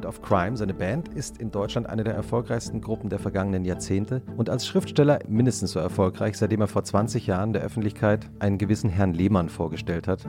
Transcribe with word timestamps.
Element 0.00 0.06
of 0.06 0.22
Crime, 0.22 0.56
seine 0.56 0.72
Band, 0.72 1.08
ist 1.08 1.38
in 1.38 1.50
Deutschland 1.50 1.86
eine 1.88 2.04
der 2.04 2.14
erfolgreichsten 2.14 2.80
Gruppen 2.80 3.10
der 3.10 3.18
vergangenen 3.18 3.64
Jahrzehnte 3.66 4.22
und 4.36 4.48
als 4.48 4.66
Schriftsteller 4.66 5.18
mindestens 5.28 5.72
so 5.72 5.80
erfolgreich, 5.80 6.38
seitdem 6.38 6.62
er 6.62 6.68
vor 6.68 6.84
20 6.84 7.26
Jahren 7.26 7.52
der 7.52 7.62
Öffentlichkeit 7.62 8.30
einen 8.38 8.56
gewissen 8.56 8.88
Herrn 8.88 9.12
Lehmann 9.12 9.50
vorgestellt 9.50 10.08
hat. 10.08 10.26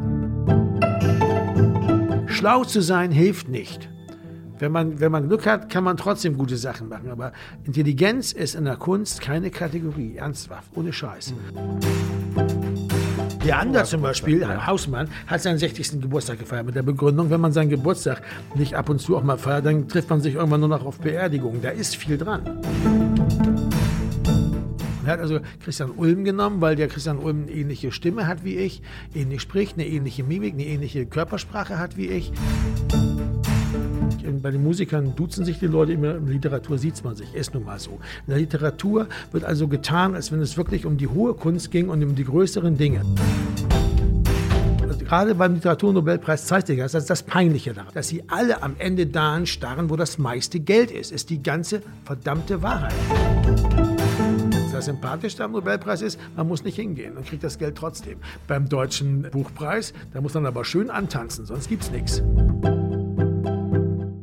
Schlau 2.27 2.63
zu 2.65 2.81
sein 2.81 3.11
hilft 3.11 3.47
nicht. 3.47 3.89
Wenn 4.59 4.73
man, 4.73 4.99
wenn 4.99 5.11
man 5.11 5.27
Glück 5.27 5.45
hat, 5.45 5.69
kann 5.69 5.83
man 5.83 5.95
trotzdem 5.95 6.37
gute 6.37 6.57
Sachen 6.57 6.89
machen. 6.89 7.09
Aber 7.09 7.31
Intelligenz 7.63 8.31
ist 8.31 8.55
in 8.55 8.65
der 8.65 8.75
Kunst 8.75 9.21
keine 9.21 9.49
Kategorie. 9.51 10.17
Ernsthaft, 10.17 10.69
ohne 10.75 10.91
Scheiß. 10.93 11.33
Der 13.43 13.57
Ander 13.57 13.83
zum 13.85 14.03
Beispiel, 14.03 14.45
Herr 14.45 14.67
Hausmann, 14.67 15.09
hat 15.25 15.41
seinen 15.41 15.57
60. 15.57 15.99
Geburtstag 15.99 16.37
gefeiert 16.37 16.67
mit 16.67 16.75
der 16.75 16.83
Begründung, 16.83 17.31
wenn 17.31 17.41
man 17.41 17.51
seinen 17.51 17.71
Geburtstag 17.71 18.21
nicht 18.53 18.75
ab 18.75 18.87
und 18.87 18.99
zu 18.99 19.17
auch 19.17 19.23
mal 19.23 19.39
feiert, 19.39 19.65
dann 19.65 19.87
trifft 19.87 20.11
man 20.11 20.21
sich 20.21 20.35
irgendwann 20.35 20.59
nur 20.59 20.69
noch 20.69 20.85
auf 20.85 20.99
Beerdigungen. 20.99 21.59
Da 21.59 21.69
ist 21.69 21.95
viel 21.95 22.19
dran. 22.19 22.59
Er 25.07 25.13
hat 25.13 25.19
also 25.19 25.39
Christian 25.63 25.89
Ulm 25.89 26.23
genommen, 26.23 26.61
weil 26.61 26.75
der 26.75 26.87
Christian 26.87 27.17
Ulm 27.17 27.43
eine 27.43 27.51
ähnliche 27.51 27.91
Stimme 27.91 28.27
hat 28.27 28.43
wie 28.43 28.57
ich, 28.57 28.83
ähnlich 29.15 29.41
spricht, 29.41 29.73
eine 29.73 29.87
ähnliche 29.87 30.23
Mimik, 30.23 30.53
eine 30.53 30.65
ähnliche 30.65 31.07
Körpersprache 31.07 31.79
hat 31.79 31.97
wie 31.97 32.09
ich. 32.09 32.31
Bei 34.41 34.51
den 34.51 34.63
Musikern 34.63 35.15
duzen 35.15 35.45
sich 35.45 35.59
die 35.59 35.67
Leute 35.67 35.93
immer, 35.93 36.15
in 36.15 36.25
der 36.25 36.33
Literatur 36.33 36.77
sieht 36.77 37.03
man 37.03 37.15
sich, 37.15 37.33
ist 37.33 37.53
nun 37.53 37.63
mal 37.63 37.79
so. 37.79 37.99
In 38.27 38.31
der 38.31 38.37
Literatur 38.37 39.07
wird 39.31 39.43
also 39.43 39.67
getan, 39.67 40.15
als 40.15 40.31
wenn 40.31 40.41
es 40.41 40.57
wirklich 40.57 40.85
um 40.85 40.97
die 40.97 41.07
hohe 41.07 41.33
Kunst 41.33 41.71
ging 41.71 41.89
und 41.89 42.03
um 42.03 42.15
die 42.15 42.23
größeren 42.23 42.77
Dinge. 42.77 43.01
Also 44.81 45.05
gerade 45.05 45.35
beim 45.35 45.55
Literaturnobelpreis 45.55 46.45
zeigt 46.45 46.67
sich 46.67 46.77
das, 46.77 46.91
das 46.91 47.03
ist 47.03 47.09
das 47.09 47.23
Peinliche 47.23 47.73
daran, 47.73 47.93
dass 47.93 48.07
sie 48.07 48.23
alle 48.27 48.61
am 48.61 48.75
Ende 48.77 49.07
dahin 49.07 49.45
starren, 49.45 49.89
wo 49.89 49.95
das 49.95 50.17
meiste 50.17 50.59
Geld 50.59 50.91
ist, 50.91 51.11
ist 51.11 51.29
die 51.29 51.41
ganze 51.41 51.81
verdammte 52.05 52.61
Wahrheit. 52.61 52.93
Das 54.81 54.87
Sympathischste 54.87 55.43
am 55.43 55.51
Nobelpreis 55.51 56.01
ist, 56.01 56.19
man 56.35 56.47
muss 56.47 56.63
nicht 56.63 56.75
hingehen 56.75 57.15
und 57.15 57.27
kriegt 57.27 57.43
das 57.43 57.59
Geld 57.59 57.75
trotzdem. 57.77 58.17
Beim 58.47 58.67
deutschen 58.67 59.27
Buchpreis, 59.29 59.93
da 60.11 60.21
muss 60.21 60.33
man 60.33 60.47
aber 60.47 60.65
schön 60.65 60.89
antanzen, 60.89 61.45
sonst 61.45 61.69
gibt 61.69 61.83
es 61.83 61.91
nichts. 61.91 62.23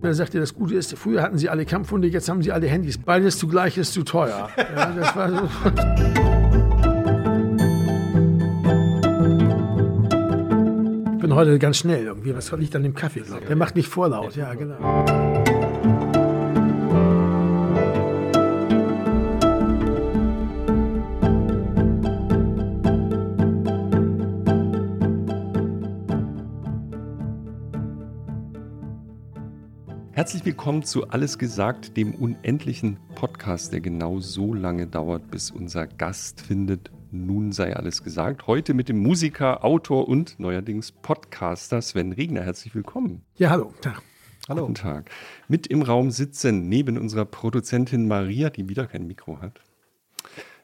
Er 0.00 0.14
sagte, 0.14 0.38
das 0.38 0.54
Gute 0.54 0.76
ist, 0.76 0.96
früher 0.96 1.22
hatten 1.22 1.38
sie 1.38 1.48
alle 1.48 1.66
Kampfhunde, 1.66 2.06
jetzt 2.08 2.28
haben 2.28 2.42
sie 2.42 2.52
alle 2.52 2.68
Handys. 2.68 2.98
Beides 2.98 3.36
zugleich 3.38 3.76
ist 3.76 3.92
zu 3.92 4.04
teuer. 4.04 4.48
Ja, 4.56 4.92
das 4.92 5.16
war 5.16 5.30
so. 5.30 5.48
Ich 11.14 11.20
bin 11.20 11.34
heute 11.34 11.58
ganz 11.58 11.78
schnell 11.78 12.04
irgendwie. 12.04 12.34
Was 12.34 12.52
liegt 12.52 12.76
an 12.76 12.84
dem 12.84 12.94
Kaffee, 12.94 13.20
glaube 13.20 13.42
ich? 13.42 13.48
Der 13.48 13.56
macht 13.56 13.74
nicht 13.74 13.88
vorlaut, 13.88 14.36
ja, 14.36 14.54
genau. 14.54 15.04
Herzlich 30.18 30.44
willkommen 30.44 30.82
zu 30.82 31.10
Alles 31.10 31.38
gesagt, 31.38 31.96
dem 31.96 32.12
unendlichen 32.12 32.98
Podcast, 33.14 33.72
der 33.72 33.80
genau 33.80 34.18
so 34.18 34.52
lange 34.52 34.88
dauert, 34.88 35.30
bis 35.30 35.52
unser 35.52 35.86
Gast 35.86 36.40
findet. 36.40 36.90
Nun 37.12 37.52
sei 37.52 37.76
alles 37.76 38.02
gesagt. 38.02 38.48
Heute 38.48 38.74
mit 38.74 38.88
dem 38.88 38.98
Musiker, 38.98 39.64
Autor 39.64 40.08
und 40.08 40.40
neuerdings 40.40 40.90
Podcaster 40.90 41.80
Sven 41.80 42.10
Regner. 42.10 42.42
Herzlich 42.42 42.74
willkommen. 42.74 43.22
Ja, 43.36 43.50
hallo. 43.50 43.72
Tag. 43.80 44.02
Hallo. 44.48 44.62
Guten 44.62 44.74
Tag. 44.74 45.08
Mit 45.46 45.68
im 45.68 45.82
Raum 45.82 46.10
sitzen 46.10 46.68
neben 46.68 46.98
unserer 46.98 47.24
Produzentin 47.24 48.08
Maria, 48.08 48.50
die 48.50 48.68
wieder 48.68 48.88
kein 48.88 49.06
Mikro 49.06 49.40
hat, 49.40 49.60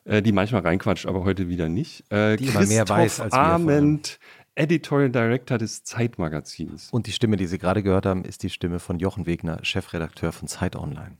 äh, 0.02 0.20
die 0.20 0.32
manchmal 0.32 0.62
reinquatscht, 0.62 1.06
aber 1.06 1.22
heute 1.22 1.48
wieder 1.48 1.68
nicht. 1.68 2.10
Äh, 2.10 2.38
die 2.38 2.46
immer 2.46 2.66
mehr 2.66 2.88
weiß 2.88 3.20
als 3.20 3.32
wir 3.32 3.38
Arment, 3.38 4.18
Editorial 4.56 5.10
Director 5.10 5.58
des 5.58 5.82
Zeitmagazins. 5.82 6.90
Und 6.90 7.06
die 7.06 7.12
Stimme, 7.12 7.36
die 7.36 7.46
Sie 7.46 7.58
gerade 7.58 7.82
gehört 7.82 8.06
haben, 8.06 8.24
ist 8.24 8.42
die 8.42 8.50
Stimme 8.50 8.78
von 8.78 8.98
Jochen 8.98 9.26
Wegner, 9.26 9.58
Chefredakteur 9.64 10.32
von 10.32 10.48
Zeit 10.48 10.76
Online. 10.76 11.16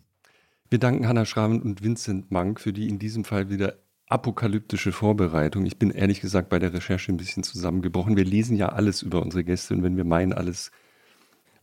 Wir 0.71 0.79
danken 0.79 1.07
Hannah 1.07 1.25
Schraven 1.25 1.61
und 1.63 1.83
Vincent 1.83 2.31
Mank 2.31 2.61
für 2.61 2.73
die 2.73 2.89
in 2.89 2.99
diesem 2.99 3.25
Fall 3.25 3.51
wieder 3.51 3.75
apokalyptische 4.09 4.93
Vorbereitung. 4.93 5.67
Ich 5.67 5.79
bin 5.79 5.91
ehrlich 5.91 6.21
gesagt 6.21 6.49
bei 6.49 6.59
der 6.59 6.73
Recherche 6.73 7.13
ein 7.13 7.17
bisschen 7.17 7.43
zusammengebrochen. 7.43 8.17
Wir 8.17 8.25
lesen 8.25 8.57
ja 8.57 8.69
alles 8.69 9.03
über 9.03 9.23
unsere 9.23 9.45
Gäste 9.45 9.75
und 9.75 9.83
wenn 9.83 9.97
wir 9.97 10.05
meinen, 10.05 10.33
alles. 10.33 10.71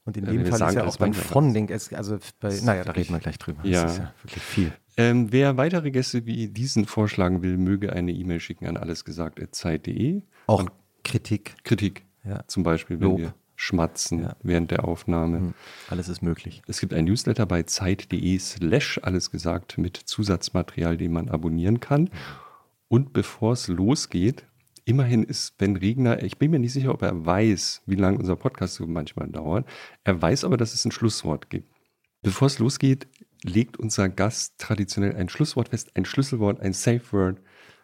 Und 0.04 0.18
in 0.18 0.26
dem 0.26 0.46
Fall 0.48 0.58
sagen, 0.58 0.78
ist 0.78 0.84
ja 0.84 0.90
auch 0.90 0.98
beim 0.98 1.14
Fronlink, 1.14 1.72
also 1.72 2.18
bei, 2.40 2.60
naja, 2.64 2.84
da 2.84 2.92
reden 2.94 3.14
wir 3.14 3.20
gleich 3.20 3.38
drüber. 3.38 3.62
Ja, 3.64 3.84
das 3.84 3.94
ist 3.94 3.98
ja 4.00 4.14
wirklich 4.24 4.44
viel. 4.44 4.72
Ähm, 4.98 5.32
wer 5.32 5.58
weitere 5.58 5.92
Gäste 5.92 6.26
wie 6.26 6.48
diesen 6.48 6.86
vorschlagen 6.86 7.44
will, 7.44 7.58
möge 7.58 7.94
eine 7.94 8.12
E-Mail 8.12 8.40
schicken 8.40 8.68
an 8.68 8.78
allesgesagt.zeit.de. 8.78 10.24
Auch 10.48 10.66
Kritik. 11.12 11.56
Kritik, 11.64 12.04
ja. 12.24 12.44
Zum 12.48 12.64
Beispiel, 12.64 13.00
wenn 13.00 13.10
Lob. 13.10 13.20
wir 13.20 13.34
schmatzen 13.62 14.24
ja. 14.24 14.36
während 14.42 14.72
der 14.72 14.86
Aufnahme. 14.86 15.40
Mhm. 15.40 15.54
Alles 15.90 16.10
ist 16.10 16.24
möglich. 16.24 16.64
Es 16.68 16.80
gibt 16.80 16.94
ein 16.94 17.06
Newsletter 17.06 17.46
bei 17.46 17.62
zeit.de 17.64 18.40
slash 18.40 19.00
alles 19.04 19.30
gesagt 19.30 19.78
mit 19.78 19.98
Zusatzmaterial, 19.98 20.98
den 20.98 21.14
man 21.14 21.30
abonnieren 21.30 21.80
kann. 21.80 22.10
Und 22.88 23.14
bevor 23.14 23.54
es 23.54 23.68
losgeht, 23.68 24.46
immerhin 24.84 25.24
ist 25.24 25.58
Ben 25.58 25.76
Regner, 25.76 26.24
ich 26.24 26.40
bin 26.40 26.52
mir 26.52 26.60
nicht 26.60 26.74
sicher, 26.74 26.92
ob 26.92 27.04
er 27.04 27.26
weiß, 27.26 27.84
wie 27.86 27.96
lange 27.96 28.18
unser 28.18 28.36
Podcast 28.36 28.76
so 28.76 28.88
manchmal 28.88 29.28
dauert. 29.28 29.68
Er 30.04 30.20
weiß 30.20 30.44
aber, 30.44 30.58
dass 30.58 30.74
es 30.74 30.84
ein 30.86 30.92
Schlusswort 30.92 31.50
gibt. 31.50 31.72
Bevor 32.24 32.48
es 32.48 32.58
losgeht, 32.58 33.08
legt 33.44 33.78
unser 33.78 34.10
Gast 34.10 34.58
traditionell 34.58 35.16
ein 35.16 35.30
Schlusswort 35.30 35.70
fest, 35.70 35.92
ein 35.96 36.06
Schlüsselwort, 36.06 36.60
ein 36.62 36.74
Safe 36.74 37.02
Word. 37.12 37.40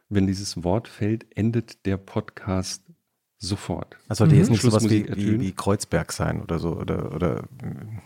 Wenn 0.09 0.25
dieses 0.25 0.63
Wort 0.63 0.87
fällt, 0.87 1.25
endet 1.35 1.85
der 1.85 1.97
Podcast 1.97 2.83
Sofort. 3.39 3.97
Das 4.07 4.17
sollte 4.17 4.33
mhm. 4.33 4.39
jetzt 4.41 4.49
nicht 4.49 4.63
sowas 4.63 4.89
wie, 4.89 5.07
wie, 5.15 5.39
wie, 5.39 5.51
Kreuzberg 5.51 6.11
sein 6.11 6.41
oder 6.41 6.57
so 6.57 6.75
oder, 6.75 7.13
oder 7.13 7.43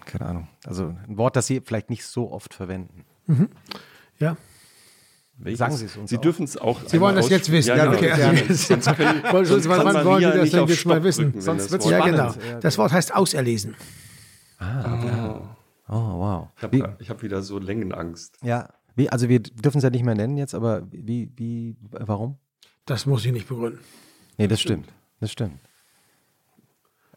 keine 0.05 0.25
Ahnung. 0.25 0.47
Also 0.65 0.93
ein 1.07 1.17
Wort, 1.17 1.37
das 1.37 1.47
Sie 1.47 1.61
vielleicht 1.61 1.89
nicht 1.89 2.05
so 2.05 2.31
oft 2.31 2.53
verwenden. 2.53 3.05
Mhm. 3.27 3.47
Ja. 4.19 4.35
Welches? 5.37 5.59
Sagen 5.59 5.77
Sie 5.77 5.85
es 5.85 5.95
uns. 5.95 6.09
Sie 6.09 6.17
dürfen 6.17 6.43
es 6.43 6.57
auch. 6.57 6.81
Sie 6.85 6.99
wollen 6.99 7.15
das 7.15 7.29
jetzt 7.29 7.49
wissen. 7.49 7.69
Ja, 7.69 7.85
genau. 7.85 7.97
okay. 7.97 8.09
ja, 8.19 8.53
sonst 8.53 8.95
können, 8.95 9.21
sonst 9.45 9.69
wann 9.69 10.05
wollen 10.05 10.31
Sie 10.31 10.37
das 10.37 10.49
denn 10.51 10.67
jetzt 10.67 10.85
mal 10.85 11.03
wissen? 11.03 11.39
Sonst 11.39 11.71
wird 11.71 11.81
es 11.81 11.89
ja, 11.89 12.05
genau. 12.05 12.33
Das 12.59 12.77
Wort 12.77 12.91
heißt 12.91 13.15
auserlesen. 13.15 13.75
Ah, 14.59 15.39
oh. 15.89 15.93
oh 15.93 16.19
wow. 16.19 16.47
Ich 16.57 16.63
habe 16.63 16.97
hab 17.09 17.23
wieder 17.23 17.41
so 17.41 17.57
Längenangst. 17.57 18.37
Ja. 18.43 18.69
Wie, 18.95 19.09
also 19.09 19.29
wir 19.29 19.39
dürfen 19.39 19.77
es 19.77 19.83
ja 19.85 19.89
nicht 19.89 20.03
mehr 20.03 20.15
nennen 20.15 20.35
jetzt, 20.35 20.53
aber 20.53 20.85
wie, 20.91 21.31
wie, 21.37 21.77
warum? 21.89 22.37
Das 22.85 23.05
muss 23.05 23.25
ich 23.25 23.31
nicht 23.31 23.47
begründen. 23.47 23.79
Nee, 24.37 24.47
das 24.47 24.59
stimmt. 24.59 24.89
Das 25.21 25.31
stimmt. 25.31 25.59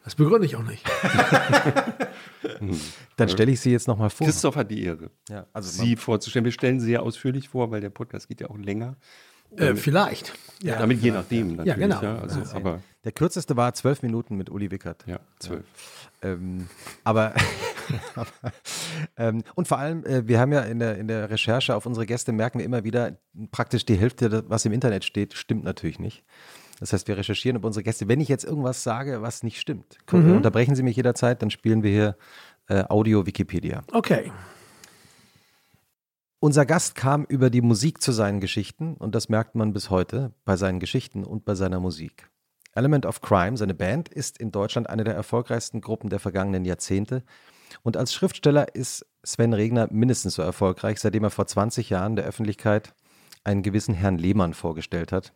Das 0.04 0.14
begründe 0.14 0.46
ich 0.46 0.54
auch 0.54 0.62
nicht. 0.62 0.84
Dann 3.16 3.28
stelle 3.30 3.50
ich 3.50 3.60
Sie 3.60 3.72
jetzt 3.72 3.88
nochmal 3.88 4.10
vor. 4.10 4.26
Christoph 4.26 4.56
hat 4.56 4.70
die 4.70 4.84
Ehre, 4.84 5.10
ja, 5.30 5.46
also 5.54 5.70
Sie 5.70 5.96
vorzustellen. 5.96 6.44
Wir 6.44 6.52
stellen 6.52 6.78
Sie 6.78 6.92
ja 6.92 7.00
ausführlich 7.00 7.48
vor, 7.48 7.70
weil 7.70 7.80
der 7.80 7.88
Podcast 7.88 8.28
geht 8.28 8.42
ja 8.42 8.50
auch 8.50 8.58
länger. 8.58 8.96
Äh, 9.56 9.74
vielleicht. 9.76 10.34
Ja, 10.62 10.78
damit 10.78 11.00
je 11.00 11.10
nachdem 11.10 11.56
natürlich. 11.56 11.66
Ja, 11.66 11.74
genau. 11.74 12.02
Ja, 12.02 12.18
also, 12.18 12.40
ja. 12.40 12.52
Aber 12.52 12.82
der 13.04 13.12
kürzeste 13.12 13.56
war 13.56 13.72
zwölf 13.72 14.02
Minuten 14.02 14.36
mit 14.36 14.50
Uli 14.50 14.70
Wickert. 14.70 15.04
Ja, 15.06 15.20
zwölf. 15.38 15.64
Ähm, 16.22 16.68
aber, 17.04 17.34
ähm, 19.16 19.42
und 19.54 19.68
vor 19.68 19.78
allem, 19.78 20.04
äh, 20.04 20.26
wir 20.26 20.38
haben 20.38 20.52
ja 20.52 20.60
in 20.62 20.80
der, 20.80 20.98
in 20.98 21.08
der 21.08 21.30
Recherche 21.30 21.74
auf 21.74 21.86
unsere 21.86 22.04
Gäste 22.04 22.32
merken 22.32 22.58
wir 22.58 22.66
immer 22.66 22.84
wieder, 22.84 23.16
praktisch 23.52 23.86
die 23.86 23.96
Hälfte, 23.96 24.44
was 24.48 24.64
im 24.66 24.72
Internet 24.72 25.04
steht, 25.04 25.34
stimmt 25.34 25.64
natürlich 25.64 25.98
nicht. 25.98 26.24
Das 26.80 26.92
heißt, 26.92 27.08
wir 27.08 27.16
recherchieren 27.16 27.56
über 27.56 27.66
unsere 27.66 27.84
Gäste. 27.84 28.08
Wenn 28.08 28.20
ich 28.20 28.28
jetzt 28.28 28.44
irgendwas 28.44 28.82
sage, 28.82 29.22
was 29.22 29.42
nicht 29.42 29.60
stimmt, 29.60 29.98
mhm. 30.10 30.36
unterbrechen 30.36 30.74
Sie 30.74 30.82
mich 30.82 30.96
jederzeit, 30.96 31.40
dann 31.40 31.50
spielen 31.50 31.82
wir 31.82 31.90
hier 31.90 32.16
äh, 32.68 32.84
Audio 32.88 33.26
Wikipedia. 33.26 33.82
Okay. 33.92 34.32
Unser 36.40 36.66
Gast 36.66 36.94
kam 36.94 37.24
über 37.24 37.48
die 37.48 37.62
Musik 37.62 38.02
zu 38.02 38.12
seinen 38.12 38.40
Geschichten 38.40 38.94
und 38.94 39.14
das 39.14 39.28
merkt 39.28 39.54
man 39.54 39.72
bis 39.72 39.88
heute 39.88 40.32
bei 40.44 40.56
seinen 40.56 40.78
Geschichten 40.78 41.24
und 41.24 41.44
bei 41.44 41.54
seiner 41.54 41.80
Musik. 41.80 42.28
Element 42.74 43.06
of 43.06 43.20
Crime, 43.20 43.56
seine 43.56 43.74
Band, 43.74 44.08
ist 44.08 44.38
in 44.38 44.50
Deutschland 44.50 44.90
eine 44.90 45.04
der 45.04 45.14
erfolgreichsten 45.14 45.80
Gruppen 45.80 46.10
der 46.10 46.18
vergangenen 46.18 46.64
Jahrzehnte. 46.64 47.22
Und 47.82 47.96
als 47.96 48.12
Schriftsteller 48.12 48.74
ist 48.74 49.06
Sven 49.22 49.54
Regner 49.54 49.88
mindestens 49.90 50.34
so 50.34 50.42
erfolgreich, 50.42 51.00
seitdem 51.00 51.24
er 51.24 51.30
vor 51.30 51.46
20 51.46 51.88
Jahren 51.90 52.16
der 52.16 52.26
Öffentlichkeit 52.26 52.94
einen 53.44 53.62
gewissen 53.62 53.94
Herrn 53.94 54.18
Lehmann 54.18 54.54
vorgestellt 54.54 55.12
hat, 55.12 55.32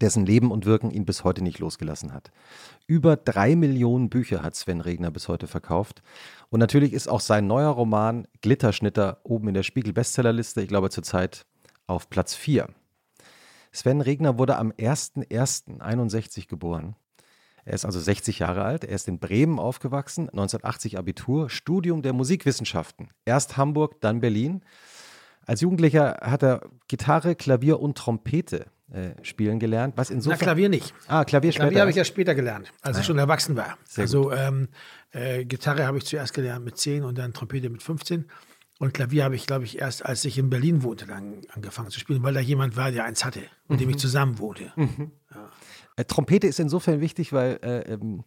dessen 0.00 0.26
Leben 0.26 0.50
und 0.50 0.66
Wirken 0.66 0.90
ihn 0.90 1.04
bis 1.04 1.24
heute 1.24 1.42
nicht 1.42 1.58
losgelassen 1.58 2.12
hat. 2.12 2.30
Über 2.86 3.16
drei 3.16 3.56
Millionen 3.56 4.10
Bücher 4.10 4.42
hat 4.42 4.54
Sven 4.54 4.80
Regner 4.80 5.10
bis 5.10 5.28
heute 5.28 5.46
verkauft. 5.46 6.02
Und 6.50 6.60
natürlich 6.60 6.92
ist 6.92 7.08
auch 7.08 7.20
sein 7.20 7.46
neuer 7.46 7.70
Roman 7.70 8.26
Glitterschnitter 8.42 9.18
oben 9.24 9.48
in 9.48 9.54
der 9.54 9.62
Spiegel-Bestsellerliste, 9.62 10.62
ich 10.62 10.68
glaube 10.68 10.90
zurzeit 10.90 11.46
auf 11.86 12.08
Platz 12.10 12.34
4. 12.34 12.68
Sven 13.72 14.00
Regner 14.00 14.38
wurde 14.38 14.56
am 14.56 14.70
01.01.61 14.72 16.48
geboren. 16.48 16.96
Er 17.64 17.74
ist 17.74 17.84
also 17.84 17.98
60 17.98 18.38
Jahre 18.40 18.62
alt. 18.62 18.84
Er 18.84 18.94
ist 18.94 19.08
in 19.08 19.18
Bremen 19.18 19.58
aufgewachsen, 19.58 20.28
1980 20.28 20.98
Abitur, 20.98 21.48
Studium 21.48 22.02
der 22.02 22.12
Musikwissenschaften. 22.12 23.08
Erst 23.24 23.56
Hamburg, 23.56 24.00
dann 24.00 24.20
Berlin. 24.20 24.62
Als 25.46 25.60
Jugendlicher 25.62 26.18
hat 26.20 26.42
er 26.42 26.68
Gitarre, 26.88 27.34
Klavier 27.34 27.80
und 27.80 27.96
Trompete 27.96 28.66
äh, 28.92 29.10
spielen 29.22 29.58
gelernt. 29.58 29.94
Was 29.96 30.10
insofern. 30.10 30.38
Na, 30.40 30.44
Klavier 30.44 30.68
nicht. 30.68 30.94
Ah, 31.08 31.24
Klavier 31.24 31.52
später. 31.52 31.64
Klavier 31.66 31.80
habe 31.80 31.90
ich 31.90 31.96
ja 31.96 32.04
später 32.04 32.34
gelernt, 32.34 32.72
als 32.82 32.96
ich 32.98 33.02
Ah. 33.02 33.06
schon 33.06 33.18
erwachsen 33.18 33.56
war. 33.56 33.78
Sehr 33.84 34.02
also 34.02 34.30
ähm, 34.32 34.68
äh, 35.12 35.44
Gitarre 35.44 35.86
habe 35.86 35.98
ich 35.98 36.04
zuerst 36.04 36.34
gelernt 36.34 36.64
mit 36.64 36.76
10 36.76 37.04
und 37.04 37.16
dann 37.18 37.32
Trompete 37.32 37.70
mit 37.70 37.82
15. 37.82 38.26
Und 38.80 38.92
Klavier 38.92 39.24
habe 39.24 39.36
ich, 39.36 39.46
glaube 39.46 39.64
ich, 39.64 39.78
erst 39.78 40.04
als 40.04 40.24
ich 40.24 40.36
in 40.36 40.50
Berlin 40.50 40.82
wohnte, 40.82 41.06
dann 41.06 41.40
angefangen 41.52 41.90
zu 41.90 42.00
spielen, 42.00 42.22
weil 42.24 42.34
da 42.34 42.40
jemand 42.40 42.76
war, 42.76 42.90
der 42.90 43.04
eins 43.04 43.24
hatte, 43.24 43.40
mit 43.68 43.78
Mhm. 43.78 43.84
dem 43.84 43.90
ich 43.90 43.98
zusammen 43.98 44.38
wohnte. 44.40 44.72
Äh, 45.96 46.04
Trompete 46.04 46.46
ist 46.46 46.58
insofern 46.60 47.00
wichtig, 47.00 47.32
weil, 47.32 47.58
äh, 47.62 47.92
ähm, 47.92 48.24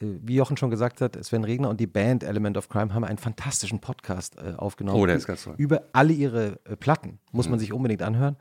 äh, 0.00 0.06
wie 0.22 0.34
Jochen 0.36 0.58
schon 0.58 0.70
gesagt 0.70 1.00
hat, 1.00 1.22
Sven 1.24 1.44
Regner 1.44 1.70
und 1.70 1.80
die 1.80 1.86
Band 1.86 2.22
Element 2.24 2.58
of 2.58 2.68
Crime 2.68 2.92
haben 2.92 3.04
einen 3.04 3.16
fantastischen 3.18 3.80
Podcast 3.80 4.36
äh, 4.36 4.52
aufgenommen. 4.56 5.00
Oh, 5.00 5.06
der 5.06 5.16
ist 5.16 5.26
ganz 5.26 5.44
toll. 5.44 5.54
Über 5.56 5.84
alle 5.94 6.12
ihre 6.12 6.60
äh, 6.64 6.76
Platten. 6.76 7.18
Muss 7.32 7.48
man 7.48 7.58
sich 7.58 7.72
unbedingt 7.72 8.02
anhören. 8.02 8.36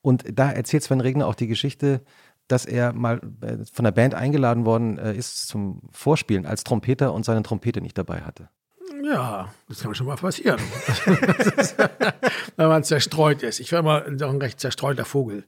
Und 0.00 0.24
da 0.32 0.50
erzählt 0.50 0.82
Sven 0.82 1.00
Regner 1.00 1.26
auch 1.26 1.34
die 1.34 1.46
Geschichte, 1.46 2.02
dass 2.46 2.64
er 2.64 2.92
mal 2.92 3.20
äh, 3.42 3.58
von 3.72 3.84
der 3.84 3.92
Band 3.92 4.14
eingeladen 4.14 4.64
worden 4.64 4.98
äh, 4.98 5.14
ist 5.14 5.48
zum 5.48 5.82
Vorspielen 5.92 6.46
als 6.46 6.64
Trompeter 6.64 7.12
und 7.12 7.24
seine 7.24 7.42
Trompete 7.42 7.80
nicht 7.80 7.98
dabei 7.98 8.22
hatte. 8.22 8.48
Ja, 9.04 9.52
das 9.68 9.82
kann 9.82 9.94
schon 9.94 10.06
mal 10.06 10.16
passieren. 10.16 10.58
Wenn 12.56 12.68
man 12.68 12.84
zerstreut 12.84 13.42
ist. 13.42 13.60
Ich 13.60 13.72
war 13.72 13.80
immer 13.80 14.00
doch 14.00 14.30
ein 14.30 14.40
recht 14.40 14.60
zerstreuter 14.60 15.04
Vogel. 15.04 15.44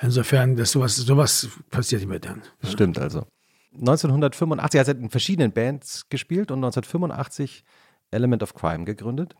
Insofern, 0.00 0.56
dass 0.56 0.72
sowas, 0.72 0.96
sowas 0.96 1.48
passiert 1.70 2.06
mir 2.06 2.20
dann. 2.20 2.42
Stimmt 2.62 2.98
also. 2.98 3.26
1985 3.74 4.80
hat 4.80 4.88
er 4.88 4.96
in 4.96 5.10
verschiedenen 5.10 5.52
Bands 5.52 6.08
gespielt 6.08 6.50
und 6.50 6.58
1985 6.58 7.64
Element 8.10 8.42
of 8.42 8.54
Crime 8.54 8.84
gegründet. 8.84 9.36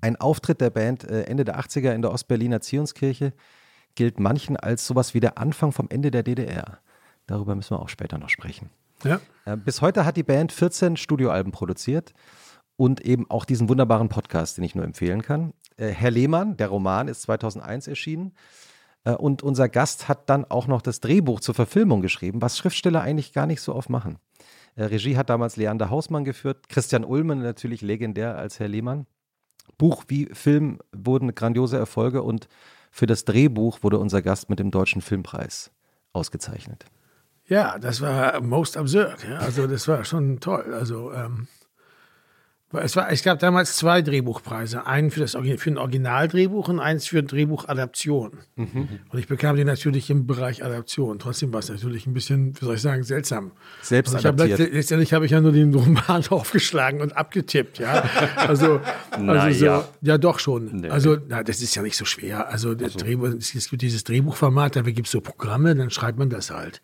Ein 0.00 0.16
Auftritt 0.16 0.60
der 0.60 0.70
Band 0.70 1.04
äh, 1.04 1.22
Ende 1.22 1.44
der 1.44 1.58
80er 1.58 1.92
in 1.92 2.02
der 2.02 2.12
Ostberliner 2.12 2.60
Zionskirche 2.60 3.32
gilt 3.94 4.20
manchen 4.20 4.56
als 4.56 4.86
sowas 4.86 5.14
wie 5.14 5.20
der 5.20 5.38
Anfang 5.38 5.72
vom 5.72 5.88
Ende 5.90 6.10
der 6.10 6.22
DDR. 6.22 6.78
Darüber 7.26 7.54
müssen 7.54 7.76
wir 7.76 7.80
auch 7.80 7.88
später 7.88 8.18
noch 8.18 8.28
sprechen. 8.28 8.70
Ja. 9.04 9.20
Äh, 9.44 9.56
Bis 9.56 9.80
heute 9.80 10.04
hat 10.04 10.16
die 10.16 10.22
Band 10.22 10.52
14 10.52 10.96
Studioalben 10.96 11.52
produziert 11.52 12.12
und 12.76 13.00
eben 13.00 13.28
auch 13.30 13.44
diesen 13.44 13.68
wunderbaren 13.68 14.08
Podcast, 14.08 14.56
den 14.56 14.64
ich 14.64 14.74
nur 14.74 14.84
empfehlen 14.84 15.22
kann. 15.22 15.52
Äh, 15.76 15.88
Herr 15.88 16.10
Lehmann, 16.10 16.56
der 16.56 16.68
Roman 16.68 17.08
ist 17.08 17.22
2001 17.22 17.86
erschienen. 17.88 18.34
Äh, 19.04 19.12
Und 19.12 19.42
unser 19.42 19.68
Gast 19.68 20.08
hat 20.08 20.28
dann 20.30 20.44
auch 20.44 20.66
noch 20.66 20.82
das 20.82 21.00
Drehbuch 21.00 21.40
zur 21.40 21.54
Verfilmung 21.54 22.02
geschrieben, 22.02 22.42
was 22.42 22.58
Schriftsteller 22.58 23.02
eigentlich 23.02 23.32
gar 23.32 23.46
nicht 23.46 23.60
so 23.60 23.74
oft 23.74 23.90
machen. 23.90 24.18
Regie 24.76 25.16
hat 25.16 25.28
damals 25.28 25.56
Leander 25.56 25.90
Hausmann 25.90 26.24
geführt, 26.24 26.68
Christian 26.68 27.04
Ullmann 27.04 27.42
natürlich 27.42 27.82
legendär 27.82 28.38
als 28.38 28.60
Herr 28.60 28.68
Lehmann. 28.68 29.06
Buch 29.76 30.04
wie 30.06 30.26
Film 30.26 30.78
wurden 30.92 31.34
grandiose 31.34 31.76
Erfolge 31.76 32.22
und 32.22 32.48
für 32.90 33.06
das 33.06 33.24
Drehbuch 33.24 33.82
wurde 33.82 33.98
unser 33.98 34.22
Gast 34.22 34.50
mit 34.50 34.58
dem 34.58 34.70
Deutschen 34.70 35.02
Filmpreis 35.02 35.70
ausgezeichnet. 36.12 36.84
Ja, 37.46 37.78
das 37.78 38.00
war 38.00 38.40
most 38.42 38.76
absurd. 38.76 39.26
Ja. 39.28 39.38
Also 39.38 39.66
das 39.66 39.88
war 39.88 40.04
schon 40.04 40.40
toll. 40.40 40.74
Also 40.74 41.12
ähm, 41.12 41.48
es, 42.72 42.96
war, 42.96 43.10
es 43.10 43.22
gab 43.22 43.38
damals 43.38 43.76
zwei 43.76 44.02
Drehbuchpreise. 44.02 44.86
Einen 44.86 45.10
für, 45.10 45.20
das, 45.20 45.32
für 45.32 45.70
ein 45.70 45.78
Originaldrehbuch 45.78 46.68
und 46.68 46.80
eins 46.80 47.06
für 47.06 47.22
Drehbuchadaption. 47.22 48.32
Und 49.10 49.18
ich 49.18 49.26
bekam 49.26 49.56
den 49.56 49.66
natürlich 49.66 50.10
im 50.10 50.26
Bereich 50.26 50.62
Adaption. 50.62 51.18
Trotzdem 51.18 51.50
war 51.52 51.60
es 51.60 51.70
natürlich 51.70 52.06
ein 52.06 52.12
bisschen, 52.12 52.54
wie 52.60 52.64
soll 52.66 52.74
ich 52.74 52.82
sagen, 52.82 53.04
seltsam. 53.04 53.52
Selbst 53.80 54.14
Also 54.14 54.28
ich 54.28 54.50
hab, 54.50 54.58
letztendlich 54.58 55.14
habe 55.14 55.24
ich 55.24 55.30
ja 55.30 55.40
nur 55.40 55.52
den 55.52 55.72
Roman 55.72 56.26
aufgeschlagen 56.30 57.00
und 57.00 57.16
abgetippt, 57.16 57.78
ja. 57.78 58.04
Also, 58.36 58.80
also 59.12 59.58
so, 59.58 59.84
ja 60.02 60.18
doch 60.18 60.38
schon. 60.38 60.80
Nee. 60.80 60.90
Also, 60.90 61.16
na, 61.26 61.42
das 61.42 61.62
ist 61.62 61.74
ja 61.74 61.80
nicht 61.80 61.96
so 61.96 62.04
schwer. 62.04 62.50
Also, 62.50 62.74
das 62.74 62.94
Drehbuch, 62.94 63.28
es 63.28 63.70
gibt 63.70 63.80
dieses 63.80 64.04
Drehbuchformat, 64.04 64.76
da 64.76 64.82
gibt 64.82 65.06
es 65.06 65.12
so 65.12 65.22
Programme, 65.22 65.74
dann 65.74 65.88
schreibt 65.88 66.18
man 66.18 66.28
das 66.28 66.50
halt. 66.50 66.82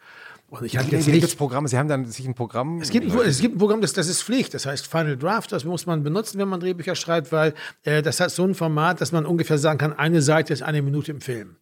Und 0.60 0.66
ich 0.66 0.76
hatte 0.76 0.90
jetzt 0.90 1.06
nicht, 1.06 1.20
gibt's 1.20 1.34
Programme, 1.36 1.68
Sie 1.68 1.76
haben 1.78 1.88
dann 1.88 2.06
sich 2.06 2.26
ein 2.26 2.34
Programm. 2.34 2.80
es 2.80 2.90
gibt, 2.90 3.10
ein, 3.10 3.18
es 3.20 3.40
gibt 3.40 3.56
ein 3.56 3.58
Programm, 3.58 3.80
das, 3.80 3.92
das 3.92 4.08
ist 4.08 4.22
Pflicht, 4.22 4.54
das 4.54 4.66
heißt 4.66 4.86
Final 4.86 5.16
Draft, 5.16 5.52
das 5.52 5.64
muss 5.64 5.86
man 5.86 6.02
benutzen, 6.02 6.38
wenn 6.38 6.48
man 6.48 6.60
Drehbücher 6.60 6.94
schreibt, 6.94 7.32
weil 7.32 7.54
äh, 7.82 8.02
das 8.02 8.20
hat 8.20 8.30
so 8.30 8.44
ein 8.44 8.54
Format, 8.54 9.00
dass 9.00 9.12
man 9.12 9.26
ungefähr 9.26 9.58
sagen 9.58 9.78
kann, 9.78 9.92
eine 9.92 10.22
Seite 10.22 10.52
ist 10.52 10.62
eine 10.62 10.82
Minute 10.82 11.10
im 11.12 11.20
Film. 11.20 11.56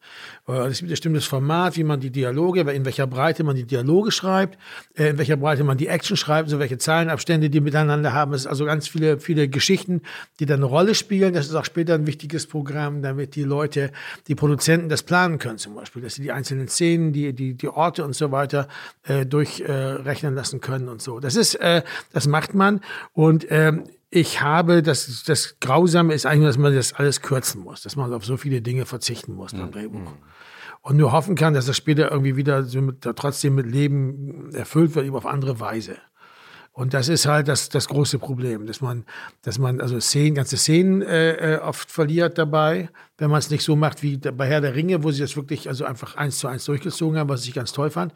Äh, 0.49 0.69
Es 0.69 0.79
gibt 0.79 0.89
ein 0.89 0.91
bestimmtes 0.91 1.25
Format, 1.25 1.77
wie 1.77 1.85
man 1.85 2.01
die 2.01 2.11
Dialoge, 2.11 2.61
in 2.61 2.85
welcher 2.85 3.07
Breite 3.07 3.45
man 3.45 3.57
die 3.57 3.65
Dialoge 3.65 4.11
schreibt, 4.11 4.59
äh, 4.95 5.11
in 5.11 5.19
welcher 5.19 5.37
Breite 5.37 5.65
man 5.65 5.79
die 5.79 5.87
Action 5.87 6.17
schreibt, 6.17 6.51
so 6.51 6.59
welche 6.59 6.79
Zeilenabstände 6.79 7.51
die 7.51 7.61
miteinander 7.61 8.13
haben. 8.13 8.35
Es 8.35 8.43
ist 8.43 8.47
also 8.47 8.65
ganz 8.65 8.89
viele, 8.89 9.19
viele 9.21 9.49
Geschichten, 9.49 10.03
die 10.41 10.47
dann 10.47 10.61
eine 10.61 10.67
Rolle 10.67 10.95
spielen. 10.95 11.35
Das 11.35 11.47
ist 11.47 11.55
auch 11.55 11.65
später 11.65 11.95
ein 11.95 12.07
wichtiges 12.07 12.47
Programm, 12.47 13.03
damit 13.03 13.37
die 13.37 13.45
Leute, 13.45 13.91
die 14.29 14.35
Produzenten 14.35 14.89
das 14.89 15.03
planen 15.03 15.39
können 15.39 15.59
zum 15.59 15.75
Beispiel, 15.75 16.03
dass 16.03 16.15
sie 16.15 16.23
die 16.23 16.33
einzelnen 16.33 16.69
Szenen, 16.69 17.13
die, 17.13 17.33
die, 17.33 17.55
die 17.55 17.69
Orte 17.69 18.05
und 18.05 18.15
so 18.15 18.31
weiter 18.31 18.69
äh, 19.05 19.27
durchrechnen 19.27 20.33
äh, 20.33 20.37
lassen 20.37 20.61
können 20.61 20.89
und 20.89 21.03
so. 21.03 21.21
Das 21.21 21.37
ist, 21.37 21.55
äh, 21.57 21.83
das 22.13 22.27
macht 22.27 22.55
man 22.55 22.81
und 23.13 23.47
ähm, 23.51 23.85
ich 24.15 24.43
habe, 24.43 24.83
das, 24.83 25.23
das 25.25 25.59
Grausame 25.59 26.13
ist 26.13 26.27
eigentlich, 26.27 26.49
dass 26.49 26.59
man 26.59 26.75
das 26.75 26.93
alles 26.93 27.23
kürzen 27.23 27.63
muss, 27.63 27.81
dass 27.81 27.97
man 27.97 28.13
auf 28.13 28.27
so 28.27 28.37
viele 28.37 28.61
Dinge 28.61 28.85
verzichten 28.85 29.33
muss 29.33 29.53
beim 29.53 29.71
Drehbuch. 29.71 30.13
Und 30.83 30.97
nur 30.99 31.13
hoffen 31.13 31.35
kann, 31.35 31.55
dass 31.55 31.65
das 31.65 31.79
später 31.79 32.11
irgendwie 32.11 32.37
wieder 32.37 32.65
so 32.65 32.83
mit, 32.83 33.01
trotzdem 33.01 33.55
mit 33.55 33.67
Leben 33.67 34.53
erfüllt 34.53 34.95
wird, 34.95 35.09
aber 35.09 35.17
auf 35.17 35.27
andere 35.27 35.61
Weise. 35.61 35.97
Und 36.73 36.95
das 36.95 37.09
ist 37.09 37.27
halt 37.27 37.49
das, 37.49 37.69
das 37.69 37.87
große 37.89 38.19
Problem, 38.19 38.67
dass 38.67 38.81
man, 38.81 39.05
dass 39.43 39.59
man 39.59 39.81
also 39.81 40.01
Szenen, 40.01 40.35
ganze 40.35 40.57
Szenen 40.57 41.03
äh, 41.03 41.57
äh, 41.57 41.59
oft 41.59 41.91
verliert 41.91 42.39
dabei, 42.39 42.89
wenn 43.19 43.31
man 43.31 43.39
es 43.39 43.51
nicht 43.51 43.63
so 43.63 43.77
macht 43.77 44.03
wie 44.03 44.17
bei 44.17 44.47
Herr 44.47 44.63
der 44.63 44.75
Ringe, 44.75 45.03
wo 45.05 45.11
sie 45.11 45.21
das 45.21 45.37
wirklich 45.37 45.69
also 45.69 45.85
einfach 45.85 46.17
eins 46.17 46.39
zu 46.39 46.49
eins 46.49 46.65
durchgezogen 46.65 47.19
haben, 47.19 47.29
was 47.29 47.47
ich 47.47 47.53
ganz 47.53 47.73
toll 47.73 47.91
fand. 47.91 48.15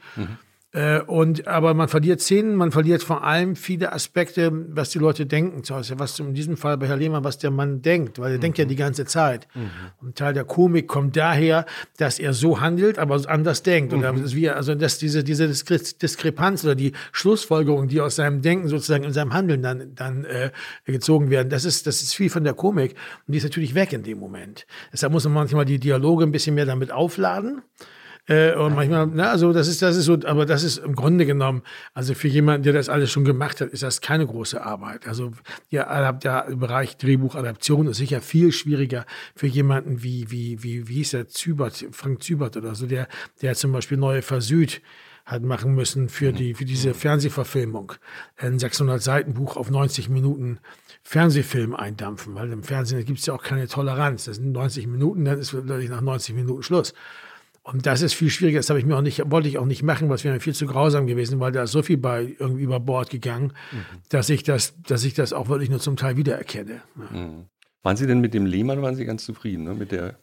Äh, 0.77 1.01
und, 1.01 1.49
aber 1.49 1.73
man 1.73 1.89
verliert 1.89 2.21
Szenen, 2.21 2.55
man 2.55 2.71
verliert 2.71 3.03
vor 3.03 3.25
allem 3.25 3.57
viele 3.57 3.95
Aspekte, 3.95 4.53
was 4.69 4.91
die 4.91 4.99
Leute 4.99 5.25
denken. 5.25 5.65
Zu 5.65 5.75
Hause, 5.75 5.99
was 5.99 6.19
in 6.19 6.35
diesem 6.35 6.59
Fall 6.59 6.77
bei 6.77 6.87
Herr 6.87 6.99
Lehmann, 6.99 7.25
was 7.25 7.39
der 7.39 7.51
Mann 7.51 7.81
denkt, 7.81 8.19
weil 8.19 8.33
er 8.33 8.39
denkt 8.39 8.59
ja 8.59 8.67
die 8.67 8.77
ganze 8.77 9.07
Zeit. 9.07 9.49
Und 10.03 10.11
ein 10.11 10.15
Teil 10.15 10.35
der 10.35 10.45
Komik 10.45 10.87
kommt 10.87 11.17
daher, 11.17 11.65
dass 11.97 12.19
er 12.19 12.35
so 12.35 12.61
handelt, 12.61 12.99
aber 12.99 13.19
anders 13.27 13.63
denkt. 13.63 13.95
Und 13.95 14.03
das 14.03 14.21
ist 14.21 14.37
wie, 14.37 14.51
also 14.51 14.75
dass 14.75 14.99
diese, 14.99 15.25
diese 15.25 15.49
Diskre 15.49 15.79
Diskrepanz 15.79 16.63
oder 16.63 16.75
die 16.75 16.93
Schlussfolgerungen, 17.13 17.89
die 17.89 18.03
aus 18.03 18.17
seinem 18.17 18.43
Denken 18.43 18.69
sozusagen 18.69 19.05
in 19.05 19.15
seinem 19.15 19.33
Handeln 19.33 19.63
dann, 19.63 19.95
dann 19.95 20.27
äh, 20.27 20.51
gezogen 20.85 21.31
werden, 21.31 21.49
das 21.49 21.65
ist, 21.65 21.87
das 21.87 22.03
ist 22.03 22.15
viel 22.15 22.29
von 22.29 22.45
der 22.45 22.53
Komik. 22.53 22.97
Und 23.27 23.33
die 23.33 23.39
ist 23.39 23.45
natürlich 23.45 23.75
weg 23.75 23.95
in 23.95 24.03
dem 24.03 24.19
Moment. 24.19 24.67
Deshalb 24.93 25.11
muss 25.11 25.25
man 25.25 25.33
manchmal 25.33 25.65
die 25.65 25.79
Dialoge 25.79 26.25
ein 26.25 26.33
bisschen 26.33 26.55
mehr 26.55 26.67
damit 26.67 26.93
aufladen. 26.93 27.63
Äh, 28.29 28.55
und 28.55 28.75
manchmal, 28.75 29.07
na, 29.07 29.31
also 29.31 29.53
das 29.53 29.69
ist, 29.69 29.83
das 29.83 29.97
ist 29.97 30.07
so, 30.07 30.19
aber 30.25 30.47
das 30.47 30.65
ist 30.65 30.79
im 30.79 30.95
Grunde 30.95 31.27
genommen, 31.27 31.63
also 31.95 32.15
für 32.15 32.29
jemanden, 32.29 32.65
der 32.65 32.73
das 32.73 32.89
alles 32.89 33.11
schon 33.11 33.25
gemacht 33.25 33.61
hat, 33.61 33.69
ist 33.71 33.83
das 33.83 34.01
keine 34.01 34.27
große 34.27 34.65
Arbeit. 34.65 35.07
Also 35.07 35.33
ja, 35.71 36.13
der 36.13 36.49
Bereich 36.57 36.97
Drehbuchadaption 36.97 37.87
ist 37.87 37.99
sicher 37.99 38.21
viel 38.21 38.51
schwieriger 38.53 39.07
für 39.37 39.47
jemanden 39.47 40.03
wie, 40.03 40.31
wie, 40.31 40.63
wie, 40.63 40.89
wie 40.89 40.95
hieß 40.95 41.13
der 41.13 41.29
Zübert, 41.29 41.87
Frank 41.93 42.23
Zübert 42.23 42.57
oder 42.57 42.75
so, 42.75 42.87
der, 42.87 43.07
der 43.43 43.55
zum 43.55 43.73
Beispiel 43.73 43.97
Neue 43.97 44.23
Versüd 44.23 44.83
hat 45.27 45.43
machen 45.43 45.75
müssen 45.75 46.09
für 46.09 46.33
die, 46.33 46.55
für 46.55 46.65
diese 46.65 46.95
Fernsehverfilmung. 46.95 47.93
Ein 48.37 48.61
600 48.61 49.03
Seiten 49.03 49.35
Buch 49.35 49.57
auf 49.57 49.71
90 49.71 50.09
Minuten 50.09 50.61
Fernsehfilm 51.03 51.75
eindampfen, 51.75 52.35
weil 52.37 52.51
im 52.53 52.63
Fernsehen 52.63 53.05
gibt 53.05 53.19
es 53.19 53.27
ja 53.27 53.35
auch 53.35 53.43
keine 53.43 53.67
Toleranz. 53.67 54.27
Das 54.27 54.37
sind 54.37 54.53
90 54.53 54.87
Minuten, 54.87 55.25
dann 55.25 55.39
ist 55.39 55.53
wirklich 55.53 55.91
nach 55.91 56.01
90 56.01 56.35
Minuten 56.35 56.63
Schluss. 56.63 56.95
Und 57.67 57.85
das 57.85 58.01
ist 58.01 58.15
viel 58.15 58.31
schwieriger. 58.31 58.61
Das 58.61 58.71
habe 58.71 58.79
ich 58.79 58.87
mir 58.87 58.97
auch 58.97 59.03
nicht, 59.03 59.29
wollte 59.29 59.49
ich 59.49 59.59
auch 59.59 59.65
nicht 59.65 59.83
machen, 59.83 60.09
was 60.09 60.23
wäre 60.23 60.39
viel 60.39 60.55
zu 60.55 60.67
grausam 60.67 61.09
gewesen, 61.09 61.41
weil 61.41 61.51
da 61.51 61.65
ist 61.65 61.73
so 61.73 61.83
viel 61.83 61.97
bei 61.97 62.37
irgendwie 62.39 62.63
über 62.63 62.79
Bord 62.79 63.11
gegangen, 63.11 63.53
dass 64.09 64.31
ich 64.31 64.45
das, 64.45 64.81
dass 64.83 65.03
ich 65.03 65.15
das 65.15 65.33
auch 65.33 65.49
wirklich 65.49 65.69
nur 65.69 65.81
zum 65.81 65.97
Teil 65.97 66.17
wiedererkenne. 66.17 66.83
Ja. 67.13 67.45
Waren 67.83 67.97
Sie 67.97 68.07
denn 68.07 68.21
mit 68.21 68.35
dem 68.35 68.47
Lehmann, 68.47 68.83
waren 68.83 68.95
Sie 68.95 69.05
ganz 69.05 69.25
zufrieden, 69.25 69.65
ne? 69.65 69.75
mit 69.75 69.91
der 69.91 70.17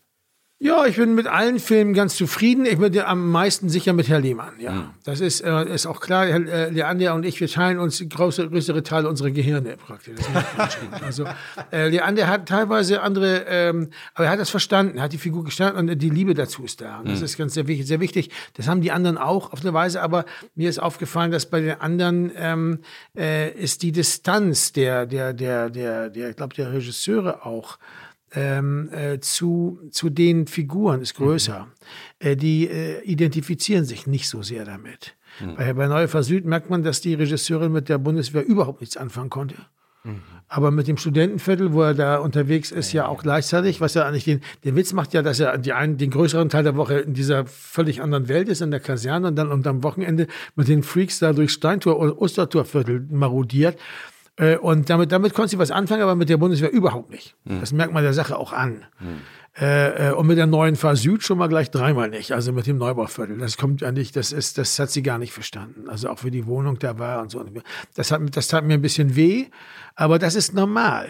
Ja, 0.60 0.86
ich 0.86 0.96
bin 0.96 1.14
mit 1.14 1.28
allen 1.28 1.60
Filmen 1.60 1.94
ganz 1.94 2.16
zufrieden. 2.16 2.66
Ich 2.66 2.78
bin 2.78 2.98
am 3.00 3.30
meisten 3.32 3.68
sicher 3.68 3.92
mit 3.92 4.08
Herr 4.08 4.22
Lehmann. 4.22 4.54
Ja, 4.60 4.94
das 5.04 5.20
ist, 5.20 5.42
äh, 5.42 5.66
ist 5.66 5.86
auch 5.86 6.00
klar. 6.00 6.26
Herr 6.26 6.48
äh, 6.48 6.70
Leander 6.70 7.16
und 7.16 7.26
ich, 7.26 7.42
wir 7.42 7.50
teilen 7.50 7.80
uns 7.80 8.02
große, 8.08 8.50
größere 8.50 8.82
Teile 8.82 9.10
unserer 9.10 9.32
Gehirne 9.32 9.76
praktisch. 9.76 10.16
Also 11.04 11.26
äh, 11.72 11.90
Leander 11.90 12.28
hat 12.28 12.48
teilweise 12.48 13.02
andere, 13.02 13.46
ähm, 13.48 13.90
aber 14.14 14.26
er 14.26 14.32
hat 14.32 14.40
das 14.40 14.50
verstanden, 14.50 14.98
er 14.98 15.04
hat 15.04 15.14
die 15.14 15.18
Figur 15.18 15.44
gestanden 15.44 15.90
und 15.90 16.02
die 16.02 16.10
Liebe 16.10 16.34
dazu 16.34 16.64
ist 16.64 16.80
da. 16.80 17.00
Und 17.00 17.10
das 17.10 17.22
ist 17.22 17.38
ganz 17.38 17.56
sehr 17.56 17.68
wichtig, 17.68 17.88
sehr 17.88 18.00
wichtig. 18.00 18.30
Das 18.54 18.68
haben 18.68 18.80
die 18.80 18.92
anderen 18.92 19.18
auch 19.18 19.52
auf 19.52 19.62
eine 19.62 19.74
Weise, 19.74 20.02
aber 20.02 20.24
mir 20.56 20.70
ist 20.70 20.80
aufgefallen, 20.80 21.32
dass 21.32 21.46
bei 21.46 21.60
den 21.60 21.82
anderen 21.82 22.32
ähm, 22.38 22.80
äh, 23.18 23.52
ist 23.52 23.84
die 23.84 23.92
Distanz 23.92 24.72
der, 24.72 25.06
der, 25.06 25.34
der, 25.34 25.70
der, 25.70 26.10
der, 26.10 26.30
ich 26.30 26.36
glaube, 26.38 26.56
der 26.56 26.72
Regisseure 26.72 27.46
auch 27.46 27.80
ähm, 28.36 28.90
äh, 28.92 29.20
zu, 29.20 29.80
zu 29.92 30.10
den 30.10 30.48
Figuren 30.48 31.02
ist 31.02 31.16
größer. 31.16 31.68
Äh, 32.20 32.36
die 32.36 32.68
äh, 32.68 33.02
identifizieren 33.04 33.86
sich 33.86 34.08
nicht 34.08 34.28
so 34.28 34.42
sehr 34.42 34.66
damit. 34.66 35.16
Mhm. 35.40 35.56
Bei, 35.56 35.74
bei 35.74 35.88
Neue 35.88 36.24
Süd 36.24 36.46
merkt 36.46 36.70
man, 36.70 36.84
dass 36.84 37.02
die 37.02 37.14
Regisseurin 37.14 37.72
mit 37.72 37.90
der 37.90 37.98
Bundeswehr 37.98 38.46
überhaupt 38.46 38.82
nichts 38.82 38.98
anfangen 38.98 39.30
konnte. 39.30 39.56
Mhm. 40.04 40.22
Aber 40.48 40.72
mit 40.72 40.88
dem 40.88 40.98
Studentenviertel, 40.98 41.74
wo 41.74 41.82
er 41.82 41.94
da 41.94 42.18
unterwegs 42.18 42.72
ist, 42.72 42.92
ja, 42.92 43.04
ja 43.04 43.10
auch 43.10 43.24
gleichzeitig, 43.24 43.82
was 43.82 43.96
er 43.96 44.06
eigentlich 44.06 44.26
den, 44.26 44.42
den 44.64 44.76
Witz 44.76 44.94
macht 44.94 45.14
ja, 45.14 45.22
dass 45.22 45.40
er 45.40 45.58
die 45.58 45.74
einen, 45.74 45.98
den 45.98 46.12
größeren 46.12 46.50
Teil 46.50 46.64
der 46.64 46.76
Woche 46.76 47.00
in 47.00 47.14
dieser 47.14 47.46
völlig 47.46 48.02
anderen 48.02 48.28
Welt 48.28 48.50
ist, 48.50 48.62
in 48.62 48.70
der 48.70 48.80
Kaserne 48.80 49.30
und 49.30 49.36
dann 49.36 49.52
und 49.52 49.66
am 49.66 49.82
Wochenende 49.84 50.28
mit 50.56 50.68
den 50.68 50.84
Freaks 50.84 51.20
da 51.20 51.34
durch 51.34 51.52
Steintor 51.52 51.98
und 51.98 52.12
Ostertorviertel 52.12 53.08
marodiert. 53.10 53.80
Äh, 54.38 54.58
und 54.58 54.90
damit, 54.90 55.12
damit 55.12 55.34
konnte 55.34 55.50
sie 55.50 55.60
was 55.60 55.72
anfangen, 55.72 56.02
aber 56.02 56.16
mit 56.16 56.30
der 56.30 56.38
Bundeswehr 56.38 56.72
überhaupt 56.72 57.12
nicht. 57.12 57.36
Mhm. 57.44 57.60
Das 57.60 57.72
merkt 57.72 57.94
man 57.94 58.04
der 58.04 58.14
Sache 58.14 58.38
auch 58.38 58.52
an. 58.54 58.86
Mhm. 59.00 59.22
Äh, 59.56 60.12
und 60.14 60.26
mit 60.26 60.40
der 60.40 60.48
neuen 60.48 60.76
Fahr 60.76 60.96
Süd 60.96 61.22
schon 61.22 61.38
mal 61.38 61.48
gleich 61.48 61.70
dreimal 61.70 62.10
nicht, 62.10 62.32
also 62.32 62.52
mit 62.52 62.66
dem 62.66 62.80
Neubauviertel. 62.80 63.38
Das 63.38 63.58
kommt 63.58 63.82
ja 63.82 63.92
nicht, 63.92 64.16
das 64.16 64.32
ist, 64.32 64.58
das 64.58 64.80
hat 64.80 64.90
sie 64.90 65.04
gar 65.04 65.20
nicht 65.20 65.32
verstanden. 65.32 65.88
Also 65.90 66.10
auch 66.10 66.24
wie 66.24 66.32
die 66.32 66.48
Wohnung 66.48 66.80
da 66.80 66.98
war 66.98 67.22
und 67.22 67.30
so. 67.30 67.46
Das 67.94 68.12
hat, 68.12 68.22
das 68.36 68.48
tat 68.48 68.66
mir 68.66 68.74
ein 68.74 68.82
bisschen 68.82 69.16
weh, 69.16 69.46
aber 69.96 70.18
das 70.18 70.34
ist 70.34 70.56
normal. 70.56 71.10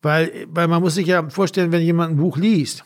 Weil, 0.00 0.46
weil 0.48 0.68
man 0.68 0.80
muss 0.82 0.94
sich 0.94 1.08
ja 1.08 1.28
vorstellen, 1.28 1.72
wenn 1.72 1.82
jemand 1.82 2.12
ein 2.12 2.16
Buch 2.16 2.36
liest, 2.36 2.84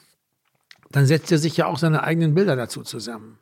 dann 0.90 1.06
setzt 1.06 1.30
er 1.30 1.38
sich 1.38 1.56
ja 1.56 1.66
auch 1.66 1.78
seine 1.78 2.02
eigenen 2.02 2.34
Bilder 2.34 2.56
dazu 2.56 2.82
zusammen. 2.82 3.38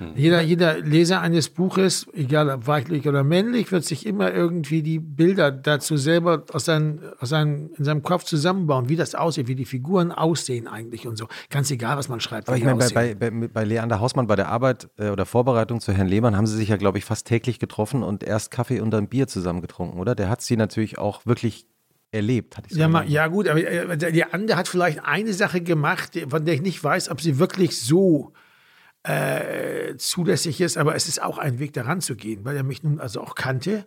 Mhm. 0.00 0.12
Jeder, 0.16 0.40
jeder 0.40 0.78
Leser 0.78 1.20
eines 1.20 1.48
Buches, 1.48 2.06
egal 2.12 2.50
ob 2.50 2.66
weiblich 2.66 3.08
oder 3.08 3.24
männlich, 3.24 3.72
wird 3.72 3.84
sich 3.84 4.06
immer 4.06 4.32
irgendwie 4.32 4.82
die 4.82 4.98
Bilder 4.98 5.50
dazu 5.50 5.96
selber 5.96 6.44
aus, 6.52 6.64
seinen, 6.64 7.00
aus 7.20 7.30
seinen, 7.30 7.70
in 7.74 7.84
seinem 7.84 8.02
Kopf 8.02 8.24
zusammenbauen, 8.24 8.88
wie 8.88 8.96
das 8.96 9.14
aussieht, 9.14 9.48
wie 9.48 9.54
die 9.54 9.64
Figuren 9.64 10.12
aussehen 10.12 10.66
eigentlich 10.68 11.06
und 11.06 11.16
so. 11.16 11.28
Ganz 11.50 11.70
egal, 11.70 11.96
was 11.96 12.08
man 12.08 12.20
schreibt. 12.20 12.48
Aber 12.48 12.56
ich 12.56 12.64
meine, 12.64 12.78
bei, 12.92 13.14
bei, 13.14 13.30
bei, 13.30 13.64
Leander 13.64 14.00
Hausmann 14.00 14.26
bei 14.26 14.36
der 14.36 14.48
Arbeit 14.48 14.88
äh, 14.98 15.10
oder 15.10 15.26
Vorbereitung 15.26 15.80
zu 15.80 15.92
Herrn 15.92 16.08
Lehmann 16.08 16.36
haben 16.36 16.46
sie 16.46 16.56
sich 16.56 16.68
ja, 16.68 16.76
glaube 16.76 16.98
ich, 16.98 17.04
fast 17.04 17.26
täglich 17.26 17.58
getroffen 17.58 18.02
und 18.02 18.22
erst 18.22 18.50
Kaffee 18.50 18.80
und 18.80 18.90
dann 18.90 19.08
Bier 19.08 19.26
zusammen 19.26 19.60
getrunken, 19.60 19.98
oder? 19.98 20.14
Der 20.14 20.28
hat 20.28 20.42
sie 20.42 20.56
natürlich 20.56 20.98
auch 20.98 21.26
wirklich 21.26 21.66
erlebt, 22.10 22.56
hatte 22.56 22.68
ich 22.68 22.74
so 22.74 22.80
ja, 22.80 22.88
mal, 22.88 23.08
ja, 23.08 23.26
gut, 23.26 23.48
aber 23.48 23.62
äh, 23.62 23.96
der 23.96 24.32
andere 24.32 24.56
hat 24.56 24.68
vielleicht 24.68 25.04
eine 25.04 25.32
Sache 25.34 25.60
gemacht, 25.60 26.18
von 26.28 26.44
der 26.44 26.54
ich 26.54 26.62
nicht 26.62 26.82
weiß, 26.82 27.10
ob 27.10 27.20
sie 27.20 27.38
wirklich 27.38 27.78
so 27.78 28.32
äh, 29.08 29.96
zulässig 29.96 30.60
ist, 30.60 30.76
aber 30.76 30.94
es 30.94 31.08
ist 31.08 31.22
auch 31.22 31.38
ein 31.38 31.58
Weg 31.58 31.72
daran 31.72 32.00
zu 32.00 32.14
gehen, 32.14 32.44
weil 32.44 32.56
er 32.56 32.62
mich 32.62 32.82
nun 32.82 33.00
also 33.00 33.22
auch 33.22 33.34
kannte 33.34 33.86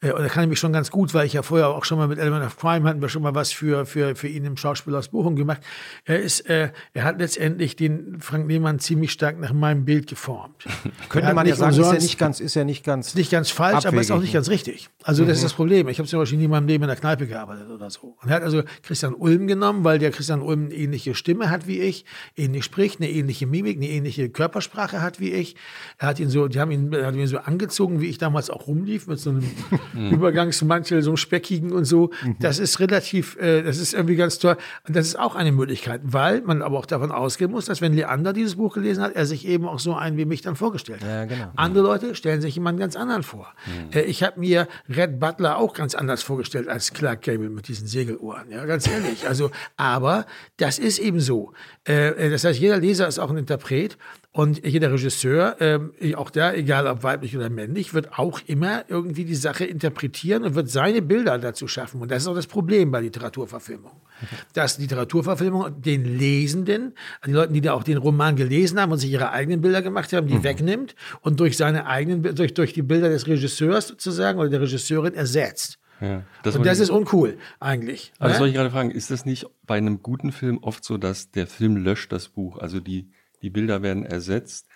äh, 0.00 0.12
und 0.12 0.22
er 0.22 0.28
kann 0.28 0.48
mich 0.48 0.58
schon 0.58 0.72
ganz 0.72 0.90
gut, 0.90 1.14
weil 1.14 1.26
ich 1.26 1.34
ja 1.34 1.42
vorher 1.42 1.68
auch 1.68 1.84
schon 1.84 1.98
mal 1.98 2.08
mit 2.08 2.18
Element 2.18 2.44
of 2.44 2.56
Crime 2.56 2.88
hatten 2.88 3.00
wir 3.00 3.08
schon 3.08 3.22
mal 3.22 3.34
was 3.34 3.52
für, 3.52 3.86
für, 3.86 4.16
für 4.16 4.28
ihn 4.28 4.44
im 4.44 4.56
Schauspiel 4.56 4.94
aus 4.94 5.08
Bochum 5.08 5.36
gemacht. 5.36 5.60
Er 6.04 6.20
ist, 6.20 6.48
äh, 6.48 6.70
er 6.94 7.04
hat 7.04 7.18
letztendlich 7.18 7.76
den 7.76 8.20
Frank 8.20 8.48
Lehmann 8.48 8.78
ziemlich 8.78 9.12
stark 9.12 9.38
nach 9.38 9.52
meinem 9.52 9.84
Bild 9.84 10.06
geformt. 10.06 10.64
Könnte 11.08 11.34
man 11.34 11.46
ja 11.46 11.54
sagen, 11.54 11.78
ist 11.78 11.78
ja 11.78 11.92
nicht 11.92 12.18
ganz, 12.18 12.40
ist 12.40 12.54
ja 12.54 12.64
nicht 12.64 12.84
ganz, 12.84 13.14
nicht 13.14 13.30
ganz 13.30 13.50
falsch, 13.50 13.76
abwegig. 13.76 13.88
aber 13.88 14.00
ist 14.00 14.10
auch 14.10 14.20
nicht 14.20 14.32
ganz 14.32 14.48
richtig. 14.48 14.88
Also 15.02 15.22
mhm. 15.22 15.28
das 15.28 15.38
ist 15.38 15.44
das 15.44 15.52
Problem. 15.52 15.88
Ich 15.88 15.98
habe 15.98 16.08
zum 16.08 16.18
Beispiel 16.18 16.38
nie 16.38 16.44
in 16.44 16.50
meinem 16.50 16.66
Leben 16.66 16.84
in 16.84 16.88
der 16.88 16.96
Kneipe 16.96 17.26
gearbeitet 17.26 17.68
oder 17.70 17.90
so. 17.90 18.16
Und 18.22 18.28
er 18.28 18.36
hat 18.36 18.42
also 18.42 18.62
Christian 18.82 19.14
Ulm 19.14 19.46
genommen, 19.46 19.84
weil 19.84 19.98
der 19.98 20.10
Christian 20.10 20.42
Ulm 20.42 20.66
eine 20.66 20.74
ähnliche 20.74 21.14
Stimme 21.14 21.50
hat 21.50 21.66
wie 21.66 21.80
ich, 21.80 22.04
ähnlich 22.36 22.64
spricht, 22.64 23.00
eine 23.00 23.10
ähnliche 23.10 23.46
Mimik, 23.46 23.76
eine 23.76 23.88
ähnliche 23.88 24.30
Körpersprache 24.30 25.02
hat 25.02 25.20
wie 25.20 25.32
ich. 25.32 25.56
Er 25.98 26.08
hat 26.08 26.20
ihn 26.20 26.30
so, 26.30 26.48
die 26.48 26.60
haben 26.60 26.70
ihn, 26.70 26.92
er 26.92 27.06
hat 27.06 27.14
ihn 27.14 27.26
so 27.26 27.38
angezogen, 27.38 28.00
wie 28.00 28.06
ich 28.06 28.18
damals 28.18 28.50
auch 28.50 28.66
rumlief 28.66 29.06
mit 29.06 29.18
so 29.18 29.30
einem 29.30 29.42
mhm. 29.92 30.10
Übergangsmantel, 30.10 31.02
so 31.02 31.10
einem 31.10 31.16
speckigen 31.16 31.72
und 31.72 31.84
so. 31.84 32.10
Mhm. 32.22 32.36
Das 32.40 32.58
ist 32.58 32.80
relativ, 32.80 33.36
äh, 33.36 33.62
das 33.62 33.78
ist 33.78 33.94
irgendwie 33.94 34.16
ganz 34.16 34.38
toll. 34.38 34.56
Und 34.86 34.96
das 34.96 35.06
ist 35.06 35.18
auch 35.18 35.34
eine 35.34 35.52
Möglichkeit, 35.52 36.00
weil 36.04 36.42
man 36.42 36.62
aber 36.62 36.78
auch 36.78 36.86
davon 36.86 37.12
ausgehen 37.12 37.50
muss, 37.50 37.66
dass 37.66 37.80
wenn 37.80 37.94
Leander 37.94 38.32
dieses 38.32 38.56
Buch 38.56 38.74
gelesen 38.74 39.02
hat, 39.02 39.14
er 39.14 39.26
sich 39.26 39.46
eben 39.46 39.66
auch 39.66 39.78
so 39.78 39.94
einen 39.94 40.16
wie 40.16 40.24
mich 40.24 40.42
dann 40.42 40.56
vorgestellt 40.56 41.02
hat. 41.02 41.08
Ja, 41.08 41.24
genau. 41.24 41.52
Andere 41.56 41.84
Leute 41.84 42.14
stellen 42.14 42.40
sich 42.40 42.54
jemanden 42.54 42.80
ganz 42.80 42.96
anderen 42.96 43.22
vor. 43.22 43.52
Mhm. 43.66 43.96
Äh, 43.96 44.02
ich 44.02 44.22
habe 44.22 44.40
mir 44.40 44.68
Red 44.88 45.20
Butler 45.20 45.58
auch 45.58 45.74
ganz 45.74 45.94
anders 45.94 46.22
vorgestellt 46.22 46.68
als 46.68 46.92
Clark 46.92 47.22
Gable 47.22 47.50
mit 47.50 47.68
diesen 47.68 47.86
Segelohren. 47.86 48.50
Ja, 48.50 48.64
ganz 48.66 48.88
ehrlich. 48.88 49.28
Also, 49.28 49.50
aber 49.76 50.26
das 50.56 50.78
ist 50.78 50.98
eben 50.98 51.20
so. 51.20 51.52
Äh, 51.86 52.26
äh 52.26 52.30
das 52.30 52.44
heißt, 52.44 52.58
jeder 52.58 52.78
Leser 52.78 53.08
ist 53.08 53.18
auch 53.18 53.30
ein 53.30 53.36
Interpret 53.36 53.98
und 54.32 54.64
jeder 54.64 54.92
Regisseur, 54.92 55.56
ähm, 55.58 55.92
auch 56.14 56.30
der, 56.30 56.56
egal 56.56 56.86
ob 56.86 57.02
weiblich 57.02 57.36
oder 57.36 57.50
männlich, 57.50 57.94
wird 57.94 58.16
auch 58.16 58.40
immer 58.46 58.84
irgendwie 58.86 59.24
die 59.24 59.34
Sache 59.34 59.64
interpretieren 59.64 60.44
und 60.44 60.54
wird 60.54 60.70
seine 60.70 61.02
Bilder 61.02 61.36
dazu 61.38 61.66
schaffen. 61.66 62.00
Und 62.00 62.12
das 62.12 62.22
ist 62.22 62.28
auch 62.28 62.36
das 62.36 62.46
Problem 62.46 62.92
bei 62.92 63.00
Literaturverfilmung. 63.00 63.90
Okay. 63.90 64.36
Dass 64.52 64.78
Literaturverfilmung 64.78 65.82
den 65.82 66.04
Lesenden, 66.04 66.94
die 67.26 67.32
Leute, 67.32 67.52
die 67.52 67.60
da 67.60 67.72
auch 67.72 67.82
den 67.82 67.96
Roman 67.96 68.36
gelesen 68.36 68.80
haben 68.80 68.92
und 68.92 68.98
sich 68.98 69.10
ihre 69.10 69.32
eigenen 69.32 69.62
Bilder 69.62 69.82
gemacht 69.82 70.12
haben, 70.12 70.28
die 70.28 70.34
mhm. 70.34 70.44
wegnimmt 70.44 70.94
und 71.22 71.40
durch 71.40 71.56
seine 71.56 71.86
eigenen, 71.86 72.22
durch, 72.36 72.54
durch 72.54 72.72
die 72.72 72.82
Bilder 72.82 73.08
des 73.08 73.26
Regisseurs 73.26 73.88
sozusagen 73.88 74.38
oder 74.38 74.48
der 74.48 74.60
Regisseurin 74.60 75.14
ersetzt. 75.14 75.80
Ja, 76.00 76.22
das 76.44 76.56
und 76.56 76.64
das 76.64 76.78
ist 76.78 76.90
uncool 76.90 77.36
eigentlich. 77.58 78.12
Also 78.18 78.32
ne? 78.32 78.38
soll 78.38 78.48
ich 78.48 78.54
gerade 78.54 78.70
fragen, 78.70 78.90
ist 78.92 79.10
das 79.10 79.26
nicht 79.26 79.46
bei 79.66 79.76
einem 79.76 80.02
guten 80.02 80.30
Film 80.30 80.58
oft 80.62 80.84
so, 80.84 80.98
dass 80.98 81.30
der 81.30 81.46
Film 81.48 81.76
löscht 81.76 82.12
das 82.12 82.28
Buch? 82.28 82.58
Also 82.58 82.80
die 82.80 83.10
die 83.42 83.50
Bilder 83.50 83.82
werden 83.82 84.04
ersetzt 84.04 84.69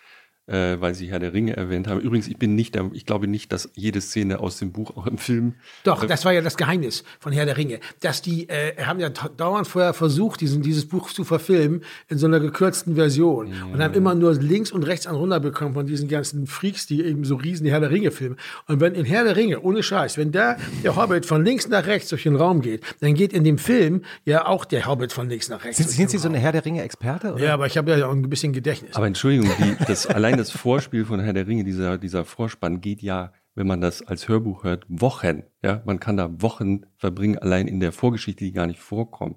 äh, 0.47 0.77
weil 0.79 0.95
Sie 0.95 1.11
Herr 1.11 1.19
der 1.19 1.33
Ringe 1.33 1.57
erwähnt 1.57 1.89
haben. 1.89 2.01
Übrigens, 2.01 2.29
ich 2.29 2.37
bin 2.37 2.55
nicht 2.55 2.75
der, 2.75 2.91
ich 2.93 3.07
glaube 3.07 3.27
nicht, 3.27 3.53
dass 3.53 3.71
jede 3.75 4.01
Szene 4.01 4.41
aus 4.41 4.59
dem 4.59 4.73
Buch 4.73 4.97
auch 4.97 5.07
im 5.07 5.19
Film. 5.19 5.55
Doch, 5.85 6.05
das 6.05 6.25
war 6.25 6.33
ja 6.33 6.43
das 6.43 6.57
Geheimnis 6.57 7.05
von 7.19 7.33
Herr 7.33 7.47
der 7.47 7.57
Ringe, 7.57 7.81
dass 8.01 8.21
die 8.21 8.49
äh, 8.49 8.77
haben 8.83 9.01
ja 9.01 9.09
dauernd 9.09 9.67
vorher 9.67 9.95
versucht, 9.95 10.41
diesen, 10.41 10.63
dieses 10.63 10.87
Buch 10.87 11.11
zu 11.11 11.25
verfilmen 11.25 11.83
in 12.09 12.19
so 12.19 12.27
einer 12.27 12.41
gekürzten 12.41 12.95
Version 12.95 13.53
ja. 13.53 13.65
und 13.73 13.83
haben 13.83 13.95
immer 13.95 14.15
nur 14.15 14.35
links 14.35 14.71
und 14.71 14.83
rechts 14.83 15.07
an 15.07 15.17
runter 15.17 15.41
bekommen 15.41 15.75
von 15.75 15.87
diesen 15.87 16.09
ganzen 16.09 16.47
Freaks, 16.47 16.87
die 16.87 17.03
eben 17.03 17.25
so 17.25 17.37
riesen 17.37 17.67
Herr 17.67 17.81
der 17.81 17.91
Ringe 17.91 18.11
filmen. 18.11 18.37
Und 18.67 18.81
wenn 18.81 18.95
in 18.95 19.05
Herr 19.07 19.25
der 19.25 19.37
Ringe, 19.37 19.61
ohne 19.61 19.83
Scheiß, 19.83 20.19
wenn 20.19 20.31
da 20.31 20.57
der 20.83 20.97
Hobbit 20.97 21.25
von 21.25 21.43
links 21.45 21.69
nach 21.69 21.87
rechts 21.87 22.11
durch 22.11 22.25
den 22.25 22.37
Raum 22.37 22.61
geht, 22.61 22.83
dann 23.01 23.15
geht 23.15 23.33
in 23.33 23.45
dem 23.45 23.57
Film 23.57 24.03
ja 24.25 24.47
auch 24.47 24.67
der 24.67 24.87
Hobbit 24.87 25.13
von 25.13 25.29
links 25.29 25.49
nach 25.49 25.65
rechts. 25.65 25.79
Sind, 25.79 25.91
sind 25.91 26.11
Sie 26.11 26.19
so 26.19 26.29
eine 26.29 26.39
Herr 26.39 26.53
der 26.53 26.65
Ringe 26.65 26.83
Experte? 26.83 27.35
Ja, 27.39 27.55
aber 27.55 27.67
ich 27.67 27.79
habe 27.79 27.97
ja 27.97 28.07
auch 28.07 28.13
ein 28.13 28.29
bisschen 28.29 28.53
Gedächtnis. 28.53 28.95
Aber 28.95 29.07
Entschuldigung, 29.07 29.51
die, 29.59 29.85
das 29.87 30.07
allein 30.07 30.34
allein 30.35 30.39
das 30.39 30.51
Vorspiel 30.51 31.05
von 31.05 31.21
Herr 31.21 31.33
der 31.33 31.47
Ringe, 31.47 31.63
dieser, 31.63 31.97
dieser 31.97 32.25
Vorspann 32.25 32.81
geht 32.81 33.03
ja, 33.03 33.33
wenn 33.55 33.69
man 33.69 33.81
das 33.81 34.03
als 34.03 34.29
Hörbuch 34.29 34.65
hört, 34.65 34.85
Wochen. 34.89 35.45
Ja, 35.63 35.81
man 35.87 36.01
kann 36.01 36.17
da 36.17 36.43
Wochen 36.43 36.87
verbringen, 36.97 37.39
allein 37.39 37.69
in 37.69 37.79
der 37.79 37.93
Vorgeschichte, 37.93 38.45
die 38.45 38.53
gar 38.53 38.67
nicht 38.67 38.81
vorkommt 38.81 39.37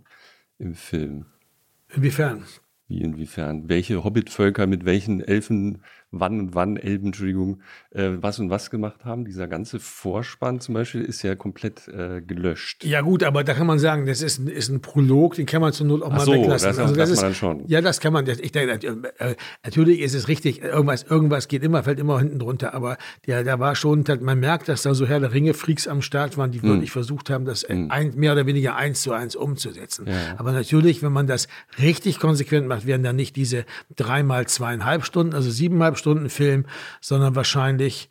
im 0.57 0.73
Film. 0.73 1.27
Inwiefern? 1.93 2.43
Wie 2.87 3.01
inwiefern? 3.01 3.69
Welche 3.69 4.03
Hobbitvölker 4.03 4.65
mit 4.65 4.85
welchen 4.85 5.21
Elfen 5.21 5.83
wann 6.11 6.39
und 6.39 6.55
wann 6.55 6.77
Elben, 6.77 7.07
Entschuldigung, 7.07 7.61
äh, 7.91 8.11
was 8.21 8.39
und 8.39 8.49
was 8.49 8.69
gemacht 8.69 9.03
haben. 9.03 9.25
Dieser 9.25 9.47
ganze 9.47 9.79
Vorspann 9.79 10.59
zum 10.59 10.73
Beispiel 10.73 11.01
ist 11.01 11.21
ja 11.23 11.35
komplett 11.35 11.87
äh, 11.87 12.21
gelöscht. 12.21 12.85
Ja 12.85 13.01
gut, 13.01 13.23
aber 13.23 13.43
da 13.43 13.53
kann 13.53 13.67
man 13.67 13.79
sagen, 13.79 14.05
das 14.05 14.21
ist 14.21 14.39
ein, 14.39 14.47
ist 14.47 14.69
ein 14.69 14.81
Prolog, 14.81 15.35
den 15.35 15.45
kann 15.45 15.61
man 15.61 15.73
zur 15.73 15.87
Not 15.87 16.01
auch 16.03 16.11
Ach 16.11 16.17
mal 16.17 16.25
so, 16.25 16.33
weglassen. 16.33 16.69
Das, 16.69 16.79
also 16.79 16.95
das, 16.95 17.09
das 17.09 17.09
ist, 17.09 17.17
man 17.17 17.25
dann 17.25 17.35
schon. 17.35 17.67
Ja, 17.67 17.81
das 17.81 17.99
kann 17.99 18.13
man. 18.13 18.27
Ich 18.27 18.51
denke, 18.51 19.09
äh, 19.17 19.35
natürlich 19.63 19.99
ist 19.99 20.13
es 20.13 20.27
richtig, 20.27 20.61
irgendwas, 20.61 21.03
irgendwas 21.03 21.47
geht 21.47 21.63
immer, 21.63 21.83
fällt 21.83 21.99
immer 21.99 22.19
hinten 22.19 22.39
drunter, 22.39 22.73
aber 22.73 22.97
der, 23.25 23.43
da 23.43 23.59
war 23.59 23.75
schon, 23.75 24.03
man 24.21 24.39
merkt, 24.39 24.69
dass 24.69 24.83
da 24.83 24.93
so 24.93 25.05
Herr 25.05 25.19
der 25.19 25.33
Ringe-Freaks 25.33 25.87
am 25.87 26.01
Start 26.01 26.37
waren, 26.37 26.51
die 26.51 26.61
hm. 26.61 26.69
wirklich 26.69 26.91
versucht 26.91 27.29
haben, 27.29 27.45
das 27.45 27.63
hm. 27.63 27.91
ein, 27.91 28.13
mehr 28.15 28.31
oder 28.31 28.45
weniger 28.45 28.75
eins 28.75 29.01
zu 29.01 29.11
eins 29.11 29.35
umzusetzen. 29.35 30.07
Ja. 30.07 30.35
Aber 30.37 30.51
natürlich, 30.51 31.03
wenn 31.03 31.11
man 31.11 31.27
das 31.27 31.47
richtig 31.81 32.19
konsequent 32.19 32.67
macht, 32.67 32.85
werden 32.85 33.03
dann 33.03 33.15
nicht 33.15 33.35
diese 33.35 33.65
dreimal 33.95 34.47
zweieinhalb 34.47 35.03
Stunden, 35.03 35.33
also 35.33 35.49
siebeneinhalb 35.49 35.96
Stunden 35.97 36.29
Film, 36.29 36.65
sondern 37.01 37.35
wahrscheinlich 37.35 38.09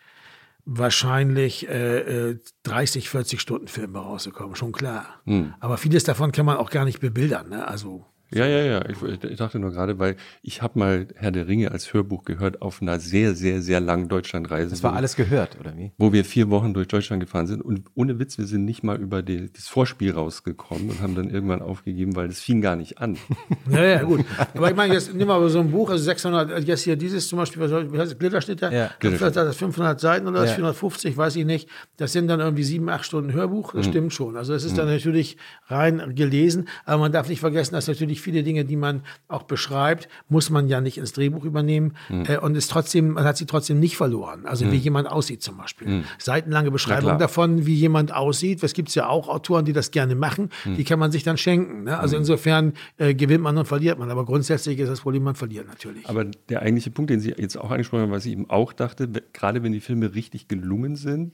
wahrscheinlich 0.67 1.69
äh, 1.69 2.37
30, 2.65 3.05
äh, 3.05 3.09
40 3.09 3.41
Stunden 3.41 3.69
Filme 3.69 4.01
rausgekommen, 4.01 4.57
schon 4.57 4.73
klar. 4.73 5.21
Hm. 5.25 5.55
Aber 5.61 5.79
vieles 5.79 6.03
davon 6.05 6.33
kann 6.33 6.45
man 6.45 6.57
auch 6.57 6.71
gar 6.71 6.85
nicht 6.85 7.01
bebildern. 7.01 7.49
Ne? 7.49 7.67
Also 7.67 8.05
ja, 8.33 8.47
ja, 8.47 8.63
ja. 8.63 8.85
Ich, 8.89 9.25
ich 9.25 9.37
dachte 9.37 9.59
nur 9.59 9.71
gerade, 9.71 9.99
weil 9.99 10.17
ich 10.43 10.61
habe 10.61 10.79
mal 10.79 11.07
Herr 11.15 11.31
der 11.31 11.47
Ringe 11.47 11.71
als 11.71 11.93
Hörbuch 11.93 12.25
gehört 12.25 12.61
auf 12.61 12.83
einer 12.83 12.99
sehr, 12.99 13.35
sehr, 13.35 13.63
sehr 13.63 13.81
langen 13.81 14.09
Deutschlandreise. 14.09 14.71
Das 14.71 14.83
war 14.83 14.95
alles 14.95 15.15
gehört, 15.15 15.59
oder 15.61 15.77
wie? 15.77 15.93
Wo 15.97 16.13
wir 16.13 16.25
vier 16.25 16.51
Wochen 16.51 16.75
durch 16.75 16.89
Deutschland 16.89 17.21
gefahren 17.21 17.47
sind. 17.47 17.63
Und 17.63 17.85
ohne 17.95 18.19
Witz, 18.19 18.37
wir 18.39 18.47
sind 18.47 18.65
nicht 18.65 18.83
mal 18.83 19.01
über 19.01 19.23
die, 19.23 19.53
das 19.53 19.69
Vorspiel 19.69 20.13
rausgekommen 20.13 20.91
und 20.91 21.01
haben 21.01 21.15
dann 21.15 21.31
irgendwann 21.31 21.63
aufgegeben, 21.63 22.17
weil 22.17 22.29
es 22.29 22.41
fing 22.41 22.61
gar 22.61 22.77
nicht 22.77 22.99
an. 22.99 23.17
Ja, 23.71 23.85
ja, 23.85 24.03
gut. 24.03 24.25
Aber 24.55 24.71
ich 24.71 24.77
meine, 24.77 24.95
jetzt 24.95 25.13
nimm 25.13 25.27
mal 25.27 25.47
so 25.49 25.59
ein 25.59 25.71
Buch, 25.71 25.91
also 25.91 26.03
600, 26.05 26.65
jetzt 26.67 26.83
hier 26.83 26.97
dieses 26.97 27.29
zum 27.29 27.39
Beispiel, 27.39 27.63
wie 27.63 27.99
heißt 27.99 28.13
das, 28.13 28.19
Glitterschnitter? 28.19 28.73
Ja. 28.73 28.91
Glitterschnitter. 29.01 29.45
Das 29.45 29.57
500 29.57 30.01
Seiten 30.01 30.27
oder 30.29 30.41
das 30.41 30.51
ja. 30.51 30.57
450, 30.57 31.17
weiß 31.17 31.37
ich 31.37 31.45
nicht. 31.45 31.69
Das 31.97 32.13
sind 32.13 32.29
dann 32.29 32.41
irgendwie 32.41 32.63
sieben, 32.63 32.89
acht 32.89 33.05
Stunden 33.05 33.33
Hörbuch. 33.33 33.73
Das 33.73 33.87
mhm. 33.87 33.91
stimmt 33.91 34.13
schon. 34.13 34.37
Also 34.37 34.55
es 34.55 34.65
ist 34.65 34.79
dann 34.79 34.87
mhm. 34.87 34.95
natürlich 34.95 35.37
rein 35.67 36.15
gelesen. 36.15 36.69
Aber 36.85 36.99
man 36.99 37.13
darf 37.13 37.29
nicht 37.29 37.41
vergessen, 37.41 37.75
dass 37.75 37.89
natürlich 37.89 38.16
natürlich 38.17 38.21
viele 38.21 38.43
Dinge, 38.43 38.65
die 38.65 38.77
man 38.77 39.03
auch 39.29 39.45
beschreibt, 39.45 40.09
muss 40.29 40.51
man 40.51 40.69
ja 40.69 40.81
nicht 40.81 40.99
ins 40.99 41.13
Drehbuch 41.13 41.45
übernehmen 41.45 41.95
mhm. 42.09 42.25
äh, 42.27 42.39
und 42.39 42.57
ist 42.57 42.71
trotzdem, 42.71 43.13
man 43.13 43.25
hat 43.25 43.37
sie 43.37 43.47
trotzdem 43.47 43.81
nicht 43.81 43.97
verloren. 43.97 44.47
Also 44.47 44.65
mhm. 44.65 44.73
wie 44.73 44.77
jemand 44.77 45.09
aussieht 45.09 45.43
zum 45.43 45.57
Beispiel. 45.57 45.89
Mhm. 45.89 46.05
Seitenlange 46.19 46.71
Beschreibung 46.71 47.19
davon, 47.19 47.67
wie 47.67 47.75
jemand 47.75 48.15
aussieht. 48.15 48.63
Es 48.63 48.73
gibt 48.73 48.95
ja 48.95 49.09
auch 49.09 49.29
Autoren, 49.29 49.65
die 49.65 49.73
das 49.73 49.91
gerne 49.91 50.15
machen. 50.15 50.51
Mhm. 50.65 50.77
Die 50.77 50.85
kann 50.85 50.99
man 50.99 51.13
sich 51.13 51.23
dann 51.23 51.37
schenken. 51.37 51.85
Ne? 51.85 51.99
Also 51.99 52.17
mhm. 52.17 52.23
insofern 52.23 52.73
äh, 52.99 53.15
gewinnt 53.15 53.43
man 53.43 53.57
und 53.59 53.67
verliert 53.67 53.99
man. 53.99 54.11
Aber 54.11 54.25
grundsätzlich 54.25 54.79
ist 54.79 54.89
das 54.89 55.01
Problem, 55.01 55.23
man 55.23 55.35
verliert 55.35 55.67
natürlich. 55.69 56.09
Aber 56.09 56.25
der 56.25 56.63
eigentliche 56.63 56.91
Punkt, 56.91 57.11
den 57.11 57.21
Sie 57.21 57.35
jetzt 57.37 57.57
auch 57.57 57.71
angesprochen 57.71 58.03
haben, 58.03 58.13
was 58.13 58.27
ich 58.27 58.33
eben 58.33 58.49
auch 58.51 58.73
dachte, 58.73 59.09
gerade 59.33 59.63
wenn 59.63 59.73
die 59.73 59.81
Filme 59.81 60.15
richtig 60.15 60.49
gelungen 60.49 60.97
sind, 60.97 61.33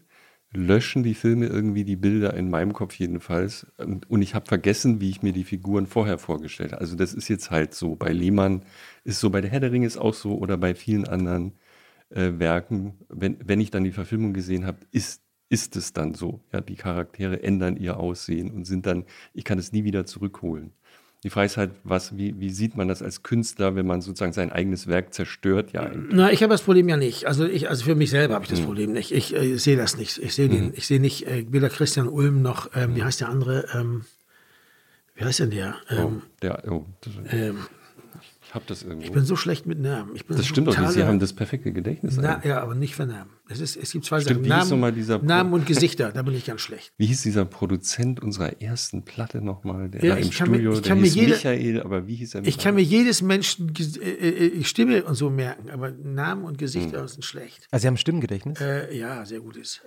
löschen 0.53 1.03
die 1.03 1.15
Filme 1.15 1.47
irgendwie 1.47 1.85
die 1.85 1.97
Bilder 1.97 2.35
in 2.35 2.51
meinem 2.51 2.73
Kopf 2.73 2.95
jedenfalls. 2.95 3.67
Und 3.79 4.23
ich 4.23 4.35
habe 4.35 4.47
vergessen, 4.47 5.01
wie 5.01 5.11
ich 5.11 5.23
mir 5.23 5.33
die 5.33 5.45
Figuren 5.45 5.87
vorher 5.87 6.19
vorgestellt 6.19 6.73
habe. 6.73 6.81
Also 6.81 6.97
das 6.97 7.15
ist 7.15 7.29
jetzt 7.29 7.51
halt 7.51 7.75
so. 7.75 7.95
Bei 7.95 8.13
Lehmann 8.13 8.63
ist 9.05 9.21
so, 9.21 9.31
bei 9.31 9.41
der 9.41 9.51
Herr 9.51 9.61
der 9.61 9.73
Ringe 9.73 9.87
ist 9.87 9.97
auch 9.97 10.15
so 10.15 10.37
oder 10.37 10.59
bei 10.59 10.75
vielen 10.75 11.07
anderen 11.09 11.53
äh, 12.11 12.33
Werken. 12.39 12.95
Wenn, 13.09 13.37
wenn 13.45 13.61
ich 13.61 13.71
dann 13.71 13.85
die 13.85 13.93
Verfilmung 13.93 14.35
gesehen 14.35 14.67
habe, 14.67 14.79
ist, 14.91 15.23
ist 15.49 15.77
es 15.77 15.93
dann 15.93 16.15
so. 16.15 16.41
Ja, 16.53 16.61
die 16.61 16.77
Charaktere 16.77 17.43
ändern 17.43 17.77
ihr 17.77 17.99
Aussehen 17.99 18.51
und 18.51 18.67
sind 18.67 18.87
dann, 18.87 19.05
ich 19.33 19.45
kann 19.45 19.59
es 19.59 19.73
nie 19.73 19.85
wieder 19.85 20.05
zurückholen. 20.07 20.73
Die 21.25 21.31
Frage 21.31 21.47
ist 21.47 21.57
halt, 21.57 21.71
was, 21.85 22.17
wie, 22.17 22.41
wie 22.41 22.51
sieht 22.51 22.77
man 22.77 22.89
das 22.89 23.01
als 23.01 23.23
Künstler, 23.23 23.77
wenn 23.77 23.87
man 23.87 24.01
sozusagen 24.01 24.33
sein 24.33 24.51
eigenes 24.51 24.89
Werk 24.89 25.15
zerstört? 25.15 25.73
Ja, 25.73 25.89
Na, 26.11 26.33
ich 26.33 26.43
habe 26.43 26.53
das 26.53 26.63
Problem 26.63 26.89
ja 26.89 26.97
nicht. 26.97 27.27
Also 27.27 27.47
ich, 27.47 27.69
also 27.69 27.85
für 27.85 27.95
mich 27.95 28.11
selber 28.11 28.35
habe 28.35 28.45
ich 28.45 28.51
das 28.51 28.61
mhm. 28.61 28.65
Problem 28.65 28.93
nicht. 28.93 29.13
Ich 29.13 29.35
äh, 29.35 29.57
sehe 29.57 29.77
das 29.77 29.97
nicht. 29.97 30.19
Ich 30.19 30.35
sehe 30.35 30.49
mhm. 30.49 30.73
ich 30.75 30.87
sehe 30.87 30.99
nicht 30.99 31.29
äh, 31.29 31.47
weder 31.49 31.69
Christian 31.69 32.09
Ulm 32.09 32.43
noch, 32.43 32.71
ähm, 32.75 32.97
wie 32.97 33.01
mhm. 33.01 33.05
heißt 33.05 33.21
der 33.21 33.29
andere? 33.29 33.67
Ähm, 33.73 34.05
wie 35.15 35.25
heißt 35.25 35.39
denn 35.39 35.51
der? 35.51 35.77
Oh, 35.91 35.95
ähm, 35.95 36.05
oh, 36.05 36.23
der 36.43 36.73
oh, 36.73 36.87
ähm, 37.31 37.59
habe 38.53 38.67
das 38.69 38.83
irgendwo. 38.83 39.07
Ich 39.07 39.13
bin 39.13 39.25
so 39.25 39.35
schlecht 39.35 39.67
mit 39.67 39.81
Namen. 39.81 40.15
das 40.29 40.37
so 40.37 40.43
stimmt 40.43 40.69
doch 40.69 40.79
nicht. 40.79 40.93
Sie 40.93 41.03
haben 41.05 41.19
das 41.19 41.33
perfekte 41.33 41.73
Gedächtnis. 41.73 42.19
Na, 42.21 42.45
ja, 42.45 42.61
aber 42.61 42.75
nicht 42.75 42.95
für 42.95 43.07
Namen. 43.07 43.31
Es, 43.49 43.61
ist, 43.61 43.77
es 43.77 43.93
gibt 43.93 44.05
zwei 44.05 44.21
stimmt, 44.21 44.47
Sachen. 44.47 44.81
Namen, 44.81 45.27
Namen 45.27 45.53
und 45.55 45.67
Gesichter, 45.67 46.13
da 46.13 46.23
bin 46.23 46.35
ich 46.35 46.45
ganz 46.45 46.61
schlecht. 46.61 46.93
Wie 46.99 47.07
hieß 47.07 47.23
dieser 47.23 47.47
Produzent 47.47 48.21
unserer 48.21 48.61
ersten 48.61 49.05
Platte 49.05 49.41
nochmal? 49.41 49.89
Der 49.89 50.05
ja, 50.05 50.15
im 50.17 50.31
Studio, 50.31 50.73
mir, 50.73 50.79
ich 50.79 50.83
kann 50.83 51.01
mir 51.01 51.07
jede, 51.07 51.33
Michael, 51.33 51.83
aber 51.83 52.07
wie 52.07 52.17
hieß 52.17 52.35
er? 52.35 52.47
Ich 52.47 52.59
kann 52.59 52.75
mir 52.75 52.83
jedes 52.83 53.23
Menschen 53.23 53.73
äh, 54.01 54.29
äh, 54.29 54.65
Stimme 54.65 55.05
und 55.05 55.15
so 55.15 55.31
merken, 55.31 55.71
aber 55.71 55.91
Namen 55.91 56.45
und 56.45 56.59
Gesichter 56.59 57.01
hm. 57.01 57.09
sind 57.09 57.25
schlecht. 57.25 57.67
Also 57.71 57.83
Sie 57.83 57.89
haben 57.89 57.97
Stimmgedächtnis? 57.97 58.61
Äh, 58.61 58.97
ja, 58.97 59.25
sehr 59.25 59.41
gutes. 59.41 59.81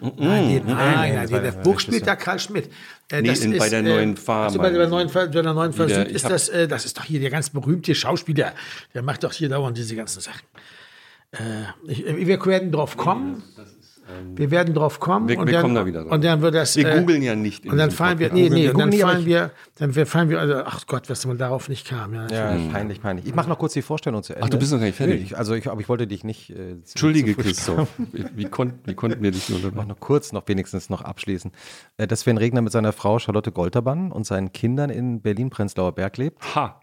Nein, 0.00 0.62
nein, 0.64 0.64
nein, 0.64 1.28
nein, 1.28 1.42
der 1.42 1.52
Buchschmidt, 1.52 2.06
der 2.06 2.16
Karl 2.16 2.38
Schmidt. 2.38 2.70
Äh, 3.10 3.22
nee, 3.22 3.30
in, 3.30 3.52
ist, 3.52 3.58
bei 3.58 3.68
der 3.68 3.82
neuen 3.82 4.16
Farm. 4.16 4.44
Also 4.44 4.58
bei 4.58 4.70
der 4.70 4.86
neuen, 4.86 5.10
bei 5.12 5.26
der 5.26 5.42
neuen 5.42 5.72
Farm 5.72 5.88
ist 5.88 6.24
das, 6.24 6.48
äh, 6.50 6.68
das 6.68 6.84
ist 6.84 6.96
doch 6.96 7.04
hier 7.04 7.18
der 7.18 7.30
ganz 7.30 7.50
berühmte 7.50 7.94
Schauspieler. 7.94 8.52
Der 8.94 9.02
macht 9.02 9.24
doch 9.24 9.32
hier 9.32 9.48
dauernd 9.48 9.76
diese 9.76 9.96
ganzen 9.96 10.20
Sachen. 10.20 10.46
Äh, 11.32 11.38
ich, 11.88 12.04
wir 12.04 12.46
werden 12.46 12.70
drauf 12.70 12.96
kommen. 12.96 13.42
Das, 13.56 13.68
ähm, 13.68 13.77
wir 14.34 14.50
werden 14.50 14.74
drauf 14.74 15.00
kommen. 15.00 15.28
Wir, 15.28 15.38
und 15.38 15.46
wir 15.46 15.54
dann, 15.54 15.62
kommen 15.62 15.74
da 15.74 15.86
wieder 15.86 16.02
drauf. 16.02 16.12
Und 16.12 16.24
dann 16.24 16.40
wird 16.40 16.54
das. 16.54 16.76
Wir 16.76 16.88
äh, 16.88 16.98
googeln 17.00 17.22
ja 17.22 17.34
nicht. 17.34 17.66
Und 17.66 17.76
dann 17.76 17.90
fallen 17.90 18.18
wir, 18.18 18.32
nee, 18.32 18.48
nee, 18.48 18.68
und 18.68 18.78
dann 18.78 18.92
fallen 18.92 19.26
wir, 19.26 19.50
dann 19.76 19.92
fallen 19.92 20.30
wir, 20.30 20.40
also, 20.40 20.54
ach 20.64 20.86
Gott, 20.86 21.10
was 21.10 21.26
mal 21.26 21.36
darauf 21.36 21.68
nicht 21.68 21.86
kam. 21.86 22.14
Ja, 22.14 22.26
ja 22.28 22.70
peinlich, 22.72 23.00
peinlich. 23.00 23.26
Ich 23.26 23.34
mache 23.34 23.48
noch 23.48 23.58
kurz 23.58 23.74
die 23.74 23.82
Vorstellung 23.82 24.22
zu 24.22 24.34
Ende. 24.34 24.46
Ach, 24.46 24.50
du 24.50 24.58
bist 24.58 24.72
noch 24.72 24.78
gar 24.78 24.86
nicht 24.86 24.96
fertig. 24.96 25.22
Ich, 25.22 25.36
also, 25.36 25.54
ich, 25.54 25.68
aber 25.68 25.80
ich 25.80 25.88
wollte 25.88 26.06
dich 26.06 26.24
nicht. 26.24 26.50
Äh, 26.50 26.72
Entschuldige, 26.72 27.34
Christoph. 27.34 27.88
Wie, 28.34 28.44
kon 28.44 28.74
wie 28.84 28.94
konnten 28.94 29.22
wir 29.22 29.30
dich 29.30 29.48
nur 29.48 29.60
noch, 29.60 29.86
noch 29.86 30.00
kurz, 30.00 30.32
noch 30.32 30.46
wenigstens 30.46 30.90
noch 30.90 31.02
abschließen. 31.02 31.50
Äh, 31.96 32.06
dass 32.06 32.20
Sven 32.20 32.38
Regner 32.38 32.62
mit 32.62 32.72
seiner 32.72 32.92
Frau 32.92 33.18
Charlotte 33.18 33.52
Golterbann 33.52 34.12
und 34.12 34.26
seinen 34.26 34.52
Kindern 34.52 34.90
in 34.90 35.20
Berlin-Prenzlauer 35.20 35.92
Berg 35.92 36.16
lebt. 36.16 36.54
Ha! 36.54 36.80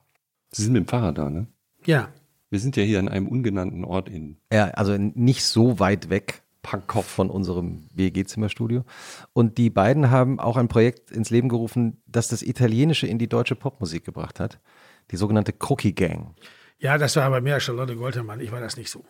Sie 0.51 0.63
sind 0.63 0.73
mit 0.73 0.83
dem 0.83 0.87
Fahrrad 0.87 1.17
da, 1.17 1.29
ne? 1.29 1.47
Ja. 1.85 2.09
Wir 2.49 2.59
sind 2.59 2.77
ja 2.77 2.83
hier 2.83 2.99
an 2.99 3.09
einem 3.09 3.27
ungenannten 3.27 3.83
Ort 3.83 4.07
in. 4.07 4.37
Ja, 4.51 4.67
also 4.69 4.95
nicht 4.97 5.43
so 5.43 5.79
weit 5.79 6.09
weg 6.09 6.44
Pankow 6.65 7.05
von 7.05 7.29
unserem 7.29 7.87
WG-Zimmerstudio. 7.93 8.85
Und 9.33 9.59
die 9.59 9.69
beiden 9.69 10.09
haben 10.09 10.39
auch 10.39 10.57
ein 10.57 10.67
Projekt 10.67 11.11
ins 11.11 11.29
Leben 11.29 11.47
gerufen, 11.47 12.01
das 12.07 12.27
das 12.27 12.41
Italienische 12.41 13.05
in 13.05 13.19
die 13.19 13.29
deutsche 13.29 13.55
Popmusik 13.55 14.03
gebracht 14.03 14.39
hat. 14.39 14.59
Die 15.11 15.15
sogenannte 15.15 15.53
Cookie 15.69 15.93
Gang. 15.93 16.33
Ja, 16.79 16.97
das 16.97 17.15
war 17.15 17.23
aber 17.23 17.39
mehr 17.39 17.59
Charlotte 17.59 17.95
Goltermann. 17.95 18.39
Ich 18.39 18.51
war 18.51 18.59
das 18.59 18.77
nicht 18.77 18.89
so. 18.89 19.05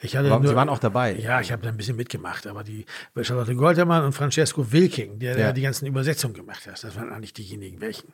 Ich 0.00 0.16
hatte 0.16 0.28
nur, 0.28 0.46
Sie 0.46 0.54
waren 0.54 0.68
auch 0.68 0.80
dabei. 0.80 1.14
Ja, 1.14 1.40
ich 1.40 1.50
habe 1.50 1.62
da 1.62 1.68
ein 1.68 1.76
bisschen 1.76 1.96
mitgemacht. 1.96 2.46
Aber 2.46 2.64
die 2.64 2.84
Charlotte 3.22 3.54
Goltermann 3.54 4.04
und 4.04 4.12
Francesco 4.12 4.70
Wilking, 4.72 5.20
der, 5.20 5.38
ja. 5.38 5.52
die 5.52 5.62
ganzen 5.62 5.86
Übersetzungen 5.86 6.34
gemacht 6.34 6.66
hat, 6.66 6.82
das 6.82 6.96
waren 6.96 7.10
eigentlich 7.12 7.32
diejenigen, 7.32 7.80
welchen. 7.80 8.12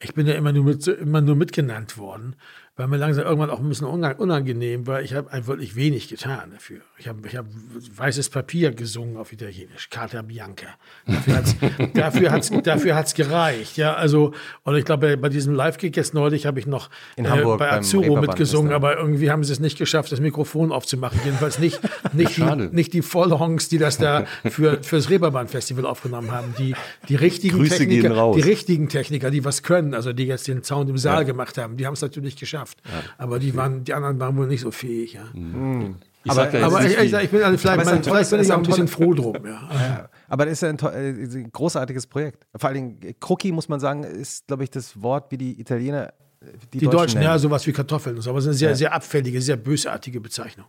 Ich 0.00 0.14
bin 0.14 0.26
ja 0.26 0.34
immer 0.34 0.52
nur, 0.52 0.64
mit, 0.64 0.86
immer 0.86 1.20
nur 1.20 1.36
mitgenannt 1.36 1.96
worden 1.96 2.36
war 2.82 2.88
mir 2.88 2.96
langsam 2.96 3.24
irgendwann 3.24 3.50
auch 3.50 3.60
ein 3.60 3.68
bisschen 3.68 3.86
unangenehm, 3.86 4.88
weil 4.88 5.04
ich 5.04 5.14
habe 5.14 5.46
wirklich 5.46 5.76
wenig 5.76 6.08
getan 6.08 6.50
dafür. 6.52 6.80
Ich 6.98 7.06
habe 7.06 7.20
ich 7.28 7.36
hab 7.36 7.46
weißes 7.96 8.28
Papier 8.28 8.72
gesungen 8.72 9.18
auf 9.18 9.32
Italienisch, 9.32 9.88
Carta 9.88 10.20
Bianca. 10.22 10.66
Dafür 11.06 11.36
hat's, 11.36 11.56
dafür 11.94 12.32
hat's, 12.32 12.50
dafür 12.64 12.96
hat's 12.96 13.14
gereicht. 13.14 13.76
Ja, 13.76 13.94
also, 13.94 14.32
und 14.64 14.74
ich 14.74 14.84
glaube, 14.84 15.16
bei 15.16 15.28
diesem 15.28 15.54
Live-Gig 15.54 15.94
jetzt 15.94 16.12
neulich 16.12 16.44
habe 16.44 16.58
ich 16.58 16.66
noch 16.66 16.90
In 17.14 17.24
äh, 17.24 17.44
bei 17.56 17.70
Azuro 17.70 18.20
mitgesungen, 18.20 18.72
aber 18.72 18.96
irgendwie 18.96 19.30
haben 19.30 19.44
sie 19.44 19.52
es 19.52 19.60
nicht 19.60 19.78
geschafft, 19.78 20.10
das 20.10 20.18
Mikrofon 20.18 20.72
aufzumachen. 20.72 21.20
Jedenfalls 21.24 21.60
nicht, 21.60 21.80
nicht, 22.12 22.36
die, 22.36 22.42
nicht 22.72 22.92
die 22.94 23.02
Vollhongs, 23.02 23.68
die 23.68 23.78
das 23.78 23.98
da 23.98 24.24
für, 24.44 24.82
fürs 24.82 25.08
Reeperbahn-Festival 25.08 25.86
aufgenommen 25.86 26.32
haben. 26.32 26.52
Die, 26.58 26.74
die 27.08 27.14
richtigen 27.14 27.58
Grüße 27.58 27.78
Techniker, 27.78 28.32
die 28.34 28.40
richtigen 28.40 28.88
Techniker, 28.88 29.30
die 29.30 29.44
was 29.44 29.62
können, 29.62 29.94
also 29.94 30.12
die 30.12 30.24
jetzt 30.24 30.48
den 30.48 30.64
Sound 30.64 30.90
im 30.90 30.98
Saal 30.98 31.18
ja. 31.18 31.22
gemacht 31.22 31.58
haben, 31.58 31.76
die 31.76 31.86
haben 31.86 31.94
es 31.94 32.02
natürlich 32.02 32.34
geschafft 32.34 32.71
geschafft. 32.82 33.06
Ja. 33.06 33.14
Aber 33.18 33.38
die, 33.38 33.54
waren, 33.56 33.84
die 33.84 33.94
anderen 33.94 34.18
waren 34.20 34.36
wohl 34.36 34.46
nicht 34.46 34.60
so 34.60 34.70
fähig. 34.70 35.14
Ja. 35.14 35.24
Mhm. 35.32 35.96
Ich 36.24 36.30
aber, 36.30 36.56
ja 36.56 36.66
aber 36.66 36.84
ich, 36.84 36.96
ich, 36.98 37.12
ich, 37.12 37.30
bin 37.30 37.42
also 37.42 37.58
vielleicht, 37.58 37.84
mein, 37.84 38.02
vielleicht 38.02 38.30
bin 38.30 38.40
ich 38.40 38.52
auch 38.52 38.56
ein 38.56 38.62
bisschen 38.62 38.88
froh 38.88 39.12
drum. 39.12 39.34
Ja. 39.44 39.68
ja. 39.72 40.08
Aber 40.28 40.44
das 40.46 40.54
ist 40.54 40.62
ja 40.62 40.68
ein, 40.68 40.78
äh, 40.78 41.38
ein, 41.40 41.50
großartiges 41.50 42.06
Projekt. 42.06 42.46
Vor 42.56 42.70
allem 42.70 42.98
Cookie, 43.28 43.50
muss 43.50 43.68
man 43.68 43.80
sagen, 43.80 44.04
ist, 44.04 44.46
glaube 44.46 44.64
ich, 44.64 44.70
das 44.70 45.00
Wort, 45.02 45.32
wie 45.32 45.38
die 45.38 45.60
Italiener 45.60 46.12
äh, 46.40 46.46
die, 46.72 46.78
die 46.78 46.84
Deutschen, 46.86 46.98
Deutschen 46.98 47.22
ja, 47.22 47.38
sowas 47.38 47.66
wie 47.66 47.72
Kartoffeln 47.72 48.16
und 48.16 48.22
so. 48.22 48.30
Aber 48.30 48.38
es 48.38 48.44
ist 48.44 48.50
eine 48.50 48.56
sehr, 48.56 48.76
sehr 48.76 48.92
abfällige, 48.92 49.40
sehr 49.40 49.56
bösartige 49.56 50.20
Bezeichnung. 50.20 50.66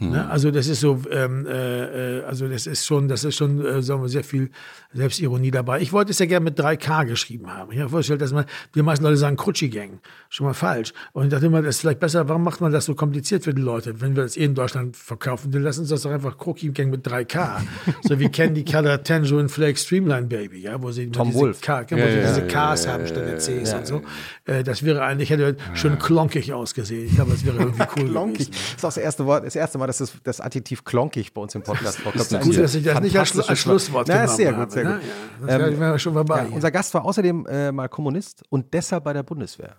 Hm. 0.00 0.10
Ne? 0.10 0.30
Also 0.30 0.50
das 0.50 0.66
ist 0.66 0.80
so, 0.80 0.98
ähm, 1.10 1.46
äh, 1.46 2.20
äh, 2.20 2.24
also 2.24 2.48
das 2.48 2.66
ist 2.66 2.86
schon, 2.86 3.06
das 3.06 3.22
ist 3.22 3.36
schon, 3.36 3.64
äh, 3.64 3.82
sagen 3.82 4.00
wir, 4.00 4.08
sehr 4.08 4.24
viel 4.24 4.50
Selbstironie 4.94 5.50
dabei. 5.50 5.80
Ich 5.80 5.92
wollte 5.92 6.10
es 6.10 6.18
ja 6.18 6.26
gerne 6.26 6.44
mit 6.44 6.58
3K 6.58 7.04
geschrieben 7.04 7.52
haben. 7.52 7.70
Ich 7.72 7.78
habe 7.78 7.90
vorgestellt, 7.90 8.22
dass 8.22 8.32
man, 8.32 8.46
die 8.74 8.82
meisten 8.82 9.04
Leute 9.04 9.18
sagen 9.18 9.36
Kutschi-Gang. 9.36 10.00
Schon 10.30 10.46
mal 10.46 10.54
falsch. 10.54 10.94
Und 11.12 11.24
ich 11.24 11.30
dachte 11.30 11.46
immer, 11.46 11.60
das 11.60 11.76
ist 11.76 11.80
vielleicht 11.82 12.00
besser, 12.00 12.28
warum 12.28 12.42
macht 12.42 12.62
man 12.62 12.72
das 12.72 12.86
so 12.86 12.94
kompliziert 12.94 13.44
für 13.44 13.52
die 13.52 13.60
Leute? 13.60 14.00
Wenn 14.00 14.16
wir 14.16 14.22
das 14.22 14.38
eh 14.38 14.44
in 14.44 14.54
Deutschland 14.54 14.96
verkaufen, 14.96 15.50
dann 15.50 15.62
lassen 15.62 15.80
uns 15.80 15.90
das 15.90 16.02
doch 16.02 16.10
einfach 16.10 16.36
Cookie-Gang 16.46 16.90
mit 16.90 17.06
3K. 17.06 17.60
so 18.02 18.18
wie 18.18 18.30
Candy 18.30 18.64
Color 18.64 19.02
Tangerine 19.02 19.50
Flake 19.50 19.78
Streamline 19.78 20.28
Baby, 20.28 20.62
ja, 20.62 20.80
wo 20.82 20.90
sie 20.92 21.10
Tom 21.10 21.28
diese, 21.28 21.38
Wolf. 21.38 21.60
K, 21.60 21.82
ja, 21.82 21.90
wo 21.90 22.10
sie 22.10 22.20
diese 22.26 22.46
Ks 22.46 22.86
haben 22.86 23.06
statt 23.06 23.26
der 23.26 23.36
Cs 23.36 23.74
und 23.74 23.86
so. 23.86 24.02
Äh, 24.50 24.64
das 24.64 24.82
wäre 24.82 25.02
eigentlich, 25.02 25.30
hätte 25.30 25.56
schön 25.74 25.98
klonkig 25.98 26.52
ausgesehen. 26.52 27.06
Ich 27.06 27.14
glaube, 27.14 27.30
das 27.30 27.44
wäre 27.44 27.56
irgendwie 27.56 27.84
cool. 27.96 28.08
klonkig. 28.10 28.50
Das 28.50 28.58
ist 28.58 28.84
auch 28.84 28.88
das 28.88 28.96
erste 28.96 29.26
Wort, 29.26 29.46
das 29.46 29.54
erste 29.54 29.78
Mal, 29.78 29.86
dass 29.86 29.98
das, 29.98 30.12
das 30.24 30.40
Adjektiv 30.40 30.84
klonkig 30.84 31.32
bei 31.32 31.40
uns 31.40 31.54
im 31.54 31.62
Podcast 31.62 31.98
vorkommt. 31.98 32.20
Das 32.20 32.32
ist 32.32 32.40
gut, 32.42 32.58
dass 32.58 32.74
ich 32.74 32.84
das 32.84 33.00
nicht 33.00 33.16
als, 33.16 33.38
als 33.38 33.58
Schlusswort 33.58 34.08
Na, 34.08 34.22
genommen 34.22 34.36
sehr 34.36 34.52
gut, 34.52 34.72
sehr 34.72 34.84
gut. 34.84 35.00
Ja, 35.46 35.58
das 35.58 35.72
ähm, 35.72 35.80
wäre 35.80 35.98
schon 35.98 36.14
vorbei. 36.14 36.46
Ja, 36.48 36.54
unser 36.54 36.70
Gast 36.70 36.92
war 36.94 37.04
außerdem 37.04 37.46
äh, 37.46 37.72
mal 37.72 37.88
Kommunist 37.88 38.42
und 38.48 38.74
deshalb 38.74 39.04
bei 39.04 39.12
der 39.12 39.22
Bundeswehr. 39.22 39.76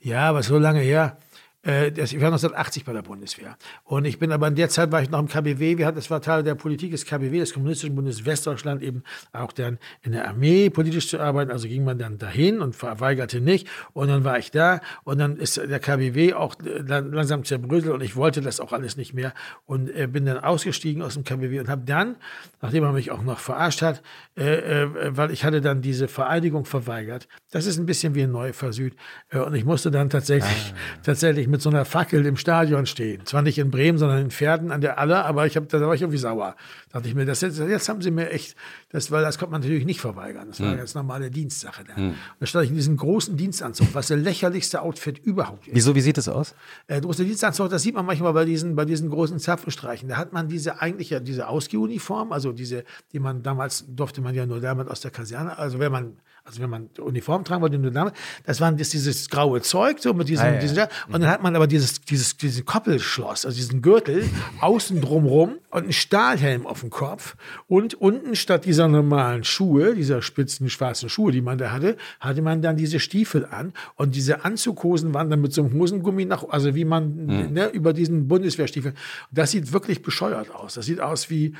Ja, 0.00 0.28
aber 0.28 0.42
so 0.42 0.58
lange 0.58 0.80
her. 0.80 1.16
Äh, 1.64 1.88
ich 1.88 2.20
war 2.20 2.28
1980 2.28 2.84
bei 2.84 2.92
der 2.92 3.02
Bundeswehr. 3.02 3.56
Und 3.84 4.04
ich 4.04 4.18
bin 4.18 4.32
aber 4.32 4.48
in 4.48 4.54
der 4.54 4.68
Zeit 4.68 4.90
war 4.90 5.02
ich 5.02 5.10
noch 5.10 5.20
im 5.20 5.28
KBW. 5.28 5.78
Wir 5.78 5.86
hatten, 5.86 5.96
das 5.96 6.10
war 6.10 6.20
Teil 6.20 6.42
der 6.42 6.54
Politik 6.54 6.90
des 6.90 7.06
KBW, 7.06 7.38
des 7.38 7.54
Kommunistischen 7.54 7.94
Bundes 7.94 8.24
Westdeutschland, 8.24 8.82
eben 8.82 9.02
auch 9.32 9.52
dann 9.52 9.78
in 10.02 10.12
der 10.12 10.28
Armee 10.28 10.70
politisch 10.70 11.08
zu 11.08 11.20
arbeiten. 11.20 11.50
Also 11.50 11.68
ging 11.68 11.84
man 11.84 11.98
dann 11.98 12.18
dahin 12.18 12.60
und 12.60 12.74
verweigerte 12.74 13.40
nicht. 13.40 13.68
Und 13.92 14.08
dann 14.08 14.24
war 14.24 14.38
ich 14.38 14.50
da. 14.50 14.80
Und 15.04 15.18
dann 15.18 15.36
ist 15.36 15.56
der 15.56 15.80
KBW 15.80 16.34
auch 16.34 16.56
langsam 16.62 17.44
zerbröselt 17.44 17.92
und 17.92 18.02
ich 18.02 18.16
wollte 18.16 18.40
das 18.40 18.60
auch 18.60 18.72
alles 18.72 18.96
nicht 18.96 19.14
mehr. 19.14 19.32
Und 19.64 19.88
äh, 19.88 20.06
bin 20.06 20.26
dann 20.26 20.38
ausgestiegen 20.38 21.02
aus 21.02 21.14
dem 21.14 21.24
KBW 21.24 21.60
und 21.60 21.68
habe 21.68 21.82
dann, 21.84 22.16
nachdem 22.60 22.84
er 22.84 22.92
mich 22.92 23.10
auch 23.10 23.22
noch 23.22 23.38
verarscht 23.38 23.82
hat, 23.82 24.02
äh, 24.36 24.82
äh, 24.82 25.16
weil 25.16 25.30
ich 25.30 25.44
hatte 25.44 25.60
dann 25.60 25.82
diese 25.82 26.08
Vereidigung 26.08 26.64
verweigert. 26.64 27.28
Das 27.50 27.66
ist 27.66 27.78
ein 27.78 27.86
bisschen 27.86 28.14
wie 28.14 28.22
ein 28.22 28.32
Neufer 28.32 28.72
Süd. 28.72 28.96
Äh, 29.28 29.38
und 29.38 29.54
ich 29.54 29.64
musste 29.64 29.90
dann 29.90 30.10
tatsächlich, 30.10 30.74
ah. 30.74 31.02
tatsächlich 31.04 31.51
mit 31.52 31.62
so 31.62 31.70
einer 31.70 31.84
Fackel 31.84 32.26
im 32.26 32.36
Stadion 32.36 32.86
stehen. 32.86 33.24
Zwar 33.26 33.42
nicht 33.42 33.58
in 33.58 33.70
Bremen, 33.70 33.98
sondern 33.98 34.18
in 34.22 34.30
Pferden 34.30 34.72
an 34.72 34.80
der 34.80 34.98
Aller, 34.98 35.24
aber 35.24 35.46
ich 35.46 35.56
hab, 35.56 35.68
da 35.68 35.80
war 35.80 35.94
ich 35.94 36.00
irgendwie 36.00 36.18
sauer. 36.18 36.56
Da 36.90 36.98
dachte 36.98 37.08
ich 37.08 37.14
mir, 37.14 37.26
das 37.26 37.42
jetzt, 37.42 37.58
jetzt 37.58 37.88
haben 37.88 38.02
sie 38.02 38.10
mir 38.10 38.30
echt, 38.30 38.56
das, 38.90 39.10
weil 39.10 39.22
das 39.22 39.38
konnte 39.38 39.52
man 39.52 39.60
natürlich 39.60 39.84
nicht 39.84 40.00
verweigern. 40.00 40.48
Das 40.48 40.58
war 40.58 40.66
hm. 40.66 40.72
eine 40.72 40.78
ganz 40.78 40.94
normale 40.94 41.30
Dienstsache. 41.30 41.84
Da. 41.84 41.94
Hm. 41.94 42.14
da 42.40 42.46
stand 42.46 42.64
ich 42.64 42.70
in 42.70 42.76
diesem 42.76 42.96
großen 42.96 43.36
Dienstanzug, 43.36 43.88
was 43.92 44.08
der 44.08 44.16
lächerlichste 44.16 44.82
Outfit 44.82 45.18
überhaupt 45.18 45.68
ist. 45.68 45.76
Wieso, 45.76 45.94
wie 45.94 46.00
sieht 46.00 46.16
das 46.16 46.28
aus? 46.28 46.54
Äh, 46.88 47.00
große 47.00 47.24
Dienstanzug, 47.24 47.68
das 47.68 47.82
sieht 47.82 47.94
man 47.94 48.06
manchmal 48.06 48.32
bei 48.32 48.44
diesen, 48.44 48.74
bei 48.74 48.86
diesen 48.86 49.10
großen 49.10 49.38
Zapfenstreichen. 49.38 50.08
Da 50.08 50.16
hat 50.16 50.32
man 50.32 50.48
diese 50.48 50.80
eigentliche, 50.80 51.20
diese 51.20 51.48
Ausgehuniform, 51.48 52.32
also 52.32 52.52
diese, 52.52 52.84
die 53.12 53.20
man 53.20 53.42
damals 53.42 53.84
durfte 53.86 54.22
man 54.22 54.34
ja 54.34 54.46
nur 54.46 54.60
damit 54.60 54.88
aus 54.88 55.02
der 55.02 55.10
Kaserne, 55.10 55.58
also 55.58 55.78
wenn 55.78 55.92
man 55.92 56.16
Also 56.44 56.60
wenn 56.60 56.70
man 56.70 56.88
Uniform 56.98 57.44
tragen 57.44 57.62
wollte, 57.62 57.78
das 58.44 58.60
war 58.60 58.72
das, 58.72 58.88
dieses 58.88 59.28
graue 59.30 59.60
Zeug, 59.62 59.98
so 60.00 60.12
mit 60.12 60.28
diesem, 60.28 60.44
Ah, 60.44 60.52
ja. 60.54 60.58
diesem 60.58 60.86
und 61.06 61.20
dann 61.20 61.28
hat 61.28 61.40
man 61.40 61.54
aber 61.54 61.68
dieses, 61.68 62.00
dieses, 62.00 62.36
diesen 62.36 62.64
Koppelschloss, 62.64 63.46
also 63.46 63.56
diesen 63.56 63.80
Gürtel, 63.80 64.28
außen 64.60 65.00
drumrum 65.00 65.58
und 65.70 65.84
einen 65.84 65.92
Stahlhelm 65.92 66.66
auf 66.66 66.80
dem 66.80 66.90
Kopf 66.90 67.36
und 67.68 67.94
unten 67.94 68.34
statt 68.34 68.64
dieser 68.64 68.88
normalen 68.88 69.44
Schuhe, 69.44 69.94
dieser 69.94 70.20
spitzen 70.20 70.68
schwarzen 70.68 71.08
Schuhe, 71.08 71.30
die 71.30 71.42
man 71.42 71.58
da 71.58 71.70
hatte, 71.70 71.96
hatte 72.18 72.42
man 72.42 72.60
dann 72.60 72.76
diese 72.76 72.98
Stiefel 72.98 73.46
an 73.46 73.72
und 73.94 74.16
diese 74.16 74.44
Anzughosen 74.44 75.14
waren 75.14 75.30
dann 75.30 75.40
mit 75.40 75.52
so 75.52 75.62
einem 75.62 75.74
Hosengummi 75.78 76.24
nach, 76.24 76.42
also 76.48 76.74
wie 76.74 76.84
man 76.84 77.26
ne, 77.52 77.68
über 77.68 77.92
diesen 77.92 78.26
Bundeswehrstiefel. 78.26 78.94
Das 79.30 79.52
sieht 79.52 79.72
wirklich 79.72 80.02
bescheuert 80.02 80.52
aus. 80.52 80.74
Das 80.74 80.86
sieht 80.86 81.00
aus 81.00 81.30
wie 81.30 81.54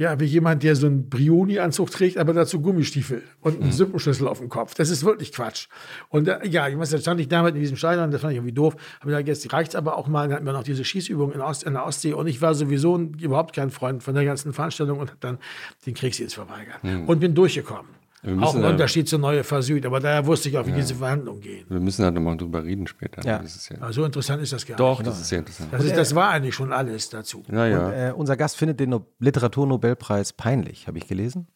ja, 0.00 0.18
wie 0.18 0.24
jemand, 0.24 0.62
der 0.62 0.76
so 0.76 0.86
einen 0.86 1.10
Brioni-Anzug 1.10 1.90
trägt, 1.90 2.16
aber 2.16 2.32
dazu 2.32 2.62
Gummistiefel 2.62 3.22
und 3.42 3.60
einen 3.60 3.70
Suppenschlüssel 3.70 4.26
auf 4.28 4.38
dem 4.38 4.48
Kopf. 4.48 4.72
Das 4.72 4.88
ist 4.88 5.04
wirklich 5.04 5.30
Quatsch. 5.30 5.68
Und 6.08 6.26
äh, 6.26 6.38
ja, 6.48 6.68
ich 6.68 6.78
weiß, 6.78 6.88
da 6.88 6.96
stand 6.96 7.20
ich 7.20 7.28
damit 7.28 7.54
in 7.54 7.60
diesem 7.60 7.76
Stadion, 7.76 8.10
das 8.10 8.22
fand 8.22 8.32
ich 8.32 8.38
irgendwie 8.38 8.54
doof. 8.54 8.76
Habe 9.00 9.10
gesagt, 9.10 9.28
jetzt 9.28 9.52
reicht's 9.52 9.74
aber 9.74 9.98
auch 9.98 10.08
mal. 10.08 10.26
Dann 10.26 10.36
hatten 10.36 10.46
wir 10.46 10.54
noch 10.54 10.62
diese 10.62 10.86
Schießübung 10.86 11.32
in, 11.32 11.42
Ost, 11.42 11.64
in 11.64 11.74
der 11.74 11.84
Ostsee 11.84 12.14
und 12.14 12.28
ich 12.28 12.40
war 12.40 12.54
sowieso 12.54 12.96
überhaupt 12.96 13.54
kein 13.54 13.68
Freund 13.68 14.02
von 14.02 14.14
der 14.14 14.24
ganzen 14.24 14.54
Veranstaltung 14.54 15.00
und 15.00 15.10
habe 15.10 15.20
dann 15.20 15.36
den 15.84 15.92
Kriegsdienst 15.92 16.34
verweigert 16.34 16.78
und 16.82 17.20
bin 17.20 17.34
durchgekommen. 17.34 17.99
Wir 18.22 18.34
müssen 18.34 18.44
Auch 18.44 18.54
im 18.54 18.64
Unterschied 18.64 19.08
zu 19.08 19.18
Neue 19.18 19.44
Versüd, 19.44 19.86
aber 19.86 19.98
daher 19.98 20.26
wusste 20.26 20.50
ich 20.50 20.58
auch, 20.58 20.66
wie 20.66 20.72
diese 20.72 20.94
Verhandlungen 20.94 21.40
gehen. 21.40 21.64
Wir 21.70 21.80
müssen 21.80 22.02
da 22.02 22.10
nochmal 22.10 22.36
drüber 22.36 22.62
reden 22.62 22.86
später. 22.86 23.24
Ja. 23.24 23.38
Das 23.38 23.56
ist 23.56 23.70
ja 23.70 23.76
Aber 23.80 23.92
so 23.92 24.04
interessant 24.04 24.42
ist 24.42 24.52
das 24.52 24.66
gar 24.66 24.76
doch, 24.76 24.98
nicht. 24.98 25.08
das 25.08 25.20
ist 25.20 25.28
sehr 25.28 25.38
interessant. 25.38 25.72
Das, 25.72 25.84
ist, 25.84 25.96
das 25.96 26.14
war 26.14 26.30
eigentlich 26.30 26.54
schon 26.54 26.72
alles 26.72 27.08
dazu. 27.08 27.42
Ja, 27.50 27.66
ja. 27.66 27.86
Und, 27.86 27.92
äh, 27.92 28.12
unser 28.14 28.36
Gast 28.36 28.56
findet 28.56 28.78
den 28.78 28.90
no 28.90 29.06
Literaturnobelpreis 29.20 30.34
peinlich, 30.34 30.86
habe 30.86 30.98
ich 30.98 31.08
gelesen. 31.08 31.46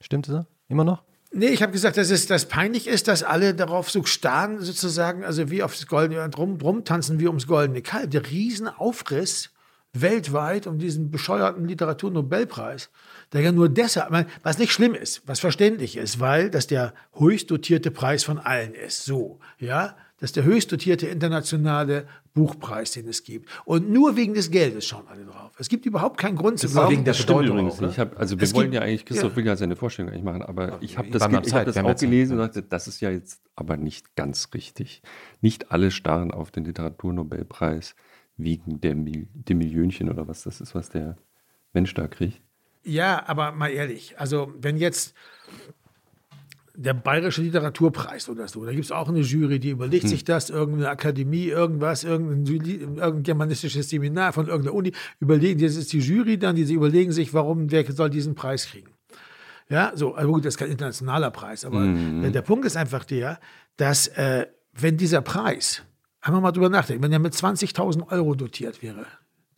Stimmt 0.00 0.28
das? 0.28 0.46
Immer 0.68 0.84
noch? 0.84 1.02
Nee, 1.32 1.48
ich 1.48 1.62
habe 1.62 1.72
gesagt, 1.72 1.98
dass 1.98 2.10
es 2.10 2.26
das 2.26 2.46
peinlich 2.46 2.86
ist, 2.86 3.08
dass 3.08 3.22
alle 3.22 3.54
darauf 3.54 3.90
so 3.90 4.04
starren, 4.04 4.60
sozusagen, 4.60 5.24
also 5.24 5.50
wie 5.50 5.62
aufs 5.62 5.86
goldene, 5.86 6.28
drum, 6.30 6.56
drum 6.58 6.84
tanzen 6.84 7.18
wir 7.20 7.28
ums 7.28 7.46
goldene 7.46 7.82
Kalb. 7.82 8.12
Der 8.12 8.30
Riesenaufriss 8.30 9.50
weltweit 9.92 10.66
um 10.66 10.78
diesen 10.78 11.10
bescheuerten 11.10 11.66
Literaturnobelpreis, 11.66 12.90
der 13.32 13.52
nur 13.52 13.68
deshalb, 13.68 14.26
was 14.42 14.58
nicht 14.58 14.72
schlimm 14.72 14.94
ist, 14.94 15.22
was 15.26 15.40
verständlich 15.40 15.96
ist, 15.96 16.20
weil 16.20 16.50
das 16.50 16.66
der 16.66 16.94
höchst 17.14 17.50
dotierte 17.50 17.90
Preis 17.90 18.24
von 18.24 18.38
allen 18.38 18.74
ist. 18.74 19.04
So, 19.04 19.40
ja, 19.58 19.96
das 20.18 20.30
ist 20.30 20.36
der 20.36 20.44
höchst 20.44 20.72
dotierte 20.72 21.06
internationale 21.06 22.06
Buchpreis, 22.32 22.92
den 22.92 23.06
es 23.08 23.22
gibt. 23.22 23.50
Und 23.64 23.90
nur 23.90 24.16
wegen 24.16 24.34
des 24.34 24.50
Geldes 24.50 24.86
schauen 24.86 25.06
alle 25.08 25.24
drauf. 25.24 25.52
Es 25.58 25.68
gibt 25.68 25.84
überhaupt 25.84 26.18
keinen 26.18 26.36
Grund 26.36 26.58
zu 26.58 26.68
glauben, 26.68 26.92
wegen 26.92 27.04
der 27.04 27.12
Bedeutung 27.12 27.58
übrigens 27.58 27.80
ne? 27.80 27.86
nicht. 27.88 27.94
Ich 27.96 28.00
hab, 28.00 28.18
also 28.18 28.38
wir 28.38 28.44
Es 28.44 28.54
wollten 28.54 28.70
gibt- 28.70 28.82
ja 28.82 28.86
eigentlich, 28.86 29.04
Christoph 29.04 29.32
ja. 29.32 29.36
will 29.36 29.46
ja 29.46 29.56
seine 29.56 29.76
Vorstellung 29.76 30.10
eigentlich 30.10 30.24
machen, 30.24 30.42
aber 30.42 30.78
ich 30.80 30.96
habe 30.96 31.10
das, 31.10 31.22
ich 31.22 31.54
hab 31.54 31.64
das 31.66 31.76
auch 31.76 31.96
gelesen 31.96 32.34
und 32.34 32.46
dachte, 32.46 32.62
das 32.62 32.88
ist 32.88 33.00
ja 33.00 33.10
jetzt 33.10 33.42
aber 33.56 33.76
nicht 33.76 34.16
ganz 34.16 34.48
richtig. 34.54 35.02
Nicht 35.40 35.70
alle 35.70 35.90
starren 35.90 36.30
auf 36.30 36.50
den 36.50 36.64
Literaturnobelpreis 36.64 37.94
wegen 38.38 38.80
der 38.80 38.94
dem 38.94 39.58
Millionchen 39.58 40.10
oder 40.10 40.28
was 40.28 40.42
das 40.42 40.60
ist, 40.60 40.74
was 40.74 40.90
der 40.90 41.16
Mensch 41.72 41.92
da 41.94 42.06
kriegt. 42.06 42.40
Ja, 42.86 43.24
aber 43.26 43.50
mal 43.50 43.68
ehrlich, 43.68 44.14
also 44.16 44.52
wenn 44.60 44.76
jetzt 44.76 45.12
der 46.76 46.94
Bayerische 46.94 47.42
Literaturpreis 47.42 48.28
oder 48.28 48.46
so, 48.46 48.64
da 48.64 48.70
gibt 48.70 48.84
es 48.84 48.92
auch 48.92 49.08
eine 49.08 49.20
Jury, 49.20 49.58
die 49.58 49.70
überlegt 49.70 50.08
sich 50.08 50.24
das, 50.24 50.50
irgendeine 50.50 50.90
Akademie, 50.90 51.46
irgendwas, 51.46 52.04
irgendein, 52.04 52.46
irgendein 52.46 53.22
germanistisches 53.24 53.88
Seminar 53.88 54.32
von 54.32 54.46
irgendeiner 54.46 54.74
Uni, 54.74 54.92
überlegen, 55.18 55.60
das 55.60 55.74
ist 55.74 55.92
die 55.92 55.98
Jury 55.98 56.38
dann, 56.38 56.54
die 56.54 56.64
sie 56.64 56.74
überlegen 56.74 57.10
sich, 57.10 57.34
warum, 57.34 57.72
wer 57.72 57.90
soll 57.90 58.10
diesen 58.10 58.36
Preis 58.36 58.66
kriegen. 58.66 58.90
Ja, 59.68 59.90
so, 59.96 60.14
also 60.14 60.30
gut, 60.30 60.44
das 60.44 60.54
ist 60.54 60.58
kein 60.58 60.70
internationaler 60.70 61.32
Preis, 61.32 61.64
aber 61.64 61.84
der, 62.22 62.30
der 62.30 62.42
Punkt 62.42 62.66
ist 62.66 62.76
einfach 62.76 63.04
der, 63.04 63.40
dass 63.78 64.06
äh, 64.08 64.46
wenn 64.74 64.96
dieser 64.96 65.22
Preis, 65.22 65.82
einfach 66.20 66.40
mal 66.40 66.52
drüber 66.52 66.68
nachdenken, 66.68 67.02
wenn 67.02 67.12
er 67.12 67.18
mit 67.18 67.32
20.000 67.32 68.12
Euro 68.12 68.36
dotiert 68.36 68.80
wäre, 68.82 69.06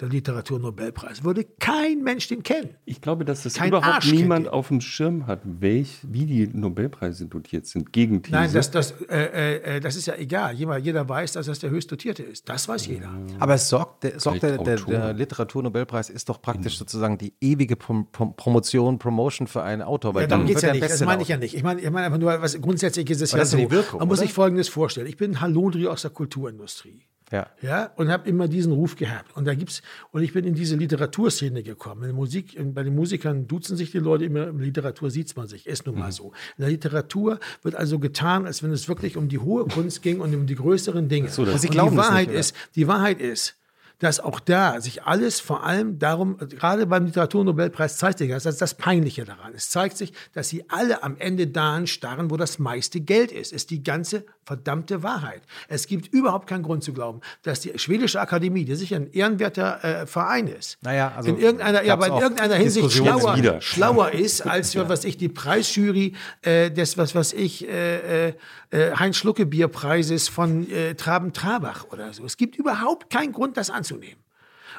der 0.01 0.09
Literaturnobelpreis, 0.09 1.25
würde 1.25 1.45
kein 1.59 2.03
Mensch 2.05 2.29
den 2.29 2.45
kennen. 2.45 2.71
Ich 2.85 3.01
glaube, 3.01 3.25
dass 3.25 3.43
das 3.43 3.55
Kein 3.55 3.69
überhaupt 3.69 3.87
Arsch 3.87 4.13
niemand 4.13 4.49
auf 4.49 4.69
dem 4.69 4.81
Schirm 4.81 5.27
hat, 5.27 5.41
welch, 5.45 5.99
wie 6.03 6.25
die 6.25 6.47
Nobelpreise 6.47 7.27
dotiert 7.27 7.67
sind. 7.67 7.93
Gegenthese. 7.93 8.37
Nein, 8.37 8.51
das, 8.53 8.71
das, 8.71 8.95
äh, 9.09 9.77
äh, 9.77 9.81
das 9.81 9.97
ist 9.97 10.07
ja 10.07 10.15
egal. 10.15 10.55
Jeder, 10.55 10.79
jeder 10.79 11.09
weiß, 11.09 11.33
dass 11.33 11.47
das 11.47 11.59
der 11.59 11.71
höchst 11.71 11.91
dotierte 11.91 12.23
ist. 12.23 12.49
Das 12.49 12.69
weiß 12.69 12.87
jeder. 12.87 13.11
Aber 13.41 13.55
es 13.55 13.69
sorgt, 13.69 14.05
der, 14.05 14.21
sorgt 14.21 14.45
der, 14.45 14.59
der, 14.59 14.77
der 14.77 15.13
Literaturnobelpreis 15.15 16.11
ist 16.11 16.29
doch 16.29 16.41
praktisch 16.41 16.79
sozusagen 16.79 17.19
die 17.19 17.35
ewige 17.41 17.75
Prom 17.75 18.07
Prom 18.13 18.37
Promotion, 18.37 18.99
Promotion 18.99 19.49
für 19.49 19.63
einen 19.65 19.83
Autor. 19.83 20.15
Weil 20.15 20.23
Ja, 20.23 20.29
darum 20.29 20.47
geht 20.47 20.57
es 20.57 20.63
ja 20.63 20.73
nicht. 20.73 20.85
Das 20.85 21.01
meine 21.05 21.23
ich 21.23 21.29
ja 21.29 21.37
nicht. 21.37 21.55
Ich 21.55 21.65
meine 21.65 21.81
ich 21.81 21.91
meine 21.91 22.07
einfach 22.07 22.19
nur, 22.19 22.41
was 22.41 22.61
grundsätzlich 22.61 23.11
ist 23.11 23.21
es 23.21 23.33
ja 23.33 23.45
so. 23.45 23.59
Wirkung, 23.71 23.99
Man 23.99 24.09
muss 24.09 24.19
oder? 24.19 24.27
sich 24.27 24.33
Folgendes 24.33 24.69
vorstellen. 24.69 25.09
Ich 25.09 25.17
bin 25.17 25.41
Halodri 25.41 25.89
aus 25.89 26.03
der 26.03 26.13
Kulturindustrie. 26.13 27.08
Ja. 27.31 27.47
Ja, 27.61 27.91
und 27.97 28.09
habe 28.11 28.29
immer 28.29 28.49
diesen 28.49 28.73
Ruf 28.73 28.97
gehabt. 28.97 29.37
Und 29.37 29.45
da 29.47 29.55
gibt's, 29.55 29.83
und 30.13 30.23
ich 30.23 30.33
bin 30.33 30.45
in 30.45 30.55
diese 30.55 30.77
Literaturszene 30.77 31.63
gekommen. 31.63 32.09
In 32.09 32.17
Musik, 32.17 32.57
bei 32.75 32.83
den 32.83 32.95
Musikern 32.95 33.47
duzen 33.47 33.77
sich 33.77 33.91
die 33.91 33.99
Leute 33.99 34.25
immer, 34.25 34.49
in 34.49 34.59
Literatur 34.61 35.11
sieht 35.11 35.37
man 35.37 35.47
sich, 35.47 35.67
ist 35.67 35.85
nun 35.87 35.95
Mhm. 35.97 36.01
mal 36.01 36.13
so. 36.13 36.33
In 36.57 36.63
der 36.63 36.69
Literatur 36.71 37.39
wird 37.63 37.75
also 37.75 37.99
getan, 37.99 38.47
als 38.47 38.63
wenn 38.63 38.71
es 38.71 38.89
wirklich 38.89 39.17
um 39.17 39.29
die 39.29 39.39
hohe 39.39 39.67
Kunst 39.67 40.03
ging 40.03 40.21
und 40.21 40.35
um 40.35 40.47
die 40.47 40.55
größeren 40.55 41.09
Dinge. 41.09 41.29
so, 41.29 41.43
und 41.43 41.63
die 41.63 41.77
Wahrheit 41.77 42.29
nicht, 42.29 42.39
ist, 42.39 42.55
die 42.77 42.89
Wahrheit 42.89 43.21
ist, 43.21 43.57
dass 43.99 44.21
auch 44.21 44.39
da 44.39 44.81
sich 44.81 45.03
alles 45.03 45.41
vor 45.41 45.65
allem 45.65 45.99
darum, 45.99 46.39
gerade 46.39 46.87
beim 46.87 47.07
Literaturnobelpreis 47.07 47.99
zeigt 47.99 48.19
sich 48.19 48.31
das, 48.31 48.45
das 48.45 48.55
ist 48.55 48.63
das 48.63 48.75
Peinliche 48.75 49.25
daran. 49.25 49.53
Es 49.55 49.71
zeigt 49.71 49.97
sich, 49.97 50.13
dass 50.35 50.49
sie 50.49 50.65
alle 50.71 51.03
am 51.03 51.17
Ende 51.19 51.49
dahin 51.49 51.87
starren, 51.89 52.31
wo 52.31 52.37
das 52.37 52.59
meiste 52.61 53.01
Geld 53.01 53.33
ist. 53.33 53.53
Ist 53.53 53.71
die 53.71 53.83
ganze 53.83 54.25
verdammte 54.49 55.03
Wahrheit. 55.03 55.43
Es 55.69 55.87
gibt 55.87 56.09
überhaupt 56.09 56.49
keinen 56.49 56.63
Grund 56.63 56.83
zu 56.83 56.95
glauben, 56.95 57.21
dass 57.43 57.61
die 57.61 57.79
schwedische 57.79 58.19
Akademie, 58.19 58.65
die 58.65 58.75
sicher 58.77 58.97
ein 58.97 59.13
ehrenwerter 59.13 59.85
äh, 59.85 60.07
Verein 60.07 60.47
ist, 60.49 60.79
Naja, 60.83 61.13
also 61.15 61.29
in 61.29 61.39
irgendeiner, 61.39 61.85
ja, 61.85 61.95
in 61.95 62.13
irgendeiner 62.13 62.55
Hinsicht 62.55 62.91
schlauer, 62.93 63.61
schlauer 63.61 64.11
ist 64.13 64.47
als 64.47 64.75
was 64.75 65.05
ich 65.05 65.19
die 65.19 65.29
Preisjury 65.29 66.15
äh, 66.41 66.71
des 66.71 66.97
was 66.97 67.15
was 67.15 67.35
ich 67.35 67.69
äh, 67.69 68.29
äh, 68.29 68.33
äh, 68.71 68.93
Heinz 68.93 69.17
Schlucke 69.17 69.45
Bierpreises 69.45 70.29
von 70.29 70.71
äh, 70.71 70.95
Traben 70.95 71.35
Trabach 71.35 71.85
oder 71.93 72.15
so. 72.15 72.25
Es 72.25 72.39
gibt 72.39 72.57
überhaupt 72.57 73.11
keinen 73.11 73.33
Grund, 73.33 73.59
das 73.59 73.69
anzunehmen. 73.69 74.23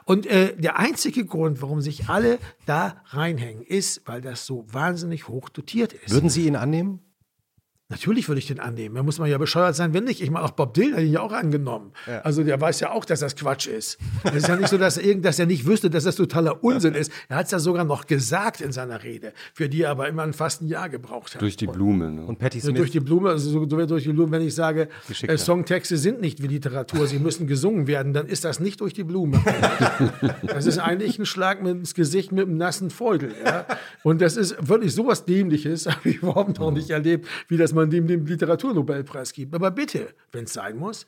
Und 0.05 0.25
äh, 0.25 0.55
der 0.55 0.79
einzige 0.79 1.25
Grund, 1.25 1.61
warum 1.61 1.81
sich 1.81 2.09
alle 2.09 2.39
da 2.65 2.95
reinhängen, 3.09 3.61
ist, 3.61 4.01
weil 4.07 4.21
das 4.21 4.47
so 4.47 4.65
wahnsinnig 4.71 5.27
hoch 5.27 5.49
dotiert 5.49 5.93
ist. 5.93 6.11
Würden 6.11 6.31
Sie 6.31 6.47
ihn 6.47 6.55
annehmen? 6.55 7.01
Natürlich 7.91 8.27
würde 8.27 8.37
ich 8.37 8.45
den 8.45 8.59
annehmen. 8.59 8.93
Da 8.93 9.01
muss 9.01 9.17
man 9.17 9.27
ja 9.31 9.39
bescheuert 9.39 9.75
sein, 9.75 9.95
wenn 9.95 10.03
nicht. 10.03 10.21
Ich 10.21 10.29
meine, 10.29 10.45
auch 10.45 10.51
Bob 10.51 10.75
Dylan 10.75 10.93
hat 10.93 11.01
ihn 11.01 11.11
ja 11.11 11.21
auch 11.21 11.31
angenommen. 11.31 11.91
Also 12.23 12.43
der 12.43 12.61
weiß 12.61 12.81
ja 12.81 12.91
auch, 12.91 13.03
dass 13.03 13.21
das 13.21 13.35
Quatsch 13.35 13.65
ist. 13.65 13.97
Es 14.23 14.35
ist 14.35 14.47
ja 14.47 14.55
nicht 14.57 14.69
so, 14.69 14.77
dass 14.77 14.97
er, 14.97 15.05
irgend, 15.05 15.25
dass 15.25 15.39
er 15.39 15.47
nicht 15.47 15.65
wüsste, 15.65 15.89
dass 15.89 16.03
das 16.03 16.15
totaler 16.15 16.63
Unsinn 16.63 16.93
ist. 16.93 17.11
Er 17.29 17.37
hat 17.37 17.45
es 17.45 17.51
ja 17.51 17.57
sogar 17.57 17.85
noch 17.85 18.05
gesagt 18.05 18.61
in 18.61 18.71
seiner 18.71 19.03
Rede, 19.03 19.33
für 19.55 19.69
die 19.69 19.81
er 19.81 19.89
aber 19.89 20.07
immer 20.07 20.31
fast 20.33 20.61
ein 20.61 20.67
Jahr 20.67 20.87
gebraucht 20.87 21.33
hat. 21.33 21.41
Durch 21.41 21.57
die 21.57 21.65
Blume. 21.65 22.11
Ne? 22.11 22.25
Und 22.25 22.43
Also 22.43 22.59
Smith? 22.59 22.77
durch 22.77 22.91
die 22.91 22.99
Blume, 22.99 23.29
also 23.29 23.49
so, 23.49 23.67
so 23.67 23.85
durch 23.85 24.03
die 24.03 24.13
Blume, 24.13 24.31
wenn 24.33 24.43
ich 24.43 24.53
sage, 24.53 24.89
äh, 25.23 25.37
Songtexte 25.37 25.97
sind 25.97 26.21
nicht 26.21 26.43
wie 26.43 26.47
Literatur, 26.47 27.07
sie 27.07 27.17
müssen 27.17 27.47
gesungen 27.47 27.87
werden, 27.87 28.13
dann 28.13 28.27
ist 28.27 28.45
das 28.45 28.59
nicht 28.59 28.81
durch 28.81 28.93
die 28.93 29.03
Blume. 29.03 29.41
das 30.43 30.67
ist 30.67 30.77
eigentlich 30.77 31.17
ein 31.17 31.25
Schlag 31.25 31.63
mit 31.63 31.71
ins 31.71 31.95
Gesicht 31.95 32.31
mit 32.31 32.45
einem 32.45 32.57
nassen 32.57 32.91
Feudel. 32.91 33.33
Ja? 33.43 33.65
Und 34.03 34.21
das 34.21 34.37
ist 34.37 34.55
wirklich 34.67 34.93
sowas 34.93 35.25
Dämliches, 35.25 35.87
habe 35.87 36.09
ich 36.09 36.17
überhaupt 36.17 36.59
noch 36.59 36.69
nicht 36.69 36.91
erlebt, 36.91 37.27
wie 37.47 37.57
das 37.57 37.73
man 37.73 37.78
dem 37.87 38.07
den 38.07 38.25
Literaturnobelpreis 38.25 39.33
gibt. 39.33 39.53
Aber 39.53 39.71
bitte, 39.71 40.13
wenn 40.31 40.45
es 40.45 40.53
sein 40.53 40.77
muss. 40.77 41.05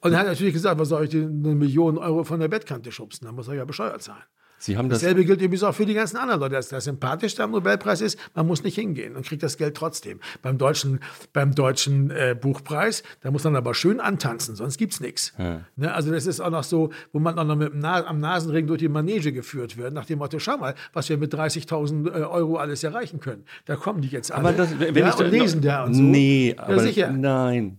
Und 0.00 0.12
er 0.12 0.20
hat 0.20 0.26
natürlich 0.26 0.54
gesagt, 0.54 0.78
was 0.80 0.88
soll 0.88 1.04
ich 1.04 1.10
denn 1.10 1.44
eine 1.44 1.54
Million 1.54 1.98
Euro 1.98 2.24
von 2.24 2.40
der 2.40 2.48
Bettkante 2.48 2.90
schubsen? 2.90 3.26
Da 3.26 3.32
muss 3.32 3.48
er 3.48 3.54
ja 3.54 3.64
bescheuert 3.64 4.02
sein. 4.02 4.22
Sie 4.60 4.76
haben 4.76 4.90
das, 4.90 5.00
Dasselbe 5.00 5.24
gilt 5.24 5.40
übrigens 5.40 5.62
auch 5.62 5.74
für 5.74 5.86
die 5.86 5.94
ganzen 5.94 6.18
anderen 6.18 6.40
Leute. 6.40 6.54
Dass 6.54 6.68
das 6.68 6.84
Sympathischste 6.84 7.42
am 7.42 7.52
Nobelpreis 7.52 8.02
ist, 8.02 8.18
man 8.34 8.46
muss 8.46 8.62
nicht 8.62 8.74
hingehen 8.74 9.16
und 9.16 9.24
kriegt 9.24 9.42
das 9.42 9.56
Geld 9.56 9.74
trotzdem. 9.74 10.20
Beim 10.42 10.58
deutschen, 10.58 11.00
beim 11.32 11.54
deutschen 11.54 12.10
äh, 12.10 12.36
Buchpreis, 12.38 13.02
da 13.22 13.30
muss 13.30 13.42
man 13.44 13.56
aber 13.56 13.72
schön 13.72 14.00
antanzen, 14.00 14.54
sonst 14.56 14.76
gibt's 14.76 15.00
nichts. 15.00 15.32
Ne, 15.38 15.94
also 15.94 16.12
das 16.12 16.26
ist 16.26 16.40
auch 16.40 16.50
noch 16.50 16.64
so, 16.64 16.90
wo 17.12 17.20
man 17.20 17.38
auch 17.38 17.44
noch 17.44 17.56
mit 17.56 17.72
Na 17.74 18.04
am 18.04 18.20
Nasenring 18.20 18.66
durch 18.66 18.80
die 18.80 18.90
Manege 18.90 19.32
geführt 19.32 19.78
wird, 19.78 19.94
nach 19.94 20.04
dem 20.04 20.18
Motto, 20.18 20.38
schau 20.38 20.58
mal, 20.58 20.74
was 20.92 21.08
wir 21.08 21.16
mit 21.16 21.34
30.000 21.34 22.08
äh, 22.08 22.22
Euro 22.24 22.56
alles 22.56 22.84
erreichen 22.84 23.18
können. 23.20 23.44
Da 23.64 23.76
kommen 23.76 24.02
die 24.02 24.08
jetzt 24.08 24.30
alle. 24.30 24.48
aber 24.48 24.52
das, 24.52 24.78
wenn 24.78 24.94
ja, 24.94 25.08
ich 25.08 25.16
und 25.16 25.30
lesen 25.30 25.62
da 25.62 25.84
und 25.84 25.94
so. 25.94 26.02
Nee, 26.02 26.54
ja, 26.54 26.62
aber 26.62 26.80
sicher. 26.80 27.10
nein. 27.10 27.78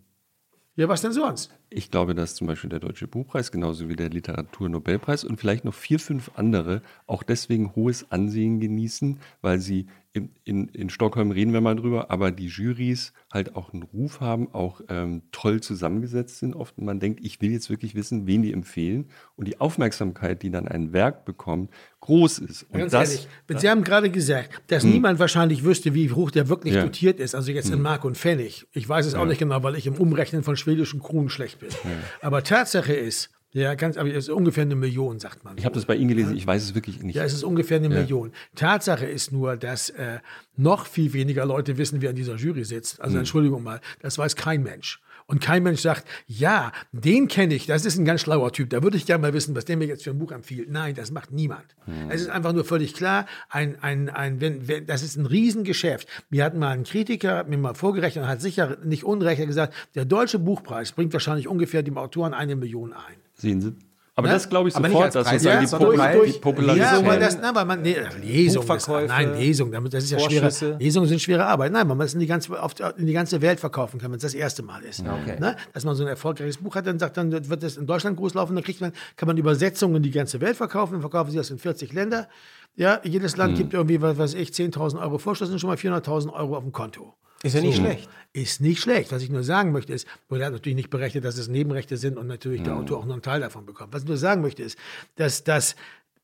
Ja, 0.76 0.88
was 0.88 1.02
denn 1.02 1.12
sonst? 1.12 1.52
Ich 1.74 1.90
glaube, 1.90 2.16
dass 2.16 2.36
zum 2.36 2.48
Beispiel 2.48 2.70
der 2.70 2.82
Deutsche 2.82 3.08
Buchpreis 3.08 3.50
genauso 3.50 3.88
wie 3.88 3.96
der 3.96 4.10
Literaturnobelpreis 4.10 5.24
und 5.24 5.38
vielleicht 5.38 5.64
noch 5.64 5.74
vier, 5.74 6.00
fünf 6.00 6.32
andere 6.36 6.82
auch 7.08 7.24
deswegen 7.24 7.74
hohes 7.76 8.12
Ansehen 8.12 8.60
genießen, 8.60 9.22
weil 9.42 9.62
sie 9.62 9.88
in, 10.14 10.30
in, 10.44 10.68
in, 10.70 10.90
Stockholm 10.90 11.32
reden 11.32 11.54
wir 11.54 11.62
mal 11.62 11.76
drüber, 11.76 12.12
aber 12.12 12.32
die 12.32 12.48
Jurys 12.48 13.14
halt 13.32 13.56
auch 13.56 13.72
einen 13.72 13.84
Ruf 13.84 14.20
haben, 14.20 14.54
auch 14.54 14.82
ähm, 14.90 15.22
toll 15.32 15.62
zusammengesetzt 15.62 16.40
sind 16.40 16.54
oft. 16.54 16.78
Und 16.78 16.84
man 16.86 17.00
denkt, 17.00 17.22
ich 17.24 17.42
will 17.42 17.52
jetzt 17.52 17.70
wirklich 17.70 17.96
wissen, 17.96 18.28
wen 18.28 18.42
die 18.42 18.52
empfehlen. 18.52 19.06
Und 19.38 19.48
die 19.48 19.62
Aufmerksamkeit, 19.62 20.44
die 20.44 20.52
dann 20.52 20.68
ein 20.68 20.92
Werk 20.92 21.24
bekommt, 21.24 21.72
groß 22.02 22.40
ist. 22.40 22.64
Und 22.64 22.80
Ganz 22.80 22.92
das, 22.92 23.10
ehrlich, 23.10 23.62
Sie 23.62 23.70
haben 23.70 23.86
gerade 23.86 24.10
gesagt, 24.10 24.62
dass 24.68 24.84
hm. 24.84 24.92
niemand 24.92 25.20
wahrscheinlich 25.20 25.64
wüsste, 25.64 25.94
wie 25.94 26.12
hoch 26.12 26.30
der 26.30 26.50
wirklich 26.50 26.76
ja. 26.76 26.84
dotiert 26.84 27.22
ist. 27.22 27.34
Also 27.34 27.54
jetzt 27.54 27.68
hm. 27.68 27.76
in 27.76 27.82
Mark 27.82 28.04
und 28.04 28.18
Pfennig. 28.18 28.68
Ich 28.74 28.88
weiß 28.88 29.06
es 29.06 29.14
ja. 29.14 29.20
auch 29.20 29.26
nicht 29.26 29.40
genau, 29.40 29.64
weil 29.64 29.76
ich 29.76 29.88
im 29.88 29.96
Umrechnen 29.96 30.44
von 30.44 30.58
schwedischen 30.58 31.00
Kronen 31.00 31.30
schlecht 31.30 31.60
bin. 31.60 31.70
Ja. 31.70 31.90
Aber 32.22 32.44
Tatsache 32.44 32.94
ist, 32.94 33.30
ja, 33.54 33.76
ganz, 33.76 33.98
aber 33.98 34.10
es 34.10 34.26
ist 34.26 34.30
ungefähr 34.30 34.64
eine 34.64 34.76
Million, 34.76 35.20
sagt 35.20 35.44
man. 35.44 35.58
Ich 35.58 35.66
habe 35.66 35.76
das 35.76 35.86
bei 35.86 35.96
Ihnen 35.96 36.08
gelesen, 36.08 36.38
ich 36.38 36.48
weiß 36.48 36.64
es 36.64 36.76
wirklich 36.76 37.04
nicht. 37.04 37.16
Ja, 37.16 37.24
es 37.24 37.34
ist 37.34 37.44
ungefähr 37.44 37.78
eine 37.78 37.94
ja. 37.94 38.02
Million. 38.02 38.32
Tatsache 38.56 39.06
ist 39.06 39.32
nur, 39.32 39.58
dass 39.58 39.90
äh, 39.90 40.20
noch 40.56 40.86
viel 40.86 41.12
weniger 41.14 41.46
Leute 41.46 41.78
wissen, 41.78 42.02
wer 42.02 42.12
in 42.12 42.16
dieser 42.16 42.36
Jury 42.36 42.64
sitzt. 42.64 43.02
Also 43.02 43.16
mhm. 43.16 43.20
Entschuldigung 43.20 43.64
mal, 43.64 43.82
das 44.00 44.18
weiß 44.18 44.36
kein 44.36 44.64
Mensch. 44.64 45.02
Und 45.28 45.40
kein 45.40 45.64
Mensch 45.64 45.82
sagt, 45.82 46.06
ja, 46.28 46.72
den 46.92 47.28
kenne 47.28 47.54
ich, 47.54 47.66
das 47.66 47.86
ist 47.86 47.98
ein 47.98 48.06
ganz 48.06 48.22
schlauer 48.22 48.52
Typ, 48.52 48.70
da 48.70 48.84
würde 48.84 48.98
ich 48.98 49.06
gerne 49.06 49.22
mal 49.22 49.34
wissen, 49.34 49.56
was 49.56 49.66
der 49.66 49.78
mir 49.78 49.86
jetzt 49.86 50.04
für 50.04 50.10
ein 50.10 50.20
Buch 50.20 50.32
empfiehlt. 50.32 50.70
Nein, 50.70 50.96
das 50.96 51.12
macht 51.12 51.32
niemand. 51.32 51.64
Mhm. 51.86 52.10
Es 52.10 52.22
ist 52.22 52.30
einfach 52.30 52.52
nur 52.54 52.66
völlig 52.66 52.94
klar, 52.94 53.26
ein, 53.50 53.82
ein, 53.82 54.10
ein, 54.10 54.42
wenn, 54.42 54.68
wenn, 54.68 54.86
das 54.88 55.04
ist 55.04 55.16
ein 55.16 55.26
Riesengeschäft. 55.26 56.08
Wir 56.30 56.44
hatten 56.44 56.60
mal 56.60 56.72
einen 56.72 56.84
Kritiker, 56.84 57.38
hat 57.38 57.50
mir 57.50 57.58
mal 57.58 57.76
vorgerechnet 57.76 58.26
und 58.26 58.30
hat 58.30 58.42
sicher 58.42 58.78
nicht 58.84 59.04
unrecht 59.04 59.46
gesagt, 59.46 59.74
der 59.96 60.06
deutsche 60.06 60.40
Buchpreis 60.40 60.92
bringt 60.92 61.14
wahrscheinlich 61.14 61.48
ungefähr 61.48 61.84
dem 61.84 61.98
Autoren 61.98 62.34
eine 62.34 62.56
Million 62.56 62.94
ein. 62.94 63.16
Sehen 63.42 63.60
Sie? 63.60 63.74
Aber 64.14 64.28
ne? 64.28 64.34
das 64.34 64.50
glaube 64.50 64.68
ich 64.70 64.76
sofort, 64.76 65.16
dass 65.16 65.28
Preis, 65.28 65.44
ja, 65.44 65.60
die, 65.60 65.68
Popula 65.68 66.14
durch, 66.14 66.34
die 66.34 66.40
Popularisierung. 66.40 67.06
Ja, 67.06 67.12
weil 67.12 67.20
das, 67.20 67.40
na, 67.42 67.56
weil 67.56 67.66
man, 67.66 67.82
nee, 67.82 67.96
Lesung, 68.22 68.70
ist, 68.70 68.88
nein, 68.88 69.38
Lesung, 69.38 69.72
das 69.72 70.04
ist 70.04 70.12
ja 70.12 70.20
schwere, 70.20 70.78
Lesungen 70.78 71.08
sind 71.08 71.22
schwere 71.22 71.46
Arbeit. 71.46 71.72
Nein, 71.72 71.88
weil 71.88 71.96
man 71.96 72.06
es 72.06 72.14
in 72.14 72.20
die 72.20 72.28
ganze, 72.28 72.62
auf, 72.62 72.74
in 72.98 73.08
die 73.08 73.14
ganze 73.14 73.42
Welt 73.42 73.60
verkaufen 73.62 74.00
kann, 74.00 74.12
wenn 74.12 74.18
es 74.18 74.24
das 74.24 74.34
erste 74.34 74.64
Mal 74.64 74.84
ist. 74.84 75.00
Okay. 75.00 75.40
Ne? 75.40 75.56
Dass 75.74 75.86
man 75.86 75.96
so 75.96 76.04
ein 76.04 76.10
erfolgreiches 76.10 76.58
Buch 76.58 76.76
hat, 76.76 76.86
dann 76.86 77.00
sagt, 77.00 77.16
dann 77.18 77.32
wird 77.32 77.64
es 77.64 77.78
in 77.78 77.88
Deutschland 77.88 78.18
groß 78.18 78.34
laufen, 78.34 78.54
dann 78.54 78.64
kriegt 78.66 78.82
man, 78.82 78.92
kann 79.16 79.28
man 79.28 79.38
Übersetzungen 79.38 79.96
in 79.96 80.04
die 80.04 80.12
ganze 80.12 80.42
Welt 80.42 80.58
verkaufen, 80.58 80.94
dann 80.94 81.02
verkaufen 81.02 81.32
sie 81.32 81.38
das 81.38 81.50
in 81.50 81.58
40 81.58 81.94
Länder. 81.94 82.28
Ja, 82.76 83.00
jedes 83.04 83.38
Land 83.38 83.54
hm. 83.54 83.58
gibt 83.58 83.74
irgendwie, 83.74 84.02
was 84.02 84.18
weiß 84.18 84.34
ich, 84.36 84.50
10.000 84.50 85.02
Euro 85.02 85.18
Vorschuss, 85.18 85.48
sind 85.48 85.60
schon 85.60 85.70
mal 85.70 85.78
400.000 85.78 86.34
Euro 86.34 86.58
auf 86.58 86.64
dem 86.64 86.72
Konto. 86.74 87.16
Ist 87.44 87.56
ja 87.56 87.62
nicht 87.62 87.78
so. 87.78 87.84
schlecht. 87.84 88.10
Ist 88.34 88.62
nicht 88.62 88.82
schlecht. 88.82 89.12
Was 89.12 89.24
ich 89.24 89.30
nur 89.30 89.44
sagen 89.44 89.72
möchte 89.72 89.94
ist, 89.94 90.08
er 90.30 90.46
hat 90.46 90.54
natürlich 90.54 90.76
nicht 90.76 90.90
berechnet, 90.90 91.26
dass 91.26 91.38
es 91.38 91.48
Nebenrechte 91.48 91.98
sind 91.98 92.18
und 92.18 92.28
natürlich 92.28 92.64
der 92.64 92.76
Autor 92.76 93.00
auch 93.00 93.06
noch 93.06 93.14
einen 93.14 93.22
Teil 93.22 93.42
davon 93.42 93.66
bekommt. 93.66 93.94
Was 93.94 94.04
ich 94.04 94.08
nur 94.08 94.18
sagen 94.18 94.42
möchte 94.42 94.64
ist, 94.64 94.78
dass 95.18 95.44
das 95.44 95.76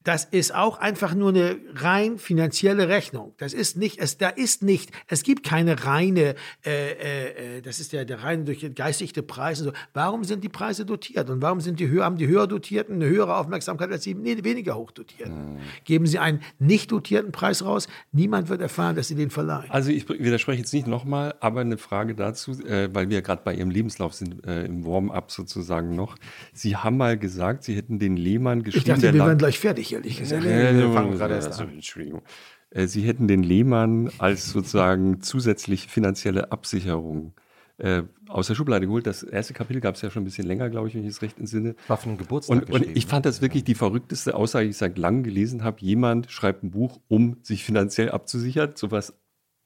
das 0.08 0.24
ist 0.24 0.56
auch 0.56 0.80
einfach 0.80 1.14
nur 1.14 1.30
eine 1.30 1.58
rein 1.76 2.18
finanzielle 2.18 2.88
Rechnung. 2.88 3.34
Das 3.40 3.52
ist 3.52 3.76
nicht, 3.76 4.00
es, 4.00 4.18
da 4.18 4.30
ist 4.30 4.64
nicht, 4.64 4.92
es 5.08 5.22
gibt 5.22 5.44
keine 5.44 5.84
reine, 5.84 6.36
äh, 6.66 6.92
äh, 6.94 7.58
äh 7.58 7.62
das 7.62 7.82
ist 7.82 7.92
ja 7.92 8.06
der 8.06 8.24
rein 8.24 8.46
durch 8.46 8.74
geistigte 8.74 9.22
Preise. 9.22 9.66
So. 9.66 9.74
Warum 9.94 10.24
sind 10.24 10.46
die 10.46 10.50
Preise 10.50 10.86
dotiert 10.86 11.30
und 11.30 11.42
warum 11.42 11.60
sind 11.60 11.82
die 11.82 11.90
höher, 11.90 12.06
haben 12.06 12.16
die 12.16 12.28
höher 12.28 12.48
dotierten 12.48 12.96
eine 12.96 13.08
höhere 13.08 13.36
Aufmerksamkeit 13.36 13.92
als 13.92 14.04
die 14.04 14.16
nee, 14.16 14.42
weniger 14.46 14.78
hoch 14.78 14.92
dotierten? 14.92 15.56
Mhm. 15.56 15.60
Geben 15.84 16.08
Sie 16.08 16.20
einen 16.20 16.40
nicht 16.58 16.90
dotierten 16.94 17.34
Preis 17.34 17.66
raus, 17.66 17.90
niemand 18.14 18.48
wird 18.48 18.62
erfahren, 18.62 18.96
dass 18.96 19.10
Sie 19.10 19.16
den 19.16 19.30
verleihen. 19.30 19.70
Also 19.72 19.92
ich 19.92 20.08
widerspreche 20.08 20.60
jetzt 20.60 20.74
nicht 20.74 20.88
nochmal, 20.88 21.36
aber 21.42 21.60
eine 21.60 21.78
Frage 21.78 22.16
dazu, 22.16 22.52
äh, 22.62 22.88
weil 22.94 23.10
wir 23.10 23.22
gerade 23.22 23.42
bei 23.44 23.54
Ihrem 23.54 23.72
Lebenslauf 23.72 24.14
sind, 24.14 24.48
äh, 24.48 24.64
im 24.64 24.86
Warm-up 24.86 25.32
sozusagen 25.32 25.98
noch. 25.98 26.16
Sie 26.54 26.78
haben 26.78 26.96
mal 26.96 27.18
gesagt, 27.18 27.66
Sie 27.66 27.76
hätten 27.76 28.00
den 28.00 28.16
Lehmann 28.16 28.64
geschrieben. 28.64 28.86
Ich 28.86 29.02
dachte, 29.02 29.14
wir 29.14 29.26
wären 29.26 29.38
gleich 29.38 29.60
fertig 29.60 29.97
ehrlich 29.98 30.18
gesagt. 30.18 30.44
Nee, 30.44 30.50
nee, 30.50 30.72
nee, 30.74 30.82
wir 30.82 30.94
fangen 30.94 31.12
gerade 31.12 31.36
erst 31.36 31.60
an. 31.60 31.70
Entschuldigung. 31.70 32.22
Äh, 32.70 32.88
Sie 32.88 33.02
hätten 33.02 33.28
den 33.28 33.44
Lehmann 33.44 34.10
als 34.18 34.52
sozusagen 34.52 35.22
zusätzliche 35.22 35.90
finanzielle 35.90 36.52
Absicherung 36.52 37.34
äh, 37.78 38.04
aus 38.28 38.48
der 38.48 38.56
Schublade 38.56 38.88
geholt. 38.88 39.08
Das 39.08 39.24
erste 39.24 39.54
Kapitel 39.54 39.82
gab 39.82 39.96
es 39.96 40.02
ja 40.02 40.10
schon 40.10 40.24
ein 40.24 40.26
bisschen 40.26 40.48
länger, 40.48 40.70
glaube 40.70 40.88
ich, 40.88 40.96
wenn 40.96 41.04
ich 41.04 41.10
es 41.10 41.22
recht 41.22 41.38
entsinne. 41.40 41.76
War 41.88 41.98
von 41.98 42.12
einem 42.12 42.18
Geburtstag 42.18 42.70
und, 42.70 42.72
und 42.72 42.98
ich 42.98 43.06
fand 43.06 43.26
das 43.26 43.42
wirklich 43.42 43.64
die 43.64 43.76
verrückteste 43.76 44.36
Aussage, 44.36 44.66
die 44.66 44.72
ich 44.72 44.78
seit 44.78 44.98
langem 44.98 45.24
gelesen 45.24 45.64
habe. 45.64 45.78
Jemand 45.82 46.32
schreibt 46.32 46.64
ein 46.64 46.72
Buch, 46.72 47.00
um 47.08 47.38
sich 47.44 47.64
finanziell 47.64 48.10
abzusichern. 48.10 48.72
So 48.76 48.92
was 48.92 49.14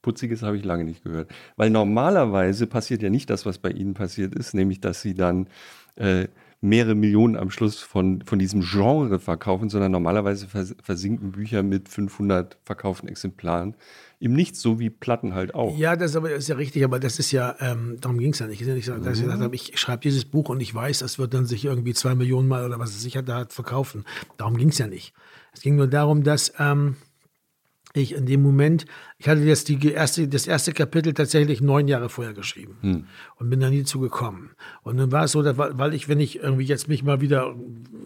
Putziges 0.02 0.42
habe 0.42 0.58
ich 0.58 0.66
lange 0.66 0.84
nicht 0.84 1.04
gehört. 1.04 1.32
Weil 1.56 1.70
normalerweise 1.70 2.68
passiert 2.68 3.02
ja 3.02 3.10
nicht 3.10 3.30
das, 3.30 3.46
was 3.46 3.60
bei 3.60 3.70
Ihnen 3.70 3.94
passiert 3.94 4.36
ist, 4.36 4.54
nämlich 4.54 4.82
dass 4.82 5.02
Sie 5.02 5.14
dann 5.14 5.48
äh, 5.96 6.28
mehrere 6.62 6.94
Millionen 6.94 7.36
am 7.36 7.50
Schluss 7.50 7.80
von, 7.80 8.22
von 8.22 8.38
diesem 8.38 8.62
Genre 8.62 9.20
verkaufen, 9.20 9.70
sondern 9.70 9.92
normalerweise 9.92 10.48
versinken 10.48 11.32
Bücher 11.32 11.64
mit 11.64 11.90
500 11.90 12.58
verkauften 12.64 13.10
Exemplaren 13.10 13.76
im 14.20 14.34
Nichts, 14.34 14.62
so 14.62 14.80
wie 14.80 14.92
Platten 14.92 15.34
halt 15.34 15.56
auch. 15.56 15.76
Ja, 15.76 15.96
das 15.96 16.12
ist, 16.12 16.18
aber, 16.18 16.30
das 16.30 16.40
ist 16.40 16.50
ja 16.50 16.56
richtig, 16.56 16.84
aber 16.84 17.00
das 17.00 17.18
ist 17.18 17.32
ja, 17.32 17.56
ähm, 17.60 17.98
darum 18.00 18.20
ging 18.20 18.34
es 18.34 18.40
ja 18.40 18.46
nicht. 18.46 18.62
Ich, 18.62 18.68
nicht, 18.68 18.88
dass 18.88 19.18
ich 19.18 19.24
gesagt 19.24 19.40
mhm. 19.40 19.44
habe, 19.44 19.56
ich 19.56 19.80
schreibe 19.80 20.04
dieses 20.04 20.26
Buch 20.26 20.50
und 20.50 20.62
ich 20.62 20.74
weiß, 20.74 21.00
das 21.00 21.18
wird 21.18 21.34
dann 21.34 21.48
sich 21.48 21.66
irgendwie 21.66 21.96
zwei 21.96 22.14
Millionen 22.14 22.48
Mal 22.48 22.64
oder 22.64 22.78
was 22.78 22.92
es 22.92 23.02
sich 23.02 23.18
hat, 23.18 23.28
da 23.28 23.48
verkaufen. 23.50 24.06
Darum 24.38 24.56
ging 24.58 24.70
es 24.70 24.78
ja 24.78 24.86
nicht. 24.86 25.14
Es 25.54 25.62
ging 25.62 25.76
nur 25.76 25.88
darum, 25.88 26.24
dass 26.24 26.54
ähm, 26.60 26.98
ich 27.94 28.14
in 28.14 28.26
dem 28.26 28.42
Moment, 28.42 28.86
ich 29.18 29.28
hatte 29.28 29.42
jetzt 29.42 29.68
die 29.68 29.92
erste, 29.92 30.28
das 30.28 30.48
erste 30.48 30.72
Kapitel 30.74 31.14
tatsächlich 31.14 31.62
neun 31.62 31.88
Jahre 31.88 32.10
vorher 32.10 32.34
geschrieben 32.34 32.78
hm. 32.82 33.06
und 33.38 33.50
bin 33.50 33.60
da 33.60 33.70
nie 33.70 33.84
zugekommen. 33.84 34.52
Und 34.84 34.98
dann 34.98 35.12
war 35.12 35.26
es 35.26 35.32
so, 35.32 35.44
weil 35.44 35.94
ich, 35.94 36.08
wenn 36.08 36.20
ich 36.20 36.40
irgendwie 36.40 36.66
jetzt 36.66 36.88
mich 36.88 37.04
mal 37.04 37.22
wieder 37.22 37.56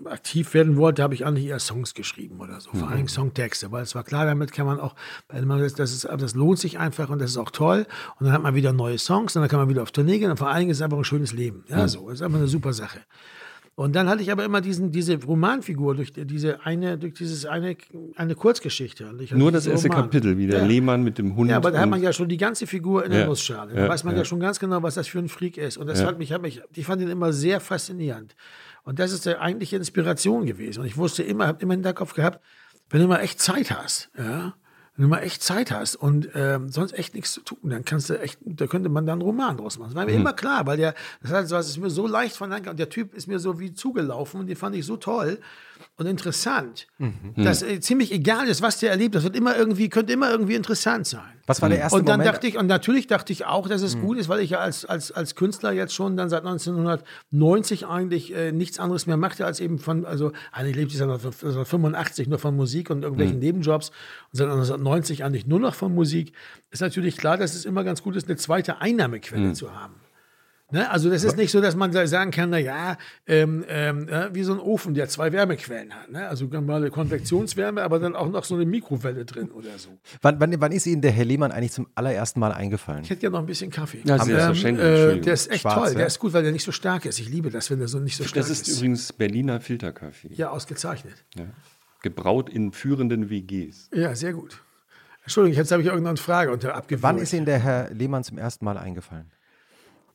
aktiv 0.05 0.53
werden 0.53 0.77
wollte, 0.77 1.03
habe 1.03 1.13
ich 1.13 1.25
eigentlich 1.25 1.45
eher 1.45 1.59
Songs 1.59 1.93
geschrieben 1.93 2.39
oder 2.39 2.59
so, 2.59 2.71
mhm. 2.73 2.79
vor 2.79 2.89
allem 2.89 2.99
hm. 3.01 3.07
Songtexte, 3.07 3.71
weil 3.71 3.83
es 3.83 3.95
war 3.95 4.03
klar, 4.03 4.25
damit 4.25 4.51
kann 4.51 4.65
man 4.65 4.79
auch, 4.79 4.95
weil 5.29 5.45
man, 5.45 5.59
das, 5.59 5.79
ist, 5.79 6.05
das 6.05 6.35
lohnt 6.35 6.59
sich 6.59 6.79
einfach 6.79 7.09
und 7.09 7.19
das 7.19 7.31
ist 7.31 7.37
auch 7.37 7.51
toll. 7.51 7.85
Und 8.19 8.25
dann 8.25 8.33
hat 8.33 8.41
man 8.41 8.55
wieder 8.55 8.73
neue 8.73 8.97
Songs 8.97 9.35
und 9.35 9.41
dann 9.41 9.49
kann 9.49 9.59
man 9.59 9.69
wieder 9.69 9.81
auf 9.81 9.91
Tournee 9.91 10.19
gehen 10.19 10.31
und 10.31 10.37
vor 10.37 10.49
allen 10.49 10.59
Dingen 10.59 10.71
ist 10.71 10.77
es 10.77 10.81
einfach 10.83 10.97
ein 10.97 11.03
schönes 11.03 11.33
Leben. 11.33 11.63
Ja, 11.67 11.83
mhm. 11.83 11.87
so, 11.87 12.09
ist 12.09 12.21
einfach 12.21 12.39
eine 12.39 12.47
super 12.47 12.73
Sache. 12.73 12.99
Und 13.77 13.93
dann 13.93 14.07
hatte 14.07 14.21
ich 14.21 14.31
aber 14.31 14.45
immer 14.45 14.61
diesen, 14.61 14.91
diese 14.91 15.21
Romanfigur 15.21 15.95
durch 15.95 16.13
diese 16.13 16.65
eine, 16.65 16.97
durch 16.97 17.13
dieses 17.13 17.45
eine, 17.45 17.75
eine 18.15 18.33
Kurzgeschichte. 18.33 19.11
Nur 19.33 19.51
das 19.51 19.67
erste 19.67 19.89
Roman. 19.89 20.03
Kapitel, 20.03 20.37
wie 20.37 20.47
der 20.47 20.59
ja. 20.59 20.65
Lehmann 20.65 21.03
mit 21.03 21.17
dem 21.17 21.35
Hund. 21.35 21.49
Ja, 21.49 21.57
aber 21.57 21.71
da 21.71 21.79
hat 21.79 21.89
man 21.89 22.01
ja 22.01 22.13
schon 22.13 22.29
die 22.29 22.37
ganze 22.37 22.67
Figur 22.67 23.03
in 23.03 23.11
der 23.11 23.25
Nussschale. 23.25 23.73
Da 23.73 23.81
ja, 23.81 23.89
weiß 23.89 24.05
man 24.05 24.15
ja. 24.15 24.23
schon 24.23 24.39
ganz 24.39 24.59
genau, 24.59 24.81
was 24.81 24.95
das 24.95 25.09
für 25.09 25.19
ein 25.19 25.27
Freak 25.27 25.57
ist. 25.57 25.75
Und 25.75 25.87
das 25.87 26.05
hat 26.05 26.17
mich, 26.17 26.31
hat 26.31 26.41
mich, 26.41 26.61
ich 26.73 26.85
fand 26.85 27.01
ihn 27.01 27.09
immer 27.09 27.33
sehr 27.33 27.59
faszinierend. 27.59 28.33
Und 28.83 28.99
das 28.99 29.11
ist 29.11 29.25
der 29.25 29.41
eigentliche 29.41 29.75
Inspiration 29.75 30.45
gewesen. 30.45 30.79
Und 30.79 30.85
ich 30.85 30.95
wusste 30.95 31.23
immer, 31.23 31.47
habe 31.47 31.61
immer 31.61 31.73
in 31.73 31.83
den 31.83 31.95
Kopf 31.95 32.13
gehabt, 32.13 32.39
wenn 32.89 33.01
du 33.01 33.07
mal 33.07 33.19
echt 33.19 33.41
Zeit 33.41 33.71
hast, 33.71 34.09
ja, 34.17 34.53
wenn 34.95 35.03
du 35.03 35.09
mal 35.09 35.19
echt 35.19 35.43
Zeit 35.43 35.71
hast 35.71 35.95
und 35.95 36.29
ähm, 36.35 36.69
sonst 36.69 36.93
echt 36.93 37.15
nichts 37.15 37.33
zu 37.33 37.41
tun, 37.41 37.69
dann 37.69 37.83
kannst 37.83 38.09
du 38.09 38.19
echt, 38.19 38.39
da 38.45 38.65
könnte 38.65 38.87
man 38.87 39.05
dann 39.05 39.19
einen 39.19 39.23
Roman 39.23 39.57
draus 39.57 39.77
machen. 39.77 39.89
Das 39.89 39.95
war 39.95 40.05
mir 40.05 40.13
mhm. 40.13 40.21
immer 40.21 40.33
klar, 40.33 40.65
weil 40.65 40.77
der, 40.77 40.95
das 41.21 41.31
heißt, 41.31 41.51
das 41.51 41.69
ist 41.69 41.77
mir 41.77 41.89
so 41.89 42.07
leicht 42.07 42.37
von 42.37 42.51
und 42.51 42.79
der 42.79 42.89
Typ 42.89 43.13
ist 43.13 43.27
mir 43.27 43.39
so 43.39 43.59
wie 43.59 43.73
zugelaufen 43.73 44.39
und 44.39 44.47
den 44.47 44.55
fand 44.55 44.75
ich 44.75 44.85
so 44.85 44.95
toll 44.95 45.39
und 45.97 46.05
interessant, 46.07 46.87
mhm. 46.97 47.33
dass 47.35 47.61
äh, 47.61 47.79
ziemlich 47.79 48.11
egal 48.11 48.47
ist, 48.47 48.61
was 48.61 48.79
der 48.79 48.91
erlebt. 48.91 49.15
Das 49.15 49.23
wird 49.23 49.35
immer 49.35 49.55
irgendwie, 49.55 49.89
könnte 49.89 50.13
immer 50.13 50.29
irgendwie 50.29 50.55
interessant 50.55 51.07
sein. 51.07 51.35
Was 51.47 51.61
war 51.61 51.69
der 51.69 51.79
erste 51.79 51.99
Und 51.99 52.09
dann 52.09 52.19
Moment? 52.19 52.35
dachte 52.35 52.47
ich, 52.47 52.57
und 52.57 52.67
natürlich 52.67 53.07
dachte 53.07 53.31
ich 53.31 53.45
auch, 53.45 53.67
dass 53.67 53.81
es 53.81 53.95
mhm. 53.95 54.01
gut 54.01 54.17
ist, 54.17 54.29
weil 54.29 54.39
ich 54.39 54.49
ja 54.49 54.59
als, 54.59 54.83
als, 54.83 55.11
als 55.11 55.35
Künstler 55.35 55.71
jetzt 55.71 55.93
schon 55.93 56.17
dann 56.17 56.29
seit 56.29 56.45
1990 56.45 57.85
eigentlich 57.85 58.35
äh, 58.35 58.51
nichts 58.51 58.79
anderes 58.79 59.05
mehr 59.05 59.17
machte 59.17 59.45
als 59.45 59.59
eben 59.59 59.77
von, 59.77 60.05
also 60.05 60.31
eigentlich 60.51 60.75
lebte 60.75 60.93
ich 60.93 60.97
seit 60.97 61.09
1985 61.09 62.27
nur 62.27 62.39
von 62.39 62.55
Musik 62.55 62.89
und 62.89 63.03
irgendwelchen 63.03 63.37
mhm. 63.37 63.43
Nebenjobs 63.43 63.89
und 63.89 64.37
seit 64.37 64.47
1990 64.47 65.23
eigentlich 65.23 65.45
nur 65.45 65.59
noch 65.59 65.75
von 65.75 65.93
Musik. 65.93 66.33
Ist 66.71 66.81
natürlich 66.81 67.17
klar, 67.17 67.37
dass 67.37 67.53
es 67.53 67.65
immer 67.65 67.83
ganz 67.83 68.01
gut 68.01 68.15
ist, 68.15 68.27
eine 68.27 68.37
zweite 68.37 68.81
Einnahmequelle 68.81 69.49
mhm. 69.49 69.55
zu 69.55 69.73
haben. 69.75 69.95
Ne? 70.71 70.89
Also 70.89 71.11
das 71.11 71.23
ist 71.23 71.37
nicht 71.37 71.51
so, 71.51 71.61
dass 71.61 71.75
man 71.75 71.93
sagen 72.07 72.31
kann, 72.31 72.49
na 72.49 72.57
ja, 72.57 72.97
ähm, 73.27 73.63
ähm, 73.67 74.09
wie 74.31 74.41
so 74.41 74.53
ein 74.53 74.59
Ofen, 74.59 74.95
der 74.95 75.07
zwei 75.07 75.31
Wärmequellen 75.31 75.93
hat. 75.93 76.09
Ne? 76.09 76.27
Also 76.27 76.45
normale 76.45 76.89
Konvektionswärme, 76.89 77.83
aber 77.83 77.99
dann 77.99 78.15
auch 78.15 78.29
noch 78.29 78.43
so 78.43 78.55
eine 78.55 78.65
Mikrowelle 78.65 79.25
drin 79.25 79.51
oder 79.51 79.77
so. 79.77 79.89
Wann, 80.23 80.39
wann, 80.39 80.59
wann 80.59 80.71
ist 80.71 80.87
Ihnen 80.87 81.03
der 81.03 81.11
Herr 81.11 81.25
Lehmann 81.25 81.51
eigentlich 81.51 81.71
zum 81.71 81.87
allerersten 81.93 82.39
Mal 82.39 82.51
eingefallen? 82.51 83.03
Ich 83.03 83.11
hätte 83.11 83.23
ja 83.23 83.29
noch 83.29 83.39
ein 83.39 83.45
bisschen 83.45 83.69
Kaffee. 83.69 84.01
Ja, 84.05 84.15
ähm, 84.25 84.79
äh, 84.79 85.19
der 85.19 85.33
ist 85.35 85.51
echt 85.51 85.61
Schwarz, 85.61 85.75
toll. 85.75 85.87
Ja? 85.89 85.97
Der 85.99 86.07
ist 86.07 86.17
gut, 86.17 86.33
weil 86.33 86.41
der 86.41 86.51
nicht 86.51 86.65
so 86.65 86.71
stark 86.71 87.05
ist. 87.05 87.19
Ich 87.19 87.29
liebe 87.29 87.51
das, 87.51 87.69
wenn 87.69 87.77
der 87.77 87.87
so 87.87 87.99
nicht 87.99 88.17
so 88.17 88.23
stark 88.23 88.37
ist. 88.37 88.49
Das 88.49 88.67
ist 88.67 88.77
übrigens 88.77 89.13
Berliner 89.13 89.61
Filterkaffee. 89.61 90.33
Ja, 90.33 90.49
ausgezeichnet. 90.49 91.13
Ja. 91.35 91.45
Gebraut 92.01 92.49
in 92.49 92.71
führenden 92.71 93.29
WGs. 93.29 93.91
Ja, 93.93 94.15
sehr 94.15 94.33
gut. 94.33 94.61
Entschuldigung, 95.23 95.57
jetzt 95.57 95.71
habe 95.71 95.81
ich 95.81 95.87
irgendeine 95.87 96.17
Frage 96.17 96.51
unter 96.51 96.75
abgewürgt. 96.75 97.03
Wann 97.03 97.17
ist 97.19 97.33
Ihnen 97.33 97.45
der 97.45 97.59
Herr 97.59 97.91
Lehmann 97.91 98.23
zum 98.23 98.37
ersten 98.37 98.65
Mal 98.65 98.77
eingefallen? 98.77 99.31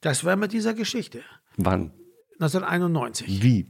Das 0.01 0.25
war 0.25 0.37
mit 0.37 0.53
dieser 0.53 0.75
Geschichte. 0.75 1.21
Wann? 1.57 1.93
1991. 2.35 3.43
Wie? 3.43 3.67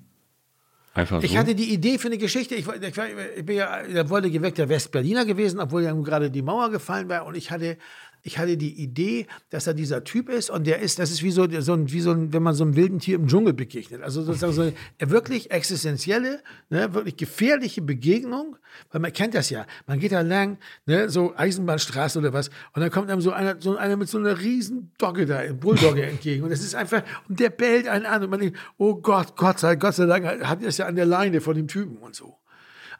Einfach 0.92 1.22
ich 1.22 1.36
hatte 1.36 1.54
die 1.54 1.72
Idee 1.72 1.98
für 1.98 2.08
eine 2.08 2.18
Geschichte. 2.18 2.56
Ich, 2.56 2.66
ich, 2.66 2.98
ich 3.36 3.46
bin 3.46 3.56
ja 3.56 3.82
der 3.82 4.10
wollte 4.10 4.30
geweckt 4.30 4.58
der 4.58 4.68
Westberliner 4.68 5.24
gewesen, 5.24 5.60
obwohl 5.60 5.82
ja 5.82 5.92
gerade 5.92 6.30
die 6.30 6.42
Mauer 6.42 6.70
gefallen 6.70 7.08
war. 7.08 7.26
Und 7.26 7.36
ich 7.36 7.50
hatte 7.52 7.78
Ich 8.22 8.38
hatte 8.38 8.56
die 8.56 8.80
Idee, 8.83 9.26
dass 9.50 9.66
er 9.66 9.74
dieser 9.74 10.04
Typ 10.04 10.28
ist 10.28 10.50
und 10.50 10.66
der 10.66 10.80
ist, 10.80 10.98
das 10.98 11.11
ist 11.11 11.22
wie 11.22 11.30
so, 11.30 11.46
so, 11.61 11.72
ein, 11.72 11.90
wie 11.90 12.00
so 12.00 12.11
ein, 12.11 12.33
wenn 12.33 12.42
man 12.42 12.54
so 12.54 12.64
einem 12.64 12.76
wilden 12.76 12.98
Tier 12.98 13.16
im 13.16 13.26
Dschungel 13.26 13.52
begegnet. 13.52 14.02
Also 14.02 14.22
sozusagen 14.22 14.52
so 14.52 14.62
eine 14.62 14.74
wirklich 15.11 15.50
existenzielle, 15.50 16.42
ne, 16.68 16.92
wirklich 16.94 17.16
gefährliche 17.16 17.83
Begegnung, 17.83 18.56
weil 18.90 19.00
man 19.00 19.12
kennt 19.12 19.35
das 19.35 19.50
ja. 19.50 19.66
Man 19.87 19.98
geht 19.98 20.12
da 20.12 20.20
lang, 20.20 20.59
ne, 20.87 21.09
so 21.09 21.35
Eisenbahnstraße 21.37 22.18
oder 22.18 22.33
was, 22.33 22.48
und 22.74 22.83
dann 22.83 22.90
kommt 22.90 23.11
einem 23.11 23.20
so 23.20 23.33
einer, 23.33 23.61
so 23.61 23.76
einer 23.76 23.96
mit 23.96 24.09
so 24.09 24.18
einer 24.18 24.38
riesen 24.38 24.92
Dogge 24.98 25.26
da, 25.26 25.40
Bulldogge 25.52 26.04
entgegen. 26.04 26.44
Und 26.44 26.50
das 26.50 26.61
ist 26.61 26.74
einfach, 26.74 27.02
und 27.28 27.40
der 27.40 27.50
bellt 27.50 27.88
einen 27.88 28.06
an 28.06 28.22
und 28.22 28.30
man 28.30 28.40
denkt, 28.40 28.59
oh 28.76 28.96
Gott, 28.96 29.37
Gott 29.37 29.59
sei, 29.59 29.76
Gott 29.76 29.94
sei 29.94 30.06
Dank 30.06 30.24
hat 30.46 30.62
er 30.62 30.68
es 30.68 30.78
ja 30.78 30.87
an 30.87 30.96
der 30.96 31.06
Leine 31.06 31.40
von 31.40 31.56
dem 31.56 31.68
Typen 31.68 31.96
und 31.98 32.14
so. 32.14 32.37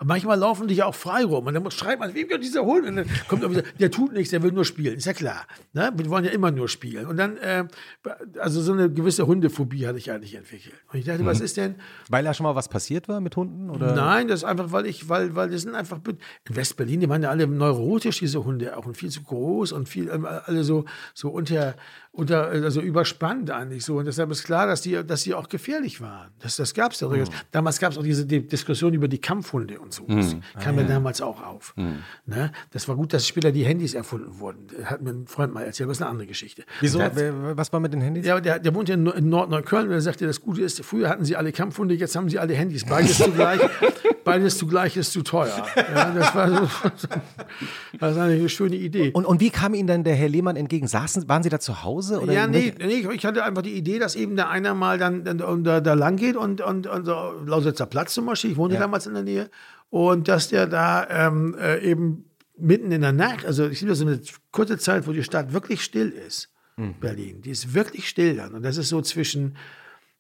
Und 0.01 0.07
manchmal 0.07 0.39
laufen 0.39 0.67
die 0.67 0.75
ja 0.75 0.87
auch 0.87 0.95
frei 0.95 1.25
rum. 1.25 1.47
Und 1.47 1.53
dann 1.53 1.63
muss, 1.63 1.75
schreit 1.75 2.01
man, 2.01 2.15
wie 2.15 2.29
wird 2.29 2.43
dieser 2.43 2.65
Hund? 2.65 2.87
Und 2.87 2.97
dann 2.97 3.07
kommt 3.29 3.43
irgendwie, 3.43 3.63
der 3.79 3.91
tut 3.91 4.15
nichts, 4.15 4.31
der 4.31 4.43
will 4.43 4.51
nur 4.51 4.65
spielen. 4.65 4.97
Ist 4.97 5.05
ja 5.05 5.13
klar. 5.13 5.47
Ne? 5.75 5.93
Wir 5.95 6.09
wollen 6.09 6.25
ja 6.25 6.31
immer 6.31 6.51
nur 6.51 6.71
spielen. 6.71 7.07
Und 7.07 7.19
dann, 7.19 7.37
äh, 7.37 7.65
also 8.39 8.63
so 8.63 8.73
eine 8.73 8.91
gewisse 8.91 9.27
Hundephobie 9.27 9.87
hatte 9.87 9.99
ich 9.99 10.11
eigentlich 10.11 10.35
entwickelt. 10.35 10.75
Und 10.91 10.99
ich 10.99 11.05
dachte, 11.05 11.23
mhm. 11.23 11.27
was 11.27 11.41
ist 11.41 11.59
denn? 11.59 11.75
Weil 12.09 12.25
da 12.25 12.33
schon 12.33 12.45
mal 12.45 12.55
was 12.55 12.69
passiert 12.71 13.09
war 13.09 13.21
mit 13.21 13.37
Hunden? 13.37 13.69
Oder? 13.69 13.95
Nein, 13.95 14.29
das 14.29 14.41
ist 14.41 14.45
einfach, 14.45 14.73
weil 14.73 14.87
ich, 14.87 15.11
weil, 15.11 15.37
weil 15.37 15.51
das 15.51 15.63
sind 15.63 15.75
einfach, 15.75 16.01
in 16.07 16.57
West-Berlin, 16.57 17.01
die 17.01 17.09
waren 17.11 17.23
ja 17.23 17.29
alle 17.29 17.47
neurotisch, 17.47 18.21
diese 18.21 18.43
Hunde, 18.43 18.79
auch 18.79 18.87
und 18.87 18.97
viel 18.97 19.11
zu 19.11 19.23
groß 19.23 19.73
und 19.73 19.87
viel, 19.87 20.11
alle 20.11 20.65
so, 20.65 20.87
so 21.13 21.29
unter, 21.29 21.75
unter, 22.13 22.49
also 22.49 22.81
überspannt 22.81 23.51
eigentlich 23.51 23.85
so. 23.85 23.99
Und 23.99 24.07
deshalb 24.07 24.31
ist 24.31 24.45
klar, 24.45 24.67
dass 24.67 24.81
die, 24.81 25.05
dass 25.05 25.23
die 25.23 25.35
auch 25.35 25.49
gefährlich 25.49 26.01
waren. 26.01 26.31
Das, 26.41 26.57
das 26.57 26.75
gab 26.75 26.93
es 26.93 27.01
ja. 27.01 27.09
Mhm. 27.09 27.25
Damals 27.51 27.79
gab 27.79 27.93
es 27.93 27.99
auch 27.99 28.03
diese 28.03 28.27
die 28.27 28.47
Diskussion 28.47 28.95
über 28.95 29.09
die 29.09 29.21
Kampfhunde 29.21 29.79
und 29.79 29.90
so. 29.93 30.05
Das 30.07 30.35
mhm. 30.35 30.43
kam 30.61 30.77
mir 30.77 30.83
ja. 30.83 30.89
damals 30.89 31.21
auch 31.21 31.43
auf. 31.43 31.75
Mhm. 31.77 31.99
Ne? 32.27 32.53
Das 32.71 32.89
war 32.89 32.97
gut, 32.97 33.13
dass 33.13 33.27
später 33.27 33.53
die 33.53 33.65
Handys 33.65 33.95
erfunden 33.95 34.39
wurden. 34.39 34.69
Hat 34.85 35.03
mir 35.03 35.11
ein 35.11 35.27
Freund 35.27 35.53
mal 35.53 35.63
erzählt, 35.63 35.89
das 35.89 35.99
ist 35.99 36.03
eine 36.03 36.11
andere 36.11 36.27
Geschichte. 36.27 36.65
Wieso? 36.81 37.01
Was 37.01 37.73
war 37.73 37.81
mit 37.81 37.93
den 37.93 38.01
Handys? 38.01 38.27
Ja, 38.27 38.41
der, 38.41 38.59
der 38.59 38.75
wohnt 38.75 38.89
in, 38.89 39.07
in 39.07 39.29
Nordneukölln 39.29 39.89
und 39.89 39.93
er 39.93 40.01
sagte, 40.01 40.27
das 40.27 40.41
Gute 40.41 40.63
ist, 40.63 40.85
früher 40.85 41.09
hatten 41.09 41.25
sie 41.25 41.37
alle 41.37 41.53
Kampfhunde, 41.53 41.95
jetzt 41.95 42.17
haben 42.17 42.29
sie 42.29 42.39
alle 42.39 42.55
Handys. 42.55 42.85
Beides 42.85 43.19
zugleich, 43.25 43.61
beides 44.25 44.59
zugleich 44.59 44.97
ist 44.97 45.13
zu 45.13 45.23
teuer. 45.23 45.67
Ja, 45.77 46.11
das, 46.13 46.35
war 46.35 46.49
so, 46.49 46.61
das 47.99 48.17
war 48.17 48.25
eine 48.25 48.49
schöne 48.49 48.77
Idee. 48.77 49.11
Und, 49.13 49.25
und 49.25 49.41
wie 49.41 49.51
kam 49.51 49.75
Ihnen 49.75 49.87
dann 49.87 50.05
der 50.05 50.15
Herr 50.15 50.29
Lehmann 50.29 50.57
entgegen? 50.57 50.87
Saßen, 50.87 51.29
waren 51.29 51.43
Sie 51.43 51.49
da 51.49 51.61
zu 51.61 51.83
Hause? 51.83 52.21
Oder 52.21 52.33
ja, 52.33 52.47
nee, 52.47 52.75
nee, 52.79 53.07
ich 53.13 53.25
hatte 53.25 53.45
einfach 53.45 53.63
die 53.63 53.75
Idee, 53.75 53.99
dass 53.99 54.17
eben 54.17 54.37
der 54.37 54.51
einer 54.51 54.75
mal 54.75 54.99
dann, 54.99 55.25
dann 55.25 55.65
da, 55.65 55.81
da 55.81 55.95
lang 55.95 56.17
geht 56.17 56.37
und, 56.37 56.61
und, 56.61 56.87
und 56.87 57.05
so 57.05 57.33
Lausitzer 57.45 57.87
Platz 57.87 58.15
zum 58.15 58.27
Beispiel, 58.27 58.53
ich 58.53 58.57
wohnte 58.57 58.75
ja. 58.75 58.81
damals 58.81 59.07
in 59.07 59.15
der 59.15 59.23
Nähe, 59.23 59.51
und 59.91 60.29
dass 60.29 60.49
der 60.49 60.67
da 60.67 61.07
ähm, 61.09 61.57
äh, 61.59 61.79
eben 61.81 62.25
mitten 62.57 62.93
in 62.93 63.01
der 63.01 63.13
Nacht, 63.13 63.45
also 63.45 63.69
ich 63.69 63.81
sehe 63.81 63.95
so 63.95 64.07
eine 64.07 64.21
kurze 64.53 64.79
Zeit, 64.79 65.07
wo 65.07 65.13
die 65.13 65.25
Stadt 65.25 65.53
wirklich 65.53 65.83
still 65.83 66.11
ist, 66.11 66.51
mhm. 66.77 66.95
Berlin, 67.01 67.43
die 67.43 67.51
ist 67.51 67.75
wirklich 67.75 68.09
still 68.09 68.37
dann. 68.37 68.55
Und 68.55 68.63
das 68.63 68.77
ist 68.77 68.89
so 68.89 69.03
zwischen, 69.03 69.57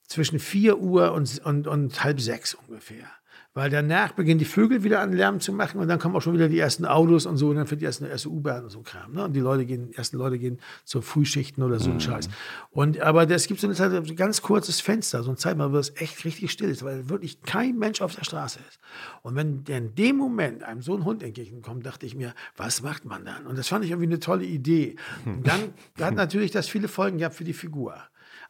zwischen 0.06 0.38
4 0.38 0.78
Uhr 0.78 1.12
und, 1.12 1.40
und, 1.44 1.66
und 1.66 2.04
halb 2.04 2.20
sechs 2.20 2.54
ungefähr 2.54 3.10
weil 3.52 3.68
danach 3.68 4.12
beginnen 4.12 4.38
die 4.38 4.44
Vögel 4.44 4.84
wieder 4.84 5.00
an 5.00 5.12
Lärm 5.12 5.40
zu 5.40 5.52
machen 5.52 5.80
und 5.80 5.88
dann 5.88 5.98
kommen 5.98 6.14
auch 6.14 6.22
schon 6.22 6.34
wieder 6.34 6.48
die 6.48 6.58
ersten 6.58 6.84
Autos 6.84 7.26
und 7.26 7.36
so 7.36 7.48
und 7.48 7.56
dann 7.56 7.66
für 7.66 7.76
die 7.76 7.84
ersten 7.84 8.04
erste 8.04 8.28
U-Bahn 8.28 8.62
und 8.62 8.70
so 8.70 8.82
Kram. 8.82 9.12
Ne? 9.12 9.24
Und 9.24 9.32
die 9.32 9.40
Leute 9.40 9.66
gehen, 9.66 9.92
ersten 9.92 10.18
Leute 10.18 10.38
gehen 10.38 10.60
zur 10.84 11.02
Frühschichten 11.02 11.64
oder 11.64 11.80
so 11.80 11.90
ein 11.90 11.96
mhm. 11.96 12.00
Scheiß. 12.00 12.28
Und 12.70 13.00
aber 13.00 13.28
es 13.28 13.48
gibt 13.48 13.60
so 13.60 13.66
eine 13.66 13.74
Zeit, 13.74 13.92
ein 13.92 14.16
ganz 14.16 14.40
kurzes 14.40 14.80
Fenster, 14.80 15.24
so 15.24 15.30
ein 15.30 15.36
Zeitmal, 15.36 15.72
wo 15.72 15.78
es 15.78 15.96
echt 15.96 16.24
richtig 16.24 16.52
still 16.52 16.70
ist, 16.70 16.84
weil 16.84 17.08
wirklich 17.08 17.42
kein 17.42 17.76
Mensch 17.76 18.00
auf 18.00 18.14
der 18.14 18.24
Straße 18.24 18.60
ist. 18.68 18.78
Und 19.22 19.34
wenn 19.34 19.64
in 19.66 19.96
dem 19.96 20.16
Moment 20.16 20.62
einem 20.62 20.82
so 20.82 20.96
ein 20.96 21.04
Hund 21.04 21.24
entgegenkommt, 21.24 21.84
dachte 21.84 22.06
ich 22.06 22.14
mir, 22.14 22.34
was 22.56 22.82
macht 22.82 23.04
man 23.04 23.24
dann? 23.24 23.46
Und 23.46 23.58
das 23.58 23.66
fand 23.66 23.84
ich 23.84 23.90
irgendwie 23.90 24.08
eine 24.08 24.20
tolle 24.20 24.44
Idee. 24.44 24.94
Und 25.24 25.46
dann 25.46 25.74
hat 26.00 26.14
natürlich 26.14 26.52
das 26.52 26.68
viele 26.68 26.86
Folgen 26.86 27.18
gehabt 27.18 27.34
für 27.34 27.44
die 27.44 27.52
Figur. 27.52 27.96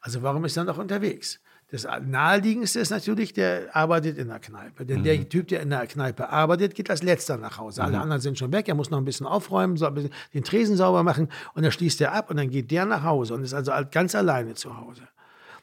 Also 0.01 0.23
warum 0.23 0.45
ist 0.45 0.57
er 0.57 0.65
noch 0.65 0.79
unterwegs? 0.79 1.41
Das 1.71 1.87
naheliegendste 2.05 2.81
ist 2.81 2.91
natürlich, 2.91 3.33
der 3.33 3.75
arbeitet 3.75 4.19
in 4.19 4.29
der 4.29 4.41
Kneipe. 4.41 4.85
Denn 4.85 5.01
mhm. 5.01 5.05
der 5.05 5.29
Typ, 5.29 5.49
der 5.49 5.61
in 5.61 5.71
der 5.71 5.87
Kneipe 5.87 6.29
arbeitet, 6.29 6.75
geht 6.75 6.91
als 6.91 7.03
letzter 7.03 7.37
nach 7.37 7.59
Hause. 7.59 7.83
Alle 7.83 7.97
mhm. 7.97 8.03
anderen 8.03 8.21
sind 8.21 8.39
schon 8.39 8.53
weg. 8.53 8.69
Er 8.69 8.75
muss 8.75 8.91
noch 8.91 8.99
ein 8.99 9.05
bisschen 9.05 9.27
aufräumen, 9.27 9.77
so 9.77 9.87
ein 9.87 9.95
bisschen 9.95 10.11
den 10.35 10.43
Tresen 10.43 10.77
sauber 10.77 11.03
machen 11.05 11.29
und 11.55 11.63
dann 11.63 11.71
schließt 11.71 12.01
er 12.01 12.13
ab 12.13 12.31
und 12.31 12.37
dann 12.39 12.51
geht 12.51 12.71
der 12.71 12.87
nach 12.87 13.05
Hause 13.05 13.35
und 13.35 13.45
ist 13.45 13.55
also 13.55 13.73
ganz 13.91 14.15
alleine 14.15 14.55
zu 14.55 14.77
Hause. 14.77 15.03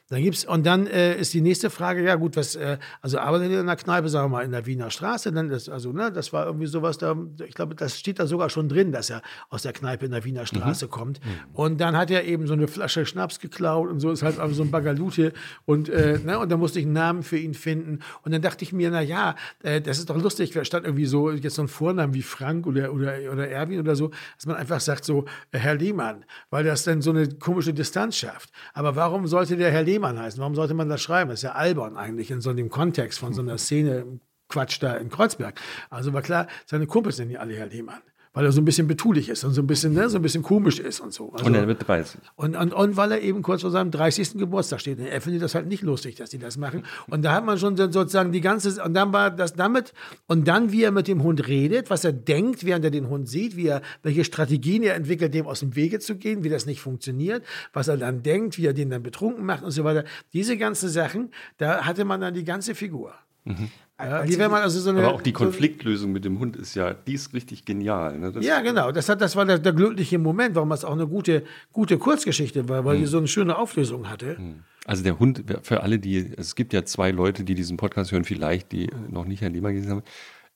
Dann 0.08 0.22
gibt's, 0.22 0.46
und 0.46 0.64
dann 0.64 0.86
äh, 0.86 1.16
ist 1.18 1.34
die 1.34 1.42
nächste 1.42 1.68
Frage, 1.68 2.02
ja 2.02 2.14
gut, 2.14 2.34
was, 2.36 2.56
äh, 2.56 2.78
also 3.02 3.18
arbeitet 3.18 3.50
ihr 3.50 3.60
in 3.60 3.66
der 3.66 3.76
Kneipe, 3.76 4.08
sagen 4.08 4.30
wir 4.30 4.38
mal, 4.38 4.44
in 4.44 4.52
der 4.52 4.64
Wiener 4.64 4.90
Straße, 4.90 5.32
dann 5.32 5.50
das, 5.50 5.68
also, 5.68 5.92
ne, 5.92 6.10
das 6.10 6.32
war 6.32 6.46
irgendwie 6.46 6.66
sowas 6.66 6.96
da, 6.96 7.14
ich 7.46 7.54
glaube, 7.54 7.74
das 7.74 7.98
steht 7.98 8.18
da 8.18 8.26
sogar 8.26 8.48
schon 8.48 8.70
drin, 8.70 8.90
dass 8.90 9.10
er 9.10 9.20
aus 9.50 9.62
der 9.62 9.74
Kneipe 9.74 10.06
in 10.06 10.12
der 10.12 10.24
Wiener 10.24 10.46
Straße 10.46 10.86
mhm. 10.86 10.90
kommt. 10.90 11.20
Mhm. 11.22 11.54
Und 11.54 11.80
dann 11.82 11.94
hat 11.94 12.10
er 12.10 12.24
eben 12.24 12.46
so 12.46 12.54
eine 12.54 12.68
Flasche 12.68 13.04
Schnaps 13.04 13.38
geklaut 13.38 13.90
und 13.90 14.00
so 14.00 14.10
ist 14.10 14.22
halt 14.22 14.36
so 14.54 14.62
ein 14.62 14.70
Bagalute 14.70 15.34
und, 15.66 15.90
äh, 15.90 16.18
ne, 16.24 16.38
und 16.38 16.50
da 16.50 16.56
musste 16.56 16.78
ich 16.78 16.86
einen 16.86 16.94
Namen 16.94 17.22
für 17.22 17.36
ihn 17.36 17.52
finden. 17.52 17.98
Und 18.22 18.32
dann 18.32 18.40
dachte 18.40 18.64
ich 18.64 18.72
mir, 18.72 18.90
na 18.90 19.02
ja, 19.02 19.34
äh, 19.62 19.82
das 19.82 19.98
ist 19.98 20.08
doch 20.08 20.16
lustig, 20.16 20.58
stand 20.62 20.86
irgendwie 20.86 21.04
so 21.04 21.30
jetzt 21.30 21.56
so 21.56 21.62
ein 21.62 21.68
Vornamen 21.68 22.14
wie 22.14 22.22
Frank 22.22 22.66
oder, 22.66 22.94
oder, 22.94 23.14
oder 23.30 23.46
Erwin 23.46 23.78
oder 23.78 23.94
so, 23.94 24.10
dass 24.36 24.46
man 24.46 24.56
einfach 24.56 24.80
sagt 24.80 25.04
so, 25.04 25.26
äh, 25.52 25.58
Herr 25.58 25.74
Lehmann, 25.74 26.24
weil 26.48 26.64
das 26.64 26.84
dann 26.84 27.02
so 27.02 27.10
eine 27.10 27.28
komische 27.28 27.74
Distanz 27.74 28.16
schafft. 28.16 28.50
Aber 28.72 28.96
warum 28.96 29.26
sollte 29.26 29.58
der 29.58 29.70
Herr 29.70 29.82
Lehmann 29.82 29.97
Lehmann 29.98 30.18
heißen. 30.18 30.40
Warum 30.40 30.54
sollte 30.54 30.74
man 30.74 30.88
das 30.88 31.02
schreiben? 31.02 31.30
Das 31.30 31.40
ist 31.40 31.42
ja 31.42 31.52
albern 31.52 31.96
eigentlich 31.96 32.30
in 32.30 32.40
so 32.40 32.50
einem 32.50 32.68
Kontext 32.68 33.18
von 33.18 33.34
so 33.34 33.42
einer 33.42 33.58
Szene 33.58 34.20
Quatsch 34.48 34.78
da 34.80 34.94
in 34.94 35.10
Kreuzberg. 35.10 35.60
Also 35.90 36.12
war 36.12 36.22
klar, 36.22 36.46
seine 36.66 36.86
Kumpels 36.86 37.18
nennen 37.18 37.32
ja 37.32 37.40
alle 37.40 37.54
Herr 37.54 37.66
Lehmann 37.66 38.00
weil 38.32 38.44
er 38.44 38.52
so 38.52 38.60
ein 38.60 38.64
bisschen 38.64 38.86
betulich 38.86 39.28
ist 39.28 39.44
und 39.44 39.52
so 39.52 39.62
ein 39.62 39.66
bisschen, 39.66 39.94
ne, 39.94 40.08
so 40.08 40.18
ein 40.18 40.22
bisschen 40.22 40.42
komisch 40.42 40.78
ist 40.78 41.00
und 41.00 41.12
so. 41.12 41.32
Also, 41.32 41.46
und 41.46 41.54
er 41.54 41.66
wird 41.66 41.86
30. 41.86 42.20
Und, 42.36 42.56
und, 42.56 42.72
und 42.72 42.96
weil 42.96 43.12
er 43.12 43.20
eben 43.20 43.42
kurz 43.42 43.62
vor 43.62 43.70
seinem 43.70 43.90
30. 43.90 44.34
Geburtstag 44.34 44.80
steht. 44.80 44.98
Er 44.98 45.20
findet 45.20 45.42
das 45.42 45.54
halt 45.54 45.66
nicht 45.66 45.82
lustig, 45.82 46.16
dass 46.16 46.30
die 46.30 46.38
das 46.38 46.56
machen. 46.56 46.84
Und 47.08 47.22
da 47.22 47.32
hat 47.32 47.44
man 47.44 47.58
schon 47.58 47.76
sozusagen 47.76 48.32
die 48.32 48.40
ganze, 48.40 48.82
und 48.82 48.94
dann 48.94 49.12
war 49.12 49.30
das 49.30 49.54
damit, 49.54 49.92
und 50.26 50.46
dann, 50.48 50.72
wie 50.72 50.84
er 50.84 50.92
mit 50.92 51.08
dem 51.08 51.22
Hund 51.22 51.46
redet, 51.48 51.90
was 51.90 52.04
er 52.04 52.12
denkt, 52.12 52.64
während 52.64 52.84
er 52.84 52.90
den 52.90 53.08
Hund 53.08 53.28
sieht, 53.28 53.56
wie 53.56 53.66
er, 53.66 53.82
welche 54.02 54.24
Strategien 54.24 54.82
er 54.82 54.94
entwickelt, 54.94 55.34
dem 55.34 55.46
aus 55.46 55.60
dem 55.60 55.74
Wege 55.74 55.98
zu 55.98 56.16
gehen, 56.16 56.44
wie 56.44 56.48
das 56.48 56.66
nicht 56.66 56.80
funktioniert, 56.80 57.44
was 57.72 57.88
er 57.88 57.96
dann 57.96 58.22
denkt, 58.22 58.58
wie 58.58 58.66
er 58.66 58.74
den 58.74 58.90
dann 58.90 59.02
betrunken 59.02 59.44
macht 59.44 59.62
und 59.64 59.70
so 59.70 59.84
weiter. 59.84 60.04
Diese 60.32 60.56
ganzen 60.56 60.88
Sachen, 60.88 61.30
da 61.56 61.84
hatte 61.84 62.04
man 62.04 62.20
dann 62.20 62.34
die 62.34 62.44
ganze 62.44 62.74
Figur. 62.74 63.14
Mhm. 63.48 63.70
Ja, 64.00 64.48
man 64.48 64.62
also 64.62 64.78
so 64.78 64.90
eine, 64.90 65.00
aber 65.00 65.14
auch 65.14 65.22
die 65.22 65.32
Konfliktlösung 65.32 66.12
mit 66.12 66.24
dem 66.24 66.38
Hund 66.38 66.54
ist 66.54 66.76
ja, 66.76 66.94
die 66.94 67.14
ist 67.14 67.34
richtig 67.34 67.64
genial. 67.64 68.16
Ne? 68.16 68.32
ja, 68.40 68.60
genau. 68.60 68.92
Das, 68.92 69.08
hat, 69.08 69.20
das 69.20 69.34
war 69.34 69.44
der, 69.44 69.58
der, 69.58 69.72
glückliche 69.72 70.20
Moment, 70.20 70.54
warum 70.54 70.70
es 70.70 70.84
auch 70.84 70.92
eine 70.92 71.08
gute, 71.08 71.42
gute 71.72 71.98
Kurzgeschichte 71.98 72.68
war, 72.68 72.84
weil 72.84 72.94
hm. 72.94 73.02
die 73.02 73.06
so 73.08 73.18
eine 73.18 73.26
schöne 73.26 73.58
Auflösung 73.58 74.08
hatte. 74.08 74.38
Hm. 74.38 74.62
Also 74.84 75.02
der 75.02 75.18
Hund, 75.18 75.42
für 75.62 75.82
alle, 75.82 75.98
die, 75.98 76.32
es 76.36 76.54
gibt 76.54 76.72
ja 76.72 76.84
zwei 76.84 77.10
Leute, 77.10 77.42
die 77.42 77.56
diesen 77.56 77.76
Podcast 77.76 78.12
hören, 78.12 78.24
vielleicht, 78.24 78.70
die 78.70 78.88
noch 79.10 79.24
nicht 79.24 79.40
Herrn 79.40 79.52
Lehmann 79.52 79.74
gesehen 79.74 79.90
haben. 79.90 80.02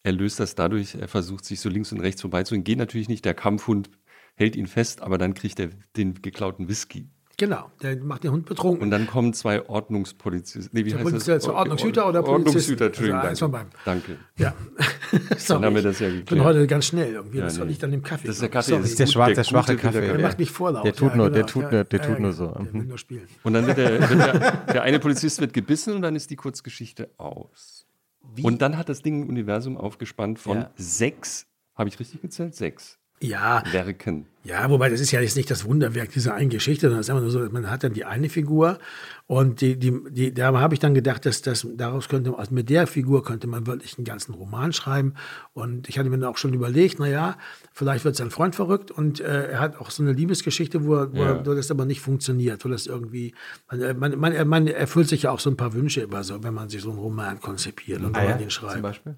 Er 0.04 0.12
löst 0.12 0.38
das 0.38 0.54
dadurch, 0.54 0.94
er 0.94 1.08
versucht 1.08 1.44
sich 1.44 1.60
so 1.60 1.68
links 1.68 1.90
und 1.90 2.00
rechts 2.00 2.20
vorbeizugehen. 2.20 2.62
Geht 2.62 2.78
natürlich 2.78 3.08
nicht, 3.08 3.24
der 3.24 3.34
Kampfhund 3.34 3.90
hält 4.36 4.54
ihn 4.54 4.68
fest, 4.68 5.02
aber 5.02 5.18
dann 5.18 5.34
kriegt 5.34 5.58
er 5.58 5.70
den 5.96 6.22
geklauten 6.22 6.68
Whisky 6.68 7.08
Genau, 7.38 7.70
der 7.82 7.96
macht 7.96 8.24
den 8.24 8.30
Hund 8.30 8.46
betrunken. 8.46 8.82
Und 8.82 8.90
dann 8.90 9.06
kommen 9.06 9.32
zwei 9.32 9.66
Ordnungspolizisten. 9.66 10.70
Nee, 10.72 10.84
wie 10.84 10.94
heißt 10.94 11.28
das? 11.28 11.48
Ordnungshüter 11.48 12.08
oder 12.08 12.26
Ordnungshüter, 12.26 12.86
Entschuldigung. 12.86 13.20
Also 13.20 13.48
danke. 13.48 13.76
danke. 13.84 14.18
Ja. 14.36 14.54
dann 15.48 15.64
haben 15.64 15.74
wir 15.74 15.82
das 15.82 15.98
ja 15.98 16.08
geklärt. 16.08 16.24
Ich 16.24 16.36
bin 16.36 16.44
heute 16.44 16.66
ganz 16.66 16.86
schnell 16.86 17.14
irgendwie. 17.14 17.38
Ja, 17.38 17.44
das 17.44 17.58
nee. 17.58 17.64
liegt 17.64 17.82
an 17.84 17.90
dem 17.90 18.02
Kaffee. 18.02 18.26
Das 18.26 18.36
ist 18.36 18.42
der 18.42 18.48
Kaffee. 18.50 18.72
Das 18.72 18.84
ist 18.84 18.98
der, 18.98 19.06
schwarze, 19.06 19.34
der, 19.34 19.44
schwache 19.44 19.76
Kaffee. 19.76 20.00
Der, 20.00 20.18
macht 20.18 20.38
mich 20.38 20.50
vorlaut. 20.50 20.84
Der 20.84 20.94
tut 20.94 21.16
nur, 21.16 21.30
der 21.30 21.42
genau. 21.42 21.52
tut 21.52 21.72
nur, 21.72 21.84
der 21.84 22.02
tut 22.02 22.20
nur 22.20 22.32
so. 22.32 22.48
Der 22.48 22.72
will 22.72 22.84
nur 22.84 22.98
spielen. 22.98 23.26
Und 23.42 23.54
dann 23.54 23.66
wird, 23.66 23.78
der, 23.78 24.00
wird 24.10 24.20
der, 24.20 24.50
der 24.72 24.82
eine 24.82 24.98
Polizist 24.98 25.40
wird 25.40 25.54
gebissen 25.54 25.94
und 25.94 26.02
dann 26.02 26.14
ist 26.14 26.30
die 26.30 26.36
Kurzgeschichte 26.36 27.10
aus. 27.16 27.86
Wie? 28.34 28.42
Und 28.42 28.62
dann 28.62 28.76
hat 28.76 28.88
das 28.88 29.02
Ding 29.02 29.22
ein 29.22 29.28
Universum 29.28 29.76
aufgespannt 29.76 30.38
von 30.38 30.66
sechs, 30.76 31.46
habe 31.74 31.88
ich 31.88 31.98
richtig 31.98 32.20
gezählt? 32.20 32.54
Sechs 32.54 32.98
ja, 33.22 33.62
Werken. 33.72 34.26
Ja, 34.44 34.68
wobei 34.68 34.88
das 34.88 35.00
ist 35.00 35.12
ja 35.12 35.20
jetzt 35.20 35.36
nicht 35.36 35.50
das 35.52 35.64
Wunderwerk 35.64 36.10
dieser 36.10 36.34
einen 36.34 36.50
Geschichte, 36.50 36.86
sondern 36.86 37.00
es 37.00 37.06
ist 37.06 37.10
einfach 37.10 37.22
nur 37.22 37.30
so, 37.30 37.38
man 37.52 37.70
hat 37.70 37.84
dann 37.84 37.92
die 37.92 38.04
eine 38.04 38.28
Figur 38.28 38.78
und 39.28 39.60
die, 39.60 39.78
die, 39.78 39.96
die, 40.10 40.34
da 40.34 40.52
habe 40.58 40.74
ich 40.74 40.80
dann 40.80 40.94
gedacht, 40.94 41.24
dass 41.26 41.42
das 41.42 41.64
daraus 41.76 42.08
könnte, 42.08 42.36
also 42.36 42.52
mit 42.52 42.68
der 42.68 42.88
Figur 42.88 43.22
könnte 43.22 43.46
man 43.46 43.68
wirklich 43.68 43.96
einen 43.98 44.04
ganzen 44.04 44.34
Roman 44.34 44.72
schreiben. 44.72 45.14
Und 45.52 45.88
ich 45.88 45.96
hatte 45.96 46.10
mir 46.10 46.18
dann 46.18 46.28
auch 46.28 46.38
schon 46.38 46.54
überlegt, 46.54 46.98
naja, 46.98 47.36
vielleicht 47.72 48.04
wird 48.04 48.16
sein 48.16 48.32
Freund 48.32 48.56
verrückt 48.56 48.90
und 48.90 49.20
äh, 49.20 49.52
er 49.52 49.60
hat 49.60 49.76
auch 49.80 49.90
so 49.90 50.02
eine 50.02 50.12
Liebesgeschichte, 50.12 50.84
wo, 50.84 51.06
wo, 51.12 51.22
ja. 51.22 51.46
wo 51.46 51.54
das 51.54 51.70
aber 51.70 51.84
nicht 51.84 52.00
funktioniert, 52.00 52.64
wo 52.64 52.68
das 52.68 52.88
irgendwie, 52.88 53.34
man, 53.70 53.98
man, 53.98 54.18
man, 54.18 54.48
man 54.48 54.66
erfüllt 54.66 55.08
sich 55.08 55.22
ja 55.22 55.30
auch 55.30 55.40
so 55.40 55.50
ein 55.50 55.56
paar 55.56 55.72
Wünsche 55.72 56.00
immer 56.00 56.24
so, 56.24 56.42
wenn 56.42 56.52
man 56.52 56.68
sich 56.68 56.82
so 56.82 56.90
einen 56.90 56.98
Roman 56.98 57.40
konzipiert 57.40 58.02
und 58.02 58.16
ah, 58.16 58.24
ja? 58.24 58.36
den 58.36 58.50
schreibt. 58.50 58.72
Zum 58.72 58.82
Beispiel? 58.82 59.16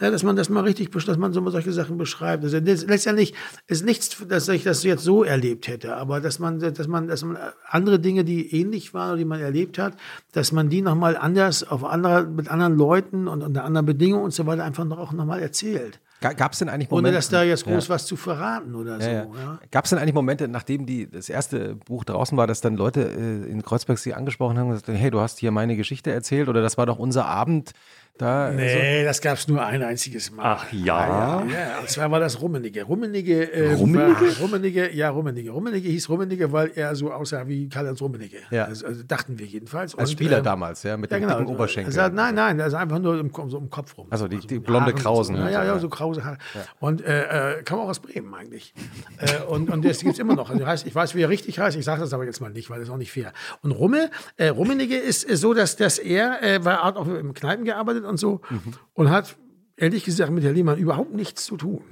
Ja, 0.00 0.10
dass 0.10 0.22
man 0.22 0.34
das 0.34 0.48
mal 0.48 0.62
richtig, 0.64 0.90
dass 0.90 1.18
man 1.18 1.32
so 1.32 1.48
solche 1.50 1.72
Sachen 1.72 1.98
beschreibt. 1.98 2.42
Also 2.42 2.58
das, 2.58 2.86
letztendlich 2.86 3.34
ist 3.66 3.84
nichts, 3.84 4.16
dass 4.26 4.48
ich 4.48 4.64
das 4.64 4.82
jetzt 4.82 5.04
so 5.04 5.24
erlebt 5.24 5.68
hätte, 5.68 5.96
aber 5.96 6.20
dass 6.20 6.38
man, 6.38 6.58
dass 6.58 6.88
man, 6.88 7.06
dass 7.06 7.22
man 7.22 7.36
andere 7.68 7.98
Dinge, 7.98 8.24
die 8.24 8.54
ähnlich 8.58 8.94
waren 8.94 9.10
oder 9.10 9.18
die 9.18 9.24
man 9.26 9.40
erlebt 9.40 9.78
hat, 9.78 9.94
dass 10.32 10.52
man 10.52 10.70
die 10.70 10.80
nochmal 10.80 11.16
anders, 11.18 11.64
auf 11.64 11.84
andere, 11.84 12.24
mit 12.24 12.48
anderen 12.48 12.76
Leuten 12.76 13.28
und 13.28 13.42
unter 13.42 13.64
anderen 13.64 13.84
Bedingungen 13.84 14.24
und 14.24 14.32
so 14.32 14.46
weiter 14.46 14.64
einfach 14.64 14.84
noch, 14.84 14.98
auch 14.98 15.12
nochmal 15.12 15.40
erzählt. 15.40 16.00
Gab 16.20 16.52
es 16.52 16.58
denn 16.58 16.68
eigentlich 16.68 16.90
Momente? 16.90 17.08
Ohne 17.08 17.16
dass 17.16 17.30
da 17.30 17.42
jetzt 17.42 17.64
groß 17.64 17.88
ja. 17.88 17.94
was 17.94 18.04
zu 18.04 18.14
verraten 18.14 18.74
oder 18.74 19.00
so. 19.00 19.08
Ja, 19.08 19.24
ja. 19.24 19.58
Gab 19.70 19.84
es 19.84 19.90
denn 19.90 19.98
eigentlich 19.98 20.14
Momente, 20.14 20.48
nachdem 20.48 20.84
die, 20.84 21.10
das 21.10 21.30
erste 21.30 21.76
Buch 21.76 22.04
draußen 22.04 22.36
war, 22.36 22.46
dass 22.46 22.60
dann 22.60 22.76
Leute 22.76 23.02
äh, 23.02 23.50
in 23.50 23.62
Kreuzberg 23.62 23.98
sie 23.98 24.12
angesprochen 24.12 24.58
haben 24.58 24.68
und 24.68 24.74
gesagt, 24.74 24.98
hey, 24.98 25.10
du 25.10 25.20
hast 25.20 25.38
hier 25.38 25.50
meine 25.50 25.76
Geschichte 25.76 26.12
erzählt 26.12 26.48
oder 26.48 26.60
das 26.60 26.76
war 26.76 26.84
doch 26.84 26.98
unser 26.98 27.24
Abend, 27.24 27.72
da, 28.20 28.50
nee, 28.50 28.98
also, 28.98 29.04
das 29.06 29.20
gab 29.22 29.38
es 29.38 29.48
nur 29.48 29.64
ein 29.64 29.82
einziges 29.82 30.30
Mal. 30.30 30.44
Ach 30.44 30.72
ja. 30.72 30.82
Ja, 30.84 31.44
ja. 31.46 31.78
Und 31.80 31.88
zwar 31.88 32.10
war 32.10 32.20
das 32.20 32.42
Rummenigge. 32.42 32.82
Rummenigge, 32.82 33.50
äh, 33.50 33.72
Rummenigge? 33.72 34.20
War, 34.20 34.40
Rummenigge, 34.40 34.94
ja, 34.94 35.08
Rummenigge. 35.08 35.50
Rummenigge 35.50 35.88
hieß 35.88 36.10
Rummenigge, 36.10 36.52
weil 36.52 36.70
er 36.74 36.94
so 36.94 37.10
aussah 37.10 37.48
wie 37.48 37.70
Karl-Heinz 37.70 38.02
Rummenigge. 38.02 38.36
Ja. 38.50 38.64
Also, 38.64 38.86
also, 38.86 39.02
dachten 39.04 39.38
wir 39.38 39.46
jedenfalls. 39.46 39.94
Als 39.94 40.10
und, 40.10 40.16
Spieler 40.16 40.38
ähm, 40.38 40.44
damals, 40.44 40.82
ja, 40.82 40.98
mit 40.98 41.10
ja, 41.10 41.16
dem 41.16 41.28
genau, 41.28 41.38
dicken 41.38 41.54
Oberschenkel. 41.54 41.98
Also, 41.98 42.14
nein, 42.14 42.34
nein, 42.34 42.60
also 42.60 42.76
einfach 42.76 42.98
nur 42.98 43.18
im, 43.18 43.32
so 43.48 43.56
im 43.56 43.70
Kopf 43.70 43.96
rum. 43.96 44.06
Also 44.10 44.28
die, 44.28 44.38
die 44.40 44.58
blonde 44.58 44.92
Krausen. 44.92 45.36
So. 45.36 45.42
Ja, 45.42 45.64
ja, 45.64 45.78
so 45.78 45.88
krause 45.88 46.22
Haare. 46.22 46.36
Ja. 46.54 46.60
Und 46.78 47.02
äh, 47.02 47.60
äh, 47.60 47.62
kam 47.62 47.78
auch 47.78 47.88
aus 47.88 48.00
Bremen 48.00 48.34
eigentlich. 48.34 48.74
äh, 49.16 49.42
und, 49.44 49.70
und 49.70 49.82
das 49.82 50.00
gibt 50.00 50.12
es 50.12 50.18
immer 50.18 50.34
noch. 50.34 50.50
Also, 50.50 50.66
heißt, 50.66 50.86
ich 50.86 50.94
weiß, 50.94 51.14
wie 51.14 51.22
er 51.22 51.30
richtig 51.30 51.58
heißt, 51.58 51.74
ich 51.74 51.86
sage 51.86 52.02
das 52.02 52.12
aber 52.12 52.26
jetzt 52.26 52.42
mal 52.42 52.50
nicht, 52.50 52.68
weil 52.68 52.80
das 52.80 52.88
ist 52.88 52.92
auch 52.92 52.98
nicht 52.98 53.12
fair. 53.12 53.32
Und 53.62 53.70
Rumme, 53.70 54.10
äh, 54.36 54.48
Rummenigge 54.48 54.98
ist, 54.98 55.24
ist 55.24 55.40
so, 55.40 55.54
dass, 55.54 55.76
dass 55.76 55.98
er, 55.98 56.42
äh, 56.42 56.62
war 56.66 56.84
auch 56.98 57.06
im 57.06 57.32
Kneipen 57.32 57.64
gearbeitet 57.64 58.09
und 58.10 58.18
so. 58.18 58.42
Mhm 58.50 58.74
und 59.00 59.08
hat 59.08 59.36
ehrlich 59.76 60.04
gesagt 60.04 60.30
mit 60.30 60.44
Herr 60.44 60.52
Lehmann 60.52 60.78
überhaupt 60.78 61.14
nichts 61.14 61.46
zu 61.46 61.56
tun. 61.56 61.82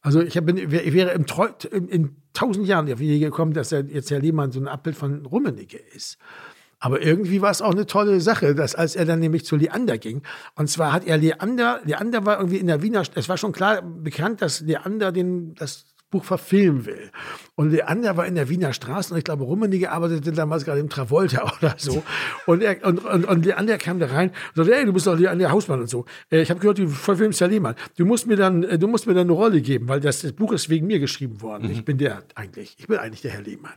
Also 0.00 0.22
ich, 0.22 0.34
hab, 0.38 0.48
ich 0.48 0.70
wäre 0.70 1.10
im 1.10 1.26
Treu, 1.26 1.48
in, 1.70 1.88
in, 1.88 2.16
tausend 2.32 2.66
Jahren 2.66 2.90
auf 2.90 3.00
die 3.00 3.04
Idee 3.04 3.18
gekommen, 3.18 3.52
dass 3.52 3.70
jetzt 3.70 4.10
Herr 4.10 4.20
Lehmann 4.20 4.50
so 4.50 4.60
ein 4.60 4.66
Abbild 4.66 4.96
von 4.96 5.26
Rummenigge 5.26 5.76
ist. 5.76 6.16
Aber 6.78 7.02
irgendwie 7.02 7.42
war 7.42 7.50
es 7.50 7.60
auch 7.60 7.72
eine 7.72 7.84
tolle 7.84 8.22
Sache, 8.22 8.54
dass 8.54 8.74
als 8.74 8.96
er 8.96 9.04
dann 9.04 9.18
nämlich 9.18 9.44
zu 9.44 9.56
Leander 9.56 9.98
ging, 9.98 10.22
und 10.54 10.70
zwar 10.70 10.92
hat 10.92 11.06
er 11.06 11.18
Leander, 11.18 11.80
Leander 11.84 12.24
war 12.24 12.38
irgendwie 12.38 12.56
in 12.56 12.68
der 12.68 12.80
Wiener, 12.82 13.02
es 13.14 13.28
war 13.28 13.36
schon 13.36 13.52
klar 13.52 13.82
bekannt, 13.82 14.40
dass 14.40 14.60
Leander 14.60 15.12
den, 15.12 15.54
das 15.54 15.84
Buch 16.10 16.24
verfilmen 16.24 16.86
will. 16.86 17.10
Und 17.54 17.70
Leander 17.70 18.16
war 18.16 18.26
in 18.26 18.34
der 18.34 18.48
Wiener 18.48 18.72
Straße 18.72 19.12
und 19.12 19.18
ich 19.18 19.24
glaube, 19.24 19.44
Rummenigge 19.44 19.90
arbeitete 19.90 20.32
damals 20.32 20.64
gerade 20.64 20.80
im 20.80 20.88
Travolta 20.88 21.52
oder 21.58 21.74
so. 21.76 22.02
Und, 22.46 22.62
er, 22.62 22.84
und, 22.86 23.04
und, 23.04 23.24
und 23.26 23.44
Leander 23.44 23.78
kam 23.78 23.98
da 23.98 24.06
rein 24.06 24.30
und 24.30 24.56
sagte, 24.56 24.74
ey, 24.74 24.84
du 24.86 24.92
bist 24.92 25.06
doch 25.06 25.18
Leander 25.18 25.50
Hausmann 25.50 25.80
und 25.80 25.90
so. 25.90 26.06
Äh, 26.30 26.40
ich 26.40 26.50
habe 26.50 26.60
gehört, 26.60 26.78
du 26.78 26.88
verfilmst 26.88 27.40
ja 27.40 27.46
Lehmann. 27.46 27.74
Du 27.96 28.06
musst 28.06 28.26
mir 28.26 28.36
dann, 28.36 28.62
äh, 28.62 28.78
du 28.78 28.88
musst 28.88 29.06
mir 29.06 29.14
dann 29.14 29.26
eine 29.26 29.32
Rolle 29.32 29.60
geben, 29.60 29.88
weil 29.88 30.00
das, 30.00 30.22
das 30.22 30.32
Buch 30.32 30.52
ist 30.52 30.68
wegen 30.70 30.86
mir 30.86 30.98
geschrieben 30.98 31.42
worden. 31.42 31.64
Mhm. 31.66 31.72
Ich 31.72 31.84
bin 31.84 31.98
der 31.98 32.22
eigentlich. 32.34 32.76
Ich 32.78 32.86
bin 32.86 32.98
eigentlich 32.98 33.22
der 33.22 33.32
Herr 33.32 33.42
Lehmann. 33.42 33.74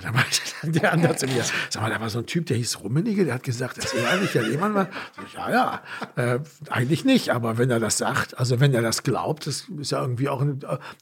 Und 0.00 0.06
dann 0.06 0.14
meinte 0.14 0.40
dann 0.62 0.72
der 0.72 0.92
andere 0.94 1.16
zu 1.16 1.26
mir, 1.26 1.44
sag 1.68 1.82
mal, 1.82 1.90
da 1.90 2.00
war 2.00 2.08
so 2.08 2.20
ein 2.20 2.26
Typ, 2.26 2.46
der 2.46 2.56
hieß 2.56 2.80
Rummenigge, 2.80 3.26
der 3.26 3.34
hat 3.34 3.42
gesagt, 3.42 3.76
dass 3.76 3.92
er 3.92 4.10
eigentlich 4.10 4.32
der 4.32 4.44
Lehmann 4.44 4.74
war. 4.74 4.88
Ja, 5.34 5.50
ja, 5.50 5.82
äh, 6.16 6.40
eigentlich 6.70 7.04
nicht, 7.04 7.30
aber 7.30 7.58
wenn 7.58 7.70
er 7.70 7.80
das 7.80 7.98
sagt, 7.98 8.38
also 8.38 8.60
wenn 8.60 8.72
er 8.72 8.80
das 8.80 9.02
glaubt, 9.02 9.46
das 9.46 9.66
ist 9.78 9.90
ja 9.90 10.00
irgendwie 10.00 10.30
auch, 10.30 10.42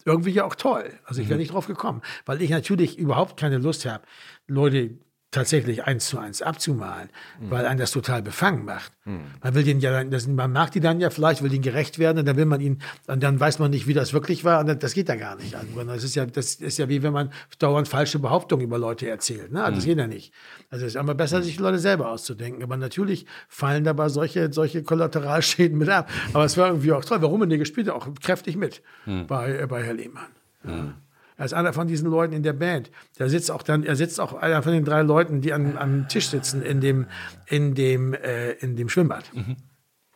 irgendwie 0.05 0.31
ja 0.31 0.45
auch 0.45 0.57
toll. 0.57 0.91
Also 1.05 1.21
ich 1.21 1.29
wäre 1.29 1.37
mhm. 1.37 1.43
nicht 1.43 1.53
drauf 1.53 1.69
gekommen, 1.69 2.03
weil 2.27 2.43
ich 2.43 2.51
natürlich 2.51 2.99
überhaupt 2.99 3.39
keine 3.39 3.59
Lust 3.59 3.87
habe, 3.87 4.03
Leute 4.49 4.99
tatsächlich 5.31 5.85
eins 5.85 6.09
zu 6.09 6.19
eins 6.19 6.41
abzumalen, 6.41 7.11
mhm. 7.39 7.51
weil 7.51 7.67
einen 7.67 7.79
das 7.79 7.91
total 7.91 8.23
befangen 8.23 8.65
macht. 8.65 8.93
Mhm. 9.05 9.21
Man 9.43 9.55
will 9.55 9.63
den 9.63 9.81
ja, 9.81 10.03
das, 10.05 10.27
man 10.27 10.53
mag 10.53 10.71
die 10.71 10.81
dann 10.81 11.01
ja 11.01 11.11
vielleicht, 11.11 11.43
will 11.43 11.53
ihnen 11.53 11.63
gerecht 11.63 11.99
werden 11.99 12.19
und 12.19 12.27
dann 12.27 12.37
will 12.37 12.47
man 12.47 12.61
ihn, 12.61 12.81
und 13.07 13.23
dann 13.23 13.39
weiß 13.39 13.59
man 13.59 13.71
nicht, 13.71 13.87
wie 13.87 13.93
das 13.93 14.15
wirklich 14.15 14.45
war 14.45 14.61
und 14.61 14.83
das 14.83 14.95
geht 14.95 15.09
da 15.09 15.17
gar 15.17 15.37
nicht. 15.37 15.55
Also, 15.55 15.85
das 15.85 16.05
ist 16.05 16.15
ja, 16.15 16.25
das 16.25 16.55
ist 16.55 16.79
ja 16.79 16.89
wie 16.89 17.03
wenn 17.03 17.13
man 17.13 17.31
dauernd 17.59 17.89
falsche 17.89 18.19
Behauptungen 18.19 18.65
über 18.65 18.79
Leute 18.79 19.09
erzählt. 19.09 19.53
Ne? 19.53 19.63
Also, 19.63 19.77
Das 19.77 19.85
mhm. 19.85 19.89
geht 19.91 19.99
ja 19.99 20.07
nicht. 20.07 20.33
Also 20.71 20.87
es 20.87 20.95
ist 20.95 21.01
immer 21.01 21.15
besser, 21.15 21.43
sich 21.43 21.57
die 21.57 21.63
Leute 21.63 21.79
selber 21.79 22.11
auszudenken. 22.11 22.63
Aber 22.63 22.77
natürlich 22.77 23.27
fallen 23.49 23.85
dabei 23.85 24.09
solche, 24.09 24.53
solche 24.53 24.83
Kollateralschäden 24.83 25.77
mit 25.79 25.89
ab. 25.89 26.11
Aber 26.33 26.45
es 26.45 26.57
war 26.57 26.69
irgendwie 26.69 26.93
auch 26.93 27.05
toll. 27.05 27.21
Warum? 27.23 27.49
Der 27.49 27.59
gespielt 27.59 27.89
auch 27.91 28.09
kräftig 28.21 28.57
mit 28.57 28.83
mhm. 29.07 29.27
bei, 29.27 29.67
bei 29.67 29.83
Herr 29.83 29.95
Lehmann. 29.95 30.27
Ja. 30.65 30.95
Er 31.39 31.45
ist 31.45 31.55
einer 31.55 31.73
von 31.73 31.87
diesen 31.87 32.11
Leuten 32.11 32.35
in 32.35 32.43
der 32.43 32.53
Band. 32.53 32.91
Der 33.19 33.29
sitzt 33.31 33.51
auch 33.51 33.63
dann, 33.63 33.85
er 33.85 33.95
sitzt 33.95 34.21
auch 34.21 34.35
einer 34.35 34.61
von 34.63 34.73
den 34.73 34.85
drei 34.85 35.03
Leuten, 35.03 35.41
die 35.41 35.53
an, 35.53 35.79
am 35.79 36.09
Tisch 36.09 36.29
sitzen 36.29 36.63
in 36.63 36.81
dem, 36.81 37.07
in 37.47 37.77
dem, 37.77 38.13
äh, 38.13 38.51
in 38.55 38.75
dem 38.75 38.89
Schwimmbad. 38.89 39.33
Mhm. 39.33 39.57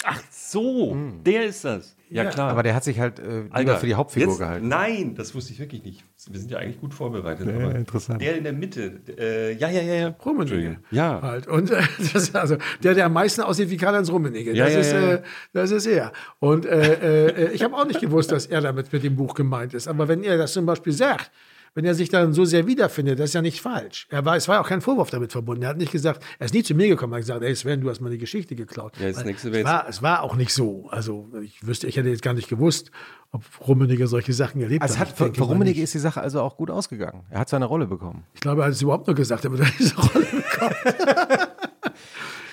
Ach 0.04 0.20
so, 0.30 0.94
mhm. 0.94 1.22
der 1.24 1.44
ist 1.46 1.64
das. 1.64 1.96
Ja, 2.12 2.26
klar. 2.26 2.50
Aber 2.50 2.62
der 2.62 2.74
hat 2.74 2.84
sich 2.84 3.00
halt 3.00 3.18
äh, 3.18 3.44
Alter, 3.50 3.78
für 3.78 3.86
die 3.86 3.94
Hauptfigur 3.94 4.28
jetzt, 4.28 4.38
gehalten. 4.38 4.68
Nein, 4.68 5.14
das 5.14 5.34
wusste 5.34 5.52
ich 5.52 5.58
wirklich 5.58 5.82
nicht. 5.82 6.04
Wir 6.30 6.38
sind 6.38 6.50
ja 6.50 6.58
eigentlich 6.58 6.78
gut 6.78 6.92
vorbereitet. 6.92 7.48
Ja, 7.48 7.54
aber 7.54 7.74
interessant. 7.74 8.20
Der 8.20 8.36
in 8.36 8.44
der 8.44 8.52
Mitte. 8.52 9.00
Äh, 9.18 9.54
ja, 9.54 9.70
ja, 9.70 9.80
ja, 9.80 9.94
ja. 9.94 10.08
Rummenigge. 10.24 10.78
Ja. 10.90 11.22
Halt. 11.22 11.46
Und 11.46 11.70
äh, 11.70 11.82
das, 12.12 12.34
also 12.34 12.56
der, 12.82 12.94
der 12.94 13.06
am 13.06 13.14
meisten 13.14 13.40
aussieht 13.40 13.70
wie 13.70 13.78
Karl-Heinz 13.78 14.10
Rummenigge. 14.10 14.52
Ja, 14.52 14.66
das, 14.66 14.74
ja, 14.74 14.80
ist, 14.80 14.92
ja. 14.92 15.12
Äh, 15.14 15.22
das 15.54 15.70
ist 15.70 15.86
er. 15.86 16.12
Und 16.38 16.66
äh, 16.66 17.28
äh, 17.28 17.52
ich 17.52 17.62
habe 17.62 17.74
auch 17.74 17.86
nicht 17.86 18.00
gewusst, 18.00 18.30
dass 18.30 18.44
er 18.44 18.60
damit 18.60 18.92
mit 18.92 19.02
dem 19.02 19.16
Buch 19.16 19.34
gemeint 19.34 19.72
ist. 19.72 19.88
Aber 19.88 20.06
wenn 20.08 20.22
er 20.22 20.36
das 20.36 20.52
zum 20.52 20.66
Beispiel 20.66 20.92
sagt, 20.92 21.30
wenn 21.74 21.84
er 21.84 21.94
sich 21.94 22.10
dann 22.10 22.32
so 22.34 22.44
sehr 22.44 22.66
wiederfindet, 22.66 23.18
das 23.18 23.30
ist 23.30 23.34
ja 23.34 23.42
nicht 23.42 23.60
falsch. 23.60 24.06
Er 24.10 24.24
war, 24.24 24.36
es 24.36 24.46
war 24.46 24.60
auch 24.60 24.68
kein 24.68 24.82
Vorwurf 24.82 25.10
damit 25.10 25.32
verbunden. 25.32 25.62
Er 25.62 25.70
hat 25.70 25.78
nicht 25.78 25.92
gesagt, 25.92 26.22
er 26.38 26.44
ist 26.44 26.54
nie 26.54 26.62
zu 26.62 26.74
mir 26.74 26.88
gekommen, 26.88 27.14
er 27.14 27.16
hat 27.16 27.22
gesagt, 27.22 27.42
ey 27.42 27.54
Sven, 27.56 27.80
du 27.80 27.88
hast 27.88 28.00
meine 28.00 28.18
Geschichte 28.18 28.54
geklaut. 28.54 28.98
Ja, 28.98 29.10
das 29.10 29.24
nächste 29.24 29.50
es, 29.50 29.64
war, 29.64 29.88
es 29.88 30.02
war 30.02 30.22
auch 30.22 30.36
nicht 30.36 30.52
so. 30.52 30.88
Also 30.90 31.30
ich 31.42 31.66
wüsste, 31.66 31.86
ich 31.86 31.96
hätte 31.96 32.10
jetzt 32.10 32.22
gar 32.22 32.34
nicht 32.34 32.48
gewusst, 32.48 32.90
ob 33.30 33.42
Rummenigge 33.66 34.06
solche 34.06 34.34
Sachen 34.34 34.60
erlebt 34.60 34.82
also 34.82 34.98
hat. 34.98 35.08
Für, 35.08 35.32
für 35.32 35.44
Rummenigge 35.44 35.80
ist 35.80 35.94
die 35.94 35.98
Sache 35.98 36.20
also 36.20 36.42
auch 36.42 36.56
gut 36.56 36.70
ausgegangen. 36.70 37.22
Er 37.30 37.40
hat 37.40 37.48
seine 37.48 37.64
Rolle 37.64 37.86
bekommen. 37.86 38.24
Ich 38.34 38.40
glaube, 38.40 38.62
er 38.62 38.66
hat 38.66 38.72
es 38.72 38.82
überhaupt 38.82 39.06
nur 39.06 39.16
gesagt, 39.16 39.46
aber 39.46 39.58
er 39.58 39.66
hat 39.66 39.74
diese 39.78 39.96
Rolle 39.96 40.26
bekommen. 40.26 40.74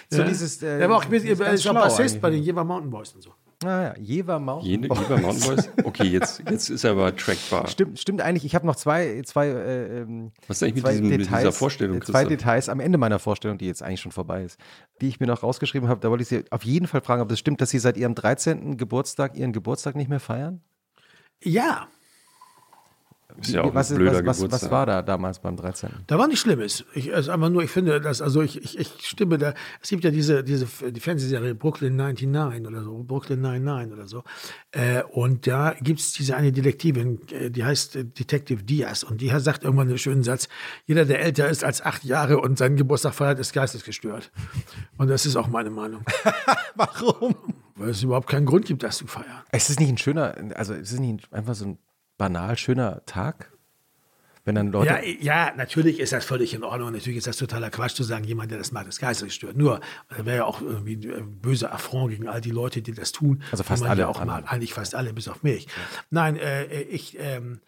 so 0.09 0.19
ja. 0.19 0.27
dieses, 0.27 0.63
äh, 0.63 0.79
er 0.79 0.89
war 0.89 0.97
auch, 0.97 1.05
er 1.11 1.53
ist 1.53 1.67
auch 1.67 1.73
Bassist 1.73 2.21
bei 2.21 2.29
den 2.29 2.41
Jever 2.41 2.63
Mountain 2.63 2.89
Boys 2.89 3.11
und 3.13 3.21
so. 3.21 3.33
Naja, 3.61 3.91
ah, 3.91 3.99
Jever 3.99 4.39
Mountain 4.39 4.87
Boys. 4.87 4.99
Jever 4.99 5.17
Mountain 5.17 5.55
Boys? 5.55 5.69
Okay, 5.83 6.05
jetzt, 6.05 6.41
jetzt 6.49 6.69
ist 6.69 6.83
er 6.85 6.91
aber 6.91 7.13
trackbar. 7.13 7.67
Stimmt, 7.67 7.99
stimmt 7.99 8.21
eigentlich. 8.21 8.45
Ich 8.45 8.55
habe 8.55 8.65
noch 8.65 8.77
zwei, 8.77 9.21
zwei, 9.25 9.47
äh, 9.47 9.99
ähm, 10.01 10.31
Was 10.47 10.61
ist 10.61 10.63
eigentlich 10.63 10.83
mit, 10.83 10.93
diesem, 10.93 11.09
Details, 11.09 11.29
mit 11.29 11.39
dieser 11.39 11.51
Vorstellung? 11.51 12.01
Zwei 12.01 12.23
Details 12.23 12.69
am 12.69 12.79
Ende 12.79 12.97
meiner 12.97 13.19
Vorstellung, 13.19 13.57
die 13.57 13.65
jetzt 13.65 13.83
eigentlich 13.83 13.99
schon 13.99 14.13
vorbei 14.13 14.43
ist, 14.43 14.57
die 15.01 15.09
ich 15.09 15.19
mir 15.19 15.27
noch 15.27 15.43
rausgeschrieben 15.43 15.89
habe. 15.89 15.99
Da 15.99 16.09
wollte 16.09 16.21
ich 16.21 16.29
Sie 16.29 16.45
auf 16.51 16.63
jeden 16.63 16.87
Fall 16.87 17.01
fragen, 17.01 17.21
ob 17.21 17.29
es 17.31 17.39
stimmt, 17.39 17.59
dass 17.59 17.69
Sie 17.69 17.79
seit 17.79 17.97
Ihrem 17.97 18.15
13. 18.15 18.77
Geburtstag 18.77 19.35
Ihren 19.35 19.51
Geburtstag 19.51 19.95
nicht 19.95 20.09
mehr 20.09 20.21
feiern? 20.21 20.61
Ja, 21.43 21.89
ist 23.37 23.53
ja 23.53 23.63
auch 23.63 23.73
was, 23.73 23.91
ein 23.91 23.97
blöder 23.97 24.25
was, 24.25 24.41
was, 24.41 24.51
was, 24.51 24.71
war 24.71 24.85
da 24.85 25.01
damals 25.01 25.39
beim 25.39 25.55
13.? 25.55 25.89
Da 26.07 26.17
war 26.17 26.27
nichts 26.27 26.41
Schlimmes. 26.41 26.83
Ich, 26.93 27.13
also 27.13 27.31
einfach 27.31 27.49
nur, 27.49 27.63
ich 27.63 27.69
finde, 27.69 28.01
dass, 28.01 28.21
also 28.21 28.41
ich, 28.41 28.61
ich, 28.61 28.79
ich 28.79 29.07
stimme 29.07 29.37
da, 29.37 29.53
es 29.81 29.89
gibt 29.89 30.03
ja 30.03 30.11
diese, 30.11 30.43
diese 30.43 30.67
die 30.91 30.99
Fernsehserie 30.99 31.53
Brooklyn 31.53 31.95
99 31.95 32.67
oder 32.67 32.83
so, 32.83 33.03
Brooklyn 33.03 33.41
99 33.41 33.93
oder 33.93 34.07
so. 34.07 34.23
Äh, 34.71 35.03
und 35.03 35.47
da 35.47 35.75
gibt 35.79 35.99
es 35.99 36.13
diese 36.13 36.35
eine 36.35 36.51
Detektivin, 36.51 37.19
äh, 37.31 37.51
die 37.51 37.63
heißt 37.63 37.95
Detective 37.95 38.63
Diaz 38.63 39.03
und 39.03 39.21
die 39.21 39.29
sagt 39.39 39.63
irgendwann 39.63 39.89
einen 39.89 39.97
schönen 39.97 40.23
Satz, 40.23 40.49
jeder, 40.85 41.05
der 41.05 41.21
älter 41.21 41.47
ist 41.49 41.63
als 41.63 41.81
acht 41.81 42.03
Jahre 42.03 42.39
und 42.39 42.57
seinen 42.57 42.77
Geburtstag 42.77 43.13
feiert, 43.13 43.39
ist 43.39 43.53
geistesgestört. 43.53 44.31
Und 44.97 45.07
das 45.09 45.25
ist 45.25 45.35
auch 45.35 45.47
meine 45.47 45.69
Meinung. 45.69 46.03
Warum? 46.75 47.35
Weil 47.75 47.89
es 47.89 48.03
überhaupt 48.03 48.27
keinen 48.27 48.45
Grund 48.45 48.65
gibt, 48.65 48.83
das 48.83 48.97
zu 48.97 49.07
feiern. 49.07 49.43
Es 49.51 49.69
ist 49.69 49.79
nicht 49.79 49.89
ein 49.89 49.97
schöner, 49.97 50.35
also 50.55 50.73
es 50.73 50.91
ist 50.91 50.99
nicht 50.99 51.31
einfach 51.31 51.55
so 51.55 51.65
ein 51.65 51.77
banal 52.19 52.55
schöner 52.57 53.03
Tag? 53.07 53.51
Wenn 54.45 54.55
dann 54.55 54.71
Leute 54.71 54.89
ja, 54.89 55.47
ja, 55.47 55.53
natürlich 55.55 55.99
ist 55.99 56.13
das 56.13 56.25
völlig 56.25 56.53
in 56.53 56.63
Ordnung. 56.63 56.91
Natürlich 56.91 57.17
ist 57.17 57.27
das 57.27 57.37
totaler 57.37 57.69
Quatsch 57.69 57.93
zu 57.95 58.03
sagen, 58.03 58.23
jemand, 58.23 58.51
der 58.51 58.57
das 58.57 58.71
macht, 58.71 58.87
ist 58.87 58.99
geistesgestört. 58.99 59.57
Nur, 59.57 59.79
das 60.09 60.25
wäre 60.25 60.37
ja 60.37 60.45
auch 60.45 60.61
irgendwie 60.61 60.95
ein 61.07 61.39
böser 61.39 61.73
Affront 61.73 62.11
gegen 62.11 62.27
all 62.27 62.41
die 62.41 62.51
Leute, 62.51 62.81
die 62.81 62.93
das 62.93 63.11
tun. 63.11 63.43
Also 63.51 63.63
fast 63.63 63.83
alle. 63.83 64.07
Auch 64.07 64.23
mal, 64.23 64.43
eigentlich 64.45 64.73
fast 64.73 64.95
alle, 64.95 65.13
bis 65.13 65.27
auf 65.27 65.43
mich. 65.43 65.65
Ja. 65.65 65.71
Nein, 66.09 66.35
äh, 66.37 66.81
ich, 66.83 67.17
ähm, 67.19 67.55
äh, 67.55 67.67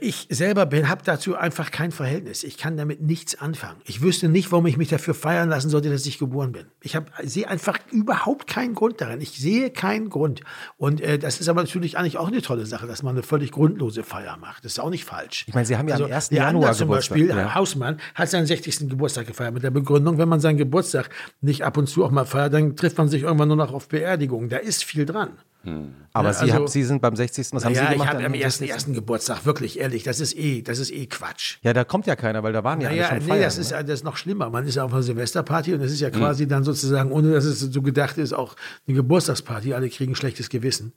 ich 0.00 0.26
selber 0.30 0.68
habe 0.88 1.02
dazu 1.04 1.36
einfach 1.36 1.70
kein 1.70 1.92
Verhältnis. 1.92 2.42
Ich 2.42 2.56
kann 2.56 2.76
damit 2.76 3.02
nichts 3.02 3.40
anfangen. 3.40 3.80
Ich 3.84 4.00
wüsste 4.00 4.28
nicht, 4.28 4.50
warum 4.50 4.66
ich 4.66 4.76
mich 4.76 4.88
dafür 4.88 5.14
feiern 5.14 5.48
lassen 5.48 5.68
sollte, 5.68 5.90
dass 5.90 6.06
ich 6.06 6.18
geboren 6.18 6.52
bin. 6.52 6.66
Ich 6.80 6.96
hab, 6.96 7.10
sehe 7.22 7.48
einfach 7.48 7.78
überhaupt 7.90 8.46
keinen 8.46 8.74
Grund 8.74 9.00
darin. 9.00 9.20
Ich 9.20 9.38
sehe 9.38 9.70
keinen 9.70 10.08
Grund. 10.08 10.40
Und 10.76 11.00
äh, 11.00 11.18
das 11.18 11.40
ist 11.40 11.48
aber 11.48 11.62
natürlich 11.62 11.98
eigentlich 11.98 12.16
auch 12.18 12.28
eine 12.28 12.42
tolle 12.42 12.66
Sache, 12.66 12.86
dass 12.86 13.02
man 13.02 13.14
eine 13.14 13.22
völlig 13.22 13.52
grundlose 13.52 14.02
Feier 14.02 14.36
macht. 14.38 14.64
Das 14.64 14.72
ist 14.72 14.78
auch 14.78 14.90
nicht 14.90 15.04
falsch. 15.04 15.44
Ich 15.46 15.54
meine, 15.54 15.66
Sie 15.66 15.76
haben 15.76 15.88
ja 15.88 15.94
also, 15.94 16.06
am 16.06 16.12
1. 16.12 16.30
Januar 16.30 16.72
zum 16.72 16.88
Beispiel, 16.88 17.28
ja. 17.28 17.54
Hausmann, 17.54 17.98
hat 18.14 18.30
seinen 18.30 18.46
60. 18.46 18.88
Geburtstag 18.88 19.26
gefeiert 19.26 19.54
mit 19.54 19.62
der 19.62 19.70
Begründung, 19.70 20.18
wenn 20.18 20.28
man 20.28 20.40
seinen 20.40 20.56
Geburtstag 20.56 21.10
nicht 21.40 21.62
ab 21.64 21.76
und 21.76 21.88
zu 21.88 22.04
auch 22.04 22.10
mal 22.10 22.24
feiert, 22.24 22.54
dann 22.54 22.76
trifft 22.76 22.98
man 22.98 23.08
sich 23.08 23.22
irgendwann 23.22 23.48
nur 23.48 23.56
noch 23.56 23.72
auf 23.72 23.88
Beerdigungen. 23.88 24.48
Da 24.48 24.56
ist 24.56 24.84
viel 24.84 25.04
dran. 25.04 25.38
Hm. 25.64 25.94
Aber 26.12 26.28
ja, 26.28 26.34
Sie, 26.34 26.40
also, 26.42 26.54
haben, 26.54 26.68
Sie 26.68 26.84
sind 26.84 27.02
beim 27.02 27.16
60. 27.16 27.48
Was 27.52 27.64
haben 27.64 27.74
ja, 27.74 27.86
Sie 27.86 27.92
gemacht? 27.92 28.08
Ich 28.08 28.14
habe 28.14 28.26
am 28.26 28.34
ersten, 28.34 28.64
ersten 28.64 28.94
Geburtstag, 28.94 29.44
wirklich 29.44 29.78
ehrlich, 29.78 30.04
das 30.04 30.20
ist 30.20 30.36
eh, 30.36 30.62
das 30.62 30.78
ist 30.78 30.92
eh 30.92 31.06
Quatsch. 31.06 31.56
Ja, 31.62 31.72
da 31.72 31.84
kommt 31.84 32.06
ja 32.06 32.16
keiner, 32.16 32.42
weil 32.42 32.52
da 32.52 32.64
waren 32.64 32.80
ja 32.80 32.90
naja, 32.90 33.08
alle 33.08 33.20
schon 33.20 33.26
nee, 33.26 33.32
feiern, 33.32 33.42
das 33.42 33.58
ist, 33.58 33.72
ne? 33.72 33.84
das 33.84 33.94
ist 34.00 34.04
noch 34.04 34.16
schlimmer. 34.16 34.50
Man 34.50 34.66
ist 34.66 34.76
ja 34.76 34.84
auf 34.84 34.92
einer 34.92 35.02
Silvesterparty 35.02 35.74
und 35.74 35.80
das 35.82 35.92
ist 35.92 36.00
ja 36.00 36.10
quasi 36.10 36.44
hm. 36.44 36.50
dann 36.50 36.64
sozusagen, 36.64 37.10
ohne 37.10 37.32
dass 37.32 37.44
es 37.44 37.60
so 37.60 37.82
gedacht 37.82 38.18
ist, 38.18 38.32
auch 38.32 38.54
eine 38.86 38.96
Geburtstagsparty. 38.96 39.74
Alle 39.74 39.88
kriegen 39.90 40.14
schlechtes 40.14 40.48
Gewissen 40.48 40.92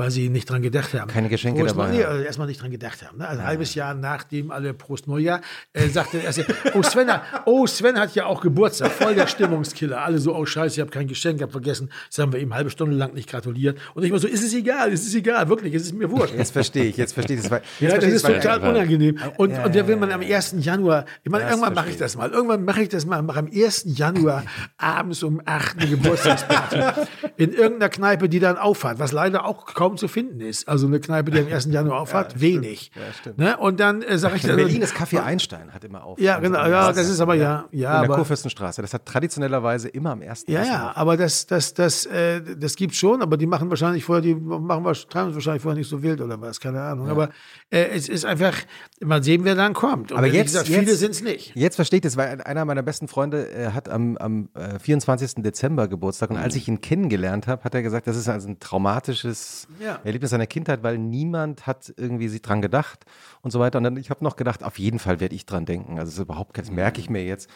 weil 0.00 0.10
sie 0.10 0.30
nicht 0.30 0.48
dran 0.48 0.62
gedacht 0.62 0.94
haben. 0.94 1.08
Keine 1.08 1.28
Geschenke 1.28 1.60
Prost 1.60 1.76
dabei 1.76 1.90
Nee, 1.90 2.04
also 2.04 2.22
erstmal 2.22 2.46
nicht 2.46 2.62
dran 2.62 2.70
gedacht 2.70 3.06
haben. 3.06 3.18
Ne? 3.18 3.28
Also 3.28 3.42
ein 3.42 3.46
halbes 3.46 3.74
Jahr 3.74 3.92
nachdem 3.92 4.50
alle 4.50 4.72
Prost 4.72 5.06
Neujahr 5.08 5.42
äh, 5.74 5.88
sagte 5.88 6.18
er, 6.22 6.26
also, 6.28 6.42
oh 6.74 6.82
Sven, 6.82 7.12
hat, 7.12 7.22
oh 7.44 7.66
Sven 7.66 7.98
hat 7.98 8.14
ja 8.14 8.24
auch 8.24 8.40
Geburtstag, 8.40 8.92
voll 8.92 9.14
der 9.14 9.26
Stimmungskiller. 9.26 10.00
Alle 10.00 10.18
so, 10.18 10.34
oh 10.34 10.46
Scheiße, 10.46 10.76
ich 10.76 10.80
habe 10.80 10.90
kein 10.90 11.06
Geschenk, 11.06 11.42
hab 11.42 11.52
vergessen. 11.52 11.90
Das 12.08 12.18
haben 12.18 12.32
wir 12.32 12.40
ihm 12.40 12.54
halbe 12.54 12.70
Stunde 12.70 12.96
lang 12.96 13.12
nicht 13.12 13.28
gratuliert. 13.28 13.78
Und 13.94 14.02
ich 14.02 14.10
war 14.10 14.18
so, 14.18 14.26
ist 14.26 14.42
es 14.42 14.54
egal, 14.54 14.90
ist 14.90 15.06
es 15.06 15.14
egal, 15.14 15.50
wirklich, 15.50 15.74
es 15.74 15.82
ist 15.82 15.94
mir 15.94 16.10
wurscht. 16.10 16.34
Jetzt 16.34 16.52
verstehe 16.52 16.84
ich, 16.84 16.96
jetzt 16.96 17.12
verstehe 17.12 17.36
ich 17.36 17.42
das. 17.42 17.60
Jetzt 17.78 17.92
Ja, 17.92 17.98
das 17.98 18.04
ist 18.04 18.24
total 18.24 18.60
unangenehm. 18.60 19.18
Und, 19.36 19.52
und 19.52 19.74
der 19.74 19.86
will 19.86 19.96
man 19.96 20.10
am 20.12 20.22
1. 20.22 20.54
Januar, 20.60 21.04
ich 21.22 21.30
meine, 21.30 21.44
irgendwann 21.44 21.74
mache 21.74 21.90
ich 21.90 21.98
das 21.98 22.16
mal. 22.16 22.30
Irgendwann 22.30 22.64
mache 22.64 22.82
ich 22.82 22.88
das 22.88 23.04
mal, 23.04 23.20
mache 23.22 23.40
am 23.40 23.50
1. 23.52 23.84
Januar 23.98 24.44
abends 24.78 25.22
um 25.22 25.42
8 25.44 25.78
eine 25.78 25.90
Geburtstagsparty 25.90 27.02
in 27.36 27.52
irgendeiner 27.52 27.90
Kneipe, 27.90 28.30
die 28.30 28.40
dann 28.40 28.56
aufhat, 28.56 28.98
was 28.98 29.12
leider 29.12 29.44
auch 29.44 29.66
kaum 29.66 29.89
zu 29.96 30.08
finden 30.08 30.40
ist. 30.40 30.68
Also 30.68 30.86
eine 30.86 31.00
Kneipe, 31.00 31.30
die 31.30 31.40
am 31.40 31.46
1. 31.46 31.66
Januar 31.66 32.00
aufhat, 32.02 32.40
wenig. 32.40 32.90
Ne? 33.36 33.56
Und 33.56 33.80
dann 33.80 34.02
äh, 34.02 34.18
sage 34.18 34.36
ich 34.36 34.44
In 34.44 34.48
dann, 34.48 34.56
Berlin 34.56 34.82
ist 34.82 34.94
Kaffee 34.94 35.18
Einstein, 35.18 35.72
hat 35.72 35.84
immer 35.84 36.04
auf. 36.04 36.18
ja, 36.18 36.38
genau, 36.38 36.66
ja, 36.66 36.92
das 36.92 37.08
ist 37.08 37.20
aber 37.20 37.34
ja, 37.34 37.66
ja, 37.72 38.02
in 38.02 38.08
der 38.08 38.16
Kurfürstenstraße. 38.16 38.82
Das 38.82 38.94
hat 38.94 39.06
traditionellerweise 39.06 39.88
immer 39.88 40.12
am 40.12 40.22
ersten. 40.22 40.50
ja, 40.50 40.60
Essen 40.60 40.72
ja, 40.72 40.92
aber 40.94 41.16
das, 41.16 41.46
das, 41.46 41.74
das, 41.74 42.06
äh, 42.06 42.40
das 42.56 42.76
gibt 42.76 42.94
schon, 42.94 43.22
aber 43.22 43.36
die 43.36 43.46
machen 43.46 43.70
wahrscheinlich 43.70 44.04
vorher, 44.04 44.22
die 44.22 44.34
machen 44.34 44.84
treiben 45.08 45.30
es 45.30 45.34
wahrscheinlich 45.34 45.62
vorher 45.62 45.78
nicht 45.78 45.88
so 45.88 46.02
wild 46.02 46.20
oder 46.20 46.40
was, 46.40 46.60
keine 46.60 46.80
Ahnung. 46.82 47.08
Aber 47.08 47.30
äh, 47.70 47.86
es 47.94 48.08
ist 48.08 48.24
einfach, 48.24 48.54
mal 49.00 49.22
sehen, 49.22 49.44
wer 49.44 49.54
dann 49.54 49.74
kommt. 49.74 50.12
Und 50.12 50.18
Aber 50.18 50.26
wie 50.26 50.36
jetzt, 50.36 50.46
gesagt, 50.46 50.68
jetzt 50.68 50.78
viele 50.78 50.94
sind 50.94 51.12
es 51.12 51.22
nicht. 51.22 51.52
Jetzt 51.54 51.76
verstehe 51.76 51.98
ich 51.98 52.02
das, 52.02 52.16
weil 52.16 52.40
einer 52.42 52.64
meiner 52.64 52.82
besten 52.82 53.08
Freunde 53.08 53.50
äh, 53.50 53.72
hat 53.72 53.88
am, 53.88 54.16
am 54.18 54.48
äh, 54.54 54.78
24. 54.78 55.42
Dezember 55.42 55.88
Geburtstag 55.88 56.30
und 56.30 56.36
als 56.36 56.54
ich 56.54 56.68
ihn 56.68 56.80
kennengelernt 56.80 57.46
habe, 57.46 57.64
hat 57.64 57.74
er 57.74 57.82
gesagt, 57.82 58.06
das 58.06 58.16
ist 58.16 58.28
also 58.28 58.48
ein 58.48 58.58
traumatisches 58.60 59.68
Ja. 59.78 60.00
Erlebnis 60.04 60.30
seiner 60.30 60.46
Kindheit, 60.46 60.82
weil 60.82 60.98
niemand 60.98 61.66
hat 61.66 61.92
irgendwie 61.96 62.28
sich 62.28 62.42
dran 62.42 62.60
gedacht 62.62 63.04
und 63.42 63.50
so 63.50 63.60
weiter. 63.60 63.78
Und 63.78 63.84
dann, 63.84 63.96
ich 63.96 64.10
habe 64.10 64.24
noch 64.24 64.36
gedacht, 64.36 64.62
auf 64.64 64.78
jeden 64.78 64.98
Fall 64.98 65.20
werde 65.20 65.34
ich 65.34 65.46
dran 65.46 65.66
denken. 65.66 65.92
Also 65.98 66.06
das 66.10 66.14
ist 66.14 66.20
überhaupt 66.24 66.54
kein, 66.54 66.64
das 66.64 66.72
merke 66.74 67.00
ich 67.00 67.08
mir 67.10 67.24
jetzt. 67.24 67.48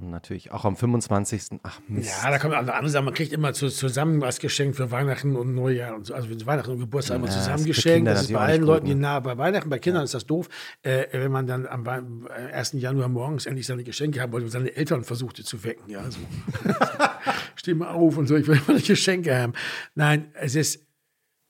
Und 0.00 0.08
natürlich 0.08 0.50
auch 0.52 0.64
am 0.64 0.74
25. 0.74 1.60
Ach 1.64 1.78
Mist. 1.86 2.10
Ja, 2.24 2.30
da 2.30 2.38
kommen 2.38 2.54
andere 2.54 2.88
Sachen. 2.88 3.04
Man 3.04 3.12
kriegt 3.12 3.30
immer 3.30 3.52
zu, 3.52 3.68
zusammen 3.68 4.22
was 4.22 4.38
geschenkt 4.38 4.76
für 4.78 4.90
Weihnachten 4.90 5.36
und 5.36 5.54
Neujahr 5.54 5.94
und 5.94 6.06
so. 6.06 6.14
Also 6.14 6.28
für 6.28 6.46
Weihnachten 6.46 6.70
und 6.70 6.78
Geburtstag 6.78 7.18
immer 7.18 7.26
Ja, 7.26 7.32
zusammen 7.32 7.64
geschenkt. 7.66 8.08
Das 8.08 8.22
ist 8.22 8.32
bei 8.32 8.40
allen 8.40 8.62
Leuten, 8.62 8.86
gut, 8.86 8.90
die 8.90 8.94
ne? 8.94 9.02
nah 9.02 9.20
bei 9.20 9.36
Weihnachten, 9.36 9.68
bei 9.68 9.78
Kindern 9.78 10.04
ist 10.04 10.14
das 10.14 10.24
doof, 10.24 10.48
äh, 10.80 11.04
wenn 11.12 11.30
man 11.30 11.46
dann 11.46 11.66
am 11.66 11.84
Wei- 11.84 12.00
äh, 12.30 12.52
1. 12.54 12.72
Januar 12.80 13.08
morgens 13.10 13.44
endlich 13.44 13.66
seine 13.66 13.84
Geschenke 13.84 14.22
haben 14.22 14.32
wollte 14.32 14.46
und 14.46 14.50
seine 14.50 14.74
Eltern 14.74 15.04
versuchte 15.04 15.44
zu 15.44 15.62
wecken. 15.62 15.90
Ja, 15.90 16.10
so. 16.10 16.18
Steh 17.56 17.74
mal 17.74 17.90
auf 17.90 18.16
und 18.16 18.26
so, 18.26 18.36
ich 18.36 18.46
will 18.46 18.60
meine 18.66 18.80
Geschenke 18.80 19.36
haben. 19.36 19.52
Nein, 19.94 20.32
es 20.40 20.54
ist, 20.54 20.86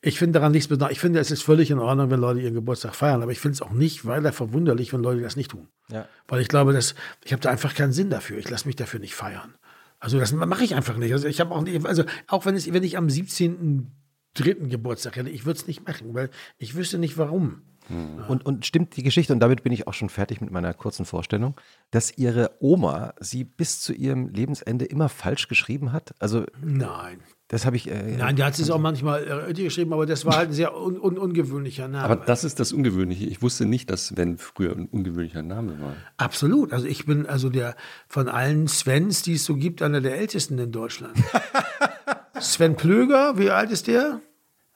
ich 0.04 0.18
finde 0.18 0.38
daran 0.38 0.52
nichts 0.52 0.68
Besonderes. 0.68 0.92
Ich 0.92 1.00
finde, 1.00 1.20
es 1.20 1.30
ist 1.30 1.42
völlig 1.42 1.70
in 1.70 1.78
Ordnung, 1.78 2.10
wenn 2.10 2.20
Leute 2.20 2.40
ihren 2.40 2.54
Geburtstag 2.54 2.96
feiern, 2.96 3.22
aber 3.22 3.30
ich 3.30 3.38
finde 3.38 3.54
es 3.54 3.62
auch 3.62 3.70
nicht 3.70 4.04
weiter 4.04 4.32
verwunderlich, 4.32 4.92
wenn 4.92 5.00
Leute 5.00 5.22
das 5.22 5.36
nicht 5.36 5.52
tun. 5.52 5.68
Ja. 5.90 6.08
Weil 6.26 6.40
ich 6.40 6.48
glaube, 6.48 6.72
dass 6.72 6.96
ich 7.24 7.32
habe 7.32 7.40
da 7.40 7.50
einfach 7.50 7.74
keinen 7.74 7.92
Sinn 7.92 8.10
dafür. 8.10 8.38
Ich 8.38 8.50
lasse 8.50 8.66
mich 8.66 8.76
dafür 8.76 8.98
nicht 8.98 9.14
feiern. 9.14 9.54
Also 10.00 10.18
das 10.18 10.32
mache 10.32 10.64
ich 10.64 10.74
einfach 10.74 10.96
nicht. 10.96 11.12
Also 11.12 11.28
ich 11.28 11.40
habe 11.40 11.54
auch 11.54 11.62
nicht, 11.62 11.86
also 11.86 12.02
auch 12.26 12.44
wenn 12.44 12.56
es, 12.56 12.70
wenn 12.72 12.82
ich 12.82 12.98
am 12.98 13.08
17. 13.08 13.92
dritten 14.34 14.68
Geburtstag 14.68 15.16
hätte, 15.16 15.30
ich 15.30 15.46
würde 15.46 15.60
es 15.60 15.68
nicht 15.68 15.86
machen, 15.86 16.12
weil 16.14 16.30
ich 16.58 16.74
wüsste 16.74 16.98
nicht 16.98 17.16
warum. 17.16 17.62
Und, 18.28 18.46
und 18.46 18.64
stimmt 18.64 18.96
die 18.96 19.02
Geschichte, 19.02 19.32
und 19.32 19.40
damit 19.40 19.64
bin 19.64 19.72
ich 19.72 19.86
auch 19.86 19.92
schon 19.92 20.08
fertig 20.08 20.40
mit 20.40 20.50
meiner 20.50 20.72
kurzen 20.72 21.04
Vorstellung, 21.04 21.60
dass 21.90 22.16
ihre 22.16 22.52
Oma 22.60 23.14
sie 23.20 23.44
bis 23.44 23.80
zu 23.80 23.92
ihrem 23.92 24.28
Lebensende 24.28 24.84
immer 24.84 25.08
falsch 25.08 25.48
geschrieben 25.48 25.92
hat? 25.92 26.14
Also, 26.18 26.46
Nein. 26.62 27.20
Das 27.52 27.66
habe 27.66 27.76
ich. 27.76 27.86
Äh, 27.90 28.16
Nein, 28.16 28.36
die 28.36 28.44
hat 28.44 28.58
es 28.58 28.70
auch 28.70 28.78
manchmal 28.78 29.46
äh, 29.50 29.52
geschrieben, 29.52 29.92
aber 29.92 30.06
das 30.06 30.24
war 30.24 30.38
halt 30.38 30.48
ein 30.48 30.54
sehr 30.54 30.74
un, 30.74 30.98
un, 30.98 31.18
ungewöhnlicher 31.18 31.86
Name. 31.86 32.02
Aber 32.02 32.16
das 32.16 32.44
ist 32.44 32.58
das 32.58 32.72
Ungewöhnliche. 32.72 33.26
Ich 33.26 33.42
wusste 33.42 33.66
nicht, 33.66 33.90
dass 33.90 34.06
Sven 34.06 34.38
früher 34.38 34.72
ein 34.74 34.86
ungewöhnlicher 34.86 35.42
Name 35.42 35.78
war. 35.78 35.94
Absolut. 36.16 36.72
Also 36.72 36.86
ich 36.86 37.04
bin 37.04 37.26
also 37.26 37.50
der 37.50 37.76
von 38.08 38.30
allen 38.30 38.68
Svens, 38.68 39.20
die 39.20 39.34
es 39.34 39.44
so 39.44 39.56
gibt, 39.56 39.82
einer 39.82 40.00
der 40.00 40.16
ältesten 40.16 40.58
in 40.58 40.72
Deutschland. 40.72 41.14
Sven 42.40 42.74
Plöger, 42.74 43.36
wie 43.36 43.50
alt 43.50 43.70
ist 43.70 43.86
der? 43.86 44.20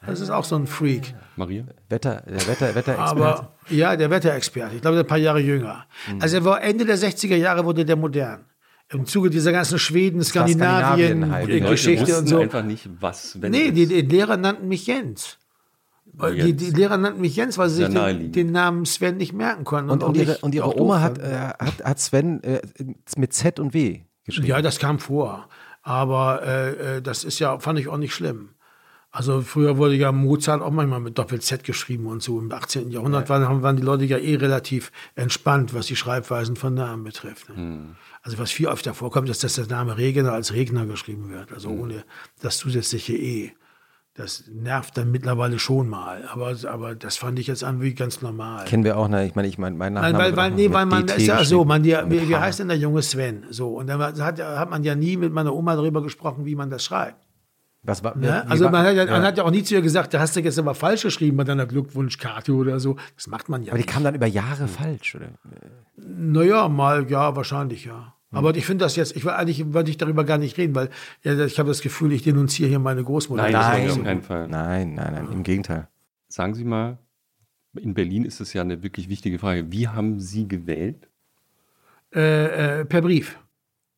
Das 0.05 0.21
ist 0.21 0.29
auch 0.29 0.45
so 0.45 0.57
ein 0.57 0.67
Freak. 0.67 1.15
Maria? 1.37 1.65
Wetter, 1.89 2.25
der 2.27 2.47
Wetter, 2.47 2.75
Wetterexperte. 2.75 2.99
Aber 2.99 3.55
ja, 3.71 3.97
der 3.97 4.11
Wetterexperte. 4.11 4.77
Ich 4.77 4.83
glaube, 4.83 4.97
der 4.97 5.01
ist 5.01 5.07
ein 5.07 5.09
paar 5.09 5.17
Jahre 5.17 5.41
jünger. 5.41 5.87
Also 6.21 6.37
er 6.37 6.45
war 6.45 6.63
Ende 6.63 6.85
der 6.85 6.99
60er 6.99 7.37
Jahre 7.37 7.65
wurde 7.65 7.87
der 7.87 7.97
modern. 7.97 8.45
Im 8.89 9.05
Zuge 9.05 9.31
dieser 9.31 9.51
ganzen 9.51 9.79
Schweden, 9.79 10.23
Skandinavien 10.23 11.23
Skandinavien, 11.23 11.33
halt. 11.33 12.09
äh, 12.09 12.15
und 12.15 12.29
so. 12.29 12.39
einfach 12.39 12.63
nicht, 12.63 12.89
was 13.01 13.33
Sven 13.33 13.51
Nee, 13.51 13.73
die, 13.73 13.87
die 13.87 14.03
Lehrer 14.03 14.37
nannten 14.37 14.69
mich 14.69 14.87
Jens. 14.87 15.39
Die, 16.05 16.55
die 16.55 16.71
Lehrer 16.71 16.97
nannten 16.97 17.21
mich 17.21 17.37
Jens, 17.37 17.59
weil 17.59 17.69
sie 17.69 17.85
sich 17.85 17.89
den, 17.89 18.33
den 18.33 18.53
Namen 18.53 18.87
Sven 18.87 19.17
nicht 19.17 19.33
merken 19.33 19.65
konnten. 19.65 19.91
und, 19.91 20.05
auch 20.05 20.09
und, 20.09 20.17
ihre, 20.17 20.39
und 20.39 20.55
ihre 20.55 20.81
Oma 20.81 21.01
hat, 21.01 21.19
äh, 21.19 21.51
hat, 21.59 21.85
hat 21.85 22.01
Sven 22.01 22.43
äh, 22.43 22.63
mit 23.17 23.35
Z 23.35 23.59
und 23.59 23.75
W 23.75 24.03
geschrieben. 24.25 24.49
Ja, 24.49 24.63
das 24.63 24.79
kam 24.79 24.99
vor. 24.99 25.49
Aber 25.83 26.43
äh, 26.43 26.97
äh, 26.97 27.03
das 27.03 27.25
ist 27.25 27.39
ja, 27.39 27.59
fand 27.59 27.79
ich 27.79 27.89
auch 27.89 27.97
nicht 27.97 28.15
schlimm. 28.15 28.51
Also 29.17 29.41
früher 29.41 29.79
wurde 29.79 29.95
ja 29.95 30.13
Mozart 30.13 30.61
auch 30.61 30.71
manchmal 30.71 31.01
mit 31.01 31.17
Doppel-Z 31.17 31.65
geschrieben 31.65 32.05
und 32.05 32.23
so. 32.23 32.39
Im 32.39 32.53
18. 32.53 32.91
Jahrhundert 32.91 33.31
waren, 33.31 33.63
waren 33.63 33.77
die 33.77 33.83
Leute 33.83 34.05
ja 34.05 34.19
eh 34.19 34.37
relativ 34.37 34.93
entspannt, 35.15 35.73
was 35.73 35.87
die 35.87 35.97
Schreibweisen 35.97 36.55
von 36.55 36.75
Namen 36.75 37.03
betrifft. 37.03 37.49
Ne? 37.49 37.97
Also 38.21 38.37
was 38.37 38.51
viel 38.51 38.69
öfter 38.69 38.93
vorkommt, 38.93 39.31
ist, 39.31 39.43
dass 39.43 39.55
der 39.55 39.69
Name 39.69 39.97
Regner 39.97 40.33
als 40.33 40.53
Regner 40.53 40.85
geschrieben 40.85 41.31
wird. 41.31 41.51
Also 41.51 41.71
ohne 41.71 42.05
das 42.43 42.59
zusätzliche 42.59 43.15
E. 43.15 43.53
Das 44.13 44.45
nervt 44.53 44.99
dann 44.99 45.11
mittlerweile 45.11 45.59
schon 45.59 45.89
mal. 45.89 46.29
Aber, 46.31 46.55
aber 46.69 46.95
das 46.95 47.17
fand 47.17 47.39
ich 47.39 47.47
jetzt 47.47 47.65
an 47.65 47.81
wie 47.81 47.95
ganz 47.95 48.21
normal. 48.21 48.67
Kennen 48.67 48.85
wir 48.85 48.99
auch, 48.99 49.09
ne? 49.09 49.27
Ich 49.27 49.35
meine, 49.35 49.49
ich 49.49 49.57
meine, 49.57 49.77
mein 49.77 49.95
Nein, 49.95 50.13
Nachname 50.13 50.25
weil, 50.25 50.31
wird 50.33 50.37
weil, 50.37 50.53
auch 50.53 50.57
nee, 50.57 50.73
weil 50.75 50.87
man, 50.87 51.07
DT 51.07 51.17
ist 51.17 51.27
ja 51.27 51.43
so, 51.43 51.65
man, 51.65 51.81
Mit 51.81 52.11
wie, 52.11 52.29
wie 52.29 52.37
heißt 52.37 52.59
denn 52.59 52.69
der 52.69 52.77
junge 52.77 53.01
Sven? 53.01 53.45
So, 53.49 53.79
und 53.79 53.87
dann 53.87 53.99
hat, 53.99 54.39
hat 54.39 54.69
man 54.69 54.85
ja 54.85 54.95
nie 54.95 55.17
mit 55.17 55.33
meiner 55.33 55.55
Oma 55.55 55.75
darüber 55.75 56.03
gesprochen, 56.03 56.45
wie 56.45 56.55
man 56.55 56.69
das 56.69 56.85
schreibt. 56.85 57.26
Was 57.87 58.03
war, 58.05 58.17
Ne? 58.17 58.49
Also 58.49 58.65
war- 58.65 58.73
man 58.73 58.85
hat, 58.87 58.95
ja, 58.97 59.05
ja. 59.05 59.11
man 59.11 59.23
hat 59.23 59.39
ja 59.39 59.45
auch 59.45 59.51
nie 59.51 59.63
zu 59.63 59.75
ihr 59.75 59.83
gesagt, 59.83 60.13
da 60.15 60.21
hast 60.21 60.35
du 60.37 60.41
jetzt 60.41 60.59
aber 60.59 60.75
falsch 60.75 61.03
geschrieben 61.03 61.37
bei 61.37 61.45
deiner 61.45 61.67
Glückwunschkarte 61.67 62.53
oder 62.53 62.81
so. 62.81 62.97
Das 63.15 63.27
macht 63.29 63.49
man 63.49 63.63
ja 63.63 63.71
Aber 63.73 63.79
die 63.79 63.85
nicht. 63.85 63.93
kam 63.95 64.05
dann 64.05 64.15
über 64.15 64.27
Jahre 64.27 64.69
falsch, 64.69 65.15
oder? 65.15 65.29
Naja, 65.97 66.69
mal, 66.69 67.09
ja, 67.11 67.35
wahrscheinlich, 67.37 67.85
ja. 67.85 68.13
Aber 68.33 68.55
ich 68.55 68.67
finde 68.67 68.85
das 68.85 68.97
jetzt, 68.97 69.17
ich 69.17 69.25
will 69.25 69.31
eigentlich 69.33 69.73
wollte 69.73 69.91
ich 69.91 69.97
darüber 69.97 70.25
gar 70.25 70.37
nicht 70.37 70.59
reden, 70.59 70.75
weil 70.75 70.91
ja, 71.23 71.43
ich 71.45 71.59
habe 71.59 71.69
das 71.69 71.81
Gefühl, 71.81 72.13
ich 72.13 72.23
denunziere 72.23 72.69
hier 72.69 72.79
meine 72.81 73.03
Großmutter. 73.03 73.49
Nein, 73.51 73.85
nicht 73.85 73.93
auf 73.99 74.05
keinen 74.05 74.21
Fall. 74.23 74.47
Nein, 74.49 74.95
nein, 74.95 75.15
nein, 75.15 75.29
im 75.33 75.43
Gegenteil. 75.43 75.89
Sagen 76.29 76.55
Sie 76.55 76.65
mal, 76.65 76.99
in 77.81 77.95
Berlin 77.95 78.25
ist 78.25 78.41
es 78.41 78.53
ja 78.53 78.63
eine 78.63 78.83
wirklich 78.83 79.09
wichtige 79.09 79.39
Frage. 79.39 79.71
Wie 79.73 79.89
haben 79.89 80.19
Sie 80.21 80.47
gewählt? 80.49 81.09
Äh, 82.15 82.81
äh, 82.81 82.85
per 82.85 83.01
Brief. 83.01 83.39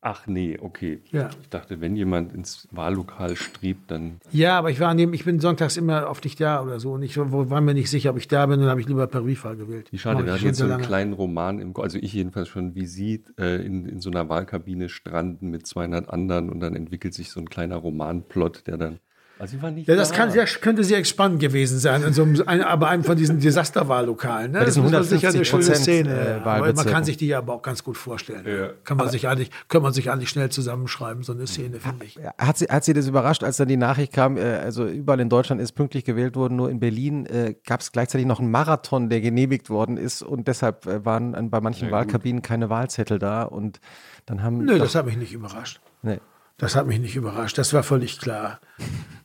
Ach 0.01 0.27
nee, 0.27 0.57
okay. 0.59 1.01
Ja. 1.11 1.29
Ich 1.41 1.49
dachte, 1.49 1.81
wenn 1.81 1.97
jemand 1.97 2.33
ins 2.33 2.69
Wahllokal 2.71 3.35
strebt, 3.35 3.91
dann 3.91 4.21
Ja, 4.31 4.57
aber 4.57 4.71
ich 4.71 4.79
war 4.79 4.87
an 4.87 4.97
dem, 4.97 5.13
ich 5.13 5.25
bin 5.25 5.41
sonntags 5.41 5.75
immer 5.75 6.09
oft 6.09 6.23
nicht 6.23 6.39
da 6.39 6.63
oder 6.63 6.79
so 6.79 6.93
und 6.93 7.03
ich 7.03 7.17
war 7.17 7.59
mir 7.59 7.73
nicht 7.73 7.89
sicher, 7.89 8.11
ob 8.11 8.17
ich 8.17 8.29
da 8.29 8.45
bin, 8.45 8.61
dann 8.61 8.69
habe 8.69 8.79
ich 8.79 8.87
lieber 8.87 9.07
Briefwahl 9.07 9.57
gewählt. 9.57 9.91
Wie 9.91 9.97
schade, 9.97 10.25
wir 10.25 10.31
hatten 10.31 10.45
jetzt 10.45 10.59
so 10.59 10.63
einen 10.63 10.71
lange. 10.71 10.83
kleinen 10.85 11.13
Roman 11.13 11.59
im, 11.59 11.75
also 11.75 11.97
ich 11.97 12.13
jedenfalls 12.13 12.47
schon, 12.47 12.75
wie 12.75 12.85
Sie 12.85 13.25
äh, 13.37 13.65
in, 13.65 13.85
in 13.85 13.99
so 13.99 14.09
einer 14.09 14.29
Wahlkabine 14.29 14.87
stranden 14.87 15.49
mit 15.49 15.67
200 15.67 16.09
anderen 16.09 16.49
und 16.49 16.61
dann 16.61 16.75
entwickelt 16.75 17.13
sich 17.13 17.29
so 17.29 17.41
ein 17.41 17.49
kleiner 17.49 17.75
Romanplot, 17.75 18.67
der 18.67 18.77
dann, 18.77 18.99
also 19.39 19.55
Sie 19.55 19.61
waren 19.63 19.73
nicht 19.73 19.87
Ja, 19.87 19.95
das 19.95 20.09
da. 20.09 20.15
kann 20.17 20.31
sehr, 20.31 20.45
könnte 20.45 20.83
sehr 20.83 21.03
spannend 21.05 21.39
gewesen 21.39 21.79
sein, 21.79 22.03
in 22.03 22.13
so 22.13 22.23
einem, 22.23 22.43
ein, 22.45 22.61
aber 22.61 22.89
einem 22.89 23.03
von 23.03 23.15
diesen 23.17 23.39
Desasterwahllokalen. 23.39 24.51
Ne? 24.51 24.59
Das 24.59 24.75
ist 24.77 25.09
sicher 25.09 25.29
eine 25.29 25.45
schöne 25.45 25.63
150% 25.63 25.75
Szene. 25.75 26.09
äh, 26.43 26.47
aber 26.47 26.73
man 26.73 26.85
kann 26.85 27.03
sich 27.05 27.17
die 27.17 27.33
aber 27.33 27.53
auch 27.53 27.61
ganz 27.61 27.83
gut 27.83 27.97
vorstellen. 27.97 28.45
Ja. 28.45 28.69
Kann 28.83 28.97
man 28.97 29.09
sich 29.09 29.27
eigentlich, 29.27 29.49
kann 29.69 29.81
man 29.81 29.93
sich 29.93 30.11
eigentlich 30.11 30.29
schnell 30.29 30.49
zusammenschreiben, 30.49 31.23
so 31.23 31.31
eine 31.33 31.47
Szene, 31.47 31.79
finde 31.79 32.05
ich. 32.05 32.19
Hat 32.37 32.57
sie, 32.57 32.65
hat 32.65 32.83
sie 32.83 32.93
das 32.93 33.07
überrascht, 33.07 33.43
als 33.43 33.57
dann 33.57 33.67
die 33.69 33.77
Nachricht 33.77 34.13
kam, 34.13 34.37
äh, 34.37 34.41
also 34.41 34.85
überall 34.85 35.19
in 35.19 35.29
Deutschland 35.29 35.61
ist 35.61 35.71
pünktlich 35.71 36.03
gewählt 36.03 36.35
worden, 36.35 36.57
nur 36.57 36.69
in 36.69 36.79
Berlin 36.79 37.25
äh, 37.25 37.55
gab 37.65 37.79
es 37.79 37.91
gleichzeitig 37.91 38.27
noch 38.27 38.39
einen 38.39 38.51
Marathon, 38.51 39.09
der 39.09 39.21
genehmigt 39.21 39.69
worden 39.69 39.97
ist 39.97 40.21
und 40.21 40.47
deshalb 40.47 40.85
äh, 40.85 41.05
waren 41.05 41.49
bei 41.49 41.61
manchen 41.61 41.91
Wahlkabinen 41.91 42.41
keine 42.41 42.69
Wahlzettel 42.69 43.19
da 43.19 43.43
und 43.43 43.79
dann 44.25 44.43
haben... 44.43 44.59
Nö, 44.65 44.73
doch- 44.73 44.83
das 44.83 44.95
hat 44.95 45.05
mich 45.05 45.17
nicht 45.17 45.33
überrascht. 45.33 45.79
nee. 46.01 46.19
Das 46.59 46.75
hat 46.75 46.87
mich 46.87 46.99
nicht 46.99 47.15
überrascht. 47.15 47.57
Das 47.57 47.73
war 47.73 47.83
völlig 47.83 48.19
klar. 48.19 48.59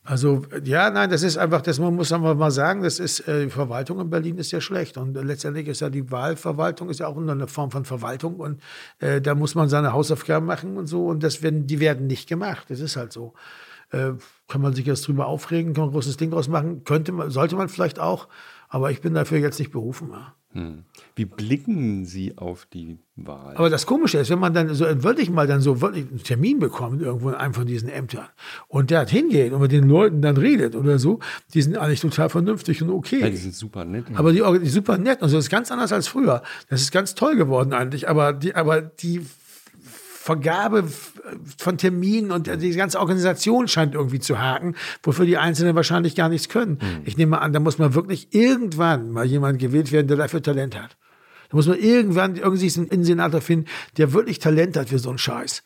Also, 0.04 0.42
ja, 0.62 0.88
nein, 0.90 1.10
das 1.10 1.24
ist 1.24 1.36
einfach, 1.36 1.62
das 1.62 1.80
man 1.80 1.96
muss 1.96 2.12
einfach 2.12 2.36
mal 2.36 2.52
sagen, 2.52 2.84
das 2.84 3.00
ist, 3.00 3.20
äh, 3.26 3.46
die 3.46 3.50
Verwaltung 3.50 3.98
in 4.00 4.08
Berlin 4.08 4.38
ist 4.38 4.52
ja 4.52 4.60
schlecht. 4.60 4.96
Und 4.96 5.14
letztendlich 5.14 5.66
ist 5.66 5.80
ja 5.80 5.90
die 5.90 6.12
Wahlverwaltung 6.12 6.90
ist 6.90 7.00
ja 7.00 7.08
auch 7.08 7.16
eine 7.16 7.48
Form 7.48 7.72
von 7.72 7.84
Verwaltung. 7.84 8.36
Und 8.36 8.62
äh, 9.00 9.20
da 9.20 9.34
muss 9.34 9.56
man 9.56 9.68
seine 9.68 9.92
Hausaufgaben 9.92 10.46
machen 10.46 10.76
und 10.76 10.86
so. 10.86 11.06
Und 11.06 11.24
das 11.24 11.42
werden, 11.42 11.66
die 11.66 11.80
werden 11.80 12.06
nicht 12.06 12.28
gemacht. 12.28 12.66
Das 12.68 12.78
ist 12.78 12.94
halt 12.94 13.12
so. 13.12 13.34
Äh, 13.90 14.12
kann 14.46 14.60
man 14.60 14.72
sich 14.72 14.86
jetzt 14.86 15.08
drüber 15.08 15.26
aufregen, 15.26 15.74
kann 15.74 15.82
man 15.82 15.90
ein 15.90 15.94
großes 15.94 16.16
Ding 16.16 16.30
draus 16.30 16.46
machen. 16.46 16.84
Könnte 16.84 17.10
man, 17.10 17.30
sollte 17.30 17.56
man 17.56 17.68
vielleicht 17.68 17.98
auch. 17.98 18.28
Aber 18.74 18.90
ich 18.90 19.00
bin 19.00 19.14
dafür 19.14 19.38
jetzt 19.38 19.60
nicht 19.60 19.70
berufen. 19.70 20.10
Hm. 20.50 20.82
Wie 21.14 21.26
blicken 21.26 22.06
Sie 22.06 22.36
auf 22.36 22.66
die 22.66 22.98
Wahl? 23.14 23.54
Aber 23.54 23.70
das 23.70 23.86
Komische 23.86 24.18
ist, 24.18 24.30
wenn 24.30 24.40
man 24.40 24.52
dann 24.52 24.74
so 24.74 24.84
wirklich 25.04 25.30
mal 25.30 25.46
dann 25.46 25.60
so 25.60 25.80
wirklich 25.80 26.08
einen 26.10 26.24
Termin 26.24 26.58
bekommt 26.58 27.00
irgendwo 27.00 27.28
in 27.28 27.36
einem 27.36 27.54
von 27.54 27.66
diesen 27.66 27.88
Ämtern 27.88 28.26
und 28.66 28.90
der 28.90 29.02
hat 29.02 29.10
hingeht 29.10 29.52
und 29.52 29.60
mit 29.60 29.70
den 29.70 29.88
Leuten 29.88 30.22
dann 30.22 30.36
redet 30.36 30.74
oder 30.74 30.98
so, 30.98 31.20
die 31.54 31.62
sind 31.62 31.76
eigentlich 31.76 32.00
total 32.00 32.30
vernünftig 32.30 32.82
und 32.82 32.90
okay. 32.90 33.20
Ja, 33.20 33.30
die 33.30 33.36
sind 33.36 33.54
super 33.54 33.84
nett. 33.84 34.06
Aber 34.14 34.32
die, 34.32 34.42
die 34.60 34.68
super 34.68 34.98
nett 34.98 35.22
und 35.22 35.28
so 35.28 35.36
das 35.36 35.44
ist 35.44 35.50
ganz 35.50 35.70
anders 35.70 35.92
als 35.92 36.08
früher. 36.08 36.42
Das 36.68 36.80
ist 36.80 36.90
ganz 36.90 37.14
toll 37.14 37.36
geworden 37.36 37.72
eigentlich, 37.72 38.08
aber 38.08 38.32
die, 38.32 38.56
aber 38.56 38.82
die 38.82 39.24
Vergabe 40.24 40.84
von 41.58 41.76
Terminen 41.76 42.32
und 42.32 42.46
die 42.46 42.70
ganze 42.70 42.98
Organisation 42.98 43.68
scheint 43.68 43.94
irgendwie 43.94 44.20
zu 44.20 44.38
haken, 44.38 44.74
wofür 45.02 45.26
die 45.26 45.36
Einzelnen 45.36 45.76
wahrscheinlich 45.76 46.14
gar 46.14 46.30
nichts 46.30 46.48
können. 46.48 46.78
Mhm. 46.80 47.02
Ich 47.04 47.18
nehme 47.18 47.42
an, 47.42 47.52
da 47.52 47.60
muss 47.60 47.76
man 47.76 47.92
wirklich 47.92 48.28
irgendwann 48.30 49.10
mal 49.10 49.26
jemand 49.26 49.58
gewählt 49.58 49.92
werden, 49.92 50.06
der 50.06 50.16
dafür 50.16 50.42
Talent 50.42 50.80
hat. 50.80 50.96
Da 51.50 51.58
muss 51.58 51.66
man 51.66 51.78
irgendwann 51.78 52.36
irgendwie 52.36 52.72
einen 52.74 52.88
Innensenator 52.88 53.42
finden, 53.42 53.66
der 53.98 54.14
wirklich 54.14 54.38
Talent 54.38 54.78
hat 54.78 54.88
für 54.88 54.98
so 54.98 55.10
einen 55.10 55.18
Scheiß. 55.18 55.62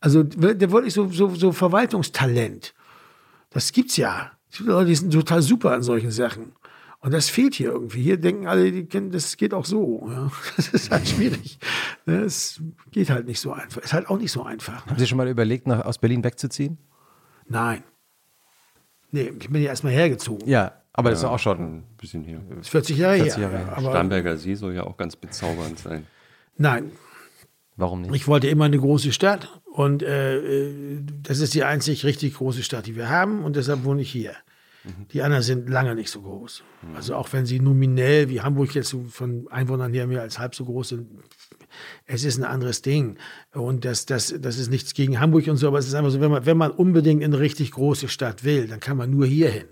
Also 0.00 0.24
der 0.24 0.72
wirklich 0.72 0.92
so, 0.92 1.06
so, 1.06 1.32
so 1.36 1.52
Verwaltungstalent. 1.52 2.74
Das 3.50 3.70
gibt's 3.70 3.96
ja. 3.96 4.32
Die 4.58 4.64
Leute, 4.64 4.88
die 4.88 4.96
sind 4.96 5.12
total 5.12 5.40
super 5.40 5.70
an 5.70 5.84
solchen 5.84 6.10
Sachen. 6.10 6.50
Und 7.02 7.12
das 7.14 7.30
fehlt 7.30 7.54
hier 7.54 7.70
irgendwie. 7.72 8.02
Hier 8.02 8.18
denken 8.18 8.46
alle, 8.46 8.70
die 8.70 8.84
kennen, 8.84 9.10
das 9.10 9.36
geht 9.38 9.54
auch 9.54 9.64
so. 9.64 10.06
Ja. 10.08 10.30
Das 10.56 10.68
ist 10.68 10.90
halt 10.90 11.08
schwierig. 11.08 11.58
Es 12.04 12.60
geht 12.90 13.08
halt 13.08 13.26
nicht 13.26 13.40
so 13.40 13.52
einfach. 13.52 13.80
Ist 13.82 13.94
halt 13.94 14.08
auch 14.08 14.18
nicht 14.18 14.32
so 14.32 14.42
einfach. 14.42 14.86
Haben 14.86 14.98
Sie 14.98 15.06
schon 15.06 15.16
mal 15.16 15.28
überlegt, 15.28 15.66
nach, 15.66 15.84
aus 15.84 15.98
Berlin 15.98 16.22
wegzuziehen? 16.22 16.76
Nein. 17.48 17.82
Nee, 19.12 19.32
ich 19.40 19.50
bin 19.50 19.62
ja 19.62 19.68
erstmal 19.68 19.92
hergezogen. 19.92 20.46
Ja, 20.46 20.80
aber 20.92 21.08
ja, 21.08 21.12
das 21.12 21.20
ist 21.20 21.28
auch 21.28 21.38
schon 21.38 21.58
ein 21.58 21.84
bisschen 21.98 22.58
ist 22.60 22.68
40 22.68 22.98
Jahre 22.98 23.16
40 23.16 23.40
Jahre 23.40 23.58
her. 23.58 23.72
Aber 23.76 23.90
Starnberger 23.90 24.36
See 24.36 24.54
soll 24.54 24.74
ja 24.74 24.84
auch 24.84 24.96
ganz 24.96 25.16
bezaubernd 25.16 25.78
sein. 25.78 26.06
Nein. 26.56 26.92
Warum 27.76 28.02
nicht? 28.02 28.14
Ich 28.14 28.28
wollte 28.28 28.48
immer 28.48 28.66
eine 28.66 28.78
große 28.78 29.12
Stadt 29.12 29.48
und 29.72 30.02
äh, 30.02 30.36
äh 30.36 31.02
das 31.22 31.40
ist 31.40 31.54
die 31.54 31.64
einzig 31.64 32.04
richtig 32.04 32.34
große 32.34 32.62
Stadt, 32.62 32.86
die 32.86 32.94
wir 32.94 33.08
haben 33.08 33.42
und 33.42 33.56
deshalb 33.56 33.84
wohne 33.84 34.02
ich 34.02 34.10
hier. 34.10 34.34
Die 35.12 35.22
anderen 35.22 35.42
sind 35.42 35.68
lange 35.68 35.94
nicht 35.94 36.10
so 36.10 36.22
groß. 36.22 36.62
Also 36.94 37.14
auch 37.14 37.32
wenn 37.32 37.44
sie 37.44 37.60
nominell 37.60 38.28
wie 38.30 38.40
Hamburg 38.40 38.74
jetzt 38.74 38.96
von 39.10 39.46
Einwohnern 39.50 39.92
her 39.92 40.06
mehr 40.06 40.22
als 40.22 40.38
halb 40.38 40.54
so 40.54 40.64
groß 40.64 40.88
sind, 40.90 41.08
es 42.06 42.24
ist 42.24 42.38
ein 42.38 42.44
anderes 42.44 42.80
Ding. 42.80 43.18
Und 43.52 43.84
das, 43.84 44.06
das, 44.06 44.34
das 44.38 44.58
ist 44.58 44.70
nichts 44.70 44.94
gegen 44.94 45.20
Hamburg 45.20 45.46
und 45.48 45.56
so, 45.56 45.68
aber 45.68 45.78
es 45.78 45.86
ist 45.86 45.94
einfach 45.94 46.10
so, 46.10 46.20
wenn 46.20 46.30
man, 46.30 46.46
wenn 46.46 46.56
man 46.56 46.70
unbedingt 46.70 47.22
in 47.22 47.32
eine 47.32 47.40
richtig 47.40 47.72
große 47.72 48.08
Stadt 48.08 48.42
will, 48.42 48.68
dann 48.68 48.80
kann 48.80 48.96
man 48.96 49.10
nur 49.10 49.26
hier 49.26 49.50
hin. 49.50 49.68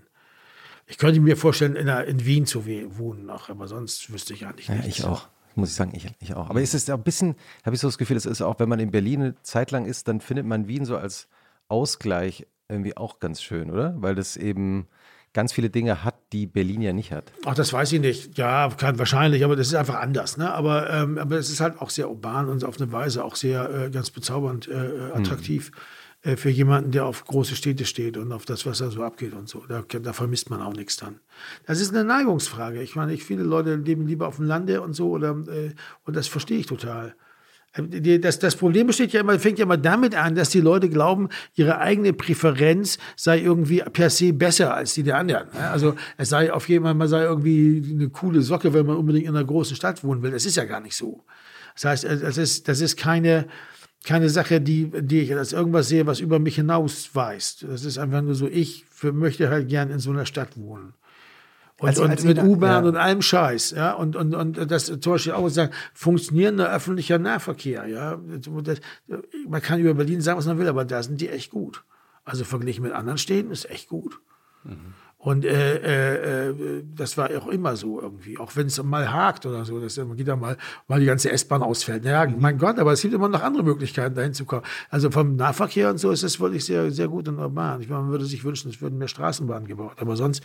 Ich 0.87 0.99
könnte 0.99 1.21
mir 1.21 1.37
vorstellen, 1.37 1.77
in, 1.77 1.89
einer, 1.89 2.05
in 2.05 2.25
Wien 2.25 2.47
zu 2.47 2.67
wohnen 2.67 3.27
noch, 3.27 3.49
aber 3.49 3.67
sonst 3.67 4.13
wüsste 4.13 4.35
ich 4.35 4.47
eigentlich 4.47 4.69
nicht. 4.69 4.83
Ja, 4.83 4.89
ich 4.89 5.05
auch 5.05 5.29
muss 5.59 5.71
ich 5.71 5.75
sagen, 5.75 5.93
ich, 5.95 6.07
ich 6.21 6.35
auch. 6.35 6.49
Aber 6.49 6.63
ist 6.63 6.75
es 6.75 6.89
ein 6.89 7.03
bisschen, 7.03 7.35
habe 7.65 7.75
ich 7.75 7.81
so 7.81 7.89
das 7.89 7.99
Gefühl, 7.99 8.17
es 8.17 8.27
ist 8.27 8.41
auch, 8.41 8.59
wenn 8.61 8.69
man 8.69 8.81
in 8.81 8.91
Berlin 8.91 9.21
eine 9.21 9.43
Zeit 9.43 9.71
lang 9.71 9.85
ist, 9.85 10.09
dann 10.09 10.21
findet 10.21 10.47
man 10.47 10.69
Wien 10.69 10.85
so 10.85 10.97
als 10.97 11.29
Ausgleich 11.69 12.47
irgendwie 12.69 12.97
auch 12.97 13.19
ganz 13.19 13.43
schön, 13.43 13.71
oder? 13.71 13.95
Weil 14.01 14.15
das 14.15 14.37
eben 14.37 14.89
ganz 15.39 15.53
viele 15.53 15.71
Dinge 15.71 16.03
hat, 16.03 16.17
die 16.33 16.49
Berlin 16.49 16.83
ja 16.83 16.93
nicht 16.93 17.13
hat. 17.13 17.31
Ach, 17.45 17.55
das 17.55 17.73
weiß 17.73 17.93
ich 17.93 18.01
nicht. 18.01 18.37
Ja, 18.37 18.71
kann 18.77 18.99
wahrscheinlich, 18.99 19.45
aber 19.45 19.55
das 19.55 19.69
ist 19.69 19.75
einfach 19.75 20.01
anders. 20.01 20.37
Ne? 20.37 20.53
Aber, 20.53 20.91
ähm, 20.91 21.17
aber 21.17 21.37
es 21.37 21.49
ist 21.49 21.61
halt 21.61 21.81
auch 21.81 21.91
sehr 21.91 22.11
urban 22.11 22.49
und 22.49 22.65
auf 22.65 22.81
eine 22.81 22.91
Weise 22.91 23.23
auch 23.23 23.37
sehr 23.37 23.71
äh, 23.71 23.89
ganz 23.89 24.11
bezaubernd 24.11 24.67
äh, 24.67 24.73
äh 24.73 25.13
attraktiv 25.13 25.71
mhm. 26.25 26.33
äh, 26.33 26.37
für 26.37 26.51
jemanden, 26.51 26.91
der 26.91 27.07
auf 27.07 27.25
große 27.25 27.55
Städte 27.55 27.85
steht 27.85 28.17
und 28.17 28.33
auf 28.33 28.47
das, 28.47 28.67
was 28.67 28.79
da 28.79 28.91
so 28.91 29.05
abgeht 29.05 29.33
und 29.33 29.49
so. 29.49 29.63
Da, 29.69 29.83
da 29.83 30.13
vermisst 30.13 30.51
man 30.51 30.61
auch 30.61 30.73
nichts 30.73 30.97
dann. 30.97 31.21
Das 31.67 31.81
ist 31.81 31.95
eine 31.95 32.03
Neigungsfrage. 32.03 32.83
Ich 32.83 32.97
meine, 32.97 33.17
viele 33.17 33.45
Leute 33.45 33.77
leben 33.77 34.09
lieber 34.09 34.27
auf 34.27 34.39
dem 34.39 34.47
Lande 34.47 34.83
und 34.83 34.95
so 34.95 35.11
oder 35.11 35.37
äh, 35.47 35.71
und 36.03 36.17
das 36.17 36.27
verstehe 36.27 36.59
ich 36.59 36.67
total. 36.67 37.15
Das, 38.21 38.39
das 38.39 38.57
Problem 38.57 38.87
besteht 38.87 39.13
ja 39.13 39.21
immer, 39.21 39.39
fängt 39.39 39.59
ja 39.59 39.65
immer 39.65 39.77
damit 39.77 40.15
an, 40.15 40.35
dass 40.35 40.51
die 40.51 40.61
Leute 40.61 40.89
glauben, 40.89 41.29
ihre 41.55 41.79
eigene 41.79 42.13
Präferenz 42.13 42.99
sei 43.17 43.41
irgendwie 43.41 43.83
per 43.93 44.11
se 44.11 44.33
besser 44.33 44.75
als 44.75 44.95
die 44.95 45.03
der 45.03 45.17
anderen. 45.19 45.49
Also 45.53 45.95
es 46.17 46.29
sei 46.29 46.53
auf 46.53 46.69
jeden 46.69 46.85
Fall, 46.85 46.95
man 46.95 47.09
sei 47.09 47.23
irgendwie 47.23 47.83
eine 47.91 48.09
coole 48.09 48.43
Socke, 48.43 48.75
wenn 48.75 48.87
man 48.87 48.97
unbedingt 48.97 49.27
in 49.27 49.37
einer 49.37 49.45
großen 49.45 49.77
Stadt 49.77 50.03
wohnen 50.05 50.23
will. 50.23 50.31
Das 50.31 50.47
ist 50.47 50.57
ja 50.57 50.65
gar 50.65 50.81
nicht 50.81 50.97
so. 50.97 51.25
Das 51.75 51.85
heißt, 51.85 52.05
das 52.05 52.39
ist, 52.39 52.67
das 52.69 52.81
ist 52.81 52.97
keine, 52.97 53.47
keine 54.05 54.29
Sache, 54.29 54.61
die, 54.61 54.91
die 54.91 55.21
ich 55.21 55.35
als 55.35 55.53
irgendwas 55.53 55.89
sehe, 55.89 56.07
was 56.07 56.21
über 56.21 56.39
mich 56.39 56.57
hinausweist. 56.57 57.65
Das 57.69 57.85
ist 57.85 57.99
einfach 57.99 58.23
nur 58.23 58.35
so, 58.35 58.49
ich 58.49 58.85
möchte 59.03 59.49
halt 59.51 59.69
gern 59.69 59.91
in 59.91 59.99
so 59.99 60.11
einer 60.11 60.27
Stadt 60.27 60.57
wohnen. 60.57 60.95
Und, 61.81 61.89
als, 61.89 62.01
und 62.01 62.25
mit 62.25 62.43
U-Bahn 62.43 62.85
ja. 62.85 62.89
und 62.89 62.97
allem 62.97 63.23
Scheiß, 63.23 63.71
ja. 63.71 63.93
Und, 63.93 64.17
und, 64.17 64.35
und 64.35 64.71
das 64.71 64.87
zum 64.87 65.13
Beispiel 65.13 65.33
auch 65.33 65.49
sagen, 65.49 65.73
funktionierender 65.95 66.73
öffentlicher 66.73 67.19
Nahverkehr, 67.19 67.87
ja. 67.87 68.19
Das, 68.63 68.81
man 69.49 69.63
kann 69.63 69.79
über 69.79 69.95
Berlin 69.95 70.21
sagen, 70.21 70.39
was 70.39 70.47
man 70.47 70.59
will, 70.59 70.69
aber 70.69 70.85
da 70.85 71.03
sind 71.03 71.21
die 71.21 71.29
echt 71.29 71.51
gut. 71.51 71.85
Also 72.25 72.45
verglichen 72.45 72.83
mit 72.83 72.93
anderen 72.93 73.19
Städten 73.19 73.53
ist 73.53 73.71
echt 73.71 73.89
gut. 73.89 74.21
Mhm. 74.65 74.95
Und 75.21 75.45
äh, 75.45 75.77
äh, 75.79 76.51
äh, 76.51 76.85
das 76.95 77.19
war 77.19 77.29
auch 77.37 77.49
immer 77.49 77.75
so 77.75 78.01
irgendwie, 78.01 78.39
auch 78.39 78.55
wenn 78.55 78.69
es 78.69 78.81
mal 78.81 79.13
hakt 79.13 79.47
oder 79.47 79.65
so, 79.65 79.81
dass 79.81 79.97
man 79.97 80.17
geht 80.17 80.29
da 80.29 80.37
mal, 80.37 80.57
mal 80.87 81.01
die 81.01 81.07
ganze 81.07 81.33
S-Bahn 81.33 81.61
ausfällt. 81.63 82.05
Naja, 82.05 82.27
mhm. 82.27 82.41
mein 82.41 82.57
Gott, 82.57 82.79
aber 82.79 82.93
es 82.93 83.03
gibt 83.03 83.15
immer 83.15 83.29
noch 83.29 83.43
andere 83.43 83.65
Möglichkeiten, 83.65 84.15
dahin 84.15 84.33
zu 84.33 84.45
kommen. 84.45 84.63
Also 84.91 85.11
vom 85.11 85.35
Nahverkehr 85.35 85.91
und 85.91 85.99
so 85.99 86.13
ist 86.13 86.23
es 86.23 86.39
wirklich 86.39 86.65
sehr, 86.65 86.93
sehr 86.93 87.09
gut 87.09 87.27
und 87.27 87.39
urban. 87.39 87.81
Ich 87.81 87.89
meine, 87.89 88.03
man 88.03 88.11
würde 88.13 88.27
sich 88.27 88.45
wünschen, 88.45 88.71
es 88.71 88.81
würden 88.81 88.97
mehr 88.97 89.09
Straßenbahnen 89.09 89.67
gebaut. 89.67 89.95
Aber 89.97 90.17
sonst 90.17 90.45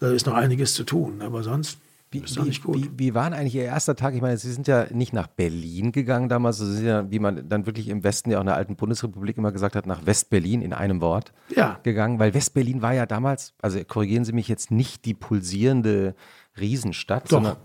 da 0.00 0.10
ist 0.10 0.26
noch 0.26 0.34
einiges 0.34 0.74
zu 0.74 0.84
tun, 0.84 1.22
aber 1.22 1.42
sonst 1.42 1.78
wie, 2.10 2.18
ist 2.18 2.36
doch 2.36 2.44
nicht 2.44 2.64
gut. 2.64 2.76
Wie, 2.76 2.90
wie 2.96 3.14
war 3.14 3.30
eigentlich 3.32 3.54
Ihr 3.54 3.64
erster 3.64 3.94
Tag? 3.94 4.14
Ich 4.14 4.20
meine, 4.20 4.36
Sie 4.36 4.50
sind 4.50 4.66
ja 4.66 4.86
nicht 4.90 5.12
nach 5.12 5.28
Berlin 5.28 5.92
gegangen 5.92 6.28
damals, 6.28 6.58
Sie 6.58 6.74
sind 6.74 6.86
ja, 6.86 7.08
wie 7.08 7.20
man 7.20 7.48
dann 7.48 7.66
wirklich 7.66 7.88
im 7.88 8.02
Westen 8.02 8.32
ja 8.32 8.38
auch 8.38 8.40
in 8.40 8.48
der 8.48 8.56
alten 8.56 8.74
Bundesrepublik 8.74 9.38
immer 9.38 9.52
gesagt 9.52 9.76
hat, 9.76 9.86
nach 9.86 10.06
West-Berlin 10.06 10.60
in 10.60 10.72
einem 10.72 11.00
Wort 11.00 11.32
ja. 11.54 11.78
gegangen, 11.84 12.18
weil 12.18 12.34
West-Berlin 12.34 12.82
war 12.82 12.94
ja 12.94 13.06
damals, 13.06 13.54
also 13.62 13.78
korrigieren 13.84 14.24
Sie 14.24 14.32
mich 14.32 14.48
jetzt, 14.48 14.72
nicht 14.72 15.04
die 15.04 15.14
pulsierende 15.14 16.16
Riesenstadt, 16.58 17.26
Doch. 17.26 17.30
sondern. 17.30 17.56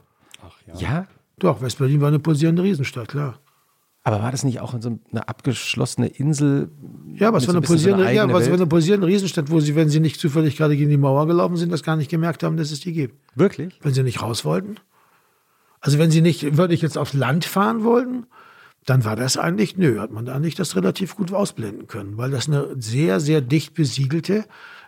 Ach 0.45 0.55
ja. 0.67 0.75
ja? 0.75 1.07
Doch, 1.39 1.61
West-Berlin 1.61 2.01
war 2.01 2.09
eine 2.09 2.19
pulsierende 2.19 2.61
Riesenstadt, 2.61 3.07
klar. 3.07 3.39
Aber 4.07 4.21
war 4.21 4.31
das 4.31 4.43
nicht 4.43 4.59
auch 4.59 4.75
in 4.75 4.83
so 4.83 4.99
eine 5.11 5.27
abgeschlossene 5.27 6.05
Insel? 6.05 6.69
Ja, 7.15 7.33
was 7.33 7.45
für 7.45 7.51
eine 7.51 7.61
posierende, 7.61 8.13
ja, 8.13 8.31
was 8.31 8.47
für 8.47 8.53
eine 8.53 8.67
posierende 8.67 9.07
Riesenstadt, 9.07 9.49
wo 9.49 9.59
sie, 9.59 9.75
wenn 9.75 9.89
sie 9.89 9.99
nicht 9.99 10.19
zufällig 10.19 10.57
gerade 10.57 10.77
gegen 10.77 10.91
die 10.91 10.97
Mauer 10.97 11.25
gelaufen 11.25 11.57
sind, 11.57 11.71
das 11.71 11.81
gar 11.81 11.95
nicht 11.95 12.11
gemerkt 12.11 12.43
haben, 12.43 12.55
dass 12.55 12.69
es 12.69 12.79
die 12.81 12.93
gibt. 12.93 13.15
Wirklich? 13.33 13.79
Wenn 13.81 13.95
sie 13.95 14.03
nicht 14.03 14.21
raus 14.21 14.45
wollten. 14.45 14.75
Also 15.81 15.97
wenn 15.97 16.11
sie 16.11 16.21
nicht 16.21 16.55
wirklich 16.55 16.83
jetzt 16.83 16.99
aufs 16.99 17.13
Land 17.13 17.45
fahren 17.45 17.83
wollten, 17.83 18.27
dann 18.85 19.03
war 19.05 19.15
das 19.15 19.37
eigentlich, 19.37 19.75
nö, 19.75 19.99
hat 19.99 20.11
man 20.11 20.25
da 20.25 20.39
nicht 20.39 20.59
das 20.59 20.75
relativ 20.75 21.15
gut 21.15 21.33
ausblenden 21.33 21.87
können, 21.87 22.15
weil 22.15 22.29
das 22.29 22.47
eine 22.47 22.75
sehr, 22.77 23.19
sehr 23.19 23.41
dicht 23.41 23.73
besiedelte 23.73 24.45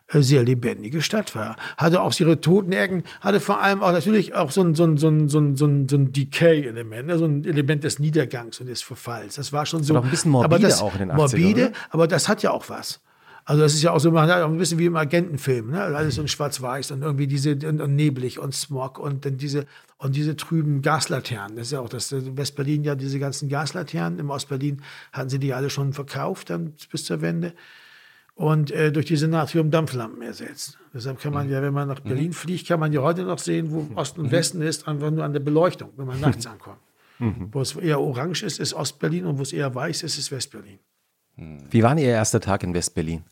sehr 0.10 0.44
lebendige 0.44 1.02
Stadt 1.02 1.36
war. 1.36 1.58
Hatte 1.76 2.02
auch 2.02 2.18
ihre 2.20 2.40
toten 2.40 2.72
Ecken, 2.72 3.04
hatte 3.22 3.40
vor 3.40 3.62
allem 3.62 3.82
auch 3.82 3.92
natürlich 3.92 4.34
auch 4.36 4.52
so 4.52 4.62
ein, 4.62 4.74
so 4.74 4.86
ein, 4.86 4.98
so 4.98 5.10
ein, 5.10 5.28
so 5.28 5.40
ein, 5.40 5.56
so 5.56 5.66
ein, 5.66 5.90
so 5.90 5.98
ein 5.98 6.14
Decay-Element, 6.14 7.08
ne? 7.08 7.18
so 7.18 7.26
ein 7.26 7.44
Element 7.44 7.84
des 7.84 8.00
Niedergangs 8.00 8.60
und 8.60 8.68
des 8.68 8.82
Verfalls. 8.82 9.36
Das 9.36 9.52
war 9.52 9.66
schon 9.66 9.84
so. 9.84 9.94
War 9.94 10.04
ein 10.04 10.10
bisschen 10.10 10.32
morbide 10.32 10.56
aber 10.56 10.60
das, 10.60 10.82
auch 10.82 10.94
in 10.94 11.00
den 11.00 11.12
80ern. 11.12 11.16
Morbide, 11.16 11.68
oder? 11.68 11.72
aber 11.90 12.08
das 12.08 12.30
hat 12.30 12.42
ja 12.42 12.52
auch 12.52 12.70
was. 12.70 13.02
Also 13.44 13.62
das 13.62 13.74
ist 13.76 13.82
ja 13.82 13.92
auch 13.92 14.00
so, 14.00 14.12
man 14.12 14.30
hat 14.30 14.42
auch 14.42 14.50
ein 14.50 14.58
bisschen 14.58 14.78
wie 14.78 14.88
im 14.88 14.98
Agentenfilm, 14.98 15.72
ne? 15.72 15.82
alles 15.82 16.18
in 16.18 16.28
Schwarz-Weiß 16.28 16.92
und 16.92 17.02
irgendwie 17.02 17.28
diese 17.28 17.54
und, 17.54 17.80
und, 17.80 17.96
neblig 17.96 18.40
und 18.40 18.54
Smog 18.54 19.00
und 19.00 19.26
dann 19.26 19.38
diese 19.38 19.66
und 19.98 20.18
diese 20.18 20.36
trüben 20.36 20.82
Gaslaternen. 20.82 21.56
Das 21.56 21.68
ist 21.68 21.72
ja 21.72 21.80
auch 21.80 21.88
das 21.88 22.14
Westberlin 22.14 22.84
ja 22.84 22.96
diese 22.96 23.20
ganzen 23.20 23.48
Gaslaternen. 23.48 24.20
Im 24.20 24.30
Ostberlin 24.30 24.82
hatten 25.14 25.30
sie 25.30 25.40
die 25.40 25.54
alle 25.54 25.70
schon 25.70 25.94
verkauft 25.94 26.50
dann 26.50 26.74
bis 26.92 27.06
zur 27.06 27.22
Wende 27.22 27.54
und 28.38 28.70
äh, 28.70 28.92
durch 28.92 29.08
diese 29.08 29.28
Natrium-Dampflampen 29.28 30.22
ersetzt. 30.22 30.78
Deshalb 30.94 31.20
kann 31.20 31.34
man 31.34 31.48
mhm. 31.48 31.54
ja, 31.54 31.62
wenn 31.64 31.74
man 31.74 31.88
nach 31.88 32.00
Berlin 32.00 32.28
mhm. 32.28 32.34
fliegt, 32.34 32.68
kann 32.68 32.80
man 32.80 32.94
ja 32.94 33.02
heute 33.02 33.24
noch 33.24 33.40
sehen, 33.40 33.72
wo 33.72 33.90
Osten 33.96 34.22
und 34.22 34.28
mhm. 34.28 34.32
Westen 34.32 34.62
ist, 34.62 34.88
einfach 34.88 35.10
nur 35.10 35.24
an 35.24 35.34
der 35.34 35.40
Beleuchtung, 35.40 35.90
wenn 35.98 36.06
man 36.06 36.20
nachts 36.22 36.46
ankommt. 36.46 36.78
Mhm. 37.18 37.50
Wo 37.52 37.62
es 37.62 37.76
eher 37.76 38.00
orange 38.00 38.44
ist, 38.44 38.60
ist 38.60 38.76
Ostberlin 38.76 39.26
und 39.26 39.40
wo 39.40 39.42
es 39.42 39.54
eher 39.54 39.74
weiß 39.74 40.04
ist, 40.04 40.20
ist 40.20 40.32
Westberlin. 40.32 40.78
Wie 41.36 41.82
war 41.82 41.98
Ihr 41.98 42.10
erster 42.10 42.40
Tag 42.40 42.64
in 42.64 42.74
Westberlin? 42.76 43.24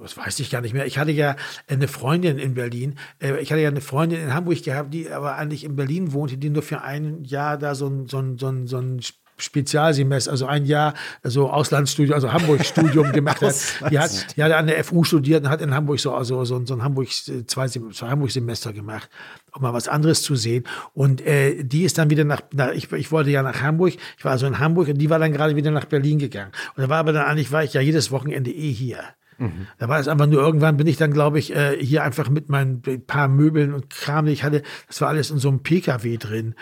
das 0.00 0.16
weiß 0.16 0.40
ich 0.40 0.50
gar 0.50 0.60
nicht 0.60 0.72
mehr. 0.72 0.86
Ich 0.86 0.98
hatte 0.98 1.10
ja 1.10 1.36
eine 1.68 1.88
Freundin 1.88 2.38
in 2.38 2.54
Berlin. 2.54 2.96
Äh, 3.20 3.40
ich 3.40 3.50
hatte 3.52 3.60
ja 3.60 3.68
eine 3.68 3.80
Freundin 3.80 4.20
in 4.20 4.34
Hamburg 4.34 4.62
gehabt, 4.62 4.94
die 4.94 5.10
aber 5.10 5.36
eigentlich 5.36 5.64
in 5.64 5.76
Berlin 5.76 6.12
wohnte, 6.12 6.36
die 6.38 6.50
nur 6.50 6.62
für 6.62 6.82
ein 6.82 7.24
Jahr 7.24 7.58
da 7.58 7.74
so 7.74 7.86
ein, 7.86 8.06
so 8.06 8.18
ein, 8.18 8.38
so 8.38 8.48
ein, 8.48 8.66
so 8.66 8.78
ein 8.78 9.00
Spezialsemester, 9.40 10.30
also 10.30 10.46
ein 10.46 10.64
Jahr 10.64 10.94
so 11.22 11.50
Auslandsstudium, 11.50 12.14
also 12.14 12.32
Hamburg-Studium 12.32 13.12
gemacht 13.12 13.42
hat. 13.42 13.54
Die 13.90 13.98
hat, 13.98 14.36
die 14.36 14.42
hat 14.42 14.52
an 14.52 14.66
der 14.66 14.82
FU 14.84 15.04
studiert 15.04 15.44
und 15.44 15.50
hat 15.50 15.60
in 15.60 15.74
Hamburg 15.74 16.00
so, 16.00 16.14
also 16.14 16.44
so, 16.44 16.64
so 16.64 16.74
ein 16.74 16.82
Hamburg, 16.82 17.08
zwei, 17.46 17.68
zwei 17.68 18.08
Hamburg-Semester 18.08 18.72
gemacht, 18.72 19.08
um 19.52 19.62
mal 19.62 19.72
was 19.72 19.88
anderes 19.88 20.22
zu 20.22 20.36
sehen. 20.36 20.64
Und 20.94 21.24
äh, 21.26 21.62
die 21.64 21.84
ist 21.84 21.98
dann 21.98 22.10
wieder 22.10 22.24
nach, 22.24 22.42
nach 22.52 22.72
ich, 22.72 22.92
ich 22.92 23.12
wollte 23.12 23.30
ja 23.30 23.42
nach 23.42 23.62
Hamburg, 23.62 23.94
ich 24.18 24.24
war 24.24 24.32
also 24.32 24.46
in 24.46 24.58
Hamburg 24.58 24.88
und 24.88 24.98
die 24.98 25.10
war 25.10 25.18
dann 25.18 25.32
gerade 25.32 25.56
wieder 25.56 25.70
nach 25.70 25.86
Berlin 25.86 26.18
gegangen. 26.18 26.52
Und 26.76 26.82
da 26.82 26.88
war 26.88 26.98
aber 26.98 27.12
dann 27.12 27.24
eigentlich, 27.24 27.52
war 27.52 27.64
ich 27.64 27.74
ja 27.74 27.80
jedes 27.80 28.10
Wochenende 28.10 28.50
eh 28.50 28.72
hier. 28.72 28.98
Mhm. 29.38 29.66
Da 29.78 29.88
war 29.88 29.98
es 29.98 30.06
einfach 30.06 30.26
nur, 30.26 30.40
irgendwann 30.40 30.76
bin 30.76 30.86
ich 30.86 30.98
dann, 30.98 31.12
glaube 31.12 31.38
ich, 31.38 31.54
äh, 31.54 31.76
hier 31.82 32.04
einfach 32.04 32.28
mit 32.28 32.48
meinen 32.48 32.82
paar 33.06 33.28
Möbeln 33.28 33.72
und 33.72 33.90
Kram, 33.90 34.26
die 34.26 34.32
ich 34.32 34.44
hatte, 34.44 34.62
das 34.86 35.00
war 35.00 35.08
alles 35.08 35.30
in 35.30 35.38
so 35.38 35.48
einem 35.48 35.62
PKW 35.62 36.18
drin 36.18 36.54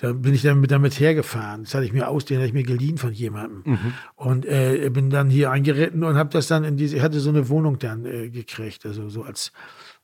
Da 0.00 0.14
bin 0.14 0.32
ich 0.32 0.40
dann 0.40 0.60
mit, 0.60 0.70
damit 0.70 0.98
hergefahren. 0.98 1.64
Das 1.64 1.74
hatte 1.74 1.84
ich 1.84 1.92
mir 1.92 2.08
aus, 2.08 2.24
den 2.24 2.38
hatte 2.38 2.46
ich 2.46 2.54
mir 2.54 2.62
geliehen 2.62 2.96
von 2.96 3.12
jemandem. 3.12 3.74
Mhm. 3.74 3.94
Und 4.16 4.46
äh, 4.46 4.88
bin 4.88 5.10
dann 5.10 5.28
hier 5.28 5.50
eingeritten 5.50 6.04
und 6.04 6.16
habe 6.16 6.30
das 6.30 6.46
dann 6.46 6.64
in 6.64 6.78
diese, 6.78 6.96
ich 6.96 7.02
hatte 7.02 7.20
so 7.20 7.28
eine 7.28 7.50
Wohnung 7.50 7.78
dann 7.78 8.06
äh, 8.06 8.30
gekriegt, 8.30 8.86
also 8.86 9.10
so 9.10 9.24
als, 9.24 9.52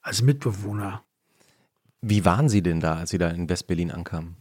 als 0.03 0.21
Mitbewohner. 0.21 1.03
Wie 2.03 2.27
waren 2.27 2.51
Sie 2.51 2.61
denn 2.61 2.79
da, 2.79 2.97
als 2.97 3.09
Sie 3.09 3.17
da 3.17 3.31
in 3.31 3.49
Westberlin 3.49 3.91
ankamen? 3.91 4.37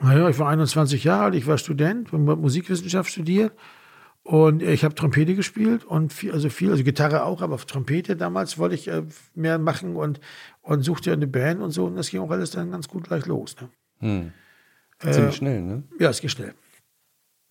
Naja, 0.00 0.28
ich 0.28 0.38
war 0.38 0.50
21 0.50 1.02
Jahre 1.02 1.24
alt, 1.24 1.34
ich 1.34 1.48
war 1.48 1.58
Student, 1.58 2.12
habe 2.12 2.36
Musikwissenschaft 2.36 3.10
studiert 3.10 3.54
und 4.22 4.62
ich 4.62 4.84
habe 4.84 4.94
Trompete 4.94 5.34
gespielt 5.34 5.84
und 5.84 6.12
viel, 6.12 6.30
also 6.30 6.48
viel, 6.48 6.70
also 6.70 6.84
Gitarre 6.84 7.24
auch, 7.24 7.42
aber 7.42 7.56
Trompete 7.58 8.14
damals 8.14 8.56
wollte 8.56 8.76
ich 8.76 8.86
äh, 8.86 9.02
mehr 9.34 9.58
machen 9.58 9.96
und, 9.96 10.20
und 10.62 10.82
suchte 10.82 11.12
eine 11.12 11.26
Band 11.26 11.60
und 11.60 11.72
so 11.72 11.86
und 11.86 11.96
das 11.96 12.10
ging 12.10 12.20
auch 12.20 12.30
alles 12.30 12.52
dann 12.52 12.70
ganz 12.70 12.86
gut 12.86 13.02
gleich 13.08 13.26
los. 13.26 13.56
Ne? 13.60 13.68
Hm. 14.00 14.32
Ziemlich 14.98 15.18
äh, 15.18 15.32
schnell, 15.32 15.62
ne? 15.62 15.82
Ja, 15.98 16.10
es 16.10 16.20
geht 16.20 16.30
schnell. 16.30 16.54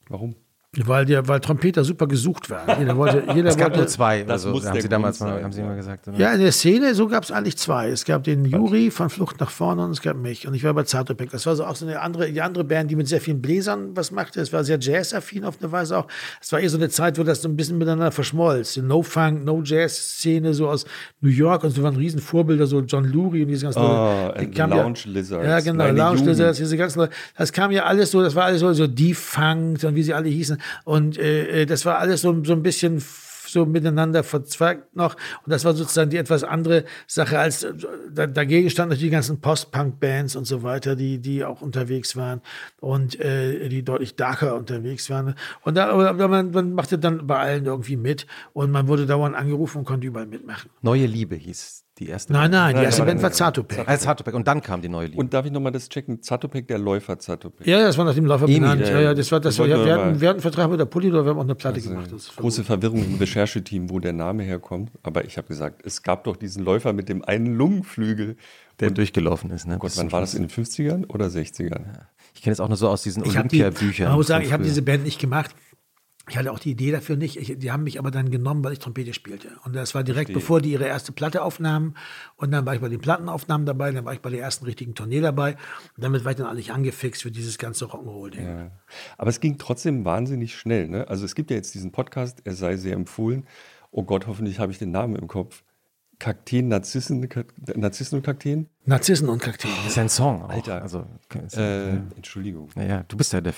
Warum? 0.07 0.35
Weil, 0.83 1.05
der, 1.05 1.27
weil 1.27 1.39
Trompeter 1.39 1.83
super 1.83 2.07
gesucht 2.07 2.49
waren. 2.49 2.79
Jeder 2.79 2.97
wollte, 2.97 3.23
jeder 3.33 3.49
es 3.49 3.57
gab 3.57 3.67
wollte, 3.67 3.79
nur 3.79 3.87
zwei, 3.87 4.27
also 4.27 4.61
haben 4.63 4.81
Sie 4.81 4.89
damals 4.89 5.19
mal, 5.19 5.41
haben 5.41 5.51
Sie 5.51 5.61
mal 5.61 5.75
gesagt. 5.75 6.07
Oder? 6.07 6.17
Ja, 6.17 6.33
in 6.33 6.41
der 6.41 6.51
Szene, 6.51 6.93
so 6.95 7.07
gab 7.07 7.23
es 7.23 7.31
eigentlich 7.31 7.57
zwei. 7.57 7.89
Es 7.89 8.03
gab 8.03 8.23
den 8.23 8.45
Juri 8.45 8.91
von 8.91 9.09
Flucht 9.09 9.39
nach 9.39 9.49
vorne 9.49 9.85
und 9.85 9.91
es 9.91 10.01
gab 10.01 10.17
mich. 10.17 10.47
Und 10.47 10.53
ich 10.53 10.63
war 10.63 10.73
bei 10.73 10.83
Zartopek. 10.83 11.31
Das 11.31 11.45
war 11.45 11.55
so 11.55 11.65
auch 11.65 11.75
so 11.75 11.85
eine 11.85 12.01
andere, 12.01 12.31
die 12.31 12.41
andere 12.41 12.63
Band, 12.63 12.91
die 12.91 12.95
mit 12.95 13.07
sehr 13.07 13.21
vielen 13.21 13.41
Bläsern 13.41 13.95
was 13.95 14.11
machte. 14.11 14.41
Es 14.41 14.51
war 14.51 14.63
sehr 14.63 14.77
jazz-affin 14.79 15.45
auf 15.45 15.61
eine 15.61 15.71
Weise 15.71 15.97
auch. 15.97 16.07
Es 16.41 16.51
war 16.51 16.59
eher 16.59 16.69
so 16.69 16.77
eine 16.77 16.89
Zeit, 16.89 17.17
wo 17.17 17.23
das 17.23 17.41
so 17.41 17.47
ein 17.47 17.55
bisschen 17.55 17.77
miteinander 17.77 18.11
verschmolz. 18.11 18.73
Die 18.73 18.81
No-Funk, 18.81 19.45
No-Jazz-Szene 19.45 20.53
so 20.53 20.67
aus 20.67 20.85
New 21.21 21.29
York 21.29 21.63
und 21.63 21.71
so 21.71 21.83
waren 21.83 21.95
riesen 21.95 22.19
Vorbilder, 22.19 22.67
so 22.67 22.81
John 22.81 23.05
Lurie 23.05 23.43
und 23.43 23.49
diese 23.49 23.65
ganzen 23.65 23.81
oh, 23.81 24.31
Leute. 24.35 24.47
Die 24.47 24.57
Lounge 24.59 24.99
ja, 25.05 25.11
Lizards. 25.11 25.47
Ja, 25.47 25.59
genau, 25.59 25.85
Lounge 25.85 26.19
Jugend. 26.19 26.27
Lizards, 26.27 26.57
diese 26.57 26.77
ganzen 26.77 26.99
Leute. 26.99 27.13
Das 27.37 27.51
kam 27.51 27.71
ja 27.71 27.83
alles 27.85 28.11
so, 28.11 28.21
das 28.21 28.35
war 28.35 28.45
alles 28.45 28.61
so, 28.61 28.73
so 28.73 28.87
defunct 28.87 29.83
und 29.83 29.95
wie 29.95 30.03
sie 30.03 30.13
alle 30.13 30.29
hießen. 30.29 30.57
Und 30.83 31.17
äh, 31.17 31.61
äh, 31.61 31.65
das 31.65 31.85
war 31.85 31.99
alles 31.99 32.21
so, 32.21 32.43
so 32.43 32.53
ein 32.53 32.63
bisschen 32.63 33.01
so 33.47 33.65
miteinander 33.65 34.23
verzweigt 34.23 34.95
noch. 34.95 35.15
Und 35.15 35.51
das 35.51 35.65
war 35.65 35.73
sozusagen 35.73 36.09
die 36.09 36.17
etwas 36.17 36.43
andere 36.43 36.83
Sache 37.07 37.39
als 37.39 37.63
äh, 37.63 37.73
dagegen 38.13 38.69
standen 38.69 38.89
natürlich 38.89 39.09
die 39.09 39.15
ganzen 39.15 39.41
Post-Punk-Bands 39.41 40.35
und 40.35 40.45
so 40.45 40.63
weiter, 40.63 40.95
die, 40.95 41.19
die 41.19 41.43
auch 41.45 41.61
unterwegs 41.61 42.15
waren 42.15 42.41
und 42.81 43.19
äh, 43.19 43.69
die 43.69 43.83
deutlich 43.83 44.15
darker 44.15 44.55
unterwegs 44.55 45.09
waren. 45.09 45.35
Und 45.63 45.75
da, 45.75 45.89
aber 45.89 46.27
man, 46.27 46.51
man 46.51 46.73
machte 46.73 46.99
dann 46.99 47.25
bei 47.27 47.37
allen 47.37 47.65
irgendwie 47.65 47.97
mit 47.97 48.27
und 48.53 48.71
man 48.71 48.87
wurde 48.87 49.05
dauernd 49.05 49.35
angerufen 49.35 49.79
und 49.79 49.85
konnte 49.85 50.07
überall 50.07 50.27
mitmachen. 50.27 50.69
Neue 50.81 51.05
Liebe 51.05 51.35
hieß 51.35 51.84
die 51.97 52.09
erste 52.09 52.33
Nein, 52.33 52.51
nein, 52.51 52.75
die 52.75 52.83
erste 52.83 53.03
Band 53.03 53.21
war 53.21 53.31
Zatopek. 53.31 53.87
Ah, 53.87 53.97
Zatopek. 53.97 54.33
Und 54.33 54.45
dann 54.47 54.61
kam 54.61 54.81
die 54.81 54.89
neue 54.89 55.07
Liebe. 55.07 55.17
Und 55.17 55.33
darf 55.33 55.45
ich 55.45 55.51
nochmal 55.53 55.71
das 55.71 55.87
checken? 55.87 56.21
Zatopek, 56.21 56.67
der 56.67 56.77
Läufer 56.77 57.17
Zatopek. 57.19 57.65
Ja, 57.65 57.79
das 57.79 57.97
war 57.97 58.03
nach 58.03 58.13
dem 58.13 58.25
Läufer 58.25 58.47
benannt. 58.47 58.81
Ja, 58.81 58.99
ja, 58.99 59.13
das 59.13 59.31
war, 59.31 59.39
das 59.39 59.57
war, 59.59 59.65
ja, 59.65 59.83
wir, 59.85 59.93
hatten, 59.93 60.19
wir 60.19 60.27
hatten 60.27 60.37
einen 60.37 60.41
Vertrag 60.41 60.69
mit 60.69 60.79
der 60.79 60.85
Polydor, 60.85 61.23
wir 61.23 61.29
haben 61.29 61.37
auch 61.37 61.43
eine 61.43 61.55
Platte 61.55 61.77
also 61.77 61.89
gemacht. 61.89 62.09
große 62.35 62.65
Verwirrung 62.65 63.05
im 63.05 63.15
Rechercheteam, 63.15 63.89
wo 63.89 63.99
der 63.99 64.11
Name 64.11 64.43
herkommt. 64.43 64.91
Aber 65.03 65.23
ich 65.23 65.37
habe 65.37 65.47
gesagt, 65.47 65.85
es 65.85 66.03
gab 66.03 66.25
doch 66.25 66.35
diesen 66.35 66.65
Läufer 66.65 66.91
mit 66.91 67.07
dem 67.07 67.23
einen 67.23 67.55
Lungenflügel. 67.55 68.35
Der 68.81 68.89
und, 68.89 68.97
durchgelaufen 68.97 69.51
ist. 69.51 69.65
Ne? 69.65 69.77
Gott, 69.79 69.93
wann 69.95 70.11
war 70.11 70.19
das 70.19 70.33
in 70.33 70.41
den 70.41 70.49
50ern 70.49 71.07
oder 71.07 71.27
60ern? 71.27 71.85
Ja. 71.85 72.09
Ich 72.33 72.41
kenne 72.41 72.51
es 72.51 72.59
auch 72.59 72.67
nur 72.67 72.75
so 72.75 72.89
aus 72.89 73.03
diesen 73.03 73.23
Olympia-Büchern. 73.23 74.09
Man 74.09 74.17
muss 74.17 74.27
sagen, 74.27 74.43
ich 74.43 74.51
habe 74.51 74.63
diese 74.63 74.81
Band 74.81 75.05
nicht 75.05 75.17
gemacht. 75.17 75.55
Ich 76.27 76.37
hatte 76.37 76.51
auch 76.51 76.59
die 76.59 76.71
Idee 76.71 76.91
dafür 76.91 77.17
nicht. 77.17 77.37
Ich, 77.37 77.57
die 77.59 77.71
haben 77.71 77.83
mich 77.83 77.99
aber 77.99 78.09
dann 78.09 78.31
genommen, 78.31 78.63
weil 78.63 78.73
ich 78.73 78.79
Trompete 78.79 79.13
spielte. 79.13 79.49
Und 79.63 79.75
das 79.75 79.93
war 79.93 80.03
direkt 80.03 80.31
Verstehe. 80.31 80.35
bevor 80.35 80.61
die 80.61 80.71
ihre 80.71 80.85
erste 80.85 81.11
Platte 81.11 81.43
aufnahmen. 81.43 81.95
Und 82.35 82.51
dann 82.51 82.65
war 82.65 82.73
ich 82.73 82.81
bei 82.81 82.89
den 82.89 82.99
Plattenaufnahmen 82.99 83.67
dabei, 83.67 83.91
dann 83.91 84.05
war 84.05 84.13
ich 84.13 84.21
bei 84.21 84.31
der 84.31 84.39
ersten 84.39 84.65
richtigen 84.65 84.95
Tournee 84.95 85.21
dabei. 85.21 85.53
Und 85.95 86.03
damit 86.03 86.25
war 86.25 86.31
ich 86.31 86.37
dann 86.37 86.47
eigentlich 86.47 86.71
angefixt 86.71 87.21
für 87.21 87.31
dieses 87.31 87.57
ganze 87.57 87.85
Rock'n'Roll-Ding. 87.85 88.47
Ja. 88.47 88.71
Aber 89.17 89.29
es 89.29 89.39
ging 89.39 89.57
trotzdem 89.57 90.03
wahnsinnig 90.03 90.55
schnell. 90.55 90.87
Ne? 90.87 91.07
Also 91.07 91.25
es 91.25 91.35
gibt 91.35 91.51
ja 91.51 91.57
jetzt 91.57 91.75
diesen 91.75 91.91
Podcast, 91.91 92.41
er 92.43 92.55
sei 92.55 92.77
sehr 92.77 92.93
empfohlen. 92.93 93.45
Oh 93.91 94.03
Gott, 94.03 94.25
hoffentlich 94.25 94.59
habe 94.59 94.71
ich 94.71 94.79
den 94.79 94.91
Namen 94.91 95.15
im 95.15 95.27
Kopf. 95.27 95.63
Kakteen, 96.17 96.69
Narzissen, 96.69 97.27
Narzissen 97.75 98.17
und 98.17 98.23
Kakteen? 98.23 98.69
Narzissen 98.85 99.29
und 99.29 99.41
Kakteen. 99.41 99.71
Das 99.83 99.87
ist 99.87 99.97
ein 99.97 100.09
Song. 100.09 100.43
Auch. 100.43 100.49
Alter. 100.49 100.81
Also, 100.81 101.05
äh, 101.55 101.97
Entschuldigung. 102.15 102.69
Naja, 102.75 103.03
du 103.07 103.17
bist 103.17 103.33
ja 103.33 103.41
der 103.41 103.53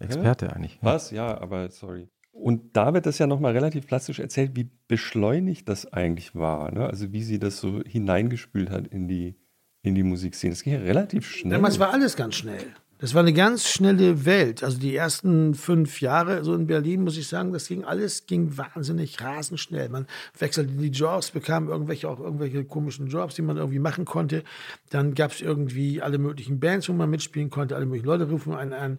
Experte 0.00 0.54
eigentlich. 0.54 0.78
Was? 0.82 1.10
Ja, 1.10 1.40
aber 1.40 1.70
sorry. 1.70 2.08
Und 2.32 2.76
da 2.76 2.94
wird 2.94 3.06
das 3.06 3.18
ja 3.18 3.26
nochmal 3.26 3.52
relativ 3.52 3.86
plastisch 3.86 4.20
erzählt, 4.20 4.52
wie 4.54 4.70
beschleunigt 4.86 5.68
das 5.68 5.92
eigentlich 5.92 6.34
war. 6.34 6.70
Ne? 6.72 6.86
Also 6.86 7.12
wie 7.12 7.22
sie 7.22 7.38
das 7.38 7.58
so 7.58 7.82
hineingespült 7.84 8.70
hat 8.70 8.86
in 8.86 9.08
die, 9.08 9.36
in 9.82 9.94
die 9.94 10.04
Musikszene. 10.04 10.52
Das 10.52 10.62
ging 10.62 10.74
ja 10.74 10.80
relativ 10.80 11.28
schnell. 11.28 11.54
Damals 11.54 11.78
war 11.80 11.92
alles 11.92 12.14
ganz 12.14 12.36
schnell. 12.36 12.64
Das 13.00 13.14
war 13.14 13.20
eine 13.20 13.32
ganz 13.32 13.68
schnelle 13.68 14.24
Welt. 14.24 14.64
Also 14.64 14.78
die 14.78 14.94
ersten 14.94 15.54
fünf 15.54 16.00
Jahre 16.00 16.42
so 16.42 16.52
in 16.54 16.66
Berlin, 16.66 17.04
muss 17.04 17.16
ich 17.16 17.28
sagen, 17.28 17.52
das 17.52 17.68
ging 17.68 17.84
alles 17.84 18.26
ging 18.26 18.58
wahnsinnig 18.58 19.20
rasend 19.20 19.60
schnell. 19.60 19.88
Man 19.88 20.08
wechselte 20.36 20.72
die 20.72 20.88
Jobs, 20.88 21.30
bekam 21.30 21.68
irgendwelche 21.68 22.08
auch 22.08 22.18
irgendwelche 22.18 22.64
komischen 22.64 23.06
Jobs, 23.06 23.36
die 23.36 23.42
man 23.42 23.56
irgendwie 23.56 23.78
machen 23.78 24.04
konnte. 24.04 24.42
Dann 24.90 25.14
gab 25.14 25.30
es 25.30 25.40
irgendwie 25.40 26.02
alle 26.02 26.18
möglichen 26.18 26.58
Bands, 26.58 26.88
wo 26.88 26.92
man 26.92 27.08
mitspielen 27.08 27.50
konnte, 27.50 27.76
alle 27.76 27.86
möglichen 27.86 28.06
Leute 28.06 28.28
rufen 28.28 28.52
einen 28.52 28.72
an. 28.72 28.98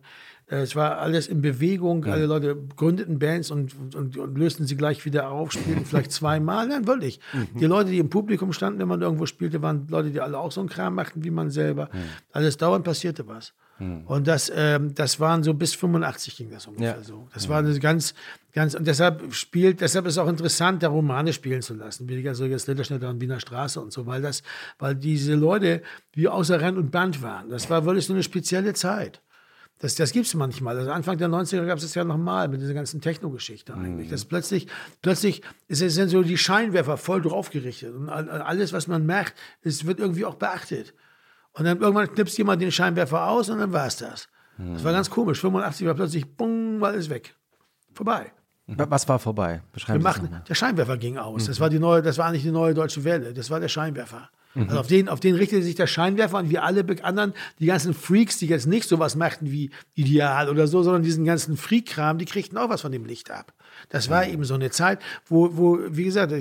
Äh, 0.49 0.57
es 0.57 0.75
war 0.75 0.97
alles 0.99 1.27
in 1.27 1.41
Bewegung. 1.41 2.05
Alle 2.05 2.25
Leute 2.25 2.57
gründeten 2.75 3.19
Bands 3.19 3.51
und, 3.51 3.75
und, 3.95 4.17
und, 4.17 4.37
lösten 4.37 4.65
sie 4.65 4.75
gleich 4.75 5.05
wieder 5.05 5.29
auf, 5.29 5.51
spielten 5.51 5.85
vielleicht 5.85 6.11
zweimal. 6.11 6.67
Nein, 6.67 6.87
wirklich. 6.87 7.19
Mhm. 7.33 7.59
Die 7.59 7.65
Leute, 7.65 7.91
die 7.91 7.99
im 7.99 8.09
Publikum 8.09 8.53
standen, 8.53 8.79
wenn 8.79 8.87
man 8.87 9.01
irgendwo 9.01 9.25
spielte, 9.25 9.61
waren 9.61 9.87
Leute, 9.89 10.11
die 10.11 10.21
alle 10.21 10.37
auch 10.37 10.51
so 10.51 10.61
einen 10.61 10.69
Kram 10.69 10.95
machten 10.95 11.23
wie 11.23 11.31
man 11.31 11.49
selber. 11.49 11.89
Alles 12.31 12.57
dauernd 12.57 12.83
passierte 12.85 13.27
was. 13.27 13.53
Und 13.79 14.27
das, 14.27 14.51
ähm, 14.53 14.93
das 14.93 15.21
waren 15.21 15.41
so 15.43 15.53
bis 15.53 15.73
85 15.73 16.35
ging 16.35 16.49
das 16.51 16.67
ungefähr 16.67 16.97
ja. 16.97 17.03
so. 17.03 17.29
Das 17.33 17.47
war 17.47 17.59
eine 17.59 17.77
ganz, 17.79 18.13
ganz, 18.51 18.75
und 18.75 18.85
deshalb 18.85 19.33
spielt, 19.33 19.79
deshalb 19.79 20.05
ist 20.05 20.15
es 20.15 20.17
auch 20.17 20.27
interessant, 20.27 20.83
da 20.83 20.89
Romane 20.89 21.31
spielen 21.31 21.61
zu 21.61 21.75
lassen, 21.75 22.09
wie 22.09 22.17
die 22.17 22.23
ganze 22.23 22.45
Litterschnitter 22.45 23.09
und 23.09 23.21
Wiener 23.21 23.39
Straße 23.39 23.79
und 23.79 23.93
so, 23.93 24.05
weil 24.05 24.21
das, 24.21 24.43
weil 24.79 24.95
diese 24.95 25.35
Leute 25.35 25.81
wie 26.11 26.27
außer 26.27 26.61
Rand 26.61 26.77
und 26.77 26.91
Band 26.91 27.21
waren. 27.21 27.49
Das 27.49 27.69
war 27.69 27.85
wirklich 27.85 28.05
so 28.05 28.11
eine 28.11 28.23
spezielle 28.23 28.73
Zeit. 28.73 29.21
Das, 29.79 29.95
das 29.95 30.11
gibt 30.11 30.27
es 30.27 30.33
manchmal. 30.33 30.77
Also 30.77 30.91
Anfang 30.91 31.17
der 31.17 31.29
90er 31.29 31.65
gab 31.65 31.77
es 31.77 31.83
das 31.83 31.95
ja 31.95 32.03
nochmal 32.03 32.49
mit 32.49 32.61
dieser 32.61 32.73
ganzen 32.73 32.99
Techno-Geschichte 32.99 33.73
eigentlich. 33.73 34.07
Mhm. 34.07 34.11
Das 34.11 34.25
plötzlich, 34.25 34.67
plötzlich 35.01 35.41
ist 35.67 35.79
sind 35.79 36.09
so 36.09 36.21
die 36.21 36.37
Scheinwerfer 36.37 36.97
voll 36.97 37.21
draufgerichtet. 37.21 37.95
Und 37.95 38.09
alles, 38.09 38.73
was 38.73 38.87
man 38.87 39.05
merkt, 39.05 39.35
es 39.61 39.85
wird 39.85 39.99
irgendwie 39.99 40.25
auch 40.25 40.35
beachtet. 40.35 40.93
Und 41.53 41.63
dann 41.65 41.79
irgendwann 41.79 42.13
knipst 42.13 42.37
jemand 42.37 42.61
den 42.61 42.71
Scheinwerfer 42.71 43.27
aus 43.27 43.49
und 43.49 43.59
dann 43.59 43.71
war 43.71 43.87
es 43.87 43.95
das. 43.95 44.27
Mhm. 44.57 44.73
Das 44.73 44.83
war 44.83 44.91
ganz 44.91 45.09
komisch. 45.09 45.39
85 45.39 45.87
war 45.87 45.93
plötzlich, 45.93 46.35
bumm, 46.35 46.81
war 46.81 46.89
alles 46.89 47.09
weg. 47.09 47.35
Vorbei. 47.93 48.33
Was 48.67 49.07
war 49.07 49.17
vorbei? 49.17 49.63
Beschreiben 49.71 49.99
Wir 49.99 50.03
machten, 50.03 50.41
der 50.47 50.55
Scheinwerfer 50.55 50.97
ging 50.97 51.17
aus. 51.17 51.43
Mhm. 51.43 51.47
Das 51.47 51.59
war 51.59 51.69
die 51.69 51.79
neue, 51.79 52.01
das 52.01 52.17
war 52.17 52.27
eigentlich 52.27 52.43
die 52.43 52.51
neue 52.51 52.73
deutsche 52.73 53.03
Welle. 53.03 53.33
Das 53.33 53.49
war 53.49 53.59
der 53.59 53.69
Scheinwerfer. 53.69 54.29
Mhm. 54.59 54.69
Also 54.69 54.79
auf 54.79 54.87
den, 54.87 55.09
auf 55.09 55.19
den 55.19 55.35
richtete 55.35 55.63
sich 55.63 55.75
der 55.75 55.87
Scheinwerfer 55.87 56.37
und 56.37 56.49
wir 56.49 56.63
alle 56.63 56.85
anderen, 57.03 57.33
die 57.59 57.65
ganzen 57.65 57.93
Freaks, 57.93 58.37
die 58.37 58.47
jetzt 58.47 58.67
nicht 58.67 58.87
sowas 58.87 59.15
machten 59.15 59.51
wie 59.51 59.71
Ideal 59.95 60.49
oder 60.49 60.67
so, 60.67 60.83
sondern 60.83 61.03
diesen 61.03 61.25
ganzen 61.25 61.57
Freak-Kram, 61.57 62.17
die 62.17 62.25
kriegten 62.25 62.57
auch 62.57 62.69
was 62.69 62.81
von 62.81 62.91
dem 62.91 63.05
Licht 63.05 63.31
ab. 63.31 63.53
Das 63.89 64.09
war 64.09 64.25
mhm. 64.25 64.33
eben 64.33 64.43
so 64.43 64.53
eine 64.53 64.69
Zeit, 64.71 64.99
wo, 65.27 65.55
wo 65.55 65.79
wie 65.89 66.03
gesagt, 66.03 66.33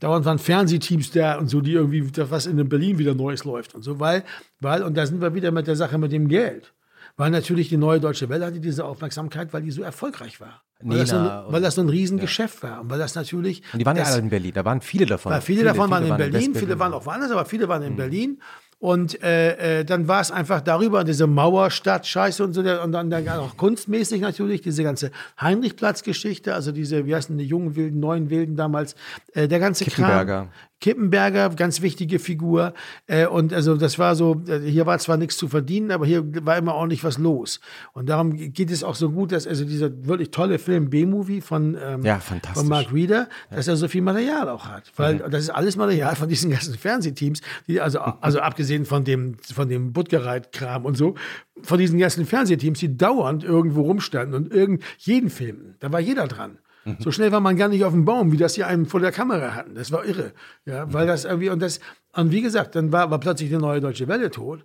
dauernd 0.00 0.24
waren 0.24 0.38
Fernsehteams 0.38 1.10
da 1.10 1.38
und 1.38 1.48
so, 1.48 1.60
die 1.60 1.72
irgendwie, 1.72 2.10
was 2.30 2.46
in 2.46 2.68
Berlin 2.68 2.98
wieder 2.98 3.14
Neues 3.14 3.44
läuft 3.44 3.74
und 3.74 3.82
so, 3.82 4.00
weil, 4.00 4.24
weil, 4.60 4.82
und 4.82 4.96
da 4.96 5.06
sind 5.06 5.20
wir 5.20 5.34
wieder 5.34 5.50
mit 5.50 5.66
der 5.66 5.76
Sache 5.76 5.98
mit 5.98 6.12
dem 6.12 6.28
Geld. 6.28 6.72
Weil 7.16 7.30
natürlich 7.30 7.68
die 7.68 7.76
neue 7.76 7.98
Deutsche 7.98 8.28
Welle 8.28 8.46
hatte 8.46 8.60
diese 8.60 8.84
Aufmerksamkeit, 8.84 9.52
weil 9.52 9.62
die 9.62 9.72
so 9.72 9.82
erfolgreich 9.82 10.40
war. 10.40 10.62
Weil, 10.80 10.98
das 10.98 11.08
so, 11.08 11.16
weil 11.16 11.60
das 11.60 11.74
so 11.74 11.80
ein 11.80 11.88
Riesengeschäft 11.88 12.62
ja. 12.62 12.70
war. 12.70 12.80
Und 12.82 12.90
weil 12.90 12.98
das 12.98 13.14
natürlich. 13.14 13.62
Und 13.72 13.80
die 13.80 13.86
waren 13.86 13.96
das, 13.96 14.08
ja 14.08 14.14
alle 14.14 14.22
in 14.22 14.30
Berlin, 14.30 14.52
da 14.54 14.64
waren 14.64 14.80
viele 14.80 15.06
davon. 15.06 15.32
Viele, 15.32 15.42
viele, 15.42 15.64
davon 15.64 15.90
waren 15.90 16.06
in 16.06 16.16
Berlin, 16.16 16.54
viele 16.54 16.78
waren 16.78 16.92
auch 16.92 17.04
woanders, 17.04 17.30
aber 17.32 17.44
viele 17.44 17.68
waren 17.68 17.82
in 17.82 17.92
mhm. 17.94 17.96
Berlin. 17.96 18.40
Und 18.80 19.20
äh, 19.24 19.80
äh, 19.80 19.84
dann 19.84 20.06
war 20.06 20.20
es 20.20 20.30
einfach 20.30 20.60
darüber, 20.60 21.02
diese 21.02 21.26
Mauerstadt-Scheiße 21.26 22.44
und 22.44 22.52
so, 22.52 22.60
und 22.60 22.92
dann, 22.92 23.10
dann 23.10 23.28
auch 23.30 23.56
kunstmäßig 23.56 24.20
natürlich, 24.20 24.60
diese 24.60 24.84
ganze 24.84 25.10
Heinrichplatz-Geschichte, 25.40 26.54
also 26.54 26.70
diese, 26.70 27.04
wie 27.04 27.14
heißen 27.14 27.36
die 27.36 27.44
jungen 27.44 27.74
Wilden, 27.74 27.98
neuen 27.98 28.30
Wilden 28.30 28.54
damals, 28.54 28.94
äh, 29.34 29.48
der 29.48 29.58
ganze. 29.58 29.84
Kram. 29.86 30.48
Kippenberger, 30.80 31.50
ganz 31.50 31.82
wichtige 31.82 32.18
Figur. 32.18 32.72
Äh, 33.06 33.26
und 33.26 33.52
also 33.52 33.76
das 33.76 33.98
war 33.98 34.14
so, 34.14 34.42
äh, 34.46 34.60
hier 34.60 34.86
war 34.86 34.98
zwar 34.98 35.16
nichts 35.16 35.36
zu 35.36 35.48
verdienen, 35.48 35.90
aber 35.90 36.06
hier 36.06 36.24
war 36.44 36.56
immer 36.56 36.74
ordentlich 36.74 37.02
was 37.04 37.18
los. 37.18 37.60
Und 37.92 38.08
darum 38.08 38.36
geht 38.36 38.70
es 38.70 38.84
auch 38.84 38.94
so 38.94 39.10
gut, 39.10 39.32
dass 39.32 39.46
also 39.46 39.64
dieser 39.64 40.06
wirklich 40.06 40.30
tolle 40.30 40.58
Film 40.58 40.90
B-Movie 40.90 41.40
von, 41.40 41.76
ähm, 41.82 42.04
ja, 42.04 42.20
von 42.20 42.68
Mark 42.68 42.92
Reeder, 42.92 43.28
dass 43.50 43.66
er 43.66 43.76
so 43.76 43.88
viel 43.88 44.02
Material 44.02 44.48
auch 44.48 44.66
hat. 44.66 44.92
Weil 44.96 45.16
mhm. 45.16 45.30
das 45.30 45.42
ist 45.42 45.50
alles 45.50 45.76
Material 45.76 46.14
von 46.14 46.28
diesen 46.28 46.50
ganzen 46.50 46.74
Fernsehteams, 46.74 47.40
die 47.66 47.80
also, 47.80 47.98
also 47.98 48.40
abgesehen 48.40 48.84
von 48.84 49.04
dem, 49.04 49.36
von 49.38 49.68
dem 49.68 49.92
Buttgereit-Kram 49.92 50.84
und 50.84 50.96
so, 50.96 51.14
von 51.62 51.78
diesen 51.78 51.98
ganzen 51.98 52.24
Fernsehteams, 52.24 52.78
die 52.78 52.96
dauernd 52.96 53.42
irgendwo 53.42 53.82
rumstanden 53.82 54.34
und 54.34 54.52
irgend, 54.52 54.82
jeden 54.98 55.30
filmten. 55.30 55.74
Da 55.80 55.92
war 55.92 56.00
jeder 56.00 56.28
dran. 56.28 56.58
Mhm. 56.88 56.96
So 57.00 57.10
schnell 57.10 57.32
war 57.32 57.40
man 57.40 57.56
gar 57.56 57.68
nicht 57.68 57.84
auf 57.84 57.92
dem 57.92 58.04
Baum, 58.04 58.32
wie 58.32 58.36
das 58.36 58.54
hier 58.54 58.66
einen 58.66 58.86
vor 58.86 59.00
der 59.00 59.12
Kamera 59.12 59.54
hatten. 59.54 59.74
Das 59.74 59.92
war 59.92 60.04
irre. 60.04 60.32
Ja, 60.64 60.92
weil 60.92 61.06
das 61.06 61.24
irgendwie, 61.24 61.50
und 61.50 61.60
das, 61.60 61.80
und 62.14 62.32
wie 62.32 62.42
gesagt, 62.42 62.74
dann 62.74 62.92
war, 62.92 63.10
war 63.10 63.20
plötzlich 63.20 63.50
die 63.50 63.56
neue 63.56 63.80
Deutsche 63.80 64.08
Welle 64.08 64.30
tot. 64.30 64.64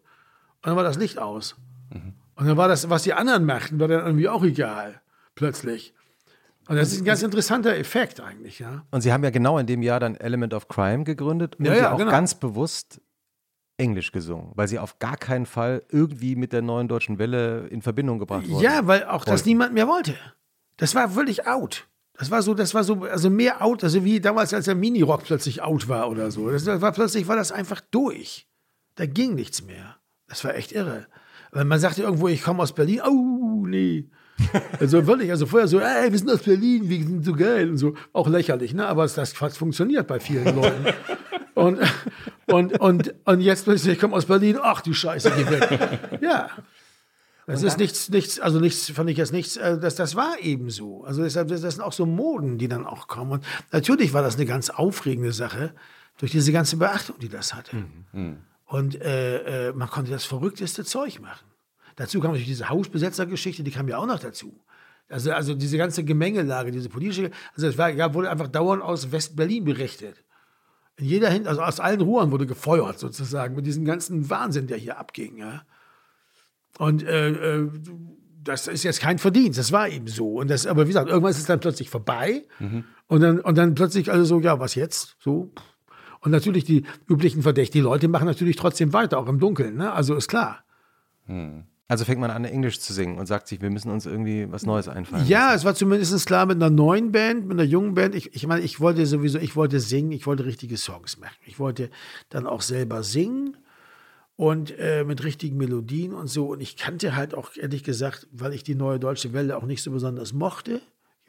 dann 0.62 0.76
war 0.76 0.84
das 0.84 0.98
Licht 0.98 1.20
aus. 1.20 1.56
Mhm. 1.92 2.14
Und 2.36 2.48
dann 2.48 2.58
war 2.58 2.68
das, 2.68 2.90
was 2.90 3.04
die 3.04 3.14
anderen 3.14 3.46
machten, 3.46 3.80
war 3.80 3.88
dann 3.88 4.06
irgendwie 4.06 4.30
auch 4.30 4.44
egal, 4.44 5.02
plötzlich. 5.36 5.94
Und 6.68 6.78
das 6.78 6.94
ist 6.94 7.02
ein 7.02 7.06
ganz 7.06 7.22
interessanter 7.22 7.76
Effekt 7.76 8.22
eigentlich, 8.22 8.60
ja. 8.60 8.86
Und 8.90 9.02
Sie 9.02 9.12
haben 9.12 9.24
ja 9.24 9.32
genau 9.32 9.58
in 9.58 9.68
dem 9.68 9.82
Jahr 9.82 10.00
dann 10.00 10.16
Element 10.16 10.54
of 10.54 10.70
Crime 10.70 11.04
gegründet 11.04 11.58
und 11.58 11.66
ja, 11.66 11.76
ja, 11.76 11.92
auch 11.92 11.98
genau. 11.98 12.10
ganz 12.10 12.36
bewusst 12.36 13.02
Englisch 13.78 14.14
gesungen, 14.14 14.52
weil 14.56 14.70
Sie 14.70 14.80
auf 14.80 14.98
gar 15.00 15.18
keinen 15.18 15.46
Fall 15.46 15.84
irgendwie 15.90 16.36
mit 16.36 16.54
der 16.54 16.62
neuen 16.62 16.88
deutschen 16.88 17.20
Welle 17.20 17.68
in 17.68 17.82
Verbindung 17.82 18.18
gebracht 18.18 18.48
wurden. 18.48 18.64
Ja, 18.64 18.88
weil 18.88 19.04
auch 19.06 19.26
das 19.26 19.46
niemand 19.46 19.74
mehr 19.74 19.88
wollte. 19.88 20.16
Das 20.78 20.96
war 20.96 21.10
völlig 21.10 21.48
out. 21.48 21.88
Das 22.18 22.30
war 22.30 22.42
so, 22.44 22.54
das 22.54 22.74
war 22.74 22.84
so, 22.84 23.04
also 23.04 23.30
mehr 23.30 23.64
out, 23.64 23.84
also 23.84 24.04
wie 24.04 24.22
damals, 24.22 24.54
als 24.54 24.66
der 24.66 24.76
Minirock 24.76 25.24
plötzlich 25.24 25.62
out 25.62 25.88
war 25.88 26.10
oder 26.10 26.30
so. 26.30 26.50
Das 26.52 26.66
war 26.66 26.92
plötzlich 26.92 27.28
war 27.28 27.36
das 27.36 27.52
einfach 27.52 27.82
durch. 27.92 28.48
Da 28.96 29.06
ging 29.08 29.34
nichts 29.34 29.64
mehr. 29.64 29.98
Das 30.28 30.44
war 30.44 30.56
echt 30.56 30.72
irre. 30.72 31.08
Weil 31.52 31.66
man 31.66 31.80
sagte 31.80 32.04
irgendwo, 32.04 32.28
ich 32.28 32.44
komme 32.44 32.62
aus 32.62 32.74
Berlin, 32.74 33.02
oh, 33.06 33.66
nee. 33.68 34.10
Also 34.80 35.06
wirklich, 35.06 35.30
also 35.32 35.46
vorher 35.46 35.68
so, 35.68 35.80
ey, 35.80 36.12
wir 36.12 36.18
sind 36.18 36.30
aus 36.30 36.44
Berlin, 36.44 36.90
wir 36.90 37.00
sind 37.00 37.26
so 37.26 37.34
geil 37.34 37.70
und 37.70 37.78
so. 37.78 37.96
Auch 38.14 38.28
lächerlich, 38.28 38.74
ne? 38.74 38.86
Aber 38.88 39.08
das 39.08 39.34
fast 39.34 39.58
funktioniert 39.58 40.08
bei 40.08 40.20
vielen 40.20 40.56
Leuten. 40.56 40.86
Und, 41.56 41.78
und, 42.48 42.80
und, 42.80 43.14
und 43.26 43.42
jetzt 43.42 43.66
plötzlich, 43.66 43.94
ich 43.94 44.00
komme 44.00 44.16
aus 44.16 44.26
Berlin, 44.26 44.58
ach 44.60 44.82
du 44.82 44.92
Scheiße, 44.92 45.32
geh 45.38 45.48
weg. 45.52 46.00
Ja. 46.20 46.50
Das 47.46 47.62
ist 47.62 47.78
nichts, 47.78 48.10
nichts, 48.10 48.40
also 48.40 48.60
nichts, 48.60 48.90
fand 48.92 49.10
ich 49.10 49.18
jetzt 49.18 49.34
nichts, 49.34 49.58
äh, 49.58 49.78
das, 49.78 49.96
das 49.96 50.16
war 50.16 50.40
eben 50.40 50.70
so. 50.70 51.04
Also 51.04 51.24
deshalb, 51.24 51.50
das 51.50 51.62
das 51.62 51.76
sind 51.76 51.84
auch 51.84 51.92
so 51.92 52.06
Moden, 52.06 52.58
die 52.58 52.68
dann 52.68 52.86
auch 52.86 53.08
kommen. 53.08 53.32
Und 53.32 53.46
natürlich 53.72 54.14
war 54.14 54.22
das 54.22 54.36
eine 54.36 54.46
ganz 54.46 54.70
aufregende 54.70 55.34
Sache, 55.34 55.74
durch 56.18 56.32
diese 56.32 56.52
ganze 56.52 56.78
Beachtung, 56.78 57.18
die 57.20 57.30
das 57.30 57.54
hatte. 57.54 57.76
Und 58.66 59.02
äh, 59.02 59.70
äh, 59.70 59.74
man 59.74 59.90
konnte 59.90 60.12
das 60.12 60.26
verrückteste 60.26 60.86
Zeug 60.86 61.20
machen. 61.20 61.46
Dazu 61.96 62.20
kam 62.20 62.32
natürlich 62.32 62.48
diese 62.48 62.70
Hausbesetzergeschichte, 62.70 63.64
die 63.64 63.72
kam 63.72 63.88
ja 63.88 63.98
auch 63.98 64.06
noch 64.06 64.20
dazu. 64.20 64.60
Also, 65.10 65.32
also 65.32 65.54
diese 65.54 65.78
ganze 65.78 66.04
Gemengelage, 66.04 66.72
diese 66.72 66.90
politische, 66.90 67.30
also 67.56 67.68
es 67.68 67.78
war, 67.78 67.90
ja, 67.90 68.14
wurde 68.14 68.32
einfach 68.32 68.48
dauernd 68.48 68.82
aus 68.82 69.12
West-Berlin 69.12 69.66
berichtet. 69.66 70.24
In 70.96 71.06
jeder 71.06 71.30
Hinsicht, 71.30 71.50
also 71.50 71.62
aus 71.62 71.80
allen 71.80 72.02
Ruhren 72.02 72.32
wurde 72.32 72.46
gefeuert 72.46 73.00
sozusagen 73.00 73.56
mit 73.56 73.66
diesem 73.66 73.86
ganzen 73.86 74.30
Wahnsinn, 74.30 74.68
der 74.68 74.78
hier 74.78 74.98
abging. 74.98 75.38
Ja. 75.38 75.64
Und 76.78 77.04
äh, 77.04 77.30
äh, 77.30 77.70
das 78.44 78.68
ist 78.68 78.84
jetzt 78.84 79.00
kein 79.00 79.20
Verdienst, 79.20 79.58
das 79.58 79.72
war 79.72 79.88
eben 79.88 80.08
so. 80.08 80.40
Und 80.40 80.50
das, 80.50 80.68
aber 80.68 80.84
wie 80.84 80.88
gesagt, 80.88 81.10
irgendwann 81.10 81.32
ist 81.32 81.38
es 81.38 81.46
dann 81.46 81.60
plötzlich 81.60 81.90
vorbei. 81.90 82.44
Und, 83.08 83.22
dann, 83.22 83.40
und 83.40 83.58
dann 83.58 83.76
plötzlich 83.76 84.12
alle 84.12 84.26
so, 84.26 84.40
ja, 84.40 84.60
was 84.60 84.76
jetzt? 84.76 85.16
So. 85.20 85.52
Und 86.20 86.32
natürlich 86.32 86.64
die 86.64 86.84
üblichen 87.10 87.42
verdächtigen 87.42 87.86
Leute 87.86 88.08
machen 88.08 88.26
natürlich 88.26 88.56
trotzdem 88.56 88.94
weiter, 88.94 89.18
auch 89.18 89.28
im 89.28 89.40
Dunkeln. 89.40 89.76
Ne? 89.76 89.92
Also 89.92 90.16
ist 90.16 90.28
klar. 90.30 90.64
Also 91.88 92.06
fängt 92.06 92.22
man 92.22 92.32
an, 92.32 92.46
Englisch 92.46 92.80
zu 92.80 92.94
singen 92.94 93.18
und 93.18 93.28
sagt 93.28 93.48
sich, 93.48 93.62
wir 93.62 93.70
müssen 93.70 93.92
uns 93.92 94.06
irgendwie 94.06 94.52
was 94.52 94.66
Neues 94.66 94.88
einfallen. 94.88 95.28
Ja, 95.28 95.54
es 95.54 95.66
war 95.66 95.76
zumindest 95.76 96.26
klar 96.26 96.46
mit 96.46 96.56
einer 96.56 96.70
neuen 96.70 97.12
Band, 97.12 97.46
mit 97.46 97.60
einer 97.60 97.70
jungen 97.70 97.94
Band. 97.94 98.16
Ich, 98.16 98.34
ich 98.34 98.48
meine, 98.48 98.64
ich 98.64 98.80
wollte 98.80 99.06
sowieso, 99.06 99.38
ich 99.38 99.56
wollte 99.56 99.80
singen, 99.80 100.12
ich 100.12 100.26
wollte 100.26 100.46
richtige 100.46 100.78
Songs 100.78 101.20
machen. 101.20 101.36
Ich 101.46 101.60
wollte 101.60 101.90
dann 102.30 102.48
auch 102.48 102.62
selber 102.62 103.04
singen 103.04 103.58
und 104.36 104.78
äh, 104.80 105.04
mit 105.04 105.24
richtigen 105.24 105.58
Melodien 105.58 106.14
und 106.14 106.28
so. 106.28 106.48
Und 106.48 106.62
ich 106.62 106.76
kannte 106.76 107.16
halt 107.16 107.34
auch, 107.36 107.56
ehrlich 107.56 107.84
gesagt, 107.84 108.28
weil 108.32 108.54
ich 108.54 108.64
die 108.64 108.76
neue 108.76 109.00
deutsche 109.00 109.34
Welle 109.34 109.58
auch 109.58 109.64
nicht 109.64 109.84
so 109.84 109.92
besonders 109.92 110.34
mochte. 110.34 110.82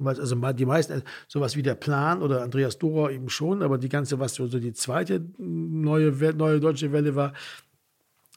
Also 0.02 0.34
die 0.34 0.66
meisten, 0.66 0.94
also 0.94 1.04
sowas 1.28 1.54
wie 1.54 1.62
der 1.62 1.76
Plan 1.76 2.20
oder 2.20 2.42
Andreas 2.42 2.78
Dorer 2.78 3.12
eben 3.12 3.28
schon, 3.28 3.62
aber 3.62 3.78
die 3.78 3.88
ganze, 3.88 4.18
was 4.18 4.34
so 4.34 4.48
die 4.48 4.72
zweite 4.72 5.24
neue, 5.38 6.10
neue 6.34 6.58
deutsche 6.58 6.90
Welle 6.90 7.14
war, 7.14 7.32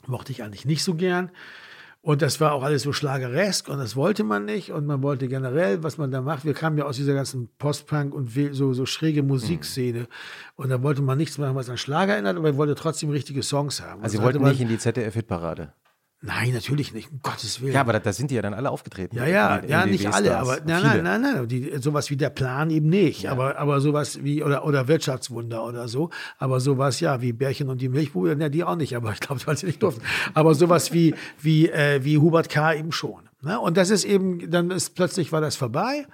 mochte 0.05 0.31
ich 0.31 0.43
eigentlich 0.43 0.65
nicht 0.65 0.83
so 0.83 0.93
gern. 0.93 1.31
Und 2.07 2.21
das 2.21 2.39
war 2.39 2.53
auch 2.53 2.63
alles 2.63 2.83
so 2.83 2.93
schlageresk 2.93 3.67
und 3.67 3.79
das 3.79 3.97
wollte 3.97 4.23
man 4.23 4.45
nicht. 4.45 4.71
Und 4.71 4.85
man 4.85 5.03
wollte 5.03 5.27
generell, 5.27 5.83
was 5.83 5.97
man 5.97 6.09
da 6.09 6.21
macht, 6.21 6.45
wir 6.45 6.53
kamen 6.53 6.77
ja 6.77 6.85
aus 6.85 6.95
dieser 6.95 7.13
ganzen 7.13 7.49
Post-Punk 7.59 8.13
und 8.13 8.29
so, 8.53 8.71
so 8.73 8.85
schräge 8.85 9.23
Musikszene. 9.23 10.07
Und 10.55 10.69
da 10.69 10.81
wollte 10.81 11.01
man 11.01 11.17
nichts 11.17 11.37
machen, 11.37 11.55
was 11.55 11.69
an 11.69 11.77
Schlager 11.77 12.13
erinnert, 12.13 12.37
aber 12.37 12.47
man 12.47 12.57
wollte 12.57 12.75
trotzdem 12.75 13.09
richtige 13.09 13.43
Songs 13.43 13.81
haben. 13.81 14.01
Also 14.03 14.19
Sie 14.19 14.23
wollten 14.23 14.41
man- 14.41 14.51
nicht 14.51 14.61
in 14.61 14.69
die 14.69 14.77
ZDF-Hitparade. 14.77 15.73
Nein, 16.19 16.51
natürlich 16.51 16.93
nicht, 16.93 17.11
um 17.11 17.19
Gottes 17.21 17.61
Willen. 17.61 17.73
Ja, 17.73 17.81
aber 17.81 17.93
da, 17.93 17.99
da 17.99 18.11
sind 18.11 18.31
die 18.31 18.35
ja 18.35 18.41
dann 18.41 18.55
alle 18.55 18.71
aufgetreten. 18.71 19.15
Ja, 19.15 19.27
ja, 19.27 19.63
ja, 19.63 19.85
nicht 19.85 20.11
alle, 20.11 20.35
aber 20.35 20.59
nein, 20.65 20.81
nein, 20.81 21.03
nein, 21.03 21.21
nein, 21.21 21.47
die, 21.47 21.77
sowas 21.77 22.09
wie 22.09 22.17
der 22.17 22.31
Plan 22.31 22.71
eben 22.71 22.89
nicht, 22.89 23.29
aber, 23.29 23.59
aber 23.59 23.81
sowas 23.81 24.23
wie, 24.23 24.43
oder, 24.43 24.65
oder 24.65 24.87
Wirtschaftswunder 24.87 25.63
oder 25.63 25.87
so, 25.87 26.09
aber 26.39 26.59
sowas, 26.59 26.99
ja, 27.01 27.21
wie 27.21 27.33
Bärchen 27.33 27.69
und 27.69 27.81
die 27.81 27.89
Milchbude, 27.89 28.35
ne, 28.35 28.49
die 28.49 28.63
auch 28.63 28.75
nicht, 28.75 28.95
aber 28.95 29.11
ich 29.11 29.19
glaube, 29.19 29.45
weil 29.45 29.57
sie 29.57 29.67
nicht 29.67 29.83
durften, 29.83 30.01
aber 30.33 30.55
sowas 30.55 30.91
wie, 30.91 31.13
wie, 31.39 31.69
äh, 31.69 32.03
wie 32.03 32.17
Hubert 32.17 32.49
K. 32.49 32.73
eben 32.73 32.91
schon. 32.91 33.29
Ne? 33.43 33.59
Und 33.59 33.77
das 33.77 33.91
ist 33.91 34.03
eben, 34.03 34.49
dann 34.49 34.71
ist 34.71 34.95
plötzlich 34.95 35.31
war 35.31 35.41
das 35.41 35.55
vorbei. 35.55 36.07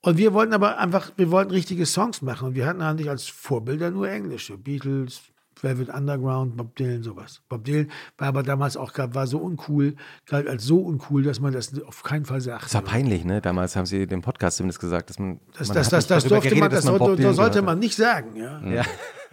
Und 0.00 0.18
wir 0.18 0.32
wollten 0.32 0.54
aber 0.54 0.78
einfach, 0.78 1.10
wir 1.16 1.30
wollten 1.30 1.50
richtige 1.50 1.84
Songs 1.84 2.22
machen 2.22 2.48
und 2.48 2.54
wir 2.54 2.64
hatten 2.66 2.80
eigentlich 2.80 3.10
als 3.10 3.28
Vorbilder 3.28 3.90
nur 3.90 4.08
englische, 4.08 4.56
Beatles, 4.56 5.20
Velvet 5.62 5.88
Underground, 5.88 6.56
Bob 6.56 6.76
Dylan, 6.76 7.02
sowas. 7.02 7.42
Bob 7.48 7.64
Dylan 7.64 7.90
war 8.18 8.28
aber 8.28 8.42
damals 8.42 8.76
auch, 8.76 8.92
war 8.96 9.26
so 9.26 9.38
uncool, 9.38 9.96
galt 10.26 10.48
als 10.48 10.64
so 10.64 10.80
uncool, 10.80 11.22
dass 11.22 11.40
man 11.40 11.52
das 11.52 11.72
auf 11.82 12.02
keinen 12.02 12.24
Fall 12.24 12.40
sagt. 12.40 12.64
Das 12.64 12.74
war 12.74 12.82
peinlich, 12.82 13.24
ne? 13.24 13.40
Damals 13.40 13.76
haben 13.76 13.86
sie 13.86 14.06
dem 14.06 14.22
Podcast 14.22 14.58
zumindest 14.58 14.80
gesagt, 14.80 15.10
dass 15.10 15.18
man. 15.18 15.40
Das, 15.58 15.68
man 15.68 15.76
das, 15.76 15.88
das, 15.88 16.06
das 16.06 16.24
durfte 16.24 16.50
geredet, 16.50 16.60
man, 16.60 16.70
das 16.70 16.86
Bob 16.86 16.98
sollte, 16.98 17.34
sollte 17.34 17.62
man 17.62 17.78
nicht 17.78 17.96
sagen. 17.96 18.36
Ja. 18.36 18.60
Ja. 18.60 18.84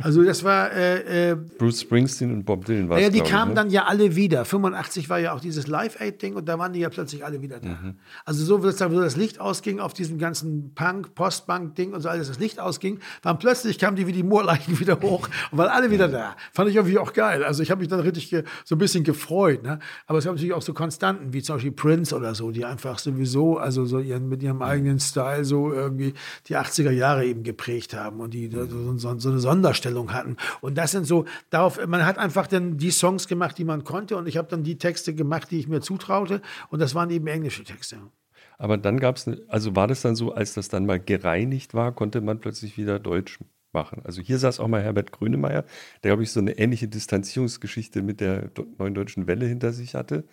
Also 0.01 0.23
das 0.23 0.43
war, 0.43 0.71
äh, 0.71 1.31
äh, 1.31 1.35
Bruce 1.35 1.81
Springsteen 1.81 2.31
und 2.31 2.43
Bob 2.43 2.65
Dylan 2.65 2.89
war 2.89 2.97
es, 2.97 3.05
die 3.09 3.17
glaub 3.17 3.25
ich, 3.25 3.31
kamen 3.31 3.49
ne? 3.49 3.55
dann 3.55 3.69
ja 3.69 3.85
alle 3.85 4.15
wieder. 4.15 4.45
85 4.45 5.09
war 5.09 5.19
ja 5.19 5.33
auch 5.33 5.39
dieses 5.39 5.67
Live-Aid-Ding 5.67 6.35
und 6.35 6.47
da 6.47 6.57
waren 6.57 6.73
die 6.73 6.79
ja 6.79 6.89
plötzlich 6.89 7.23
alle 7.23 7.41
wieder 7.41 7.59
da. 7.59 7.77
Also 8.25 8.43
so, 8.43 8.63
wie 8.63 8.73
dann, 8.73 8.93
wo 8.93 8.99
das 8.99 9.15
Licht 9.15 9.39
ausging 9.39 9.79
auf 9.79 9.93
diesem 9.93 10.17
ganzen 10.17 10.73
Punk, 10.73 11.15
Postbank-Ding 11.15 11.93
und 11.93 12.01
so 12.01 12.09
alles, 12.09 12.27
das 12.27 12.39
Licht 12.39 12.59
ausging, 12.59 12.99
dann 13.21 13.39
plötzlich 13.39 13.77
kamen 13.77 13.95
die 13.95 14.07
wie 14.07 14.11
die 14.11 14.23
Moorleichen 14.23 14.79
wieder 14.79 14.99
hoch 15.01 15.29
und 15.51 15.57
waren 15.57 15.69
alle 15.69 15.91
wieder 15.91 16.07
da. 16.07 16.35
Fand 16.53 16.69
ich 16.69 16.75
irgendwie 16.75 16.97
auch 16.97 17.13
geil. 17.13 17.43
Also 17.43 17.63
ich 17.63 17.71
habe 17.71 17.81
mich 17.81 17.89
dann 17.89 17.99
richtig 17.99 18.35
so 18.65 18.75
ein 18.75 18.79
bisschen 18.79 19.03
gefreut. 19.03 19.63
Ne? 19.63 19.79
Aber 20.07 20.17
es 20.17 20.25
gab 20.25 20.33
natürlich 20.33 20.53
auch 20.53 20.61
so 20.61 20.73
Konstanten, 20.73 21.33
wie 21.33 21.41
zum 21.41 21.57
Beispiel 21.57 21.71
Prince 21.71 22.15
oder 22.15 22.35
so, 22.35 22.51
die 22.51 22.65
einfach 22.65 22.99
sowieso, 22.99 23.57
also 23.57 23.85
so 23.85 23.99
ihren, 23.99 24.27
mit 24.29 24.41
ihrem 24.43 24.61
eigenen 24.61 24.99
Style 24.99 25.45
so 25.45 25.71
irgendwie 25.71 26.13
die 26.47 26.57
80er 26.57 26.91
Jahre 26.91 27.25
eben 27.25 27.43
geprägt 27.43 27.93
haben 27.93 28.19
und 28.19 28.33
die 28.33 28.49
so, 28.49 28.97
so, 28.97 29.19
so 29.19 29.29
eine 29.29 29.39
Sonderstellung 29.39 29.82
hatten. 29.91 30.37
Und 30.61 30.77
das 30.77 30.91
sind 30.91 31.05
so, 31.05 31.25
darauf, 31.49 31.85
man 31.87 32.05
hat 32.05 32.17
einfach 32.17 32.47
dann 32.47 32.77
die 32.77 32.91
Songs 32.91 33.27
gemacht, 33.27 33.57
die 33.57 33.65
man 33.65 33.83
konnte 33.83 34.17
und 34.17 34.27
ich 34.27 34.37
habe 34.37 34.47
dann 34.49 34.63
die 34.63 34.77
Texte 34.77 35.13
gemacht, 35.13 35.51
die 35.51 35.59
ich 35.59 35.67
mir 35.67 35.81
zutraute 35.81 36.41
und 36.69 36.79
das 36.79 36.95
waren 36.95 37.09
eben 37.09 37.27
englische 37.27 37.63
Texte. 37.63 37.97
Aber 38.57 38.77
dann 38.77 38.99
gab 38.99 39.17
es, 39.17 39.29
also 39.47 39.75
war 39.75 39.87
das 39.87 40.01
dann 40.01 40.15
so, 40.15 40.33
als 40.33 40.53
das 40.53 40.69
dann 40.69 40.85
mal 40.85 40.99
gereinigt 40.99 41.73
war, 41.73 41.91
konnte 41.91 42.21
man 42.21 42.39
plötzlich 42.39 42.77
wieder 42.77 42.99
Deutsch 42.99 43.39
machen. 43.73 44.01
Also 44.03 44.21
hier 44.21 44.37
saß 44.37 44.59
auch 44.59 44.67
mal 44.67 44.81
Herbert 44.81 45.11
Grönemeyer, 45.11 45.65
der, 46.03 46.11
glaube 46.11 46.23
ich, 46.23 46.31
so 46.31 46.39
eine 46.39 46.57
ähnliche 46.57 46.87
Distanzierungsgeschichte 46.87 48.01
mit 48.01 48.21
der 48.21 48.51
neuen 48.77 48.93
deutschen 48.93 49.27
Welle 49.27 49.45
hinter 49.45 49.73
sich 49.73 49.95
hatte 49.95 50.23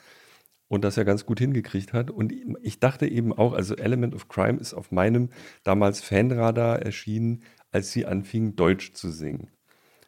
und 0.68 0.84
das 0.84 0.96
ja 0.96 1.03
ganz 1.03 1.26
gut 1.26 1.40
hingekriegt 1.40 1.92
hat. 1.92 2.11
Und 2.11 2.32
ich 2.62 2.78
dachte 2.78 3.09
eben 3.09 3.32
auch, 3.32 3.55
also 3.55 3.74
Element 3.74 4.14
of 4.14 4.28
Crime 4.28 4.61
ist 4.61 4.74
auf 4.74 4.92
meinem 4.92 5.30
damals 5.64 6.01
Fanradar 6.01 6.80
erschienen, 6.80 7.42
als 7.73 7.93
sie 7.93 8.07
anfingen, 8.07 8.57
Deutsch 8.57 8.93
zu 8.95 9.11
singen. 9.11 9.49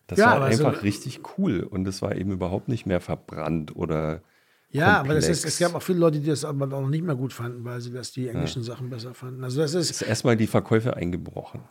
Das 0.06 0.18
Ja, 0.18 0.26
war 0.26 0.36
aber 0.36 0.52
so- 0.52 0.66
einfach 0.66 0.82
richtig 0.82 1.20
cool 1.38 1.60
und 1.60 1.86
es 1.86 2.02
war 2.02 2.14
eben 2.16 2.32
überhaupt 2.32 2.68
nicht 2.68 2.86
mehr 2.86 3.00
verbrannt 3.00 3.74
oder 3.76 4.22
Ja, 4.70 5.00
aber 5.00 5.14
das 5.14 5.24
ist, 5.28 5.42
komplex. 5.42 5.44
es 5.54 5.58
gab 5.60 5.74
auch 5.74 5.82
viele 5.82 5.98
Leute, 6.00 6.20
die 6.20 6.26
das 6.26 6.44
aber 6.44 6.72
auch 6.76 6.88
nicht 6.88 7.04
mehr 7.04 7.14
gut 7.14 7.32
fanden, 7.32 7.64
weil 7.64 7.80
sie 7.80 7.92
das 7.92 8.10
die 8.12 8.28
englischen 8.28 8.62
Sachen 8.62 8.90
besser 8.90 9.14
fanden. 9.14 9.44
Also 9.44 9.60
das 9.60 9.74
ist, 9.74 9.90
ist 9.90 10.02
erstmal 10.02 10.36
die 10.36 10.46
Verkäufe 10.46 10.96
eingebrochen, 10.96 11.62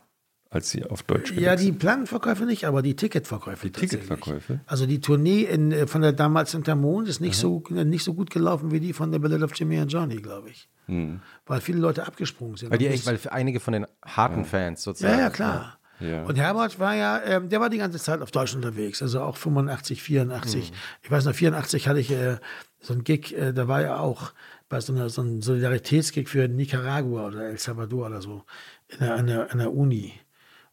als 0.50 0.70
sie 0.70 0.84
auf 0.84 1.02
Deutsch 1.02 1.32
Ja, 1.32 1.56
die 1.56 1.72
Plattenverkäufe 1.72 2.44
nicht, 2.46 2.64
aber 2.64 2.80
die 2.82 2.96
Ticketverkäufe. 2.96 3.66
Die 3.66 3.72
Ticketverkäufe? 3.72 4.60
Also 4.66 4.86
die 4.86 5.00
Tournee 5.00 5.42
in, 5.42 5.70
äh, 5.72 5.86
von 5.86 6.00
der 6.02 6.12
damals 6.12 6.52
Hintermond 6.52 7.08
ist 7.08 7.20
nicht 7.20 7.36
so, 7.36 7.62
nicht 7.70 8.02
so 8.04 8.14
gut 8.14 8.30
gelaufen 8.30 8.70
wie 8.72 8.80
die 8.80 8.92
von 8.92 9.12
der 9.12 9.18
Ballad 9.18 9.42
of 9.42 9.52
Jimmy 9.54 9.78
and 9.78 9.92
Johnny, 9.92 10.16
glaube 10.16 10.50
ich. 10.50 10.68
Weil 11.46 11.60
viele 11.60 11.78
Leute 11.78 12.06
abgesprungen 12.06 12.56
sind. 12.56 12.70
Weil, 12.70 12.78
die 12.78 12.86
echt, 12.88 13.06
weil 13.06 13.18
für 13.18 13.32
einige 13.32 13.60
von 13.60 13.72
den 13.72 13.86
harten 14.04 14.44
Fans 14.44 14.82
sozusagen. 14.82 15.14
ja, 15.14 15.20
ja, 15.24 15.30
klar. 15.30 15.78
Ja. 16.02 16.24
Und 16.24 16.36
Herbert 16.36 16.78
war 16.78 16.94
ja, 16.94 17.22
ähm, 17.22 17.48
der 17.48 17.60
war 17.60 17.70
die 17.70 17.78
ganze 17.78 17.98
Zeit 17.98 18.20
auf 18.20 18.30
Deutsch 18.30 18.54
unterwegs, 18.54 19.02
also 19.02 19.20
auch 19.22 19.36
85, 19.36 20.02
84. 20.02 20.72
Ich 21.02 21.10
weiß 21.10 21.24
noch, 21.24 21.34
84 21.34 21.88
hatte 21.88 22.00
ich 22.00 22.10
äh, 22.10 22.36
so 22.80 22.94
ein 22.94 23.04
Gig, 23.04 23.36
äh, 23.36 23.52
da 23.52 23.68
war 23.68 23.80
ja 23.82 23.98
auch 23.98 24.32
bei 24.68 24.80
so, 24.80 24.92
einer, 24.92 25.08
so 25.08 25.22
einem 25.22 25.42
Solidaritätsgig 25.42 26.28
für 26.28 26.48
Nicaragua 26.48 27.26
oder 27.26 27.48
El 27.48 27.58
Salvador 27.58 28.06
oder 28.06 28.22
so 28.22 28.44
in 28.88 28.98
der, 29.00 29.14
an, 29.14 29.26
der, 29.26 29.52
an 29.52 29.58
der 29.58 29.72
Uni. 29.72 30.14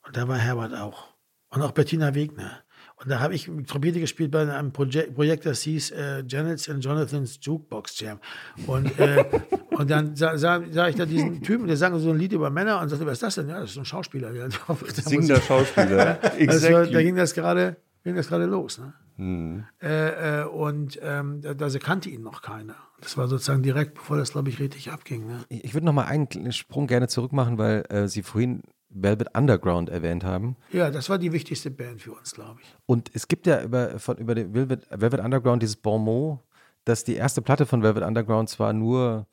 Und 0.06 0.18
da 0.18 0.28
war 0.28 0.38
Herbert 0.38 0.74
auch. 0.74 1.08
Und 1.50 1.62
auch 1.62 1.72
Bettina 1.72 2.16
Wegner. 2.16 2.64
Und 3.02 3.10
da 3.10 3.20
habe 3.20 3.34
ich 3.34 3.50
Trompete 3.66 4.00
gespielt 4.00 4.32
bei 4.32 4.42
einem 4.42 4.74
Proje 4.74 5.12
Projekt, 5.12 5.46
das 5.46 5.62
hieß 5.62 5.92
äh, 5.92 6.24
Janet's 6.28 6.70
and 6.70 6.84
Jonathans 6.84 7.40
Jukebox 7.42 8.00
Jam. 8.00 8.20
Und, 8.68 9.00
äh, 9.00 9.24
und 9.72 9.90
dann 9.90 10.16
sah, 10.16 10.38
sah, 10.38 10.62
sah 10.70 10.90
ich 10.90 10.96
da 10.96 11.06
diesen 11.06 11.42
Typen, 11.42 11.68
der 11.68 11.78
sang 11.78 11.98
so 12.00 12.10
ein 12.10 12.18
Lied 12.18 12.34
über 12.34 12.50
Männer 12.50 12.82
und 12.82 12.90
sagte, 12.90 13.06
was 13.06 13.14
ist 13.14 13.24
das 13.24 13.36
denn? 13.36 13.48
Ja, 13.48 13.62
das 13.62 13.70
ist 13.70 13.76
so 13.76 13.82
ein 13.82 13.86
Schauspieler. 13.86 14.34
Der 14.34 14.50
Singender 14.92 15.40
Schauspieler. 15.40 16.16
das 16.16 16.24
war, 16.24 16.28
da 16.30 16.38
exactly. 16.38 17.04
ging 17.04 17.16
das 17.16 17.34
gerade 17.34 17.78
ging 18.04 18.16
das 18.16 18.28
gerade 18.28 18.46
los. 18.46 18.80
Ne? 18.80 18.94
Mhm. 19.18 19.66
Äh, 19.82 20.42
äh, 20.42 20.46
und 20.46 21.00
ähm, 21.02 21.42
da, 21.42 21.54
da, 21.54 21.70
kannte 21.80 22.10
ihn 22.10 22.22
noch 22.22 22.42
keiner. 22.42 22.76
Das 23.02 23.18
war 23.18 23.28
sozusagen 23.28 23.64
direkt, 23.64 23.94
bevor 23.96 24.18
das, 24.18 24.32
glaube 24.32 24.50
ich, 24.50 24.60
richtig 24.60 24.92
abging. 24.92 25.28
Ne? 25.28 25.46
Ich 25.50 25.74
würde 25.74 25.86
noch 25.86 25.94
mal 25.94 26.06
einen 26.06 26.52
Sprung 26.52 26.88
gerne 26.88 27.08
zurück 27.08 27.34
machen, 27.34 27.58
weil 27.58 27.86
äh, 27.90 28.08
Sie 28.08 28.24
vorhin 28.24 28.62
Velvet 28.90 29.38
Underground 29.38 29.90
erwähnt 29.90 30.24
haben. 30.24 30.56
Ja, 30.72 30.90
das 30.90 31.10
war 31.10 31.18
die 31.18 31.32
wichtigste 31.32 31.70
Band 31.70 32.02
für 32.02 32.14
uns, 32.14 32.34
glaube 32.34 32.60
ich. 32.62 32.76
Und 32.86 33.12
es 33.14 33.28
gibt 33.28 33.46
ja 33.48 33.62
über, 33.62 34.00
von, 34.00 34.18
über 34.18 34.36
den 34.36 34.54
Velvet, 34.54 34.88
Velvet 34.90 35.20
Underground 35.20 35.62
dieses 35.62 35.76
Bon 35.76 36.04
mot, 36.04 36.40
dass 36.86 37.04
die 37.04 37.16
erste 37.16 37.42
Platte 37.42 37.66
von 37.66 37.84
Velvet 37.84 38.04
Underground 38.04 38.50
zwar 38.50 38.74
nur, 38.74 39.28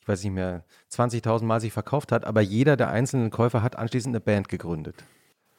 ich 0.00 0.08
weiß 0.08 0.24
nicht 0.24 0.32
mehr, 0.32 0.64
20.000 0.92 1.44
Mal 1.44 1.60
sich 1.60 1.72
verkauft 1.72 2.10
hat, 2.10 2.24
aber 2.24 2.40
jeder 2.40 2.76
der 2.76 2.90
einzelnen 2.90 3.30
Käufer 3.30 3.62
hat 3.62 3.76
anschließend 3.76 4.14
eine 4.14 4.20
Band 4.20 4.48
gegründet. 4.48 4.96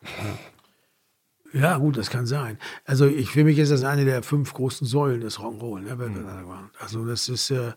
Ja, 1.54 1.78
gut, 1.78 1.98
das 1.98 2.10
kann 2.10 2.26
sein. 2.26 2.58
Also 2.84 3.08
ich, 3.08 3.32
für 3.32 3.46
mich 3.46 3.58
ist 3.58 3.72
das 3.72 3.84
eine 3.84 4.06
der 4.06 4.22
fünf 4.22 4.54
großen 4.54 4.86
Säulen 4.86 5.22
des 5.22 5.40
Rock'n'Roll. 5.40 5.82
Ne, 5.82 5.98
Velvet 5.98 6.24
mhm. 6.24 6.30
Underground. 6.30 6.70
Also 6.80 7.06
das 7.06 7.30
ist 7.30 7.52
äh, 7.52 7.72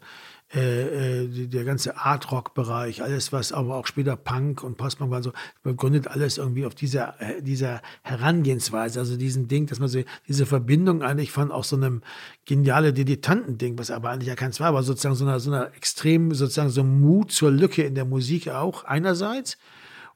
äh, 0.55 1.23
äh 1.23 1.47
der 1.47 1.65
ganze 1.65 1.97
Art-Rock-Bereich, 1.97 3.03
alles 3.03 3.33
was, 3.33 3.53
aber 3.53 3.77
auch 3.77 3.87
später 3.87 4.17
Punk 4.17 4.63
und 4.63 4.77
Postpunk 4.77 5.11
war 5.11 5.23
so, 5.23 5.33
man 5.65 5.77
gründet 5.77 6.09
alles 6.09 6.39
irgendwie 6.39 6.67
auf 6.67 6.75
dieser, 6.75 7.21
äh, 7.21 7.43
dieser 7.43 7.83
Herangehensweise, 8.03 8.99
also 8.99 9.17
diesen 9.17 9.49
Ding, 9.49 9.67
dass 9.67 9.79
man 9.79 9.89
so, 9.89 10.01
diese 10.29 10.47
Verbindung 10.47 11.03
eigentlich 11.03 11.33
von 11.33 11.51
auch 11.53 11.65
so 11.65 11.77
einem 11.77 12.03
geniale 12.47 12.93
Dilettanten-Ding, 12.93 13.79
was 13.79 13.91
aber 13.91 14.11
eigentlich 14.11 14.29
ja 14.29 14.35
keins 14.35 14.61
war, 14.61 14.69
aber 14.69 14.83
sozusagen 14.83 15.15
so 15.15 15.25
einer, 15.25 15.41
so 15.41 15.51
einer 15.53 15.75
extrem, 15.75 16.35
sozusagen 16.35 16.71
so 16.71 16.85
Mut 16.85 17.33
zur 17.33 17.51
Lücke 17.51 17.83
in 17.83 17.95
der 17.95 18.05
Musik 18.05 18.49
auch 18.49 18.85
einerseits 18.85 19.59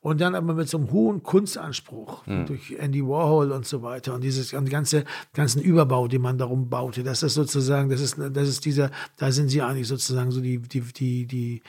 und 0.04 0.20
dann 0.20 0.34
aber 0.34 0.52
mit 0.52 0.68
so 0.68 0.76
einem 0.76 0.92
hohen 0.92 1.22
Kunstanspruch 1.22 2.26
mhm. 2.26 2.44
durch 2.44 2.72
Andy 2.72 3.02
Warhol 3.02 3.50
und 3.52 3.66
so 3.66 3.82
weiter 3.82 4.14
und 4.14 4.22
dieses 4.22 4.52
und 4.52 4.68
ganze 4.68 5.04
ganzen 5.32 5.62
Überbau, 5.62 6.08
den 6.08 6.20
man 6.20 6.36
darum 6.36 6.68
baute, 6.68 7.02
das 7.02 7.22
ist 7.22 7.34
sozusagen, 7.34 7.88
das 7.88 8.02
ist 8.02 8.18
das 8.18 8.48
ist 8.48 8.66
dieser, 8.66 8.90
da 9.16 9.32
sind 9.32 9.48
sie 9.48 9.62
eigentlich 9.62 9.88
sozusagen 9.88 10.30
so 10.30 10.42
die 10.42 10.58
die 10.58 10.82
die 10.82 11.26
die 11.26 11.62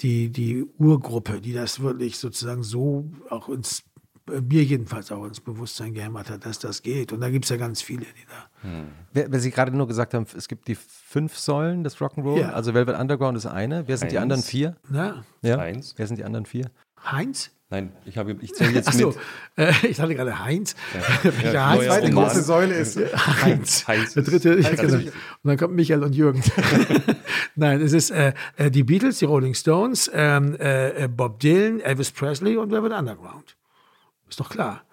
die 0.00 0.30
die 0.30 0.66
Urgruppe, 0.78 1.40
die 1.40 1.52
das 1.52 1.78
wirklich 1.78 2.18
sozusagen 2.18 2.64
so 2.64 3.08
auch 3.30 3.48
ins 3.48 3.84
mir 4.28 4.64
jedenfalls 4.64 5.12
auch 5.12 5.24
ins 5.24 5.38
Bewusstsein 5.38 5.94
gehämmert 5.94 6.28
hat, 6.28 6.44
dass 6.44 6.58
das 6.58 6.82
geht. 6.82 7.12
Und 7.12 7.20
da 7.20 7.30
gibt 7.30 7.44
es 7.44 7.50
ja 7.50 7.56
ganz 7.56 7.80
viele, 7.80 8.06
die 8.06 8.26
da. 8.28 8.68
Hm. 8.68 8.88
Wer, 9.12 9.30
wer 9.30 9.38
Sie 9.38 9.52
gerade 9.52 9.70
nur 9.70 9.86
gesagt 9.86 10.14
haben, 10.14 10.26
es 10.36 10.48
gibt 10.48 10.66
die 10.66 10.74
fünf 10.74 11.38
Säulen 11.38 11.84
des 11.84 11.98
Rock'n'Roll. 11.98 12.40
Ja. 12.40 12.50
Also 12.50 12.74
Velvet 12.74 12.98
Underground 12.98 13.38
ist 13.38 13.46
eine. 13.46 13.86
Wer 13.86 13.96
sind 13.96 14.06
Heinz. 14.06 14.12
die 14.12 14.18
anderen 14.18 14.42
vier? 14.42 14.76
Na? 14.88 15.24
Ja. 15.42 15.58
Eins. 15.58 15.94
Wer 15.96 16.08
sind 16.08 16.18
die 16.18 16.24
anderen 16.24 16.46
vier? 16.46 16.68
Heinz? 17.04 17.50
Nein, 17.68 17.92
ich, 18.04 18.16
habe, 18.16 18.36
ich 18.40 18.54
zähle 18.54 18.70
jetzt 18.70 18.92
so, 18.92 19.08
mit. 19.08 19.16
Äh, 19.56 19.72
ich 19.88 20.00
hatte 20.00 20.14
gerade 20.14 20.38
Heinz. 20.38 20.76
Ja, 20.94 21.30
ja, 21.52 21.68
Heinz. 21.70 21.80
Die 21.80 21.86
zweite 21.88 22.10
große 22.10 22.42
Säule 22.42 22.74
ist 22.74 22.96
Heinz. 23.42 23.88
Heinz 23.88 24.14
der 24.14 24.22
dritte, 24.22 24.62
Heinz 24.62 24.80
genau. 24.80 24.98
Und 24.98 25.12
dann 25.42 25.56
kommt 25.56 25.74
Michael 25.74 26.04
und 26.04 26.14
Jürgen. 26.14 26.44
Nein, 27.56 27.80
es 27.80 27.92
ist 27.92 28.10
äh, 28.10 28.34
äh, 28.56 28.70
die 28.70 28.84
Beatles, 28.84 29.18
die 29.18 29.24
Rolling 29.24 29.54
Stones, 29.54 30.08
ähm, 30.14 30.54
äh, 30.60 31.04
äh 31.04 31.08
Bob 31.08 31.40
Dylan, 31.40 31.80
Elvis 31.80 32.12
Presley 32.12 32.56
und 32.56 32.70
Velvet 32.70 32.92
Underground. 32.92 33.56
Ist 34.28 34.38
doch 34.38 34.48
klar. 34.48 34.85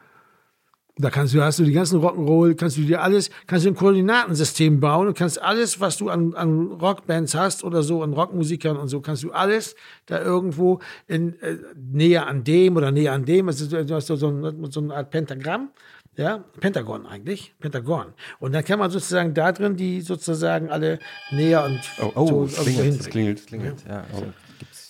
Da 0.95 1.09
kannst 1.09 1.33
du, 1.33 1.41
hast 1.41 1.57
du 1.57 1.63
die 1.63 1.71
ganzen 1.71 1.99
Rock'n'Roll, 2.01 2.53
kannst 2.53 2.77
du 2.77 2.81
dir 2.81 3.01
alles, 3.01 3.31
kannst 3.47 3.65
du 3.65 3.69
ein 3.69 3.75
Koordinatensystem 3.75 4.79
bauen 4.79 5.07
und 5.07 5.17
kannst 5.17 5.41
alles, 5.41 5.79
was 5.79 5.97
du 5.97 6.09
an, 6.09 6.35
an 6.35 6.67
Rockbands 6.67 7.33
hast 7.33 7.63
oder 7.63 7.81
so, 7.81 8.03
an 8.03 8.13
Rockmusikern 8.13 8.77
und 8.77 8.89
so, 8.89 9.01
kannst 9.01 9.23
du 9.23 9.31
alles 9.31 9.75
da 10.05 10.21
irgendwo 10.21 10.79
in, 11.07 11.33
äh, 11.41 11.57
näher 11.75 12.27
an 12.27 12.43
dem 12.43 12.77
oder 12.77 12.91
näher 12.91 13.13
an 13.13 13.25
dem, 13.25 13.47
also 13.47 13.65
du 13.83 13.95
hast 13.95 14.05
so, 14.05 14.15
so, 14.15 14.53
so 14.69 14.81
eine 14.81 14.93
Art 14.93 15.09
Pentagramm, 15.09 15.69
ja, 16.15 16.43
Pentagon 16.59 17.07
eigentlich, 17.07 17.55
Pentagon. 17.59 18.13
Und 18.39 18.53
dann 18.53 18.63
kann 18.63 18.77
man 18.77 18.91
sozusagen 18.91 19.33
da 19.33 19.51
drin 19.51 19.75
die 19.75 20.01
sozusagen 20.01 20.69
alle 20.69 20.99
näher 21.31 21.65
und 21.65 21.79
oh, 22.03 22.11
oh, 22.13 22.45
so 22.45 22.61
klingelt, 22.61 22.99
das 22.99 23.09
klingelt, 23.09 23.47
klingelt, 23.47 23.83
ja. 23.87 24.05
ja. 24.13 24.33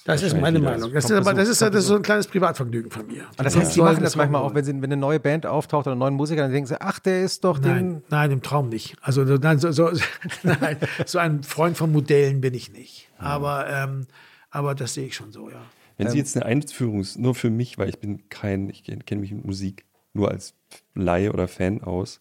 Das 0.06 0.22
ist 0.22 0.38
meine 0.38 0.60
Meinung. 0.60 0.91
Das 0.91 1.06
ist, 1.06 1.12
aber, 1.12 1.34
das 1.34 1.47
ist, 1.47 1.62
das 1.62 1.74
ist 1.74 1.88
so 1.88 1.95
ein 1.95 2.01
kleines 2.01 2.28
Privatvergnügen 2.28 2.91
von 2.91 3.08
mir. 3.08 3.24
Und 3.38 3.43
das 3.45 3.56
heißt, 3.56 3.74
Sie 3.74 3.82
machen 3.82 4.04
das 4.04 4.18
manchmal 4.18 4.41
auch, 4.41 4.54
wenn, 4.54 4.66
Sie, 4.66 4.74
wenn 4.74 4.84
eine 4.84 4.97
neue 4.97 5.20
Band 5.20 5.45
auftaucht 5.45 5.88
oder 5.88 5.93
einen 5.93 5.99
neuen 5.99 6.14
Musiker, 6.16 6.41
dann 6.41 6.51
denken 6.51 6.68
Sie, 6.68 6.82
ach, 6.82 6.99
der 6.99 7.24
ist 7.24 7.43
doch 7.45 7.60
nein, 7.60 7.76
den. 7.76 8.04
Nein, 8.10 8.32
im 8.32 8.41
Traum 8.41 8.68
nicht. 8.68 8.97
Also 9.01 9.24
nein, 9.24 9.60
so, 9.60 9.72
so, 9.72 9.91
nein, 10.43 10.78
so 11.06 11.20
ein 11.20 11.43
Freund 11.43 11.78
von 11.78 11.91
Modellen 11.91 12.41
bin 12.41 12.54
ich 12.54 12.74
nicht. 12.74 13.10
Aber, 13.18 13.70
ähm, 13.70 14.08
aber 14.51 14.76
das 14.76 14.93
sehe 14.93 15.08
ich 15.08 15.16
schon 15.16 15.32
so, 15.32 15.49
ja. 15.49 15.62
Wenn 15.97 16.10
Sie 16.10 16.18
ähm, 16.18 16.24
jetzt 16.24 16.36
eine 16.36 16.45
Einführung, 16.45 17.06
nur 17.18 17.34
für 17.34 17.49
mich, 17.49 17.78
weil 17.78 17.88
ich 17.88 17.99
bin 17.99 18.28
kein, 18.28 18.70
ich 18.70 18.84
kenne 18.84 19.22
mich 19.22 19.32
mit 19.32 19.45
Musik 19.45 19.86
nur 20.14 20.30
als 20.30 20.54
Laie 20.95 21.32
oder 21.32 21.47
Fan 21.47 21.82
aus, 21.82 22.20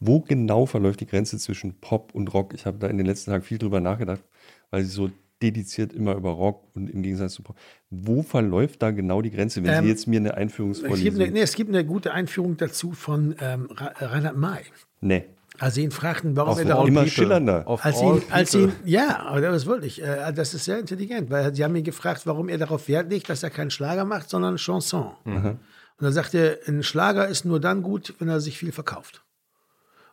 wo 0.00 0.20
genau 0.20 0.66
verläuft 0.66 1.00
die 1.00 1.06
Grenze 1.06 1.38
zwischen 1.38 1.74
Pop 1.80 2.14
und 2.14 2.34
Rock? 2.34 2.52
Ich 2.54 2.66
habe 2.66 2.78
da 2.78 2.88
in 2.88 2.98
den 2.98 3.06
letzten 3.06 3.30
Tagen 3.30 3.44
viel 3.44 3.58
drüber 3.58 3.80
nachgedacht, 3.80 4.22
weil 4.70 4.82
sie 4.82 4.90
so 4.90 5.10
dediziert 5.42 5.92
immer 5.92 6.14
über 6.14 6.30
Rock 6.30 6.64
und 6.74 6.88
im 6.88 7.02
Gegensatz 7.02 7.34
zu 7.34 7.42
Pop. 7.42 7.56
Wo 7.90 8.22
verläuft 8.22 8.82
da 8.82 8.90
genau 8.90 9.20
die 9.20 9.30
Grenze, 9.30 9.62
wenn 9.62 9.72
ähm, 9.72 9.84
Sie 9.84 9.90
jetzt 9.90 10.06
mir 10.06 10.20
eine 10.20 10.34
Einführungsvorlesung... 10.34 10.98
Es 10.98 11.04
gibt 11.04 11.20
eine, 11.20 11.30
nee, 11.32 11.40
es 11.40 11.54
gibt 11.54 11.70
eine 11.70 11.84
gute 11.84 12.12
Einführung 12.12 12.56
dazu 12.56 12.92
von 12.92 13.34
ähm, 13.40 13.68
Reinhard 13.70 14.36
May. 14.36 14.60
Nee. 15.00 15.24
Als 15.58 15.74
sie 15.74 15.82
ihn 15.82 15.90
fragten, 15.90 16.34
warum 16.34 16.52
Auf 16.52 16.58
er 16.58 16.64
darauf 16.64 16.88
immer 16.88 17.06
schillernder. 17.06 17.66
Als 17.66 18.00
ihn, 18.00 18.22
als 18.30 18.54
ihn, 18.54 18.72
ja, 18.84 19.20
aber 19.20 19.40
das 19.42 19.66
wirklich, 19.66 20.02
äh, 20.02 20.32
das 20.32 20.54
ist 20.54 20.64
sehr 20.64 20.78
intelligent, 20.78 21.30
weil 21.30 21.54
sie 21.54 21.62
haben 21.62 21.76
ihn 21.76 21.84
gefragt, 21.84 22.22
warum 22.24 22.48
er 22.48 22.56
darauf 22.56 22.88
Wert 22.88 23.10
legt, 23.10 23.28
dass 23.28 23.42
er 23.42 23.50
keinen 23.50 23.70
Schlager 23.70 24.04
macht, 24.04 24.30
sondern 24.30 24.56
Chanson. 24.56 25.12
Mhm. 25.24 25.44
Und 25.44 25.58
dann 25.98 26.12
sagt 26.12 26.34
er, 26.34 26.58
ein 26.66 26.82
Schlager 26.82 27.28
ist 27.28 27.44
nur 27.44 27.60
dann 27.60 27.82
gut, 27.82 28.14
wenn 28.18 28.28
er 28.28 28.40
sich 28.40 28.56
viel 28.56 28.72
verkauft. 28.72 29.24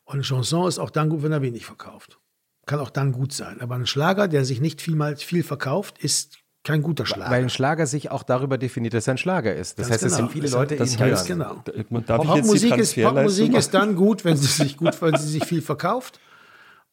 Und 0.03 0.19
ein 0.19 0.23
Chanson 0.23 0.67
ist 0.67 0.77
auch 0.77 0.89
dann 0.89 1.09
gut, 1.09 1.23
wenn 1.23 1.31
er 1.31 1.41
wenig 1.41 1.65
verkauft 1.65 2.19
kann 2.69 2.79
auch 2.79 2.91
dann 2.91 3.11
gut 3.11 3.33
sein. 3.33 3.61
Aber 3.61 3.75
ein 3.75 3.87
Schlager, 3.87 4.27
der 4.27 4.45
sich 4.45 4.61
nicht 4.61 4.79
vielmals 4.79 5.23
viel 5.23 5.41
verkauft, 5.41 5.97
ist 5.97 6.37
kein 6.63 6.83
guter 6.83 7.05
Schlager. 7.07 7.31
Weil 7.31 7.41
ein 7.41 7.49
Schlager 7.49 7.87
sich 7.87 8.11
auch 8.11 8.21
darüber 8.21 8.59
definiert, 8.59 8.93
dass 8.93 9.07
er 9.07 9.15
ein 9.15 9.17
Schlager 9.17 9.55
ist. 9.55 9.79
Das 9.79 9.89
Ganz 9.89 10.03
heißt, 10.03 10.03
es 10.03 10.17
genau. 10.17 10.27
sind 10.27 10.31
viele 10.31 10.43
das 10.43 10.53
Leute, 10.53 10.75
das 10.75 10.93
ihn 10.93 10.99
heißt, 10.99 11.29
hören. 11.29 11.63
Genau. 11.65 12.17
Popmusik, 12.17 12.77
ist, 12.77 12.95
Popmusik 12.95 13.55
ist 13.55 13.73
dann 13.73 13.95
gut, 13.95 14.23
wenn 14.23 14.37
sie 14.37 14.45
sich 14.45 14.77
gut, 14.77 15.01
wenn 15.01 15.17
sie 15.17 15.27
sich 15.27 15.45
viel 15.45 15.63
verkauft. 15.63 16.19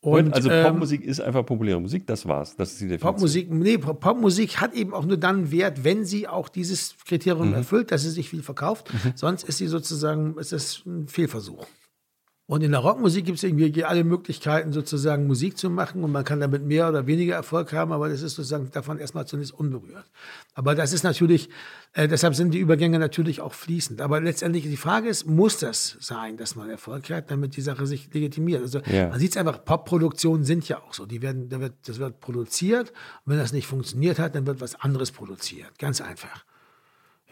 Und, 0.01 0.33
also 0.33 0.51
ähm, 0.51 0.65
Popmusik 0.65 1.03
ist 1.03 1.21
einfach 1.21 1.45
populäre 1.45 1.81
Musik, 1.81 2.07
das 2.07 2.27
war's. 2.27 2.57
Das 2.57 2.73
ist 2.73 2.81
die 2.81 2.85
Definition. 2.85 3.13
Popmusik, 3.13 3.51
nee, 3.51 3.77
Popmusik 3.77 4.61
hat 4.61 4.73
eben 4.73 4.95
auch 4.95 5.05
nur 5.05 5.17
dann 5.17 5.51
Wert, 5.51 5.85
wenn 5.85 6.05
sie 6.05 6.29
auch 6.29 6.49
dieses 6.49 6.95
Kriterium 7.05 7.49
mhm. 7.49 7.55
erfüllt, 7.55 7.91
dass 7.91 8.03
sie 8.03 8.11
sich 8.11 8.31
viel 8.31 8.43
verkauft. 8.43 8.95
Mhm. 8.95 9.13
Sonst 9.15 9.43
ist 9.45 9.59
sie 9.59 9.67
sozusagen, 9.67 10.39
ist 10.39 10.53
es 10.53 10.83
ein 10.87 11.09
Fehlversuch. 11.09 11.67
Und 12.49 12.63
in 12.63 12.71
der 12.71 12.81
Rockmusik 12.81 13.25
gibt 13.25 13.39
es 13.39 13.43
irgendwie 13.45 13.85
alle 13.85 14.05
Möglichkeiten, 14.05 14.73
sozusagen 14.73 15.27
Musik 15.27 15.59
zu 15.59 15.69
machen 15.69 16.05
und 16.05 16.13
man 16.13 16.25
kann 16.25 16.39
damit 16.39 16.63
mehr 16.63 16.89
oder 16.89 17.09
weniger 17.09 17.35
Erfolg 17.35 17.73
haben, 17.73 17.91
aber 17.91 18.09
das 18.09 18.23
ist 18.23 18.37
sozusagen 18.37 18.71
davon 18.71 18.99
erstmal 18.99 19.27
zunächst 19.27 19.53
unberührt. 19.53 20.05
Aber 20.55 20.77
das 20.77 20.93
ist 20.93 21.03
natürlich, 21.03 21.49
äh, 21.93 22.07
deshalb 22.07 22.37
sind 22.37 22.53
die 22.53 22.61
Übergänge 22.61 23.01
natürlich 23.01 23.41
auch 23.41 23.53
fließend. 23.53 24.01
Aber 24.01 24.21
letztendlich 24.21 24.63
die 24.63 24.77
Frage 24.77 25.09
ist, 25.09 25.27
muss 25.27 25.59
das 25.59 25.97
sein, 25.99 26.37
dass 26.37 26.55
man 26.55 26.71
Erfolg 26.71 27.11
hat, 27.11 27.33
damit 27.33 27.57
die 27.57 27.63
Sache 27.63 27.85
sich 27.85 28.15
legitimiert? 28.15 28.63
Also 28.63 28.79
ja. 28.93 29.09
man 29.09 29.19
sieht 29.19 29.33
es 29.33 29.37
einfach, 29.37 29.65
Popproduktionen 29.65 30.45
sind 30.45 30.69
ja 30.69 30.79
auch 30.79 30.95
so. 30.95 31.05
Die 31.05 31.23
werden, 31.23 31.49
da 31.49 31.61
wird, 31.61 31.75
das 31.87 31.99
wird 31.99 32.21
produziert 32.21 32.91
und 33.25 33.33
wenn 33.33 33.39
das 33.39 33.53
nicht 33.53 33.67
funktioniert 33.67 34.21
hat, 34.21 34.37
dann 34.37 34.47
wird 34.47 34.61
was 34.61 34.77
anderes 34.77 35.11
produziert. 35.11 35.77
Ganz 35.81 36.01
einfach. 36.01 36.45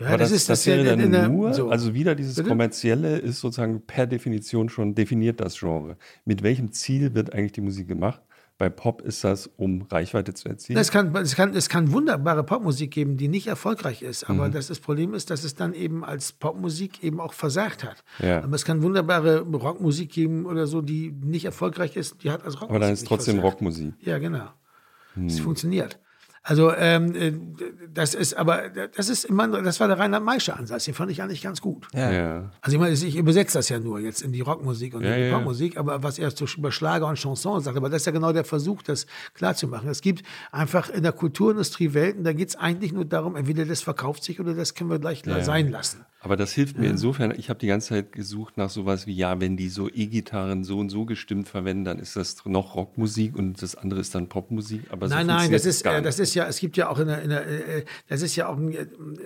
Ja, 0.00 0.08
Aber 0.08 0.18
das, 0.18 0.30
das, 0.30 0.40
ist 0.40 0.48
das, 0.48 0.58
das 0.60 0.66
wäre 0.66 0.96
dann 0.96 1.12
der, 1.12 1.28
nur, 1.28 1.54
so. 1.54 1.68
also 1.68 1.94
wieder 1.94 2.16
dieses 2.16 2.34
Bitte? 2.34 2.48
kommerzielle 2.48 3.18
ist 3.18 3.40
sozusagen 3.40 3.82
per 3.86 4.06
Definition 4.06 4.68
schon 4.68 4.94
definiert 4.94 5.40
das 5.40 5.58
Genre. 5.58 5.96
Mit 6.24 6.42
welchem 6.42 6.72
Ziel 6.72 7.14
wird 7.14 7.32
eigentlich 7.32 7.52
die 7.52 7.60
Musik 7.60 7.86
gemacht? 7.86 8.20
Bei 8.56 8.68
Pop 8.68 9.02
ist 9.02 9.24
das, 9.24 9.48
um 9.56 9.82
Reichweite 9.82 10.32
zu 10.32 10.48
erzielen. 10.48 10.78
Es 10.78 10.92
kann, 10.92 11.14
es 11.16 11.34
kann, 11.34 11.54
es 11.54 11.68
kann 11.68 11.90
wunderbare 11.90 12.44
Popmusik 12.44 12.92
geben, 12.92 13.16
die 13.16 13.26
nicht 13.26 13.48
erfolgreich 13.48 14.02
ist. 14.02 14.30
Aber 14.30 14.46
mhm. 14.48 14.52
das, 14.52 14.68
das 14.68 14.78
Problem 14.78 15.12
ist, 15.12 15.30
dass 15.30 15.42
es 15.42 15.56
dann 15.56 15.74
eben 15.74 16.04
als 16.04 16.32
Popmusik 16.32 17.02
eben 17.02 17.20
auch 17.20 17.32
versagt 17.32 17.82
hat. 17.82 18.04
Ja. 18.20 18.44
Aber 18.44 18.54
es 18.54 18.64
kann 18.64 18.82
wunderbare 18.82 19.40
Rockmusik 19.40 20.12
geben 20.12 20.46
oder 20.46 20.68
so, 20.68 20.82
die 20.82 21.10
nicht 21.10 21.44
erfolgreich 21.46 21.96
ist, 21.96 22.22
die 22.22 22.30
hat 22.30 22.44
als 22.44 22.54
Rockmusik. 22.54 22.70
Aber 22.70 22.78
dann 22.78 22.92
ist 22.92 23.02
es 23.02 23.08
trotzdem 23.08 23.34
versagt. 23.36 23.54
Rockmusik. 23.54 23.94
Ja, 24.00 24.18
genau. 24.18 24.48
Es 25.16 25.38
hm. 25.38 25.44
funktioniert. 25.44 25.98
Also 26.46 26.74
ähm, 26.76 27.14
äh, 27.14 27.32
das 27.94 28.14
ist 28.14 28.34
aber 28.34 28.68
das 28.68 29.08
ist 29.08 29.24
immer 29.24 29.48
das 29.48 29.80
war 29.80 29.88
der 29.88 29.98
Reinhard 29.98 30.22
Meischer 30.22 30.58
Ansatz, 30.58 30.84
den 30.84 30.92
fand 30.92 31.10
ich 31.10 31.22
eigentlich 31.22 31.40
ganz 31.40 31.62
gut. 31.62 31.88
Ja. 31.94 32.12
ja. 32.12 32.50
Also 32.60 32.76
ich 32.76 32.80
meine, 32.80 32.92
ich 32.92 33.16
übersetze 33.16 33.56
das 33.56 33.70
ja 33.70 33.78
nur 33.78 33.98
jetzt 33.98 34.20
in 34.20 34.30
die 34.30 34.42
Rockmusik 34.42 34.94
und 34.94 35.04
ja, 35.04 35.14
in 35.14 35.22
die 35.22 35.28
ja. 35.28 35.38
Popmusik, 35.38 35.78
aber 35.78 36.02
was 36.02 36.18
er 36.18 36.30
so 36.30 36.44
über 36.58 36.70
Schlager 36.70 37.06
und 37.06 37.16
Chanson 37.16 37.62
sagt, 37.62 37.78
aber 37.78 37.88
das 37.88 38.02
ist 38.02 38.06
ja 38.06 38.12
genau 38.12 38.34
der 38.34 38.44
Versuch, 38.44 38.82
das 38.82 39.06
klarzumachen. 39.32 39.88
Es 39.88 40.02
gibt 40.02 40.22
einfach 40.52 40.90
in 40.90 41.02
der 41.02 41.12
Kulturindustrie 41.12 41.94
Welten, 41.94 42.24
da 42.24 42.34
geht 42.34 42.50
es 42.50 42.56
eigentlich 42.56 42.92
nur 42.92 43.06
darum, 43.06 43.36
entweder 43.36 43.64
das 43.64 43.80
verkauft 43.80 44.22
sich 44.22 44.38
oder 44.38 44.52
das 44.52 44.74
können 44.74 44.90
wir 44.90 44.98
gleich 44.98 45.22
sein 45.24 45.70
lassen. 45.70 46.04
Aber 46.24 46.36
das 46.36 46.52
hilft 46.52 46.78
mir 46.78 46.88
insofern, 46.88 47.34
ich 47.36 47.50
habe 47.50 47.58
die 47.58 47.66
ganze 47.66 47.88
Zeit 47.90 48.12
gesucht 48.12 48.56
nach 48.56 48.70
sowas 48.70 49.06
wie, 49.06 49.12
ja, 49.12 49.40
wenn 49.40 49.58
die 49.58 49.68
so 49.68 49.90
E-Gitarren 49.90 50.64
so 50.64 50.78
und 50.78 50.88
so 50.88 51.04
gestimmt 51.04 51.48
verwenden, 51.48 51.84
dann 51.84 51.98
ist 51.98 52.16
das 52.16 52.46
noch 52.46 52.76
Rockmusik 52.76 53.36
und 53.36 53.60
das 53.60 53.74
andere 53.74 54.00
ist 54.00 54.14
dann 54.14 54.30
Popmusik. 54.30 54.84
Aber 54.90 55.06
nein, 55.06 55.26
so 55.26 55.32
nein, 55.34 55.52
das 55.52 55.66
ist, 55.66 55.84
äh, 55.84 56.00
das 56.00 56.18
ist 56.18 56.33
ist 56.34 56.36
ja, 56.36 56.46
es 56.46 56.58
gibt 56.58 56.76
ja 56.76 56.88
auch 56.88 56.98
in 56.98 57.06
der, 57.06 57.22
in 57.22 57.30
der 57.30 57.46
äh, 57.46 57.84
das 58.08 58.22
ist 58.22 58.36
ja 58.36 58.48
auch, 58.48 58.58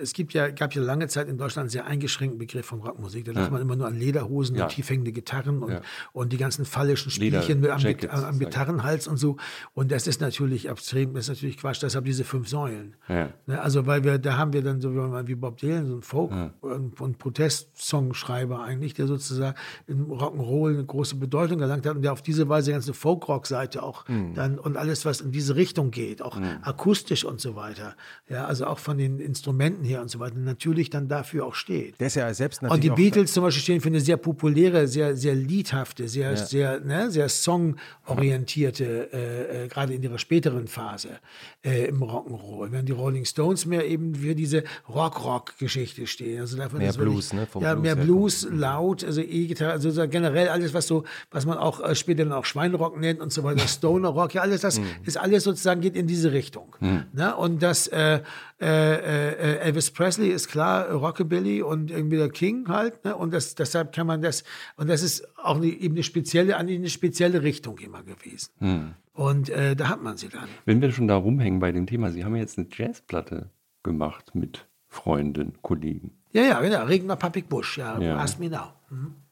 es 0.01 0.13
gibt 0.13 0.33
ja, 0.33 0.49
gab 0.49 0.73
ja 0.73 0.81
lange 0.81 1.07
Zeit 1.07 1.27
in 1.27 1.37
Deutschland 1.37 1.63
einen 1.65 1.69
sehr 1.69 1.85
eingeschränkten 1.85 2.37
Begriff 2.37 2.65
von 2.65 2.79
Rockmusik. 2.81 3.25
Da 3.25 3.33
dachte 3.33 3.51
man 3.51 3.61
immer 3.61 3.75
nur 3.75 3.87
an 3.87 3.95
Lederhosen 3.95 4.55
Ja. 4.55 4.63
und 4.65 4.71
tiefhängende 4.71 5.11
Gitarren 5.11 5.63
und, 5.63 5.71
Ja. 5.71 5.81
und 6.13 6.31
die 6.31 6.37
ganzen 6.37 6.65
phallischen 6.65 7.11
Spielchen 7.11 7.65
am, 7.69 7.79
Jackets, 7.79 8.13
am, 8.13 8.23
am. 8.25 8.39
Gitarrenhals 8.39 9.07
und 9.07 9.17
so. 9.17 9.37
Und 9.73 9.91
das 9.91 10.07
ist 10.07 10.21
natürlich 10.21 10.69
extrem, 10.69 11.13
das 11.13 11.25
ist 11.25 11.29
natürlich 11.29 11.57
Quatsch. 11.57 11.81
Deshalb 11.81 12.05
diese 12.05 12.23
fünf 12.23 12.47
Säulen. 12.47 12.95
Ne, 13.07 13.61
also, 13.61 13.85
weil 13.85 14.03
wir, 14.03 14.17
da 14.19 14.37
haben 14.37 14.53
wir 14.53 14.61
dann 14.61 14.81
so 14.81 14.93
wie 14.93 15.35
Bob 15.35 15.57
Dylan, 15.57 15.87
so 15.87 15.95
ein 15.95 16.01
Folk- 16.01 16.31
und, 16.61 16.99
und 17.01 17.17
Protestsongschreiber 17.17 18.61
eigentlich, 18.63 18.93
der 18.93 19.07
sozusagen 19.07 19.55
im 19.87 20.11
Rock'n'Roll 20.11 20.73
eine 20.73 20.85
große 20.85 21.15
Bedeutung 21.15 21.59
erlangt 21.61 21.85
hat 21.85 21.95
und 21.95 22.01
der 22.01 22.13
auf 22.13 22.21
diese 22.21 22.47
Weise 22.49 22.67
die 22.67 22.73
ganze 22.73 22.93
Folk-Rock-Seite 22.93 23.81
auch 23.83 24.05
dann 24.35 24.59
und 24.59 24.77
alles, 24.77 25.05
was 25.05 25.21
in 25.21 25.31
diese 25.31 25.55
Richtung 25.55 25.91
geht, 25.91 26.21
auch 26.21 26.39
akustisch 26.61 26.98
und 27.25 27.39
so 27.41 27.55
weiter. 27.55 27.95
Ja, 28.29 28.45
also 28.45 28.65
auch 28.65 28.79
von 28.79 28.97
den 28.97 29.19
Instrumenten 29.19 29.83
her 29.83 30.01
und 30.01 30.09
so 30.09 30.19
weiter, 30.19 30.35
natürlich 30.37 30.89
dann 30.89 31.07
dafür 31.07 31.45
auch 31.45 31.55
steht. 31.55 31.99
Der 31.99 32.07
ist 32.07 32.15
ja 32.15 32.33
selbst 32.33 32.61
Und 32.61 32.69
natürlich 32.69 32.83
die 32.85 32.91
auch- 32.91 32.95
Beatles 32.95 33.33
zum 33.33 33.43
Beispiel 33.43 33.61
stehen 33.63 33.81
für 33.81 33.87
eine 33.89 34.01
sehr 34.01 34.17
populäre, 34.17 34.87
sehr, 34.87 35.15
sehr 35.15 35.35
liedhafte, 35.35 36.07
sehr, 36.07 36.35
sehr, 36.37 36.79
ne, 36.81 37.09
sehr 37.11 37.29
songorientierte, 37.29 39.09
äh, 39.13 39.65
äh, 39.65 39.67
gerade 39.67 39.93
in 39.93 40.03
ihrer 40.03 40.17
späteren 40.17 40.67
Phase 40.67 41.19
äh, 41.63 41.85
im 41.87 42.01
Rock'n'Roll. 42.01 42.71
Während 42.71 42.87
die 42.87 42.93
Rolling 42.93 43.25
Stones 43.25 43.65
mehr 43.65 43.85
eben 43.87 44.15
für 44.15 44.35
diese 44.35 44.63
Rock-Rock-Geschichte 44.87 46.07
stehen. 46.07 46.41
Also 46.41 46.57
davon 46.57 46.79
Mehr 46.79 46.89
ist 46.89 46.97
wirklich- 46.97 47.13
Blues, 47.13 47.33
ne, 47.33 47.45
vom 47.47 47.63
ja, 47.63 47.73
Blues 47.73 47.83
mehr 47.83 47.95
Blues, 47.95 48.47
laut, 48.51 49.03
also 49.03 49.21
E-Gitarre, 49.21 49.71
also 49.71 49.91
so 49.91 50.07
generell 50.07 50.47
alles, 50.49 50.73
was 50.73 50.87
so, 50.87 51.03
was 51.31 51.45
man 51.45 51.57
auch 51.57 51.81
äh, 51.81 51.95
später 51.95 52.23
dann 52.23 52.33
auch 52.33 52.45
Schweinerock 52.45 52.99
nennt 52.99 53.19
und 53.19 53.33
so 53.33 53.43
weiter, 53.43 53.59
Stoner 53.67 54.09
Rock, 54.09 54.33
ja, 54.33 54.41
alles 54.41 54.61
das 54.61 54.79
ist 55.05 55.17
alles 55.17 55.43
sozusagen 55.43 55.81
geht 55.81 55.95
in 55.95 56.07
diese 56.07 56.31
Richtung. 56.31 56.75
Ne? 56.79 57.35
Und 57.35 57.61
das 57.61 57.87
äh, 57.87 58.21
äh, 58.61 58.65
äh, 58.65 59.57
Elvis 59.59 59.91
Presley 59.91 60.29
ist 60.29 60.47
klar 60.49 60.89
Rockabilly 60.91 61.61
und 61.61 61.91
irgendwie 61.91 62.17
der 62.17 62.29
King 62.29 62.67
halt, 62.67 63.03
ne? 63.05 63.15
Und 63.15 63.33
das, 63.33 63.55
deshalb 63.55 63.93
kann 63.93 64.05
man 64.07 64.21
das, 64.21 64.43
und 64.75 64.89
das 64.89 65.01
ist 65.01 65.27
auch 65.37 65.55
eine, 65.57 65.67
eben 65.67 65.95
eine 65.95 66.03
spezielle, 66.03 66.57
eine 66.57 66.89
spezielle 66.89 67.41
Richtung 67.41 67.77
immer 67.79 68.03
gewesen. 68.03 68.95
Und 69.13 69.49
äh, 69.49 69.75
da 69.75 69.89
hat 69.89 70.01
man 70.01 70.17
sie 70.17 70.29
dann. 70.29 70.47
Wenn 70.65 70.81
wir 70.81 70.91
schon 70.91 71.07
da 71.07 71.15
rumhängen 71.17 71.59
bei 71.59 71.71
dem 71.71 71.87
Thema, 71.87 72.11
Sie 72.11 72.23
haben 72.23 72.35
ja 72.35 72.41
jetzt 72.41 72.57
eine 72.57 72.67
Jazzplatte 72.71 73.49
gemacht 73.83 74.33
mit 74.35 74.67
Freunden, 74.87 75.53
Kollegen. 75.61 76.11
Ja, 76.31 76.43
ja, 76.43 76.61
genau. 76.61 76.83
Regner 76.85 77.15
Public 77.15 77.49
Bush, 77.49 77.77
ja, 77.77 77.99
Ja. 77.99 78.17
ask 78.17 78.39
me 78.39 78.49
now. 78.49 78.73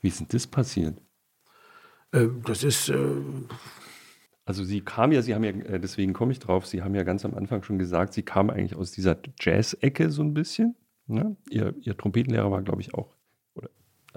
Wie 0.01 0.07
ist 0.07 0.19
denn 0.19 0.27
das 0.29 0.45
passiert? 0.47 1.01
Äh, 2.11 2.27
das 2.45 2.63
ist, 2.63 2.89
äh, 2.89 2.97
Also 4.45 4.63
Sie 4.63 4.81
kamen 4.81 5.13
ja, 5.13 5.21
Sie 5.21 5.35
haben 5.35 5.43
ja, 5.43 5.51
äh, 5.51 5.79
deswegen 5.79 6.13
komme 6.13 6.31
ich 6.31 6.39
drauf, 6.39 6.65
Sie 6.65 6.81
haben 6.81 6.95
ja 6.95 7.03
ganz 7.03 7.25
am 7.25 7.33
Anfang 7.35 7.63
schon 7.63 7.77
gesagt, 7.79 8.13
Sie 8.13 8.23
kamen 8.23 8.49
eigentlich 8.49 8.75
aus 8.75 8.91
dieser 8.91 9.17
Jazz-Ecke 9.39 10.09
so 10.09 10.21
ein 10.23 10.33
bisschen. 10.33 10.75
Ne? 11.07 11.35
Ihr, 11.49 11.73
Ihr 11.81 11.97
Trompetenlehrer 11.97 12.49
war, 12.51 12.61
glaube 12.61 12.81
ich, 12.81 12.93
auch. 12.93 13.15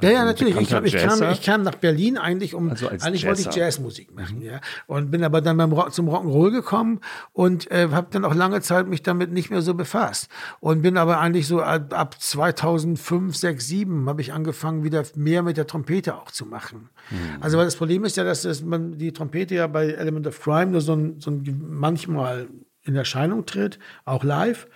Ja, 0.02 0.10
ja, 0.10 0.20
ein 0.20 0.26
natürlich. 0.26 0.56
Ich, 0.56 0.62
ich, 0.62 0.70
kam, 0.70 0.84
Jazzer. 0.84 1.32
ich 1.32 1.42
kam 1.42 1.62
nach 1.62 1.74
Berlin 1.74 2.16
eigentlich, 2.16 2.54
um 2.54 2.70
Also 2.70 2.88
als 2.88 3.02
eigentlich 3.02 3.26
wollte 3.26 3.40
ich 3.40 3.46
Jazzer. 3.46 3.60
Jazzmusik 3.60 4.14
machen, 4.14 4.42
ja. 4.42 4.60
Und 4.86 5.10
bin 5.10 5.24
aber 5.24 5.40
dann 5.40 5.56
beim 5.56 5.72
Rock, 5.72 5.92
zum 5.92 6.08
Rock'n'Roll 6.08 6.50
gekommen 6.50 7.00
und 7.32 7.70
äh, 7.70 7.88
habe 7.90 8.08
dann 8.10 8.24
auch 8.24 8.34
lange 8.34 8.60
Zeit 8.60 8.86
mich 8.86 9.02
damit 9.02 9.32
nicht 9.32 9.50
mehr 9.50 9.62
so 9.62 9.74
befasst. 9.74 10.28
Und 10.60 10.82
bin 10.82 10.96
aber 10.96 11.20
eigentlich 11.20 11.46
so 11.46 11.62
ab, 11.62 11.92
ab 11.92 12.20
2005, 12.20 13.36
6, 13.36 13.66
7 13.66 14.08
habe 14.08 14.20
ich 14.20 14.32
angefangen, 14.32 14.84
wieder 14.84 15.02
mehr 15.14 15.42
mit 15.42 15.56
der 15.56 15.66
Trompete 15.66 16.16
auch 16.16 16.30
zu 16.30 16.46
machen. 16.46 16.88
Mhm. 17.10 17.16
Also, 17.40 17.58
weil 17.58 17.64
das 17.64 17.76
Problem 17.76 18.04
ist 18.04 18.16
ja, 18.16 18.24
dass 18.24 18.42
das, 18.42 18.62
man 18.62 18.98
die 18.98 19.12
Trompete 19.12 19.54
ja 19.54 19.66
bei 19.66 19.88
Element 19.88 20.26
of 20.26 20.40
Crime 20.40 20.66
nur 20.66 20.80
so 20.80 20.94
ein, 20.94 21.20
so 21.20 21.30
ein 21.30 21.64
manchmal 21.68 22.48
in 22.82 22.96
Erscheinung 22.96 23.46
tritt, 23.46 23.78
auch 24.04 24.24
live. 24.24 24.66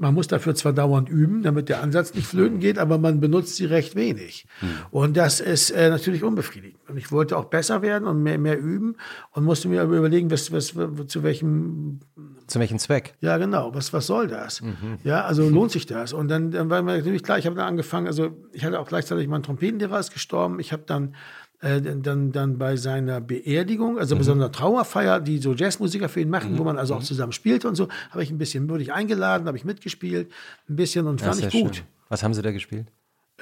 Man 0.00 0.14
muss 0.14 0.28
dafür 0.28 0.54
zwar 0.54 0.72
dauernd 0.72 1.08
üben, 1.08 1.42
damit 1.42 1.68
der 1.68 1.82
Ansatz 1.82 2.14
nicht 2.14 2.26
flöten 2.28 2.60
geht, 2.60 2.78
aber 2.78 2.98
man 2.98 3.18
benutzt 3.20 3.56
sie 3.56 3.64
recht 3.64 3.96
wenig. 3.96 4.46
Und 4.92 5.16
das 5.16 5.40
ist 5.40 5.70
äh, 5.70 5.90
natürlich 5.90 6.22
unbefriedigend. 6.22 6.78
Und 6.88 6.96
ich 6.96 7.10
wollte 7.10 7.36
auch 7.36 7.46
besser 7.46 7.82
werden 7.82 8.06
und 8.06 8.22
mehr, 8.22 8.38
mehr 8.38 8.58
üben 8.60 8.96
und 9.32 9.44
musste 9.44 9.68
mir 9.68 9.82
aber 9.82 9.96
überlegen, 9.96 10.30
was, 10.30 10.52
was, 10.52 10.74
zu 11.08 11.22
welchem 11.24 11.98
Zu 12.46 12.60
welchem 12.60 12.78
Zweck? 12.78 13.14
ja, 13.20 13.36
genau. 13.38 13.74
Was, 13.74 13.92
was 13.92 14.06
soll 14.06 14.28
das? 14.28 14.62
Ja, 15.02 15.24
also 15.24 15.48
lohnt 15.48 15.72
sich 15.72 15.84
das? 15.86 16.12
Und 16.12 16.28
dann, 16.28 16.52
dann 16.52 16.70
war 16.70 16.80
mir 16.82 16.96
natürlich 16.96 17.24
klar, 17.24 17.38
ich 17.38 17.46
habe 17.46 17.56
dann 17.56 17.66
angefangen, 17.66 18.06
also 18.06 18.30
ich 18.52 18.64
hatte 18.64 18.78
auch 18.78 18.86
gleichzeitig 18.86 19.26
mein 19.26 19.42
Trompetenlehrer 19.42 19.98
ist 19.98 20.12
gestorben. 20.12 20.60
Ich 20.60 20.72
habe 20.72 20.84
dann, 20.86 21.16
äh, 21.60 21.80
dann- 21.80 22.32
dann, 22.32 22.58
bei 22.58 22.76
seiner 22.76 23.20
Beerdigung, 23.20 23.98
also 23.98 24.16
bei 24.16 24.22
so 24.22 24.32
einer 24.32 24.52
Trauerfeier, 24.52 25.20
die 25.20 25.38
so 25.38 25.54
Jazzmusiker 25.54 26.08
für 26.08 26.20
ihn 26.20 26.30
machen, 26.30 26.56
wo 26.58 26.64
man 26.64 26.78
also 26.78 26.94
auch 26.94 27.02
zusammen 27.02 27.32
spielte 27.32 27.68
und 27.68 27.74
so, 27.74 27.88
habe 28.10 28.22
ich 28.22 28.30
ein 28.30 28.38
bisschen, 28.38 28.68
wurde 28.68 28.82
ich 28.82 28.92
eingeladen, 28.92 29.46
habe 29.46 29.56
ich 29.56 29.64
mitgespielt, 29.64 30.30
ein 30.68 30.76
bisschen 30.76 31.06
und 31.06 31.20
Ja, 31.20 31.28
fand 31.32 31.40
ich 31.44 31.50
gut. 31.50 31.76
schön. 31.76 31.84
Was 32.08 32.22
haben 32.22 32.32
Sie 32.34 32.42
da 32.42 32.52
gespielt? 32.52 32.86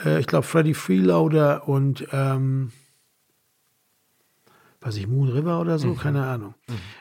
Äh, 0.05 0.21
ich 0.21 0.27
glaube, 0.27 0.47
Freddie 0.47 0.75
Freeloader 0.75 1.69
und 1.69 2.07
ähm, 2.13 2.73
weiß 4.87 4.97
ich, 4.99 5.09
Moon 5.09 5.29
River 5.29 5.61
oder 5.61 5.79
so, 5.79 5.95
keine 5.95 6.25
Ahnung. 6.25 6.55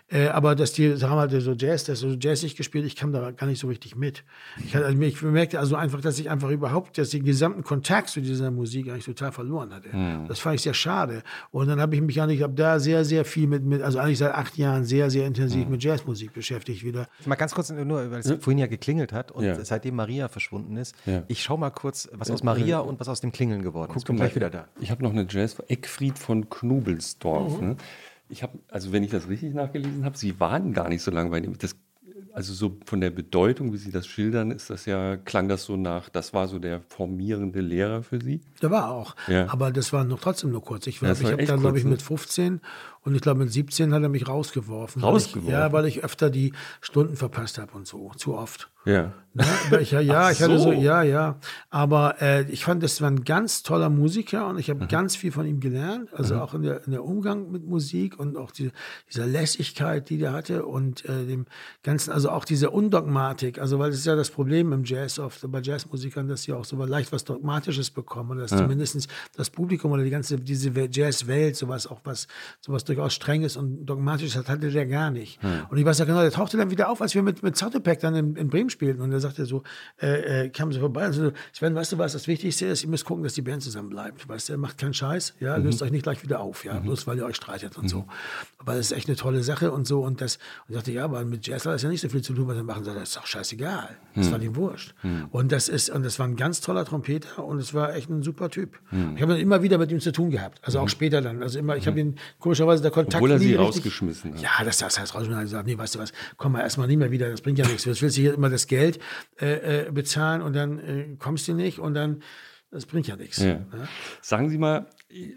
Äh, 0.09 0.27
aber 0.27 0.55
dass 0.55 0.73
die 0.73 0.93
haben 0.95 1.17
halt 1.19 1.31
so 1.41 1.53
Jazz, 1.53 1.83
das 1.83 2.01
ist 2.01 2.11
so 2.11 2.17
jazzig 2.19 2.55
gespielt, 2.55 2.85
ich 2.85 2.95
kam 2.95 3.11
da 3.11 3.31
gar 3.31 3.47
nicht 3.47 3.59
so 3.59 3.67
richtig 3.67 3.95
mit. 3.95 4.23
Ich, 4.63 4.75
hatte, 4.75 4.85
also 4.87 4.99
ich 5.01 5.21
merkte 5.21 5.59
also 5.59 5.75
einfach, 5.75 6.01
dass 6.01 6.17
ich 6.19 6.29
einfach 6.29 6.49
überhaupt, 6.49 6.97
dass 6.97 7.11
den 7.11 7.23
gesamten 7.23 7.63
Kontakt 7.63 8.09
zu 8.09 8.21
dieser 8.21 8.49
Musik 8.51 8.89
eigentlich 8.89 9.05
total 9.05 9.31
verloren 9.31 9.73
hatte. 9.73 9.89
Das 10.27 10.39
fand 10.39 10.55
ich 10.55 10.61
sehr 10.61 10.73
schade. 10.73 11.21
Und 11.51 11.67
dann 11.67 11.79
habe 11.79 11.95
ich 11.95 12.01
mich 12.01 12.21
eigentlich 12.21 12.43
ab 12.43 12.51
da 12.55 12.79
sehr, 12.79 13.05
sehr 13.05 13.25
viel 13.25 13.47
mit, 13.47 13.63
mit, 13.63 13.81
also 13.81 13.99
eigentlich 13.99 14.17
seit 14.19 14.33
acht 14.33 14.57
Jahren 14.57 14.83
sehr, 14.85 15.09
sehr 15.09 15.27
intensiv 15.27 15.67
mit 15.67 15.83
Jazzmusik 15.83 16.33
beschäftigt 16.33 16.83
wieder. 16.83 17.07
Mal 17.25 17.35
ganz 17.35 17.53
kurz, 17.53 17.69
nur 17.71 18.11
weil 18.11 18.19
es 18.19 18.31
vorhin 18.41 18.57
ja 18.59 18.67
geklingelt 18.67 19.13
hat 19.13 19.31
und 19.31 19.43
Ja. 19.43 19.63
seitdem 19.63 19.95
Maria 19.95 20.27
verschwunden 20.27 20.77
ist. 20.77 20.95
Ja. 21.05 21.23
Ich 21.27 21.43
schau 21.43 21.57
mal 21.57 21.69
kurz, 21.69 22.09
was 22.13 22.31
aus 22.31 22.43
Maria 22.43 22.79
und 22.79 22.99
was 22.99 23.07
aus 23.09 23.21
dem 23.21 23.31
Klingeln 23.31 23.61
geworden 23.61 23.91
ist. 23.95 24.05
Bin 24.05 24.15
mal. 24.15 24.23
gleich 24.25 24.35
wieder 24.35 24.49
da. 24.49 24.67
Ich 24.79 24.91
habe 24.91 25.03
noch 25.03 25.11
eine 25.11 25.25
Jazz 25.29 25.57
Eckfried 25.67 26.17
von 26.19 26.49
Knobelsdorf. 26.49 27.61
Mhm. 27.61 27.74
Ich 28.29 28.43
habe, 28.43 28.57
also 28.69 28.91
wenn 28.91 29.03
ich 29.03 29.11
das 29.11 29.27
richtig 29.27 29.53
nachgelesen 29.53 30.03
habe, 30.03 30.17
Sie 30.17 30.39
waren 30.39 30.73
gar 30.73 30.89
nicht 30.89 31.03
so 31.03 31.11
lange 31.11 31.29
bei 31.29 31.39
dem. 31.39 31.57
Das, 31.57 31.75
also 32.33 32.53
so 32.53 32.77
von 32.85 32.99
der 32.99 33.11
Bedeutung, 33.11 33.71
wie 33.71 33.77
Sie 33.77 33.91
das 33.91 34.07
schildern, 34.07 34.51
ist 34.51 34.69
das 34.69 34.85
ja, 34.85 35.15
klang 35.15 35.47
das 35.47 35.63
so 35.63 35.77
nach, 35.77 36.09
das 36.09 36.33
war 36.33 36.47
so 36.47 36.59
der 36.59 36.81
formierende 36.81 37.61
Lehrer 37.61 38.03
für 38.03 38.21
Sie. 38.21 38.41
Der 38.61 38.71
war 38.71 38.91
auch. 38.91 39.15
Ja. 39.27 39.47
Aber 39.49 39.71
das 39.71 39.93
war 39.93 40.03
noch 40.03 40.19
trotzdem 40.19 40.51
nur 40.51 40.61
kurz. 40.61 40.85
Ich, 40.87 41.01
Ja, 41.01 41.13
ich 41.13 41.23
habe 41.23 41.45
dann, 41.45 41.61
glaube 41.61 41.77
ich, 41.77 41.85
ne? 41.85 41.91
mit 41.91 42.01
15 42.01 42.61
und 43.05 43.15
ich 43.15 43.21
glaube 43.21 43.39
mit 43.39 43.51
17 43.53 43.93
hat 43.93 44.03
er 44.03 44.09
mich 44.09 44.27
rausgeworfen. 44.27 45.01
Rausgeworfen? 45.01 45.47
Weil 45.47 45.53
ich, 45.53 45.59
ja, 45.59 45.71
weil 45.71 45.85
ich 45.85 46.03
öfter 46.03 46.29
die 46.29 46.51
Stunden 46.81 47.15
verpasst 47.15 47.57
habe 47.57 47.71
und 47.73 47.87
so. 47.87 48.11
Zu 48.17 48.35
oft. 48.35 48.69
Ja. 48.85 49.13
Ja, 49.37 49.43
aber 49.67 49.81
ich, 49.81 49.91
ja, 49.91 50.31
ich 50.31 50.41
hatte 50.41 50.57
so, 50.59 50.65
so. 50.65 50.71
ja, 50.71 51.01
ja. 51.03 51.37
Aber 51.69 52.21
äh, 52.21 52.43
ich 52.51 52.63
fand, 52.63 52.81
das 52.83 53.01
war 53.01 53.09
ein 53.11 53.25
ganz 53.25 53.63
toller 53.63 53.89
Musiker 53.89 54.47
und 54.47 54.59
ich 54.59 54.69
habe 54.69 54.87
ganz 54.87 55.15
viel 55.17 55.31
von 55.33 55.45
ihm 55.45 55.59
gelernt. 55.59 56.13
Also 56.13 56.39
auch 56.39 56.53
in 56.53 56.61
der, 56.61 56.85
in 56.85 56.91
der 56.91 57.03
Umgang 57.03 57.51
mit 57.51 57.65
Musik 57.67 58.17
und 58.17 58.37
auch 58.37 58.51
die, 58.51 58.71
dieser 59.11 59.25
Lässigkeit, 59.25 60.09
die 60.09 60.19
der 60.19 60.31
hatte 60.31 60.65
und 60.65 61.03
äh, 61.05 61.25
dem 61.25 61.47
ganzen, 61.83 62.11
also 62.13 62.29
auch 62.29 62.45
diese 62.45 62.69
Undogmatik. 62.69 63.59
Also, 63.59 63.77
weil 63.79 63.89
das 63.89 63.99
ist 63.99 64.05
ja 64.05 64.15
das 64.15 64.29
Problem 64.29 64.71
im 64.71 64.85
Jazz 64.85 65.19
oft, 65.19 65.39
bei 65.51 65.59
Jazzmusikern, 65.61 66.27
dass 66.29 66.43
sie 66.43 66.53
auch 66.53 66.63
so 66.63 66.77
leicht 66.85 67.11
was 67.11 67.25
Dogmatisches 67.25 67.89
bekommen 67.91 68.31
oder 68.31 68.41
dass 68.41 68.51
zumindest 68.51 69.07
das 69.35 69.49
Publikum 69.49 69.91
oder 69.91 70.03
die 70.03 70.11
ganze, 70.11 70.37
diese 70.37 70.75
We- 70.75 70.87
Jazzwelt, 70.89 71.55
sowas 71.57 71.87
auch 71.87 71.99
was, 72.05 72.27
sowas 72.61 72.85
durchaus 72.95 73.13
Strenges 73.13 73.57
und 73.57 73.85
Dogmatisches 73.85 74.35
hat, 74.35 74.49
hatte 74.49 74.71
der 74.71 74.85
gar 74.85 75.11
nicht. 75.11 75.39
Und 75.69 75.77
ich 75.77 75.85
weiß 75.85 75.99
ja 75.99 76.05
genau, 76.05 76.21
der 76.21 76.31
tauchte 76.31 76.57
dann 76.57 76.71
wieder 76.71 76.89
auf, 76.89 77.01
als 77.01 77.15
wir 77.15 77.23
mit, 77.23 77.43
mit 77.43 77.57
Soundpack 77.57 77.99
dann 77.99 78.15
in, 78.15 78.35
in 78.35 78.47
Bremen 78.49 78.69
spielten 78.69 79.01
und 79.01 79.11
er 79.11 79.19
sagte 79.19 79.45
so, 79.45 79.63
äh, 80.01 80.45
äh, 80.45 80.49
kam 80.49 80.71
so 80.71 80.79
vorbei 80.79 81.07
und 81.07 81.13
so, 81.13 81.31
Sven, 81.53 81.75
weißt 81.75 81.93
du 81.93 81.97
was, 81.97 82.13
das 82.13 82.27
Wichtigste 82.27 82.65
ist, 82.65 82.83
ihr 82.83 82.89
müsst 82.89 83.05
gucken, 83.05 83.23
dass 83.23 83.33
die 83.33 83.41
Band 83.41 83.63
zusammen 83.63 83.89
bleibt. 83.89 84.27
Weißt 84.27 84.49
du, 84.49 84.57
macht 84.57 84.77
keinen 84.77 84.93
Scheiß, 84.93 85.35
ja, 85.39 85.55
löst 85.57 85.81
euch 85.81 85.91
nicht 85.91 86.03
gleich 86.03 86.23
wieder 86.23 86.39
auf, 86.39 86.65
ja, 86.65 86.79
bloß 86.79 87.07
weil 87.07 87.17
ihr 87.17 87.25
euch 87.25 87.35
streitet 87.35 87.77
und 87.77 87.89
so. 87.89 88.05
Aber 88.57 88.75
das 88.75 88.87
ist 88.87 88.97
echt 88.97 89.07
eine 89.07 89.15
tolle 89.15 89.43
Sache 89.43 89.71
und 89.71 89.85
so 89.85 90.01
und 90.03 90.21
das, 90.21 90.37
und 90.67 90.69
ich 90.69 90.75
dachte, 90.75 90.91
ja, 90.91 91.03
aber 91.03 91.23
mit 91.25 91.45
Jazz 91.45 91.65
hat 91.65 91.73
das 91.73 91.81
ja 91.81 91.89
nicht 91.89 92.01
so 92.01 92.09
viel 92.09 92.21
zu 92.21 92.33
tun, 92.33 92.47
was 92.47 92.55
wir 92.55 92.63
machen. 92.63 92.83
Das 92.83 92.95
ist 92.95 93.17
doch 93.17 93.25
scheißegal. 93.25 93.89
Das 94.15 94.31
war 94.31 94.41
ihm 94.41 94.55
wurscht. 94.55 94.95
Und 95.31 95.51
das 95.51 95.69
ist, 95.69 95.89
und 95.89 96.03
das 96.03 96.19
war 96.19 96.27
ein 96.27 96.35
ganz 96.35 96.61
toller 96.61 96.85
Trompeter 96.85 97.43
und 97.43 97.59
es 97.59 97.73
war 97.73 97.93
echt 97.95 98.09
ein 98.09 98.23
super 98.23 98.49
Typ. 98.49 98.79
Ich 99.15 99.21
habe 99.21 99.33
dann 99.33 99.41
immer 99.41 99.61
wieder 99.61 99.77
mit 99.77 99.91
ihm 99.91 99.99
zu 99.99 100.11
tun 100.11 100.29
gehabt. 100.29 100.59
Also 100.63 100.79
auch 100.79 100.89
später 100.89 101.21
dann. 101.21 101.43
Also 101.43 101.59
immer, 101.59 101.75
ich 101.75 101.87
habe 101.87 101.99
ihn 101.99 102.15
komischerweise 102.39 102.81
der 102.85 102.91
Kontakt 102.91 103.15
Obwohl 103.15 103.31
er 103.31 103.39
sie 103.39 103.47
richtig- 103.47 103.59
rausgeschmissen 103.67 104.33
hat. 104.35 104.41
Ja, 104.41 104.63
das, 104.63 104.77
das 104.77 104.97
heißt 104.99 105.13
rausgeschmissen 105.13 105.35
hat 105.37 105.43
gesagt, 105.45 105.67
nee, 105.67 105.77
weißt 105.77 105.95
du 105.95 105.99
was, 105.99 106.13
komm 106.37 106.53
mal 106.53 106.61
erstmal 106.61 106.87
nie 106.87 106.95
mehr 106.97 107.11
wieder, 107.11 107.29
das 107.29 107.41
bringt 107.41 107.57
ja 107.59 107.65
nichts. 107.67 107.83
Du 107.83 107.89
willst 108.01 108.15
hier 108.15 108.33
immer 108.33 108.49
das 108.49 108.67
Geld 108.67 108.99
äh, 109.41 109.87
äh, 109.87 109.91
bezahlen 109.91 110.41
und 110.41 110.53
dann 110.53 110.79
äh, 110.79 111.15
kommst 111.19 111.47
du 111.47 111.53
nicht 111.53 111.79
und 111.79 111.93
dann, 111.93 112.21
das 112.71 112.85
bringt 112.85 113.07
ja 113.07 113.15
nichts. 113.17 113.39
Ja. 113.39 113.47
Ja. 113.53 113.87
Sagen 114.21 114.49
Sie 114.49 114.57
mal 114.57 114.87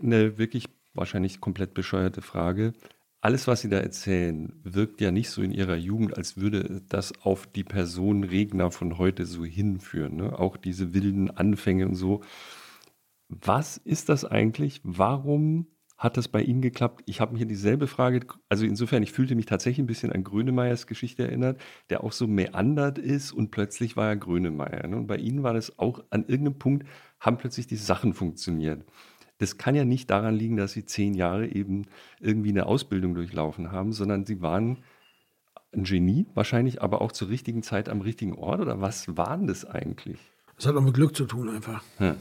eine 0.03 0.39
wirklich 0.39 0.67
wahrscheinlich 0.95 1.41
komplett 1.41 1.75
bescheuerte 1.75 2.23
Frage. 2.23 2.73
Alles, 3.21 3.49
was 3.49 3.63
Sie 3.63 3.69
da 3.69 3.79
erzählen, 3.79 4.53
wirkt 4.63 5.01
ja 5.01 5.11
nicht 5.11 5.31
so 5.31 5.43
in 5.43 5.51
Ihrer 5.51 5.75
Jugend, 5.75 6.17
als 6.17 6.37
würde 6.37 6.83
das 6.89 7.13
auf 7.21 7.49
die 7.49 7.65
Person 7.65 8.23
Regner 8.23 8.71
von 8.71 8.97
heute 8.99 9.27
so 9.27 9.45
hinführen. 9.45 10.17
Ne? 10.17 10.39
Auch 10.39 10.57
diese 10.57 10.95
wilden 10.95 11.29
Anfänge 11.31 11.87
und 11.89 11.97
so. 11.97 12.23
Was 13.29 13.77
ist 13.77 14.09
das 14.09 14.25
eigentlich? 14.25 14.81
Warum 14.85 15.67
hat 15.99 16.17
das 16.17 16.29
bei 16.29 16.41
Ihnen 16.43 16.63
geklappt? 16.63 17.03
Ich 17.07 17.21
habe 17.21 17.37
mir 17.37 17.45
dieselbe 17.45 17.89
Frage, 17.89 18.21
also 18.49 18.65
insofern, 18.65 19.03
ich 19.03 19.13
fühlte 19.13 19.35
mich 19.35 19.47
tatsächlich 19.47 19.81
ein 19.81 19.89
bisschen 19.89 20.13
an 20.13 20.23
Grönemeyers 20.23 20.87
Geschichte 20.87 21.25
erinnert, 21.25 21.61
der 21.91 22.05
auch 22.05 22.13
so 22.13 22.29
meandert 22.29 22.99
ist 22.99 23.33
und 23.33 23.51
plötzlich 23.51 23.97
war 23.97 24.09
er 24.09 24.17
Grönemeyer. 24.17 24.87
Ne? 24.87 24.97
Und 24.97 25.09
bei 25.09 25.17
Ihnen 25.17 25.43
war 25.43 25.55
das 25.55 25.79
auch 25.79 26.05
an 26.11 26.23
irgendeinem 26.23 26.59
Punkt, 26.59 26.87
haben 27.19 27.37
plötzlich 27.37 27.67
die 27.67 27.77
Sachen 27.77 28.15
funktioniert. 28.15 28.85
Das 29.39 29.59
kann 29.59 29.75
ja 29.75 29.85
nicht 29.85 30.09
daran 30.11 30.35
liegen, 30.35 30.57
dass 30.57 30.73
Sie 30.73 30.85
zehn 30.85 31.15
Jahre 31.15 31.49
eben 31.49 31.87
irgendwie 32.21 32.51
eine 32.51 32.67
Ausbildung 32.67 33.15
durchlaufen 33.15 33.73
haben, 33.73 33.93
sondern 33.93 34.25
Sie 34.25 34.41
waren 34.41 34.79
ein 35.73 35.83
Genie 35.83 36.27
wahrscheinlich, 36.35 36.81
aber 36.81 37.03
auch 37.03 37.13
zur 37.13 37.29
richtigen 37.29 37.63
Zeit 37.63 37.89
am 37.89 38.01
richtigen 38.01 38.35
Ort? 38.35 38.61
Oder 38.61 38.81
was 38.81 39.17
war 39.17 39.37
denn 39.37 39.49
das 39.49 39.65
eigentlich? 39.65 40.19
Das 40.57 40.67
hat 40.67 40.77
auch 40.77 40.83
mit 40.83 40.95
Glück 40.95 41.15
zu 41.15 41.27
tun 41.27 41.49
einfach. 41.49 41.83
Ja. 41.99 42.17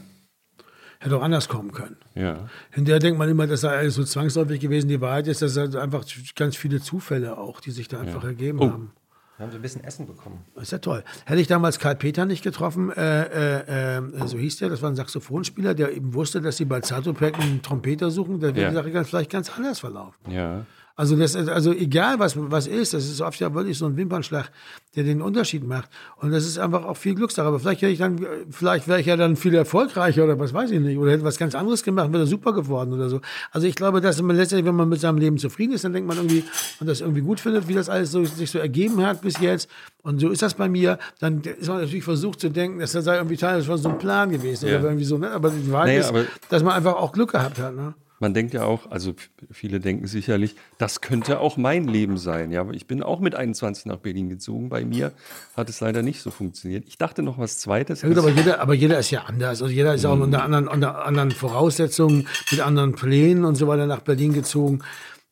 Hätte 1.00 1.16
auch 1.16 1.22
anders 1.22 1.48
kommen 1.48 1.70
können. 1.72 1.96
Ja. 2.14 2.48
Hinterher 2.72 2.98
denkt 2.98 3.18
man 3.18 3.28
immer, 3.28 3.46
das 3.46 3.60
sei 3.60 3.76
alles 3.76 3.94
so 3.94 4.02
zwangsläufig 4.04 4.58
gewesen. 4.60 4.88
Die 4.88 5.00
Wahrheit 5.00 5.28
ist, 5.28 5.42
dass 5.42 5.56
es 5.56 5.76
einfach 5.76 6.04
ganz 6.34 6.56
viele 6.56 6.80
Zufälle 6.80 7.38
auch, 7.38 7.60
die 7.60 7.70
sich 7.70 7.86
da 7.88 8.00
einfach 8.00 8.22
Ja. 8.24 8.30
ergeben 8.30 8.58
Oh. 8.60 8.70
haben. 8.70 8.90
Wir 9.36 9.44
haben 9.44 9.52
so 9.52 9.58
ein 9.58 9.62
bisschen 9.62 9.84
Essen 9.84 10.08
bekommen. 10.08 10.44
Das 10.56 10.64
ist 10.64 10.72
ja 10.72 10.78
toll. 10.78 11.04
Hätte 11.24 11.40
ich 11.40 11.46
damals 11.46 11.78
Karl 11.78 11.94
Peter 11.94 12.26
nicht 12.26 12.42
getroffen, 12.42 12.90
äh, 12.90 13.22
äh, 13.22 13.98
äh, 13.98 14.26
so 14.26 14.36
hieß 14.36 14.56
der, 14.56 14.68
das 14.70 14.82
war 14.82 14.90
ein 14.90 14.96
Saxophonspieler, 14.96 15.74
der 15.74 15.92
eben 15.92 16.12
wusste, 16.14 16.40
dass 16.40 16.56
sie 16.56 16.64
bei 16.64 16.80
Zatopek 16.80 17.38
einen 17.38 17.62
Trompeter 17.62 18.10
suchen, 18.10 18.40
dann 18.40 18.56
wäre 18.56 18.62
Ja. 18.64 18.68
die 18.70 18.74
Sache 18.74 18.90
ganz, 18.90 19.08
vielleicht 19.10 19.30
ganz 19.30 19.56
anders 19.56 19.78
verlaufen. 19.78 20.16
Ja. 20.28 20.66
Also, 20.98 21.14
das, 21.14 21.36
also 21.36 21.72
egal, 21.72 22.18
was, 22.18 22.34
was 22.36 22.66
ist, 22.66 22.92
das 22.92 23.04
ist 23.04 23.20
oft 23.20 23.38
ja 23.38 23.54
wirklich 23.54 23.78
so 23.78 23.86
ein 23.86 23.96
Wimpernschlag, 23.96 24.50
der 24.96 25.04
den 25.04 25.22
Unterschied 25.22 25.64
macht. 25.64 25.88
Und 26.16 26.32
das 26.32 26.44
ist 26.44 26.58
einfach 26.58 26.84
auch 26.84 26.96
viel 26.96 27.14
Glückssache. 27.14 27.46
Aber 27.46 27.60
vielleicht 27.60 27.82
hätte 27.82 27.92
ich 27.92 28.00
dann, 28.00 28.18
vielleicht 28.50 28.88
wäre 28.88 28.98
ich 28.98 29.06
ja 29.06 29.16
dann 29.16 29.36
viel 29.36 29.54
erfolgreicher 29.54 30.24
oder 30.24 30.40
was 30.40 30.52
weiß 30.52 30.72
ich 30.72 30.80
nicht. 30.80 30.98
Oder 30.98 31.12
hätte 31.12 31.22
was 31.22 31.38
ganz 31.38 31.54
anderes 31.54 31.84
gemacht, 31.84 32.12
wäre 32.12 32.26
super 32.26 32.52
geworden 32.52 32.92
oder 32.92 33.08
so. 33.08 33.20
Also 33.52 33.68
ich 33.68 33.76
glaube, 33.76 34.00
dass 34.00 34.20
man 34.20 34.34
letztendlich, 34.34 34.66
wenn 34.66 34.74
man 34.74 34.88
mit 34.88 34.98
seinem 34.98 35.18
Leben 35.18 35.38
zufrieden 35.38 35.72
ist, 35.72 35.84
dann 35.84 35.92
denkt 35.92 36.08
man 36.08 36.16
irgendwie, 36.16 36.42
und 36.80 36.88
das 36.88 37.00
irgendwie 37.00 37.20
gut 37.20 37.38
findet, 37.38 37.68
wie 37.68 37.74
das 37.74 37.88
alles 37.88 38.10
so, 38.10 38.24
sich 38.24 38.50
so 38.50 38.58
ergeben 38.58 39.06
hat 39.06 39.20
bis 39.20 39.38
jetzt. 39.38 39.70
Und 40.02 40.18
so 40.18 40.30
ist 40.30 40.42
das 40.42 40.54
bei 40.54 40.68
mir. 40.68 40.98
Dann 41.20 41.42
ist 41.42 41.68
man 41.68 41.78
natürlich 41.78 42.02
versucht 42.02 42.40
zu 42.40 42.50
denken, 42.50 42.80
dass 42.80 42.90
das 42.90 43.04
sei 43.04 43.18
irgendwie 43.18 43.36
Teil 43.36 43.62
von 43.62 43.78
so 43.78 43.88
einem 43.88 43.98
Plan 43.98 44.30
gewesen. 44.30 44.68
Ja. 44.68 44.80
Oder 44.80 44.88
irgendwie 44.88 45.04
so, 45.04 45.16
ne? 45.16 45.30
Aber 45.30 45.50
die 45.50 45.70
Wahrheit 45.70 46.02
Naja, 46.10 46.22
ist, 46.22 46.28
dass 46.48 46.64
man 46.64 46.72
einfach 46.72 46.94
auch 46.94 47.12
Glück 47.12 47.30
gehabt 47.30 47.60
hat. 47.60 47.76
Ne? 47.76 47.94
Man 48.20 48.34
denkt 48.34 48.52
ja 48.52 48.64
auch, 48.64 48.90
also 48.90 49.14
viele 49.50 49.78
denken 49.78 50.06
sicherlich, 50.06 50.56
das 50.76 51.00
könnte 51.00 51.38
auch 51.38 51.56
mein 51.56 51.86
Leben 51.86 52.18
sein. 52.18 52.50
Ja, 52.50 52.60
aber 52.62 52.74
ich 52.74 52.86
bin 52.86 53.02
auch 53.02 53.20
mit 53.20 53.34
21 53.34 53.86
nach 53.86 53.98
Berlin 53.98 54.28
gezogen. 54.28 54.68
Bei 54.68 54.84
mir 54.84 55.12
hat 55.56 55.68
es 55.68 55.80
leider 55.80 56.02
nicht 56.02 56.20
so 56.20 56.30
funktioniert. 56.30 56.84
Ich 56.88 56.98
dachte 56.98 57.22
noch 57.22 57.38
was 57.38 57.58
Zweites. 57.58 58.02
Ja, 58.02 58.08
gut, 58.08 58.18
aber 58.18 58.30
jeder, 58.30 58.60
aber 58.60 58.74
jeder 58.74 58.98
ist 58.98 59.10
ja 59.10 59.22
anders. 59.22 59.62
Also 59.62 59.68
jeder 59.68 59.94
ist 59.94 60.04
auch 60.04 60.18
unter 60.18 60.42
anderen, 60.42 60.66
unter 60.66 61.04
anderen 61.04 61.30
Voraussetzungen, 61.30 62.26
mit 62.50 62.60
anderen 62.60 62.94
Plänen 62.94 63.44
und 63.44 63.54
so 63.54 63.68
weiter 63.68 63.86
nach 63.86 64.00
Berlin 64.00 64.32
gezogen. 64.32 64.80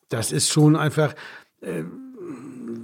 Das 0.09 0.31
ist 0.31 0.49
schon 0.49 0.77
einfach, 0.77 1.13
äh, 1.61 1.83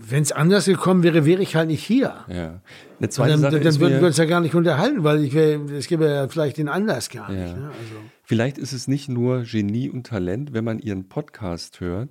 wenn 0.06 0.24
es 0.24 0.32
anders 0.32 0.66
gekommen 0.66 1.04
wäre, 1.04 1.26
wäre 1.26 1.42
ich 1.42 1.56
halt 1.56 1.68
nicht 1.68 1.84
hier. 1.84 2.26
ja. 2.28 2.62
Eine 3.00 3.10
zweite 3.10 3.32
dann 3.32 3.42
Sache 3.42 3.60
dann 3.60 3.80
würden 3.82 4.00
wir 4.00 4.08
uns 4.08 4.18
ja 4.18 4.24
gar 4.24 4.40
nicht 4.40 4.56
unterhalten, 4.56 5.04
weil 5.04 5.26
ich 5.26 5.34
wär, 5.34 5.60
es 5.78 5.88
gäbe 5.88 6.06
ja 6.06 6.28
vielleicht 6.30 6.58
den 6.58 6.70
Anlass 6.70 7.10
gar 7.10 7.30
nicht. 7.30 7.50
Ja. 7.50 7.54
Ne? 7.54 7.68
Also, 7.68 7.96
vielleicht 8.24 8.58
ist 8.58 8.74
es 8.74 8.88
nicht 8.88 9.10
nur 9.10 9.44
Genie 9.44 9.90
und 9.90 10.08
Talent, 10.08 10.54
wenn 10.54 10.64
man 10.64 10.80
Ihren 10.80 11.10
Podcast 11.10 11.80
hört. 11.80 12.10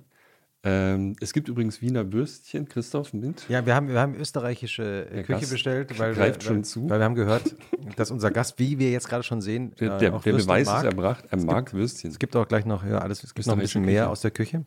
Ähm, 0.65 1.17
es 1.19 1.33
gibt 1.33 1.49
übrigens 1.49 1.81
Wiener 1.81 2.13
Würstchen, 2.13 2.69
Christoph, 2.69 3.11
mit. 3.11 3.49
Ja, 3.49 3.65
wir 3.65 3.75
haben, 3.75 3.89
wir 3.89 3.99
haben 3.99 4.15
österreichische 4.15 5.07
äh, 5.07 5.13
Der 5.15 5.23
Küche 5.23 5.39
Gast 5.39 5.51
bestellt, 5.51 5.99
weil, 5.99 6.13
greift 6.13 6.41
wir, 6.41 6.47
schon 6.47 6.55
weil, 6.57 6.63
zu. 6.63 6.89
weil 6.89 6.99
wir 6.99 7.03
haben 7.03 7.15
gehört, 7.15 7.55
dass 7.97 8.11
unser 8.11 8.31
Gast, 8.31 8.57
wie 8.59 8.79
wir 8.79 8.89
jetzt 8.89 9.09
gerade 9.09 9.23
schon 9.23 9.41
sehen, 9.41 9.75
Der, 9.77 9.95
äh, 9.95 9.99
der, 9.99 10.15
auch 10.15 10.23
der 10.23 10.31
Beweis 10.31 10.67
mag. 10.67 10.77
ist 10.77 10.83
erbracht, 10.85 11.25
er 11.29 11.43
mag 11.43 11.73
Würstchen. 11.73 12.11
Es 12.11 12.17
gibt 12.19 12.33
auch 12.37 12.47
gleich 12.47 12.65
noch, 12.65 12.85
ja, 12.85 12.99
alles, 12.99 13.25
es 13.25 13.33
gibt 13.33 13.45
noch 13.45 13.55
ein 13.55 13.59
bisschen 13.59 13.83
mehr 13.83 14.03
Küche. 14.03 14.09
aus 14.09 14.21
der 14.21 14.31
Küche. 14.31 14.63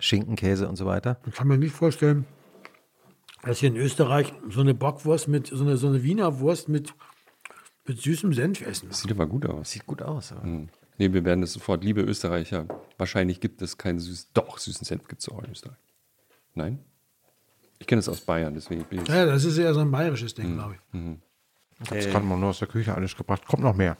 Schinken, 0.00 0.34
Käse 0.34 0.68
und 0.68 0.74
so 0.74 0.86
weiter. 0.86 1.20
ich 1.28 1.34
kann 1.34 1.46
mir 1.46 1.58
nicht 1.58 1.74
vorstellen, 1.74 2.24
dass 3.44 3.58
hier 3.58 3.68
in 3.68 3.76
Österreich 3.76 4.32
so 4.48 4.62
eine 4.62 4.74
Bockwurst 4.74 5.28
mit, 5.28 5.46
so 5.46 5.62
eine, 5.62 5.76
so 5.76 5.86
eine 5.86 6.02
Wiener 6.02 6.40
Wurst 6.40 6.68
mit, 6.68 6.92
mit 7.90 8.00
süßem 8.00 8.32
Senf 8.32 8.60
essen. 8.62 8.90
Sieht 8.92 9.10
aber 9.10 9.26
gut 9.26 9.46
aus. 9.46 9.70
Sieht 9.70 9.86
gut 9.86 10.00
aus. 10.02 10.32
Aber. 10.32 10.42
Hm. 10.42 10.68
Nee, 10.98 11.12
wir 11.12 11.24
werden 11.24 11.40
das 11.40 11.52
sofort. 11.52 11.82
Liebe 11.82 12.02
Österreicher, 12.02 12.66
wahrscheinlich 12.98 13.40
gibt 13.40 13.62
es 13.62 13.78
keinen 13.78 13.98
süßen, 13.98 14.30
doch, 14.34 14.58
süßen 14.58 14.84
Senf 14.84 15.08
gibt 15.08 15.22
es 15.22 15.28
auch 15.28 15.42
in 15.42 15.50
Österreich. 15.50 15.78
Nein? 16.54 16.78
Ich 17.78 17.86
kenne 17.86 18.00
es 18.00 18.08
aus 18.08 18.20
Bayern, 18.20 18.54
deswegen 18.54 18.84
bin 18.84 19.02
ich. 19.02 19.08
Ja, 19.08 19.24
das 19.24 19.44
ist 19.44 19.56
eher 19.56 19.72
so 19.72 19.80
ein 19.80 19.90
bayerisches 19.90 20.34
Ding, 20.34 20.54
glaube 20.54 20.74
ich. 20.74 21.88
Das 21.88 22.10
kann 22.10 22.28
man 22.28 22.38
nur 22.38 22.50
aus 22.50 22.58
der 22.58 22.68
Küche 22.68 22.94
alles 22.94 23.16
gebracht. 23.16 23.46
Kommt 23.46 23.62
noch 23.62 23.74
mehr. 23.74 23.96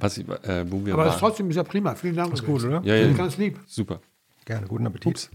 Was, 0.00 0.18
äh, 0.18 0.64
wo 0.68 0.84
wir 0.84 0.94
Aber 0.94 1.04
das 1.04 1.14
waren. 1.14 1.20
trotzdem 1.20 1.48
ist 1.48 1.56
ja 1.56 1.62
prima. 1.62 1.94
Vielen 1.94 2.16
Dank. 2.16 2.32
Ist 2.32 2.44
gut, 2.44 2.64
oder? 2.64 2.82
Ja, 2.84 2.96
ja. 2.96 3.12
Ganz 3.12 3.38
lieb. 3.38 3.60
Super. 3.66 4.00
Gerne, 4.44 4.66
guten 4.66 4.86
Appetit. 4.88 5.30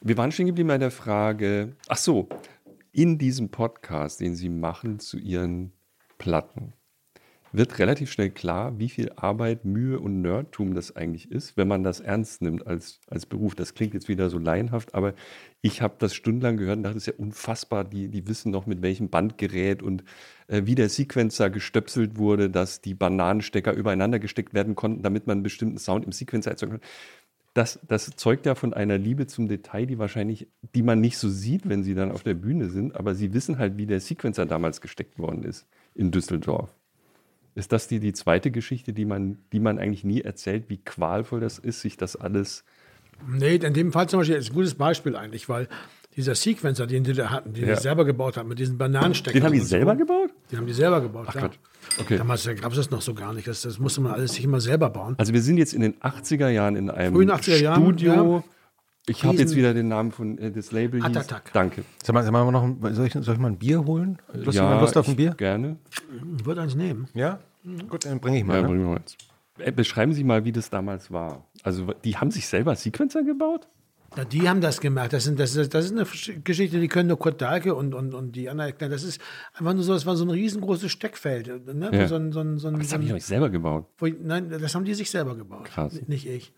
Wir 0.00 0.16
waren 0.16 0.32
stehen 0.32 0.46
geblieben 0.46 0.68
bei 0.68 0.78
der 0.78 0.90
Frage, 0.90 1.76
ach 1.86 1.96
so, 1.96 2.28
in 2.90 3.18
diesem 3.18 3.50
Podcast, 3.50 4.18
den 4.18 4.34
Sie 4.34 4.48
machen 4.48 4.98
zu 4.98 5.18
Ihren 5.18 5.72
Platten, 6.18 6.72
wird 7.58 7.78
relativ 7.78 8.10
schnell 8.10 8.30
klar, 8.30 8.78
wie 8.78 8.88
viel 8.88 9.12
Arbeit, 9.16 9.66
Mühe 9.66 10.00
und 10.00 10.22
Nerdtum 10.22 10.74
das 10.74 10.96
eigentlich 10.96 11.30
ist, 11.30 11.58
wenn 11.58 11.68
man 11.68 11.82
das 11.82 12.00
ernst 12.00 12.40
nimmt 12.40 12.66
als, 12.66 13.00
als 13.08 13.26
Beruf. 13.26 13.54
Das 13.54 13.74
klingt 13.74 13.92
jetzt 13.92 14.08
wieder 14.08 14.30
so 14.30 14.38
laienhaft, 14.38 14.94
aber 14.94 15.12
ich 15.60 15.82
habe 15.82 15.96
das 15.98 16.14
stundenlang 16.14 16.56
gehört 16.56 16.78
und 16.78 16.84
dachte, 16.84 16.94
das 16.94 17.02
ist 17.02 17.18
ja 17.18 17.18
unfassbar. 17.18 17.84
Die, 17.84 18.08
die 18.08 18.26
wissen 18.26 18.50
noch, 18.50 18.66
mit 18.66 18.80
welchem 18.80 19.10
Bandgerät 19.10 19.82
und 19.82 20.04
äh, 20.46 20.62
wie 20.64 20.74
der 20.74 20.88
Sequencer 20.88 21.50
gestöpselt 21.50 22.16
wurde, 22.16 22.48
dass 22.48 22.80
die 22.80 22.94
Bananenstecker 22.94 23.74
übereinander 23.74 24.18
gesteckt 24.18 24.54
werden 24.54 24.74
konnten, 24.74 25.02
damit 25.02 25.26
man 25.26 25.38
einen 25.38 25.42
bestimmten 25.42 25.78
Sound 25.78 26.06
im 26.06 26.12
Sequencer 26.12 26.52
erzeugen 26.52 26.80
kann 26.80 26.88
das, 27.58 27.80
das 27.88 28.10
zeugt 28.14 28.46
ja 28.46 28.54
von 28.54 28.72
einer 28.72 28.98
Liebe 28.98 29.26
zum 29.26 29.48
Detail, 29.48 29.86
die 29.86 29.98
wahrscheinlich, 29.98 30.46
die 30.74 30.82
man 30.82 31.00
nicht 31.00 31.18
so 31.18 31.28
sieht, 31.28 31.68
wenn 31.68 31.82
sie 31.82 31.94
dann 31.94 32.12
auf 32.12 32.22
der 32.22 32.34
Bühne 32.34 32.70
sind, 32.70 32.94
aber 32.94 33.16
sie 33.16 33.34
wissen 33.34 33.58
halt, 33.58 33.76
wie 33.76 33.86
der 33.86 33.98
Sequencer 33.98 34.46
damals 34.46 34.80
gesteckt 34.80 35.18
worden 35.18 35.42
ist 35.42 35.66
in 35.94 36.12
Düsseldorf. 36.12 36.77
Ist 37.58 37.72
das 37.72 37.88
die, 37.88 37.98
die 37.98 38.12
zweite 38.12 38.50
Geschichte, 38.52 38.92
die 38.92 39.04
man, 39.04 39.38
die 39.52 39.58
man 39.60 39.78
eigentlich 39.78 40.04
nie 40.04 40.20
erzählt, 40.20 40.64
wie 40.68 40.76
qualvoll 40.78 41.40
das 41.40 41.58
ist, 41.58 41.80
sich 41.80 41.96
das 41.96 42.14
alles. 42.16 42.64
Nee, 43.28 43.56
in 43.56 43.74
dem 43.74 43.90
Fall 43.92 44.08
zum 44.08 44.20
Beispiel 44.20 44.36
ist 44.36 44.50
ein 44.50 44.54
gutes 44.54 44.74
Beispiel 44.76 45.16
eigentlich, 45.16 45.48
weil 45.48 45.66
dieser 46.16 46.36
Sequencer, 46.36 46.86
den 46.86 47.02
die 47.02 47.14
da 47.14 47.30
hatten, 47.30 47.52
den 47.54 47.66
Ja. 47.68 47.74
die 47.74 47.80
selber 47.80 48.04
gebaut 48.04 48.36
haben, 48.36 48.48
mit 48.48 48.58
diesen 48.60 48.78
Bananensteckern. 48.78 49.40
Den 49.40 49.44
haben 49.44 49.52
die 49.52 49.58
und 49.58 49.64
so, 49.64 49.70
selber 49.70 49.96
gebaut? 49.96 50.30
Die 50.52 50.56
haben 50.56 50.66
die 50.66 50.72
selber 50.72 51.00
gebaut. 51.00 51.26
Ach 51.30 51.34
ja. 51.34 51.40
Gott. 51.42 51.58
Okay. 51.98 52.18
Damals 52.18 52.48
gab 52.60 52.70
es 52.70 52.76
das 52.76 52.90
noch 52.90 53.02
so 53.02 53.12
gar 53.14 53.32
nicht. 53.34 53.48
Das, 53.48 53.62
das 53.62 53.78
musste 53.80 54.00
man 54.02 54.12
alles 54.12 54.34
sich 54.34 54.44
immer 54.44 54.60
selber 54.60 54.88
bauen. 54.90 55.16
Also 55.18 55.32
wir 55.32 55.42
sind 55.42 55.58
jetzt 55.58 55.74
in 55.74 55.80
den 55.80 55.94
80er 56.00 56.48
Jahren 56.50 56.76
in 56.76 56.90
einem 56.90 57.14
Frühen 57.14 57.30
80er 57.30 57.56
Jahren, 57.60 57.82
Studio. 57.82 58.36
ja. 58.38 58.44
Ich 59.10 59.24
habe 59.24 59.38
jetzt 59.38 59.56
wieder 59.56 59.72
den 59.72 59.88
Namen 59.88 60.12
von 60.12 60.36
äh, 60.38 60.50
des 60.52 60.70
Labels. 60.70 61.02
Atatak. 61.02 61.50
Danke. 61.54 61.82
Sag 62.04 62.12
mal, 62.14 62.22
sag 62.22 62.30
mal 62.32 62.50
noch, 62.52 62.62
ein- 62.62 62.94
soll, 62.94 63.06
ich, 63.06 63.14
soll 63.14 63.34
ich 63.34 63.40
mal 63.40 63.48
ein 63.50 63.56
Bier 63.58 63.84
holen? 63.86 64.18
Lust, 64.34 64.58
ja, 64.58 64.78
Lust 64.80 64.96
auf 64.98 65.06
ein 65.08 65.12
ich- 65.12 65.16
Bier? 65.16 65.30
Gerne. 65.34 65.76
Ich 66.38 66.44
würde 66.44 66.60
eins 66.60 66.74
nehmen. 66.74 67.08
Ja? 67.14 67.38
Gut, 67.88 68.04
dann 68.04 68.20
bringe 68.20 68.38
ich 68.38 68.44
mal. 68.44 68.56
Ja, 68.56 68.62
ne? 68.62 68.68
bringen 68.68 68.90
wir 68.90 68.98
jetzt. 68.98 69.16
Äh, 69.58 69.72
Beschreiben 69.72 70.12
Sie 70.12 70.24
mal, 70.24 70.44
wie 70.44 70.52
das 70.52 70.70
damals 70.70 71.10
war. 71.10 71.44
Also, 71.62 71.92
die 72.04 72.16
haben 72.16 72.30
sich 72.30 72.46
selber 72.46 72.76
Sequencer 72.76 73.22
gebaut? 73.22 73.68
Ja, 74.16 74.24
die 74.24 74.48
haben 74.48 74.62
das 74.62 74.80
gemacht. 74.80 75.12
Das, 75.12 75.24
sind, 75.24 75.38
das, 75.38 75.54
ist, 75.54 75.74
das 75.74 75.84
ist 75.86 75.92
eine 75.92 76.04
Sch- 76.04 76.40
Geschichte, 76.42 76.80
die 76.80 76.88
können 76.88 77.08
nur 77.08 77.18
Kurt 77.18 77.42
Dahlke 77.42 77.74
und, 77.74 77.92
und, 77.94 78.14
und 78.14 78.32
die 78.36 78.48
anderen 78.48 78.70
erklären. 78.70 78.90
Das 78.90 79.02
ist 79.02 79.20
einfach 79.52 79.74
nur 79.74 79.82
so, 79.82 79.92
das 79.92 80.06
war 80.06 80.16
so 80.16 80.24
ein 80.24 80.30
riesengroßes 80.30 80.90
Steckfeld. 80.90 81.66
Ne? 81.74 81.90
Ja. 81.92 82.08
So 82.08 82.14
ein, 82.14 82.32
so 82.32 82.40
ein, 82.40 82.56
so 82.58 82.68
ein, 82.68 82.78
Das 82.78 82.88
so 82.88 82.94
habe 82.94 83.04
ich 83.04 83.10
ein, 83.10 83.16
euch 83.16 83.26
selber 83.26 83.50
gebaut. 83.50 83.84
wo 83.98 84.06
ich, 84.06 84.14
nein, 84.18 84.48
das 84.48 84.74
haben 84.74 84.86
die 84.86 84.94
sich 84.94 85.10
selber 85.10 85.36
gebaut. 85.36 85.66
Krass. 85.66 86.00
Nicht 86.06 86.26
ich. 86.26 86.52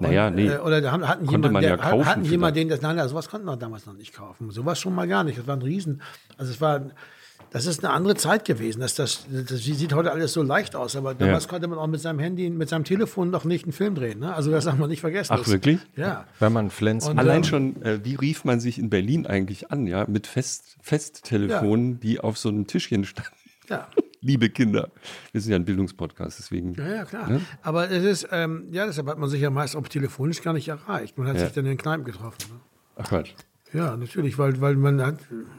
Naja, 0.00 0.26
Und, 0.26 0.34
nee. 0.34 0.48
Äh, 0.48 0.58
oder 0.58 0.80
da 0.82 0.92
haben, 0.92 1.08
hatten 1.08 1.24
Konnte 1.24 1.32
jemand, 1.48 1.52
man 1.54 1.62
der, 1.62 1.70
ja 1.70 1.76
kaufen 1.78 2.04
hatten 2.04 2.24
jemand, 2.24 2.56
den 2.56 2.68
das, 2.68 2.82
nein, 2.82 2.96
nein, 2.96 3.08
sowas 3.08 3.28
konnten 3.30 3.46
wir 3.46 3.56
damals 3.56 3.86
noch 3.86 3.94
nicht 3.94 4.12
kaufen. 4.12 4.50
Sowas 4.50 4.78
schon 4.78 4.94
mal 4.94 5.08
gar 5.08 5.24
nicht. 5.24 5.38
Das 5.38 5.46
war 5.46 5.56
ein 5.56 5.62
Riesen. 5.62 6.02
Also 6.36 6.52
es 6.52 6.60
war, 6.60 6.90
das 7.52 7.66
ist 7.66 7.84
eine 7.84 7.92
andere 7.92 8.14
Zeit 8.16 8.44
gewesen. 8.44 8.80
Das, 8.80 8.94
das, 8.94 9.26
das 9.30 9.62
sieht 9.62 9.92
heute 9.94 10.10
alles 10.10 10.32
so 10.32 10.42
leicht 10.42 10.74
aus, 10.74 10.96
aber 10.96 11.14
damals 11.14 11.48
konnte 11.48 11.68
man 11.68 11.78
auch 11.78 11.86
mit 11.86 12.00
seinem 12.00 12.18
Handy, 12.18 12.48
mit 12.50 12.68
seinem 12.68 12.84
Telefon 12.84 13.30
noch 13.30 13.44
nicht 13.44 13.64
einen 13.64 13.72
Film 13.72 13.94
drehen. 13.94 14.20
Ne? 14.20 14.34
Also 14.34 14.50
das 14.50 14.64
darf 14.64 14.78
man 14.78 14.88
nicht 14.88 15.00
vergessen. 15.00 15.32
Ach, 15.34 15.38
das, 15.38 15.50
wirklich? 15.50 15.78
Ja. 15.96 16.26
Wenn 16.40 16.52
man 16.52 16.70
Flens 16.70 17.06
Und- 17.08 17.18
Allein 17.18 17.42
Ja. 17.42 17.48
schon, 17.48 17.82
äh, 17.82 18.04
wie 18.04 18.14
rief 18.14 18.44
man 18.44 18.58
sich 18.60 18.78
in 18.78 18.88
Berlin 18.90 19.26
eigentlich 19.26 19.70
an, 19.70 19.86
ja? 19.86 20.06
Mit 20.08 20.26
Fest, 20.26 20.76
Festtelefonen, 20.80 22.00
die 22.00 22.20
auf 22.20 22.38
so 22.38 22.48
einem 22.48 22.66
Tischchen 22.66 23.04
standen. 23.04 23.30
Ja. 23.68 23.88
Liebe 24.20 24.50
Kinder. 24.50 24.88
Wir 25.32 25.40
sind 25.40 25.50
ja 25.50 25.56
ein 25.56 25.64
Bildungspodcast, 25.64 26.38
deswegen. 26.38 26.74
Ja, 26.74 26.88
ja, 26.94 27.04
klar. 27.04 27.28
Ne? 27.28 27.40
Aber 27.62 27.90
es 27.90 28.04
ist, 28.04 28.28
ähm, 28.30 28.68
ja, 28.70 28.86
deshalb 28.86 29.08
hat 29.08 29.18
man 29.18 29.28
sich 29.28 29.40
ja 29.40 29.50
meist 29.50 29.74
auch 29.76 29.86
telefonisch 29.88 30.42
gar 30.42 30.52
nicht 30.52 30.68
erreicht. 30.68 31.18
Man 31.18 31.26
hat 31.26 31.36
Ja. 31.36 31.44
sich 31.46 31.52
dann 31.52 31.64
in 31.64 31.72
den 31.72 31.78
Kneipen 31.78 32.04
getroffen. 32.04 32.38
Ne? 32.52 32.60
Ach 32.96 33.08
Quatsch. 33.08 33.32
Ja, 33.72 33.96
natürlich, 33.96 34.38
weil, 34.38 34.60
weil 34.60 34.76
man 34.76 35.00
hat, 35.04 35.18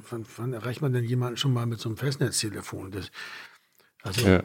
wann, 0.09 0.25
wann 0.37 0.53
erreicht 0.53 0.81
man 0.81 0.93
denn 0.93 1.03
jemanden 1.03 1.37
schon 1.37 1.53
mal 1.53 1.65
mit 1.65 1.79
so 1.79 1.89
einem 1.89 1.97
Festnetztelefon? 1.97 2.91
Das, 2.91 3.09
also, 4.03 4.27
Ja. 4.27 4.43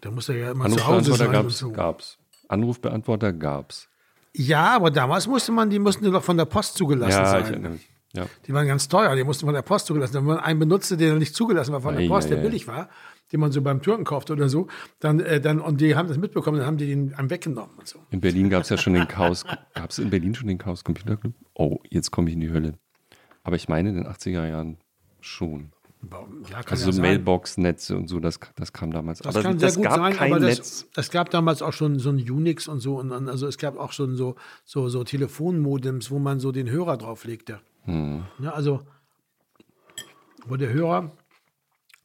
da 0.00 0.10
muss 0.10 0.28
er 0.28 0.36
ja 0.36 0.50
immer 0.50 0.68
zu 0.68 0.74
Hause 0.86 1.12
Anrufbeantworter 1.12 1.24
sein 1.24 1.32
gab's, 1.32 1.58
so. 1.58 1.70
gab's. 1.72 2.18
Anrufbeantworter 2.48 3.32
gab's. 3.32 3.88
Ja, 4.34 4.74
aber 4.76 4.90
damals 4.90 5.26
musste 5.26 5.52
man, 5.52 5.70
die 5.70 5.78
mussten 5.78 6.10
doch 6.10 6.22
von 6.22 6.36
der 6.36 6.44
Post 6.44 6.76
zugelassen 6.76 7.12
Ja, 7.12 7.38
ich 7.40 7.46
sein. 7.46 7.62
mich. 7.62 7.88
Ja. 8.12 8.26
Die 8.46 8.52
waren 8.54 8.66
ganz 8.66 8.88
teuer, 8.88 9.14
die 9.14 9.24
mussten 9.24 9.44
von 9.46 9.54
der 9.54 9.62
Post 9.62 9.86
zugelassen. 9.86 10.14
Wenn 10.14 10.24
man 10.24 10.38
einen 10.38 10.58
benutzte, 10.58 10.96
der 10.96 11.14
nicht 11.16 11.34
zugelassen 11.34 11.72
war 11.72 11.80
von 11.82 11.94
der 11.94 12.04
Ei, 12.04 12.08
Post, 12.08 12.26
ei, 12.28 12.30
der 12.30 12.38
ei. 12.38 12.42
billig 12.42 12.66
war, 12.66 12.88
den 13.30 13.40
man 13.40 13.52
so 13.52 13.60
beim 13.60 13.82
Türken 13.82 14.04
kauft 14.04 14.30
oder 14.30 14.48
so, 14.48 14.68
dann, 15.00 15.20
äh, 15.20 15.40
dann 15.40 15.60
und 15.60 15.80
die 15.80 15.96
haben 15.96 16.08
das 16.08 16.16
mitbekommen, 16.16 16.58
dann 16.58 16.66
haben 16.66 16.76
die 16.78 16.86
den 16.86 17.14
einem 17.14 17.28
weggenommen 17.30 17.76
und 17.76 17.86
so. 17.86 17.98
In 18.10 18.20
Berlin 18.20 18.48
gab 18.48 18.62
es 18.62 18.68
ja 18.70 18.78
schon 18.78 18.94
den 18.94 19.06
Chaos, 19.08 19.44
gab 19.74 19.90
es 19.90 19.98
in 19.98 20.08
Berlin 20.10 20.34
schon 20.34 20.48
den 20.48 20.58
Chaos 20.58 20.82
Computer 20.84 21.16
Club? 21.16 21.34
Oh, 21.54 21.78
jetzt 21.90 22.10
komme 22.10 22.28
ich 22.30 22.34
in 22.34 22.40
die 22.40 22.50
Hölle. 22.50 22.74
Aber 23.46 23.54
ich 23.54 23.68
meine 23.68 23.90
in 23.90 23.94
den 23.94 24.06
80er 24.08 24.48
Jahren 24.48 24.76
schon. 25.20 25.70
Ja, 26.50 26.60
Also 26.68 26.90
ja. 26.90 27.00
Mailbox-Netze 27.00 27.96
und 27.96 28.08
so, 28.08 28.18
das, 28.18 28.40
das 28.56 28.72
kam 28.72 28.90
damals. 28.90 29.20
Das 29.20 29.34
aber 29.36 29.42
kann 29.44 29.58
das 29.58 29.74
sehr 29.74 29.82
gut 29.82 29.90
gab 29.90 29.96
sein, 29.98 30.12
kein 30.14 30.32
aber 30.32 30.44
Netz. 30.44 30.86
das, 30.92 31.06
es 31.06 31.10
gab 31.12 31.30
damals 31.30 31.62
auch 31.62 31.72
schon 31.72 32.00
so 32.00 32.10
ein 32.10 32.18
Unix 32.18 32.66
und 32.66 32.80
so. 32.80 32.98
Und, 32.98 33.12
also 33.12 33.46
es 33.46 33.56
gab 33.56 33.78
auch 33.78 33.92
schon 33.92 34.16
so, 34.16 34.34
so, 34.64 34.88
so 34.88 35.04
Telefonmodems, 35.04 36.10
wo 36.10 36.18
man 36.18 36.40
so 36.40 36.50
den 36.50 36.68
Hörer 36.68 36.96
drauflegte. 36.96 37.60
Hm. 37.84 38.24
Ja, 38.40 38.50
also 38.50 38.82
wo 40.46 40.56
der 40.56 40.72
Hörer 40.72 41.12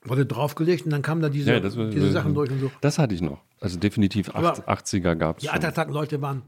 wurde 0.03 0.27
draufgelegt 0.27 0.85
und 0.85 0.91
dann 0.91 1.01
kamen 1.01 1.21
da 1.21 1.29
diese, 1.29 1.53
Ja, 1.53 1.59
das 1.59 1.73
diese 1.73 2.11
Sachen 2.11 2.35
durch 2.35 2.51
und 2.51 2.59
so. 2.59 2.71
Das 2.81 2.99
hatte 2.99 3.15
ich 3.15 3.21
noch. 3.21 3.41
Also 3.59 3.79
definitiv 3.79 4.33
Aber 4.35 4.53
80er 4.53 5.15
gab 5.15 5.37
es 5.37 5.43
Die. 5.43 5.49
Atatak-Leute 5.49 6.21
waren, 6.21 6.43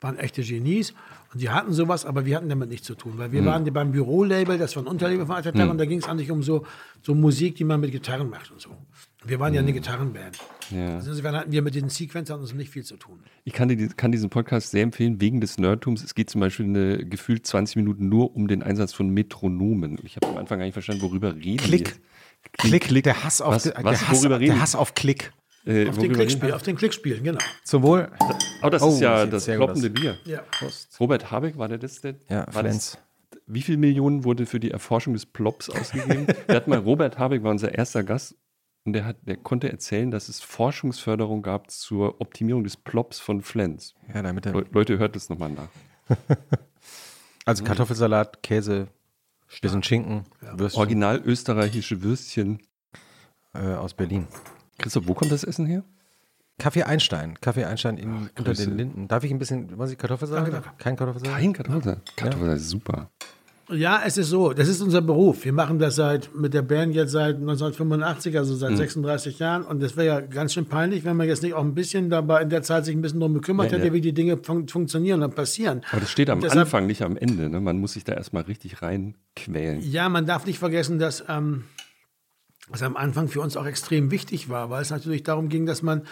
waren 0.00 0.18
echte 0.18 0.42
Genies 0.42 0.92
und 1.32 1.40
die 1.40 1.48
hatten 1.50 1.72
sowas, 1.72 2.04
aber 2.04 2.26
wir 2.26 2.36
hatten 2.36 2.48
damit 2.50 2.68
nichts 2.68 2.86
zu 2.86 2.94
tun, 2.94 3.14
weil 3.16 3.32
wir 3.32 3.40
Hm. 3.40 3.46
waren 3.46 3.72
beim 3.72 3.92
Bürolabel, 3.92 4.58
das 4.58 4.76
war 4.76 4.82
ein 4.82 4.86
Unterlabel 4.86 5.24
von 5.26 5.36
Atatak 5.36 5.70
und 5.70 5.78
da 5.78 5.86
ging 5.86 5.98
es 5.98 6.06
eigentlich 6.08 6.30
um 6.30 6.42
so, 6.42 6.66
so 7.02 7.14
Musik, 7.14 7.56
die 7.56 7.64
man 7.64 7.80
mit 7.80 7.92
Gitarren 7.92 8.28
macht 8.28 8.50
und 8.50 8.60
so. 8.60 8.70
Wir 9.24 9.40
waren 9.40 9.54
ja 9.54 9.60
eine 9.60 9.72
Gitarrenband. 9.72 10.38
Hm. 10.68 10.78
Ja. 10.78 10.94
Also 10.96 11.10
Insofern 11.10 11.34
hatten 11.36 11.50
wir 11.52 11.62
mit 11.62 11.74
den 11.74 11.88
Sequencern 11.88 12.40
uns 12.40 12.52
nicht 12.54 12.70
viel 12.70 12.84
zu 12.84 12.96
tun. 12.96 13.20
Ich 13.44 13.52
kann, 13.54 13.68
die, 13.68 13.88
kann 13.88 14.12
diesen 14.12 14.30
Podcast 14.30 14.70
sehr 14.70 14.82
empfehlen, 14.82 15.20
wegen 15.20 15.40
des 15.40 15.58
Nerdtums. 15.58 16.04
Es 16.04 16.14
geht 16.14 16.28
zum 16.30 16.40
Beispiel 16.42 16.66
eine, 16.66 17.04
gefühlt 17.06 17.46
20 17.46 17.76
Minuten 17.76 18.08
nur 18.08 18.36
um 18.36 18.46
den 18.48 18.62
Einsatz 18.62 18.92
von 18.92 19.08
Metronomen. 19.08 19.98
Ich 20.04 20.16
habe 20.16 20.28
am 20.28 20.36
Anfang 20.36 20.58
gar 20.58 20.64
nicht 20.66 20.74
verstanden, 20.74 21.02
worüber 21.02 21.34
reden 21.34 21.56
Klick. 21.56 22.00
wir. 22.62 22.78
Klick, 22.80 23.02
der 23.04 23.24
Hass 23.24 23.40
auf, 23.40 23.54
Was- 23.54 23.66
was? 23.66 23.72
der 24.00 24.08
Hass, 24.08 24.20
der 24.20 24.60
Hass 24.60 24.74
auf 24.76 24.94
Klick. 24.94 25.32
Äh, 25.66 25.88
Auf 25.88 25.98
den, 25.98 26.12
Klickspiel, 26.12 26.52
auf 26.52 26.62
den 26.62 26.76
Klickspielen, 26.76 27.24
genau. 27.24 27.40
Zum 27.64 27.82
Wohl. 27.82 28.08
Oh, 28.62 28.70
das 28.70 28.82
Oh, 28.82 28.90
ist 28.90 29.00
ja 29.00 29.26
das 29.26 29.48
aus. 29.48 29.82
Bier. 29.90 30.16
Ja. 30.24 30.42
Robert 31.00 31.30
Habeck, 31.32 31.58
war 31.58 31.66
der 31.66 31.78
das? 31.78 32.00
Der, 32.00 32.14
Ja, 32.28 32.46
war 32.52 32.62
Flens. 32.62 32.98
Das, 33.30 33.40
wie 33.48 33.62
viel 33.62 33.76
Millionen 33.76 34.22
wurde 34.24 34.46
für 34.46 34.60
die 34.60 34.70
Erforschung 34.70 35.12
des 35.14 35.26
Plops 35.26 35.68
ausgegeben? 35.68 36.28
wir 36.46 36.54
hatten 36.54 36.70
mal, 36.70 36.78
Robert 36.78 37.18
Habeck 37.18 37.42
war 37.42 37.50
unser 37.50 37.74
erster 37.74 38.04
Gast 38.04 38.36
und 38.84 38.92
der, 38.92 39.04
hat, 39.04 39.16
der 39.22 39.36
konnte 39.36 39.68
erzählen, 39.70 40.12
dass 40.12 40.28
es 40.28 40.40
Forschungsförderung 40.40 41.42
gab 41.42 41.68
zur 41.72 42.20
Optimierung 42.20 42.62
des 42.62 42.76
Plops 42.76 43.18
von 43.18 43.42
Flens. 43.42 43.94
Ja, 44.14 44.22
damit 44.22 44.44
Le 44.44 44.64
Leute, 44.70 44.98
hört 44.98 45.16
das 45.16 45.28
nochmal 45.28 45.50
nach. 45.50 46.16
also 47.44 47.64
Kartoffelsalat, 47.64 48.42
Käse, 48.44 48.86
bisschen 49.60 49.82
Schinken, 49.82 50.24
Würstchen 50.52 50.78
Original 50.80 51.20
österreichische 51.24 52.02
Würstchen. 52.02 52.60
äh, 53.54 53.58
aus 53.74 53.94
Berlin. 53.94 54.28
Christoph, 54.78 55.06
wo 55.08 55.14
kommt 55.14 55.32
das 55.32 55.44
Essen 55.44 55.66
her? 55.66 55.82
Kaffee 56.58 56.84
Einstein. 56.84 57.38
Kaffee 57.40 57.64
Einstein 57.64 57.98
in, 57.98 58.30
unter 58.38 58.42
Grüße. 58.44 58.66
den 58.66 58.76
Linden. 58.78 59.08
Darf 59.08 59.24
ich 59.24 59.30
ein 59.30 59.38
bisschen, 59.38 59.78
was 59.78 59.90
ich 59.90 59.98
Kartoffelsalat? 59.98 60.44
Danke, 60.46 60.60
danke. 60.62 60.70
Kein 60.78 60.96
Kartoffelsalat? 60.96 61.38
Kein 61.38 61.52
Kartoffelsalat. 61.52 62.16
Kartoffelsalat 62.16 62.56
ist 62.58 62.70
super. 62.70 63.10
Ja, 63.68 64.00
es 64.06 64.16
ist 64.16 64.28
so, 64.28 64.52
das 64.52 64.68
ist 64.68 64.80
unser 64.80 65.02
Beruf. 65.02 65.44
Wir 65.44 65.52
machen 65.52 65.80
das 65.80 65.96
seit 65.96 66.32
mit 66.36 66.54
der 66.54 66.62
Band 66.62 66.94
jetzt 66.94 67.10
seit 67.10 67.34
1985, 67.34 68.38
also 68.38 68.54
seit 68.54 68.76
36 68.76 69.40
Jahren. 69.40 69.64
Und 69.64 69.82
das 69.82 69.96
wäre 69.96 70.06
ja 70.06 70.20
ganz 70.20 70.54
schön 70.54 70.66
peinlich, 70.66 71.04
wenn 71.04 71.16
man 71.16 71.26
jetzt 71.26 71.42
nicht 71.42 71.52
auch 71.54 71.64
ein 71.64 71.74
bisschen 71.74 72.08
dabei 72.08 72.42
in 72.42 72.48
der 72.48 72.62
Zeit 72.62 72.84
sich 72.84 72.94
ein 72.94 73.02
bisschen 73.02 73.18
darum 73.18 73.34
gekümmert 73.34 73.72
Ja, 73.72 73.78
hätte, 73.78 73.88
ja. 73.88 73.92
wie 73.92 74.00
die 74.00 74.12
Dinge 74.14 74.36
fun 74.38 74.68
funktionieren 74.68 75.20
und 75.24 75.34
passieren. 75.34 75.82
Aber 75.90 76.00
das 76.00 76.10
steht 76.10 76.30
am 76.30 76.40
deshalb- 76.40 76.60
Anfang, 76.66 76.86
nicht 76.86 77.02
am 77.02 77.16
Ende. 77.16 77.48
Ne? 77.50 77.60
Man 77.60 77.78
muss 77.80 77.94
sich 77.94 78.04
da 78.04 78.12
erstmal 78.14 78.44
richtig 78.44 78.82
reinquälen. 78.82 79.80
Ja, 79.82 80.08
man 80.08 80.26
darf 80.26 80.46
nicht 80.46 80.60
vergessen, 80.60 81.00
dass 81.00 81.24
ähm, 81.28 81.64
was 82.68 82.82
am 82.82 82.96
Anfang 82.96 83.28
für 83.28 83.40
uns 83.40 83.56
auch 83.56 83.66
extrem 83.66 84.10
wichtig 84.10 84.48
war, 84.48 84.70
weil 84.70 84.82
es 84.82 84.90
natürlich 84.90 85.22
darum 85.22 85.48
ging, 85.48 85.66
dass 85.66 85.82
man 85.82 86.02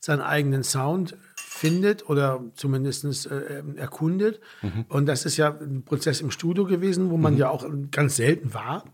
seinen 0.00 0.20
eigenen 0.20 0.62
Sound 0.64 1.16
findet 1.36 2.08
oder 2.08 2.40
zumindest 2.54 3.30
äh, 3.30 3.58
ähm, 3.60 3.76
erkundet. 3.76 4.40
Und 4.88 5.06
das 5.06 5.24
ist 5.24 5.36
ja 5.36 5.48
ein 5.60 5.84
Prozess 5.84 6.20
im 6.20 6.30
Studio 6.30 6.64
gewesen, 6.64 7.10
wo 7.10 7.16
man 7.16 7.36
ja 7.36 7.50
auch 7.50 7.64
ganz 7.92 8.16
selten 8.16 8.52
war, 8.52 8.84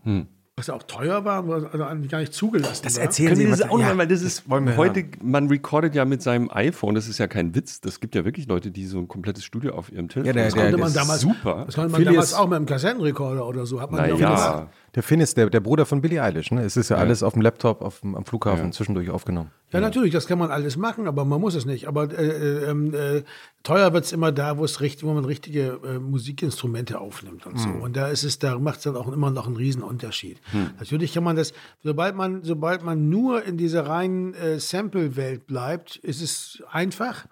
was 0.55 0.67
ja 0.67 0.73
auch 0.75 0.83
teuer 0.83 1.23
war, 1.25 1.47
was 1.47 1.63
also 1.63 1.83
eigentlich 1.85 2.11
gar 2.11 2.19
nicht 2.19 2.33
zugelassen 2.33 2.83
war. 2.95 3.01
erzählen 3.01 3.33
Können 3.33 3.51
was- 3.51 3.59
das 3.59 3.69
auch 3.69 3.79
ja, 3.79 3.87
mal, 3.87 3.97
weil 3.99 4.07
das 4.07 4.21
ist 4.21 4.47
wir 4.49 4.77
heute, 4.77 5.05
man 5.23 5.47
recordet 5.47 5.95
ja 5.95 6.05
mit 6.05 6.21
seinem 6.21 6.51
iPhone, 6.51 6.93
das 6.95 7.07
ist 7.07 7.17
ja 7.17 7.27
kein 7.27 7.55
Witz, 7.55 7.79
das 7.81 7.99
gibt 8.01 8.13
ja 8.13 8.23
wirklich 8.25 8.47
Leute, 8.47 8.69
die 8.69 8.85
so 8.85 8.99
ein 8.99 9.07
komplettes 9.07 9.43
Studio 9.45 9.73
auf 9.73 9.91
ihrem 9.91 10.09
Telefon 10.09 10.33
der- 10.33 10.43
haben. 10.43 10.53
der- 10.53 10.61
konnte 10.61 10.75
der 10.77 10.85
man 10.85 10.93
damals, 10.93 11.21
super. 11.21 11.63
Das 11.65 11.75
konnte 11.75 11.91
man 11.93 12.03
damals 12.03 12.33
auch 12.33 12.47
mit 12.47 12.57
einem 12.57 12.65
Kassettenrekorder 12.65 13.47
oder 13.47 13.65
so. 13.65 13.81
Hat 13.81 13.89
man 13.91 14.05
ja 14.07 14.13
auch 14.13 14.17
gemacht. 14.19 14.67
Der 14.95 15.03
Finn 15.03 15.19
ist 15.19 15.37
der, 15.37 15.49
der 15.49 15.59
Bruder 15.59 15.85
von 15.85 16.01
Billie 16.01 16.21
Eilish. 16.21 16.51
Ne? 16.51 16.63
Es 16.63 16.77
ist 16.77 16.89
ja, 16.89 16.97
alles 16.97 17.23
auf 17.23 17.33
dem 17.33 17.41
Laptop 17.41 17.81
auf 17.81 18.03
am 18.03 18.25
Flughafen 18.25 18.71
zwischendurch 18.71 19.09
aufgenommen. 19.09 19.51
Ja, 19.71 19.79
natürlich, 19.79 20.11
das 20.11 20.25
kann 20.25 20.39
man 20.39 20.49
alles 20.49 20.77
machen, 20.77 21.07
aber 21.07 21.25
man 21.25 21.39
muss 21.39 21.53
es 21.53 21.65
nicht. 21.65 21.87
Aber 21.87 22.11
äh, 22.11 22.25
äh, 22.25 22.69
ähm, 22.69 22.93
äh, 22.93 23.23
teuer 23.61 23.93
wird 23.93 24.05
es 24.05 24.11
immer 24.11 24.31
da, 24.31 24.57
wo 24.57 24.65
es 24.65 24.81
richtig, 24.81 25.03
wo 25.03 25.13
man 25.13 25.25
richtige 25.25 25.79
äh, 25.85 25.99
Musikinstrumente 25.99 26.99
aufnimmt 26.99 27.45
und 27.45 27.59
so. 27.59 27.69
Und 27.69 27.95
da 27.95 28.07
ist 28.07 28.23
es, 28.23 28.39
da 28.39 28.57
macht 28.57 28.77
es 28.77 28.83
dann 28.83 28.95
auch 28.95 29.11
immer 29.11 29.29
noch 29.29 29.45
einen 29.45 29.57
riesen 29.57 29.83
Unterschied. 29.83 30.41
Natürlich 30.79 31.13
kann 31.13 31.23
man 31.23 31.35
das, 31.35 31.53
sobald 31.83 32.15
man, 32.15 32.43
sobald 32.43 32.83
man 32.83 33.09
nur 33.09 33.43
in 33.43 33.57
dieser 33.57 33.85
reinen 33.85 34.33
äh, 34.33 34.59
Sample-Welt 34.59 35.45
bleibt, 35.45 35.97
ist 35.97 36.21
es 36.21 36.63
einfach. 36.71 37.27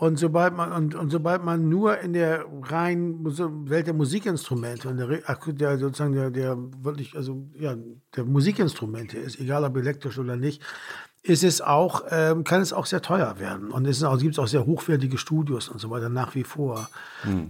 Und 0.00 0.18
sobald 0.18 0.56
man 0.56 0.72
und, 0.72 0.94
und 0.94 1.10
sobald 1.10 1.44
man 1.44 1.68
nur 1.68 1.98
in 1.98 2.14
der 2.14 2.46
reinen 2.62 3.22
Welt 3.68 3.86
der 3.86 3.92
Musikinstrumente 3.92 4.88
und 4.88 4.96
der, 4.96 5.20
der 5.52 5.78
sozusagen 5.78 6.14
der, 6.14 6.30
der 6.30 6.56
wirklich 6.82 7.14
also 7.14 7.46
ja 7.58 7.76
der 8.16 8.24
Musikinstrumente 8.24 9.18
ist, 9.18 9.38
egal 9.38 9.62
ob 9.62 9.76
elektrisch 9.76 10.18
oder 10.18 10.36
nicht, 10.36 10.62
ist 11.22 11.44
es 11.44 11.60
auch 11.60 12.04
ähm, 12.10 12.44
kann 12.44 12.62
es 12.62 12.72
auch 12.72 12.86
sehr 12.86 13.02
teuer 13.02 13.38
werden 13.40 13.70
und 13.70 13.86
es 13.86 14.02
gibt 14.20 14.38
auch 14.38 14.46
sehr 14.46 14.64
hochwertige 14.64 15.18
Studios 15.18 15.68
und 15.68 15.78
so 15.80 15.90
weiter 15.90 16.08
nach 16.08 16.34
wie 16.34 16.44
vor. 16.44 16.88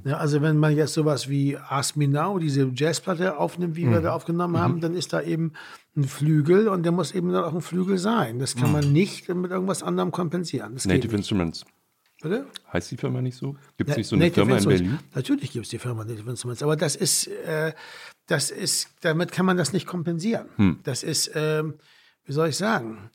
Ja, 0.02 0.16
also 0.16 0.42
wenn 0.42 0.56
man 0.56 0.74
jetzt 0.74 0.94
sowas 0.94 1.28
wie 1.28 1.56
Ask 1.56 1.96
Me 1.96 2.08
Now, 2.08 2.40
diese 2.40 2.68
Jazzplatte 2.74 3.38
aufnimmt, 3.38 3.76
wie 3.76 3.88
wir 3.88 4.00
da 4.00 4.12
aufgenommen 4.12 4.58
haben, 4.58 4.80
dann 4.80 4.94
ist 4.94 5.12
da 5.12 5.22
eben 5.22 5.52
ein 5.96 6.02
Flügel 6.02 6.66
und 6.66 6.82
der 6.82 6.90
muss 6.90 7.12
eben 7.12 7.32
dann 7.32 7.44
auch 7.44 7.54
ein 7.54 7.60
Flügel 7.60 7.96
sein. 7.96 8.40
Das 8.40 8.56
kann 8.56 8.72
man 8.72 8.92
nicht 8.92 9.28
mit 9.28 9.52
irgendwas 9.52 9.84
anderem 9.84 10.10
kompensieren. 10.10 10.74
Das 10.74 10.84
Native 10.84 11.14
nicht. 11.16 11.64
Bitte? 12.22 12.46
Heißt 12.72 12.90
die 12.90 12.96
Firma 12.96 13.22
nicht 13.22 13.36
so? 13.36 13.56
Gibt 13.78 13.90
es 13.90 13.96
nicht 13.96 14.06
so 14.08 14.16
eine 14.16 14.26
Native 14.26 14.46
Firma 14.46 14.58
in. 14.58 14.68
Berlin? 14.68 14.98
Natürlich 15.14 15.52
gibt 15.52 15.64
es 15.64 15.70
die 15.70 15.78
Firma 15.78 16.04
Native 16.04 16.28
Instruments, 16.28 16.62
aber 16.62 16.76
das 16.76 16.96
ist, 16.96 17.28
äh, 17.28 17.72
das 18.26 18.50
ist, 18.50 18.90
damit 19.00 19.32
kann 19.32 19.46
man 19.46 19.56
das 19.56 19.72
nicht 19.72 19.86
kompensieren. 19.86 20.46
Hm. 20.56 20.80
Das 20.84 21.02
ist, 21.02 21.30
ähm, 21.34 21.74
wie 22.24 22.32
soll 22.32 22.48
ich 22.48 22.56
sagen, 22.56 23.10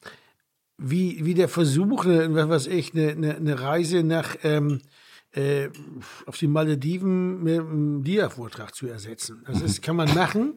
wie, 0.78 1.24
wie 1.24 1.36
der 1.36 1.50
Versuch, 1.50 2.06
eine, 2.06 2.34
was 2.34 2.50
weiß 2.50 2.68
ich, 2.68 2.94
eine, 2.94 3.12
eine, 3.12 3.36
eine 3.36 3.60
Reise 3.60 4.04
nach 4.04 4.38
ähm, 4.44 4.82
äh, 5.32 5.70
auf 6.26 6.38
die 6.38 6.48
Malediven 6.48 7.44
mit 7.44 7.60
einem 7.60 8.04
Dia-Vortrag 8.04 8.74
zu 8.74 8.88
ersetzen. 8.88 9.44
Das 9.46 9.62
ist, 9.62 9.82
kann 9.82 9.96
man 9.96 10.14
machen. 10.14 10.56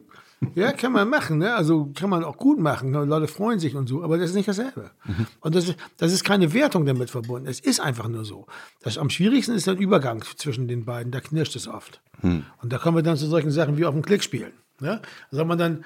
Ja, 0.55 0.71
kann 0.71 0.93
man 0.93 1.09
machen, 1.09 1.37
ne? 1.39 1.53
Also 1.53 1.91
kann 1.93 2.09
man 2.09 2.23
auch 2.23 2.37
gut 2.37 2.59
machen. 2.59 2.91
ne? 2.91 3.03
Leute 3.03 3.27
freuen 3.27 3.59
sich 3.59 3.75
und 3.75 3.87
so, 3.87 4.03
aber 4.03 4.17
das 4.17 4.29
ist 4.29 4.35
nicht 4.35 4.47
dasselbe. 4.47 4.91
Und 5.41 5.53
das 5.55 5.67
ist, 5.67 5.75
das 5.97 6.13
ist 6.13 6.23
keine 6.23 6.53
Wertung 6.53 6.85
damit 6.85 7.09
verbunden. 7.09 7.47
Es 7.47 7.59
ist 7.59 7.79
einfach 7.81 8.07
nur 8.07 8.23
so. 8.23 8.47
Das 8.81 8.97
am 8.97 9.09
schwierigsten 9.09 9.53
ist 9.53 9.67
der 9.67 9.77
Übergang 9.77 10.23
zwischen 10.37 10.67
den 10.67 10.85
beiden. 10.85 11.11
Da 11.11 11.19
knirscht 11.19 11.55
es 11.55 11.67
oft. 11.67 12.01
Und 12.21 12.73
da 12.73 12.77
kommen 12.77 12.97
wir 12.97 13.03
dann 13.03 13.17
zu 13.17 13.27
solchen 13.27 13.51
Sachen 13.51 13.77
wie 13.77 13.85
auf 13.85 13.93
dem 13.93 14.01
Klick 14.01 14.23
spielen. 14.23 14.53
Ne? 14.79 15.01
Da 15.31 15.37
soll 15.37 15.45
man 15.45 15.57
dann 15.57 15.83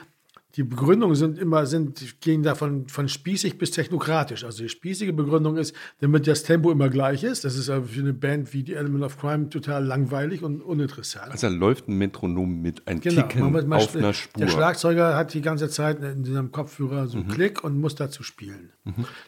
die 0.56 0.64
Begründungen 0.64 1.16
sind 1.16 1.40
immer, 1.40 1.66
sind, 1.66 2.22
gehen 2.22 2.44
davon 2.44 2.88
von 2.88 3.10
spießig 3.10 3.58
bis 3.58 3.72
technokratisch. 3.72 4.44
Also 4.44 4.62
die 4.62 4.70
spießige 4.70 5.12
Begründung 5.12 5.58
ist, 5.58 5.76
damit 6.00 6.28
das 6.28 6.44
Tempo 6.44 6.72
immer 6.72 6.90
gleich 6.90 7.24
ist. 7.24 7.44
Das 7.44 7.56
ist 7.56 7.70
aber 7.72 7.86
für 7.86 8.02
eine 8.02 8.14
Band 8.14 8.54
wie 8.54 8.62
die 8.62 8.76
Element 8.76 9.04
of 9.04 9.18
Crime 9.18 9.50
total 9.50 9.84
langweilig 9.84 10.44
und 10.44 10.62
uninteressant. 10.62 11.32
Also 11.32 11.48
da 11.48 11.54
läuft 11.54 11.88
ein 11.88 11.98
Metronom 11.98 12.62
mit, 12.62 12.88
ein 12.88 13.00
Genau, 13.02 13.24
Ticken 13.24 13.52
man 13.52 13.68
mal 13.68 13.78
auf 13.78 13.96
einer 13.96 14.14
Spur. 14.14 14.42
Der 14.42 14.48
Schlagzeuger 14.48 15.16
hat 15.16 15.34
die 15.34 15.42
ganze 15.42 15.70
Zeit 15.70 16.00
in 16.04 16.24
seinem 16.24 16.52
Kopfhörer 16.52 17.08
so 17.08 17.18
einen 17.18 17.30
Klick 17.30 17.64
und 17.64 17.80
muss 17.82 17.96
dazu 17.96 18.22
spielen, 18.22 18.72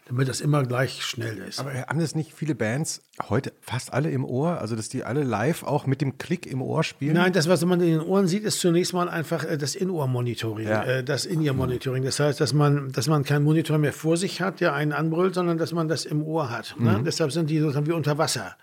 damit 0.08 0.28
das 0.28 0.42
immer 0.42 0.62
gleich 0.62 1.04
schnell 1.04 1.40
ist. 1.40 1.60
Aber 1.60 1.72
haben 1.74 2.00
das 2.00 2.14
nicht 2.14 2.34
viele 2.34 2.54
Bands 2.54 3.02
heute 3.30 3.52
fast 3.62 3.94
alle 3.94 4.12
im 4.12 4.26
Ohr? 4.26 4.60
Also, 4.62 4.76
dass 4.76 4.90
die 4.90 5.04
alle 5.04 5.24
live 5.24 5.64
auch 5.64 5.88
mit 5.88 6.02
dem 6.02 6.20
Klick 6.20 6.46
im 6.46 6.62
Ohr 6.62 6.84
spielen? 6.84 7.16
Nein, 7.16 7.34
das, 7.34 7.48
was 7.50 7.66
man 7.66 7.82
in 7.82 7.88
den 7.98 8.02
Ohren 8.02 8.28
sieht, 8.28 8.44
ist 8.44 8.60
zunächst 8.60 8.94
mal 8.94 9.10
einfach 9.10 9.44
äh, 9.44 9.58
das 9.58 9.74
In-Ohr-Monitoring, 9.74 10.68
Ja. 10.68 10.84
Das 11.16 11.26
In-Ear-Monitoring. 11.26 12.04
Das 12.04 12.20
heißt, 12.20 12.40
dass 12.40 12.54
man, 12.54 12.92
dass 12.92 13.08
man 13.08 13.24
keinen 13.24 13.44
Monitor 13.44 13.78
mehr 13.78 13.94
vor 13.94 14.18
sich 14.18 14.42
hat, 14.42 14.60
der 14.60 14.74
einen 14.74 14.92
anbrüllt, 14.92 15.34
sondern 15.36 15.58
dass 15.58 15.72
man 15.72 15.88
das 15.88 16.06
im 16.06 16.22
Ohr 16.24 16.50
hat. 16.50 16.76
Ne? 16.78 17.02
Deshalb 17.06 17.32
sind 17.32 17.50
die 17.50 17.60
sozusagen 17.60 17.88
wie 17.88 17.94
unter 17.94 18.18
Wasser. 18.18 18.56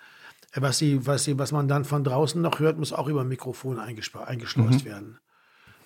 Äh, 0.52 0.60
Was, 0.62 0.78
sie, 0.78 1.06
was, 1.06 1.24
sie, 1.24 1.38
was 1.38 1.50
man 1.52 1.66
dann 1.66 1.84
von 1.84 2.04
draußen 2.04 2.40
noch 2.40 2.60
hört, 2.60 2.78
muss 2.78 2.92
auch 2.92 3.08
über 3.08 3.24
Mikrofon 3.24 3.78
eingeschleust 3.78 4.84
werden. 4.84 5.18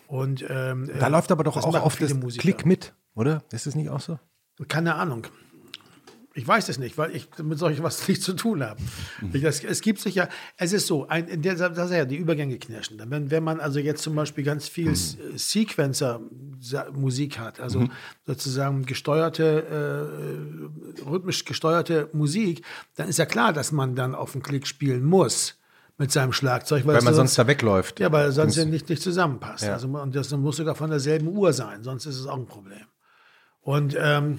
Und, 0.09 0.45
ähm, 0.49 0.91
Da 0.99 1.07
äh, 1.07 1.11
läuft 1.11 1.31
aber 1.33 1.45
doch 1.45 1.57
auch 1.57 1.83
oft 1.83 2.01
das 2.01 2.15
Musiker. 2.15 2.43
Klick 2.43 2.67
mit, 2.67 2.93
oder? 3.15 3.43
Ist 3.53 3.67
es 3.67 3.75
nicht 3.75 3.91
auch 3.91 4.01
so? 4.01 4.19
Keine 4.69 4.95
Ahnung. 4.95 5.27
Ich 6.37 6.47
weiß 6.47 6.69
es 6.69 6.79
nicht, 6.79 6.99
weil 6.99 7.17
ich 7.17 7.29
mit 7.43 7.59
solch 7.59 7.83
was 7.83 8.07
nichts 8.09 8.25
zu 8.25 8.35
tun 8.35 8.63
habe. 8.63 8.79
Das, 9.33 9.65
es 9.65 9.81
gibt 9.81 10.01
sicher, 10.01 10.29
es 10.59 10.75
ist 10.75 10.87
so, 10.87 11.09
ein, 11.09 11.29
in 11.29 11.41
der, 11.41 11.55
das 11.55 11.91
ist 11.91 11.97
ja 11.97 12.05
die 12.05 12.17
Übergänge 12.17 12.59
knirschen. 12.59 13.01
Wenn, 13.09 13.31
wenn 13.31 13.43
man 13.43 13.59
also 13.59 13.79
jetzt 13.79 14.03
zum 14.03 14.15
Beispiel 14.15 14.45
ganz 14.45 14.69
viel 14.69 14.93
S- 14.93 15.17
Sequencer 15.35 16.21
Musik 16.93 17.39
hat, 17.39 17.59
also 17.59 17.81
mhm. 17.81 17.91
sozusagen 18.27 18.85
gesteuerte, 18.85 20.11
äh, 21.01 21.09
rhythmisch 21.09 21.45
gesteuerte 21.47 22.11
Musik, 22.13 22.63
dann 22.97 23.09
ist 23.09 23.19
ja 23.19 23.25
klar, 23.25 23.55
dass 23.55 23.73
man 23.73 23.97
dann 23.97 24.15
auf 24.15 24.33
den 24.33 24.43
Klick 24.43 24.67
spielen 24.67 25.05
muss 25.05 25.59
mit 25.97 26.13
seinem 26.13 26.35
Schlagzeug. 26.35 26.85
Weil, 26.87 26.97
weil 26.97 27.03
man 27.03 27.15
sonst, 27.15 27.35
sonst, 27.35 27.39
da 27.39 27.47
wegläuft. 27.47 27.99
Ja, 27.99 28.13
weil 28.13 28.31
sonst 28.33 28.57
ja 28.57 28.67
nicht, 28.67 28.91
nicht 28.91 29.01
zusammenpasst. 29.01 29.65
Ja. 29.65 29.73
Also, 29.73 29.89
und 29.89 30.15
das 30.15 30.31
muss 30.33 30.57
sogar 30.59 30.75
von 30.75 30.91
derselben 30.91 31.29
Uhr 31.29 31.55
sein, 31.55 31.83
sonst 31.83 32.05
ist 32.05 32.19
es 32.19 32.27
auch 32.27 32.37
ein 32.37 32.47
Problem. 32.47 32.85
Und 33.63 33.97
ähm, 33.99 34.39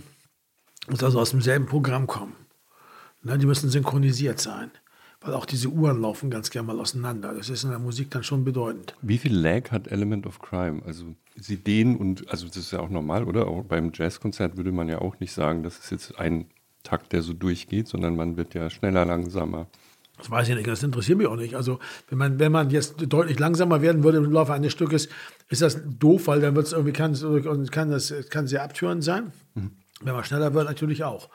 muss 0.89 1.03
also 1.03 1.19
aus 1.19 1.31
demselben 1.31 1.65
Programm 1.65 2.07
kommen. 2.07 2.35
Ne, 3.23 3.38
die 3.38 3.45
müssen 3.45 3.69
synchronisiert 3.69 4.39
sein. 4.39 4.72
Weil 5.19 5.34
auch 5.34 5.45
diese 5.45 5.69
Uhren 5.69 5.99
laufen 5.99 6.30
ganz 6.30 6.51
gerne 6.51 6.68
mal 6.68 6.80
auseinander. 6.80 7.34
Das 7.34 7.49
ist 7.49 7.64
in 7.64 7.72
der 7.72 7.80
Musik 7.80 8.11
dann 8.11 8.23
schon 8.23 8.43
bedeutend. 8.43 8.95
Wie 9.01 9.18
viel 9.18 9.35
Lag 9.35 9.72
hat 9.72 9.88
Element 9.88 10.27
of 10.27 10.39
Crime? 10.39 10.84
Also 10.85 11.15
sie 11.35 11.57
dehnen 11.57 11.97
und, 11.97 12.30
also 12.30 12.45
das 12.47 12.57
ist 12.57 12.72
ja 12.72 12.80
auch 12.80 12.89
normal, 12.89 13.23
oder? 13.23 13.47
Auch 13.47 13.64
beim 13.64 13.91
Jazzkonzert 13.93 14.57
würde 14.57 14.72
man 14.72 14.88
ja 14.89 14.99
auch 14.99 15.19
nicht 15.19 15.34
sagen, 15.34 15.64
das 15.64 15.80
ist 15.80 15.91
jetzt 15.91 16.19
ein 16.19 16.45
Takt, 16.84 17.14
der 17.14 17.23
so 17.23 17.34
durchgeht, 17.34 17.88
sondern 17.88 18.15
man 18.15 18.38
wird 18.38 18.53
ja 18.53 18.69
schneller, 18.69 19.05
langsamer. 19.05 19.68
Das 20.18 20.31
weiß 20.31 20.49
ich 20.49 20.55
nicht, 20.55 20.68
das 20.68 20.81
interessiert 20.81 21.18
mich 21.18 21.27
auch 21.27 21.35
nicht. 21.35 21.55
Also, 21.55 21.80
wenn 22.09 22.18
man, 22.18 22.39
wenn 22.39 22.51
man 22.51 22.69
jetzt 22.69 22.95
deutlich 23.07 23.38
langsamer 23.38 23.81
werden 23.81 24.03
würde 24.03 24.18
im 24.18 24.31
Laufe 24.31 24.53
eines 24.53 24.72
Stückes, 24.72 25.09
ist 25.49 25.61
das 25.61 25.80
doof, 25.99 26.27
weil 26.27 26.41
dann 26.41 26.55
wird 26.55 26.68
es 26.68 26.73
irgendwie, 26.73 26.93
kann, 26.93 27.14
kann, 27.69 27.91
das, 27.91 28.14
kann 28.30 28.47
sehr 28.47 28.64
abtörend 28.64 29.03
sein. 29.03 29.31
Mhm. 29.53 29.72
Wenn 30.02 30.14
man 30.14 30.24
schneller 30.24 30.53
wird, 30.53 30.68
natürlich 30.68 31.03
auch. 31.03 31.30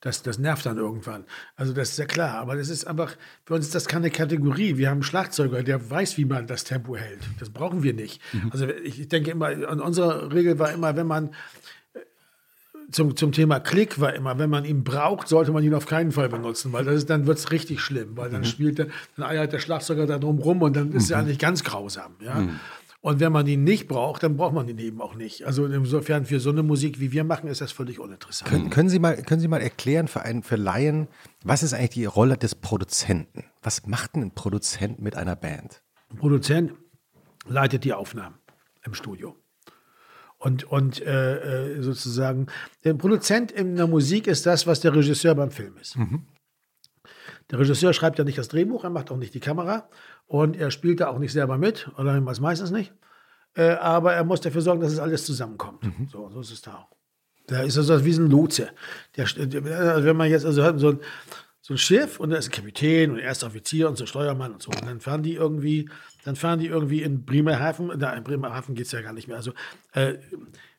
Das, 0.00 0.22
das 0.22 0.38
nervt 0.38 0.66
dann 0.66 0.76
irgendwann. 0.76 1.24
Also 1.56 1.72
das 1.72 1.90
ist 1.90 1.98
ja 1.98 2.04
klar. 2.04 2.38
Aber 2.38 2.54
das 2.54 2.68
ist 2.68 2.86
einfach, 2.86 3.16
für 3.44 3.54
uns 3.54 3.66
ist 3.66 3.74
das 3.74 3.86
keine 3.86 4.10
Kategorie. 4.10 4.76
Wir 4.76 4.88
haben 4.88 4.96
einen 4.96 5.02
Schlagzeuger, 5.02 5.62
der 5.62 5.90
weiß, 5.90 6.18
wie 6.18 6.26
man 6.26 6.46
das 6.46 6.64
Tempo 6.64 6.96
hält. 6.96 7.20
Das 7.40 7.50
brauchen 7.50 7.82
wir 7.82 7.94
nicht. 7.94 8.20
Mhm. 8.32 8.50
Also 8.52 8.68
ich 8.68 9.08
denke 9.08 9.30
immer, 9.30 9.50
unsere 9.82 10.32
Regel 10.32 10.58
war 10.58 10.70
immer, 10.72 10.96
wenn 10.96 11.06
man 11.06 11.30
zum, 12.90 13.16
zum 13.16 13.32
Thema 13.32 13.60
Klick 13.60 14.00
war 14.00 14.14
immer, 14.14 14.38
wenn 14.38 14.50
man 14.50 14.64
ihn 14.64 14.84
braucht, 14.84 15.28
sollte 15.28 15.52
man 15.52 15.64
ihn 15.64 15.74
auf 15.74 15.86
keinen 15.86 16.12
Fall 16.12 16.28
benutzen, 16.28 16.72
weil 16.72 16.84
das 16.84 16.96
ist, 16.96 17.10
dann 17.10 17.26
wird 17.26 17.38
es 17.38 17.50
richtig 17.50 17.80
schlimm, 17.80 18.16
weil 18.16 18.30
dann 18.30 18.42
mhm. 18.42 18.46
spielt 18.46 18.78
der, 18.78 18.86
dann 19.16 19.26
eiert 19.26 19.52
der 19.52 19.58
Schlagzeuger 19.58 20.06
da 20.06 20.18
drum 20.18 20.38
rum 20.38 20.62
und 20.62 20.76
dann 20.76 20.92
ist 20.92 21.08
mhm. 21.08 21.14
er 21.14 21.18
eigentlich 21.20 21.38
ganz 21.38 21.64
grausam. 21.64 22.14
Ja? 22.20 22.34
Mhm. 22.34 22.60
Und 23.06 23.20
wenn 23.20 23.30
man 23.30 23.46
ihn 23.46 23.62
nicht 23.62 23.86
braucht, 23.86 24.24
dann 24.24 24.36
braucht 24.36 24.52
man 24.52 24.66
ihn 24.66 24.78
eben 24.78 25.00
auch 25.00 25.14
nicht. 25.14 25.44
Also 25.44 25.64
insofern 25.66 26.26
für 26.26 26.40
so 26.40 26.50
eine 26.50 26.64
Musik, 26.64 26.98
wie 26.98 27.12
wir 27.12 27.22
machen, 27.22 27.48
ist 27.48 27.60
das 27.60 27.70
völlig 27.70 28.00
uninteressant. 28.00 28.50
Können, 28.50 28.68
können, 28.68 28.88
Sie, 28.88 28.98
mal, 28.98 29.22
können 29.22 29.40
Sie 29.40 29.46
mal 29.46 29.60
erklären 29.60 30.08
für, 30.08 30.22
einen, 30.22 30.42
für 30.42 30.56
Laien, 30.56 31.06
was 31.44 31.62
ist 31.62 31.72
eigentlich 31.72 31.90
die 31.90 32.04
Rolle 32.04 32.36
des 32.36 32.56
Produzenten? 32.56 33.44
Was 33.62 33.86
macht 33.86 34.16
ein 34.16 34.32
Produzent 34.32 35.00
mit 35.00 35.14
einer 35.14 35.36
Band? 35.36 35.84
Ein 36.10 36.16
Produzent 36.16 36.72
leitet 37.46 37.84
die 37.84 37.92
Aufnahmen 37.92 38.38
im 38.84 38.92
Studio. 38.92 39.36
Und, 40.38 40.64
und 40.64 41.00
äh, 41.00 41.76
äh, 41.76 41.82
sozusagen, 41.82 42.48
der 42.82 42.94
Produzent 42.94 43.52
in 43.52 43.76
der 43.76 43.86
Musik 43.86 44.26
ist 44.26 44.46
das, 44.46 44.66
was 44.66 44.80
der 44.80 44.92
Regisseur 44.96 45.36
beim 45.36 45.52
Film 45.52 45.76
ist. 45.76 45.96
Mhm. 45.96 46.26
Der 47.52 47.60
Regisseur 47.60 47.92
schreibt 47.92 48.18
ja 48.18 48.24
nicht 48.24 48.38
das 48.38 48.48
Drehbuch, 48.48 48.82
er 48.82 48.90
macht 48.90 49.12
auch 49.12 49.16
nicht 49.16 49.32
die 49.32 49.38
Kamera 49.38 49.88
und 50.26 50.56
er 50.56 50.70
spielt 50.70 51.00
da 51.00 51.08
auch 51.08 51.18
nicht 51.18 51.32
selber 51.32 51.58
mit, 51.58 51.88
oder 51.96 52.20
meistens 52.20 52.70
nicht. 52.70 52.92
Äh, 53.54 53.70
aber 53.70 54.12
er 54.12 54.24
muss 54.24 54.40
dafür 54.40 54.60
sorgen, 54.60 54.82
dass 54.82 54.92
es 54.92 54.98
alles 54.98 55.24
zusammenkommt. 55.24 55.82
Mhm. 55.82 56.08
So, 56.10 56.28
so 56.30 56.40
ist 56.40 56.52
es 56.52 56.62
da 56.62 56.74
auch. 56.74 56.96
Da 57.46 57.62
ist 57.62 57.78
also 57.78 58.04
wie 58.04 58.12
ein 58.12 58.30
Lotse. 58.30 58.70
Der, 59.16 59.24
der, 59.24 60.04
wenn 60.04 60.16
man 60.16 60.28
jetzt 60.28 60.44
also 60.44 60.62
so 60.78 60.88
ein, 60.90 61.00
so 61.60 61.74
ein 61.74 61.78
Schiff 61.78 62.20
und 62.20 62.30
da 62.30 62.36
ist 62.36 62.48
ein 62.48 62.52
Kapitän 62.52 63.10
und 63.12 63.18
erster 63.18 63.46
Offizier 63.46 63.88
und 63.88 63.96
so 63.96 64.04
Steuermann 64.04 64.52
und 64.52 64.62
so. 64.62 64.70
Und 64.70 64.84
dann 64.84 65.00
fahren 65.00 65.22
die 65.22 65.34
irgendwie, 65.34 65.88
dann 66.24 66.36
fahren 66.36 66.58
die 66.58 66.66
irgendwie 66.66 67.02
in 67.02 67.24
Bremerhaven, 67.24 67.98
da 67.98 68.12
in 68.14 68.24
Bremerhaven 68.24 68.74
geht 68.74 68.86
es 68.86 68.92
ja 68.92 69.00
gar 69.00 69.12
nicht 69.12 69.28
mehr. 69.28 69.36
Also 69.36 69.52
äh, 69.92 70.14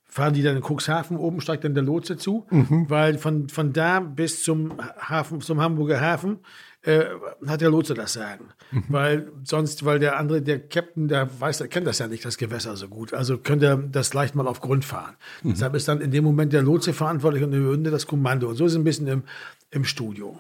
fahren 0.06 0.34
die 0.34 0.44
dann 0.44 0.58
in 0.58 0.64
Cuxhaven 0.64 1.18
oben, 1.18 1.42
steigt 1.42 1.64
dann 1.64 1.74
der 1.74 1.84
Lotse 1.84 2.18
zu, 2.18 2.48
mhm. 2.50 2.90
weil 2.90 3.18
von, 3.18 3.50
von 3.50 3.74
da 3.74 4.00
bis 4.00 4.44
zum 4.44 4.78
Hafen, 5.00 5.42
zum 5.42 5.62
Hamburger 5.62 6.00
Hafen 6.00 6.40
äh, 6.88 7.06
hat 7.46 7.60
der 7.60 7.70
Lotse 7.70 7.94
das 7.94 8.14
Sagen. 8.14 8.46
Mhm. 8.72 8.84
Weil 8.88 9.32
sonst, 9.44 9.84
weil 9.84 10.00
der 10.00 10.18
andere, 10.18 10.42
der 10.42 10.60
Captain, 10.60 11.08
der 11.08 11.30
weiß, 11.40 11.58
der 11.58 11.68
kennt 11.68 11.86
das 11.86 12.00
ja 12.00 12.08
nicht, 12.08 12.24
das 12.24 12.38
Gewässer 12.38 12.78
so 12.78 12.88
gut. 12.88 13.14
Also 13.14 13.38
könnte 13.38 13.66
er 13.66 13.78
das 13.78 14.14
leicht 14.14 14.36
mal 14.36 14.48
auf 14.48 14.62
Grund 14.62 14.86
fahren. 14.86 15.16
Mhm. 15.44 15.50
Deshalb 15.52 15.76
ist 15.76 15.88
dann 15.88 16.00
in 16.00 16.12
dem 16.12 16.24
Moment 16.24 16.54
der 16.54 16.62
Lotse 16.62 16.94
verantwortlich 16.94 17.44
und 17.44 17.52
der 17.52 17.60
Hunde 17.60 17.92
das 17.92 18.08
Kommando. 18.08 18.48
Und 18.48 18.56
so 18.56 18.66
ist 18.66 18.72
es 18.72 18.78
ein 18.78 18.86
bisschen 18.86 19.08
im, 19.08 19.24
im 19.70 19.84
Studio. 19.84 20.40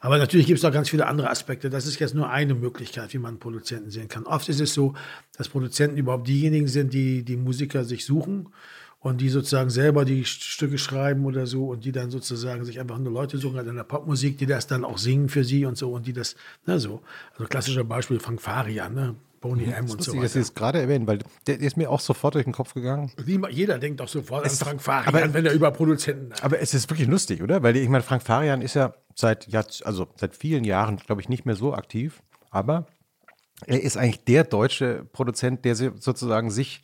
Aber 0.00 0.18
natürlich 0.18 0.46
gibt 0.46 0.58
es 0.58 0.64
noch 0.64 0.72
ganz 0.72 0.90
viele 0.90 1.06
andere 1.06 1.30
Aspekte. 1.30 1.70
Das 1.70 1.86
ist 1.86 2.00
jetzt 2.00 2.14
nur 2.14 2.28
eine 2.28 2.54
Möglichkeit, 2.54 3.12
wie 3.14 3.18
man 3.18 3.38
Produzenten 3.38 3.90
sehen 3.90 4.08
kann. 4.08 4.24
Oft 4.24 4.48
ist 4.48 4.60
es 4.60 4.74
so, 4.74 4.94
dass 5.36 5.48
Produzenten 5.48 5.96
überhaupt 5.96 6.26
diejenigen 6.26 6.66
sind, 6.66 6.92
die 6.92 7.22
die 7.22 7.36
Musiker 7.36 7.84
sich 7.84 8.04
suchen 8.04 8.48
und 9.06 9.20
die 9.20 9.28
sozusagen 9.28 9.70
selber 9.70 10.04
die 10.04 10.24
Stücke 10.24 10.78
schreiben 10.78 11.26
oder 11.26 11.46
so 11.46 11.68
und 11.68 11.84
die 11.84 11.92
dann 11.92 12.10
sozusagen 12.10 12.64
sich 12.64 12.80
einfach 12.80 12.98
nur 12.98 13.12
Leute 13.12 13.38
suchen 13.38 13.56
halt 13.56 13.68
in 13.68 13.76
der 13.76 13.84
Popmusik, 13.84 14.36
die 14.36 14.46
das 14.46 14.66
dann 14.66 14.84
auch 14.84 14.98
singen 14.98 15.28
für 15.28 15.44
sie 15.44 15.64
und 15.64 15.78
so 15.78 15.92
und 15.92 16.08
die 16.08 16.12
das, 16.12 16.34
ne, 16.66 16.80
so. 16.80 17.02
Also 17.34 17.44
klassischer 17.44 17.84
Beispiel 17.84 18.18
Frank 18.18 18.42
Farian, 18.42 18.94
ne? 18.94 19.14
Boney 19.40 19.66
M 19.66 19.88
und 19.88 20.02
so 20.02 20.12
weiter. 20.12 20.22
dass 20.22 20.32
Sie 20.32 20.40
es 20.40 20.54
gerade 20.54 20.80
erwähnen, 20.80 21.06
weil 21.06 21.20
der, 21.46 21.60
ist 21.60 21.76
mir 21.76 21.88
auch 21.88 22.00
sofort 22.00 22.34
durch 22.34 22.44
den 22.44 22.52
Kopf 22.52 22.74
gegangen. 22.74 23.12
Jeder 23.50 23.78
denkt 23.78 24.00
doch 24.00 24.08
sofort 24.08 24.44
es 24.44 24.60
an 24.60 24.66
Frank 24.66 24.82
Farian, 24.82 25.14
aber, 25.14 25.34
wenn 25.34 25.46
er 25.46 25.52
über 25.52 25.70
Produzenten 25.70 26.32
hat. 26.32 26.42
Aber 26.42 26.58
es 26.58 26.74
ist 26.74 26.90
wirklich 26.90 27.06
lustig, 27.06 27.42
oder? 27.42 27.62
Weil 27.62 27.76
ich 27.76 27.88
meine, 27.88 28.02
Frank 28.02 28.24
Farian 28.24 28.60
ist 28.60 28.74
ja 28.74 28.92
seit, 29.14 29.54
also 29.84 30.08
seit 30.16 30.34
vielen 30.34 30.64
Jahren, 30.64 30.96
glaube 30.96 31.20
ich, 31.20 31.28
nicht 31.28 31.46
mehr 31.46 31.54
so 31.54 31.74
aktiv, 31.74 32.22
aber 32.50 32.86
er 33.66 33.80
ist 33.80 33.96
eigentlich 33.96 34.24
der 34.24 34.42
deutsche 34.42 35.06
Produzent, 35.12 35.64
der 35.64 35.76
sozusagen 35.76 36.50
sich 36.50 36.82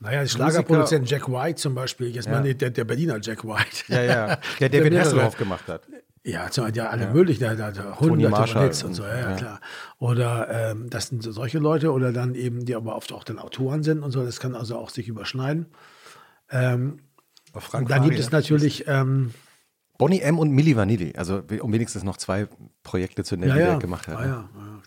naja, 0.00 0.26
Schlagerproduzent 0.26 1.10
Jack 1.10 1.28
White 1.28 1.56
zum 1.56 1.74
Beispiel, 1.74 2.08
jetzt 2.08 2.26
ja. 2.26 2.32
meine 2.32 2.54
der, 2.54 2.70
der 2.70 2.84
Berliner 2.84 3.18
Jack 3.20 3.44
White. 3.44 3.84
Ja, 3.88 4.02
ja, 4.02 4.38
der 4.60 4.68
David 4.68 4.98
Hasselhoff 4.98 5.36
gemacht 5.36 5.66
hat. 5.66 5.82
Ja, 6.24 6.48
ja 6.72 6.88
alle 6.88 7.04
ja. 7.04 7.12
möglichen, 7.12 7.42
da, 7.42 7.54
da, 7.54 7.70
da 7.70 7.98
hunderte 7.98 8.60
Hits 8.60 8.82
und 8.82 8.94
so, 8.94 9.02
ja, 9.02 9.30
ja, 9.30 9.36
klar. 9.36 9.60
Oder 9.98 10.70
ähm, 10.70 10.90
das 10.90 11.08
sind 11.08 11.22
solche 11.22 11.58
Leute 11.58 11.92
oder 11.92 12.12
dann 12.12 12.34
eben, 12.34 12.64
die 12.64 12.74
aber 12.74 12.94
oft 12.96 13.12
auch 13.12 13.24
dann 13.24 13.38
Autoren 13.38 13.82
sind 13.82 14.02
und 14.02 14.10
so, 14.10 14.24
das 14.24 14.38
kann 14.38 14.54
also 14.54 14.76
auch 14.76 14.90
sich 14.90 15.08
überschneiden. 15.08 15.66
Ähm, 16.50 17.00
dann 17.72 18.04
gibt 18.04 18.18
es 18.18 18.30
natürlich 18.30 18.86
ähm, 18.86 19.32
Bonnie 19.96 20.20
M. 20.20 20.38
und 20.38 20.50
Milli 20.50 20.76
Vanilli, 20.76 21.14
also 21.16 21.42
um 21.60 21.72
wenigstens 21.72 22.04
noch 22.04 22.18
zwei 22.18 22.46
Projekte 22.82 23.24
zu 23.24 23.36
nennen, 23.36 23.54
die 23.54 23.60
er 23.60 23.78
gemacht 23.78 24.06
hat. 24.06 24.20
Ja, 24.20 24.26
ja, 24.26 24.30
ja, 24.30 24.48
klar. 24.52 24.77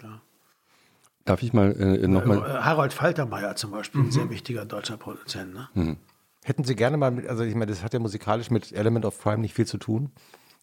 Darf 1.26 1.44
ich 1.44 1.54
mal 1.54 1.72
äh, 1.72 2.08
nochmal. 2.08 2.40
Äh, 2.40 2.62
Harald 2.62 2.94
Faltermeier 2.94 3.56
zum 3.56 3.72
Beispiel, 3.72 4.02
mhm. 4.02 4.08
ein 4.08 4.12
sehr 4.12 4.30
wichtiger 4.30 4.66
deutscher 4.66 4.98
Produzent. 4.98 5.54
Ne? 5.54 5.70
Mhm. 5.74 5.98
Hätten 6.44 6.64
Sie 6.64 6.76
gerne 6.76 6.98
mal, 6.98 7.12
mit, 7.12 7.28
also 7.28 7.44
ich 7.44 7.54
meine, 7.54 7.68
das 7.68 7.84
hat 7.84 7.94
ja 7.94 8.00
musikalisch 8.00 8.50
mit 8.50 8.72
Element 8.72 9.06
of 9.06 9.22
Crime 9.22 9.40
nicht 9.40 9.54
viel 9.54 9.68
zu 9.68 9.78
tun. 9.78 10.12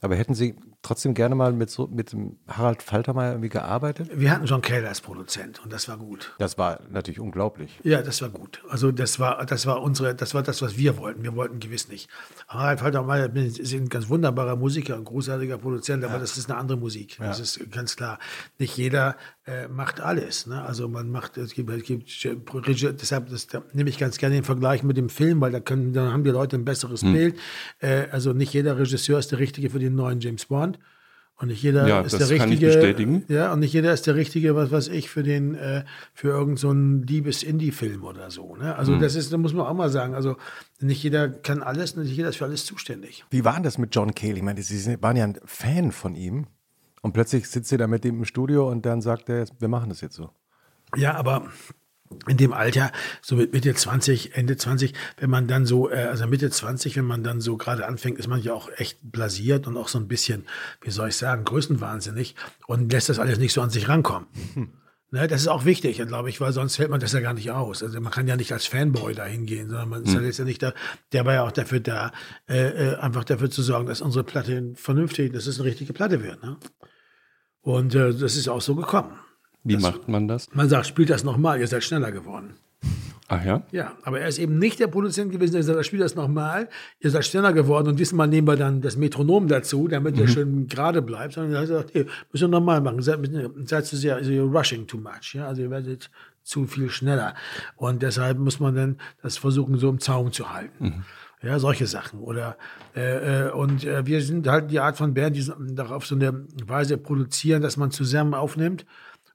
Aber 0.00 0.14
hätten 0.14 0.34
Sie 0.34 0.54
trotzdem 0.82 1.12
gerne 1.12 1.34
mal 1.34 1.52
mit, 1.52 1.70
so, 1.70 1.88
mit 1.88 2.12
dem 2.12 2.38
Harald 2.46 2.82
Faltermeier 2.84 3.32
irgendwie 3.32 3.48
gearbeitet? 3.48 4.08
Wir 4.14 4.30
hatten 4.30 4.46
John 4.46 4.62
Cale 4.62 4.86
als 4.86 5.00
Produzent 5.00 5.60
und 5.64 5.72
das 5.72 5.88
war 5.88 5.96
gut. 5.96 6.36
Das 6.38 6.56
war 6.56 6.80
natürlich 6.88 7.18
unglaublich. 7.18 7.80
Ja, 7.82 8.00
das 8.00 8.22
war 8.22 8.28
gut. 8.28 8.62
Also 8.68 8.92
das 8.92 9.18
war, 9.18 9.44
das 9.44 9.66
war 9.66 9.82
unsere, 9.82 10.14
das 10.14 10.34
war 10.34 10.44
das, 10.44 10.62
was 10.62 10.76
wir 10.78 10.98
wollten. 10.98 11.24
Wir 11.24 11.34
wollten 11.34 11.58
gewiss 11.58 11.88
nicht. 11.88 12.08
Harald 12.46 12.78
Faltermeier 12.78 13.34
ist 13.34 13.72
ein 13.72 13.88
ganz 13.88 14.08
wunderbarer 14.08 14.54
Musiker, 14.54 14.94
ein 14.94 15.04
großartiger 15.04 15.58
Produzent, 15.58 16.04
aber 16.04 16.14
ja. 16.14 16.20
das 16.20 16.38
ist 16.38 16.48
eine 16.48 16.60
andere 16.60 16.78
Musik. 16.78 17.18
Ja. 17.18 17.26
Das 17.26 17.40
ist 17.40 17.68
ganz 17.72 17.96
klar. 17.96 18.20
Nicht 18.58 18.76
jeder 18.76 19.10
äh, 19.10 19.37
macht 19.68 20.00
alles. 20.00 20.46
Ne? 20.46 20.62
Also 20.62 20.88
man 20.88 21.10
macht, 21.10 21.36
es 21.36 21.54
gibt, 21.54 21.70
es 21.70 21.82
gibt 21.84 22.10
deshalb 23.00 23.28
das, 23.28 23.46
da 23.46 23.62
nehme 23.72 23.90
ich 23.90 23.98
ganz 23.98 24.18
gerne 24.18 24.34
den 24.34 24.44
Vergleich 24.44 24.82
mit 24.82 24.96
dem 24.96 25.08
Film, 25.08 25.40
weil 25.40 25.52
da 25.52 25.60
können, 25.60 25.92
dann 25.92 26.12
haben 26.12 26.24
die 26.24 26.30
Leute 26.30 26.56
ein 26.56 26.64
besseres 26.64 27.02
hm. 27.02 27.12
Bild. 27.12 27.38
Äh, 27.80 28.08
also 28.10 28.32
nicht 28.32 28.52
jeder 28.52 28.78
Regisseur 28.78 29.18
ist 29.18 29.32
der 29.32 29.38
richtige 29.38 29.70
für 29.70 29.78
den 29.78 29.94
neuen 29.94 30.20
James 30.20 30.46
Bond. 30.46 30.78
Und 31.40 31.48
nicht 31.48 31.62
jeder 31.62 31.86
ja, 31.86 32.00
ist 32.00 32.18
der 32.18 32.28
richtige. 32.28 33.22
Ja, 33.28 33.52
und 33.52 33.60
nicht 33.60 33.72
jeder 33.72 33.92
ist 33.92 34.08
der 34.08 34.16
richtige, 34.16 34.56
was 34.56 34.72
weiß 34.72 34.88
ich, 34.88 35.08
für 35.08 35.22
den, 35.22 35.54
äh, 35.54 35.84
für 36.12 36.30
irgendeinen 36.30 36.56
so 36.56 36.72
Liebes-Indie-Film 37.06 38.02
oder 38.02 38.32
so. 38.32 38.56
Ne? 38.56 38.74
Also 38.74 38.92
mhm. 38.92 39.00
das 39.00 39.14
ist, 39.14 39.32
da 39.32 39.38
muss 39.38 39.54
man 39.54 39.64
auch 39.64 39.74
mal 39.74 39.88
sagen. 39.88 40.16
Also 40.16 40.36
nicht 40.80 41.00
jeder 41.00 41.28
kann 41.28 41.62
alles, 41.62 41.94
nicht 41.94 42.10
jeder 42.10 42.30
ist 42.30 42.38
für 42.38 42.44
alles 42.44 42.66
zuständig. 42.66 43.24
Wie 43.30 43.44
war 43.44 43.60
das 43.60 43.78
mit 43.78 43.94
John 43.94 44.16
Cale? 44.16 44.34
Ich 44.34 44.42
meine, 44.42 44.60
Sie 44.60 45.00
waren 45.00 45.16
ja 45.16 45.24
ein 45.24 45.38
Fan 45.44 45.92
von 45.92 46.16
ihm. 46.16 46.48
Und 47.02 47.12
plötzlich 47.12 47.48
sitzt 47.48 47.68
sie 47.68 47.76
da 47.76 47.86
mit 47.86 48.04
ihm 48.04 48.18
im 48.18 48.24
Studio 48.24 48.68
und 48.68 48.84
dann 48.86 49.00
sagt 49.00 49.28
er, 49.28 49.46
wir 49.58 49.68
machen 49.68 49.88
das 49.88 50.00
jetzt 50.00 50.16
so. 50.16 50.30
Ja, 50.96 51.14
aber 51.14 51.48
in 52.26 52.36
dem 52.36 52.52
Alter, 52.52 52.90
so 53.20 53.36
mit 53.36 53.52
Mitte 53.52 53.74
20, 53.74 54.34
Ende 54.34 54.56
20, 54.56 54.94
wenn 55.18 55.30
man 55.30 55.46
dann 55.46 55.66
so, 55.66 55.90
äh, 55.90 56.04
also 56.04 56.26
Mitte 56.26 56.50
20, 56.50 56.96
wenn 56.96 57.04
man 57.04 57.22
dann 57.22 57.40
so 57.40 57.56
gerade 57.56 57.86
anfängt, 57.86 58.18
ist 58.18 58.28
man 58.28 58.40
ja 58.40 58.54
auch 58.54 58.70
echt 58.76 58.98
blasiert 59.02 59.66
und 59.66 59.76
auch 59.76 59.88
so 59.88 59.98
ein 59.98 60.08
bisschen, 60.08 60.46
wie 60.80 60.90
soll 60.90 61.10
ich 61.10 61.16
sagen, 61.16 61.44
größenwahnsinnig 61.44 62.34
und 62.66 62.92
lässt 62.92 63.08
das 63.08 63.18
alles 63.18 63.38
nicht 63.38 63.52
so 63.52 63.60
an 63.60 63.70
sich 63.70 63.88
rankommen. 63.88 64.26
Ne, 65.10 65.26
das 65.26 65.40
ist 65.40 65.48
auch 65.48 65.64
wichtig, 65.64 65.96
glaube 66.06 66.28
ich, 66.28 66.38
weil 66.38 66.52
sonst 66.52 66.78
hält 66.78 66.90
man 66.90 67.00
das 67.00 67.12
ja 67.12 67.20
gar 67.20 67.32
nicht 67.32 67.50
aus. 67.50 67.82
Also 67.82 67.98
man 67.98 68.12
kann 68.12 68.28
ja 68.28 68.36
nicht 68.36 68.52
als 68.52 68.66
Fanboy 68.66 69.14
da 69.14 69.24
hingehen, 69.24 69.70
sondern 69.70 69.88
man 69.88 70.02
ist 70.04 70.12
ja 70.12 70.20
jetzt 70.20 70.38
ja 70.38 70.44
nicht 70.44 70.62
da, 70.62 70.74
der 71.12 71.24
war 71.24 71.32
ja 71.32 71.44
auch 71.44 71.52
dafür 71.52 71.80
da, 71.80 72.12
äh, 72.46 72.90
äh, 72.90 72.96
einfach 72.96 73.24
dafür 73.24 73.48
zu 73.48 73.62
sorgen, 73.62 73.86
dass 73.86 74.02
unsere 74.02 74.22
Platte 74.22 74.72
vernünftig, 74.74 75.32
dass 75.32 75.46
es 75.46 75.58
eine 75.58 75.66
richtige 75.66 75.94
Platte 75.94 76.22
wird. 76.22 76.42
Ne? 76.42 76.58
Und 77.62 77.94
äh, 77.94 78.12
das 78.12 78.36
ist 78.36 78.48
auch 78.48 78.60
so 78.60 78.74
gekommen. 78.74 79.18
Wie 79.64 79.74
das, 79.74 79.82
macht 79.82 80.08
man 80.08 80.28
das? 80.28 80.48
Man 80.54 80.68
sagt, 80.68 80.86
spielt 80.86 81.10
das 81.10 81.24
nochmal, 81.24 81.60
ihr 81.60 81.66
seid 81.66 81.84
schneller 81.84 82.12
geworden. 82.12 82.54
Ach 83.30 83.44
ja? 83.44 83.62
Ja, 83.72 83.92
aber 84.04 84.20
er 84.20 84.28
ist 84.28 84.38
eben 84.38 84.58
nicht 84.58 84.80
der 84.80 84.86
Produzent 84.86 85.30
gewesen, 85.30 85.52
der 85.52 85.62
sagt, 85.62 85.84
spielt 85.84 86.02
das 86.02 86.14
nochmal, 86.14 86.68
ihr 86.98 87.10
seid 87.10 87.26
schneller 87.26 87.52
geworden 87.52 87.88
und 87.88 88.00
diesmal 88.00 88.26
nehmen 88.26 88.48
wir 88.48 88.56
dann 88.56 88.80
das 88.80 88.96
Metronom 88.96 89.48
dazu, 89.48 89.86
damit 89.86 90.14
mhm. 90.16 90.22
ihr 90.22 90.28
schön 90.28 90.66
gerade 90.66 91.02
bleibt, 91.02 91.34
sondern 91.34 91.52
er 91.52 91.66
sagt, 91.66 91.92
hey, 91.92 92.06
müssen 92.32 92.50
wir 92.50 92.58
nochmal 92.58 92.80
machen, 92.80 93.02
seid, 93.02 93.18
seid 93.66 93.84
zu 93.84 93.96
sehr, 93.96 94.16
also 94.16 94.30
you're 94.30 94.50
rushing 94.50 94.86
too 94.86 94.96
much, 94.96 95.34
ja, 95.34 95.46
also 95.46 95.60
ihr 95.60 95.70
werdet 95.70 96.10
zu 96.42 96.64
viel 96.66 96.88
schneller 96.88 97.34
und 97.76 98.02
deshalb 98.02 98.38
muss 98.38 98.60
man 98.60 98.74
dann 98.74 98.96
das 99.22 99.36
versuchen, 99.36 99.76
so 99.76 99.90
im 99.90 100.00
Zaum 100.00 100.32
zu 100.32 100.50
halten. 100.50 100.84
Mhm. 100.84 101.04
Ja, 101.40 101.60
solche 101.60 101.86
Sachen. 101.86 102.18
Oder 102.18 102.56
äh, 102.96 103.46
äh, 103.46 103.52
und 103.52 103.84
äh, 103.84 104.04
wir 104.04 104.22
sind 104.22 104.48
halt 104.48 104.72
die 104.72 104.80
Art 104.80 104.96
von 104.96 105.14
Band, 105.14 105.36
die 105.36 105.48
darauf 105.72 106.04
so 106.04 106.16
eine 106.16 106.46
Weise 106.66 106.98
produzieren, 106.98 107.62
dass 107.62 107.76
man 107.76 107.92
zusammen 107.92 108.34
aufnimmt 108.34 108.84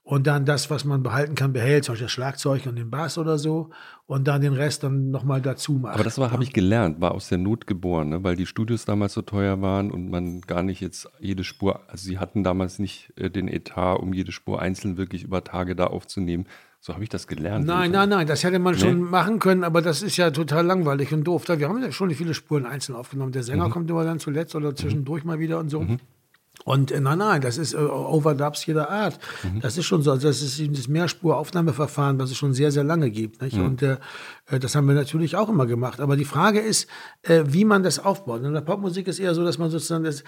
und 0.04 0.28
dann 0.28 0.46
das, 0.46 0.70
was 0.70 0.84
man 0.84 1.02
behalten 1.02 1.34
kann, 1.34 1.54
behält, 1.54 1.86
zum 1.86 1.94
Beispiel 1.94 2.06
das 2.06 2.12
Schlagzeug 2.12 2.66
und 2.66 2.76
den 2.76 2.92
Bass 2.92 3.18
oder 3.18 3.38
so 3.38 3.70
und 4.06 4.28
dann 4.28 4.42
den 4.42 4.54
Rest 4.54 4.84
dann 4.84 5.12
nochmal 5.12 5.42
dazu 5.42 5.74
macht. 5.74 5.96
Aber 5.96 6.04
das 6.04 6.18
war, 6.18 6.32
habe 6.32 6.44
ich 6.44 6.52
gelernt, 6.52 7.00
war 7.00 7.14
aus 7.14 7.30
der 7.30 7.38
Not 7.38 7.68
geboren, 7.68 8.10
ne? 8.10 8.24
weil 8.24 8.36
die 8.36 8.46
Studios 8.46 8.84
damals 8.84 9.14
so 9.14 9.22
teuer 9.22 9.62
waren 9.62 9.92
und 9.92 10.10
man 10.10 10.42
gar 10.42 10.62
nicht 10.62 10.82
jetzt 10.82 11.10
jede 11.20 11.46
Spur, 11.46 11.80
also 11.88 12.04
sie 12.04 12.20
hatten 12.20 12.44
damals 12.44 12.80
nicht 12.80 13.14
äh, 13.16 13.30
den 13.30 13.48
Etat, 13.48 13.96
um 13.96 14.14
jede 14.14 14.34
Spur 14.34 14.62
einzeln 14.62 14.98
wirklich 14.98 15.24
über 15.24 15.44
Tage 15.44 15.76
da 15.76 15.88
aufzunehmen. 15.88 16.48
So 16.82 16.94
habe 16.94 17.04
ich 17.04 17.10
das 17.10 17.28
gelernt. 17.28 17.66
Nein, 17.66 17.92
nein, 17.92 18.10
nein, 18.10 18.28
das 18.28 18.44
hätte 18.44 18.60
man 18.60 18.74
nee. 18.74 18.82
schon 18.82 19.00
machen 19.00 19.40
können, 19.40 19.64
aber 19.64 19.82
das 19.82 20.02
ist 20.02 20.18
ja 20.18 20.32
total 20.32 20.66
langweilig 20.66 21.14
und 21.14 21.24
doof. 21.24 21.48
Wir 21.48 21.70
haben 21.70 21.82
ja 21.82 21.94
schon 21.94 22.12
viele 22.12 22.34
Spuren 22.34 22.66
einzeln 22.66 22.96
aufgenommen. 22.96 23.32
Der 23.32 23.44
Sänger 23.44 23.70
mhm. 23.70 23.72
kommt 23.72 23.90
immer 23.90 24.04
dann 24.04 24.20
zuletzt 24.20 24.54
oder 24.54 24.76
zwischendurch 24.76 25.24
mhm. 25.24 25.30
mal 25.30 25.40
wieder 25.40 25.60
und 25.60 25.70
so. 25.70 25.80
Mhm. 25.80 26.00
Und 26.66 26.92
äh, 26.92 27.02
nein, 27.02 27.18
nein, 27.18 27.42
das 27.42 27.58
ist 27.58 27.74
äh, 27.74 27.78
Overdubs 27.78 28.66
jeder 28.66 28.90
Art. 28.90 29.20
Mhm. 29.44 29.60
Das 29.60 29.78
ist 29.78 29.86
schon 29.86 30.02
so. 30.02 30.12
Also 30.12 30.28
das 30.28 30.42
ist 30.42 30.62
das 30.78 30.88
Mehrspuraufnahmeverfahren, 30.88 32.20
was 32.20 32.32
es 32.32 32.38
schon 32.38 32.54
sehr, 32.54 32.72
sehr 32.72 32.84
lange 32.84 33.12
gibt. 33.12 33.42
Mhm. 33.42 33.66
Und 33.66 33.82
äh, 33.82 33.98
äh, 34.46 34.60
das 34.60 34.76
haben 34.76 34.88
wir 34.88 34.96
natürlich 34.96 35.36
auch 35.36 35.50
immer 35.50 35.66
gemacht. 35.66 36.00
Aber 36.00 36.16
die 36.16 36.26
Frage 36.26 36.60
ist, 36.60 36.88
äh, 37.24 37.44
wie 37.48 37.66
man 37.66 37.84
das 37.84 38.00
aufbaut. 38.00 38.44
In 38.44 38.54
der 38.54 38.62
Popmusik 38.62 39.08
ist 39.08 39.20
eher 39.20 39.36
so, 39.36 39.44
dass 39.44 39.58
man 39.58 39.72
sozusagen 39.72 40.04
das. 40.04 40.24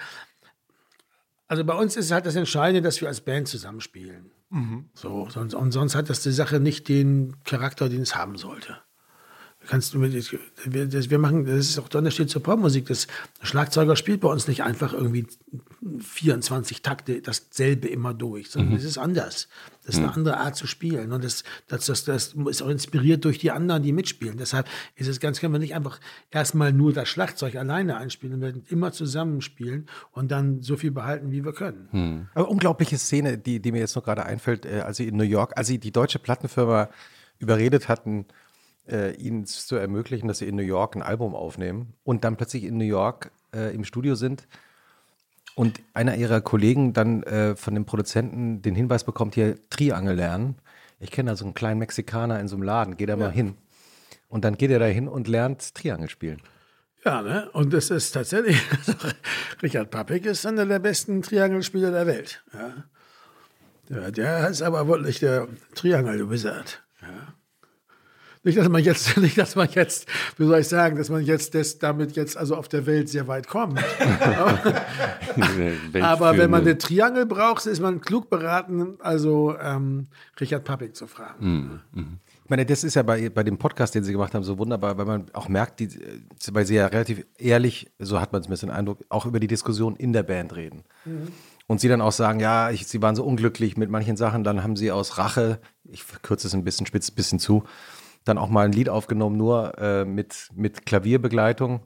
Also 1.47 1.63
bei 1.63 1.75
uns 1.75 1.95
ist 1.95 2.11
halt 2.11 2.25
das 2.25 2.35
Entscheidende, 2.35 2.81
dass 2.81 2.99
wir 3.01 3.07
als 3.07 3.21
Band 3.21 3.47
zusammenspielen. 3.47 4.31
Mhm. 4.49 4.89
So, 4.93 5.27
sonst, 5.29 5.53
und 5.53 5.71
sonst 5.71 5.95
hat 5.95 6.09
das 6.09 6.21
die 6.21 6.31
Sache 6.31 6.59
nicht 6.59 6.89
den 6.89 7.35
Charakter, 7.43 7.87
den 7.87 8.01
es 8.01 8.15
haben 8.15 8.35
sollte 8.37 8.77
kannst 9.67 9.93
du 9.93 10.01
wir, 10.01 10.91
wir 10.91 11.19
machen, 11.19 11.45
das 11.45 11.69
ist 11.69 11.79
auch 11.79 11.87
der 11.87 11.99
Unterschied 11.99 12.29
zur 12.29 12.43
Popmusik. 12.43 12.87
Das 12.87 13.07
Schlagzeuger 13.41 13.95
spielt 13.95 14.21
bei 14.21 14.27
uns 14.27 14.47
nicht 14.47 14.63
einfach 14.63 14.93
irgendwie 14.93 15.27
24 15.99 16.81
Takte 16.81 17.21
dasselbe 17.21 17.87
immer 17.87 18.13
durch, 18.13 18.49
sondern 18.49 18.71
mhm. 18.71 18.75
das 18.77 18.83
ist 18.83 18.97
anders. 18.97 19.47
Das 19.85 19.95
ist 19.95 19.99
eine 19.99 20.07
mhm. 20.07 20.13
andere 20.13 20.37
Art 20.37 20.55
zu 20.55 20.65
spielen. 20.65 21.11
Und 21.11 21.23
das, 21.23 21.43
das, 21.67 21.85
das, 21.85 22.05
das 22.05 22.35
ist 22.49 22.61
auch 22.61 22.69
inspiriert 22.69 23.23
durch 23.23 23.37
die 23.37 23.51
anderen, 23.51 23.83
die 23.83 23.91
mitspielen. 23.91 24.37
Deshalb 24.37 24.67
ist 24.95 25.07
es 25.07 25.19
ganz, 25.19 25.39
können 25.39 25.53
wir 25.53 25.59
nicht 25.59 25.75
einfach 25.75 25.99
erstmal 26.31 26.73
nur 26.73 26.91
das 26.91 27.07
Schlagzeug 27.07 27.55
alleine 27.55 27.97
einspielen. 27.97 28.41
Wir 28.41 28.47
werden 28.47 28.65
immer 28.69 28.91
zusammenspielen 28.91 29.87
und 30.11 30.31
dann 30.31 30.63
so 30.63 30.75
viel 30.75 30.91
behalten, 30.91 31.31
wie 31.31 31.45
wir 31.45 31.53
können. 31.53 31.89
Mhm. 31.91 32.27
Aber 32.33 32.49
unglaubliche 32.49 32.97
Szene, 32.97 33.37
die, 33.37 33.59
die 33.59 33.71
mir 33.71 33.79
jetzt 33.79 33.95
noch 33.95 34.03
gerade 34.03 34.25
einfällt, 34.25 34.65
äh, 34.65 34.81
als 34.81 34.97
sie 34.97 35.07
in 35.07 35.17
New 35.17 35.23
York, 35.23 35.53
als 35.55 35.67
sie 35.67 35.77
die 35.77 35.91
deutsche 35.91 36.19
Plattenfirma 36.19 36.89
überredet 37.37 37.87
hatten, 37.87 38.25
äh, 38.89 39.15
ihnen 39.15 39.45
zu 39.45 39.75
ermöglichen, 39.75 40.27
dass 40.27 40.39
sie 40.39 40.47
in 40.47 40.55
New 40.55 40.63
York 40.63 40.95
ein 40.95 41.01
Album 41.01 41.35
aufnehmen 41.35 41.93
und 42.03 42.23
dann 42.23 42.37
plötzlich 42.37 42.63
in 42.63 42.77
New 42.77 42.85
York 42.85 43.31
äh, 43.53 43.73
im 43.73 43.83
Studio 43.83 44.15
sind 44.15 44.47
und 45.55 45.81
einer 45.93 46.15
ihrer 46.15 46.41
Kollegen 46.41 46.93
dann 46.93 47.23
äh, 47.23 47.55
von 47.55 47.73
dem 47.73 47.85
Produzenten 47.85 48.61
den 48.61 48.75
Hinweis 48.75 49.03
bekommt, 49.03 49.35
hier 49.35 49.57
Triangel 49.69 50.15
lernen. 50.15 50.55
Ich 50.99 51.11
kenne 51.11 51.31
da 51.31 51.35
so 51.35 51.45
einen 51.45 51.53
kleinen 51.53 51.79
Mexikaner 51.79 52.39
in 52.39 52.47
so 52.47 52.55
einem 52.55 52.63
Laden, 52.63 52.97
geh 52.97 53.05
da 53.05 53.13
ja. 53.13 53.19
mal 53.19 53.31
hin. 53.31 53.55
Und 54.27 54.43
dann 54.43 54.57
geht 54.57 54.71
er 54.71 54.79
da 54.79 54.85
hin 54.85 55.07
und 55.07 55.27
lernt 55.27 55.73
Triangel 55.75 56.09
spielen. 56.09 56.41
Ja, 57.05 57.21
ne? 57.21 57.49
Und 57.51 57.71
das 57.71 57.91
ist 57.91 58.11
tatsächlich, 58.11 58.59
Richard 59.63 59.91
Pappig 59.91 60.25
ist 60.25 60.45
einer 60.45 60.65
der 60.65 60.79
besten 60.79 61.21
Triangelspieler 61.21 61.91
der 61.91 62.07
Welt. 62.07 62.43
Ja. 62.51 62.73
Der, 63.89 64.11
der 64.11 64.49
ist 64.49 64.63
aber 64.63 64.87
wirklich 64.87 65.19
der 65.19 65.47
Triangel-Wizard. 65.75 66.83
Ja. 67.01 67.34
Nicht, 68.45 68.59
dass 68.59 68.69
man 68.69 68.83
jetzt, 68.83 69.17
nicht, 69.21 69.37
dass 69.39 69.55
man 69.55 69.67
jetzt, 69.71 70.07
wie 70.37 70.45
soll 70.45 70.59
ich 70.59 70.67
sagen, 70.67 70.97
dass 70.97 71.09
man 71.09 71.25
jetzt 71.25 71.55
das, 71.55 71.79
damit 71.79 72.15
jetzt 72.15 72.37
also 72.37 72.55
auf 72.55 72.67
der 72.67 72.85
Welt 72.85 73.09
sehr 73.09 73.27
weit 73.27 73.47
kommt. 73.47 73.83
aber, 75.99 76.37
wenn 76.37 76.51
man 76.51 76.61
eine 76.61 76.77
Triangel 76.77 77.25
braucht, 77.25 77.65
ist 77.65 77.81
man 77.81 78.01
klug 78.01 78.29
beraten, 78.29 78.97
also 78.99 79.55
ähm, 79.59 80.07
Richard 80.39 80.63
Pappig 80.63 80.95
zu 80.95 81.07
fragen. 81.07 81.81
Mhm. 81.93 82.01
Mhm. 82.01 82.19
Ich 82.43 82.49
meine, 82.51 82.67
das 82.67 82.83
ist 82.83 82.93
ja 82.93 83.01
bei, 83.01 83.29
bei 83.29 83.43
dem 83.43 83.57
Podcast, 83.57 83.95
den 83.95 84.03
Sie 84.03 84.11
gemacht 84.11 84.35
haben, 84.35 84.43
so 84.43 84.59
wunderbar, 84.59 84.95
weil 84.99 85.05
man 85.05 85.25
auch 85.33 85.49
merkt, 85.49 85.79
die, 85.79 85.89
weil 86.51 86.67
Sie 86.67 86.75
ja 86.75 86.85
relativ 86.85 87.25
ehrlich, 87.39 87.91
so 87.97 88.21
hat 88.21 88.31
man 88.31 88.41
es 88.41 88.47
ein 88.47 88.51
bisschen 88.51 88.69
den 88.69 88.77
Eindruck, 88.77 88.99
auch 89.09 89.25
über 89.25 89.39
die 89.39 89.47
Diskussion 89.47 89.95
in 89.95 90.13
der 90.13 90.21
Band 90.21 90.55
reden. 90.55 90.83
Mhm. 91.05 91.29
Und 91.65 91.81
Sie 91.81 91.87
dann 91.87 92.01
auch 92.01 92.11
sagen, 92.11 92.39
ja, 92.39 92.69
ich, 92.69 92.85
Sie 92.85 93.01
waren 93.01 93.15
so 93.15 93.23
unglücklich 93.23 93.75
mit 93.75 93.89
manchen 93.89 94.17
Sachen, 94.17 94.43
dann 94.43 94.61
haben 94.61 94.75
Sie 94.75 94.91
aus 94.91 95.17
Rache, 95.17 95.59
ich 95.83 96.03
kürze 96.21 96.45
es 96.45 96.53
ein 96.53 96.63
bisschen, 96.63 96.85
spitze 96.85 97.11
ein 97.11 97.15
bisschen 97.15 97.39
zu, 97.39 97.63
dann 98.25 98.37
auch 98.37 98.49
mal 98.49 98.65
ein 98.65 98.71
Lied 98.71 98.89
aufgenommen, 98.89 99.37
nur 99.37 99.77
äh, 99.77 100.03
mit, 100.03 100.49
mit 100.53 100.85
Klavierbegleitung, 100.85 101.81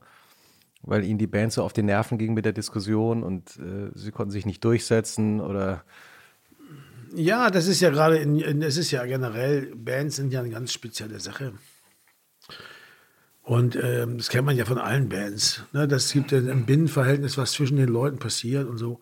weil 0.82 1.04
ihnen 1.04 1.20
die 1.20 1.28
Band 1.28 1.54
so 1.54 1.64
auf 1.64 1.74
die 1.74 1.84
Nerven 1.84 2.18
ging 2.18 2.34
mit 2.34 2.46
der 2.46 2.54
Diskussion 2.54 3.24
und 3.24 3.58
äh, 3.58 3.92
sie 3.94 4.12
konnten 4.12 4.32
sich 4.32 4.46
nicht 4.46 4.64
durchsetzen 4.64 5.42
oder. 5.42 5.84
Ja, 7.14 7.50
das 7.50 7.68
ist 7.68 7.82
ja 7.82 7.90
gerade, 7.90 8.18
es 8.64 8.78
ist 8.78 8.92
ja 8.92 9.06
generell, 9.06 9.74
Bands 9.76 10.16
sind 10.16 10.32
ja 10.32 10.40
eine 10.40 10.50
ganz 10.50 10.72
spezielle 10.72 11.20
Sache. 11.20 11.54
Und 13.42 13.76
ähm, 13.82 14.20
das 14.20 14.30
kennt 14.30 14.46
man 14.46 14.56
ja 14.56 14.64
von 14.64 14.78
allen 14.78 15.10
Bands. 15.10 15.64
Ne? 15.74 15.88
Das 15.88 16.12
gibt 16.12 16.32
ein 16.32 16.68
Binnenverhältnis, 16.68 17.36
was 17.36 17.54
zwischen 17.54 17.78
den 17.78 17.90
Leuten 17.90 18.20
passiert 18.20 18.68
und 18.68 18.78
so. 18.78 19.00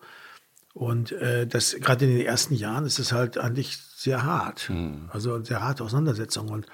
Und 0.72 1.12
äh, 1.12 1.46
das 1.46 1.76
gerade 1.80 2.06
in 2.06 2.16
den 2.16 2.26
ersten 2.26 2.54
Jahren 2.54 2.86
ist 2.86 2.98
es 2.98 3.12
halt 3.12 3.36
eigentlich 3.36 3.76
sehr 3.76 4.22
hart. 4.22 4.70
Mhm. 4.70 5.10
Also 5.12 5.42
sehr 5.44 5.60
harte 5.60 5.84
Auseinandersetzung. 5.84 6.48
Und 6.48 6.66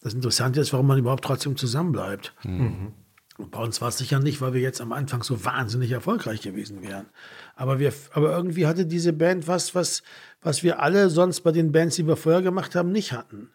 das 0.00 0.14
Interessante 0.14 0.60
ist, 0.60 0.72
warum 0.72 0.86
man 0.86 0.98
überhaupt 0.98 1.24
trotzdem 1.24 1.56
zusammenbleibt. 1.56 2.34
Mhm. 2.42 2.92
Und 3.40 3.50
bei 3.50 3.62
uns 3.62 3.80
war 3.80 3.88
es 3.88 3.98
sicher 3.98 4.18
nicht, 4.18 4.40
weil 4.40 4.52
wir 4.52 4.60
jetzt 4.60 4.80
am 4.80 4.92
Anfang 4.92 5.22
so 5.22 5.44
wahnsinnig 5.44 5.90
erfolgreich 5.92 6.42
gewesen 6.42 6.82
wären. 6.82 7.06
Aber, 7.56 7.78
wir, 7.78 7.92
aber 8.12 8.36
irgendwie 8.36 8.66
hatte 8.66 8.84
diese 8.86 9.12
Band 9.12 9.48
was, 9.48 9.74
was, 9.74 10.02
was 10.42 10.62
wir 10.62 10.80
alle 10.80 11.08
sonst 11.08 11.40
bei 11.40 11.52
den 11.52 11.72
Bands, 11.72 11.96
die 11.96 12.06
wir 12.06 12.16
vorher 12.16 12.42
gemacht 12.42 12.74
haben, 12.74 12.92
nicht 12.92 13.12
hatten. 13.12 13.50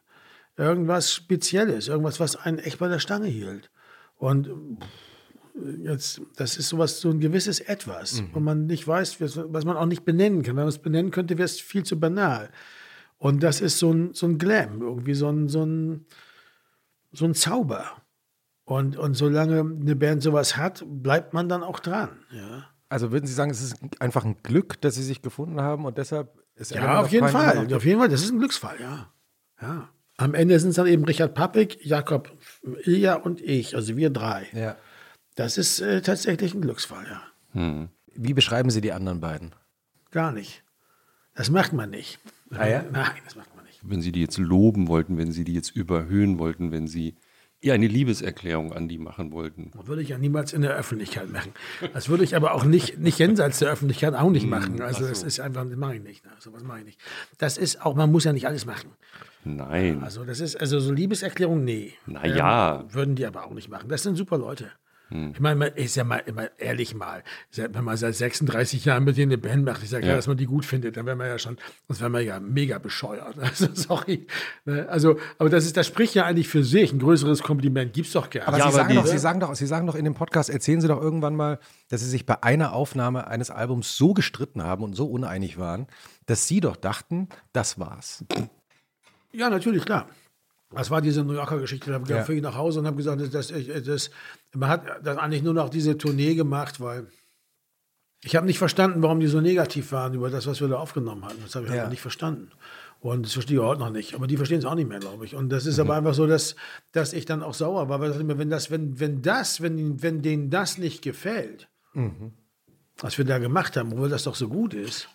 Irgendwas 0.57 1.13
Spezielles, 1.13 1.88
irgendwas, 1.88 2.19
was 2.19 2.35
einen 2.35 2.59
echt 2.59 2.80
bei 2.80 2.88
der 2.88 2.99
Stange 2.99 3.27
hielt. 3.27 3.69
Und 4.17 4.49
jetzt, 5.84 6.22
das 6.35 6.57
ist 6.57 6.69
sowas, 6.69 6.99
so 6.99 7.09
ein 7.09 7.19
gewisses 7.19 7.59
Etwas, 7.59 8.22
mhm. 8.22 8.30
wo 8.34 8.39
man 8.39 8.65
nicht 8.65 8.88
weiß, 8.88 9.22
was 9.22 9.65
man 9.65 9.77
auch 9.77 9.85
nicht 9.85 10.05
benennen 10.05 10.41
kann. 10.41 10.55
Wenn 10.55 10.63
man 10.63 10.69
es 10.69 10.80
benennen 10.80 11.11
könnte, 11.11 11.38
wäre 11.38 11.45
es 11.45 11.59
viel 11.59 11.84
zu 11.84 11.99
banal. 11.99 12.49
Und 13.17 13.43
das 13.43 13.61
ist 13.61 13.80
so 13.80 13.91
ein, 13.91 14.13
so 14.13 14.26
ein 14.26 14.38
Glam, 14.38 14.81
irgendwie 14.81 15.13
so 15.13 15.30
ein, 15.30 15.47
so 15.47 15.63
ein, 15.63 16.05
so 17.16 17.26
ein 17.26 17.34
Zauber. 17.34 17.86
Und, 18.66 18.98
und 18.98 19.14
solange 19.14 19.60
eine 19.60 19.96
Band 19.96 20.24
sowas 20.24 20.58
hat, 20.58 20.84
bleibt 20.88 21.34
man 21.34 21.48
dann 21.48 21.64
auch 21.64 21.80
dran. 21.80 22.10
Ja. 22.32 22.68
Also 22.90 23.12
würden 23.12 23.28
Sie 23.28 23.34
sagen, 23.34 23.52
es 23.52 23.62
ist 23.62 23.78
einfach 24.00 24.26
ein 24.26 24.38
Glück, 24.42 24.82
dass 24.82 24.96
Sie 24.96 25.04
sich 25.04 25.22
gefunden 25.22 25.62
haben 25.62 25.86
und 25.86 25.98
deshalb 25.98 26.38
ist 26.56 26.72
Ja, 26.72 27.00
auf 27.02 27.12
jeden 27.12 27.28
Fall. 27.28 27.74
Auf 27.74 27.86
jeden 27.86 28.00
Fall, 28.00 28.10
das 28.10 28.24
ist 28.24 28.32
ein 28.32 28.40
Glücksfall, 28.40 28.78
ja. 28.80 29.12
ja. 29.62 29.90
Am 30.18 30.34
Ende 30.34 30.60
sind 30.60 30.70
es 30.70 30.76
dann 30.78 30.88
eben 30.88 31.04
Richard 31.04 31.34
Pappig, 31.34 31.78
Jakob 31.84 32.32
Ilja 32.84 33.16
und 33.16 33.42
ich, 33.42 33.76
also 33.76 33.98
wir 33.98 34.10
drei. 34.10 34.48
Ja. 34.54 34.78
Das 35.36 35.58
ist 35.58 35.82
äh, 35.82 36.02
tatsächlich 36.02 36.54
ein 36.54 36.62
Glücksfall, 36.62 37.06
ja. 37.06 37.22
Hm. 37.52 37.90
Wie 38.14 38.34
beschreiben 38.34 38.70
Sie 38.70 38.82
die 38.82 38.94
anderen 38.94 39.20
beiden? 39.20 39.54
Gar 40.12 40.32
nicht. 40.32 40.64
Das 41.36 41.50
macht 41.50 41.74
man 41.74 41.90
nicht. 41.90 42.20
Ah, 42.52 42.66
ja? 42.66 42.84
Nein, 42.90 43.12
das 43.26 43.36
macht 43.36 43.54
man 43.54 43.55
wenn 43.88 44.02
Sie 44.02 44.12
die 44.12 44.22
jetzt 44.22 44.38
loben 44.38 44.88
wollten, 44.88 45.18
wenn 45.18 45.32
Sie 45.32 45.44
die 45.44 45.53
jetzt 45.53 45.76
überhöhen 45.76 46.40
wollten, 46.40 46.72
wenn 46.72 46.88
Sie 46.88 47.16
ihr 47.62 47.74
eine 47.74 47.88
Liebeserklärung 47.88 48.74
an 48.74 48.88
die 48.88 48.98
machen 48.98 49.32
wollten. 49.32 49.72
Das 49.74 49.88
würde 49.88 50.02
ich 50.02 50.10
ja 50.10 50.18
niemals 50.18 50.53
in 50.53 50.62
der 50.62 50.76
Öffentlichkeit 50.76 51.32
machen. 51.32 51.52
Das 51.94 52.10
würde 52.10 52.24
ich 52.24 52.36
aber 52.36 52.53
auch 52.53 52.64
nicht, 52.64 52.99
nicht 52.99 53.18
jenseits 53.18 53.60
der 53.60 53.70
Öffentlichkeit 53.70 54.14
auch 54.14 54.30
nicht 54.30 54.44
hm, 54.44 54.49
machen. 54.49 54.82
Also 54.82 55.02
so. 55.02 55.10
das 55.10 55.24
ist 55.24 55.40
einfach, 55.40 55.66
das 55.68 55.76
mache 55.76 55.95
ich 55.95 56.03
nicht. 56.03 56.24
So 56.40 56.53
was 56.53 56.64
mache 56.64 56.80
ich 56.80 56.86
nicht. 56.86 56.99
Das 57.40 57.57
ist 57.57 57.84
auch, 57.84 57.95
man 57.95 58.12
muss 58.12 58.24
ja 58.24 58.34
nicht 58.34 58.45
alles 58.45 58.66
machen. 58.66 58.91
Nein. 59.44 60.03
Also 60.03 60.26
das 60.26 60.40
ist, 60.40 60.60
also 60.60 60.80
so 60.80 60.91
Liebeserklärung, 60.91 61.64
nee. 61.64 61.94
Naja. 62.06 62.82
Ähm, 62.82 62.94
würden 62.94 63.16
die 63.16 63.26
aber 63.26 63.45
auch 63.45 63.53
nicht 63.53 63.70
machen. 63.70 63.90
Das 63.90 64.03
sind 64.03 64.16
super 64.16 64.38
Leute. 64.38 64.72
Hm. 65.10 65.32
Ich 65.34 65.40
meine, 65.40 65.68
ist 65.68 65.95
ja 65.95 66.03
mal 66.03 66.18
immer 66.26 66.49
ehrlich 66.57 66.95
mal, 66.95 67.23
wenn 67.56 67.84
man 67.84 67.95
seit 67.98 68.15
36 68.15 68.86
Jahren 68.86 69.03
mit 69.03 69.18
denen 69.18 69.32
eine 69.32 69.38
Band 69.38 69.64
macht, 69.64 69.84
ich 69.84 69.90
sage 69.90 70.06
ja. 70.06 70.11
ja, 70.11 70.15
dass 70.15 70.27
man 70.27 70.38
die 70.38 70.45
gut 70.45 70.65
findet, 70.65 70.98
dann 70.98 71.06
wäre 71.06 71.15
man 71.15 71.27
ja 71.27 71.38
schon, 71.38 71.57
das 71.88 71.99
wäre 71.99 72.10
man 72.10 72.26
ja 72.26 72.40
mega 72.40 72.80
bescheuert. 72.80 73.36
Also 73.45 73.69
sorry. 73.73 74.27
Ne? 74.65 74.88
Also, 74.90 75.18
aber 75.38 75.49
das 75.49 75.65
ist, 75.65 75.77
das 75.77 75.88
spricht 75.88 76.15
ja 76.15 76.26
eigentlich 76.26 76.48
für 76.48 76.64
sich. 76.64 76.91
Ein 76.91 76.99
größeres 76.99 77.41
Kompliment 77.41 77.94
gibt 77.94 78.07
es 78.07 78.14
doch 78.14 78.30
gerne. 78.30 78.48
Aber, 78.48 78.57
ja, 78.57 78.64
Sie, 78.64 78.68
aber 78.69 78.77
sagen 78.77 78.95
doch, 78.95 79.06
Sie, 79.06 79.18
sagen 79.18 79.40
doch, 79.40 79.56
Sie 79.56 79.68
sagen 79.68 79.88
doch 79.88 79.95
in 79.95 80.03
dem 80.03 80.15
Podcast, 80.15 80.49
erzählen 80.49 80.82
Sie 80.82 80.88
doch 80.88 81.02
irgendwann 81.02 81.36
mal, 81.36 81.60
dass 81.90 82.02
Sie 82.02 82.10
sich 82.10 82.26
bei 82.26 82.41
einer 82.44 82.73
Aufnahme 82.73 83.27
eines 83.27 83.52
Albums 83.52 83.95
so 83.95 84.14
gestritten 84.14 84.64
haben 84.64 84.84
und 84.84 84.95
so 84.95 85.06
uneinig 85.06 85.57
waren, 85.57 85.88
dass 86.26 86.48
Sie 86.48 86.60
doch 86.60 86.76
dachten, 86.76 87.30
das 87.53 87.80
war's. 87.80 88.26
Ja, 89.32 89.49
natürlich, 89.49 89.86
klar. 89.86 90.10
Das 90.72 90.92
war 90.92 91.02
diese 91.02 91.24
New 91.24 91.34
Yorker 91.34 91.60
Geschichte. 91.60 91.92
Da 91.92 92.16
ja. 92.16 92.28
ich 92.28 92.42
nach 92.42 92.56
Hause 92.56 92.80
und 92.80 92.88
habe 92.88 92.98
gesagt, 92.98 93.22
dass, 93.22 93.48
dass, 93.48 93.84
dass, 93.84 94.10
man 94.54 94.70
hat 94.70 94.84
dann 95.04 95.18
eigentlich 95.18 95.44
nur 95.44 95.54
noch 95.54 95.70
diese 95.70 95.98
Tournee 95.98 96.36
gemacht, 96.36 96.82
weil 96.82 97.08
ich 98.24 98.36
habe 98.36 98.48
nicht 98.48 98.58
verstanden, 98.58 99.04
warum 99.04 99.20
die 99.20 99.28
so 99.28 99.40
negativ 99.40 99.92
waren 99.92 100.14
über 100.16 100.30
das, 100.30 100.48
was 100.48 100.60
wir 100.60 100.68
da 100.68 100.78
aufgenommen 100.78 101.24
hatten. 101.24 101.40
Das 101.44 101.56
habe 101.56 101.66
ich 101.66 101.72
ja. 101.72 101.78
einfach 101.78 101.92
nicht 101.92 102.02
verstanden. 102.02 102.52
Und 103.00 103.24
das 103.26 103.34
verstehe 103.34 103.58
ich 103.58 103.64
heute 103.64 103.82
noch 103.82 103.92
nicht. 103.92 104.16
Aber 104.16 104.26
die 104.26 104.36
verstehen 104.36 104.60
es 104.60 104.66
auch 104.66 104.74
nicht 104.74 104.90
mehr, 104.90 105.00
glaube 105.00 105.26
ich. 105.26 105.36
Und 105.36 105.50
das 105.50 105.68
ist 105.68 105.78
mhm. 105.78 105.84
aber 105.84 105.96
einfach 105.96 106.16
so, 106.16 106.26
dass, 106.26 106.56
dass 106.92 107.14
ich 107.14 107.26
dann 107.26 107.44
auch 107.44 107.54
sauer 107.54 107.88
war. 107.88 108.00
Weil 108.00 108.28
wenn 108.40 108.50
das, 108.50 108.72
wenn, 108.72 109.00
wenn 109.00 109.22
das, 109.22 109.62
wenn, 109.62 110.02
wenn 110.02 110.24
denen 110.24 110.50
das 110.50 110.80
nicht 110.80 111.04
gefällt, 111.04 111.70
mhm. 111.94 112.34
was 112.98 113.20
wir 113.20 113.26
da 113.26 113.38
gemacht 113.38 113.78
haben, 113.78 113.94
obwohl 113.94 114.10
das 114.10 114.24
doch 114.24 114.34
so 114.34 114.50
gut 114.50 114.74
ist, 114.74 115.08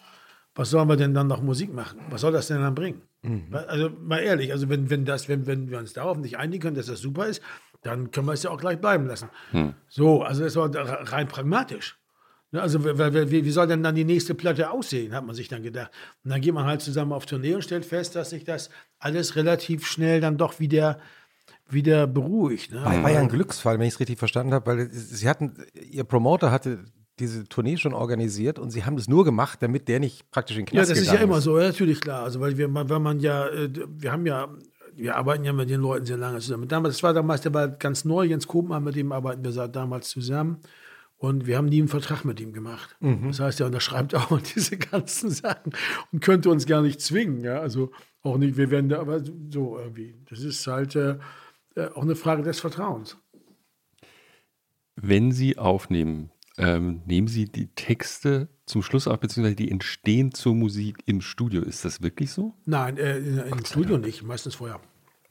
was 0.54 0.70
sollen 0.70 0.88
wir 0.88 0.96
denn 0.96 1.14
dann 1.14 1.26
noch 1.26 1.42
Musik 1.42 1.74
machen? 1.74 2.00
Was 2.10 2.20
soll 2.20 2.32
das 2.32 2.46
denn 2.46 2.60
dann 2.60 2.76
bringen? 2.76 3.02
Mhm. 3.22 3.54
Also 3.54 3.90
mal 3.90 4.18
ehrlich, 4.18 4.52
also 4.52 4.68
wenn, 4.68 4.90
wenn, 4.90 5.04
das, 5.04 5.28
wenn, 5.28 5.46
wenn 5.46 5.70
wir 5.70 5.78
uns 5.78 5.92
darauf 5.92 6.16
nicht 6.16 6.38
einigen 6.38 6.62
können, 6.62 6.76
dass 6.76 6.86
das 6.86 7.00
super 7.00 7.26
ist, 7.26 7.42
dann 7.82 8.10
können 8.10 8.26
wir 8.26 8.32
es 8.32 8.42
ja 8.42 8.50
auch 8.50 8.60
gleich 8.60 8.80
bleiben 8.80 9.06
lassen. 9.06 9.28
Mhm. 9.52 9.74
So, 9.88 10.22
also 10.22 10.44
das 10.44 10.56
war 10.56 10.70
rein 10.74 11.28
pragmatisch. 11.28 11.98
Ne, 12.52 12.60
also 12.60 12.84
wie, 12.84 13.44
wie 13.44 13.50
soll 13.50 13.68
denn 13.68 13.82
dann 13.82 13.94
die 13.94 14.04
nächste 14.04 14.34
Platte 14.34 14.70
aussehen, 14.70 15.14
hat 15.14 15.24
man 15.24 15.36
sich 15.36 15.48
dann 15.48 15.62
gedacht. 15.62 15.92
Und 16.24 16.30
dann 16.30 16.40
geht 16.40 16.52
man 16.52 16.66
halt 16.66 16.80
zusammen 16.80 17.12
auf 17.12 17.24
Tournee 17.26 17.54
und 17.54 17.62
stellt 17.62 17.84
fest, 17.84 18.16
dass 18.16 18.30
sich 18.30 18.44
das 18.44 18.70
alles 18.98 19.36
relativ 19.36 19.86
schnell 19.86 20.20
dann 20.20 20.36
doch 20.36 20.58
wieder 20.58 20.98
wieder 21.72 22.08
beruhigt. 22.08 22.72
Ne? 22.72 22.84
War, 22.84 23.02
war 23.04 23.10
ja 23.12 23.20
ein 23.20 23.28
Glücksfall, 23.28 23.78
wenn 23.78 23.86
ich 23.86 23.94
es 23.94 24.00
richtig 24.00 24.18
verstanden 24.18 24.52
habe, 24.52 24.66
weil 24.66 24.90
sie 24.90 25.28
hatten, 25.28 25.54
ihr 25.74 26.02
Promoter 26.02 26.50
hatte 26.50 26.84
diese 27.20 27.48
Tournee 27.48 27.76
schon 27.76 27.94
organisiert 27.94 28.58
und 28.58 28.70
sie 28.70 28.84
haben 28.84 28.96
das 28.96 29.08
nur 29.08 29.24
gemacht, 29.24 29.62
damit 29.62 29.88
der 29.88 30.00
nicht 30.00 30.30
praktisch 30.30 30.56
in 30.56 30.64
den 30.64 30.70
Knast 30.70 30.88
Ja, 30.88 30.94
das 30.94 31.02
ist 31.02 31.12
ja 31.12 31.20
immer 31.20 31.38
ist. 31.38 31.44
so, 31.44 31.58
ja, 31.58 31.68
natürlich 31.68 32.00
klar. 32.00 32.24
Also 32.24 32.40
weil 32.40 32.56
wir, 32.56 32.72
weil 32.72 32.98
man 32.98 33.20
ja, 33.20 33.46
äh, 33.48 33.70
wir 33.88 34.12
haben 34.12 34.26
ja, 34.26 34.48
wir 34.94 35.16
arbeiten 35.16 35.44
ja 35.44 35.52
mit 35.52 35.70
den 35.70 35.80
Leuten 35.80 36.06
sehr 36.06 36.16
lange 36.16 36.40
zusammen. 36.40 36.68
Damals, 36.68 36.96
das 36.96 37.02
war 37.02 37.14
damals, 37.14 37.42
der 37.42 37.54
war 37.54 37.68
ganz 37.68 38.04
neu, 38.04 38.24
Jens 38.24 38.46
Kopenmann, 38.46 38.84
mit 38.84 38.96
dem 38.96 39.12
arbeiten 39.12 39.44
wir 39.44 39.52
seit 39.52 39.76
damals 39.76 40.08
zusammen. 40.08 40.58
Und 41.16 41.46
wir 41.46 41.58
haben 41.58 41.66
nie 41.66 41.80
einen 41.80 41.88
Vertrag 41.88 42.24
mit 42.24 42.40
ihm 42.40 42.54
gemacht. 42.54 42.96
Mhm. 43.00 43.28
Das 43.28 43.40
heißt, 43.40 43.60
er 43.60 43.66
unterschreibt 43.66 44.14
auch 44.14 44.40
diese 44.40 44.78
ganzen 44.78 45.30
Sachen 45.30 45.72
und 46.12 46.20
könnte 46.20 46.48
uns 46.48 46.66
gar 46.66 46.80
nicht 46.80 47.00
zwingen. 47.00 47.44
Ja? 47.44 47.60
Also 47.60 47.92
auch 48.22 48.38
nicht, 48.38 48.56
wir 48.56 48.70
werden 48.70 48.88
da, 48.88 49.00
aber 49.00 49.20
so 49.50 49.78
irgendwie. 49.78 50.14
Das 50.30 50.40
ist 50.40 50.66
halt 50.66 50.96
äh, 50.96 51.18
äh 51.74 51.88
auch 51.94 52.02
eine 52.02 52.16
Frage 52.16 52.42
des 52.42 52.60
Vertrauens. 52.60 53.18
Wenn 54.96 55.32
Sie 55.32 55.56
aufnehmen, 55.56 56.30
ähm, 56.60 57.02
nehmen 57.06 57.28
Sie 57.28 57.46
die 57.46 57.68
Texte 57.68 58.48
zum 58.66 58.82
Schluss 58.82 59.08
auf, 59.08 59.18
beziehungsweise 59.18 59.56
die 59.56 59.70
entstehen 59.70 60.32
zur 60.32 60.54
Musik 60.54 60.98
im 61.06 61.20
Studio. 61.20 61.62
Ist 61.62 61.84
das 61.84 62.02
wirklich 62.02 62.30
so? 62.30 62.54
Nein, 62.66 62.96
äh, 62.96 63.18
im 63.18 63.64
Studio 63.64 63.96
Dank. 63.96 64.06
nicht, 64.06 64.22
meistens 64.22 64.54
vorher. 64.54 64.80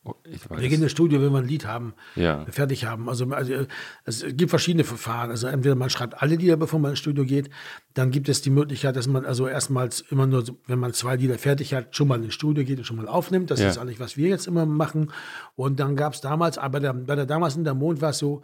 Oh, 0.05 0.13
wir 0.23 0.69
gehen 0.69 0.81
ins 0.81 0.93
Studio, 0.93 1.21
wenn 1.21 1.31
wir 1.33 1.39
ein 1.39 1.47
Lied 1.47 1.65
haben, 1.65 1.93
ja. 2.15 2.45
fertig 2.49 2.85
haben. 2.85 3.09
Also, 3.09 3.29
also, 3.31 3.65
es 4.05 4.25
gibt 4.31 4.49
verschiedene 4.49 4.85
Verfahren. 4.85 5.29
Also 5.29 5.47
entweder 5.47 5.75
man 5.75 5.89
schreibt 5.89 6.21
alle 6.21 6.35
Lieder, 6.35 6.55
bevor 6.55 6.79
man 6.79 6.91
ins 6.91 6.99
Studio 6.99 7.25
geht. 7.25 7.49
Dann 7.95 8.09
gibt 8.09 8.29
es 8.29 8.41
die 8.41 8.49
Möglichkeit, 8.49 8.95
dass 8.95 9.07
man 9.07 9.25
also 9.25 9.47
erstmals 9.47 9.99
immer 10.09 10.25
nur, 10.25 10.45
wenn 10.67 10.79
man 10.79 10.93
zwei 10.93 11.17
Lieder 11.17 11.37
fertig 11.37 11.73
hat, 11.73 11.95
schon 11.97 12.07
mal 12.07 12.23
ins 12.23 12.33
Studio 12.33 12.63
geht 12.63 12.77
und 12.77 12.85
schon 12.85 12.95
mal 12.95 13.09
aufnimmt. 13.09 13.51
Das 13.51 13.59
ja. 13.59 13.67
ist 13.67 13.77
eigentlich, 13.77 13.99
was 13.99 14.15
wir 14.15 14.29
jetzt 14.29 14.47
immer 14.47 14.65
machen. 14.65 15.11
Und 15.55 15.81
dann 15.81 15.97
gab 15.97 16.13
es 16.13 16.21
damals, 16.21 16.57
aber 16.57 16.79
der, 16.79 16.93
bei 16.93 17.15
der 17.15 17.25
damals 17.25 17.57
in 17.57 17.65
der 17.65 17.73
Mond 17.73 17.99
war 18.01 18.11
es 18.11 18.19
so, 18.19 18.41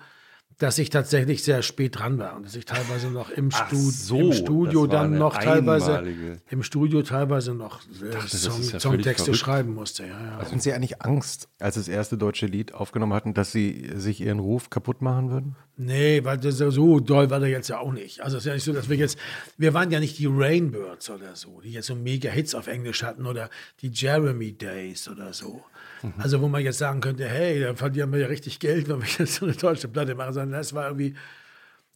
dass 0.57 0.77
ich 0.77 0.90
tatsächlich 0.90 1.44
sehr 1.44 1.61
spät 1.61 1.99
dran 1.99 2.18
war 2.18 2.36
und 2.36 2.45
dass 2.45 2.56
ich 2.56 2.65
teilweise 2.65 3.10
noch 3.10 3.30
im, 3.30 3.52
Stu 3.52 3.76
so, 3.76 4.18
im 4.19 4.34
Studio 4.34 4.88
dann 4.88 5.18
noch 5.18 5.38
teilweise 5.38 6.03
im 6.49 6.64
Studio 6.64 7.02
teilweise 7.02 7.53
noch 7.53 7.82
äh, 8.02 8.11
dachte, 8.11 8.38
Song, 8.38 8.61
ja 8.64 8.80
Songtexte 8.80 9.34
schreiben 9.34 9.73
musste. 9.73 10.03
Ja, 10.03 10.10
ja. 10.10 10.38
Hatten 10.38 10.60
Sie 10.60 10.72
eigentlich 10.72 11.02
Angst, 11.02 11.49
als 11.60 11.76
das 11.76 11.88
erste 11.88 12.18
deutsche 12.18 12.45
Lied 12.45 12.73
aufgenommen 12.73 13.14
hatten, 13.14 13.34
dass 13.34 13.52
Sie 13.52 13.91
sich 13.95 14.22
Ihren 14.22 14.40
Ruf 14.40 14.69
kaputt 14.69 15.02
machen 15.02 15.30
würden? 15.30 15.56
Nee, 15.77 16.23
weil 16.23 16.38
das 16.38 16.57
so 16.57 17.02
doll 17.02 17.30
war 17.30 17.41
der 17.41 17.49
jetzt 17.49 17.68
ja 17.68 17.80
auch 17.80 17.91
nicht. 17.91 18.22
Also 18.22 18.38
es 18.38 18.44
ist 18.44 18.48
ja 18.48 18.53
nicht 18.53 18.64
so, 18.64 18.72
dass 18.72 18.88
wir 18.88 18.95
jetzt, 18.95 19.18
wir 19.57 19.73
waren 19.73 19.91
ja 19.91 19.99
nicht 19.99 20.18
die 20.18 20.27
Rainbirds 20.27 21.10
oder 21.10 21.36
so, 21.36 21.60
die 21.61 21.73
jetzt 21.73 21.88
so 21.88 21.95
mega 21.95 22.30
Hits 22.30 22.56
auf 22.56 22.68
Englisch 22.68 23.03
hatten 23.03 23.26
oder 23.26 23.49
die 23.82 23.90
Jeremy 23.90 24.53
Days 24.53 25.10
oder 25.10 25.34
so. 25.34 25.64
Mhm. 26.06 26.14
Also 26.18 26.41
wo 26.41 26.48
man 26.48 26.61
jetzt 26.64 26.77
sagen 26.77 27.02
könnte, 27.02 27.27
hey, 27.27 27.61
da 27.61 27.76
verlieren 27.76 28.11
wir 28.11 28.19
ja 28.19 28.27
richtig 28.27 28.60
Geld, 28.60 28.88
wenn 28.88 29.02
wir 29.02 29.07
jetzt 29.07 29.36
so 29.36 29.45
eine 29.45 29.56
deutsche 29.56 29.88
Platte 29.88 30.15
machen, 30.15 30.34
sondern 30.34 30.60
es 30.60 30.73
war 30.73 30.88
irgendwie, 30.88 31.15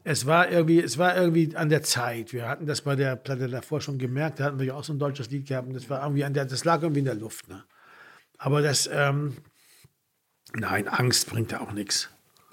es 0.03 0.25
war 0.25 0.49
irgendwie, 0.49 0.81
es 0.81 0.97
war 0.97 1.15
irgendwie 1.15 1.55
an 1.55 1.69
der 1.69 1.83
Zeit. 1.83 2.33
Wir 2.33 2.47
hatten 2.47 2.65
das 2.65 2.81
bei 2.81 2.95
der 2.95 3.15
Platte 3.15 3.47
davor 3.47 3.81
schon 3.81 3.97
gemerkt, 3.97 4.39
da 4.39 4.45
hatten 4.45 4.59
wir 4.59 4.67
ja 4.67 4.73
auch 4.73 4.83
so 4.83 4.93
ein 4.93 4.99
deutsches 4.99 5.29
Lied 5.29 5.47
gehabt 5.47 5.67
und 5.67 5.73
das 5.73 5.89
war 5.89 6.01
irgendwie 6.01 6.23
an 6.23 6.33
der, 6.33 6.45
das 6.45 6.65
lag 6.65 6.81
irgendwie 6.81 6.99
in 6.99 7.05
der 7.05 7.15
Luft. 7.15 7.47
Ne? 7.47 7.63
Aber 8.37 8.61
das, 8.61 8.89
ähm, 8.91 9.37
nein, 10.53 10.87
Angst 10.87 11.29
bringt 11.29 11.51
da 11.51 11.59
auch 11.59 11.73
nichts. 11.73 12.09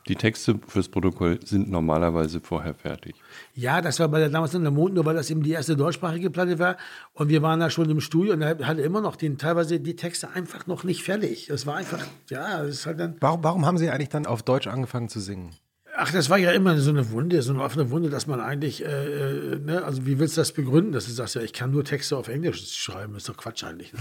Die 0.09 0.15
Texte 0.15 0.61
fürs 0.69 0.89
Protokoll 0.89 1.41
sind 1.45 1.69
normalerweise 1.69 2.41
vorher 2.41 2.75
fertig. 2.75 3.17
Ja, 3.55 3.81
das 3.81 3.99
war 3.99 4.09
bei 4.09 4.21
der 4.21 4.29
damals 4.29 4.55
in 4.55 4.63
der 4.63 4.71
Mond, 4.71 4.95
nur 4.95 5.05
weil 5.05 5.17
das 5.17 5.31
eben 5.31 5.43
die 5.43 5.51
erste 5.51 5.77
deutschsprachige 5.77 6.31
Platte 6.31 6.59
war. 6.61 6.77
Und 7.15 7.29
wir 7.29 7.43
waren 7.43 7.59
da 7.59 7.71
schon 7.71 7.91
im 7.91 8.01
Studio 8.01 8.35
und 8.35 8.43
er 8.43 8.67
hatte 8.67 8.83
immer 8.83 9.01
noch 9.01 9.17
den, 9.17 9.37
teilweise 9.37 9.81
die 9.81 9.97
Texte 9.97 10.31
einfach 10.31 10.67
noch 10.69 10.85
nicht 10.85 11.03
fertig. 11.03 11.47
Das 11.49 11.67
war 11.67 11.75
einfach, 11.75 12.05
ja, 12.31 12.63
das 12.63 12.71
ist 12.71 12.87
halt 12.87 13.01
dann. 13.01 13.17
Warum, 13.21 13.43
warum 13.43 13.67
haben 13.67 13.79
Sie 13.79 13.91
eigentlich 13.91 14.09
dann 14.09 14.27
auf 14.27 14.43
Deutsch 14.43 14.69
angefangen 14.69 15.09
zu 15.09 15.19
singen? 15.19 15.51
Ach, 15.99 16.13
das 16.13 16.29
war 16.29 16.37
ja 16.37 16.53
immer 16.53 16.79
so 16.79 16.91
eine 16.91 17.11
Wunde, 17.11 17.41
so 17.41 17.53
eine 17.53 17.63
offene 17.63 17.91
Wunde, 17.91 18.11
dass 18.11 18.27
man 18.27 18.39
eigentlich, 18.39 18.85
äh, 18.85 19.55
äh, 19.55 19.59
ne, 19.59 19.83
also 19.83 20.05
wie 20.05 20.19
willst 20.19 20.37
du 20.37 20.43
das 20.43 20.53
begründen, 20.53 20.93
dass 20.93 21.07
du 21.07 21.13
sagst, 21.13 21.37
ja, 21.37 21.41
ich 21.41 21.55
kann 21.55 21.71
nur 21.71 21.85
Texte 21.85 22.17
auf 22.17 22.29
Englisch 22.29 22.71
schreiben, 22.77 23.17
ist 23.17 23.29
doch 23.29 23.37
Quatsch 23.37 23.65
eigentlich. 23.65 23.95
Ne? 23.95 23.99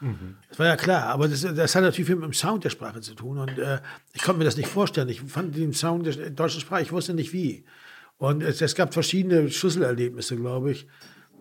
Mhm. 0.00 0.36
Das 0.48 0.58
war 0.58 0.66
ja 0.66 0.76
klar, 0.76 1.04
aber 1.04 1.28
das, 1.28 1.42
das 1.42 1.74
hat 1.74 1.82
natürlich 1.82 2.06
viel 2.06 2.16
mit 2.16 2.24
dem 2.24 2.32
Sound 2.32 2.64
der 2.64 2.70
Sprache 2.70 3.02
zu 3.02 3.14
tun 3.14 3.38
und 3.38 3.58
äh, 3.58 3.80
ich 4.14 4.22
konnte 4.22 4.38
mir 4.38 4.44
das 4.44 4.56
nicht 4.56 4.68
vorstellen. 4.68 5.08
Ich 5.10 5.20
fand 5.20 5.54
den 5.54 5.74
Sound 5.74 6.06
der 6.06 6.30
deutschen 6.30 6.62
Sprache, 6.62 6.82
ich 6.82 6.92
wusste 6.92 7.12
nicht 7.12 7.34
wie. 7.34 7.64
Und 8.16 8.42
es, 8.42 8.62
es 8.62 8.74
gab 8.74 8.94
verschiedene 8.94 9.50
Schlüsselerlebnisse, 9.50 10.36
glaube 10.36 10.70
ich. 10.70 10.86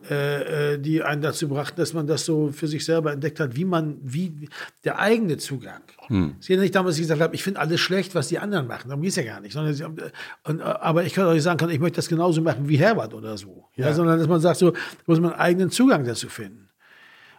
Äh, 0.09 0.73
äh, 0.73 0.79
die 0.79 1.01
einen 1.01 1.21
dazu 1.21 1.47
brachten, 1.47 1.79
dass 1.79 1.93
man 1.93 2.07
das 2.07 2.25
so 2.25 2.51
für 2.51 2.67
sich 2.67 2.83
selber 2.83 3.13
entdeckt 3.13 3.39
hat, 3.39 3.55
wie 3.55 3.63
man, 3.63 3.97
wie 4.03 4.49
der 4.83 4.99
eigene 4.99 5.37
Zugang. 5.37 5.81
Hm. 6.07 6.35
Sie 6.41 6.57
nicht 6.57 6.75
damals 6.75 6.97
gesagt 6.97 7.21
habe, 7.21 7.33
ich 7.35 7.43
finde 7.43 7.61
alles 7.61 7.79
schlecht, 7.79 8.13
was 8.13 8.27
die 8.27 8.37
anderen 8.37 8.67
machen. 8.67 8.89
Darum 8.89 9.01
geht 9.01 9.11
es 9.11 9.15
ja 9.15 9.23
gar 9.23 9.39
nicht. 9.39 9.53
Sondern 9.53 9.73
sie, 9.73 9.85
und, 9.85 10.61
aber 10.61 11.05
ich 11.05 11.13
kann 11.13 11.25
auch 11.25 11.33
nicht 11.33 11.43
sagen, 11.43 11.69
ich 11.69 11.79
möchte 11.79 11.97
das 11.97 12.09
genauso 12.09 12.41
machen 12.41 12.67
wie 12.67 12.75
Herbert 12.75 13.13
oder 13.13 13.37
so. 13.37 13.69
Ja, 13.75 13.87
ja. 13.87 13.93
Sondern 13.93 14.19
dass 14.19 14.27
man 14.27 14.41
sagt, 14.41 14.57
so 14.57 14.73
muss 15.05 15.21
man 15.21 15.31
einen 15.31 15.39
eigenen 15.39 15.71
Zugang 15.71 16.03
dazu 16.03 16.27
finden. 16.27 16.69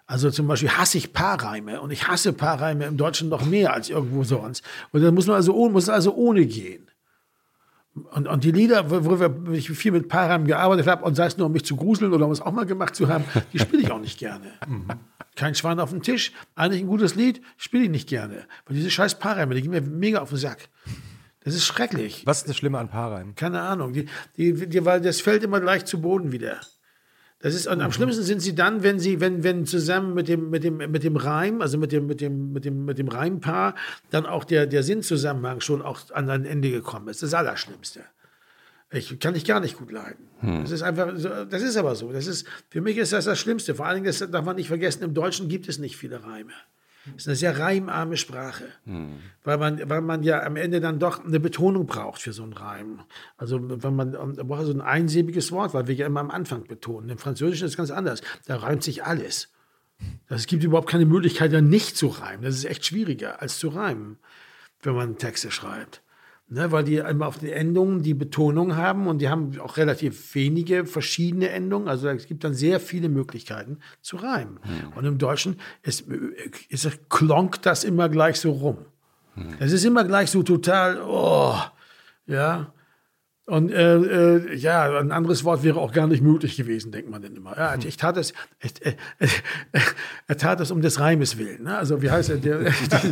Also 0.07 0.31
zum 0.31 0.47
Beispiel 0.47 0.71
hasse 0.71 0.99
ich 0.99 1.13
Paarreime 1.13 1.81
und 1.81 1.91
ich 1.91 2.09
hasse 2.09 2.33
Paarreime 2.33 2.87
im 2.87 2.97
Deutschen 2.97 3.29
noch 3.29 3.45
mehr 3.45 3.75
als 3.75 3.91
irgendwo 3.91 4.25
sonst. 4.25 4.65
Und 4.93 5.03
dann 5.03 5.15
muss 5.15 5.27
man 5.27 5.37
also, 5.37 5.69
muss 5.69 5.89
also 5.89 6.15
ohne 6.15 6.47
gehen. 6.47 6.87
Und, 7.95 8.27
und 8.27 8.43
die 8.43 8.51
Lieder, 8.51 8.91
wo, 8.91 9.53
ich 9.53 9.71
viel 9.71 9.93
mit 9.93 10.09
Param 10.09 10.47
gearbeitet 10.47 10.89
habe, 10.89 11.05
und 11.05 11.15
sei 11.15 11.27
es 11.27 11.39
nur, 11.39 11.47
um 11.47 11.53
mich 11.53 11.65
zu 11.65 11.77
gruseln 11.77 12.13
oder 12.13 12.27
um 12.27 12.33
es 12.33 12.41
auch 12.41 12.51
mal 12.51 12.67
gemacht 12.67 12.97
zu 12.97 13.09
haben, 13.09 13.25
die 13.53 13.61
spiele 13.61 13.83
ich 13.83 13.93
auch 13.93 14.01
nicht 14.01 14.19
gerne. 14.19 14.53
Kein 15.37 15.55
Schwein 15.55 15.79
auf 15.79 15.91
dem 15.91 16.03
Tisch, 16.03 16.33
eigentlich 16.57 16.83
ein 16.83 16.89
gutes 16.89 17.15
Lied, 17.15 17.41
spiele 17.57 17.85
ich 17.85 17.91
nicht 17.91 18.09
gerne. 18.09 18.47
Weil 18.67 18.77
diese 18.77 18.91
scheiß 18.91 19.21
Paarreime, 19.21 19.55
die 19.55 19.63
gehen 19.63 19.71
mir 19.71 19.81
mega 19.81 20.21
auf 20.21 20.31
den 20.31 20.39
Sack. 20.39 20.69
Das 21.45 21.55
ist 21.55 21.67
schrecklich. 21.67 22.23
Was 22.27 22.39
ist 22.39 22.49
das 22.49 22.57
Schlimme 22.57 22.79
an 22.79 22.89
Paarreimen? 22.89 23.37
Keine 23.37 23.61
Ahnung. 23.61 23.93
Die, 23.93 24.07
die, 24.37 24.69
die, 24.69 24.85
weil 24.85 25.01
das 25.01 25.21
fällt 25.21 25.45
immer 25.45 25.61
gleich 25.61 25.85
zu 25.85 26.01
Boden 26.01 26.33
wieder. 26.33 26.61
Das 27.45 27.55
ist, 27.55 27.67
und 27.67 27.83
am 27.83 27.89
mhm. 27.89 27.93
schlimmsten 27.93 28.23
sind 28.23 28.41
sie 28.41 28.55
dann, 28.55 28.83
wenn 28.83 28.99
sie, 28.99 29.21
wenn, 29.21 29.45
wenn 29.45 29.67
zusammen 29.67 30.15
mit 30.15 30.29
dem, 30.29 30.49
mit 30.49 30.65
dem, 30.65 30.79
mit 30.79 31.05
dem 31.05 31.15
Reim, 31.15 31.61
also 31.61 31.77
mit 31.77 31.93
dem, 31.93 32.07
mit 32.07 32.23
dem, 32.23 32.55
mit 32.55 32.65
dem, 32.65 32.87
mit 32.87 32.97
dem 32.97 33.09
Reimpaar, 33.09 33.75
dann 34.09 34.25
auch 34.25 34.45
der, 34.45 34.67
der 34.67 34.83
Sinnzusammenhang 34.83 35.61
schon 35.61 35.83
auch 35.83 36.01
an 36.15 36.31
ein 36.31 36.47
Ende 36.47 36.71
gekommen 36.71 37.09
ist. 37.09 37.23
Das 37.23 37.35
Allerschlimmste. 37.35 38.01
Ich 38.91 39.21
kann 39.21 39.35
ich 39.35 39.45
gar 39.45 39.61
nicht 39.61 39.77
gut 39.77 39.93
leiden. 39.93 40.27
Hm. 40.41 40.63
Das 40.63 40.71
ist 40.71 40.81
einfach, 40.81 41.13
das 41.13 41.61
ist 41.61 41.77
aber 41.77 41.95
so. 41.97 42.13
Das 42.13 42.27
ist, 42.27 42.47
für 42.71 42.81
mich 42.81 42.97
ist 42.97 43.13
das 43.13 43.27
das 43.27 43.39
Schlimmste. 43.39 43.75
Vor 43.75 43.85
allen 43.85 43.97
Dingen, 43.97 44.07
das 44.07 44.21
darf 44.31 44.45
man 44.47 44.57
nicht 44.57 44.69
vergessen, 44.69 45.03
im 45.03 45.13
Deutschen 45.13 45.49
gibt 45.49 45.69
es 45.69 45.77
nicht 45.79 45.99
viele 45.99 46.25
Reime. 46.25 46.55
Das 47.07 47.23
ist 47.23 47.29
eine 47.29 47.37
sehr 47.37 47.59
reimarme 47.59 48.17
Sprache, 48.17 48.65
hm. 48.85 49.19
weil, 49.43 49.59
man, 49.59 49.91
weil 49.91 50.01
man 50.01 50.23
ja 50.23 50.43
am 50.43 50.57
Ende 50.57 50.81
dann 50.81 50.99
doch 50.99 51.25
eine 51.25 51.39
Betonung 51.39 51.87
braucht 51.87 52.23
für 52.23 52.33
so 52.33 52.43
einen 52.43 52.55
Reim. 52.55 53.01
Also 53.37 53.61
wenn 53.83 53.95
man, 53.95 54.13
man 54.13 54.35
braucht 54.37 54.65
so 54.65 54.73
ein 54.73 54.81
einsilbiges 54.81 55.53
Wort, 55.53 55.75
weil 55.75 55.87
wir 55.87 55.95
ja 55.95 56.07
immer 56.07 56.21
am 56.21 56.31
Anfang 56.31 56.65
betonen. 56.65 57.11
Im 57.11 57.19
Französischen 57.19 57.67
ist 57.67 57.73
es 57.73 57.77
ganz 57.77 57.91
anders. 57.91 58.23
Da 58.47 58.57
reimt 58.57 58.83
sich 58.83 59.05
alles. 59.05 59.53
Es 60.29 60.47
gibt 60.47 60.65
überhaupt 60.65 60.89
keine 60.89 61.07
Möglichkeit, 61.07 61.53
da 61.53 61.61
nicht 61.61 61.97
zu 61.97 62.09
reimen. 62.09 62.43
Das 62.43 62.55
ist 62.55 62.65
echt 62.65 62.87
schwieriger 62.87 63.41
als 63.43 63.59
zu 63.59 63.69
reimen, 63.69 64.19
wenn 64.83 64.95
man 64.95 65.19
Texte 65.19 65.51
schreibt. 65.51 66.03
Ne, 66.55 66.71
weil 66.71 66.85
die 66.85 66.99
immer 66.99 67.27
auf 67.27 67.39
den 67.39 67.51
Endungen 67.51 68.03
die 68.03 68.15
Betonung 68.15 68.77
haben 68.77 69.09
und 69.09 69.19
die 69.19 69.29
haben 69.29 69.59
auch 69.59 69.77
relativ 69.77 70.37
wenige 70.37 70.87
verschiedene 70.87 71.49
Endungen. 71.49 71.89
Also 71.89 72.07
es 72.07 72.29
gibt 72.29 72.45
dann 72.45 72.55
sehr 72.55 72.79
viele 72.79 73.09
Möglichkeiten 73.09 73.81
zu 74.03 74.19
reimen. 74.19 74.61
Hm. 74.63 74.93
Und 74.95 75.05
im 75.05 75.19
Deutschen 75.19 75.57
ist, 75.83 76.05
ist, 76.69 77.11
klonkt 77.11 77.67
das 77.67 77.83
immer 77.83 78.09
gleich 78.09 78.39
so 78.39 78.53
rum. 78.53 78.77
Hm. 79.35 79.57
Es 79.59 79.73
ist 79.73 79.85
immer 79.85 80.05
gleich 80.05 80.31
so 80.31 80.45
total, 80.45 81.03
oh, 81.03 81.57
ja. 82.29 82.73
Und 83.47 83.71
äh, 83.71 83.97
äh, 83.97 84.57
ja, 84.57 84.99
ein 84.99 85.13
anderes 85.13 85.45
Wort 85.45 85.63
wäre 85.63 85.79
auch 85.79 85.93
gar 85.93 86.07
nicht 86.07 86.23
möglich 86.23 86.57
gewesen, 86.57 86.93
denkt 86.93 87.11
man 87.11 87.21
dann 87.21 87.37
immer. 87.37 87.55
Ja, 87.55 87.77
ich 87.77 87.99
tat 87.99 88.17
es, 88.17 88.33
äh, 88.61 88.93
äh, 89.21 89.29
er 90.27 90.37
tat 90.39 90.61
es 90.61 90.71
um 90.71 90.81
des 90.81 90.99
Reimes 90.99 91.37
willen. 91.37 91.65
Ne? 91.65 91.77
Also 91.77 92.01
wie 92.01 92.11
heißt 92.11 92.31
er? 92.31 92.37
Der, 92.39 92.59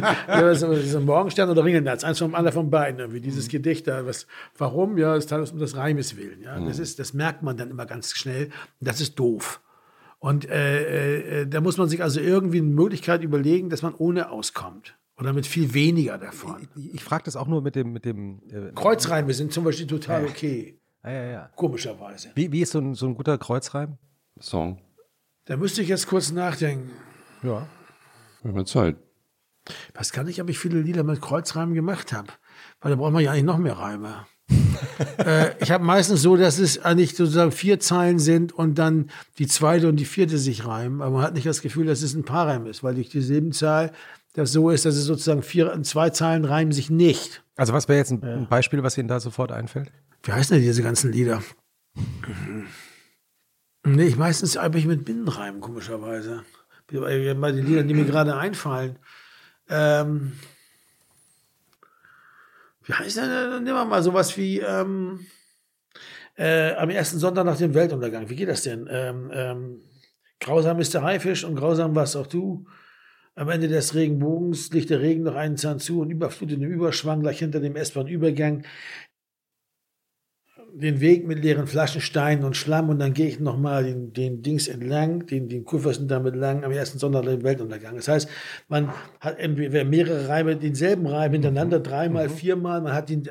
der, 0.26 0.54
der, 0.54 1.00
Morgenstern 1.00 1.50
oder 1.50 1.62
Ringelnatz, 1.62 2.02
eins 2.02 2.18
vom 2.18 2.34
anderen 2.34 2.54
von 2.54 2.70
beiden. 2.70 3.12
Wie 3.12 3.20
dieses 3.20 3.48
Gedicht 3.48 3.86
da. 3.86 4.06
Was, 4.06 4.26
warum? 4.56 4.96
Ja, 4.96 5.16
es 5.16 5.26
tat 5.26 5.40
es 5.42 5.52
um 5.52 5.58
des 5.58 5.76
Reimes 5.76 6.16
willen. 6.16 6.40
Ja? 6.40 6.58
Das, 6.60 6.78
ist, 6.78 6.98
das 6.98 7.12
merkt 7.12 7.42
man 7.42 7.58
dann 7.58 7.70
immer 7.70 7.84
ganz 7.84 8.12
schnell. 8.12 8.48
Das 8.80 9.02
ist 9.02 9.18
doof. 9.18 9.60
Und 10.18 10.48
äh, 10.48 11.42
äh, 11.42 11.46
da 11.46 11.60
muss 11.60 11.76
man 11.76 11.90
sich 11.90 12.02
also 12.02 12.20
irgendwie 12.20 12.58
eine 12.58 12.68
Möglichkeit 12.68 13.22
überlegen, 13.22 13.68
dass 13.68 13.82
man 13.82 13.92
ohne 13.92 14.30
auskommt. 14.30 14.94
Oder 15.18 15.32
mit 15.32 15.46
viel 15.46 15.74
weniger 15.74 16.18
davon. 16.18 16.68
Ich, 16.76 16.94
ich 16.94 17.04
frage 17.04 17.24
das 17.24 17.36
auch 17.36 17.46
nur 17.46 17.62
mit 17.62 17.76
dem. 17.76 17.92
Mit 17.92 18.04
dem 18.04 18.42
äh, 18.50 18.72
Kreuzreime 18.74 19.34
sind 19.34 19.52
zum 19.52 19.64
Beispiel 19.64 19.86
total 19.86 20.24
okay. 20.24 20.80
Ja, 21.04 21.10
ja, 21.10 21.24
ja. 21.24 21.50
Komischerweise. 21.54 22.30
Wie, 22.34 22.50
wie 22.52 22.62
ist 22.62 22.72
so 22.72 22.78
ein, 22.78 22.94
so 22.94 23.06
ein 23.06 23.14
guter 23.14 23.36
Kreuzreim? 23.38 23.98
Song. 24.40 24.80
Da 25.44 25.56
müsste 25.56 25.82
ich 25.82 25.88
jetzt 25.88 26.06
kurz 26.06 26.30
nachdenken. 26.30 26.90
Ja. 27.42 27.66
Wir 28.42 28.52
haben 28.52 28.66
Zeit. 28.66 28.96
Ich 29.68 29.98
weiß 29.98 30.12
gar 30.12 30.24
nicht, 30.24 30.40
ob 30.40 30.48
ich 30.48 30.58
viele 30.58 30.80
Lieder 30.80 31.04
mit 31.04 31.20
Kreuzreimen 31.20 31.74
gemacht 31.74 32.12
habe. 32.12 32.28
Weil 32.80 32.90
da 32.90 32.96
braucht 32.96 33.12
man 33.12 33.22
ja 33.22 33.30
eigentlich 33.30 33.44
noch 33.44 33.58
mehr 33.58 33.78
Reime. 33.78 34.26
äh, 35.18 35.54
ich 35.62 35.70
habe 35.70 35.84
meistens 35.84 36.22
so, 36.22 36.36
dass 36.36 36.58
es 36.58 36.78
eigentlich 36.78 37.16
sozusagen 37.16 37.52
vier 37.52 37.80
Zeilen 37.80 38.18
sind 38.18 38.52
und 38.52 38.76
dann 38.76 39.10
die 39.38 39.46
zweite 39.46 39.88
und 39.88 39.96
die 39.96 40.04
vierte 40.04 40.38
sich 40.38 40.66
reimen. 40.66 41.00
Aber 41.00 41.12
man 41.12 41.22
hat 41.22 41.34
nicht 41.34 41.46
das 41.46 41.62
Gefühl, 41.62 41.86
dass 41.86 42.02
es 42.02 42.14
ein 42.14 42.24
Paarreim 42.24 42.66
ist, 42.66 42.82
weil 42.82 42.94
durch 42.94 43.08
die 43.08 43.22
Silbenzahl 43.22 43.92
das 44.34 44.52
so 44.52 44.70
ist, 44.70 44.84
dass 44.84 44.96
es 44.96 45.04
sozusagen 45.04 45.42
vier, 45.42 45.82
zwei 45.82 46.10
Zahlen 46.10 46.44
reimen 46.44 46.72
sich 46.72 46.90
nicht. 46.90 47.42
Also 47.56 47.72
was 47.72 47.88
wäre 47.88 47.98
jetzt 47.98 48.10
ein, 48.10 48.22
ein, 48.22 48.48
Beispiel, 48.48 48.82
was 48.82 48.96
Ihnen 48.96 49.08
da 49.08 49.20
sofort 49.20 49.52
einfällt? 49.52 49.92
Wie 50.22 50.32
heißen 50.32 50.56
denn 50.56 50.64
diese 50.64 50.82
ganzen 50.82 51.12
Lieder? 51.12 51.42
Nee, 53.84 54.04
ich 54.04 54.16
meistens 54.16 54.56
einfach 54.56 54.82
mit 54.84 55.04
Binnenreimen, 55.04 55.60
komischerweise. 55.60 56.44
Bei 56.90 57.52
den 57.52 57.66
Liedern, 57.66 57.88
die 57.88 57.94
mir 57.94 58.04
gerade 58.04 58.36
einfallen. 58.36 58.98
Ähm, 59.68 60.32
wie 62.84 62.92
heißt 62.92 63.16
denn, 63.16 63.64
nehmen 63.64 63.76
wir 63.76 63.84
mal 63.84 64.02
sowas 64.02 64.36
wie 64.36 64.60
ähm, 64.60 65.26
äh, 66.36 66.74
am 66.74 66.90
ersten 66.90 67.18
Sonntag 67.18 67.44
nach 67.44 67.56
dem 67.56 67.74
Weltuntergang. 67.74 68.28
Wie 68.28 68.36
geht 68.36 68.48
das 68.48 68.62
denn? 68.62 68.88
Ähm, 68.90 69.30
ähm, 69.32 69.80
grausam 70.40 70.80
ist 70.80 70.94
der 70.94 71.02
Haifisch 71.02 71.44
und 71.44 71.56
grausam 71.56 71.94
warst 71.94 72.16
auch 72.16 72.26
du. 72.26 72.66
Am 73.34 73.48
Ende 73.48 73.68
des 73.68 73.94
Regenbogens 73.94 74.70
liegt 74.72 74.90
der 74.90 75.00
Regen 75.00 75.22
noch 75.22 75.36
einen 75.36 75.56
Zahn 75.56 75.78
zu 75.78 76.00
und 76.00 76.10
überflutet 76.10 76.60
im 76.60 76.70
Überschwang 76.70 77.20
gleich 77.20 77.38
hinter 77.38 77.60
dem 77.60 77.76
S-Bahn-Übergang 77.76 78.64
den 80.74 81.00
Weg 81.00 81.26
mit 81.26 81.42
leeren 81.42 81.66
Flaschensteinen 81.66 82.44
und 82.44 82.56
Schlamm 82.56 82.88
und 82.88 82.98
dann 82.98 83.12
gehe 83.12 83.26
ich 83.26 83.40
nochmal 83.40 83.84
den, 83.84 84.12
den 84.12 84.42
Dings 84.42 84.68
entlang, 84.68 85.26
den, 85.26 85.48
den 85.48 85.64
Kurfürsten 85.64 86.08
damit 86.08 86.34
lang, 86.34 86.64
am 86.64 86.72
ersten 86.72 86.98
Sonntag 86.98 87.24
den 87.24 87.42
Weltuntergang. 87.42 87.96
Das 87.96 88.08
heißt, 88.08 88.28
man 88.68 88.90
hat 89.20 89.36
mehrere 89.38 90.28
Reime, 90.28 90.56
denselben 90.56 91.06
Reim 91.06 91.32
hintereinander, 91.32 91.80
dreimal, 91.80 92.28
mhm. 92.28 92.32
viermal, 92.32 92.80
man 92.80 92.94
hat 92.94 93.10
ihn 93.10 93.28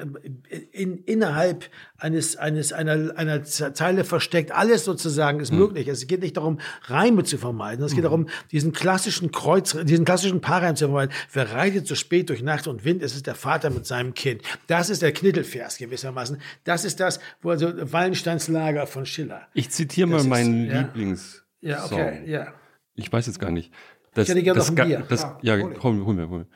in, 0.72 1.00
innerhalb 1.06 1.66
eines, 1.98 2.36
eines, 2.36 2.74
einer, 2.74 3.18
einer 3.18 3.44
Zeile 3.44 4.04
versteckt. 4.04 4.52
Alles 4.52 4.86
sozusagen 4.86 5.40
ist 5.40 5.52
mhm. 5.52 5.60
möglich. 5.60 5.88
Es 5.88 6.06
geht 6.08 6.22
nicht 6.22 6.38
darum, 6.38 6.60
Reime 6.84 7.24
zu 7.24 7.38
vermeiden. 7.38 7.84
Es 7.84 7.92
geht 7.92 8.00
mhm. 8.00 8.04
darum, 8.04 8.30
diesen 8.52 8.72
klassischen 8.72 9.32
Kreuz, 9.32 9.76
diesen 9.84 10.06
klassischen 10.06 10.42
Paarreim 10.42 10.76
zu 10.76 10.86
vermeiden. 10.86 11.14
Wer 11.32 11.52
reitet 11.52 11.88
so 11.88 11.96
spät 11.96 12.30
durch 12.30 12.44
Nacht 12.44 12.68
und 12.68 12.86
Wind? 12.86 13.04
Es 13.04 13.16
ist 13.16 13.28
der 13.28 13.36
Vater 13.36 13.70
mit 13.70 13.86
seinem 13.86 14.14
Kind. 14.14 14.42
Das 14.68 14.90
ist 14.90 15.02
der 15.02 15.12
Knittelvers 15.12 15.78
gewissermaßen. 15.78 16.38
Das 16.64 16.86
ist 16.86 17.00
das, 17.00 17.20
wo 17.42 17.50
also 17.50 17.72
Wallensteins 17.92 18.48
Lager 18.48 18.88
von 18.88 19.06
Schiller. 19.06 19.48
Ich 19.54 19.70
zitiere 19.70 20.08
mal 20.08 20.24
meinen 20.24 20.66
ja. 20.66 20.82
Lieblings. 20.82 21.46
Ja, 21.62 21.86
okay, 21.86 22.24
ja. 22.26 22.54
Ich 22.96 23.12
weiß 23.12 23.28
jetzt 23.28 23.40
gar 23.40 23.52
nicht. 23.52 23.72
Das, 24.14 24.28
ich 24.28 24.30
hätte 24.34 24.44
gerne 24.44 24.60
noch 24.60 24.70
ein 24.70 24.76
Bier. 24.76 25.06
Das, 25.08 25.24
ah, 25.24 25.40
ja, 25.42 25.58
hol, 25.58 25.82
hol 25.82 25.94
mir, 25.94 26.30
hol 26.30 26.40
mir. 26.40 26.48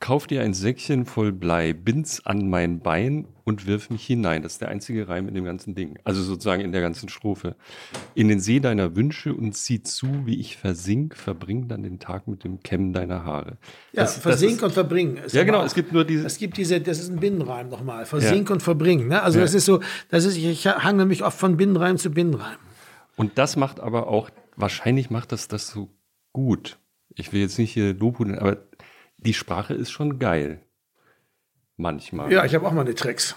Kauf 0.00 0.28
dir 0.28 0.42
ein 0.42 0.54
Säckchen 0.54 1.06
voll 1.06 1.32
Blei, 1.32 1.72
bind's 1.72 2.24
an 2.24 2.48
mein 2.48 2.78
Bein 2.78 3.26
und 3.42 3.66
wirf 3.66 3.90
mich 3.90 4.06
hinein. 4.06 4.42
Das 4.42 4.52
ist 4.52 4.60
der 4.60 4.68
einzige 4.68 5.08
Reim 5.08 5.26
in 5.26 5.34
dem 5.34 5.44
ganzen 5.44 5.74
Ding. 5.74 5.98
Also 6.04 6.22
sozusagen 6.22 6.62
in 6.62 6.70
der 6.70 6.82
ganzen 6.82 7.08
Strophe. 7.08 7.56
In 8.14 8.28
den 8.28 8.38
See 8.38 8.60
deiner 8.60 8.94
Wünsche 8.94 9.34
und 9.34 9.56
sieh 9.56 9.82
zu, 9.82 10.24
wie 10.24 10.38
ich 10.38 10.56
versink, 10.56 11.16
verbring 11.16 11.66
dann 11.66 11.82
den 11.82 11.98
Tag 11.98 12.28
mit 12.28 12.44
dem 12.44 12.62
Kämmen 12.62 12.92
deiner 12.92 13.24
Haare. 13.24 13.58
Ja, 13.92 14.02
das, 14.02 14.18
versink 14.18 14.52
das 14.52 14.58
ist, 14.58 14.62
und 14.64 14.72
verbringen. 14.74 15.18
Ja, 15.32 15.42
genau. 15.42 15.64
Es 15.64 15.74
gibt 15.74 15.92
nur 15.92 16.04
diese. 16.04 16.26
Es 16.26 16.38
gibt 16.38 16.58
diese, 16.58 16.80
das 16.80 17.00
ist 17.00 17.10
ein 17.10 17.18
Binnenreim 17.18 17.68
nochmal. 17.68 18.06
Versink 18.06 18.50
ja. 18.50 18.54
und 18.54 18.62
verbringen. 18.62 19.08
Ne? 19.08 19.20
Also 19.20 19.38
ja. 19.38 19.44
das 19.44 19.54
ist 19.54 19.64
so, 19.64 19.80
das 20.10 20.24
ist, 20.24 20.36
ich 20.36 20.64
hange 20.64 21.06
mich 21.06 21.24
oft 21.24 21.38
von 21.38 21.56
Binnenreim 21.56 21.98
zu 21.98 22.10
Binnenreim. 22.10 22.58
Und 23.16 23.36
das 23.36 23.56
macht 23.56 23.80
aber 23.80 24.06
auch, 24.06 24.30
wahrscheinlich 24.54 25.10
macht 25.10 25.32
das 25.32 25.48
das 25.48 25.68
so 25.68 25.88
gut. 26.32 26.78
Ich 27.16 27.32
will 27.32 27.40
jetzt 27.40 27.58
nicht 27.58 27.72
hier 27.72 27.94
Lobhudeln, 27.94 28.38
aber 28.38 28.67
die 29.18 29.34
Sprache 29.34 29.74
ist 29.74 29.90
schon 29.90 30.18
geil. 30.18 30.62
Manchmal. 31.76 32.32
Ja, 32.32 32.44
ich 32.44 32.54
habe 32.54 32.66
auch 32.66 32.72
meine 32.72 32.94
Tricks. 32.94 33.36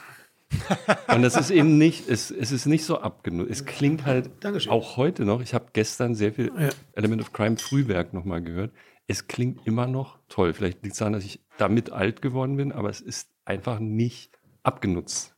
Und 1.07 1.23
es 1.23 1.35
ist 1.35 1.49
eben 1.49 1.77
nicht, 1.77 2.09
es, 2.09 2.31
es 2.31 2.51
ist 2.51 2.65
nicht 2.65 2.83
so 2.83 2.99
abgenutzt. 2.99 3.51
Es 3.51 3.65
klingt 3.65 4.05
halt 4.05 4.31
Dankeschön. 4.41 4.71
auch 4.71 4.97
heute 4.97 5.25
noch. 5.25 5.41
Ich 5.41 5.53
habe 5.53 5.67
gestern 5.73 6.15
sehr 6.15 6.33
viel 6.33 6.51
ja. 6.57 6.69
Element 6.93 7.21
of 7.21 7.33
Crime 7.33 7.57
Frühwerk 7.57 8.13
nochmal 8.13 8.41
gehört. 8.41 8.71
Es 9.07 9.27
klingt 9.27 9.65
immer 9.65 9.87
noch 9.87 10.19
toll. 10.27 10.53
Vielleicht 10.53 10.83
liegt 10.83 10.93
es 10.93 10.99
daran, 10.99 11.13
dass 11.13 11.23
ich 11.23 11.39
damit 11.57 11.91
alt 11.91 12.21
geworden 12.21 12.57
bin, 12.57 12.71
aber 12.71 12.89
es 12.89 13.01
ist 13.01 13.29
einfach 13.45 13.79
nicht 13.79 14.39
abgenutzt. 14.63 15.35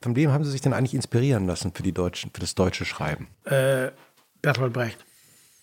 Von 0.00 0.16
wem 0.16 0.30
haben 0.32 0.44
Sie 0.44 0.50
sich 0.50 0.60
denn 0.60 0.72
eigentlich 0.72 0.94
inspirieren 0.94 1.46
lassen 1.46 1.72
für, 1.74 1.82
die 1.82 1.92
Deutschen, 1.92 2.30
für 2.32 2.40
das 2.40 2.54
deutsche 2.54 2.84
Schreiben? 2.84 3.28
Äh, 3.44 3.90
Bertolt 4.42 4.72
Brecht. 4.72 5.04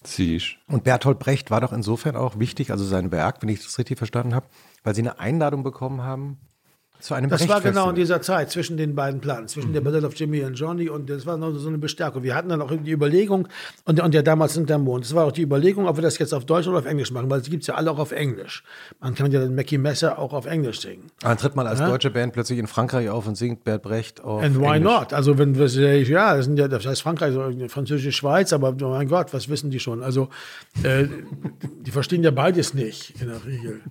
Siehst. 0.04 0.58
Und 0.68 0.84
Bertolt 0.84 1.20
Brecht 1.20 1.52
war 1.52 1.62
doch 1.62 1.74
insofern 1.74 2.16
auch 2.16 2.40
wichtig, 2.40 2.72
also 2.72 2.84
sein 2.84 3.12
Werk, 3.12 3.42
wenn 3.42 3.50
ich 3.50 3.64
das 3.64 3.78
richtig 3.78 3.98
verstanden 3.98 4.34
habe, 4.34 4.48
weil 4.84 4.96
Sie 4.96 5.02
eine 5.02 5.20
Einladung 5.20 5.64
bekommen 5.64 6.02
haben 6.02 6.40
zu 7.02 7.14
einem 7.14 7.30
Das 7.30 7.48
war 7.48 7.62
genau 7.62 7.90
in 7.90 7.96
dieser 7.96 8.22
Zeit 8.22 8.52
zwischen 8.52 8.78
den 8.78 8.96
beiden 8.96 9.22
Planen, 9.22 9.48
zwischen 9.48 9.70
mhm. 9.70 9.74
der 9.74 9.82
Battle 9.82 10.08
of 10.08 10.16
Jimmy 10.16 10.44
und 10.44 10.54
Johnny 10.56 10.90
und 10.90 11.10
das 11.10 11.26
war 11.26 11.38
noch 11.38 11.54
so 11.54 11.68
eine 11.68 11.78
Bestärkung. 11.78 12.24
Wir 12.24 12.36
hatten 12.36 12.50
dann 12.50 12.62
auch 12.62 12.72
die 12.72 12.92
Überlegung, 12.92 13.48
und, 13.86 14.02
und 14.02 14.14
ja 14.14 14.22
damals 14.22 14.54
sind 14.54 14.70
der 14.70 14.78
Mond, 14.78 15.06
es 15.06 15.16
war 15.16 15.26
auch 15.26 15.32
die 15.32 15.42
Überlegung, 15.42 15.88
ob 15.88 15.98
wir 15.98 16.02
das 16.02 16.18
jetzt 16.18 16.34
auf 16.34 16.46
Deutsch 16.46 16.68
oder 16.68 16.80
auf 16.80 16.86
Englisch 16.86 17.12
machen, 17.12 17.30
weil 17.30 17.42
es 17.42 17.50
gibt 17.50 17.66
ja 17.68 17.76
alle 17.76 17.92
auch 17.92 18.00
auf 18.00 18.12
Englisch. 18.12 18.64
Man 19.00 19.16
kann 19.16 19.32
ja 19.32 19.40
den 19.40 19.56
Mackie 19.56 19.78
Messer 19.78 20.20
auch 20.20 20.34
auf 20.34 20.46
Englisch 20.46 20.82
singen. 20.82 21.12
Dann 21.20 21.38
tritt 21.38 21.56
man 21.56 21.68
als 21.68 21.80
ja? 21.80 21.90
deutsche 21.90 22.12
Band 22.12 22.34
plötzlich 22.34 22.60
in 22.60 22.68
Frankreich 22.68 23.10
auf 23.10 23.28
und 23.28 23.36
singt 23.36 23.64
Bert 23.64 23.84
Brecht 23.84 24.24
auf 24.24 24.44
And 24.44 24.60
why 24.60 24.76
Englisch. 24.76 24.84
not? 24.84 25.14
Also 25.14 25.38
wenn 25.38 25.58
wir, 25.58 25.68
ja, 26.04 26.36
das, 26.36 26.46
sind 26.46 26.58
ja, 26.58 26.68
das 26.68 26.86
heißt 26.86 27.02
Frankreich, 27.02 27.34
so 27.34 27.52
französische 27.68 28.12
Schweiz, 28.12 28.54
aber 28.54 28.76
oh 28.82 28.90
mein 28.90 29.08
Gott, 29.08 29.34
was 29.34 29.50
wissen 29.50 29.72
die 29.72 29.80
schon? 29.80 30.04
Also 30.04 30.30
äh, 30.84 31.06
die 31.86 31.92
verstehen 31.92 32.24
ja 32.24 32.32
beides 32.32 32.74
nicht 32.74 33.22
in 33.22 33.28
der 33.28 33.44
Regel. 33.46 33.82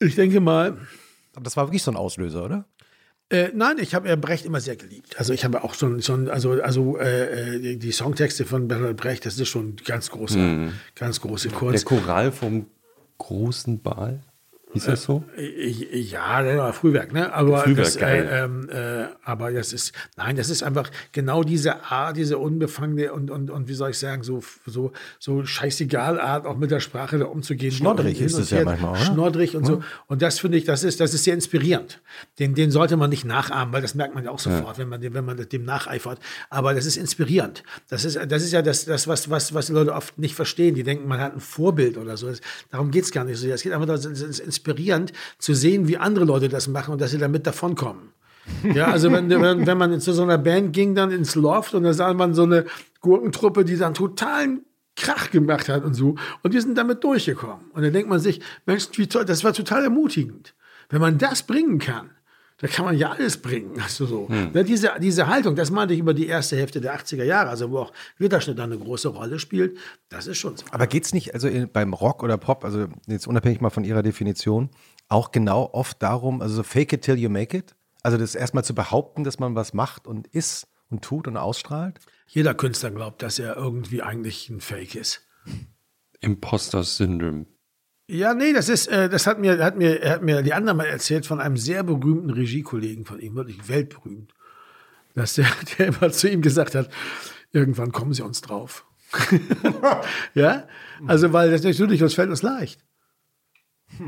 Ich 0.00 0.14
denke 0.14 0.40
mal, 0.40 0.78
aber 1.34 1.44
das 1.44 1.56
war 1.56 1.66
wirklich 1.66 1.82
so 1.82 1.90
ein 1.90 1.96
Auslöser, 1.96 2.44
oder? 2.44 2.64
Äh, 3.30 3.50
nein, 3.54 3.76
ich 3.78 3.94
habe 3.94 4.16
Brecht 4.16 4.44
immer 4.44 4.60
sehr 4.60 4.74
geliebt. 4.74 5.16
Also 5.16 5.32
ich 5.32 5.44
habe 5.44 5.62
auch 5.62 5.74
schon, 5.74 6.02
schon 6.02 6.28
also, 6.28 6.60
also 6.62 6.98
äh, 6.98 7.54
äh, 7.56 7.60
die, 7.60 7.78
die, 7.78 7.92
Songtexte 7.92 8.44
von 8.44 8.66
Bertolt 8.66 8.96
Brecht, 8.96 9.24
das 9.24 9.38
ist 9.38 9.48
schon 9.48 9.76
ganz 9.76 10.10
große, 10.10 10.38
mm. 10.38 10.72
ganz 10.96 11.20
große 11.20 11.50
Kunst. 11.50 11.88
Der 11.88 11.98
Choral 11.98 12.32
vom 12.32 12.66
großen 13.18 13.80
Ball? 13.80 14.20
Hieß 14.72 14.84
das 14.84 15.02
so? 15.02 15.24
Äh, 15.36 15.68
ja, 15.68 16.42
das 16.42 16.56
war 16.56 16.72
Frühwerk, 16.72 17.12
ne? 17.12 17.32
Aber 17.32 17.58
Frühwerk, 17.58 17.86
das, 17.86 17.98
geil. 17.98 18.28
Äh, 18.30 18.44
ähm, 18.44 18.68
äh, 18.70 19.06
aber 19.24 19.50
das 19.50 19.72
ist, 19.72 19.92
nein, 20.16 20.36
das 20.36 20.48
ist 20.48 20.62
einfach 20.62 20.90
genau 21.10 21.42
diese 21.42 21.84
Art, 21.84 22.16
diese 22.16 22.38
unbefangene 22.38 23.12
und, 23.12 23.30
und, 23.30 23.50
und 23.50 23.68
wie 23.68 23.74
soll 23.74 23.90
ich 23.90 23.98
sagen, 23.98 24.22
so, 24.22 24.42
so, 24.66 24.92
so 25.18 25.44
scheißegal 25.44 26.20
Art, 26.20 26.46
auch 26.46 26.56
mit 26.56 26.70
der 26.70 26.78
Sprache 26.78 27.18
da 27.18 27.24
umzugehen. 27.24 27.72
Schnoddrig 27.72 28.20
ist 28.20 28.38
es 28.38 28.50
ja 28.50 28.64
manchmal, 28.64 28.92
oder? 28.92 29.00
Schnoddrig 29.00 29.56
und 29.56 29.66
hm. 29.66 29.74
so. 29.74 29.82
Und 30.06 30.22
das 30.22 30.38
finde 30.38 30.56
ich, 30.56 30.64
das 30.64 30.84
ist, 30.84 31.00
das 31.00 31.14
ist 31.14 31.24
sehr 31.24 31.34
inspirierend. 31.34 32.00
Den, 32.38 32.54
den 32.54 32.70
sollte 32.70 32.96
man 32.96 33.10
nicht 33.10 33.24
nachahmen, 33.24 33.74
weil 33.74 33.82
das 33.82 33.96
merkt 33.96 34.14
man 34.14 34.24
ja 34.24 34.30
auch 34.30 34.38
sofort, 34.38 34.76
ja. 34.76 34.82
wenn 34.82 34.88
man, 34.88 35.02
wenn 35.02 35.24
man 35.24 35.48
dem 35.48 35.64
nacheifert. 35.64 36.20
Aber 36.48 36.74
das 36.74 36.86
ist 36.86 36.96
inspirierend. 36.96 37.64
Das 37.88 38.04
ist, 38.04 38.18
das 38.28 38.42
ist 38.44 38.52
ja 38.52 38.62
das, 38.62 38.84
das 38.84 39.08
was, 39.08 39.28
was, 39.30 39.52
was 39.52 39.66
die 39.66 39.72
Leute 39.72 39.94
oft 39.94 40.16
nicht 40.16 40.36
verstehen. 40.36 40.76
Die 40.76 40.84
denken, 40.84 41.08
man 41.08 41.18
hat 41.18 41.34
ein 41.34 41.40
Vorbild 41.40 41.98
oder 41.98 42.16
so. 42.16 42.30
Darum 42.70 42.92
geht 42.92 43.04
es 43.04 43.10
gar 43.10 43.24
nicht 43.24 43.38
so. 43.38 43.48
Es 43.48 43.62
geht 43.62 43.72
einfach 43.72 43.86
darum, 43.86 44.12
es 44.12 44.38
ist 44.38 44.59
inspirierend 44.60 45.12
zu 45.38 45.54
sehen, 45.54 45.88
wie 45.88 45.96
andere 45.96 46.24
Leute 46.24 46.48
das 46.48 46.68
machen 46.68 46.92
und 46.92 47.00
dass 47.00 47.10
sie 47.10 47.18
damit 47.18 47.46
davonkommen. 47.46 48.12
Ja, 48.74 48.88
also 48.88 49.12
wenn, 49.12 49.30
wenn, 49.30 49.66
wenn 49.66 49.78
man 49.78 50.00
zu 50.00 50.12
so 50.12 50.22
einer 50.22 50.38
Band 50.38 50.72
ging, 50.72 50.94
dann 50.94 51.10
ins 51.10 51.34
Loft 51.34 51.74
und 51.74 51.84
da 51.84 51.92
sah 51.92 52.12
man 52.14 52.34
so 52.34 52.42
eine 52.42 52.66
Gurkentruppe, 53.00 53.64
die 53.64 53.76
dann 53.76 53.94
totalen 53.94 54.64
Krach 54.96 55.30
gemacht 55.30 55.68
hat 55.68 55.84
und 55.84 55.94
so. 55.94 56.16
Und 56.42 56.52
die 56.54 56.60
sind 56.60 56.76
damit 56.76 57.04
durchgekommen. 57.04 57.70
Und 57.72 57.82
dann 57.82 57.92
denkt 57.92 58.08
man 58.08 58.18
sich, 58.18 58.40
Mensch, 58.66 58.88
wie 58.94 59.06
toll, 59.06 59.24
das 59.24 59.44
war 59.44 59.52
total 59.52 59.84
ermutigend. 59.84 60.54
Wenn 60.88 61.00
man 61.00 61.18
das 61.18 61.44
bringen 61.44 61.78
kann, 61.78 62.10
Da 62.60 62.68
kann 62.68 62.84
man 62.84 62.96
ja 62.96 63.10
alles 63.12 63.38
bringen. 63.38 63.80
Also 63.80 64.04
so. 64.04 64.28
Hm. 64.28 64.50
Ja, 64.52 64.62
diese, 64.62 64.92
diese 65.00 65.26
Haltung, 65.26 65.56
das 65.56 65.70
meinte 65.70 65.94
ich 65.94 66.00
über 66.00 66.12
die 66.12 66.26
erste 66.26 66.56
Hälfte 66.56 66.80
der 66.80 66.94
80er 66.94 67.24
Jahre, 67.24 67.48
also 67.48 67.70
wo 67.70 67.78
auch 67.78 67.92
Ritterschnitt 68.20 68.58
dann 68.58 68.70
eine 68.70 68.80
große 68.80 69.08
Rolle 69.08 69.38
spielt, 69.38 69.78
das 70.10 70.26
ist 70.26 70.38
schon 70.38 70.56
so. 70.56 70.66
Aber 70.70 70.86
geht 70.86 71.04
es 71.04 71.14
nicht, 71.14 71.32
also 71.32 71.48
in, 71.48 71.70
beim 71.70 71.94
Rock 71.94 72.22
oder 72.22 72.36
Pop, 72.36 72.64
also 72.64 72.88
jetzt 73.06 73.26
unabhängig 73.26 73.62
mal 73.62 73.70
von 73.70 73.84
Ihrer 73.84 74.02
Definition, 74.02 74.68
auch 75.08 75.32
genau 75.32 75.70
oft 75.72 76.02
darum, 76.02 76.42
also 76.42 76.56
so 76.56 76.62
fake 76.62 76.92
it 76.92 77.02
till 77.02 77.18
you 77.18 77.30
make 77.30 77.56
it? 77.56 77.74
Also 78.02 78.18
das 78.18 78.34
erstmal 78.34 78.64
zu 78.64 78.74
behaupten, 78.74 79.24
dass 79.24 79.38
man 79.38 79.54
was 79.54 79.72
macht 79.72 80.06
und 80.06 80.26
ist 80.26 80.68
und 80.90 81.02
tut 81.02 81.28
und 81.28 81.38
ausstrahlt? 81.38 81.98
Jeder 82.26 82.54
Künstler 82.54 82.90
glaubt, 82.90 83.22
dass 83.22 83.38
er 83.38 83.56
irgendwie 83.56 84.02
eigentlich 84.02 84.50
ein 84.50 84.60
Fake 84.60 84.94
ist. 84.94 85.26
Imposter-Syndrom. 86.20 87.46
Ja, 88.10 88.34
nee, 88.34 88.52
das 88.52 88.68
ist, 88.68 88.88
äh, 88.88 89.08
das 89.08 89.28
hat 89.28 89.38
mir, 89.38 89.62
hat 89.64 89.76
mir, 89.76 90.00
hat 90.04 90.22
mir 90.22 90.42
die 90.42 90.52
andere 90.52 90.74
mal 90.74 90.86
erzählt 90.86 91.26
von 91.26 91.40
einem 91.40 91.56
sehr 91.56 91.84
berühmten 91.84 92.30
Regiekollegen 92.30 93.04
von 93.04 93.20
ihm, 93.20 93.36
wirklich 93.36 93.68
weltberühmt, 93.68 94.34
dass 95.14 95.34
der, 95.34 95.46
der 95.78 95.88
immer 95.88 96.10
zu 96.10 96.28
ihm 96.28 96.42
gesagt 96.42 96.74
hat, 96.74 96.90
irgendwann 97.52 97.92
kommen 97.92 98.12
sie 98.12 98.22
uns 98.22 98.40
drauf. 98.40 98.84
ja, 100.34 100.66
also 101.06 101.32
weil 101.32 101.52
das 101.52 101.62
natürlich, 101.62 102.00
das 102.00 102.14
fällt 102.14 102.30
uns 102.30 102.42
leicht. 102.42 102.84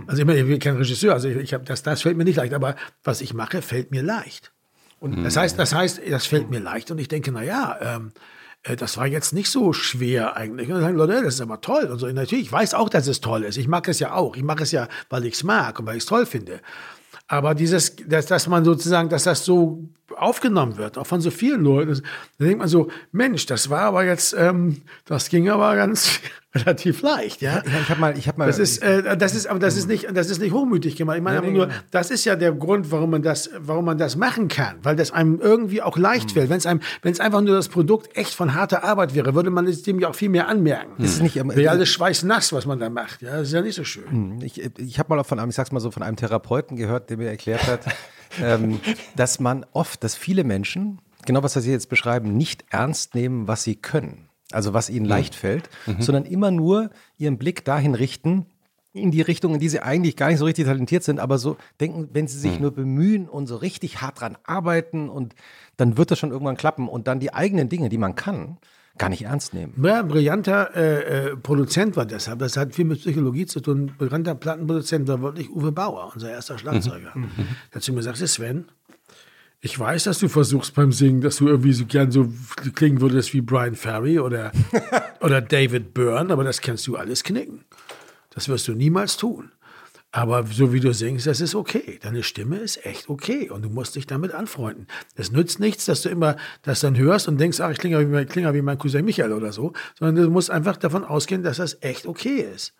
Also 0.06 0.22
ich, 0.22 0.26
meine, 0.26 0.40
ich 0.40 0.46
bin 0.46 0.58
kein 0.58 0.76
Regisseur, 0.76 1.12
also 1.12 1.28
ich, 1.28 1.36
ich 1.36 1.54
habe 1.54 1.64
das, 1.64 1.82
das 1.82 2.02
fällt 2.02 2.16
mir 2.16 2.24
nicht 2.24 2.36
leicht, 2.36 2.54
aber 2.54 2.74
was 3.04 3.20
ich 3.20 3.34
mache, 3.34 3.62
fällt 3.62 3.92
mir 3.92 4.02
leicht. 4.02 4.52
Und 4.98 5.22
das 5.24 5.36
heißt, 5.36 5.58
das 5.58 5.74
heißt, 5.74 6.00
das 6.08 6.26
fällt 6.26 6.50
mir 6.50 6.60
leicht 6.60 6.90
und 6.90 6.98
ich 6.98 7.08
denke, 7.08 7.30
na 7.32 7.42
ja, 7.42 7.96
ähm, 7.96 8.08
äh, 8.08 8.20
das 8.62 8.96
war 8.96 9.06
jetzt 9.06 9.32
nicht 9.32 9.50
so 9.50 9.72
schwer 9.72 10.36
eigentlich. 10.36 10.68
Und 10.68 10.74
dann 10.74 10.82
sagen 10.82 10.96
Leute, 10.96 11.22
das 11.22 11.34
ist 11.34 11.40
aber 11.40 11.60
toll. 11.60 11.84
Und 11.84 11.98
so, 11.98 12.06
natürlich, 12.06 12.46
ich 12.46 12.52
weiß 12.52 12.74
auch, 12.74 12.88
dass 12.88 13.08
es 13.08 13.20
toll 13.20 13.42
ist. 13.42 13.56
Ich 13.56 13.66
mag 13.66 13.88
es 13.88 13.98
ja 13.98 14.14
auch. 14.14 14.36
Ich 14.36 14.44
mache 14.44 14.62
es 14.62 14.70
ja, 14.70 14.88
weil 15.10 15.24
ich 15.26 15.34
es 15.34 15.42
mag 15.42 15.80
und 15.80 15.86
weil 15.86 15.96
ich 15.96 16.04
es 16.04 16.08
toll 16.08 16.26
finde. 16.26 16.60
Aber 17.26 17.54
dieses, 17.54 17.96
dass, 17.96 18.26
dass 18.26 18.46
man 18.46 18.64
sozusagen, 18.64 19.08
dass 19.08 19.24
das 19.24 19.44
so 19.44 19.88
aufgenommen 20.16 20.76
wird, 20.76 20.98
auch 20.98 21.06
von 21.06 21.20
so 21.20 21.30
vielen 21.30 21.64
Leuten, 21.64 22.02
da 22.38 22.44
denkt 22.44 22.58
man 22.58 22.68
so, 22.68 22.88
Mensch, 23.10 23.46
das 23.46 23.70
war 23.70 23.82
aber 23.82 24.04
jetzt, 24.04 24.34
ähm, 24.38 24.82
das 25.06 25.28
ging 25.28 25.48
aber 25.48 25.74
ganz, 25.74 26.20
relativ 26.54 27.00
leicht, 27.02 27.40
ja. 27.40 27.62
ich 27.64 27.88
habe 27.88 28.00
mal, 28.00 28.18
ich 28.18 28.28
habe 28.28 28.38
mal. 28.38 28.46
Das 28.46 28.58
ist, 28.58 28.78
äh, 28.82 29.16
das 29.16 29.34
ist, 29.34 29.46
aber 29.46 29.58
das 29.58 29.76
ist 29.76 29.88
nicht, 29.88 30.08
das 30.14 30.28
ist 30.28 30.40
nicht 30.40 30.52
hochmütig 30.52 30.96
gemeint. 30.96 31.18
Ich 31.18 31.24
meine 31.24 31.40
nee, 31.40 31.50
nur, 31.50 31.68
das 31.90 32.10
ist 32.10 32.24
ja 32.24 32.36
der 32.36 32.52
Grund, 32.52 32.90
warum 32.90 33.10
man 33.10 33.22
das, 33.22 33.50
warum 33.58 33.86
man 33.86 33.96
das 33.96 34.16
machen 34.16 34.48
kann, 34.48 34.76
weil 34.82 34.94
das 34.94 35.12
einem 35.12 35.40
irgendwie 35.40 35.80
auch 35.82 35.96
leicht 35.96 36.30
mhm. 36.30 36.34
fällt. 36.34 36.50
Wenn 36.50 36.58
es 36.58 36.66
einem, 36.66 36.80
wenn 37.00 37.12
es 37.12 37.20
einfach 37.20 37.40
nur 37.40 37.54
das 37.54 37.68
Produkt 37.68 38.16
echt 38.16 38.34
von 38.34 38.54
harter 38.54 38.84
Arbeit 38.84 39.14
wäre, 39.14 39.34
würde 39.34 39.50
man 39.50 39.66
es 39.66 39.82
dem 39.82 39.98
ja 39.98 40.10
auch 40.10 40.14
viel 40.14 40.28
mehr 40.28 40.48
anmerken. 40.48 40.92
Das 40.98 41.12
ist 41.12 41.22
nicht, 41.22 41.36
ähm, 41.36 41.54
wäre 41.54 41.70
alles 41.70 41.88
schweißnass, 41.88 42.52
was 42.52 42.66
man 42.66 42.78
da 42.78 42.90
macht. 42.90 43.22
Ja, 43.22 43.38
das 43.38 43.48
ist 43.48 43.54
ja 43.54 43.62
nicht 43.62 43.76
so 43.76 43.84
schön. 43.84 44.10
Hm, 44.10 44.38
ich, 44.42 44.62
ich 44.78 44.98
habe 44.98 45.14
mal 45.14 45.24
von 45.24 45.38
einem, 45.38 45.48
ich 45.48 45.56
sag's 45.56 45.72
mal 45.72 45.80
so, 45.80 45.90
von 45.90 46.02
einem 46.02 46.16
Therapeuten 46.16 46.76
gehört, 46.76 47.08
der 47.08 47.16
mir 47.16 47.28
erklärt 47.28 47.66
hat, 47.66 47.80
ähm, 48.42 48.80
dass 49.16 49.40
man 49.40 49.64
oft, 49.72 50.04
dass 50.04 50.16
viele 50.16 50.44
Menschen 50.44 50.98
genau 51.24 51.42
was 51.42 51.54
Sie 51.54 51.70
jetzt 51.70 51.88
beschreiben, 51.88 52.36
nicht 52.36 52.64
ernst 52.70 53.14
nehmen, 53.14 53.46
was 53.46 53.62
sie 53.62 53.76
können 53.76 54.28
also 54.54 54.74
was 54.74 54.90
ihnen 54.90 55.06
leicht 55.06 55.34
fällt, 55.34 55.68
mhm. 55.86 56.02
sondern 56.02 56.24
immer 56.24 56.50
nur 56.50 56.90
ihren 57.18 57.38
Blick 57.38 57.64
dahin 57.64 57.94
richten, 57.94 58.46
in 58.94 59.10
die 59.10 59.22
Richtung, 59.22 59.54
in 59.54 59.60
die 59.60 59.68
sie 59.68 59.80
eigentlich 59.80 60.16
gar 60.16 60.28
nicht 60.28 60.38
so 60.38 60.44
richtig 60.44 60.66
talentiert 60.66 61.02
sind, 61.02 61.18
aber 61.18 61.38
so 61.38 61.56
denken, 61.80 62.10
wenn 62.12 62.28
sie 62.28 62.38
sich 62.38 62.56
mhm. 62.56 62.62
nur 62.62 62.70
bemühen 62.72 63.28
und 63.28 63.46
so 63.46 63.56
richtig 63.56 64.02
hart 64.02 64.20
dran 64.20 64.36
arbeiten 64.44 65.08
und 65.08 65.34
dann 65.76 65.96
wird 65.96 66.10
das 66.10 66.18
schon 66.18 66.30
irgendwann 66.30 66.56
klappen 66.56 66.88
und 66.88 67.06
dann 67.06 67.18
die 67.18 67.32
eigenen 67.32 67.68
Dinge, 67.68 67.88
die 67.88 67.98
man 67.98 68.14
kann, 68.14 68.58
gar 68.98 69.08
nicht 69.08 69.22
ernst 69.22 69.54
nehmen. 69.54 69.72
Ja, 69.82 70.02
brillanter 70.02 70.76
äh, 70.76 71.30
äh, 71.30 71.36
Produzent 71.36 71.96
war 71.96 72.04
deshalb. 72.04 72.40
Das 72.40 72.58
hat 72.58 72.74
viel 72.74 72.84
mit 72.84 72.98
Psychologie 73.00 73.46
zu 73.46 73.60
tun. 73.60 73.92
Brillanter 73.96 74.34
Plattenproduzent 74.34 75.08
war 75.08 75.22
wirklich 75.22 75.50
Uwe 75.50 75.72
Bauer, 75.72 76.12
unser 76.12 76.30
erster 76.30 76.58
Schlagzeuger. 76.58 77.12
Mhm. 77.14 77.22
Mhm. 77.22 77.46
Dazu 77.70 77.94
mir 77.94 78.02
sagte 78.02 78.26
Sven, 78.26 78.66
ich 79.64 79.78
weiß, 79.78 80.04
dass 80.04 80.18
du 80.18 80.28
versuchst 80.28 80.74
beim 80.74 80.90
Singen, 80.90 81.20
dass 81.20 81.36
du 81.36 81.46
irgendwie 81.46 81.72
so 81.72 81.86
gern 81.86 82.10
so 82.10 82.28
klingen 82.74 83.00
würdest 83.00 83.32
wie 83.32 83.40
Brian 83.40 83.76
Ferry 83.76 84.18
oder, 84.18 84.50
oder 85.20 85.40
David 85.40 85.94
Byrne, 85.94 86.32
aber 86.32 86.42
das 86.42 86.60
kannst 86.60 86.84
du 86.88 86.96
alles 86.96 87.22
knicken. 87.22 87.64
Das 88.30 88.48
wirst 88.48 88.66
du 88.66 88.72
niemals 88.72 89.16
tun. 89.16 89.52
Aber 90.10 90.44
so 90.44 90.72
wie 90.72 90.80
du 90.80 90.92
singst, 90.92 91.28
das 91.28 91.40
ist 91.40 91.54
okay. 91.54 92.00
Deine 92.02 92.24
Stimme 92.24 92.56
ist 92.56 92.84
echt 92.84 93.08
okay 93.08 93.50
und 93.50 93.62
du 93.62 93.70
musst 93.70 93.94
dich 93.94 94.06
damit 94.06 94.34
anfreunden. 94.34 94.88
Es 95.14 95.30
nützt 95.30 95.60
nichts, 95.60 95.84
dass 95.84 96.02
du 96.02 96.08
immer 96.08 96.36
das 96.62 96.80
dann 96.80 96.98
hörst 96.98 97.28
und 97.28 97.38
denkst, 97.38 97.60
ach, 97.60 97.70
ich 97.70 97.78
klinge 97.78 98.00
wie, 98.00 98.06
mein, 98.06 98.28
klinge 98.28 98.52
wie 98.52 98.62
mein 98.62 98.78
Cousin 98.78 99.04
Michael 99.04 99.32
oder 99.32 99.52
so, 99.52 99.74
sondern 99.96 100.24
du 100.24 100.30
musst 100.30 100.50
einfach 100.50 100.76
davon 100.76 101.04
ausgehen, 101.04 101.44
dass 101.44 101.58
das 101.58 101.78
echt 101.82 102.06
okay 102.06 102.40
ist. 102.52 102.74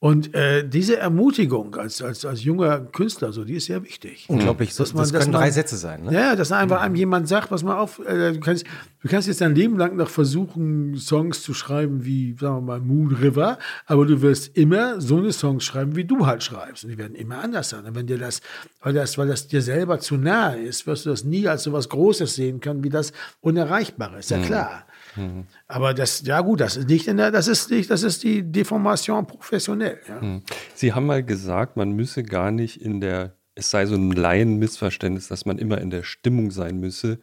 Und 0.00 0.32
äh, 0.32 0.66
diese 0.66 0.96
Ermutigung 0.96 1.74
als, 1.74 2.00
als, 2.02 2.24
als 2.24 2.44
junger 2.44 2.78
Künstler, 2.78 3.32
so, 3.32 3.42
die 3.42 3.54
ist 3.54 3.66
sehr 3.66 3.82
wichtig. 3.82 4.26
Unglaublich, 4.28 4.72
das, 4.76 4.94
man, 4.94 5.02
das 5.02 5.12
können 5.12 5.32
man, 5.32 5.40
drei 5.40 5.50
Sätze 5.50 5.76
sein. 5.76 6.04
Ne? 6.04 6.14
Ja, 6.14 6.36
dass 6.36 6.52
einfach 6.52 6.80
einem 6.82 6.94
jemand 6.94 7.26
sagt, 7.26 7.50
was 7.50 7.64
man 7.64 7.76
auf, 7.76 7.98
äh, 8.06 8.32
du, 8.34 8.38
kannst, 8.38 8.64
du 9.02 9.08
kannst 9.08 9.26
jetzt 9.26 9.40
dein 9.40 9.56
Leben 9.56 9.76
lang 9.76 9.96
noch 9.96 10.08
versuchen, 10.08 10.94
Songs 10.94 11.42
zu 11.42 11.52
schreiben 11.52 12.04
wie, 12.04 12.36
sagen 12.38 12.58
wir 12.58 12.60
mal, 12.60 12.80
Moon 12.80 13.12
River, 13.12 13.58
aber 13.86 14.06
du 14.06 14.22
wirst 14.22 14.56
immer 14.56 15.00
so 15.00 15.16
eine 15.16 15.32
Songs 15.32 15.64
schreiben, 15.64 15.96
wie 15.96 16.04
du 16.04 16.26
halt 16.26 16.44
schreibst. 16.44 16.84
Und 16.84 16.90
die 16.90 16.98
werden 16.98 17.16
immer 17.16 17.38
anders 17.38 17.70
sein. 17.70 17.84
Und 17.84 17.96
wenn 17.96 18.06
dir 18.06 18.18
das, 18.18 18.40
weil 18.80 18.92
das, 18.92 19.18
weil 19.18 19.26
das 19.26 19.48
dir 19.48 19.62
selber 19.62 19.98
zu 19.98 20.16
nahe 20.16 20.60
ist, 20.60 20.86
wirst 20.86 21.06
du 21.06 21.10
das 21.10 21.24
nie 21.24 21.48
als 21.48 21.64
so 21.64 21.72
was 21.72 21.88
Großes 21.88 22.36
sehen 22.36 22.60
können, 22.60 22.84
wie 22.84 22.90
das 22.90 23.12
Unerreichbare. 23.40 24.20
Ist 24.20 24.30
ja 24.30 24.38
mhm. 24.38 24.44
klar. 24.44 24.84
Mhm. 25.18 25.46
Aber 25.66 25.94
das, 25.94 26.22
ja 26.24 26.40
gut, 26.40 26.60
das 26.60 26.76
ist 26.76 26.88
nicht 26.88 27.08
in 27.08 27.16
der, 27.16 27.30
das 27.30 27.48
ist 27.48 27.70
nicht, 27.70 27.90
das 27.90 28.02
ist 28.02 28.22
die 28.22 28.42
Deformation 28.42 29.26
professionell. 29.26 30.00
Ja. 30.08 30.20
Mhm. 30.20 30.42
Sie 30.74 30.92
haben 30.92 31.06
mal 31.06 31.22
gesagt, 31.22 31.76
man 31.76 31.92
müsse 31.92 32.22
gar 32.22 32.50
nicht 32.50 32.80
in 32.80 33.00
der, 33.00 33.36
es 33.54 33.70
sei 33.70 33.86
so 33.86 33.96
ein 33.96 34.12
Laienmissverständnis, 34.12 35.28
dass 35.28 35.44
man 35.44 35.58
immer 35.58 35.80
in 35.80 35.90
der 35.90 36.04
Stimmung 36.04 36.50
sein 36.50 36.78
müsse, 36.78 37.18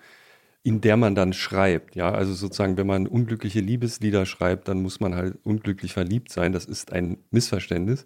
in 0.63 0.81
der 0.81 0.97
man 0.97 1.15
dann 1.15 1.31
schreibt. 1.31 1.95
Ja, 1.95 2.11
also 2.11 2.33
sozusagen, 2.33 2.75
wenn 2.77 2.87
man 2.87 3.07
unglückliche 3.07 3.59
Liebeslieder 3.59 4.25
schreibt, 4.25 4.67
dann 4.67 4.81
muss 4.81 4.99
man 4.99 5.15
halt 5.15 5.37
unglücklich 5.43 5.93
verliebt 5.93 6.31
sein. 6.31 6.53
Das 6.53 6.65
ist 6.65 6.91
ein 6.91 7.17
Missverständnis. 7.29 8.05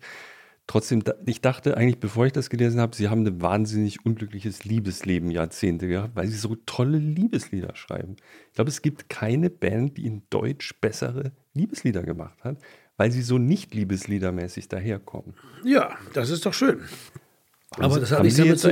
Trotzdem, 0.69 1.01
ich 1.25 1.41
dachte 1.41 1.75
eigentlich, 1.77 1.99
bevor 1.99 2.27
ich 2.27 2.31
das 2.31 2.51
gelesen 2.51 2.79
habe, 2.79 2.95
sie 2.95 3.09
haben 3.09 3.25
ein 3.25 3.41
wahnsinnig 3.41 4.05
unglückliches 4.05 4.65
Liebesleben 4.65 5.31
Jahrzehnte 5.31 5.87
gehabt, 5.87 6.15
weil 6.15 6.27
sie 6.27 6.37
so 6.37 6.55
tolle 6.67 6.99
Liebeslieder 6.99 7.75
schreiben. 7.75 8.17
Ich 8.49 8.53
glaube, 8.53 8.69
es 8.69 8.83
gibt 8.83 9.09
keine 9.09 9.49
Band, 9.49 9.97
die 9.97 10.05
in 10.05 10.21
Deutsch 10.29 10.75
bessere 10.79 11.31
Liebeslieder 11.55 12.03
gemacht 12.03 12.43
hat, 12.43 12.57
weil 12.97 13.09
sie 13.09 13.23
so 13.23 13.39
nicht 13.39 13.73
Liebesliedermäßig 13.73 14.67
daherkommen. 14.67 15.33
Ja, 15.63 15.97
das 16.13 16.29
ist 16.29 16.45
doch 16.45 16.53
schön. 16.53 16.81
Aber 17.71 17.99
das, 17.99 18.11
hat 18.11 18.23
ich 18.23 18.35
damit 18.35 18.59
zu, 18.59 18.69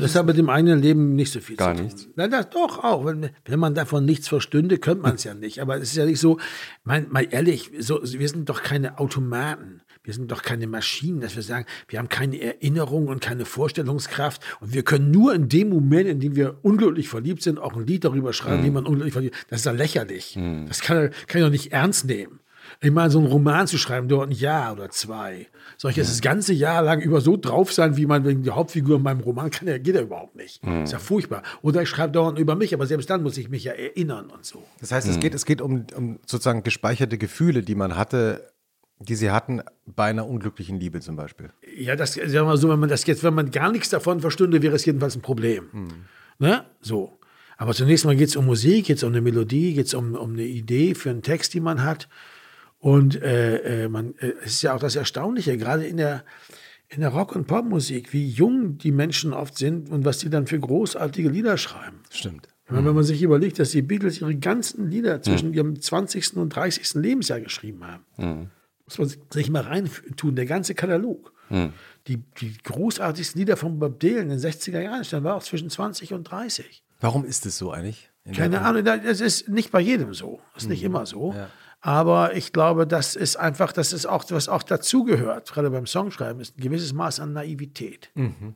das 0.00 0.14
hat 0.14 0.24
mit 0.24 0.38
dem 0.38 0.48
eigenen 0.48 0.80
Leben 0.80 1.16
nicht 1.16 1.32
so 1.32 1.40
viel 1.40 1.56
Gar 1.56 1.72
zu 1.72 1.76
tun. 1.76 1.84
nichts. 1.84 2.08
Nein, 2.16 2.30
das 2.30 2.48
doch 2.48 2.82
auch. 2.82 3.04
Wenn, 3.04 3.28
wenn 3.44 3.58
man 3.60 3.74
davon 3.74 4.06
nichts 4.06 4.26
verstünde, 4.26 4.78
könnte 4.78 5.02
man 5.02 5.16
es 5.16 5.24
ja 5.24 5.34
nicht. 5.34 5.60
Aber 5.60 5.76
es 5.76 5.90
ist 5.90 5.96
ja 5.96 6.06
nicht 6.06 6.20
so, 6.20 6.38
mein, 6.82 7.10
mal 7.10 7.28
ehrlich, 7.30 7.72
so, 7.78 8.00
wir 8.02 8.28
sind 8.30 8.48
doch 8.48 8.62
keine 8.62 8.98
Automaten. 8.98 9.82
Wir 10.06 10.14
sind 10.14 10.30
doch 10.30 10.42
keine 10.42 10.68
Maschinen, 10.68 11.20
dass 11.20 11.34
wir 11.34 11.42
sagen, 11.42 11.66
wir 11.88 11.98
haben 11.98 12.08
keine 12.08 12.40
Erinnerung 12.40 13.08
und 13.08 13.20
keine 13.20 13.44
Vorstellungskraft 13.44 14.40
und 14.60 14.72
wir 14.72 14.84
können 14.84 15.10
nur 15.10 15.34
in 15.34 15.48
dem 15.48 15.68
Moment, 15.68 16.08
in 16.08 16.20
dem 16.20 16.36
wir 16.36 16.58
unglücklich 16.62 17.08
verliebt 17.08 17.42
sind, 17.42 17.58
auch 17.58 17.74
ein 17.74 17.86
Lied 17.86 18.04
darüber 18.04 18.32
schreiben, 18.32 18.62
mhm. 18.62 18.66
wie 18.66 18.70
man 18.70 18.86
unglücklich 18.86 19.12
verliebt 19.12 19.34
ist. 19.34 19.46
Das 19.50 19.60
ist 19.60 19.66
ja 19.66 19.72
lächerlich. 19.72 20.36
Mhm. 20.36 20.66
Das 20.68 20.80
kann, 20.80 21.10
kann 21.26 21.40
ich 21.40 21.44
doch 21.44 21.50
nicht 21.50 21.72
ernst 21.72 22.04
nehmen. 22.06 22.38
Ich 22.80 22.90
meine, 22.90 23.10
so 23.10 23.18
einen 23.18 23.28
Roman 23.28 23.66
zu 23.66 23.78
schreiben, 23.78 24.08
dauert 24.08 24.30
ein 24.30 24.36
Jahr 24.36 24.72
oder 24.72 24.90
zwei. 24.90 25.48
Soll 25.76 25.90
ich 25.90 25.96
jetzt 25.96 26.10
das 26.10 26.20
ganze 26.20 26.52
Jahr 26.52 26.82
lang 26.82 27.00
über 27.00 27.20
so 27.20 27.36
drauf 27.36 27.72
sein, 27.72 27.96
wie 27.96 28.06
man 28.06 28.24
wegen 28.24 28.42
der 28.42 28.54
Hauptfigur 28.54 28.96
in 28.96 29.02
meinem 29.02 29.20
Roman 29.20 29.50
kann, 29.50 29.66
ja, 29.66 29.78
geht 29.78 29.94
ja 29.94 30.02
überhaupt 30.02 30.36
nicht. 30.36 30.64
Mhm. 30.64 30.84
Ist 30.84 30.92
ja 30.92 30.98
furchtbar. 30.98 31.42
Oder 31.62 31.82
ich 31.82 31.88
schreibe 31.88 32.12
dauernd 32.12 32.38
über 32.38 32.54
mich, 32.54 32.74
aber 32.74 32.86
selbst 32.86 33.10
dann 33.10 33.22
muss 33.22 33.38
ich 33.38 33.48
mich 33.48 33.64
ja 33.64 33.72
erinnern 33.72 34.30
und 34.30 34.44
so. 34.44 34.62
Das 34.80 34.92
heißt, 34.92 35.08
es, 35.08 35.16
mhm. 35.16 35.20
geht, 35.20 35.34
es 35.34 35.44
geht 35.44 35.60
um, 35.60 35.86
um 35.96 36.18
sozusagen 36.26 36.62
gespeicherte 36.62 37.18
Gefühle, 37.18 37.62
die 37.62 37.74
man 37.74 37.96
hatte 37.96 38.52
die 38.98 39.14
sie 39.14 39.30
hatten 39.30 39.62
bei 39.84 40.04
einer 40.04 40.26
unglücklichen 40.26 40.80
Liebe 40.80 41.00
zum 41.00 41.16
Beispiel. 41.16 41.50
Ja, 41.76 41.96
das 41.96 42.14
sagen 42.14 42.32
wir 42.32 42.44
mal 42.44 42.56
so, 42.56 42.68
wenn 42.68 42.78
man 42.78 42.88
das 42.88 43.06
jetzt, 43.06 43.22
wenn 43.22 43.34
man 43.34 43.50
gar 43.50 43.70
nichts 43.70 43.90
davon 43.90 44.20
verstünde, 44.20 44.62
wäre 44.62 44.74
es 44.74 44.84
jedenfalls 44.84 45.16
ein 45.16 45.22
Problem. 45.22 45.68
Hm. 45.72 45.88
Ne? 46.38 46.64
So. 46.80 47.18
Aber 47.58 47.72
zunächst 47.72 48.04
mal 48.04 48.16
geht 48.16 48.28
es 48.28 48.36
um 48.36 48.46
Musik, 48.46 48.86
geht 48.86 48.98
es 48.98 49.02
um 49.02 49.12
eine 49.12 49.20
Melodie, 49.20 49.74
geht 49.74 49.86
es 49.86 49.94
um, 49.94 50.14
um 50.14 50.32
eine 50.32 50.44
Idee 50.44 50.94
für 50.94 51.10
einen 51.10 51.22
Text, 51.22 51.54
die 51.54 51.60
man 51.60 51.82
hat. 51.82 52.08
Und 52.78 53.20
äh, 53.22 53.84
äh, 53.84 53.88
man, 53.88 54.14
äh, 54.18 54.32
es 54.44 54.52
ist 54.52 54.62
ja 54.62 54.74
auch 54.74 54.78
das 54.78 54.96
Erstaunliche, 54.96 55.56
gerade 55.56 55.86
in 55.86 55.96
der, 55.96 56.24
in 56.88 57.00
der 57.00 57.10
Rock- 57.10 57.34
und 57.34 57.46
Popmusik, 57.46 58.12
wie 58.12 58.28
jung 58.28 58.76
die 58.78 58.92
Menschen 58.92 59.32
oft 59.32 59.56
sind 59.56 59.90
und 59.90 60.04
was 60.04 60.18
die 60.18 60.28
dann 60.28 60.46
für 60.46 60.60
großartige 60.60 61.30
Lieder 61.30 61.56
schreiben. 61.56 62.00
Stimmt. 62.10 62.48
Wenn 62.68 62.84
man 62.84 63.04
sich 63.04 63.22
überlegt, 63.22 63.60
dass 63.60 63.70
die 63.70 63.82
Beatles 63.82 64.20
ihre 64.20 64.34
ganzen 64.34 64.90
Lieder 64.90 65.22
zwischen 65.22 65.54
ihrem 65.54 65.80
20. 65.80 66.36
und 66.36 66.48
30. 66.48 66.94
Lebensjahr 66.94 67.40
geschrieben 67.40 67.86
haben. 67.86 68.04
Mhm. 68.16 68.50
Muss 68.86 68.98
man 68.98 69.12
sich 69.30 69.50
mal 69.50 69.62
reintun, 69.62 70.36
der 70.36 70.46
ganze 70.46 70.74
Katalog. 70.74 71.32
Hm. 71.48 71.72
Die, 72.06 72.18
die 72.40 72.56
großartigsten 72.62 73.38
Lieder 73.38 73.56
von 73.56 73.78
Bob 73.78 74.00
Dylan 74.00 74.30
in 74.30 74.38
den 74.38 74.38
60er 74.38 74.80
Jahren, 74.80 75.04
dann 75.10 75.24
war 75.24 75.36
auch 75.36 75.42
zwischen 75.42 75.70
20 75.70 76.12
und 76.12 76.24
30. 76.24 76.82
Warum 77.00 77.24
ist 77.24 77.46
es 77.46 77.58
so 77.58 77.72
eigentlich? 77.72 78.10
Keine 78.34 78.62
Ahnung, 78.62 78.84
das 78.84 79.20
ist 79.20 79.48
nicht 79.48 79.70
bei 79.70 79.80
jedem 79.80 80.12
so. 80.12 80.40
Das 80.54 80.64
ist 80.64 80.68
nicht 80.68 80.80
mhm. 80.80 80.86
immer 80.86 81.06
so. 81.06 81.32
Ja. 81.32 81.48
Aber 81.80 82.34
ich 82.34 82.52
glaube, 82.52 82.86
das 82.86 83.14
ist 83.14 83.36
einfach, 83.36 83.72
das 83.72 83.92
ist 83.92 84.06
auch, 84.06 84.24
was 84.30 84.48
auch 84.48 84.64
dazugehört, 84.64 85.52
gerade 85.52 85.70
beim 85.70 85.86
Songschreiben, 85.86 86.40
ist 86.40 86.58
ein 86.58 86.62
gewisses 86.62 86.92
Maß 86.92 87.20
an 87.20 87.32
Naivität. 87.32 88.10
Mhm. 88.14 88.54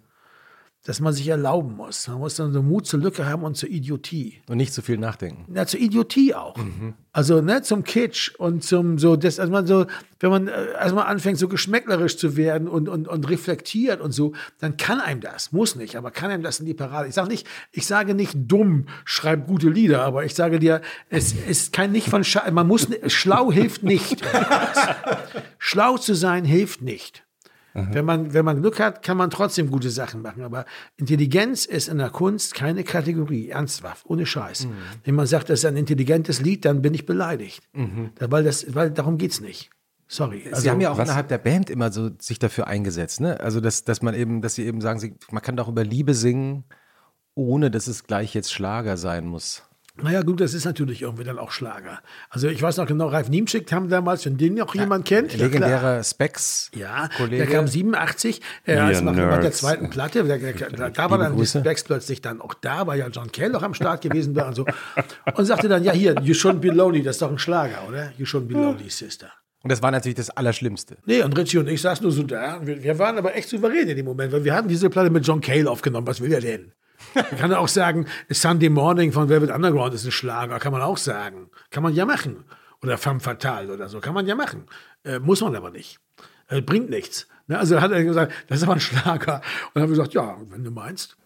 Dass 0.84 0.98
man 0.98 1.12
sich 1.12 1.28
erlauben 1.28 1.76
muss. 1.76 2.08
Man 2.08 2.18
muss 2.18 2.36
dann 2.36 2.52
so 2.52 2.62
Mut 2.62 2.86
zur 2.86 3.00
Lücke 3.00 3.26
haben 3.26 3.42
und 3.42 3.54
zur 3.54 3.68
Idiotie. 3.68 4.40
Und 4.48 4.56
nicht 4.56 4.72
zu 4.72 4.80
viel 4.80 4.96
nachdenken. 4.96 5.52
Ja, 5.54 5.66
zur 5.66 5.78
Idiotie 5.78 6.34
auch. 6.34 6.56
Also 7.12 7.42
ne, 7.42 7.60
zum 7.60 7.84
Kitsch 7.84 8.34
und 8.36 8.64
zum 8.64 8.96
so, 8.96 9.16
das, 9.16 9.38
also 9.38 9.52
man 9.52 9.66
so, 9.66 9.84
wenn 10.20 10.30
man 10.30 10.48
äh, 10.48 10.72
erstmal 10.72 11.06
anfängt, 11.06 11.38
so 11.38 11.48
geschmäcklerisch 11.48 12.16
zu 12.16 12.36
werden 12.36 12.66
und, 12.66 12.88
und, 12.88 13.08
und 13.08 13.28
reflektiert 13.28 14.00
und 14.00 14.12
so, 14.12 14.32
dann 14.58 14.78
kann 14.78 15.00
einem 15.00 15.20
das, 15.20 15.52
muss 15.52 15.74
nicht, 15.76 15.96
aber 15.96 16.10
kann 16.12 16.30
einem 16.30 16.42
das 16.42 16.60
in 16.60 16.66
die 16.66 16.74
Parade. 16.74 17.08
Ich 17.08 17.14
sage 17.14 17.28
nicht, 17.28 17.46
ich 17.72 17.86
sage 17.86 18.14
nicht 18.14 18.32
dumm, 18.34 18.86
schreib 19.04 19.46
gute 19.48 19.68
Lieder, 19.68 20.02
aber 20.02 20.24
ich 20.24 20.34
sage 20.34 20.58
dir, 20.58 20.80
es 21.10 21.32
ist 21.32 21.74
kein 21.74 21.92
nicht 21.92 22.08
von 22.08 22.24
Scha 22.24 22.50
man 22.50 22.66
muss 22.66 22.88
schlau 23.08 23.52
hilft 23.52 23.82
nicht. 23.82 24.22
schlau 25.58 25.98
zu 25.98 26.14
sein 26.14 26.44
hilft 26.44 26.80
nicht. 26.80 27.24
Wenn 27.74 28.04
man, 28.04 28.34
wenn 28.34 28.44
man 28.44 28.60
Glück 28.60 28.80
hat, 28.80 29.02
kann 29.02 29.16
man 29.16 29.30
trotzdem 29.30 29.70
gute 29.70 29.90
Sachen 29.90 30.22
machen. 30.22 30.42
Aber 30.42 30.64
Intelligenz 30.96 31.64
ist 31.66 31.88
in 31.88 31.98
der 31.98 32.10
Kunst 32.10 32.54
keine 32.54 32.82
Kategorie, 32.84 33.48
ernsthaft, 33.50 34.04
ohne 34.06 34.26
Scheiß. 34.26 34.66
Mhm. 34.66 34.72
Wenn 35.04 35.14
man 35.14 35.26
sagt, 35.26 35.50
das 35.50 35.60
ist 35.60 35.64
ein 35.64 35.76
intelligentes 35.76 36.40
Lied, 36.40 36.64
dann 36.64 36.82
bin 36.82 36.94
ich 36.94 37.06
beleidigt. 37.06 37.62
Mhm. 37.72 38.10
Weil, 38.18 38.42
das, 38.44 38.74
weil 38.74 38.90
darum 38.90 39.18
geht's 39.18 39.40
nicht. 39.40 39.70
Sorry. 40.08 40.42
Also, 40.50 40.62
Sie 40.62 40.70
haben 40.70 40.80
ja 40.80 40.90
auch 40.90 40.98
was- 40.98 41.08
innerhalb 41.08 41.28
der 41.28 41.38
Band 41.38 41.70
immer 41.70 41.92
so 41.92 42.10
sich 42.18 42.40
dafür 42.40 42.66
eingesetzt, 42.66 43.20
ne? 43.20 43.38
Also 43.38 43.60
dass, 43.60 43.84
dass 43.84 44.02
man 44.02 44.14
eben, 44.14 44.42
dass 44.42 44.56
sie 44.56 44.64
eben 44.66 44.80
sagen, 44.80 44.98
sie, 44.98 45.14
man 45.30 45.40
kann 45.42 45.56
doch 45.56 45.68
über 45.68 45.84
Liebe 45.84 46.14
singen, 46.14 46.64
ohne 47.36 47.70
dass 47.70 47.86
es 47.86 48.02
gleich 48.04 48.34
jetzt 48.34 48.52
Schlager 48.52 48.96
sein 48.96 49.26
muss. 49.26 49.62
Naja, 50.02 50.22
gut, 50.22 50.40
das 50.40 50.54
ist 50.54 50.64
natürlich 50.64 51.02
irgendwie 51.02 51.24
dann 51.24 51.38
auch 51.38 51.50
Schlager. 51.50 52.00
Also 52.28 52.48
ich 52.48 52.60
weiß 52.60 52.76
noch 52.78 52.86
genau, 52.86 53.08
Ralf 53.08 53.28
Niemschick 53.28 53.70
haben 53.72 53.88
damals, 53.88 54.24
wenn 54.26 54.36
den 54.36 54.54
noch 54.54 54.74
jemand 54.74 55.04
kennt. 55.06 55.32
ja. 55.34 55.44
Legendärer 55.44 56.02
Specs. 56.02 56.70
Ja, 56.74 57.08
Kollege. 57.16 57.44
der 57.44 57.54
kam 57.54 57.66
87, 57.66 58.40
äh, 58.64 58.76
als 58.76 59.00
Ihr 59.00 59.04
nach, 59.04 59.40
der 59.40 59.52
zweiten 59.52 59.90
Platte, 59.90 60.24
da, 60.24 60.36
da, 60.36 60.90
da 60.90 61.10
war 61.10 61.18
dann 61.18 61.32
die 61.32 61.38
Grüße. 61.38 61.60
Specs 61.60 61.84
plötzlich 61.84 62.20
dann 62.22 62.40
auch 62.40 62.54
da, 62.54 62.86
weil 62.86 62.98
ja 62.98 63.08
John 63.08 63.30
Cale 63.32 63.50
noch 63.50 63.62
am 63.62 63.74
Start 63.74 64.00
gewesen 64.02 64.34
war 64.34 64.48
und 64.48 64.54
so. 64.54 64.66
Und 65.34 65.44
sagte 65.44 65.68
dann, 65.68 65.84
ja 65.84 65.92
hier, 65.92 66.14
You 66.22 66.34
Shouldn't 66.34 66.60
Be 66.60 66.68
Lonely, 66.68 67.02
das 67.02 67.16
ist 67.16 67.22
doch 67.22 67.30
ein 67.30 67.38
Schlager, 67.38 67.86
oder? 67.88 68.12
You 68.18 68.24
Shouldn't 68.24 68.48
Be 68.48 68.54
Lonely, 68.54 68.88
Sister. 68.88 69.30
Und 69.62 69.70
das 69.70 69.82
war 69.82 69.90
natürlich 69.90 70.16
das 70.16 70.30
Allerschlimmste. 70.30 70.96
Nee, 71.04 71.22
und 71.22 71.36
Richie 71.36 71.58
und 71.58 71.68
ich 71.68 71.82
saßen 71.82 72.02
nur 72.02 72.12
so 72.12 72.22
da. 72.22 72.64
Wir, 72.66 72.82
wir 72.82 72.98
waren 72.98 73.18
aber 73.18 73.36
echt 73.36 73.50
souverän 73.50 73.88
in 73.88 73.96
dem 73.96 74.06
Moment, 74.06 74.32
weil 74.32 74.42
wir 74.44 74.54
hatten 74.54 74.68
diese 74.68 74.88
Platte 74.88 75.10
mit 75.10 75.26
John 75.26 75.40
Cale 75.42 75.70
aufgenommen. 75.70 76.06
Was 76.06 76.20
will 76.22 76.32
er 76.32 76.40
denn? 76.40 76.72
Man 77.14 77.38
kann 77.38 77.54
auch 77.54 77.68
sagen, 77.68 78.06
Sunday 78.28 78.68
Morning 78.68 79.12
von 79.12 79.28
Velvet 79.28 79.50
Underground 79.50 79.94
ist 79.94 80.04
ein 80.04 80.12
Schlager, 80.12 80.58
kann 80.58 80.72
man 80.72 80.82
auch 80.82 80.98
sagen. 80.98 81.50
Kann 81.70 81.82
man 81.82 81.94
ja 81.94 82.06
machen. 82.06 82.44
Oder 82.82 82.98
Femme 82.98 83.20
Fatale 83.20 83.72
oder 83.72 83.88
so, 83.88 84.00
kann 84.00 84.14
man 84.14 84.26
ja 84.26 84.34
machen. 84.34 84.66
Äh, 85.04 85.18
muss 85.18 85.40
man 85.40 85.54
aber 85.54 85.70
nicht. 85.70 85.98
Äh, 86.48 86.62
bringt 86.62 86.90
nichts. 86.90 87.26
Ne? 87.46 87.58
Also 87.58 87.80
hat 87.80 87.92
er 87.92 88.04
gesagt, 88.04 88.32
das 88.48 88.58
ist 88.58 88.64
aber 88.64 88.74
ein 88.74 88.80
Schlager. 88.80 89.36
Und 89.36 89.42
dann 89.74 89.82
haben 89.82 89.90
wir 89.90 89.96
gesagt, 89.96 90.14
ja, 90.14 90.36
wenn 90.48 90.64
du 90.64 90.70
meinst. 90.70 91.16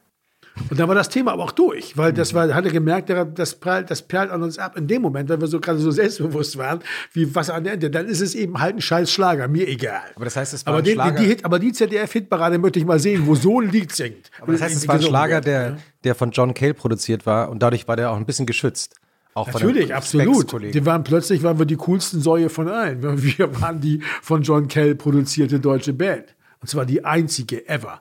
Und 0.70 0.78
dann 0.78 0.86
war 0.88 0.94
das 0.94 1.08
Thema 1.08 1.32
aber 1.32 1.42
auch 1.42 1.50
durch, 1.52 1.96
weil 1.96 2.12
das 2.12 2.32
war, 2.32 2.54
hat 2.54 2.64
er 2.64 2.70
gemerkt, 2.70 3.12
das 3.34 3.56
perlt, 3.56 3.90
das 3.90 4.02
perlt 4.02 4.30
an 4.30 4.42
uns 4.42 4.58
ab 4.58 4.76
in 4.76 4.86
dem 4.86 5.02
Moment, 5.02 5.28
weil 5.28 5.40
wir 5.40 5.48
so 5.48 5.60
gerade 5.60 5.78
so 5.78 5.90
selbstbewusst 5.90 6.56
waren, 6.56 6.80
wie 7.12 7.34
Wasser 7.34 7.54
an 7.54 7.64
der 7.64 7.74
Ende. 7.74 7.90
Dann 7.90 8.06
ist 8.06 8.20
es 8.20 8.34
eben 8.34 8.60
halt 8.60 8.76
ein 8.76 8.80
scheiß 8.80 9.10
Schlager, 9.10 9.48
mir 9.48 9.66
egal. 9.66 10.02
Aber 10.14 10.24
das 10.24 10.36
heißt, 10.36 10.54
es 10.54 10.64
war 10.64 10.74
Aber, 10.74 10.82
ein 10.82 10.84
den, 10.84 10.94
Schlager. 10.94 11.20
die, 11.20 11.26
Hit, 11.26 11.44
aber 11.44 11.58
die 11.58 11.72
ZDF-Hitparade 11.72 12.58
möchte 12.58 12.78
ich 12.78 12.84
mal 12.84 13.00
sehen, 13.00 13.26
wo 13.26 13.34
so 13.34 13.60
ein 13.60 13.70
Lied 13.70 13.92
singt. 13.92 14.30
aber 14.40 14.52
das 14.52 14.62
heißt, 14.62 14.76
es 14.76 14.86
war 14.86 14.94
ein 14.94 15.02
Schlager, 15.02 15.40
der, 15.40 15.78
der 16.04 16.14
von 16.14 16.30
John 16.30 16.54
Cale 16.54 16.74
produziert 16.74 17.26
war 17.26 17.50
und 17.50 17.60
dadurch 17.60 17.88
war 17.88 17.96
der 17.96 18.12
auch 18.12 18.16
ein 18.16 18.26
bisschen 18.26 18.46
geschützt. 18.46 18.94
Auch 19.34 19.52
Natürlich, 19.52 19.92
absolut. 19.92 20.52
Die 20.72 20.86
waren 20.86 21.02
plötzlich 21.02 21.42
waren 21.42 21.58
wir 21.58 21.66
die 21.66 21.74
coolsten 21.76 22.20
Säue 22.20 22.48
von 22.48 22.68
allen. 22.68 23.02
Wir 23.02 23.60
waren 23.60 23.80
die 23.80 24.00
von 24.22 24.42
John 24.42 24.68
Kell 24.68 24.94
produzierte 24.94 25.58
deutsche 25.58 25.92
Band. 25.92 26.36
Und 26.60 26.68
zwar 26.68 26.86
die 26.86 27.04
einzige 27.04 27.68
ever. 27.68 28.00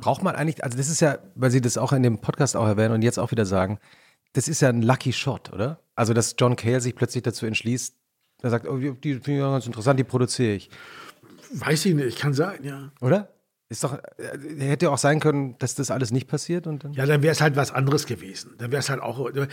Braucht 0.00 0.22
man 0.22 0.34
eigentlich, 0.34 0.62
also 0.64 0.76
das 0.76 0.88
ist 0.88 1.00
ja, 1.00 1.18
weil 1.34 1.50
Sie 1.50 1.60
das 1.60 1.78
auch 1.78 1.92
in 1.92 2.02
dem 2.02 2.20
Podcast 2.20 2.56
auch 2.56 2.66
erwähnen 2.66 2.94
und 2.94 3.02
jetzt 3.02 3.18
auch 3.18 3.30
wieder 3.30 3.46
sagen, 3.46 3.78
das 4.32 4.48
ist 4.48 4.60
ja 4.60 4.68
ein 4.68 4.82
Lucky 4.82 5.12
Shot, 5.12 5.52
oder? 5.52 5.80
Also, 5.94 6.12
dass 6.12 6.34
John 6.38 6.56
Cale 6.56 6.80
sich 6.80 6.94
plötzlich 6.94 7.22
dazu 7.22 7.46
entschließt, 7.46 7.94
er 8.42 8.50
sagt, 8.50 8.68
oh, 8.68 8.76
die 8.76 9.14
finde 9.14 9.32
ich 9.32 9.38
ja 9.38 9.50
ganz 9.50 9.66
interessant, 9.66 9.98
die 9.98 10.04
produziere 10.04 10.54
ich. 10.54 10.70
Weiß 11.52 11.86
ich 11.86 11.94
nicht, 11.94 12.18
kann 12.18 12.34
sein, 12.34 12.62
ja. 12.62 12.92
Oder? 13.00 13.33
Ist 13.70 13.82
doch, 13.82 13.98
äh, 14.18 14.38
hätte 14.58 14.86
ja 14.86 14.92
auch 14.92 14.98
sein 14.98 15.20
können, 15.20 15.56
dass 15.58 15.74
das 15.74 15.90
alles 15.90 16.10
nicht 16.10 16.28
passiert 16.28 16.66
und 16.66 16.84
dann. 16.84 16.92
Ja, 16.92 17.06
dann 17.06 17.22
wäre 17.22 17.32
es 17.32 17.40
halt 17.40 17.56
was 17.56 17.72
anderes 17.72 18.04
gewesen. 18.04 18.54
Dann 18.58 18.70
wäre 18.70 18.80
es 18.80 18.90
halt 18.90 19.00
auch, 19.00 19.30
äh, 19.30 19.46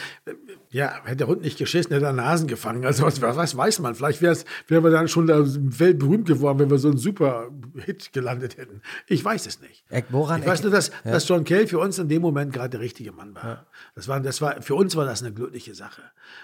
ja, 0.70 1.02
hätte 1.06 1.18
der 1.18 1.28
Hund 1.28 1.42
nicht 1.42 1.58
geschissen, 1.58 1.94
hätte 1.94 2.06
er 2.06 2.14
Nasen 2.14 2.48
gefangen. 2.48 2.86
Also 2.86 3.04
was, 3.04 3.22
was 3.22 3.56
weiß 3.56 3.80
man? 3.80 3.96
Vielleicht 3.96 4.22
wäre 4.22 4.38
wären 4.68 4.84
wir 4.84 4.92
dann 4.92 5.08
schon 5.08 5.30
weltberühmt 5.30 6.28
geworden, 6.28 6.60
wenn 6.60 6.70
wir 6.70 6.78
so 6.78 6.90
einen 6.90 6.98
super 6.98 7.50
Hit 7.78 8.12
gelandet 8.12 8.58
hätten. 8.58 8.82
Ich 9.08 9.24
weiß 9.24 9.46
es 9.46 9.62
nicht. 9.62 9.86
Äh, 9.90 10.04
woran 10.10 10.42
ich 10.42 10.48
weiß 10.48 10.64
nur, 10.64 10.72
dass, 10.72 10.92
dass 11.04 11.28
John 11.28 11.46
Cale 11.46 11.68
für 11.68 11.80
uns 11.80 11.98
in 11.98 12.10
dem 12.10 12.22
Moment 12.22 12.52
gerade 12.52 12.70
der 12.70 12.80
richtige 12.82 13.14
Mann 13.14 13.34
war. 13.36 13.66
Das 13.96 14.08
war, 14.08 14.20
das 14.20 14.42
war. 14.42 14.62
Für 14.62 14.76
uns 14.76 14.96
war 14.96 15.06
das 15.06 15.24
eine 15.24 15.34
glückliche 15.34 15.74
Sache. 15.74 16.02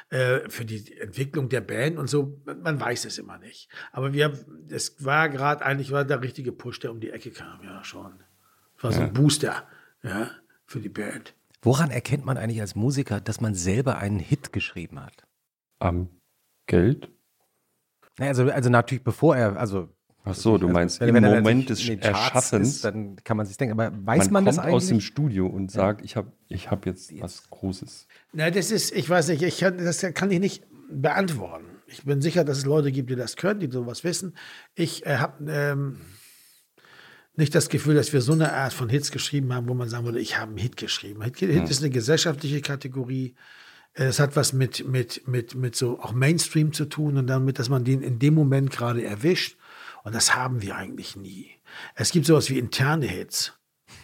Äh, 0.09 0.49
für 0.49 0.65
die 0.65 0.97
Entwicklung 0.99 1.49
der 1.49 1.61
Band 1.61 1.97
und 1.97 2.09
so, 2.09 2.39
man, 2.45 2.61
man 2.61 2.79
weiß 2.79 3.05
es 3.05 3.17
immer 3.17 3.37
nicht. 3.37 3.69
Aber 3.91 4.13
wir, 4.13 4.33
es 4.69 5.03
war 5.03 5.29
gerade 5.29 5.65
eigentlich 5.65 5.91
war 5.91 6.05
der 6.05 6.21
richtige 6.21 6.51
Push, 6.51 6.79
der 6.79 6.91
um 6.91 6.99
die 6.99 7.09
Ecke 7.09 7.31
kam, 7.31 7.59
ja 7.67 7.83
schon. 7.83 8.13
Es 8.77 8.83
war 8.83 8.91
so 8.91 9.01
ein 9.01 9.13
Booster, 9.13 9.63
ja, 10.03 10.29
für 10.65 10.79
die 10.79 10.89
Band. 10.89 11.33
Woran 11.61 11.89
erkennt 11.91 12.25
man 12.25 12.37
eigentlich 12.37 12.61
als 12.61 12.75
Musiker, 12.75 13.19
dass 13.19 13.41
man 13.41 13.55
selber 13.55 13.97
einen 13.97 14.19
Hit 14.19 14.53
geschrieben 14.53 14.99
hat? 15.03 15.25
Am 15.79 16.09
Geld? 16.67 17.09
Naja, 18.19 18.29
also, 18.31 18.49
also 18.49 18.69
natürlich 18.69 19.03
bevor 19.03 19.35
er, 19.35 19.57
also 19.57 19.89
Ach 20.23 20.35
so, 20.35 20.57
du 20.57 20.67
meinst 20.67 20.99
wenn- 20.99 21.09
im 21.09 21.15
wenn 21.15 21.23
Moment 21.23 21.69
des 21.69 21.87
Erschaffens. 21.87 22.67
ist, 22.75 22.83
dann 22.85 23.15
kann 23.23 23.37
man 23.37 23.45
sich 23.45 23.55
denken. 23.57 23.79
Aber 23.79 23.95
weiß 24.05 24.25
man, 24.25 24.33
man, 24.43 24.45
das 24.45 24.55
kommt 24.57 24.65
eigentlich? 24.65 24.75
aus 24.75 24.87
dem 24.87 24.99
Studio 25.01 25.47
und 25.47 25.71
sagt, 25.71 26.03
ich 26.03 26.15
habe 26.17 26.31
ich 26.49 26.69
hab 26.69 26.85
jetzt 26.85 27.13
was 27.21 27.49
Großes. 27.49 28.07
Na, 28.33 28.51
das 28.51 28.71
ist, 28.71 28.91
ich 28.93 29.09
weiß 29.09 29.29
nicht, 29.29 29.41
ich 29.41 29.59
kann, 29.59 29.77
das 29.77 30.01
kann 30.13 30.29
ich 30.31 30.39
nicht 30.39 30.63
beantworten. 30.91 31.65
Ich 31.87 32.03
bin 32.03 32.21
sicher, 32.21 32.43
dass 32.43 32.57
es 32.57 32.65
Leute 32.65 32.91
gibt, 32.91 33.09
die 33.09 33.15
das 33.15 33.37
können, 33.37 33.61
die 33.61 33.71
sowas 33.71 34.03
wissen. 34.03 34.35
Ich 34.75 35.05
äh, 35.05 35.17
habe 35.17 35.49
ähm, 35.49 36.01
nicht 37.37 37.53
das 37.55 37.69
Gefühl, 37.69 37.95
dass 37.95 38.11
wir 38.13 38.21
so 38.21 38.33
eine 38.33 38.53
Art 38.53 38.73
von 38.73 38.89
Hits 38.89 39.11
geschrieben 39.11 39.53
haben, 39.53 39.67
wo 39.69 39.73
man 39.73 39.89
sagen 39.89 40.05
würde, 40.05 40.19
ich 40.19 40.37
habe 40.37 40.49
einen 40.49 40.57
Hit 40.57 40.77
geschrieben. 40.77 41.21
Hit, 41.21 41.37
Hit 41.39 41.69
ist 41.69 41.81
eine 41.81 41.89
gesellschaftliche 41.91 42.61
Kategorie. 42.61 43.35
Äh, 43.93 44.05
Es 44.05 44.19
hat 44.19 44.35
was 44.35 44.53
mit, 44.53 44.87
mit, 44.87 45.27
mit, 45.27 45.55
mit 45.55 45.75
so 45.75 45.99
auch 45.99 46.13
Mainstream 46.13 46.73
zu 46.73 46.85
tun 46.85 47.17
und 47.17 47.27
damit, 47.27 47.59
dass 47.59 47.69
man 47.69 47.83
den 47.83 48.01
in 48.01 48.19
dem 48.19 48.33
Moment 48.33 48.71
gerade 48.71 49.03
erwischt. 49.03 49.57
Und 50.03 50.15
das 50.15 50.35
haben 50.35 50.61
wir 50.61 50.75
eigentlich 50.75 51.15
nie. 51.15 51.49
Es 51.95 52.11
gibt 52.11 52.25
sowas 52.25 52.49
wie 52.49 52.59
interne 52.59 53.05
Hits. 53.07 53.53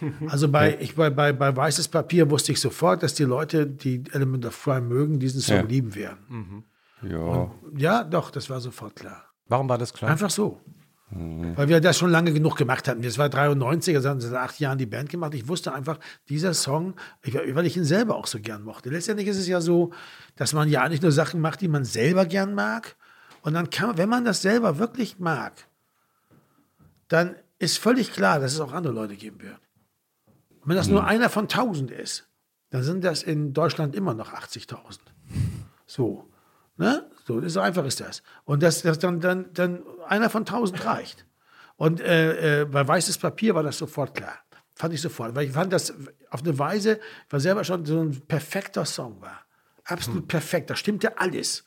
Also 0.28 0.48
bei, 0.48 0.78
ich, 0.80 0.94
bei, 0.94 1.10
bei, 1.10 1.32
bei 1.32 1.54
Weißes 1.54 1.88
Papier 1.88 2.30
wusste 2.30 2.52
ich 2.52 2.60
sofort, 2.60 3.02
dass 3.02 3.14
die 3.14 3.24
Leute, 3.24 3.66
die 3.66 4.02
Element 4.12 4.46
of 4.46 4.58
Crime 4.62 4.80
mögen, 4.82 5.18
diesen 5.20 5.40
Song 5.42 5.56
Ja. 5.56 5.62
lieben 5.62 5.94
werden. 5.94 6.64
Ja. 7.02 7.50
Ja, 7.76 8.02
doch, 8.04 8.30
das 8.30 8.48
war 8.48 8.60
sofort 8.60 8.96
klar. 8.96 9.24
Warum 9.46 9.68
war 9.68 9.76
das 9.76 9.92
klar? 9.92 10.10
Einfach 10.10 10.30
so. 10.30 10.60
Weil 11.10 11.68
wir 11.68 11.80
das 11.80 11.98
schon 11.98 12.10
lange 12.10 12.32
genug 12.32 12.56
gemacht 12.56 12.88
hatten. 12.88 13.02
Das 13.02 13.18
war 13.18 13.28
93, 13.28 13.94
also 13.94 14.08
haben 14.08 14.20
seit 14.20 14.34
acht 14.34 14.58
Jahren 14.58 14.78
die 14.78 14.86
Band 14.86 15.10
gemacht. 15.10 15.34
Ich 15.34 15.46
wusste 15.46 15.72
einfach, 15.72 15.98
dieser 16.28 16.54
Song, 16.54 16.94
weil 17.22 17.66
ich 17.66 17.76
ihn 17.76 17.84
selber 17.84 18.16
auch 18.16 18.26
so 18.26 18.40
gern 18.40 18.64
mochte. 18.64 18.90
Letztendlich 18.90 19.28
ist 19.28 19.36
es 19.36 19.46
ja 19.46 19.60
so, 19.60 19.92
dass 20.36 20.54
man 20.54 20.68
ja 20.68 20.88
nicht 20.88 21.02
nur 21.02 21.12
Sachen 21.12 21.40
macht, 21.40 21.60
die 21.60 21.68
man 21.68 21.84
selber 21.84 22.26
gern 22.26 22.54
mag. 22.54 22.96
Und 23.42 23.54
dann 23.54 23.70
kann 23.70 23.88
man, 23.88 23.98
wenn 23.98 24.08
man 24.08 24.24
das 24.24 24.42
selber 24.42 24.78
wirklich 24.78 25.18
mag, 25.18 25.52
dann 27.08 27.36
ist 27.58 27.78
völlig 27.78 28.12
klar, 28.12 28.40
dass 28.40 28.54
es 28.54 28.60
auch 28.60 28.72
andere 28.72 28.92
Leute 28.94 29.16
geben 29.16 29.40
wird. 29.40 29.60
Und 30.62 30.70
wenn 30.70 30.76
das 30.76 30.88
nur 30.88 31.04
einer 31.04 31.28
von 31.28 31.44
1000 31.44 31.90
ist, 31.90 32.26
dann 32.70 32.82
sind 32.82 33.04
das 33.04 33.22
in 33.22 33.52
Deutschland 33.52 33.94
immer 33.94 34.14
noch 34.14 34.32
80.000. 34.32 34.98
So. 35.86 36.28
Ne? 36.76 37.08
So, 37.26 37.46
so 37.48 37.60
einfach 37.60 37.84
ist 37.84 38.00
das. 38.00 38.22
Und 38.44 38.62
das, 38.62 38.82
das 38.82 38.98
dann, 38.98 39.20
dann, 39.20 39.46
dann 39.54 39.82
einer 40.06 40.30
von 40.30 40.42
1000 40.42 40.84
reicht. 40.84 41.26
Und 41.76 42.00
äh, 42.00 42.62
äh, 42.62 42.64
bei 42.66 42.86
weißes 42.86 43.18
Papier 43.18 43.54
war 43.54 43.62
das 43.62 43.78
sofort 43.78 44.14
klar. 44.14 44.38
Fand 44.74 44.92
ich 44.92 45.00
sofort. 45.00 45.34
Weil 45.34 45.46
ich 45.46 45.52
fand 45.52 45.72
das 45.72 45.94
auf 46.30 46.42
eine 46.42 46.58
Weise, 46.58 47.00
war 47.30 47.40
selber 47.40 47.64
schon 47.64 47.84
so 47.84 48.00
ein 48.00 48.20
perfekter 48.28 48.84
Song 48.84 49.20
war. 49.20 49.40
Absolut 49.84 50.28
perfekt. 50.28 50.70
Da 50.70 50.76
stimmte 50.76 51.18
alles. 51.18 51.64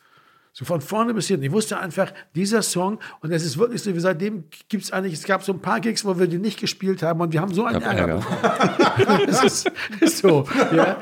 So 0.54 0.66
von 0.66 0.82
vorne 0.82 1.14
bis 1.14 1.28
hinten. 1.28 1.44
Ich 1.44 1.52
wusste 1.52 1.80
einfach, 1.80 2.12
dieser 2.34 2.64
Song, 2.64 3.00
und 3.22 3.32
es 3.32 3.46
ist 3.46 3.60
wirklich 3.60 3.82
so, 3.84 3.94
wie 3.94 4.00
seitdem 4.00 4.46
gibt 4.70 4.86
es 4.86 4.92
eigentlich, 4.92 5.14
es 5.14 5.24
gab 5.24 5.44
so 5.44 5.54
ein 5.54 5.62
paar 5.62 5.80
Gigs, 5.80 6.04
wo 6.04 6.18
wir 6.18 6.26
die 6.26 6.40
nicht 6.40 6.60
gespielt 6.60 7.04
haben 7.04 7.22
und 7.22 7.32
wir 7.32 7.42
haben 7.42 7.54
so 7.54 7.66
einen 7.66 7.82
Ärger 7.82 8.24
Ärger. 8.24 9.26
das 9.28 9.44
ist, 9.44 9.72
ist 10.00 10.18
so. 10.18 10.48
Ja. 10.74 10.98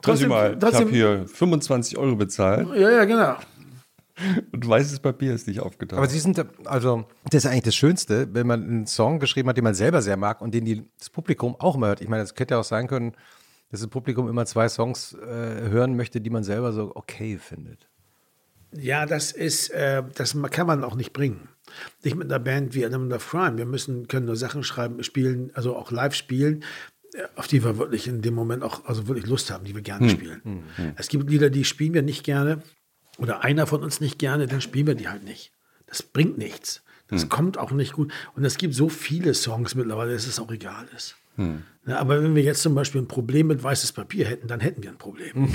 Trotzdem, 0.00 0.28
mal, 0.28 0.46
ich 0.46 0.50
habe 0.52 0.58
trotzdem, 0.60 0.88
hier 0.90 1.26
25 1.26 1.98
Euro 1.98 2.14
bezahlt 2.14 2.68
ja, 2.76 2.90
ja, 2.90 3.04
genau. 3.04 3.36
Und 4.52 4.68
weißes 4.68 5.00
Papier 5.00 5.34
ist 5.34 5.46
nicht 5.46 5.60
aufgetaucht. 5.60 5.98
Aber 5.98 6.08
Sie 6.08 6.18
sind, 6.18 6.44
also, 6.66 7.04
das 7.30 7.44
ist 7.44 7.50
eigentlich 7.50 7.64
das 7.64 7.74
Schönste, 7.74 8.32
wenn 8.32 8.46
man 8.46 8.62
einen 8.62 8.86
Song 8.86 9.18
geschrieben 9.18 9.48
hat, 9.48 9.56
den 9.56 9.64
man 9.64 9.74
selber 9.74 10.02
sehr 10.02 10.16
mag 10.16 10.40
und 10.40 10.54
den 10.54 10.64
die, 10.64 10.84
das 10.98 11.10
Publikum 11.10 11.56
auch 11.58 11.74
immer 11.76 11.88
hört. 11.88 12.00
Ich 12.00 12.08
meine, 12.08 12.22
es 12.22 12.34
hätte 12.36 12.54
ja 12.54 12.60
auch 12.60 12.64
sein 12.64 12.86
können, 12.86 13.12
dass 13.70 13.80
das 13.80 13.90
Publikum 13.90 14.28
immer 14.28 14.46
zwei 14.46 14.68
Songs 14.68 15.14
äh, 15.14 15.68
hören 15.68 15.96
möchte, 15.96 16.20
die 16.20 16.30
man 16.30 16.44
selber 16.44 16.72
so 16.72 16.94
okay 16.94 17.38
findet. 17.38 17.88
Ja, 18.76 19.06
das 19.06 19.32
ist, 19.32 19.70
äh, 19.70 20.02
das 20.14 20.36
kann 20.50 20.66
man 20.66 20.84
auch 20.84 20.96
nicht 20.96 21.12
bringen. 21.12 21.48
Nicht 22.02 22.16
mit 22.16 22.30
einer 22.30 22.42
Band 22.42 22.74
wie 22.74 22.82
Element 22.82 23.12
of 23.12 23.28
Crime. 23.28 23.56
Wir 23.56 23.66
müssen, 23.66 24.06
können 24.08 24.26
nur 24.26 24.36
Sachen 24.36 24.62
schreiben, 24.62 25.02
spielen, 25.02 25.50
also 25.54 25.76
auch 25.76 25.90
live 25.90 26.14
spielen, 26.14 26.62
auf 27.36 27.46
die 27.46 27.64
wir 27.64 27.78
wirklich 27.78 28.08
in 28.08 28.22
dem 28.22 28.34
Moment 28.34 28.62
auch 28.62 28.84
also 28.84 29.06
wirklich 29.08 29.26
Lust 29.26 29.50
haben, 29.50 29.64
die 29.64 29.74
wir 29.74 29.82
gerne 29.82 30.06
hm. 30.06 30.10
spielen. 30.10 30.40
Hm. 30.42 30.92
Es 30.96 31.08
gibt 31.08 31.30
Lieder, 31.30 31.50
die 31.50 31.64
spielen 31.64 31.94
wir 31.94 32.02
nicht 32.02 32.24
gerne 32.24 32.62
oder 33.18 33.44
einer 33.44 33.66
von 33.66 33.82
uns 33.82 34.00
nicht 34.00 34.18
gerne, 34.18 34.46
dann 34.46 34.60
spielen 34.60 34.86
wir 34.86 34.94
die 34.94 35.08
halt 35.08 35.24
nicht. 35.24 35.52
Das 35.86 36.02
bringt 36.02 36.38
nichts. 36.38 36.82
Das 37.08 37.22
hm. 37.22 37.28
kommt 37.28 37.58
auch 37.58 37.70
nicht 37.70 37.92
gut. 37.92 38.12
Und 38.34 38.44
es 38.44 38.56
gibt 38.56 38.74
so 38.74 38.88
viele 38.88 39.34
Songs 39.34 39.74
mittlerweile, 39.74 40.12
dass 40.12 40.26
es 40.26 40.40
auch 40.40 40.50
egal 40.50 40.86
ist. 40.96 41.16
Hm. 41.36 41.62
Ja, 41.86 41.98
aber 41.98 42.22
wenn 42.22 42.34
wir 42.34 42.42
jetzt 42.42 42.62
zum 42.62 42.74
Beispiel 42.74 43.02
ein 43.02 43.08
Problem 43.08 43.48
mit 43.48 43.62
weißes 43.62 43.92
Papier 43.92 44.24
hätten, 44.26 44.48
dann 44.48 44.60
hätten 44.60 44.82
wir 44.82 44.90
ein 44.90 44.96
Problem. 44.96 45.48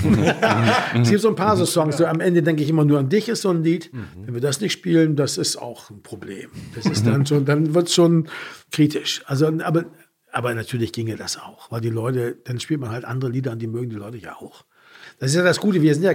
es 0.94 1.08
gibt 1.08 1.22
so 1.22 1.28
ein 1.28 1.34
paar 1.34 1.56
so 1.56 1.64
Songs, 1.64 1.96
so 1.96 2.06
am 2.06 2.20
Ende 2.20 2.42
denke 2.42 2.62
ich 2.62 2.68
immer 2.68 2.84
nur 2.84 2.98
an 2.98 3.08
dich 3.08 3.28
ist 3.28 3.42
so 3.42 3.50
ein 3.50 3.64
Lied. 3.64 3.92
Mhm. 3.92 4.26
Wenn 4.26 4.34
wir 4.34 4.40
das 4.40 4.60
nicht 4.60 4.72
spielen, 4.72 5.16
das 5.16 5.38
ist 5.38 5.56
auch 5.56 5.90
ein 5.90 6.02
Problem. 6.02 6.50
Das 6.74 6.86
ist 6.86 7.06
dann 7.06 7.26
schon, 7.26 7.44
dann 7.44 7.74
wird 7.74 7.88
es 7.88 7.94
schon 7.94 8.28
kritisch. 8.70 9.22
Also, 9.26 9.46
aber, 9.46 9.86
aber 10.30 10.54
natürlich 10.54 10.92
ginge 10.92 11.16
das 11.16 11.36
auch, 11.36 11.70
weil 11.72 11.80
die 11.80 11.90
Leute, 11.90 12.36
dann 12.44 12.60
spielt 12.60 12.80
man 12.80 12.90
halt 12.90 13.04
andere 13.04 13.30
Lieder 13.30 13.52
an, 13.52 13.58
die 13.58 13.66
mögen 13.66 13.90
die 13.90 13.96
Leute 13.96 14.18
ja 14.18 14.36
auch. 14.36 14.64
Das 15.20 15.32
ist 15.32 15.36
ja 15.36 15.44
das 15.44 15.60
Gute, 15.60 15.82
wir 15.82 15.94
sind 15.94 16.04
ja, 16.04 16.14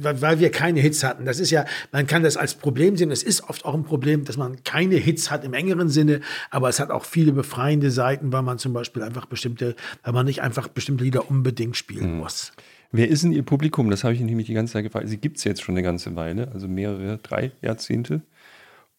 weil 0.00 0.40
wir 0.40 0.50
keine 0.50 0.80
Hits 0.80 1.04
hatten. 1.04 1.26
Das 1.26 1.38
ist 1.38 1.50
ja, 1.50 1.66
man 1.92 2.06
kann 2.06 2.22
das 2.22 2.38
als 2.38 2.54
Problem 2.54 2.96
sehen. 2.96 3.10
Es 3.10 3.22
ist 3.22 3.46
oft 3.46 3.66
auch 3.66 3.74
ein 3.74 3.84
Problem, 3.84 4.24
dass 4.24 4.38
man 4.38 4.64
keine 4.64 4.96
Hits 4.96 5.30
hat 5.30 5.44
im 5.44 5.52
engeren 5.52 5.90
Sinne, 5.90 6.22
aber 6.50 6.70
es 6.70 6.80
hat 6.80 6.90
auch 6.90 7.04
viele 7.04 7.32
befreiende 7.32 7.90
Seiten, 7.90 8.32
weil 8.32 8.40
man 8.40 8.58
zum 8.58 8.72
Beispiel 8.72 9.02
einfach 9.02 9.26
bestimmte, 9.26 9.76
weil 10.02 10.14
man 10.14 10.24
nicht 10.24 10.40
einfach 10.40 10.68
bestimmte 10.68 11.04
Lieder 11.04 11.30
unbedingt 11.30 11.76
spielen 11.76 12.12
mhm. 12.12 12.18
muss. 12.20 12.52
Wer 12.90 13.08
ist 13.08 13.22
denn 13.22 13.32
Ihr 13.32 13.42
Publikum? 13.42 13.90
Das 13.90 14.02
habe 14.02 14.14
ich 14.14 14.20
nämlich 14.20 14.46
die 14.46 14.54
ganze 14.54 14.72
Zeit 14.72 14.84
gefragt. 14.84 15.08
Sie 15.10 15.18
gibt 15.18 15.36
es 15.36 15.44
jetzt 15.44 15.62
schon 15.62 15.74
eine 15.74 15.82
ganze 15.82 16.16
Weile, 16.16 16.50
also 16.52 16.68
mehrere, 16.68 17.18
drei 17.18 17.52
Jahrzehnte. 17.60 18.22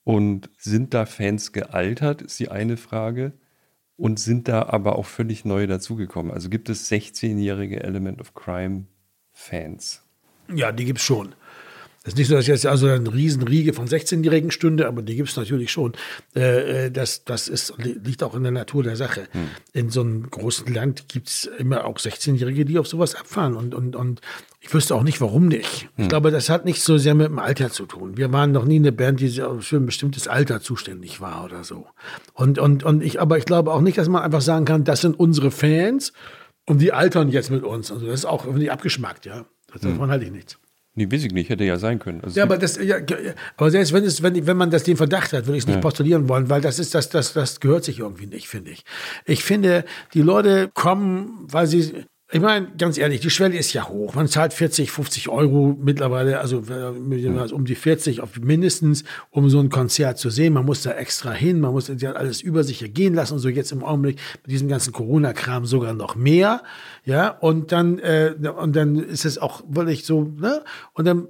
Und 0.03 0.51
sind 0.59 0.93
da 0.93 1.07
Fans 1.07 1.53
gealtert, 1.53 2.21
ist 2.21 2.39
die 2.39 2.49
eine 2.49 2.77
Frage. 2.77 3.33
Und 3.95 4.19
sind 4.19 4.47
da 4.47 4.63
aber 4.63 4.97
auch 4.97 5.05
völlig 5.05 5.43
neue 5.43 5.65
dazugekommen? 5.65 6.31
Also 6.31 6.49
gibt 6.49 6.69
es 6.69 6.91
16-jährige 6.91 7.81
Element 7.81 8.19
of 8.21 8.35
Crime 8.35 8.85
Fans. 9.43 10.01
Ja, 10.53 10.71
die 10.71 10.85
gibt 10.85 10.99
es 10.99 11.05
schon. 11.05 11.35
Es 12.05 12.09
ist 12.09 12.17
nicht 12.17 12.27
so, 12.27 12.35
dass 12.35 12.47
jetzt 12.47 12.65
also 12.65 12.87
eine 12.87 13.13
Riesenriege 13.13 13.71
von 13.71 13.87
16-Jährigen 13.87 14.51
stünde, 14.51 14.87
aber 14.87 15.01
die 15.01 15.15
gibt 15.15 15.29
es 15.29 15.37
natürlich 15.37 15.71
schon. 15.71 15.93
Äh, 16.35 16.87
äh, 16.87 16.91
das, 16.91 17.23
das 17.23 17.47
ist, 17.47 17.73
liegt 17.77 18.23
auch 18.23 18.35
in 18.35 18.43
der 18.43 18.51
Natur 18.51 18.83
der 18.83 18.97
Sache. 18.97 19.29
Hm. 19.31 19.47
In 19.71 19.89
so 19.89 20.01
einem 20.01 20.29
großen 20.29 20.73
Land 20.73 21.07
gibt 21.07 21.29
es 21.29 21.49
immer 21.57 21.85
auch 21.85 21.97
16-Jährige, 21.97 22.65
die 22.65 22.77
auf 22.77 22.89
sowas 22.89 23.15
abfahren. 23.15 23.55
Und, 23.55 23.73
und, 23.73 23.95
und 23.95 24.19
ich 24.59 24.73
wüsste 24.73 24.95
auch 24.95 25.03
nicht, 25.03 25.21
warum 25.21 25.47
nicht. 25.47 25.83
Hm. 25.95 26.03
Ich 26.03 26.09
glaube, 26.09 26.31
das 26.31 26.49
hat 26.49 26.65
nicht 26.65 26.81
so 26.81 26.97
sehr 26.97 27.15
mit 27.15 27.27
dem 27.27 27.39
Alter 27.39 27.71
zu 27.71 27.85
tun. 27.85 28.17
Wir 28.17 28.33
waren 28.33 28.51
noch 28.51 28.65
nie 28.65 28.79
eine 28.79 28.91
Band, 28.91 29.21
die 29.21 29.29
für 29.29 29.77
ein 29.77 29.85
bestimmtes 29.85 30.27
Alter 30.27 30.59
zuständig 30.59 31.21
war 31.21 31.45
oder 31.45 31.63
so. 31.63 31.87
Und, 32.33 32.59
und, 32.59 32.83
und 32.83 33.01
ich, 33.01 33.21
aber 33.21 33.37
ich 33.37 33.45
glaube 33.45 33.71
auch 33.71 33.81
nicht, 33.81 33.97
dass 33.97 34.09
man 34.09 34.23
einfach 34.23 34.41
sagen 34.41 34.65
kann, 34.65 34.83
das 34.83 34.99
sind 34.99 35.17
unsere 35.17 35.51
Fans 35.51 36.11
und 36.65 36.79
die 36.79 36.93
altern 36.93 37.29
jetzt 37.29 37.51
mit 37.51 37.63
uns. 37.63 37.91
Also 37.91 38.05
das 38.05 38.21
ist 38.21 38.25
auch 38.25 38.45
irgendwie 38.45 38.69
abgeschmackt, 38.69 39.25
ja. 39.25 39.45
Davon 39.71 39.99
hm. 39.99 40.07
halte 40.09 40.25
ich 40.25 40.31
nichts. 40.31 40.57
Nee, 40.95 41.11
weiß 41.11 41.23
ich 41.23 41.31
nicht, 41.31 41.49
hätte 41.49 41.63
ja 41.63 41.79
sein 41.79 41.97
können. 41.97 42.21
Also 42.21 42.37
ja, 42.37 42.43
aber 42.43 42.59
das, 42.59 42.77
ja, 42.77 42.97
aber 43.57 43.71
selbst 43.71 43.93
wenn 43.93 44.03
es, 44.03 44.21
wenn, 44.21 44.45
wenn 44.45 44.57
man 44.57 44.69
das 44.69 44.83
den 44.83 44.95
Verdacht 44.95 45.33
hat, 45.33 45.47
würde 45.47 45.57
ich 45.57 45.63
es 45.63 45.67
nicht 45.67 45.77
ja. 45.77 45.81
postulieren 45.81 46.29
wollen, 46.29 46.51
weil 46.51 46.61
das 46.61 46.77
ist, 46.77 46.93
das, 46.93 47.09
das, 47.09 47.33
das 47.33 47.59
gehört 47.59 47.83
sich 47.83 47.99
irgendwie 47.99 48.27
nicht, 48.27 48.47
finde 48.47 48.69
ich. 48.69 48.85
Ich 49.25 49.43
finde, 49.43 49.85
die 50.13 50.21
Leute 50.21 50.69
kommen, 50.71 51.47
weil 51.49 51.65
sie 51.65 52.05
ich 52.33 52.41
meine, 52.41 52.67
ganz 52.79 52.97
ehrlich, 52.97 53.21
die 53.21 53.29
Schwelle 53.29 53.55
ist 53.55 53.73
ja 53.73 53.87
hoch. 53.87 54.15
Man 54.15 54.27
zahlt 54.27 54.53
40, 54.53 54.89
50 54.89 55.29
Euro 55.29 55.77
mittlerweile, 55.79 56.39
also 56.39 56.63
um 57.53 57.65
die 57.65 57.75
40 57.75 58.21
auf 58.21 58.39
mindestens, 58.39 59.03
um 59.29 59.51
so 59.51 59.59
ein 59.59 59.69
Konzert 59.69 60.17
zu 60.17 60.31
sehen. 60.31 60.53
Man 60.53 60.65
muss 60.65 60.81
da 60.81 60.93
extra 60.93 61.31
hin, 61.31 61.59
man 61.59 61.73
muss 61.73 61.91
ja 61.95 62.13
alles 62.13 62.41
über 62.41 62.63
sich 62.63 62.81
ergehen 62.81 63.13
lassen 63.13 63.33
und 63.33 63.39
so 63.39 63.49
jetzt 63.49 63.71
im 63.71 63.83
Augenblick 63.83 64.17
mit 64.41 64.51
diesem 64.51 64.67
ganzen 64.67 64.93
Corona-Kram 64.93 65.67
sogar 65.67 65.93
noch 65.93 66.15
mehr. 66.15 66.63
Ja, 67.05 67.29
und 67.29 67.71
dann, 67.71 67.99
äh, 67.99 68.33
und 68.57 68.75
dann 68.75 68.95
ist 68.95 69.25
es 69.25 69.37
auch 69.37 69.61
wirklich 69.69 70.03
so, 70.03 70.23
ne? 70.23 70.63
Und 70.93 71.05
dann, 71.05 71.27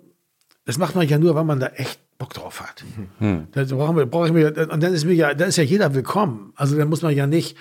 das 0.63 0.77
macht 0.77 0.95
man 0.95 1.05
ja 1.05 1.17
nur, 1.17 1.35
weil 1.35 1.43
man 1.43 1.59
da 1.59 1.67
echt 1.67 1.99
Bock 2.17 2.33
drauf 2.33 2.61
hat. 2.61 2.85
Hm. 3.19 3.47
Da 3.51 3.65
brauchen 3.65 3.97
wir, 3.97 4.05
brauche 4.05 4.27
ich 4.27 4.33
mir, 4.33 4.55
und 4.71 4.81
dann 4.81 4.93
ist 4.93 5.03
mir 5.03 5.15
ja, 5.15 5.33
da 5.33 5.43
ist 5.43 5.57
ja 5.57 5.65
jeder 5.65 5.93
willkommen. 5.93 6.53
Also 6.55 6.77
da 6.77 6.85
muss 6.85 7.01
man 7.01 7.13
ja 7.13 7.27
nicht, 7.27 7.57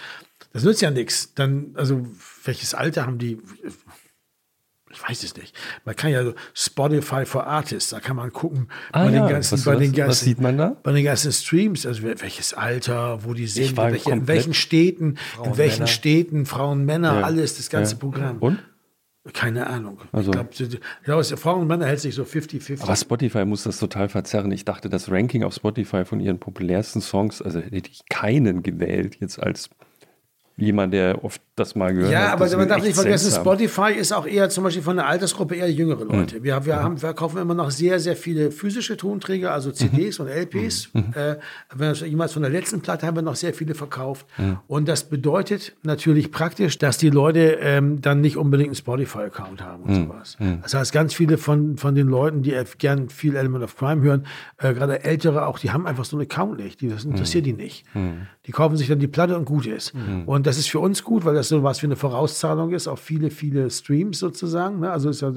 das 0.53 0.63
nützt 0.63 0.81
ja 0.81 0.93
nichts. 0.93 1.35
Dann, 1.35 1.73
also, 1.75 2.07
welches 2.45 2.75
Alter 2.75 3.07
haben 3.07 3.19
die? 3.19 3.39
Ich 4.91 5.09
weiß 5.09 5.23
es 5.23 5.37
nicht. 5.37 5.57
Man 5.85 5.97
kann 5.97 6.11
ja 6.11 6.23
so 6.23 6.35
Spotify 6.53 7.25
for 7.25 7.47
Artists, 7.47 7.91
da 7.91 8.01
kann 8.01 8.17
man 8.17 8.31
gucken 8.31 8.69
ah, 8.93 9.05
bei, 9.05 9.11
ja. 9.11 9.23
den 9.23 9.33
ganzen, 9.33 9.53
was, 9.53 9.65
bei 9.65 9.77
den 9.77 9.93
ganzen, 9.93 10.11
was 10.11 10.21
sieht 10.21 10.41
man 10.41 10.59
da? 10.59 10.77
Bei 10.83 10.93
den 10.93 11.05
ganzen 11.05 11.33
Streams, 11.33 11.87
also 11.87 12.03
welches 12.03 12.53
Alter, 12.53 13.25
wo 13.25 13.33
die 13.33 13.47
sind, 13.47 13.77
welche, 13.79 14.11
in 14.11 14.29
welchen 14.29 14.53
Städten, 14.53 15.17
Frauen, 15.17 15.49
in 15.49 15.57
welchen 15.57 15.79
Männer. 15.79 15.87
Städten, 15.87 16.47
Frauen, 16.47 16.85
Männer, 16.85 17.21
ja. 17.21 17.23
alles, 17.23 17.57
das 17.57 17.71
ganze 17.71 17.95
ja. 17.95 18.01
Programm. 18.01 18.39
Und? 18.39 18.59
Keine 19.33 19.69
Ahnung. 19.69 20.01
Also, 20.11 20.33
ich 20.33 20.59
glaube, 21.05 21.25
glaub, 21.25 21.39
Frauen 21.39 21.61
und 21.63 21.69
Männer 21.69 21.87
hält 21.87 22.01
sich 22.01 22.17
so 22.17 22.25
50-50. 22.25 22.83
Aber 22.83 22.97
Spotify 22.97 23.45
muss 23.45 23.63
das 23.63 23.79
total 23.79 24.09
verzerren. 24.09 24.51
Ich 24.51 24.65
dachte, 24.65 24.89
das 24.89 25.13
Ranking 25.13 25.45
auf 25.45 25.55
Spotify 25.55 26.05
von 26.05 26.19
ihren 26.19 26.41
populärsten 26.41 27.01
Songs, 27.01 27.41
also 27.41 27.61
hätte 27.61 27.89
ich 27.89 28.03
keinen 28.11 28.65
gewählt 28.65 29.19
jetzt 29.21 29.41
als 29.41 29.71
jemand, 30.57 30.93
der 30.93 31.25
oft 31.25 31.41
das 31.55 31.75
mal 31.75 31.93
gehört 31.93 32.11
ja, 32.11 32.33
aber 32.33 32.49
man 32.57 32.67
darf 32.67 32.83
nicht 32.83 32.95
vergessen, 32.95 33.31
Spotify 33.31 33.93
ist 33.93 34.11
auch 34.13 34.27
eher 34.27 34.49
zum 34.49 34.65
Beispiel 34.65 34.83
von 34.83 34.97
der 34.97 35.07
Altersgruppe 35.07 35.55
eher 35.57 35.71
jüngere 35.71 36.05
Leute. 36.05 36.39
Mhm. 36.39 36.45
Wir, 36.45 36.65
wir, 36.65 36.83
haben, 36.83 37.03
wir 37.03 37.13
kaufen 37.13 37.37
immer 37.37 37.53
noch 37.53 37.71
sehr, 37.71 38.01
sehr 38.01 38.17
viele 38.17 38.51
physische 38.51 38.97
Tonträger, 38.97 39.53
also 39.53 39.71
CDs 39.71 40.19
mhm. 40.19 40.25
und 40.25 40.33
LPs. 40.33 40.89
Mhm. 40.95 41.13
Äh, 41.15 41.37
wenn 41.75 41.93
jemals 41.95 42.33
von 42.33 42.41
der 42.41 42.51
letzten 42.51 42.81
Platte 42.81 43.07
haben 43.07 43.17
wir 43.17 43.23
noch 43.23 43.37
sehr 43.37 43.53
viele 43.53 43.75
verkauft. 43.75 44.25
Mhm. 44.39 44.61
Und 44.67 44.89
das 44.89 45.05
bedeutet 45.05 45.75
natürlich 45.83 46.33
praktisch, 46.33 46.79
dass 46.79 46.97
die 46.97 47.11
Leute 47.11 47.59
ähm, 47.61 48.01
dann 48.01 48.23
nicht 48.23 48.39
unbedingt 48.39 48.71
einen 48.71 48.77
Spotify-Account 48.77 49.61
haben 49.61 49.83
und 49.83 49.91
mhm. 49.91 50.07
sowas. 50.07 50.37
Mhm. 50.39 50.61
Das 50.63 50.73
heißt, 50.73 50.91
ganz 50.91 51.13
viele 51.13 51.37
von, 51.37 51.77
von 51.77 51.95
den 51.95 52.09
Leuten, 52.09 52.43
die 52.43 52.59
gern 52.79 53.11
viel 53.11 53.37
Element 53.37 53.63
of 53.63 53.77
Crime 53.77 54.01
hören, 54.01 54.27
äh, 54.57 54.73
gerade 54.73 55.05
ältere 55.05 55.47
auch, 55.47 55.59
die 55.59 55.71
haben 55.71 55.87
einfach 55.87 56.07
so 56.07 56.17
einen 56.17 56.25
Account 56.25 56.61
nicht. 56.61 56.81
Die, 56.81 56.89
das 56.89 57.05
interessiert 57.05 57.45
die 57.45 57.53
nicht. 57.53 57.85
Die 58.47 58.53
kaufen 58.53 58.77
sich 58.77 58.89
dann 58.89 58.99
die 58.99 59.07
Platte 59.07 59.37
und 59.37 59.45
gut 59.45 59.67
ist. 59.67 59.93
Und 60.27 60.47
das 60.47 60.57
ist 60.57 60.71
für 60.71 60.79
uns 60.79 61.03
gut, 61.03 61.25
weil 61.25 61.35
das 61.35 61.42
so 61.49 61.63
was 61.63 61.83
wie 61.83 61.87
eine 61.87 61.97
Vorauszahlung 61.97 62.73
ist 62.73 62.89
auf 62.89 63.01
viele, 63.01 63.31
viele 63.31 63.71
Streams 63.71 64.19
sozusagen. 64.19 64.81
Ne? 64.81 64.91
Also 64.91 65.11
ist 65.11 65.23
ja 65.23 65.33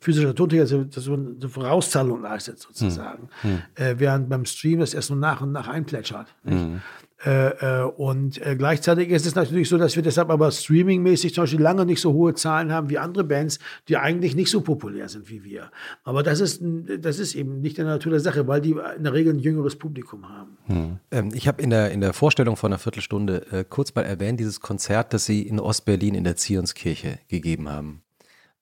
physischer 0.00 0.34
Tonträger, 0.34 0.64
das 0.64 1.04
so 1.04 1.14
eine 1.14 1.48
Vorauszahlung 1.48 2.22
leistet 2.22 2.58
sozusagen. 2.58 3.28
Hm. 3.42 3.62
Äh, 3.74 3.94
während 3.98 4.28
beim 4.28 4.44
Stream 4.44 4.80
das 4.80 4.94
erst 4.94 5.08
so 5.08 5.14
nach 5.14 5.40
und 5.40 5.52
nach 5.52 5.68
einplätschert. 5.68 6.26
Hm. 6.44 6.80
Äh, 7.24 7.82
äh, 7.82 7.84
und 7.84 8.44
äh, 8.44 8.56
gleichzeitig 8.56 9.10
ist 9.10 9.26
es 9.26 9.36
natürlich 9.36 9.68
so, 9.68 9.78
dass 9.78 9.94
wir 9.94 10.02
deshalb 10.02 10.28
aber 10.28 10.50
streamingmäßig 10.50 11.34
zum 11.34 11.42
Beispiel 11.42 11.60
lange 11.60 11.86
nicht 11.86 12.00
so 12.00 12.12
hohe 12.12 12.34
Zahlen 12.34 12.72
haben 12.72 12.90
wie 12.90 12.98
andere 12.98 13.22
Bands, 13.22 13.60
die 13.88 13.96
eigentlich 13.96 14.34
nicht 14.34 14.50
so 14.50 14.60
populär 14.60 15.08
sind 15.08 15.30
wie 15.30 15.44
wir. 15.44 15.70
Aber 16.02 16.24
das 16.24 16.40
ist, 16.40 16.60
das 16.98 17.20
ist 17.20 17.36
eben 17.36 17.60
nicht 17.60 17.78
der 17.78 17.84
Natur 17.84 18.10
der 18.10 18.20
Sache, 18.20 18.48
weil 18.48 18.60
die 18.60 18.72
in 18.96 19.04
der 19.04 19.12
Regel 19.12 19.34
ein 19.34 19.38
jüngeres 19.38 19.76
Publikum 19.76 20.28
haben. 20.28 20.56
Hm. 20.66 20.98
Ähm, 21.12 21.30
ich 21.32 21.46
habe 21.46 21.62
in 21.62 21.70
der, 21.70 21.92
in 21.92 22.00
der 22.00 22.12
Vorstellung 22.12 22.56
von 22.56 22.72
einer 22.72 22.78
Viertelstunde 22.78 23.46
äh, 23.52 23.64
kurz 23.68 23.94
mal 23.94 24.02
erwähnt, 24.02 24.40
dieses 24.40 24.60
Konzert, 24.60 25.14
das 25.14 25.24
Sie 25.24 25.42
in 25.42 25.60
Ostberlin 25.60 26.16
in 26.16 26.24
der 26.24 26.34
Zionskirche 26.34 27.20
gegeben 27.28 27.68
haben. 27.68 28.02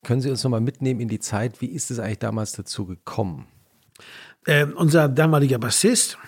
Können 0.03 0.21
Sie 0.21 0.31
uns 0.31 0.45
noch 0.45 0.51
mal 0.51 0.61
mitnehmen 0.61 1.01
in 1.01 1.09
die 1.09 1.19
Zeit? 1.19 1.63
Wie 1.63 1.67
ist 1.67 1.91
es 1.91 1.99
eigentlich 1.99 2.19
damals 2.19 2.53
dazu 2.53 2.85
gekommen? 2.85 3.47
Ähm, 4.47 4.75
unser 4.77 5.09
damaliger 5.09 5.59
Bassist, 5.59 6.19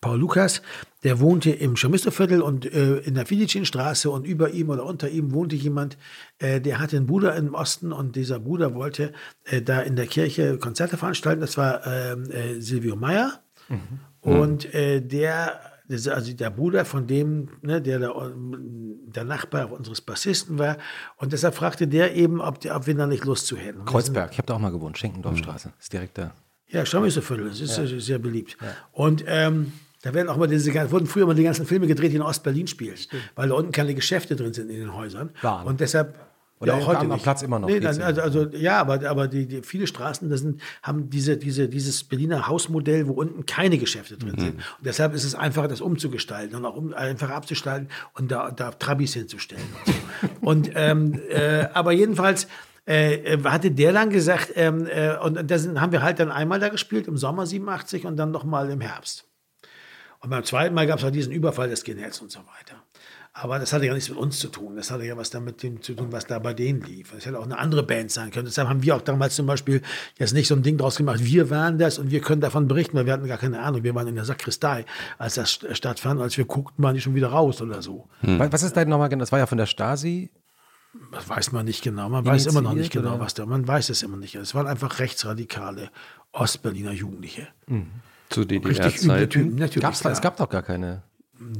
Paul 0.00 0.18
Lukas, 0.18 0.62
der 1.04 1.20
wohnte 1.20 1.50
im 1.50 1.74
Chamisto-Viertel 1.76 2.42
und 2.42 2.66
äh, 2.66 2.98
in 2.98 3.14
der 3.14 3.26
Filicin-Straße 3.26 4.10
und 4.10 4.26
über 4.26 4.50
ihm 4.50 4.70
oder 4.70 4.84
unter 4.84 5.08
ihm 5.08 5.32
wohnte 5.32 5.56
jemand, 5.56 5.98
äh, 6.38 6.60
der 6.60 6.78
hatte 6.78 6.96
einen 6.96 7.06
Bruder 7.06 7.34
im 7.36 7.54
Osten 7.54 7.92
und 7.92 8.16
dieser 8.16 8.38
Bruder 8.38 8.74
wollte 8.74 9.12
äh, 9.44 9.62
da 9.62 9.80
in 9.80 9.96
der 9.96 10.06
Kirche 10.06 10.58
Konzerte 10.58 10.96
veranstalten. 10.96 11.40
Das 11.40 11.56
war 11.56 11.86
ähm, 11.86 12.30
äh, 12.30 12.60
Silvio 12.60 12.96
Meyer 12.96 13.42
mhm. 13.68 13.78
und 14.20 14.74
äh, 14.74 15.00
der 15.00 15.60
also 15.90 16.32
der 16.32 16.48
Bruder 16.48 16.86
von 16.86 17.06
dem, 17.06 17.48
ne, 17.60 17.82
der 17.82 17.98
der, 17.98 18.14
der, 18.34 19.24
Nachbar 19.24 19.70
unseres 19.72 20.00
Bassisten 20.00 20.58
war. 20.58 20.78
Und 21.16 21.34
deshalb 21.34 21.54
fragte 21.54 21.86
der 21.86 22.14
eben, 22.14 22.40
ob, 22.40 22.60
der, 22.60 22.76
ob 22.76 22.86
wir 22.86 22.94
da 22.94 23.06
nicht 23.06 23.24
Lust 23.24 23.46
zu 23.46 23.58
hätten. 23.58 23.84
Kreuzberg, 23.84 24.32
ich 24.32 24.38
habe 24.38 24.46
da 24.46 24.54
auch 24.54 24.58
mal 24.58 24.72
gewohnt, 24.72 24.96
Schenkendorfstraße, 24.96 25.68
mhm. 25.68 25.74
ist 25.78 25.92
direkt 25.92 26.16
da. 26.16 26.32
Ja, 26.68 26.86
Schamiso-Viertel, 26.86 27.50
das 27.50 27.60
ist 27.60 27.76
ja. 27.76 28.00
sehr 28.00 28.18
beliebt. 28.18 28.56
Ja. 28.58 28.68
Und 28.92 29.24
ähm, 29.26 29.72
da 30.02 30.14
werden 30.14 30.28
auch 30.28 30.36
mal 30.36 30.48
diese, 30.48 30.72
wurden 30.90 31.06
früher 31.06 31.26
mal 31.26 31.34
die 31.34 31.44
ganzen 31.44 31.66
Filme 31.66 31.86
gedreht, 31.86 32.12
die 32.12 32.16
in 32.16 32.22
Ostberlin 32.22 32.66
spielen, 32.66 32.96
weil 33.34 33.48
da 33.48 33.54
unten 33.54 33.72
keine 33.72 33.94
Geschäfte 33.94 34.36
drin 34.36 34.52
sind 34.52 34.70
in 34.70 34.80
den 34.80 34.94
Häusern. 34.94 35.30
Waren. 35.42 35.66
Und 35.66 35.80
deshalb 35.80 36.14
oder 36.62 36.78
ja, 36.78 36.84
auch 36.84 36.86
heute 36.86 37.00
am 37.00 37.20
Platz 37.20 37.42
immer 37.42 37.58
noch. 37.58 37.68
Nee, 37.68 37.84
also, 37.84 38.02
also, 38.02 38.46
ja, 38.50 38.78
aber, 38.78 39.10
aber 39.10 39.26
die, 39.26 39.46
die, 39.46 39.62
viele 39.62 39.88
Straßen 39.88 40.30
das 40.30 40.42
sind, 40.42 40.60
haben 40.80 41.10
diese, 41.10 41.36
diese, 41.36 41.68
dieses 41.68 42.04
Berliner 42.04 42.46
Hausmodell, 42.46 43.08
wo 43.08 43.14
unten 43.14 43.46
keine 43.46 43.78
Geschäfte 43.78 44.16
drin 44.16 44.34
mhm. 44.36 44.40
sind. 44.40 44.54
Und 44.54 44.86
deshalb 44.86 45.12
ist 45.12 45.24
es 45.24 45.34
einfacher, 45.34 45.66
das 45.66 45.80
umzugestalten 45.80 46.56
und 46.56 46.64
auch 46.64 46.76
um, 46.76 46.94
einfacher 46.94 47.34
abzustalten 47.34 47.88
und 48.14 48.30
da, 48.30 48.52
da 48.52 48.70
Trabis 48.70 49.14
hinzustellen. 49.14 49.64
Und, 49.74 49.86
so. 49.86 50.30
und 50.40 50.70
ähm, 50.76 51.20
äh, 51.30 51.66
aber 51.74 51.90
jedenfalls 51.90 52.46
äh, 52.86 53.38
hatte 53.42 53.72
der 53.72 53.92
dann 53.92 54.10
gesagt, 54.10 54.52
ähm, 54.54 54.86
äh, 54.86 55.16
und 55.16 55.50
das 55.50 55.66
haben 55.66 55.90
wir 55.90 56.02
halt 56.02 56.20
dann 56.20 56.30
einmal 56.30 56.60
da 56.60 56.68
gespielt, 56.68 57.08
im 57.08 57.16
Sommer 57.16 57.44
87 57.44 58.06
und 58.06 58.16
dann 58.16 58.30
nochmal 58.30 58.70
im 58.70 58.80
Herbst. 58.80 59.24
Und 60.22 60.30
beim 60.30 60.44
zweiten 60.44 60.74
Mal 60.74 60.86
gab 60.86 60.98
es 60.98 61.04
halt 61.04 61.14
diesen 61.14 61.32
Überfall 61.32 61.68
des 61.68 61.80
Skinheads 61.80 62.20
und 62.20 62.30
so 62.30 62.38
weiter. 62.40 62.82
Aber 63.34 63.58
das 63.58 63.72
hatte 63.72 63.86
ja 63.86 63.94
nichts 63.94 64.10
mit 64.10 64.18
uns 64.18 64.38
zu 64.38 64.48
tun. 64.48 64.76
Das 64.76 64.90
hatte 64.90 65.04
ja 65.04 65.16
was 65.16 65.30
damit 65.30 65.60
zu 65.60 65.94
tun, 65.94 66.12
was 66.12 66.26
da 66.26 66.38
bei 66.38 66.52
denen 66.52 66.82
lief. 66.82 67.12
Das 67.12 67.24
hätte 67.24 67.38
auch 67.38 67.44
eine 67.44 67.58
andere 67.58 67.82
Band 67.82 68.10
sein 68.10 68.30
können. 68.30 68.44
Deshalb 68.44 68.68
haben 68.68 68.82
wir 68.82 68.94
auch 68.94 69.00
damals 69.00 69.34
zum 69.34 69.46
Beispiel 69.46 69.80
jetzt 70.18 70.34
nicht 70.34 70.46
so 70.46 70.54
ein 70.54 70.62
Ding 70.62 70.76
draus 70.76 70.96
gemacht, 70.96 71.24
wir 71.24 71.48
waren 71.48 71.78
das 71.78 71.98
und 71.98 72.10
wir 72.10 72.20
können 72.20 72.42
davon 72.42 72.68
berichten, 72.68 72.96
weil 72.96 73.06
wir 73.06 73.14
hatten 73.14 73.26
gar 73.26 73.38
keine 73.38 73.60
Ahnung. 73.60 73.84
Wir 73.84 73.94
waren 73.94 74.06
in 74.06 74.16
der 74.16 74.26
Sakristei, 74.26 74.84
als 75.18 75.34
das 75.34 75.50
stattfand. 75.72 76.20
Als 76.20 76.36
wir 76.36 76.44
guckten, 76.44 76.84
waren 76.84 76.94
die 76.94 77.00
schon 77.00 77.14
wieder 77.14 77.28
raus 77.28 77.62
oder 77.62 77.80
so. 77.80 78.06
Hm. 78.20 78.38
Was 78.38 78.62
ist 78.62 78.76
denn 78.76 78.88
nochmal 78.90 79.08
genau? 79.08 79.20
Das 79.20 79.32
war 79.32 79.38
ja 79.38 79.46
von 79.46 79.58
der 79.58 79.66
Stasi. 79.66 80.30
Das 81.10 81.26
weiß 81.26 81.52
man 81.52 81.64
nicht 81.64 81.82
genau. 81.82 82.10
Man 82.10 82.26
weiß 82.26 82.46
immer 82.46 82.60
noch 82.60 82.74
nicht 82.74 82.92
genau, 82.92 83.18
was 83.18 83.32
da. 83.32 83.46
Man 83.46 83.66
weiß 83.66 83.88
es 83.88 84.02
immer 84.02 84.18
nicht. 84.18 84.34
Es 84.34 84.54
waren 84.54 84.66
einfach 84.66 84.98
rechtsradikale 84.98 85.90
Ostberliner 86.32 86.92
Jugendliche. 86.92 87.48
Mhm. 87.66 87.86
Zu 88.32 88.44
DDR-Zeiten. 88.44 90.12
Es 90.12 90.20
gab 90.20 90.36
doch 90.36 90.48
gar 90.48 90.62
keine 90.62 91.02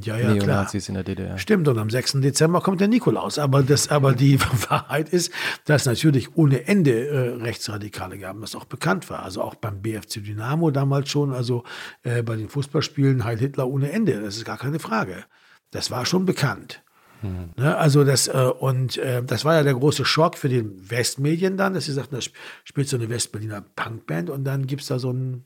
ja, 0.01 0.17
ja, 0.17 0.33
Neonazis 0.33 0.85
klar. 0.85 0.89
in 0.89 1.05
der 1.05 1.15
DDR. 1.15 1.37
Stimmt, 1.37 1.67
und 1.67 1.77
am 1.77 1.89
6. 1.89 2.13
Dezember 2.21 2.61
kommt 2.61 2.81
der 2.81 2.87
Nikolaus. 2.87 3.39
Aber, 3.39 3.63
das, 3.63 3.89
aber 3.89 4.13
die 4.13 4.39
Wahrheit 4.69 5.09
ist, 5.09 5.31
dass 5.65 5.81
es 5.81 5.85
natürlich 5.87 6.35
ohne 6.35 6.67
Ende 6.67 7.07
äh, 7.07 7.29
Rechtsradikale 7.41 8.17
gab, 8.17 8.39
was 8.39 8.55
auch 8.55 8.65
bekannt 8.65 9.09
war. 9.09 9.23
Also 9.23 9.41
auch 9.41 9.55
beim 9.55 9.81
BFC 9.81 10.23
Dynamo 10.23 10.71
damals 10.71 11.09
schon, 11.09 11.33
also 11.33 11.63
äh, 12.03 12.23
bei 12.23 12.35
den 12.35 12.49
Fußballspielen 12.49 13.23
Heil 13.23 13.39
Hitler 13.39 13.67
ohne 13.67 13.91
Ende. 13.91 14.21
Das 14.21 14.37
ist 14.37 14.45
gar 14.45 14.57
keine 14.57 14.79
Frage. 14.79 15.25
Das 15.71 15.91
war 15.91 16.05
schon 16.05 16.25
bekannt. 16.25 16.83
Mhm. 17.21 17.51
Ne, 17.57 17.77
also 17.77 18.03
das, 18.03 18.27
äh, 18.27 18.51
und 18.59 18.97
äh, 18.97 19.23
das 19.23 19.45
war 19.45 19.55
ja 19.55 19.63
der 19.63 19.73
große 19.73 20.05
Schock 20.05 20.37
für 20.37 20.49
die 20.49 20.63
Westmedien 20.89 21.57
dann, 21.57 21.73
dass 21.73 21.85
sie 21.85 21.93
sagten, 21.93 22.15
da 22.15 22.21
spielt 22.63 22.87
so 22.87 22.97
eine 22.97 23.09
Westberliner 23.09 23.61
Punkband 23.75 24.29
und 24.29 24.43
dann 24.43 24.67
gibt 24.67 24.81
es 24.81 24.89
da 24.89 24.99
so 24.99 25.09
einen 25.09 25.45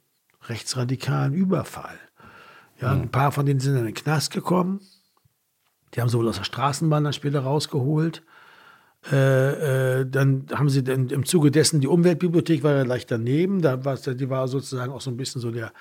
rechtsradikalen 0.49 1.33
Überfall. 1.33 1.99
Ja, 2.79 2.91
ein 2.91 3.09
paar 3.09 3.31
von 3.31 3.45
denen 3.45 3.59
sind 3.59 3.75
in 3.75 3.85
den 3.85 3.93
Knast 3.93 4.31
gekommen. 4.31 4.81
Die 5.93 6.01
haben 6.01 6.09
sie 6.09 6.17
wohl 6.17 6.27
aus 6.27 6.37
der 6.37 6.43
Straßenbahn 6.43 7.03
dann 7.03 7.13
später 7.13 7.39
rausgeholt. 7.39 8.23
Äh, 9.11 10.01
äh, 10.01 10.05
dann 10.09 10.45
haben 10.53 10.69
sie 10.69 10.83
dann 10.83 11.09
im 11.09 11.25
Zuge 11.25 11.49
dessen, 11.49 11.79
die 11.79 11.87
Umweltbibliothek 11.87 12.63
war 12.63 12.73
ja 12.73 12.83
leicht 12.83 13.09
daneben. 13.09 13.61
Da 13.61 13.83
war, 13.85 13.95
die 13.95 14.29
war 14.29 14.47
sozusagen 14.47 14.91
auch 14.91 15.01
so 15.01 15.09
ein 15.09 15.17
bisschen 15.17 15.41
so 15.41 15.49
der 15.51 15.71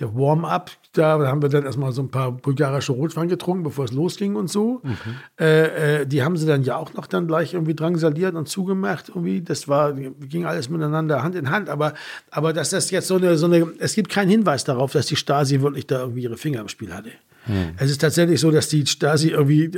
der 0.00 0.14
Warm-up, 0.14 0.70
da 0.92 1.26
haben 1.26 1.42
wir 1.42 1.48
dann 1.48 1.64
erstmal 1.64 1.92
so 1.92 2.02
ein 2.02 2.08
paar 2.08 2.32
bulgarische 2.32 2.92
Rotwein 2.92 3.28
getrunken, 3.28 3.62
bevor 3.62 3.84
es 3.84 3.92
losging 3.92 4.34
und 4.34 4.50
so. 4.50 4.80
Mhm. 4.82 4.96
Äh, 5.38 6.00
äh, 6.00 6.06
die 6.06 6.24
haben 6.24 6.36
sie 6.36 6.46
dann 6.46 6.64
ja 6.64 6.76
auch 6.76 6.94
noch 6.94 7.06
dann 7.06 7.26
gleich 7.26 7.54
irgendwie 7.54 7.74
drangsaliert 7.74 8.34
und 8.34 8.48
zugemacht. 8.48 9.10
Irgendwie. 9.10 9.42
Das 9.42 9.68
war, 9.68 9.92
ging 9.92 10.46
alles 10.46 10.68
miteinander 10.68 11.22
Hand 11.22 11.34
in 11.34 11.50
Hand. 11.50 11.68
Aber, 11.68 11.94
aber 12.30 12.52
dass 12.52 12.70
das 12.70 12.90
jetzt 12.90 13.06
so 13.06 13.16
eine, 13.16 13.36
so 13.36 13.46
eine, 13.46 13.72
es 13.78 13.94
gibt 13.94 14.08
keinen 14.08 14.30
Hinweis 14.30 14.64
darauf, 14.64 14.92
dass 14.92 15.06
die 15.06 15.16
Stasi 15.16 15.60
wirklich 15.60 15.86
da 15.86 16.00
irgendwie 16.00 16.22
ihre 16.22 16.36
Finger 16.36 16.60
im 16.60 16.68
Spiel 16.68 16.92
hatte. 16.92 17.10
Mhm. 17.46 17.74
Es 17.78 17.90
ist 17.90 18.00
tatsächlich 18.00 18.40
so, 18.40 18.50
dass 18.50 18.68
die 18.68 18.86
Stasi 18.86 19.28
irgendwie 19.28 19.70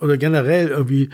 oder 0.00 0.16
generell 0.16 0.68
irgendwie 0.68 1.10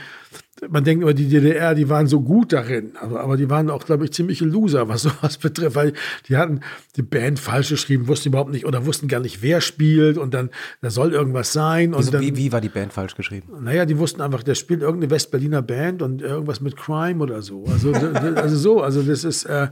man 0.68 0.84
denkt 0.84 1.02
über 1.02 1.14
die 1.14 1.28
DDR, 1.28 1.74
die 1.74 1.88
waren 1.88 2.06
so 2.06 2.20
gut 2.20 2.52
darin, 2.52 2.92
aber, 3.00 3.20
aber 3.20 3.36
die 3.36 3.50
waren 3.50 3.70
auch, 3.70 3.84
glaube 3.84 4.04
ich, 4.04 4.12
ziemliche 4.12 4.44
Loser, 4.44 4.88
was 4.88 5.02
sowas 5.02 5.38
betrifft, 5.38 5.76
weil 5.76 5.92
die 6.28 6.36
hatten 6.36 6.60
die 6.96 7.02
Band 7.02 7.38
falsch 7.38 7.70
geschrieben, 7.70 8.08
wussten 8.08 8.28
überhaupt 8.28 8.52
nicht 8.52 8.66
oder 8.66 8.86
wussten 8.86 9.08
gar 9.08 9.20
nicht, 9.20 9.42
wer 9.42 9.60
spielt 9.60 10.18
und 10.18 10.34
dann, 10.34 10.50
da 10.80 10.90
soll 10.90 11.12
irgendwas 11.12 11.52
sein. 11.52 11.94
Also 11.94 12.10
dann, 12.10 12.20
wie, 12.20 12.36
wie 12.36 12.52
war 12.52 12.60
die 12.60 12.68
Band 12.68 12.92
falsch 12.92 13.14
geschrieben? 13.16 13.48
Naja, 13.62 13.86
die 13.86 13.98
wussten 13.98 14.20
einfach, 14.20 14.42
der 14.42 14.54
spielt 14.54 14.82
irgendeine 14.82 15.10
Westberliner 15.10 15.62
Band 15.62 16.02
und 16.02 16.22
irgendwas 16.22 16.60
mit 16.60 16.76
Crime 16.76 17.22
oder 17.22 17.42
so. 17.42 17.64
Also, 17.66 17.92
also 18.36 18.56
so, 18.56 18.82
also 18.82 19.02
das 19.02 19.24
ist, 19.24 19.44
äh, 19.44 19.68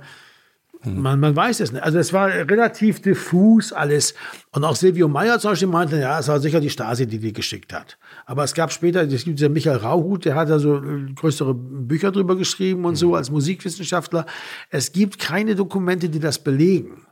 man, 0.84 1.20
man 1.20 1.36
weiß 1.36 1.60
es 1.60 1.72
nicht. 1.72 1.82
Also 1.82 1.98
es 1.98 2.12
war 2.12 2.28
relativ 2.28 3.02
diffus 3.02 3.72
alles. 3.72 4.14
Und 4.52 4.64
auch 4.64 4.76
Silvio 4.76 5.08
Meyer 5.08 5.38
zum 5.38 5.52
Beispiel 5.52 5.68
meinte, 5.68 5.98
ja, 5.98 6.18
es 6.18 6.28
war 6.28 6.40
sicher 6.40 6.60
die 6.60 6.70
Stasi, 6.70 7.06
die 7.06 7.18
die 7.18 7.32
geschickt 7.32 7.72
hat. 7.72 7.98
Aber 8.24 8.44
es 8.44 8.54
gab 8.54 8.72
später, 8.72 9.02
es 9.02 9.24
gibt 9.24 9.40
der 9.40 9.50
Michael 9.50 9.78
Rauhut, 9.78 10.24
der 10.24 10.34
hat 10.34 10.48
da 10.48 10.58
so 10.58 10.76
äh, 10.78 11.12
größere 11.14 11.54
Bücher 11.54 12.12
drüber 12.12 12.36
geschrieben 12.36 12.84
und 12.84 12.96
so 12.96 13.08
mhm. 13.08 13.14
als 13.14 13.30
Musikwissenschaftler. 13.30 14.24
Es 14.70 14.92
gibt 14.92 15.18
keine 15.18 15.54
Dokumente, 15.54 16.08
die 16.08 16.20
das 16.20 16.38
belegen. 16.38 17.06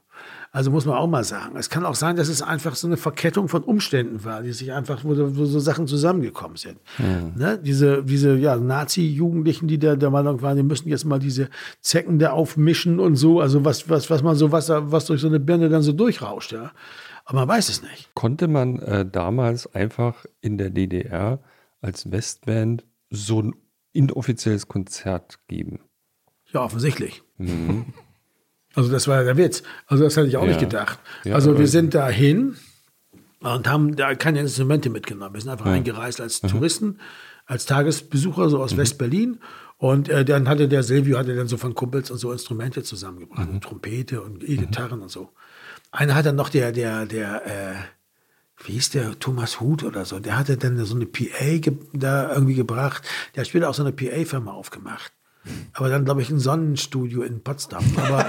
Also 0.50 0.70
muss 0.70 0.86
man 0.86 0.96
auch 0.96 1.06
mal 1.06 1.24
sagen. 1.24 1.56
Es 1.56 1.68
kann 1.68 1.84
auch 1.84 1.94
sein, 1.94 2.16
dass 2.16 2.28
es 2.28 2.40
einfach 2.40 2.74
so 2.74 2.86
eine 2.86 2.96
Verkettung 2.96 3.48
von 3.48 3.62
Umständen 3.62 4.24
war, 4.24 4.42
die 4.42 4.52
sich 4.52 4.72
einfach, 4.72 5.04
wo, 5.04 5.10
wo 5.36 5.44
so 5.44 5.60
Sachen 5.60 5.86
zusammengekommen 5.86 6.56
sind. 6.56 6.78
Mhm. 6.98 7.32
Ne? 7.36 7.58
Diese, 7.58 8.02
diese 8.02 8.36
ja, 8.36 8.56
Nazi-Jugendlichen, 8.56 9.68
die 9.68 9.78
der, 9.78 9.96
der 9.96 10.10
Meinung 10.10 10.40
waren, 10.40 10.56
die 10.56 10.62
müssen 10.62 10.88
jetzt 10.88 11.04
mal 11.04 11.18
diese 11.18 11.50
Zecken 11.80 12.18
da 12.18 12.30
aufmischen 12.30 12.98
und 12.98 13.16
so. 13.16 13.40
Also 13.40 13.64
was, 13.64 13.90
was, 13.90 14.08
was 14.08 14.22
man 14.22 14.36
so, 14.36 14.50
was, 14.50 14.70
was 14.70 15.04
durch 15.04 15.20
so 15.20 15.28
eine 15.28 15.38
Birne 15.38 15.68
dann 15.68 15.82
so 15.82 15.92
durchrauscht, 15.92 16.52
ja. 16.52 16.72
Aber 17.26 17.40
man 17.40 17.48
weiß 17.48 17.68
es 17.68 17.82
nicht. 17.82 18.10
Konnte 18.14 18.48
man 18.48 18.78
äh, 18.78 19.04
damals 19.04 19.72
einfach 19.74 20.24
in 20.40 20.56
der 20.56 20.70
DDR 20.70 21.40
als 21.82 22.10
Westband 22.10 22.86
so 23.10 23.42
ein 23.42 23.54
inoffizielles 23.92 24.66
Konzert 24.66 25.38
geben? 25.46 25.80
Ja, 26.52 26.62
offensichtlich. 26.62 27.22
Mhm. 27.36 27.92
Also 28.74 28.90
das 28.90 29.08
war 29.08 29.16
ja 29.16 29.24
der 29.24 29.36
Witz. 29.36 29.62
Also 29.86 30.04
das 30.04 30.16
hätte 30.16 30.28
ich 30.28 30.36
auch 30.36 30.42
ja. 30.42 30.48
nicht 30.48 30.60
gedacht. 30.60 30.98
Ja, 31.24 31.34
also 31.34 31.58
wir 31.58 31.66
sind 31.66 31.94
dahin 31.94 32.56
und 33.40 33.68
haben 33.68 33.96
da 33.96 34.14
keine 34.14 34.40
Instrumente 34.40 34.90
mitgenommen. 34.90 35.34
Wir 35.34 35.40
sind 35.40 35.50
einfach 35.50 35.66
ja. 35.66 35.72
eingereist 35.72 36.20
als 36.20 36.42
mhm. 36.42 36.48
Touristen, 36.48 36.98
als 37.46 37.66
Tagesbesucher 37.66 38.48
so 38.50 38.62
aus 38.62 38.74
mhm. 38.74 38.78
West-Berlin. 38.78 39.38
Und 39.78 40.08
äh, 40.08 40.24
dann 40.24 40.48
hatte 40.48 40.68
der 40.68 40.82
Silvio 40.82 41.18
hatte 41.18 41.36
dann 41.36 41.46
so 41.46 41.56
von 41.56 41.74
Kumpels 41.74 42.10
und 42.10 42.18
so 42.18 42.32
Instrumente 42.32 42.82
zusammengebracht, 42.82 43.52
mhm. 43.52 43.60
Trompete 43.60 44.22
und 44.22 44.42
E-Gitarren 44.42 45.00
und 45.00 45.10
so. 45.10 45.30
Einer 45.92 46.14
hat 46.14 46.26
dann 46.26 46.36
noch 46.36 46.48
der, 46.48 46.72
der, 46.72 47.06
der, 47.06 47.46
äh, 47.46 47.74
wie 48.64 48.72
hieß 48.72 48.90
der, 48.90 49.18
Thomas 49.20 49.60
Huth 49.60 49.84
oder 49.84 50.04
so, 50.04 50.18
der 50.18 50.36
hatte 50.36 50.56
dann 50.56 50.84
so 50.84 50.96
eine 50.96 51.06
PA 51.06 51.70
da 51.92 52.34
irgendwie 52.34 52.54
gebracht. 52.54 53.04
Der 53.34 53.42
hat 53.42 53.48
später 53.48 53.70
auch 53.70 53.74
so 53.74 53.82
eine 53.82 53.92
PA-Firma 53.92 54.52
aufgemacht. 54.52 55.12
Aber 55.72 55.88
dann, 55.88 56.04
glaube 56.04 56.22
ich, 56.22 56.30
ein 56.30 56.38
Sonnenstudio 56.38 57.22
in 57.22 57.42
Potsdam. 57.42 57.84
Aber 57.96 58.26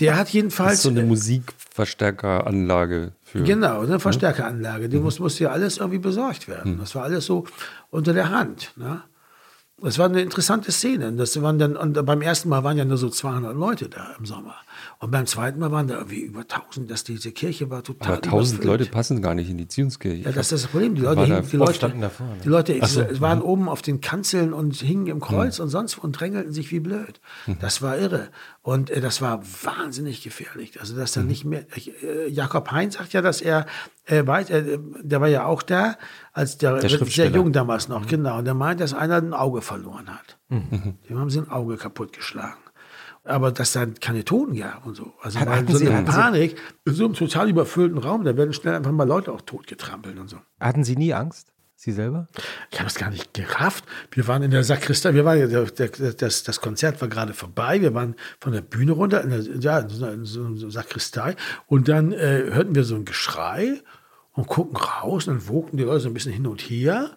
der 0.00 0.16
hat 0.16 0.28
jedenfalls. 0.30 0.70
Das 0.70 0.78
ist 0.78 0.84
so 0.84 0.90
eine 0.90 1.04
Musikverstärkeranlage 1.04 3.12
für. 3.22 3.42
Genau, 3.42 3.80
eine 3.80 4.00
Verstärkeranlage. 4.00 4.88
Die 4.88 4.96
mhm. 4.96 5.04
muss, 5.04 5.18
muss 5.18 5.38
ja 5.38 5.50
alles 5.50 5.78
irgendwie 5.78 5.98
besorgt 5.98 6.48
werden. 6.48 6.74
Mhm. 6.74 6.80
Das 6.80 6.94
war 6.94 7.04
alles 7.04 7.26
so 7.26 7.44
unter 7.90 8.12
der 8.12 8.30
Hand. 8.30 8.72
Ne? 8.76 9.02
Das 9.80 9.98
war 9.98 10.06
eine 10.06 10.22
interessante 10.22 10.72
Szene. 10.72 11.12
Das 11.12 11.40
waren 11.42 11.58
dann, 11.58 11.76
und 11.76 12.06
beim 12.06 12.22
ersten 12.22 12.48
Mal 12.48 12.64
waren 12.64 12.78
ja 12.78 12.84
nur 12.84 12.96
so 12.96 13.10
200 13.10 13.54
Leute 13.54 13.88
da 13.88 14.14
im 14.18 14.24
Sommer. 14.24 14.54
Und 15.04 15.10
beim 15.10 15.26
zweiten 15.26 15.60
Mal 15.60 15.70
waren 15.70 15.86
da 15.86 15.96
irgendwie 15.98 16.22
über 16.22 16.40
1000, 16.40 16.90
dass 16.90 17.04
diese 17.04 17.30
Kirche 17.30 17.68
war 17.68 17.82
total. 17.82 18.14
Aber 18.14 18.24
1000 18.24 18.64
Leute 18.64 18.86
passen 18.86 19.20
gar 19.20 19.34
nicht 19.34 19.50
in 19.50 19.58
die 19.58 19.68
Zionskirche. 19.68 20.22
Ja, 20.22 20.32
das 20.32 20.50
ist 20.50 20.64
das 20.64 20.70
Problem. 20.70 20.94
Die 20.94 21.02
Leute, 21.02 21.26
hingen, 21.26 21.46
die 21.46 21.56
Leute, 21.58 21.92
davor, 22.00 22.26
ne? 22.26 22.38
die 22.42 22.48
Leute 22.48 22.86
so, 22.86 23.20
waren 23.20 23.40
ja. 23.40 23.44
oben 23.44 23.68
auf 23.68 23.82
den 23.82 24.00
Kanzeln 24.00 24.54
und 24.54 24.76
hingen 24.76 25.08
im 25.08 25.20
Kreuz 25.20 25.58
ja. 25.58 25.64
und 25.64 25.68
sonst 25.68 25.98
und 25.98 26.12
drängelten 26.18 26.54
sich 26.54 26.70
wie 26.70 26.80
blöd. 26.80 27.20
Mhm. 27.46 27.58
Das 27.60 27.82
war 27.82 27.98
irre. 27.98 28.30
Und 28.62 28.88
äh, 28.88 29.02
das 29.02 29.20
war 29.20 29.42
wahnsinnig 29.62 30.22
gefährlich. 30.22 30.80
Also, 30.80 30.96
dass 30.96 31.12
dann 31.12 31.24
mhm. 31.24 31.28
nicht 31.28 31.44
mehr. 31.44 31.66
Äh, 31.76 32.30
Jakob 32.30 32.72
Hein 32.72 32.90
sagt 32.90 33.12
ja, 33.12 33.20
dass 33.20 33.42
er 33.42 33.66
äh, 34.06 34.26
weiß, 34.26 34.48
äh, 34.48 34.78
der 35.02 35.20
war 35.20 35.28
ja 35.28 35.44
auch 35.44 35.62
da, 35.62 35.98
als 36.32 36.56
der, 36.56 36.78
der 36.78 36.88
sehr 36.88 37.28
jung 37.28 37.52
damals 37.52 37.88
noch, 37.88 38.04
mhm. 38.04 38.06
genau. 38.06 38.38
Und 38.38 38.46
der 38.46 38.54
meint, 38.54 38.80
dass 38.80 38.94
einer 38.94 39.16
ein 39.16 39.34
Auge 39.34 39.60
verloren 39.60 40.08
hat. 40.08 40.38
Mhm. 40.48 40.94
Dem 41.10 41.18
haben 41.18 41.28
sie 41.28 41.40
ein 41.40 41.50
Auge 41.50 41.76
kaputtgeschlagen 41.76 42.63
aber 43.24 43.50
dass 43.50 43.72
da 43.72 43.86
keine 43.86 44.24
Toten 44.24 44.54
gab 44.54 44.86
und 44.86 44.94
so. 44.94 45.12
Also 45.20 45.40
Hat, 45.40 45.68
so 45.70 45.78
eine 45.78 46.04
Panik, 46.04 46.56
in 46.84 46.94
so 46.94 47.06
einem 47.06 47.14
total 47.14 47.48
überfüllten 47.48 47.98
Raum, 47.98 48.24
da 48.24 48.36
werden 48.36 48.52
schnell 48.52 48.74
einfach 48.74 48.92
mal 48.92 49.08
Leute 49.08 49.32
auch 49.32 49.40
totgetrampelt 49.40 50.18
und 50.18 50.28
so. 50.28 50.36
Hatten 50.60 50.84
Sie 50.84 50.96
nie 50.96 51.14
Angst? 51.14 51.54
Sie 51.76 51.92
selber? 51.92 52.28
Ich 52.70 52.78
habe 52.78 52.88
es 52.88 52.94
gar 52.94 53.10
nicht 53.10 53.34
gerafft. 53.34 53.84
Wir 54.10 54.26
waren 54.28 54.42
in 54.42 54.50
der 54.50 54.64
Sakristei, 54.64 55.14
wir 55.14 55.24
waren, 55.24 55.50
der, 55.50 55.64
der, 55.64 56.12
das, 56.14 56.42
das 56.42 56.60
Konzert 56.60 57.00
war 57.00 57.08
gerade 57.08 57.34
vorbei, 57.34 57.80
wir 57.80 57.92
waren 57.94 58.14
von 58.40 58.52
der 58.52 58.62
Bühne 58.62 58.92
runter 58.92 59.22
in, 59.22 59.30
der, 59.30 59.40
ja, 59.40 59.78
in 59.80 59.88
so 59.88 60.04
einer, 60.04 60.24
so 60.24 60.44
einer 60.44 60.70
Sakristei 60.70 61.34
und 61.66 61.88
dann 61.88 62.12
äh, 62.12 62.44
hörten 62.50 62.74
wir 62.74 62.84
so 62.84 62.94
ein 62.94 63.04
Geschrei 63.04 63.82
und 64.32 64.46
gucken 64.46 64.76
raus 64.76 65.26
und 65.26 65.34
dann 65.34 65.48
wogten 65.48 65.76
die 65.76 65.84
Leute 65.84 66.00
so 66.00 66.08
ein 66.08 66.14
bisschen 66.14 66.32
hin 66.32 66.46
und 66.46 66.60
her 66.60 67.16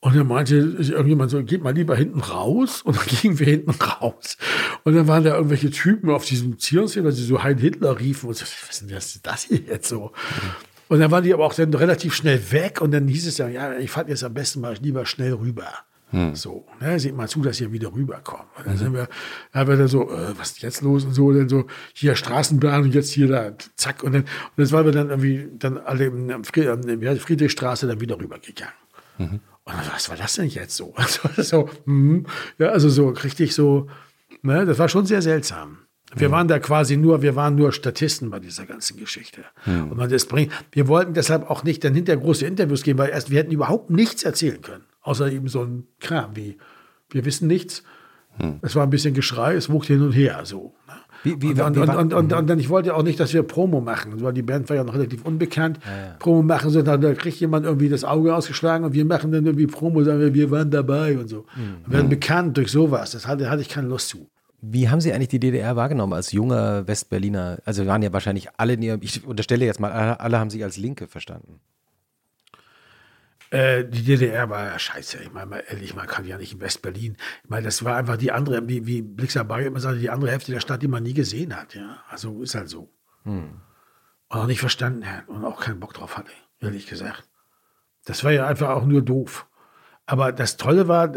und 0.00 0.14
dann 0.14 0.26
meinte 0.26 0.56
irgendjemand 0.56 1.30
so, 1.30 1.42
geht 1.42 1.62
mal 1.62 1.74
lieber 1.74 1.96
hinten 1.96 2.20
raus. 2.20 2.82
Und 2.82 2.96
dann 2.96 3.06
gingen 3.22 3.38
wir 3.38 3.46
hinten 3.46 3.70
raus. 3.70 4.36
Und 4.84 4.94
dann 4.94 5.08
waren 5.08 5.24
da 5.24 5.34
irgendwelche 5.34 5.70
Typen 5.70 6.10
auf 6.10 6.24
diesem 6.24 6.58
Zionszene, 6.58 7.06
weil 7.06 7.12
sie 7.12 7.24
so 7.24 7.42
Heil 7.42 7.58
Hitler 7.58 7.98
riefen. 7.98 8.28
Und 8.28 8.36
so, 8.36 8.44
was 8.44 8.82
ist 8.82 8.90
denn 8.90 9.22
das 9.22 9.44
hier 9.44 9.60
jetzt 9.60 9.88
so? 9.88 10.12
Und 10.88 11.00
dann 11.00 11.10
waren 11.10 11.24
die 11.24 11.34
aber 11.34 11.44
auch 11.44 11.54
dann 11.54 11.72
relativ 11.74 12.14
schnell 12.14 12.52
weg. 12.52 12.80
Und 12.80 12.92
dann 12.92 13.08
hieß 13.08 13.26
es 13.26 13.38
ja, 13.38 13.48
ja, 13.48 13.76
ich 13.78 13.90
fahre 13.90 14.08
jetzt 14.08 14.22
am 14.22 14.34
besten 14.34 14.60
mal 14.60 14.76
lieber 14.80 15.06
schnell 15.06 15.32
rüber. 15.32 15.66
Hm. 16.10 16.36
So, 16.36 16.64
ne, 16.80 17.00
seht 17.00 17.16
mal 17.16 17.28
zu, 17.28 17.42
dass 17.42 17.60
ihr 17.60 17.72
wieder 17.72 17.92
rüberkommt. 17.92 18.46
Und 18.58 18.66
dann 18.66 18.74
mhm. 18.74 18.78
sind 18.78 18.92
wir, 18.94 19.08
haben 19.52 19.68
wir 19.68 19.76
dann 19.76 19.88
so, 19.88 20.08
äh, 20.08 20.38
was 20.38 20.52
ist 20.52 20.62
jetzt 20.62 20.82
los 20.82 21.04
und 21.04 21.14
so, 21.14 21.32
dann 21.32 21.48
so, 21.48 21.66
hier 21.94 22.14
Straßenbahn 22.14 22.84
und 22.84 22.94
jetzt 22.94 23.10
hier 23.10 23.26
da, 23.26 23.52
zack. 23.74 24.04
Und 24.04 24.12
dann, 24.12 24.22
und 24.22 24.28
das 24.56 24.70
waren 24.70 24.84
wir 24.84 24.92
dann 24.92 25.10
irgendwie, 25.10 25.48
dann 25.58 25.78
alle 25.78 26.06
in 26.06 26.28
der 26.28 27.16
Friedrichstraße 27.16 27.88
dann 27.88 28.00
wieder 28.00 28.20
rübergegangen. 28.20 28.74
Mhm. 29.18 29.40
Und 29.66 29.74
was 29.92 30.08
war 30.08 30.16
das 30.16 30.34
denn 30.34 30.48
jetzt 30.48 30.76
so? 30.76 30.94
Also, 31.26 31.42
so 31.42 31.70
hm, 31.84 32.26
ja, 32.58 32.68
also 32.68 32.88
so 32.88 33.08
richtig 33.08 33.54
so, 33.54 33.88
ne, 34.42 34.64
das 34.64 34.78
war 34.78 34.88
schon 34.88 35.06
sehr 35.06 35.22
seltsam. 35.22 35.78
Wir 36.14 36.30
waren 36.30 36.46
da 36.46 36.58
quasi 36.60 36.96
nur, 36.96 37.20
wir 37.20 37.34
waren 37.34 37.56
nur 37.56 37.72
Statisten 37.72 38.30
bei 38.30 38.38
dieser 38.38 38.64
ganzen 38.64 38.96
Geschichte. 38.96 39.44
Und 39.66 39.96
man 39.96 40.08
das 40.08 40.24
bringt, 40.26 40.52
wir 40.70 40.86
wollten 40.86 41.14
deshalb 41.14 41.50
auch 41.50 41.64
nicht 41.64 41.82
dann 41.84 41.94
hinter 41.94 42.16
große 42.16 42.46
Interviews 42.46 42.84
gehen, 42.84 42.96
weil 42.96 43.10
erst 43.10 43.30
wir 43.30 43.40
hätten 43.40 43.50
überhaupt 43.50 43.90
nichts 43.90 44.22
erzählen 44.22 44.62
können. 44.62 44.84
Außer 45.02 45.30
eben 45.30 45.48
so 45.48 45.64
ein 45.64 45.88
Kram 46.00 46.34
wie, 46.36 46.58
wir 47.10 47.24
wissen 47.24 47.48
nichts. 47.48 47.82
Es 48.62 48.74
war 48.76 48.82
ein 48.82 48.90
bisschen 48.90 49.14
Geschrei, 49.14 49.54
es 49.54 49.68
wuchs 49.70 49.86
hin 49.86 50.02
und 50.02 50.12
her, 50.12 50.40
so. 50.44 50.72
ne? 50.86 50.94
Wie- 51.22 51.42
wie- 51.42 51.46
und, 51.48 51.60
und, 51.60 51.76
wie 51.76 51.80
und, 51.80 51.88
und, 51.90 52.14
und, 52.14 52.32
und 52.32 52.46
dann, 52.50 52.58
ich 52.58 52.68
wollte 52.68 52.94
auch 52.94 53.02
nicht, 53.02 53.18
dass 53.18 53.32
wir 53.34 53.42
Promo 53.42 53.80
machen, 53.80 54.20
weil 54.22 54.32
die 54.32 54.42
Band 54.42 54.68
war 54.68 54.76
ja 54.76 54.84
noch 54.84 54.94
relativ 54.94 55.24
unbekannt. 55.24 55.80
Promo 56.20 56.42
machen, 56.42 56.70
so, 56.70 56.82
dann, 56.82 57.00
da 57.00 57.14
kriegt 57.14 57.40
jemand 57.40 57.66
irgendwie 57.66 57.88
das 57.88 58.04
Auge 58.04 58.34
ausgeschlagen 58.34 58.84
und 58.84 58.92
wir 58.94 59.04
machen 59.04 59.32
dann 59.32 59.44
irgendwie 59.44 59.66
Promo, 59.66 60.04
sagen 60.04 60.20
wir, 60.20 60.34
wir 60.34 60.50
waren 60.50 60.70
dabei 60.70 61.18
und 61.18 61.28
so. 61.28 61.44
Wir 61.86 61.94
werden 61.94 62.08
bekannt 62.08 62.56
durch 62.56 62.70
sowas. 62.70 63.10
Das 63.12 63.26
hatte, 63.26 63.50
hatte 63.50 63.62
ich 63.62 63.68
keine 63.68 63.88
Lust 63.88 64.08
zu. 64.10 64.28
Wie 64.62 64.88
haben 64.88 65.00
Sie 65.00 65.12
eigentlich 65.12 65.28
die 65.28 65.40
DDR 65.40 65.76
wahrgenommen 65.76 66.12
als 66.12 66.32
junger 66.32 66.86
Westberliner? 66.88 67.58
Also 67.64 67.86
waren 67.86 68.02
ja 68.02 68.12
wahrscheinlich 68.12 68.48
alle, 68.56 68.74
ich 69.00 69.24
unterstelle 69.26 69.64
jetzt 69.64 69.80
mal, 69.80 69.90
alle, 69.92 70.38
haben 70.38 70.50
Sie 70.50 70.62
als 70.64 70.76
Linke 70.76 71.08
verstanden. 71.08 71.60
Äh, 73.56 73.88
die 73.88 74.02
DDR 74.02 74.50
war 74.50 74.66
ja 74.66 74.78
scheiße. 74.78 75.16
Ich 75.22 75.32
meine, 75.32 75.46
mal 75.46 75.64
ehrlich, 75.66 75.94
man 75.94 76.06
kann 76.06 76.26
ja 76.26 76.36
nicht 76.36 76.52
in 76.52 76.60
West-Berlin. 76.60 77.16
Ich 77.42 77.48
meine, 77.48 77.64
das 77.64 77.82
war 77.84 77.96
einfach 77.96 78.18
die 78.18 78.30
andere, 78.30 78.68
wie, 78.68 78.86
wie 78.86 79.00
Blixer 79.00 79.44
Bayer 79.44 79.68
immer 79.68 79.80
sagte, 79.80 79.98
die 79.98 80.10
andere 80.10 80.30
Hälfte 80.30 80.52
der 80.52 80.60
Stadt, 80.60 80.82
die 80.82 80.88
man 80.88 81.02
nie 81.02 81.14
gesehen 81.14 81.56
hat. 81.56 81.74
Ja, 81.74 82.02
also 82.10 82.42
ist 82.42 82.54
halt 82.54 82.68
so. 82.68 82.92
Und 84.28 84.40
auch 84.40 84.46
nicht 84.46 84.60
verstanden 84.60 85.10
hat 85.10 85.26
und 85.28 85.42
auch 85.42 85.58
keinen 85.58 85.80
Bock 85.80 85.94
drauf 85.94 86.18
hatte, 86.18 86.32
ehrlich 86.60 86.86
gesagt. 86.86 87.24
Das 88.04 88.24
war 88.24 88.30
ja 88.30 88.46
einfach 88.46 88.68
auch 88.68 88.84
nur 88.84 89.00
doof. 89.00 89.46
Aber 90.04 90.32
das 90.32 90.58
Tolle 90.58 90.86
war, 90.86 91.12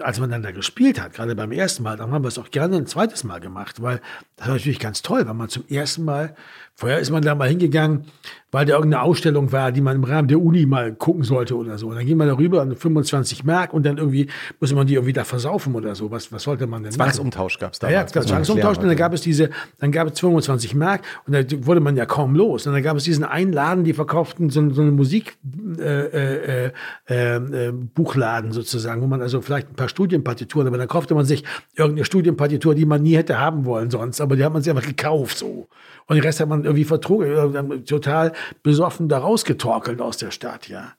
als 0.00 0.20
man 0.20 0.30
dann 0.30 0.44
da 0.44 0.52
gespielt 0.52 1.00
hat, 1.00 1.14
gerade 1.14 1.34
beim 1.34 1.50
ersten 1.50 1.82
Mal, 1.82 1.96
dann 1.96 2.12
haben 2.12 2.22
wir 2.22 2.28
es 2.28 2.38
auch 2.38 2.52
gerne 2.52 2.76
ein 2.76 2.86
zweites 2.86 3.24
Mal 3.24 3.40
gemacht, 3.40 3.82
weil 3.82 4.00
das 4.36 4.46
war 4.46 4.54
natürlich 4.54 4.78
ganz 4.78 5.02
toll, 5.02 5.26
weil 5.26 5.34
man 5.34 5.48
zum 5.48 5.66
ersten 5.66 6.04
Mal, 6.04 6.36
vorher 6.74 6.98
ist 6.98 7.10
man 7.10 7.22
da 7.22 7.34
mal 7.34 7.48
hingegangen, 7.48 8.04
weil 8.52 8.66
da 8.66 8.74
irgendeine 8.74 9.02
Ausstellung 9.02 9.52
war, 9.52 9.70
die 9.70 9.80
man 9.80 9.96
im 9.96 10.04
Rahmen 10.04 10.28
der 10.28 10.40
Uni 10.40 10.66
mal 10.66 10.92
gucken 10.92 11.22
sollte 11.22 11.56
oder 11.56 11.78
so. 11.78 11.88
Und 11.88 11.96
dann 11.96 12.06
ging 12.06 12.16
man 12.16 12.26
darüber 12.26 12.62
an 12.62 12.74
25 12.74 13.44
Mark 13.44 13.72
und 13.72 13.86
dann 13.86 13.98
irgendwie 13.98 14.28
musste 14.58 14.74
man 14.74 14.86
die 14.86 14.94
irgendwie 14.94 15.12
da 15.12 15.24
versaufen 15.24 15.74
oder 15.74 15.94
so. 15.94 16.10
Was, 16.10 16.32
was 16.32 16.42
sollte 16.42 16.66
man 16.66 16.82
denn 16.82 16.90
machen? 16.90 17.12
Zwangsumtausch 17.12 17.58
gab 17.58 17.74
es 17.74 17.80
Ja, 17.80 17.90
ja, 17.90 18.06
Zwangsumtausch. 18.06 18.78
Und 18.78 18.88
dann 18.88 18.96
gab 18.96 19.12
es 19.12 19.20
diese, 19.20 19.50
dann 19.78 19.92
gab 19.92 20.08
es 20.08 20.18
25 20.18 20.74
Mark 20.74 21.02
und 21.26 21.34
da 21.34 21.42
wurde 21.64 21.80
man 21.80 21.96
ja 21.96 22.06
kaum 22.06 22.34
los. 22.34 22.66
Und 22.66 22.72
dann 22.72 22.82
gab 22.82 22.96
es 22.96 23.04
diesen 23.04 23.24
einen 23.24 23.52
Laden, 23.52 23.84
die 23.84 23.92
verkauften 23.92 24.50
so, 24.50 24.68
so 24.70 24.82
eine 24.82 24.90
Musik, 24.90 25.36
äh, 25.78 25.82
äh, 25.82 26.72
äh, 27.08 27.36
äh, 27.36 27.72
Buchladen 27.72 28.52
sozusagen, 28.52 29.00
wo 29.00 29.06
man 29.06 29.22
also 29.22 29.40
vielleicht 29.40 29.70
ein 29.70 29.76
paar 29.76 29.88
Studienpartituren, 29.88 30.66
aber 30.66 30.78
dann 30.78 30.88
kaufte 30.88 31.14
man 31.14 31.24
sich 31.24 31.44
irgendeine 31.76 32.04
Studienpartitur, 32.04 32.74
die 32.74 32.84
man 32.84 33.02
nie 33.02 33.16
hätte 33.16 33.38
haben 33.38 33.64
wollen 33.64 33.90
sonst, 33.90 34.20
aber 34.20 34.34
die 34.34 34.44
hat 34.44 34.52
man 34.52 34.62
sich 34.62 34.70
einfach 34.70 34.86
gekauft 34.86 35.38
so. 35.38 35.68
Und 36.10 36.16
den 36.16 36.24
Rest 36.24 36.40
hat 36.40 36.48
man 36.48 36.64
irgendwie 36.64 36.84
vertrogen, 36.84 37.54
äh, 37.54 37.84
total 37.84 38.32
besoffen 38.64 39.08
da 39.08 39.18
rausgetorkelt 39.18 40.00
aus 40.00 40.16
der 40.16 40.32
Stadt, 40.32 40.68
ja. 40.68 40.94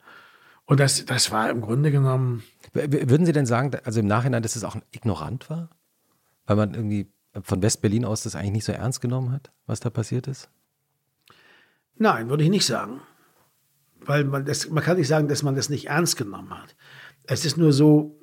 Und 0.64 0.80
das, 0.80 1.04
das 1.04 1.30
war 1.30 1.50
im 1.50 1.60
Grunde 1.60 1.90
genommen, 1.90 2.42
Würden 2.72 3.26
Sie 3.26 3.32
denn 3.32 3.44
sagen, 3.44 3.72
also 3.84 4.00
im 4.00 4.06
Nachhinein, 4.06 4.42
dass 4.42 4.56
es 4.56 4.64
auch 4.64 4.76
ignorant 4.90 5.50
war? 5.50 5.68
Weil 6.46 6.56
man 6.56 6.72
irgendwie 6.72 7.12
von 7.42 7.60
West-Berlin 7.60 8.06
aus 8.06 8.22
das 8.22 8.34
eigentlich 8.34 8.52
nicht 8.52 8.64
so 8.64 8.72
ernst 8.72 9.02
genommen 9.02 9.32
hat, 9.32 9.52
was 9.66 9.80
da 9.80 9.90
passiert 9.90 10.26
ist? 10.26 10.48
Nein, 11.96 12.30
würde 12.30 12.44
ich 12.44 12.50
nicht 12.50 12.64
sagen. 12.64 13.02
Weil 14.00 14.24
man, 14.24 14.46
das, 14.46 14.70
man 14.70 14.82
kann 14.82 14.96
nicht 14.96 15.08
sagen, 15.08 15.28
dass 15.28 15.42
man 15.42 15.54
das 15.54 15.68
nicht 15.68 15.88
ernst 15.88 16.16
genommen 16.16 16.58
hat. 16.58 16.74
Es 17.24 17.44
ist 17.44 17.58
nur 17.58 17.74
so, 17.74 18.18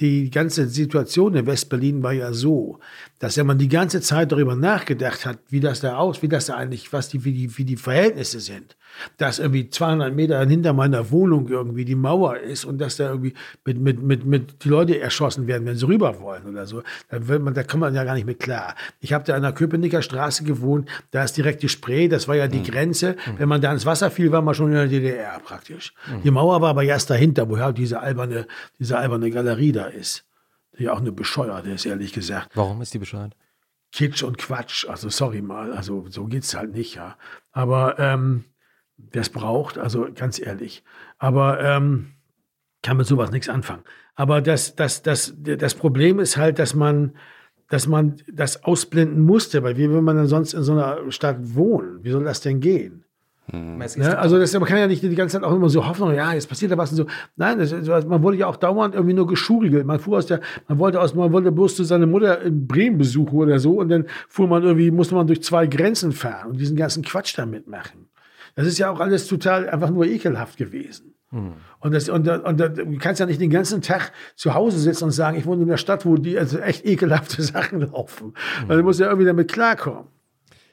die 0.00 0.30
ganze 0.30 0.68
Situation 0.68 1.34
in 1.34 1.46
West-Berlin 1.46 2.02
war 2.02 2.12
ja 2.12 2.32
so, 2.32 2.80
dass 3.18 3.36
wenn 3.36 3.46
man 3.46 3.58
die 3.58 3.68
ganze 3.68 4.00
Zeit 4.00 4.30
darüber 4.30 4.54
nachgedacht 4.54 5.24
hat, 5.24 5.38
wie 5.48 5.60
das 5.60 5.80
da 5.80 5.96
aus, 5.96 6.22
wie 6.22 6.28
das 6.28 6.46
da 6.46 6.56
eigentlich, 6.56 6.92
was 6.92 7.08
die, 7.08 7.24
wie 7.24 7.32
die, 7.32 7.56
wie 7.56 7.64
die 7.64 7.76
Verhältnisse 7.76 8.40
sind, 8.40 8.76
dass 9.18 9.38
irgendwie 9.38 9.68
200 9.68 10.14
Meter 10.14 10.44
hinter 10.46 10.72
meiner 10.72 11.10
Wohnung 11.10 11.48
irgendwie 11.48 11.84
die 11.84 11.94
Mauer 11.94 12.38
ist 12.38 12.64
und 12.64 12.78
dass 12.78 12.96
da 12.96 13.10
irgendwie 13.10 13.34
mit, 13.64 13.78
mit, 13.78 14.02
mit, 14.02 14.24
mit 14.24 14.64
die 14.64 14.68
Leute 14.68 14.98
erschossen 14.98 15.46
werden, 15.46 15.66
wenn 15.66 15.76
sie 15.76 15.86
rüber 15.86 16.20
wollen 16.20 16.46
oder 16.46 16.66
so, 16.66 16.82
da, 17.08 17.28
will 17.28 17.38
man, 17.38 17.54
da 17.54 17.62
kommt 17.62 17.80
man 17.80 17.94
ja 17.94 18.04
gar 18.04 18.14
nicht 18.14 18.26
mit 18.26 18.40
klar. 18.40 18.74
Ich 19.00 19.12
habe 19.12 19.24
da 19.24 19.34
an 19.34 19.42
der 19.42 19.52
Köpenicker 19.52 20.02
Straße 20.02 20.44
gewohnt, 20.44 20.88
da 21.10 21.24
ist 21.24 21.36
direkt 21.36 21.62
die 21.62 21.68
Spree, 21.68 22.08
das 22.08 22.28
war 22.28 22.36
ja 22.36 22.48
die 22.48 22.62
Grenze. 22.62 23.16
Wenn 23.38 23.48
man 23.48 23.60
da 23.60 23.72
ins 23.72 23.86
Wasser 23.86 24.10
fiel, 24.10 24.32
war 24.32 24.42
man 24.42 24.54
schon 24.54 24.68
in 24.68 24.74
der 24.74 24.88
DDR 24.88 25.38
praktisch. 25.40 25.94
Die 26.24 26.30
Mauer 26.30 26.60
war 26.60 26.70
aber 26.70 26.84
erst 26.84 27.10
dahinter, 27.10 27.48
woher 27.48 27.72
diese 27.72 28.00
alberne, 28.00 28.46
diese 28.78 28.98
alberne 28.98 29.30
Galerie 29.30 29.72
da 29.72 29.86
ist. 29.86 30.24
Die 30.78 30.84
ja 30.84 30.92
auch 30.92 31.00
eine 31.00 31.12
bescheuerte 31.12 31.70
ist, 31.70 31.86
ehrlich 31.86 32.12
gesagt. 32.12 32.50
Warum 32.54 32.82
ist 32.82 32.92
die 32.92 32.98
bescheuert? 32.98 33.34
Kitsch 33.92 34.22
und 34.22 34.36
Quatsch. 34.38 34.86
Also 34.88 35.08
sorry 35.08 35.40
mal, 35.40 35.72
also 35.72 36.06
so 36.08 36.26
geht's 36.26 36.54
halt 36.54 36.74
nicht, 36.74 36.94
ja. 36.96 37.16
Aber 37.52 37.98
ähm, 37.98 38.44
wer 38.98 39.22
es 39.22 39.30
braucht, 39.30 39.78
also 39.78 40.08
ganz 40.14 40.38
ehrlich. 40.40 40.82
Aber 41.18 41.60
ähm, 41.60 42.12
kann 42.82 42.96
mit 42.96 43.06
sowas 43.06 43.30
nichts 43.30 43.48
anfangen. 43.48 43.82
Aber 44.14 44.40
das, 44.40 44.76
das, 44.76 45.02
das, 45.02 45.34
das 45.36 45.74
Problem 45.74 46.18
ist 46.18 46.36
halt, 46.36 46.58
dass 46.58 46.74
man, 46.74 47.12
dass 47.68 47.86
man 47.86 48.16
das 48.32 48.64
ausblenden 48.64 49.20
musste, 49.20 49.62
weil 49.62 49.76
wie 49.76 49.90
will 49.90 50.02
man 50.02 50.16
denn 50.16 50.26
sonst 50.26 50.54
in 50.54 50.62
so 50.62 50.72
einer 50.72 51.10
Stadt 51.10 51.36
wohnen? 51.54 52.02
Wie 52.02 52.10
soll 52.10 52.24
das 52.24 52.40
denn 52.40 52.60
gehen? 52.60 53.04
Ne? 53.96 54.18
Also 54.18 54.38
das, 54.38 54.52
man 54.54 54.64
kann 54.64 54.78
ja 54.78 54.86
nicht 54.88 55.02
die 55.02 55.14
ganze 55.14 55.38
Zeit 55.38 55.48
auch 55.48 55.54
immer 55.54 55.68
so 55.68 55.86
hoffen, 55.86 56.12
ja, 56.14 56.32
jetzt 56.32 56.48
passiert 56.48 56.72
da 56.72 56.78
was 56.78 56.90
und 56.90 56.96
so. 56.96 57.06
Nein, 57.36 57.58
das, 57.58 57.72
man 58.06 58.22
wurde 58.22 58.38
ja 58.38 58.48
auch 58.48 58.56
dauernd 58.56 58.94
irgendwie 58.94 59.14
nur 59.14 59.26
geschurigelt. 59.26 59.86
Man 59.86 60.00
fuhr 60.00 60.18
aus 60.18 60.26
der, 60.26 60.40
man 60.66 60.78
wollte 60.78 61.00
aus, 61.00 61.14
man 61.14 61.32
wollte 61.32 61.52
bloß 61.52 61.76
zu 61.76 61.84
seiner 61.84 62.06
Mutter 62.06 62.42
in 62.42 62.66
Bremen 62.66 62.98
besuchen 62.98 63.36
oder 63.36 63.58
so 63.58 63.78
und 63.80 63.88
dann 63.88 64.06
fuhr 64.28 64.48
man 64.48 64.64
irgendwie, 64.64 64.90
musste 64.90 65.14
man 65.14 65.26
durch 65.26 65.42
zwei 65.42 65.66
Grenzen 65.66 66.12
fahren 66.12 66.50
und 66.50 66.60
diesen 66.60 66.76
ganzen 66.76 67.04
Quatsch 67.04 67.38
da 67.38 67.46
mitmachen. 67.46 68.08
Das 68.56 68.66
ist 68.66 68.78
ja 68.78 68.90
auch 68.90 68.98
alles 68.98 69.28
total 69.28 69.68
einfach 69.68 69.90
nur 69.90 70.06
ekelhaft 70.06 70.56
gewesen. 70.56 71.14
Und, 71.80 71.92
das, 71.92 72.08
und, 72.08 72.28
und, 72.28 72.58
du 72.60 72.98
kannst 72.98 73.20
ja 73.20 73.26
nicht 73.26 73.40
den 73.40 73.50
ganzen 73.50 73.82
Tag 73.82 74.12
zu 74.36 74.54
Hause 74.54 74.78
sitzen 74.78 75.04
und 75.04 75.10
sagen, 75.10 75.36
ich 75.36 75.44
wohne 75.44 75.62
in 75.62 75.68
einer 75.68 75.76
Stadt, 75.76 76.06
wo 76.06 76.16
die 76.16 76.38
also 76.38 76.58
echt 76.58 76.86
ekelhafte 76.86 77.42
Sachen 77.42 77.80
laufen. 77.80 78.34
Weil 78.66 78.78
du 78.78 78.82
musst 78.82 79.00
ja 79.00 79.06
irgendwie 79.06 79.26
damit 79.26 79.52
klarkommen. 79.52 80.04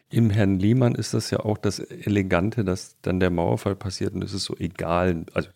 Im 0.09 0.29
Herrn 0.29 0.59
Lehmann 0.59 0.93
ist 0.93 1.13
das 1.13 1.31
ja 1.31 1.39
auch 1.39 1.57
das 1.57 1.79
Elegante, 1.79 2.63
dass 2.63 2.97
dann 3.01 3.19
der 3.19 3.31
Mauerfall 3.31 3.75
passiert 3.75 4.13
und 4.13 4.23
es 4.23 4.33
ist 4.33 4.45
so 4.45 4.55
egal. 4.57 5.25
Also, 5.33 5.49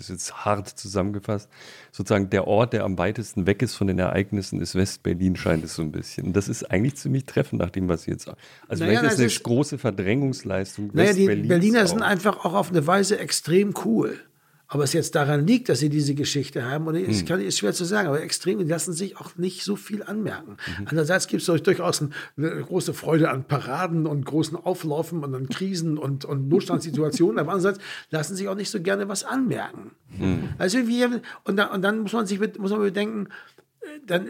ist 0.00 0.08
jetzt 0.10 0.44
hart 0.44 0.68
zusammengefasst. 0.68 1.48
Sozusagen 1.92 2.30
der 2.30 2.46
Ort, 2.46 2.72
der 2.72 2.84
am 2.84 2.98
weitesten 2.98 3.46
weg 3.46 3.62
ist 3.62 3.74
von 3.74 3.86
den 3.86 3.98
Ereignissen, 3.98 4.60
ist 4.60 4.74
West-Berlin, 4.74 5.36
scheint 5.36 5.64
es 5.64 5.74
so 5.74 5.82
ein 5.82 5.92
bisschen. 5.92 6.26
Und 6.28 6.32
das 6.36 6.48
ist 6.48 6.70
eigentlich 6.70 6.96
ziemlich 6.96 7.26
treffend 7.26 7.60
nach 7.60 7.70
dem, 7.70 7.88
was 7.88 8.02
Sie 8.04 8.10
jetzt 8.12 8.24
sagen. 8.24 8.38
Also, 8.68 8.84
Naja, 8.84 9.00
vielleicht 9.00 9.04
ist 9.04 9.12
das 9.14 9.18
eine 9.20 9.26
ist- 9.26 9.42
große 9.42 9.78
Verdrängungsleistung. 9.78 10.90
Naja, 10.92 11.12
die 11.12 11.26
Berliner 11.26 11.86
sind 11.86 12.02
einfach 12.02 12.44
auch 12.44 12.54
auf 12.54 12.70
eine 12.70 12.86
Weise 12.86 13.18
extrem 13.18 13.74
cool. 13.84 14.18
Ob 14.72 14.80
es 14.82 14.92
jetzt 14.92 15.16
daran 15.16 15.46
liegt, 15.46 15.68
dass 15.68 15.80
sie 15.80 15.88
diese 15.88 16.14
Geschichte 16.14 16.64
haben, 16.64 16.86
oder 16.86 17.00
ist, 17.00 17.26
kann, 17.26 17.40
ist 17.40 17.58
schwer 17.58 17.72
zu 17.72 17.84
sagen, 17.84 18.06
aber 18.06 18.22
extrem, 18.22 18.58
die 18.60 18.64
lassen 18.64 18.92
sich 18.92 19.16
auch 19.18 19.36
nicht 19.36 19.64
so 19.64 19.74
viel 19.74 20.04
anmerken. 20.04 20.58
Andererseits 20.84 21.26
gibt 21.26 21.42
es 21.46 21.62
durchaus 21.62 22.00
ein- 22.00 22.14
eine 22.36 22.50
große 22.62 22.94
Freude 22.94 23.30
an 23.30 23.42
Paraden 23.44 24.06
und 24.06 24.24
großen 24.24 24.56
Auflaufen 24.56 25.24
und 25.24 25.34
an 25.34 25.48
Krisen 25.48 25.98
und, 25.98 26.24
und 26.24 26.48
Notstandssituationen, 26.48 27.40
aber 27.40 27.50
andererseits 27.52 27.82
lassen 28.10 28.36
sich 28.36 28.46
auch 28.46 28.54
nicht 28.54 28.70
so 28.70 28.80
gerne 28.80 29.08
was 29.08 29.24
anmerken. 29.24 29.90
Also 30.58 30.86
wir, 30.86 31.20
und, 31.44 31.56
dann, 31.56 31.70
und 31.70 31.82
dann 31.82 31.98
muss 32.00 32.12
man 32.12 32.26
sich 32.26 32.38
mit, 32.38 32.58
muss 32.60 32.70
man 32.70 32.80
bedenken, 32.80 33.26
äh, 33.80 33.86
dann 34.06 34.28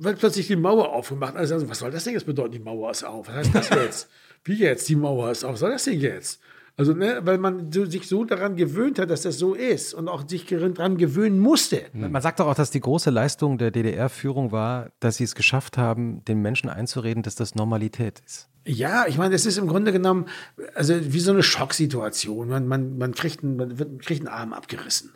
wird 0.00 0.18
plötzlich 0.18 0.46
die 0.48 0.56
Mauer 0.56 0.92
aufgemacht. 0.92 1.34
Also, 1.34 1.66
was 1.68 1.78
soll 1.78 1.90
das 1.90 2.04
denn 2.04 2.12
jetzt 2.12 2.26
bedeuten, 2.26 2.52
die 2.52 2.58
Mauer 2.58 2.90
ist 2.90 3.04
auf? 3.04 3.26
Was 3.28 3.34
heißt 3.36 3.54
das 3.54 3.70
jetzt? 3.84 4.08
Wie 4.44 4.54
jetzt, 4.54 4.86
die 4.88 4.96
Mauer 4.96 5.30
ist 5.30 5.44
auf? 5.44 5.54
Was 5.54 5.60
soll 5.60 5.70
das 5.70 5.84
denn 5.84 5.98
jetzt? 5.98 6.40
Also, 6.78 6.92
ne, 6.92 7.20
weil 7.24 7.38
man 7.38 7.72
so, 7.72 7.86
sich 7.86 8.06
so 8.06 8.24
daran 8.24 8.54
gewöhnt 8.54 9.00
hat, 9.00 9.10
dass 9.10 9.22
das 9.22 9.36
so 9.36 9.54
ist 9.54 9.94
und 9.94 10.06
auch 10.06 10.28
sich 10.28 10.46
daran 10.46 10.96
gewöhnen 10.96 11.40
musste. 11.40 11.86
Man 11.92 12.22
sagt 12.22 12.38
doch 12.38 12.46
auch, 12.46 12.54
dass 12.54 12.70
die 12.70 12.78
große 12.78 13.10
Leistung 13.10 13.58
der 13.58 13.72
DDR-Führung 13.72 14.52
war, 14.52 14.90
dass 15.00 15.16
sie 15.16 15.24
es 15.24 15.34
geschafft 15.34 15.76
haben, 15.76 16.24
den 16.26 16.40
Menschen 16.40 16.70
einzureden, 16.70 17.24
dass 17.24 17.34
das 17.34 17.56
Normalität 17.56 18.22
ist. 18.24 18.48
Ja, 18.64 19.06
ich 19.08 19.18
meine, 19.18 19.32
das 19.32 19.44
ist 19.44 19.58
im 19.58 19.66
Grunde 19.66 19.90
genommen 19.90 20.26
also 20.74 20.94
wie 21.00 21.18
so 21.18 21.32
eine 21.32 21.42
Schocksituation. 21.42 22.48
Man, 22.48 22.68
man, 22.68 22.96
man, 22.96 23.12
kriegt, 23.12 23.42
einen, 23.42 23.56
man 23.56 23.76
wird, 23.76 24.00
kriegt 24.00 24.20
einen 24.20 24.28
Arm 24.28 24.52
abgerissen. 24.52 25.14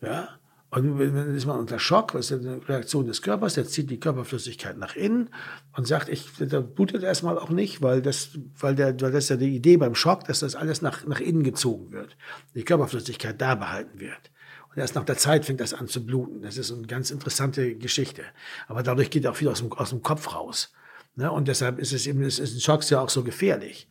Ja. 0.00 0.28
Und 0.70 1.00
dann 1.00 1.34
ist 1.34 1.46
man 1.46 1.58
unter 1.58 1.80
Schock, 1.80 2.12
das 2.12 2.30
ist 2.30 2.46
eine 2.46 2.66
Reaktion 2.68 3.06
des 3.06 3.22
Körpers, 3.22 3.54
der 3.54 3.66
zieht 3.66 3.90
die 3.90 3.98
Körperflüssigkeit 3.98 4.78
nach 4.78 4.94
innen 4.94 5.30
und 5.76 5.86
sagt, 5.86 6.08
ich, 6.08 6.28
der 6.38 6.60
blutet 6.60 7.02
erstmal 7.02 7.38
auch 7.38 7.50
nicht, 7.50 7.82
weil 7.82 8.00
das, 8.02 8.38
weil 8.58 8.76
der, 8.76 8.88
weil 9.00 9.10
das 9.10 9.24
ist 9.24 9.30
ja 9.30 9.36
die 9.36 9.56
Idee 9.56 9.76
beim 9.76 9.96
Schock, 9.96 10.24
dass 10.24 10.40
das 10.40 10.54
alles 10.54 10.80
nach, 10.80 11.04
nach 11.06 11.18
innen 11.18 11.42
gezogen 11.42 11.90
wird, 11.90 12.16
die 12.54 12.62
Körperflüssigkeit 12.62 13.40
da 13.40 13.56
behalten 13.56 13.98
wird. 13.98 14.30
Und 14.68 14.78
erst 14.78 14.94
nach 14.94 15.04
der 15.04 15.18
Zeit 15.18 15.44
fängt 15.44 15.60
das 15.60 15.74
an 15.74 15.88
zu 15.88 16.06
bluten. 16.06 16.42
Das 16.42 16.56
ist 16.56 16.70
eine 16.70 16.86
ganz 16.86 17.10
interessante 17.10 17.74
Geschichte. 17.74 18.22
Aber 18.68 18.84
dadurch 18.84 19.10
geht 19.10 19.26
auch 19.26 19.34
viel 19.34 19.48
aus 19.48 19.58
dem, 19.58 19.72
aus 19.72 19.90
dem 19.90 20.02
Kopf 20.02 20.32
raus. 20.32 20.72
Ne? 21.16 21.32
Und 21.32 21.48
deshalb 21.48 21.80
ist 21.80 21.92
es 21.92 22.06
eben, 22.06 22.22
ist, 22.22 22.38
ist 22.38 22.54
ein 22.54 22.60
Schock 22.60 22.88
ja 22.90 23.00
auch 23.00 23.08
so 23.08 23.24
gefährlich. 23.24 23.88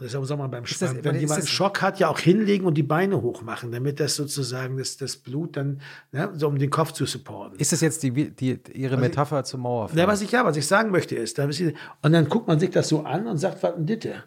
Deshalb 0.00 0.24
soll 0.24 0.36
man 0.36 0.50
beim 0.50 0.62
das- 0.64 0.70
Schwimmen, 0.72 1.04
wenn 1.04 1.14
jemand 1.16 1.32
einen 1.32 1.40
das- 1.42 1.48
Schock 1.48 1.82
hat, 1.82 1.98
ja 2.00 2.08
auch 2.08 2.18
hinlegen 2.18 2.64
und 2.66 2.74
die 2.74 2.82
Beine 2.82 3.20
hochmachen, 3.22 3.70
damit 3.72 4.00
das 4.00 4.16
sozusagen 4.16 4.76
das, 4.76 4.96
das 4.96 5.16
Blut 5.16 5.56
dann, 5.56 5.80
ne, 6.12 6.30
so 6.34 6.48
um 6.48 6.58
den 6.58 6.70
Kopf 6.70 6.92
zu 6.92 7.06
supporten. 7.06 7.58
Ist 7.58 7.72
das 7.72 7.80
jetzt 7.80 8.02
die, 8.02 8.10
die, 8.30 8.58
Ihre 8.74 8.96
Metapher 8.96 9.44
zum 9.44 9.60
Mauerfall? 9.62 9.98
Ja, 9.98 10.06
was 10.06 10.22
ich 10.22 10.32
ja, 10.32 10.44
was 10.44 10.56
ich 10.56 10.66
sagen 10.66 10.90
möchte 10.90 11.14
ist, 11.16 11.38
da 11.38 11.46
die- 11.46 11.74
und 12.02 12.12
dann 12.12 12.28
guckt 12.28 12.48
man 12.48 12.58
sich 12.58 12.70
das 12.70 12.88
so 12.88 13.02
an 13.04 13.26
und 13.26 13.36
sagt, 13.38 13.62
was 13.62 13.74
ein 13.74 13.86
Ditte. 13.86 14.24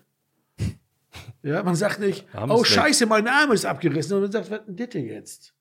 Ja, 1.43 1.61
man 1.61 1.75
sagt 1.75 1.99
nicht, 1.99 2.25
Arm 2.33 2.49
oh. 2.51 2.63
Scheiße, 2.63 3.05
mein 3.05 3.27
Arm 3.27 3.51
ist 3.51 3.65
abgerissen, 3.65 4.09
sondern 4.09 4.31
man 4.31 4.43
sagt, 4.43 4.49
was 4.49 4.67
ein 4.67 4.75
Ditte 4.75 4.99
jetzt. 4.99 5.53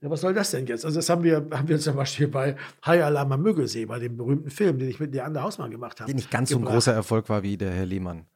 Ja, 0.00 0.10
was 0.10 0.20
soll 0.20 0.34
das 0.34 0.50
denn 0.50 0.66
jetzt? 0.66 0.84
Also 0.84 0.98
das 0.98 1.08
haben 1.08 1.22
wir, 1.22 1.46
haben 1.52 1.68
wir 1.68 1.78
zum 1.78 1.96
Beispiel 1.96 2.28
bei 2.28 2.56
High 2.84 3.02
Alarm 3.04 3.32
am 3.32 3.42
Müggelsee, 3.42 3.86
bei 3.86 3.98
dem 3.98 4.16
berühmten 4.16 4.50
Film, 4.50 4.78
den 4.78 4.88
ich 4.88 5.00
mit 5.00 5.14
Leander 5.14 5.42
Hausmann 5.42 5.70
gemacht 5.70 6.00
habe. 6.00 6.08
der 6.08 6.16
nicht 6.16 6.30
ganz 6.30 6.50
so 6.50 6.56
ein 6.56 6.60
gebracht. 6.60 6.74
großer 6.74 6.92
Erfolg 6.92 7.28
war 7.28 7.42
wie 7.42 7.56
der 7.56 7.70
Herr 7.70 7.86
Lehmann. 7.86 8.26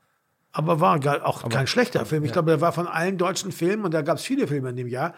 Aber 0.57 0.81
war 0.81 0.99
auch 1.27 1.47
kein 1.51 1.67
schlechter 1.67 2.07
Film. 2.07 2.25
Ich 2.25 2.33
glaube, 2.33 2.51
der 2.51 2.63
war 2.63 2.73
von 2.73 2.87
allen 2.87 3.19
deutschen 3.19 3.53
Filmen, 3.53 3.85
und 3.85 3.93
da 3.93 4.01
gab 4.01 4.17
es 4.17 4.25
viele 4.25 4.47
Filme 4.47 4.71
in 4.71 4.77
dem 4.77 4.89
Jahr, 4.89 5.13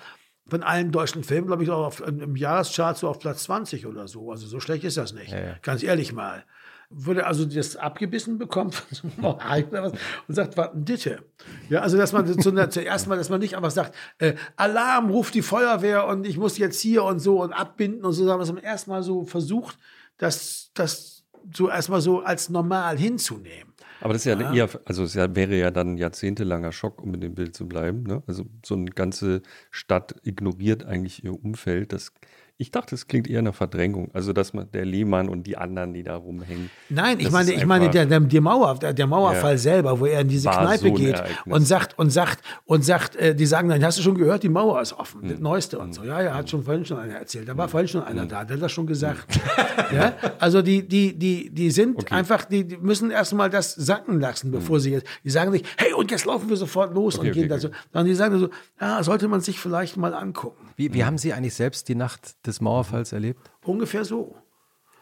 von 0.48 0.65
allen 0.65 0.90
deutschen 0.90 1.23
Filmen, 1.23 1.47
glaube 1.47 1.62
ich, 1.62 1.70
auch 1.70 1.86
auf, 1.86 2.01
im 2.01 2.35
Jahreschart 2.35 2.98
so 2.98 3.09
auf 3.09 3.20
Platz 3.20 3.44
20 3.44 3.86
oder 3.86 4.09
so. 4.09 4.32
Also 4.32 4.48
so 4.48 4.59
schlecht 4.59 4.82
ist 4.82 4.97
das 4.97 5.12
nicht. 5.12 5.31
Ja, 5.31 5.40
ja. 5.40 5.55
Ganz 5.62 5.85
ehrlich 5.85 6.12
mal. 6.12 6.44
Würde 6.90 7.24
also 7.24 7.44
das 7.44 7.77
abgebissen 7.77 8.36
bekommen 8.36 8.73
von 8.73 8.86
so 8.90 9.31
einem 9.39 9.70
was 9.70 9.93
und 10.27 10.35
sagt, 10.35 10.56
was 10.56 10.73
ein 10.73 10.85
Ditte. 10.85 11.23
Ja, 11.69 11.82
also 11.82 11.97
dass 11.97 12.12
man 12.12 12.27
zu, 12.27 12.69
zuerst 12.70 13.06
mal, 13.06 13.16
dass 13.16 13.31
man 13.31 13.39
nicht 13.39 13.56
einfach 13.56 13.70
sagt, 13.70 13.94
äh, 14.19 14.35
Alarm, 14.56 15.09
ruft 15.09 15.35
die 15.35 15.43
Feuerwehr 15.43 16.09
und 16.09 16.27
ich 16.27 16.36
muss 16.36 16.59
jetzt 16.59 16.81
hier 16.81 17.05
und 17.05 17.20
so 17.20 17.43
und 17.43 17.52
abbinden 17.52 18.05
und 18.05 18.12
so, 18.12 18.24
sondern 18.24 18.40
dass 18.40 18.52
man 18.52 18.65
erstmal 18.65 19.05
so 19.05 19.24
versucht, 19.24 19.78
das, 20.16 20.73
das 20.74 21.24
so 21.55 21.69
erstmal 21.69 22.01
so 22.01 22.23
als 22.23 22.48
normal 22.48 22.98
hinzunehmen. 22.98 23.68
Aber 24.01 24.12
das 24.12 24.25
ist 24.25 24.27
ja 24.27 24.53
eher, 24.55 24.69
also 24.85 25.05
es 25.05 25.16
wäre 25.16 25.57
ja 25.57 25.70
dann 25.70 25.95
ein 25.95 25.99
jahrzehntelanger 25.99 26.73
Schock, 26.73 27.03
um 27.03 27.15
in 27.15 27.20
dem 27.20 27.35
Bild 27.35 27.57
zu 27.57 27.66
bleiben. 27.66 28.05
Ne? 28.05 28.23
Also 28.27 28.45
so 28.65 28.75
eine 28.75 28.91
ganze 28.91 29.43
Stadt 29.70 30.15
ignoriert 30.23 30.85
eigentlich 30.85 31.25
ihr 31.25 31.33
Umfeld. 31.33 31.93
Das, 31.93 32.12
ich 32.60 32.72
dachte, 32.72 32.97
es 32.97 33.06
klingt 33.06 33.28
eher 33.30 33.40
nach 33.40 33.55
Verdrängung. 33.55 34.10
Also 34.12 34.32
dass 34.32 34.52
man 34.52 34.68
der 34.72 34.85
Lehmann 34.85 35.28
und 35.28 35.44
die 35.47 35.56
anderen, 35.56 35.94
die 35.94 36.02
da 36.02 36.16
rumhängen. 36.16 36.70
Nein, 36.89 37.20
ich 37.20 37.30
meine, 37.30 37.52
ich 37.52 37.64
meine, 37.64 37.89
der, 37.89 38.05
der, 38.05 38.18
der, 38.18 38.40
Mauer, 38.40 38.74
der, 38.80 38.93
der 38.93 39.06
Mauerfall 39.06 39.52
Ja. 39.52 39.59
selber, 39.59 40.01
wo 40.01 40.06
er 40.06 40.22
in 40.22 40.28
diese 40.28 40.48
War 40.48 40.62
Kneipe 40.66 40.89
so 40.89 40.93
geht 40.94 41.14
Ereignis. 41.14 41.55
und 41.55 41.62
sagt 41.64 41.97
und 42.01 42.10
sagt 42.10 42.40
und 42.64 42.85
sagt, 42.85 43.14
äh, 43.14 43.32
die 43.36 43.47
sagen 43.47 43.68
dann, 43.68 43.85
hast 43.85 43.98
du 43.98 44.02
schon 44.02 44.16
gehört, 44.16 44.43
die 44.43 44.48
Mauer 44.48 44.80
ist 44.82 44.93
offen, 44.93 45.22
Hm. 45.22 45.28
das 45.28 45.39
Neueste 45.39 45.78
und 45.78 45.93
so. 45.94 46.02
Ja, 46.02 46.20
ja, 46.20 46.35
hat 46.35 46.51
schon 46.51 46.64
vorhin 46.64 46.85
schon 46.85 46.98
einer 46.98 47.14
erzählt. 47.14 47.48
Da 47.48 47.56
war 47.56 47.68
vorhin 47.68 47.86
schon 47.86 48.02
einer 48.02 48.26
da, 48.26 48.44
der 48.44 48.56
hat 48.56 48.62
das 48.64 48.72
schon 48.72 48.89
gesagt. 48.89 49.39
ja? 49.94 50.14
Also 50.40 50.60
die, 50.60 50.86
die, 50.86 51.16
die, 51.16 51.51
die 51.51 51.70
sind 51.70 52.10
einfach, 52.10 52.44
die, 52.44 52.64
die 52.64 52.76
müssen 52.76 53.12
erstmal 53.12 53.51
das 53.51 53.72
sacken 53.76 54.18
lassen, 54.18 54.51
bevor 54.51 54.80
sie 54.80 54.90
jetzt, 54.90 55.06
die 55.22 55.30
sagen 55.30 55.52
nicht, 55.52 55.64
hey, 55.76 55.93
und 55.93 56.10
jetzt 56.10 56.24
laufen 56.24 56.48
wir 56.48 56.56
sofort 56.56 56.93
los 56.93 57.18
Okay, 57.20 57.28
und 57.28 57.35
gehen 57.35 57.43
okay, 57.44 57.48
da 57.51 57.59
so. 57.60 57.68
Sondern 57.93 58.06
die 58.06 58.14
sagen 58.16 58.36
so, 58.40 58.48
ja, 58.80 59.01
sollte 59.05 59.28
man 59.28 59.40
sich 59.43 59.60
vielleicht 59.60 59.97
mal 59.97 60.12
angucken. 60.12 60.66
Wie, 60.74 60.93
wie 60.94 61.05
haben 61.05 61.18
Sie 61.18 61.32
eigentlich 61.32 61.55
selbst 61.55 61.89
die 61.89 61.94
Nacht 61.97 62.36
des 62.49 62.61
Mauerfalls 62.61 63.12
erlebt? 63.12 63.51
Ungefähr 63.65 64.05
so. 64.05 64.35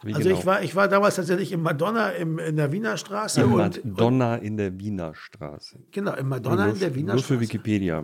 Wie 0.03 0.13
Also 0.13 0.29
genau? 0.29 0.39
ich 0.39 0.45
war, 0.45 0.61
ich 0.61 0.75
war 0.75 0.87
damals 0.87 1.15
tatsächlich 1.15 1.51
im 1.51 1.63
Madonna 1.63 2.09
im, 2.11 2.37
in 2.37 2.55
der 2.55 2.71
Wiener 2.71 2.97
Straße 2.97 3.45
und, 3.45 3.59
und 3.59 3.85
Madonna 3.85 4.35
in 4.35 4.55
der 4.57 4.79
Wiener 4.79 5.15
Straße. 5.15 5.79
genau, 5.91 6.13
im 6.13 6.29
Madonna 6.29 6.65
nur, 6.65 6.73
in 6.75 6.79
der 6.79 6.93
Wiener 6.93 7.13
nur 7.13 7.23
für 7.23 7.33
Straße. 7.33 7.41
Wikipedia. 7.41 8.03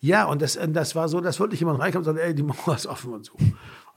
Ja, 0.00 0.24
und 0.26 0.42
das, 0.42 0.58
das 0.68 0.94
war 0.94 1.08
so, 1.08 1.20
dass 1.20 1.40
wirklich 1.40 1.60
jemand 1.60 1.80
reinkam 1.80 2.00
und 2.00 2.04
sagte, 2.04 2.22
ey, 2.22 2.34
die 2.34 2.42
Mauer 2.42 2.74
ist 2.74 2.86
offen 2.86 3.14
und 3.14 3.24
so. 3.24 3.34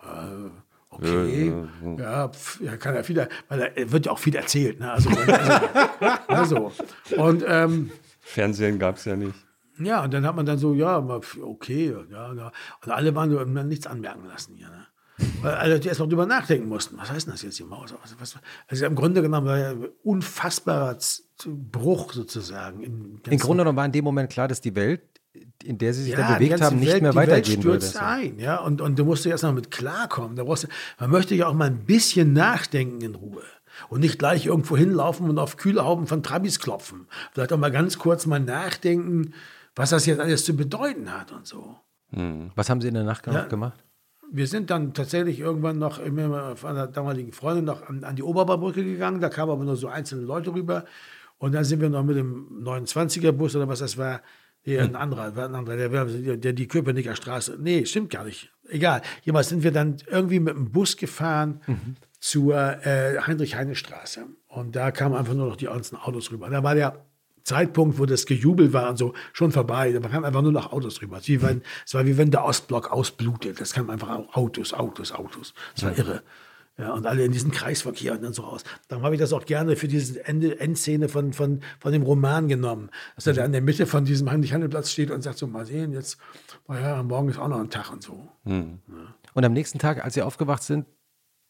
Äh, 0.01 0.49
okay. 0.89 1.53
Ja, 1.97 2.29
pf, 2.29 2.61
ja, 2.61 2.77
kann 2.77 2.95
ja 2.95 3.03
viel, 3.03 3.27
weil 3.49 3.59
da 3.59 3.65
äh, 3.65 3.91
wird 3.91 4.05
ja 4.05 4.11
auch 4.13 4.19
viel 4.19 4.35
erzählt. 4.35 4.79
Ne? 4.79 4.91
Also, 4.91 5.09
also, 5.09 5.51
also. 6.27 6.71
Und 7.17 7.43
ähm, 7.45 7.91
Fernsehen 8.21 8.79
gab 8.79 8.95
es 8.97 9.05
ja 9.05 9.15
nicht. 9.15 9.35
Ja, 9.79 10.03
und 10.03 10.13
dann 10.13 10.25
hat 10.25 10.35
man 10.35 10.45
dann 10.45 10.57
so, 10.57 10.73
ja, 10.73 10.97
okay, 11.41 11.95
ja, 12.11 12.33
ja. 12.33 12.51
Und 12.83 12.91
alle 12.91 13.15
waren 13.15 13.29
so, 13.31 13.39
haben 13.39 13.55
dann 13.55 13.67
nichts 13.67 13.87
anmerken 13.87 14.25
lassen 14.27 14.55
hier. 14.55 14.67
Ne? 14.67 14.85
Weil 15.41 15.55
alle 15.55 15.79
die 15.79 15.87
erst 15.89 15.99
mal 15.99 16.07
drüber 16.07 16.25
nachdenken 16.25 16.69
mussten. 16.69 16.97
Was 16.97 17.11
heißt 17.11 17.27
denn 17.27 17.33
das 17.33 17.41
jetzt, 17.41 17.59
die 17.59 17.63
Mauer? 17.63 17.85
Was, 18.01 18.15
was, 18.19 18.35
also 18.67 18.85
im 18.85 18.95
Grunde 18.95 19.21
genommen 19.21 19.47
war 19.47 19.57
ja 19.57 19.69
ein 19.71 19.87
unfassbarer 20.03 20.97
Bruch 21.45 22.13
sozusagen. 22.13 22.83
Im 22.83 23.21
Im 23.27 23.37
Grunde 23.37 23.63
genommen 23.63 23.77
war 23.77 23.85
in 23.85 23.91
dem 23.91 24.05
Moment 24.05 24.29
klar, 24.29 24.47
dass 24.47 24.61
die 24.61 24.75
Welt, 24.75 25.01
in 25.63 25.77
der 25.77 25.93
Sie 25.93 26.03
sich 26.03 26.15
da 26.15 26.27
die 26.27 26.33
bewegt 26.35 26.61
haben, 26.61 26.79
nicht 26.79 26.91
Welt- 26.91 27.01
mehr 27.01 27.11
die 27.11 27.17
Welt 27.17 27.29
weitergehen 27.29 27.63
würde. 27.63 27.81
stürzt 27.85 28.01
ein, 28.01 28.39
ja, 28.39 28.57
und, 28.57 28.81
und 28.81 28.97
du 28.97 29.05
musst 29.05 29.25
ja 29.25 29.31
erst 29.31 29.43
noch 29.43 29.53
mit 29.53 29.71
klarkommen. 29.71 30.35
Da 30.35 30.43
brauchst 30.43 30.63
du, 30.63 30.67
man 30.99 31.09
möchte 31.09 31.35
ja 31.35 31.47
auch 31.47 31.53
mal 31.53 31.67
ein 31.67 31.85
bisschen 31.85 32.33
nachdenken 32.33 33.01
in 33.01 33.15
Ruhe. 33.15 33.43
Und 33.87 34.01
nicht 34.01 34.19
gleich 34.19 34.45
irgendwo 34.47 34.75
hinlaufen 34.75 35.29
und 35.29 35.37
auf 35.37 35.55
Kühlhauben 35.55 36.05
von 36.07 36.21
Trabis 36.21 36.59
klopfen. 36.59 37.07
Vielleicht 37.31 37.53
auch 37.53 37.57
mal 37.57 37.71
ganz 37.71 37.97
kurz 37.97 38.25
mal 38.25 38.39
nachdenken, 38.39 39.33
was 39.79 39.89
das 39.91 40.05
jetzt 40.05 40.19
alles 40.19 40.45
zu 40.45 40.55
bedeuten 40.55 41.11
hat 41.11 41.31
und 41.31 41.47
so. 41.47 41.75
Was 42.55 42.69
haben 42.69 42.81
Sie 42.81 42.87
in 42.87 42.93
der 42.95 43.03
Nacht 43.03 43.25
Ja. 43.27 43.45
gemacht? 43.45 43.83
Wir 44.31 44.45
sind 44.47 44.69
dann 44.69 44.93
tatsächlich 44.93 45.39
irgendwann 45.39 45.79
noch 45.79 45.99
von 46.01 46.69
einer 46.69 46.87
damaligen 46.87 47.31
Freundin 47.31 47.65
noch 47.65 47.87
an, 47.87 48.03
an 48.03 48.15
die 48.15 48.23
Oberbaumbrücke 48.23 48.83
gegangen. 48.83 49.21
Da 49.21 49.29
kamen 49.29 49.51
aber 49.51 49.63
nur 49.63 49.75
so 49.75 49.87
einzelne 49.87 50.23
Leute 50.23 50.53
rüber. 50.53 50.85
Und 51.39 51.53
dann 51.53 51.63
sind 51.63 51.81
wir 51.81 51.89
noch 51.89 52.03
mit 52.03 52.17
dem 52.17 52.61
29er-Bus 52.63 53.55
oder 53.55 53.67
was 53.67 53.79
das 53.79 53.97
war. 53.97 54.21
Nee, 54.65 54.77
ein 54.79 54.95
anderer, 54.95 55.31
ein 55.35 55.55
anderer, 55.55 55.77
der, 55.77 55.89
der, 56.05 56.37
der 56.37 56.53
die 56.53 56.67
Köpenicker 56.67 57.15
Straße. 57.15 57.57
Nee, 57.59 57.85
stimmt 57.85 58.09
gar 58.11 58.25
nicht. 58.25 58.51
Egal. 58.67 59.01
Jedenfalls 59.23 59.49
sind 59.49 59.63
wir 59.63 59.71
dann 59.71 59.97
irgendwie 60.07 60.39
mit 60.41 60.53
dem 60.55 60.71
Bus 60.71 60.97
gefahren 60.97 61.61
zur 62.19 62.55
äh, 62.85 63.17
Heinrich-Heine-Straße. 63.21 64.25
Und 64.47 64.75
da 64.75 64.91
kamen 64.91 65.15
einfach 65.15 65.33
nur 65.33 65.47
noch 65.47 65.55
die 65.55 65.65
ganzen 65.65 65.95
Autos 65.95 66.31
rüber. 66.31 66.49
Da 66.49 66.61
war 66.61 66.75
der 66.75 67.05
Zeitpunkt, 67.49 67.97
wo 67.97 68.05
das 68.05 68.25
Gejubel 68.25 68.73
war 68.73 68.91
und 68.91 68.97
so, 68.97 69.13
schon 69.33 69.51
vorbei. 69.51 69.91
Da 69.91 69.99
kamen 70.07 70.23
einfach 70.23 70.43
nur 70.43 70.51
noch 70.51 70.71
Autos 70.71 71.01
rüber. 71.01 71.17
Es, 71.17 71.27
wie 71.27 71.41
wenn, 71.41 71.63
es 71.85 71.93
war 71.95 72.05
wie 72.05 72.17
wenn 72.17 72.29
der 72.29 72.45
Ostblock 72.45 72.91
ausblutet. 72.91 73.59
Das 73.59 73.73
kamen 73.73 73.89
einfach 73.89 74.09
Autos, 74.33 74.73
Autos, 74.73 75.11
Autos. 75.11 75.53
Das 75.73 75.83
war 75.83 75.97
irre. 75.97 76.23
Ja, 76.77 76.93
und 76.93 77.05
alle 77.05 77.25
in 77.25 77.33
diesen 77.33 77.51
Kreisverkehr 77.51 78.13
und 78.13 78.23
dann 78.23 78.31
so 78.31 78.43
raus. 78.43 78.63
Darum 78.87 79.03
habe 79.03 79.15
ich 79.15 79.19
das 79.19 79.33
auch 79.33 79.45
gerne 79.45 79.75
für 79.75 79.89
diese 79.89 80.25
Ende, 80.25 80.61
Endszene 80.61 81.09
von, 81.09 81.33
von, 81.33 81.59
von 81.79 81.91
dem 81.91 82.03
Roman 82.03 82.47
genommen. 82.47 82.89
Dass 83.15 83.27
er 83.27 83.33
da 83.33 83.43
in 83.43 83.51
der 83.51 83.61
Mitte 83.61 83.85
von 83.85 84.05
diesem 84.05 84.31
Heinrich-Handelplatz 84.31 84.91
steht 84.91 85.11
und 85.11 85.21
sagt 85.21 85.39
so, 85.39 85.47
mal 85.47 85.65
sehen, 85.65 85.91
jetzt, 85.91 86.19
naja, 86.69 87.03
morgen 87.03 87.29
ist 87.29 87.39
auch 87.39 87.49
noch 87.49 87.59
ein 87.59 87.69
Tag 87.69 87.91
und 87.91 88.01
so. 88.01 88.29
Und 89.33 89.43
am 89.43 89.51
nächsten 89.51 89.77
Tag, 89.77 90.05
als 90.05 90.13
Sie 90.13 90.21
aufgewacht 90.21 90.63
sind, 90.63 90.85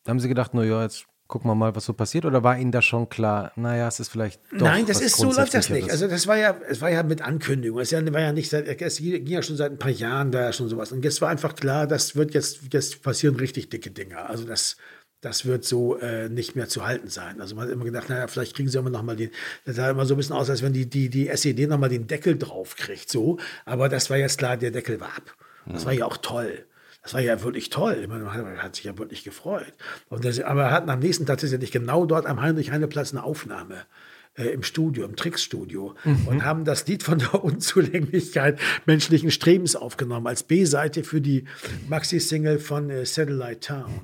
haben 0.08 0.20
Sie 0.20 0.30
gedacht, 0.30 0.52
na 0.54 0.64
ja, 0.64 0.82
jetzt 0.82 1.06
gucken 1.30 1.50
wir 1.50 1.56
mal, 1.56 1.76
was 1.76 1.86
so 1.86 1.94
passiert? 1.94 2.26
Oder 2.26 2.44
war 2.44 2.58
Ihnen 2.58 2.72
da 2.72 2.82
schon 2.82 3.08
klar, 3.08 3.54
naja, 3.56 3.88
es 3.88 4.00
ist 4.00 4.10
vielleicht 4.10 4.42
doch 4.52 4.66
Nein, 4.66 4.86
das 4.88 5.00
ist 5.00 5.16
so 5.16 5.32
läuft 5.32 5.54
das 5.54 5.70
nicht. 5.70 5.90
Also 5.90 6.08
das 6.08 6.28
war 6.28 6.38
ja, 6.38 6.58
es 6.68 6.82
war 6.82 6.90
ja 6.90 7.04
mit 7.04 7.22
Ankündigung. 7.22 7.80
Es 7.80 7.94
war 7.94 8.20
ja 8.20 8.34
nicht 8.34 8.50
seit, 8.50 8.68
es 8.82 8.98
ging 8.98 9.28
ja 9.28 9.42
schon 9.44 9.56
seit 9.56 9.72
ein 9.72 9.78
paar 9.78 9.92
Jahren 9.92 10.32
da 10.32 10.52
schon 10.52 10.68
sowas. 10.68 10.92
Und 10.92 11.06
jetzt 11.06 11.22
war 11.22 11.30
einfach 11.30 11.56
klar, 11.56 11.86
das 11.88 12.16
wird 12.16 12.34
jetzt, 12.34 12.74
jetzt 12.74 13.04
passieren 13.04 13.36
richtig 13.36 13.70
dicke 13.70 13.92
Dinger. 13.92 14.28
Also 14.28 14.44
das, 14.44 14.78
das 15.22 15.46
wird 15.46 15.66
so 15.66 15.98
äh, 16.00 16.30
nicht 16.30 16.56
mehr 16.56 16.68
zu 16.68 16.86
halten 16.86 17.10
sein. 17.10 17.40
Also 17.40 17.56
man 17.56 17.66
hat 17.66 17.74
immer 17.74 17.86
gedacht, 17.86 18.10
naja, 18.10 18.28
vielleicht 18.28 18.56
kriegen 18.56 18.68
sie 18.68 18.80
immer 18.80 18.90
noch 18.90 19.04
mal 19.04 19.16
den, 19.16 19.30
das 19.66 19.76
sah 19.76 19.88
immer 19.92 20.08
so 20.08 20.16
ein 20.16 20.18
bisschen 20.18 20.36
aus, 20.36 20.50
als 20.50 20.64
wenn 20.64 20.74
die, 20.74 20.90
die, 20.90 21.10
die 21.10 21.28
SED 21.28 21.68
noch 21.68 21.78
mal 21.78 21.90
den 21.90 22.08
Deckel 22.08 22.40
drauf 22.40 22.76
kriegt, 22.76 23.12
so. 23.12 23.38
Aber 23.66 23.88
das 23.88 24.10
war 24.10 24.18
jetzt 24.18 24.40
klar, 24.40 24.58
der 24.58 24.72
Deckel 24.72 25.00
war 25.00 25.16
ab. 25.16 25.36
Das 25.72 25.86
war 25.86 25.94
ja 25.94 26.06
auch 26.06 26.18
toll. 26.18 26.66
Das 27.04 27.14
war 27.14 27.22
ja 27.22 27.42
wirklich 27.44 27.70
toll. 27.70 28.08
Man 28.08 28.34
hat, 28.34 28.76
sich 28.76 28.86
ja 28.86 28.98
wirklich 28.98 29.24
gefreut. 29.24 29.74
Und 30.10 30.26
das, 30.26 30.40
aber 30.42 30.66
wir 30.66 30.72
hatten 30.72 30.90
am 30.90 31.00
nächsten 31.00 31.26
Tag 31.26 31.40
tatsächlich 31.40 31.72
genau 31.72 32.06
dort 32.06 32.26
am 32.26 32.42
Heinrich-Heine-Platz 32.42 33.12
eine 33.12 33.24
Aufnahme 33.24 33.86
äh, 34.36 34.48
im 34.50 34.64
Studio, 34.64 35.06
im 35.06 35.16
Tricksstudio 35.16 35.96
und 36.26 36.44
haben 36.44 36.66
das 36.66 36.86
Lied 36.88 37.04
von 37.04 37.20
der 37.20 37.34
Unzulänglichkeit 37.44 38.60
menschlichen 38.86 39.32
Strebens 39.32 39.76
aufgenommen 39.76 40.28
als 40.28 40.44
B-Seite 40.44 41.04
für 41.04 41.22
die 41.22 41.46
Maxi-Single 41.88 42.60
von 42.60 42.90
äh, 42.90 43.06
Satellite 43.06 43.60
Town. 43.60 44.02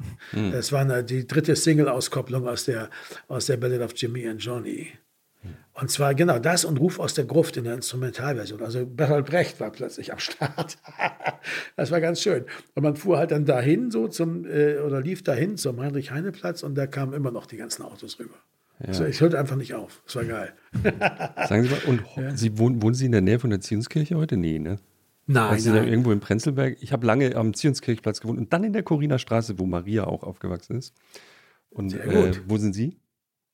Das 0.51 0.71
war 0.71 0.81
eine, 0.81 1.03
die 1.03 1.27
dritte 1.27 1.55
Single-Auskopplung 1.55 2.47
aus 2.47 2.65
der, 2.65 2.89
aus 3.27 3.45
der 3.45 3.57
Ballad 3.57 3.81
of 3.81 3.93
Jimmy 3.95 4.27
and 4.27 4.41
Johnny. 4.41 4.91
Und 5.73 5.91
zwar 5.91 6.15
genau 6.15 6.39
das 6.39 6.63
und 6.63 6.77
Ruf 6.77 6.99
aus 6.99 7.13
der 7.15 7.25
Gruft 7.25 7.57
in 7.57 7.65
der 7.65 7.73
Instrumentalversion. 7.73 8.61
Also 8.61 8.85
Bertolt 8.85 9.25
Brecht 9.25 9.59
war 9.59 9.71
plötzlich 9.71 10.13
am 10.13 10.19
Start. 10.19 10.77
das 11.75 11.91
war 11.91 11.99
ganz 11.99 12.21
schön. 12.21 12.45
Und 12.75 12.83
man 12.83 12.95
fuhr 12.95 13.17
halt 13.17 13.31
dann 13.31 13.43
dahin 13.45 13.91
so 13.91 14.07
zum, 14.07 14.45
äh, 14.45 14.77
oder 14.77 15.01
lief 15.01 15.23
dahin 15.23 15.57
zum 15.57 15.81
Heinrich-Heine-Platz 15.81 16.63
und 16.63 16.75
da 16.75 16.87
kamen 16.87 17.13
immer 17.13 17.31
noch 17.31 17.45
die 17.45 17.57
ganzen 17.57 17.83
Autos 17.83 18.19
rüber. 18.19 18.35
Also 18.79 19.05
ich 19.05 19.21
hörte 19.21 19.39
einfach 19.39 19.55
nicht 19.55 19.73
auf. 19.73 20.01
Das 20.05 20.15
war 20.15 20.25
geil. 20.25 20.53
Sagen 21.47 21.63
Sie 21.63 21.69
mal, 21.69 21.81
und 21.87 22.03
Sie 22.37 22.57
wohnen, 22.57 22.81
wohnen 22.81 22.93
Sie 22.93 23.05
in 23.05 23.11
der 23.11 23.21
Nähe 23.21 23.39
von 23.39 23.49
der 23.49 23.61
Zionskirche 23.61 24.15
heute? 24.15 24.37
Nee, 24.37 24.59
ne? 24.59 24.79
Nein, 25.27 25.43
Also 25.43 25.65
Sie 25.65 25.69
da 25.71 25.81
nein. 25.81 25.89
irgendwo 25.89 26.11
in 26.11 26.19
Prenzlberg. 26.19 26.77
Ich 26.81 26.93
habe 26.93 27.05
lange 27.05 27.35
am 27.35 27.53
Zionskirchplatz 27.53 28.21
gewohnt 28.21 28.37
und 28.37 28.53
dann 28.53 28.63
in 28.63 28.73
der 28.73 28.83
Corina 28.83 29.17
Straße, 29.17 29.57
wo 29.59 29.65
Maria 29.65 30.05
auch 30.05 30.23
aufgewachsen 30.23 30.77
ist. 30.77 30.93
Und 31.69 31.89
Sehr 31.89 32.05
äh, 32.05 32.33
wo 32.47 32.57
sind 32.57 32.73
Sie? 32.73 32.97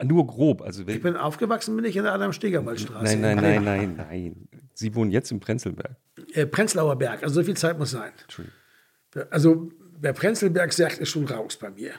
Ah, 0.02 0.06
Nur 0.06 0.26
grob. 0.28 0.61
Also 0.61 0.84
Ich 0.88 1.02
bin 1.02 1.15
aufgewachsen, 1.15 1.76
bin 1.76 1.86
ich 1.86 1.95
in 1.95 2.03
der 2.03 2.14
Adam-Stegerwald-Straße. 2.14 3.03
nein, 3.03 3.22
nein, 3.22 3.38
in 3.38 3.44
nein, 3.44 3.64
Bremen. 3.64 3.95
nein, 3.98 4.06
nein. 4.10 4.48
Sie 4.73 4.94
wohnen 4.95 5.11
jetzt 5.11 5.32
in 5.32 5.40
Prenzlberg. 5.40 5.95
Äh, 6.34 6.45
Prenzlauer 6.48 6.95
Berg, 6.98 7.22
also 7.23 7.36
so 7.36 7.44
viel 7.44 7.56
Zeit 7.57 7.78
muss 7.78 7.91
sein. 7.91 8.11
Also 9.30 9.69
wer 9.99 10.14
Prenzlberg 10.14 10.73
sagt, 10.73 10.98
ist 10.99 11.10
schon 11.10 11.26
raus 11.26 11.57
bei 11.57 11.69
mir. 11.69 11.91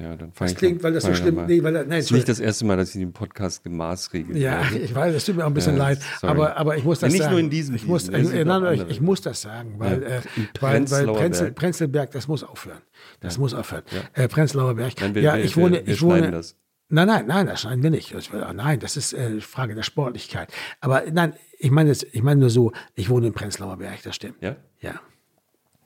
Ja, 0.00 0.16
dann 0.16 0.32
Das 0.38 0.52
ich 0.52 0.56
klingt, 0.56 0.82
weil 0.82 0.92
das 0.94 1.02
so 1.04 1.10
mal- 1.32 1.46
Nee, 1.46 1.62
weil, 1.62 1.72
nein, 1.72 1.92
ist 1.92 2.10
nicht 2.10 2.28
das 2.28 2.40
erste 2.40 2.64
Mal, 2.64 2.76
dass 2.76 2.94
ich 2.94 3.00
den 3.00 3.12
Podcast 3.12 3.62
gemaßregelt 3.64 4.36
Ja, 4.38 4.62
werde. 4.62 4.78
ich 4.78 4.94
weiß, 4.94 5.12
das 5.12 5.24
tut 5.26 5.36
mir 5.36 5.42
auch 5.44 5.48
ein 5.48 5.54
bisschen 5.54 5.76
Ja, 5.76 5.88
leid. 5.88 5.98
sorry. 6.20 6.30
Aber, 6.32 6.56
aber 6.56 6.76
ich 6.76 6.84
muss 6.84 7.00
das 7.00 7.08
Ja, 7.08 7.12
nicht 7.12 7.22
sagen. 7.22 7.32
nur 7.32 7.40
in 7.40 7.50
diesem 7.50 7.74
ich 7.74 7.86
muss, 7.86 8.08
äh, 8.08 8.22
gibt 8.22 8.46
nein, 8.46 8.74
ich, 8.74 8.88
ich 8.88 9.00
muss 9.00 9.20
das 9.20 9.42
sagen, 9.42 9.74
weil, 9.78 10.02
Ja, 10.02 10.08
äh, 10.08 10.20
im 10.36 10.48
weil, 10.60 10.90
weil 10.90 11.06
Berg. 11.30 11.54
Prenzlberg, 11.54 12.10
das 12.12 12.28
muss 12.28 12.44
aufhören. 12.44 12.80
Das 13.20 13.36
muss 13.36 13.52
aufhören. 13.52 13.82
Äh, 14.14 14.28
Prenzlauer 14.28 14.74
Berg. 14.74 14.94
Nein, 15.00 15.14
wir- 15.14 15.22
ja, 15.22 15.36
wir- 15.36 15.44
ich 15.44 15.56
wohne, 15.56 15.78
wir- 15.78 15.86
wir 15.86 15.94
ich 15.94 16.02
wohne. 16.02 16.30
das. 16.30 16.56
Nein, 16.90 17.06
nein, 17.06 17.26
nein, 17.26 17.46
das 17.46 17.60
schneiden 17.60 17.82
wir 17.82 17.90
nicht. 17.90 18.12
Das, 18.14 18.30
nein, 18.54 18.80
das 18.80 18.96
ist 18.96 19.12
äh, 19.12 19.40
Frage 19.40 19.74
der 19.74 19.84
Sportlichkeit. 19.84 20.52
Aber 20.80 21.04
nein, 21.10 21.34
ich 21.58 21.70
meine 21.70 21.90
jetzt, 21.90 22.04
ich 22.12 22.22
meine 22.22 22.40
nur 22.40 22.50
so, 22.50 22.72
ich 22.94 23.08
wohne 23.08 23.28
in 23.28 23.32
Prenzlauer 23.32 23.76
Berg, 23.76 24.02
das 24.02 24.16
stimmt. 24.16 24.42
Ja? 24.42 24.56
Ja. 24.80 25.00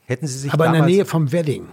Hätten 0.06 0.26
Sie 0.26 0.38
sich 0.38 0.52
Aber 0.52 0.66
in 0.66 0.72
der 0.72 0.84
Nähe 0.86 1.04
vom 1.04 1.30
Wedding. 1.32 1.68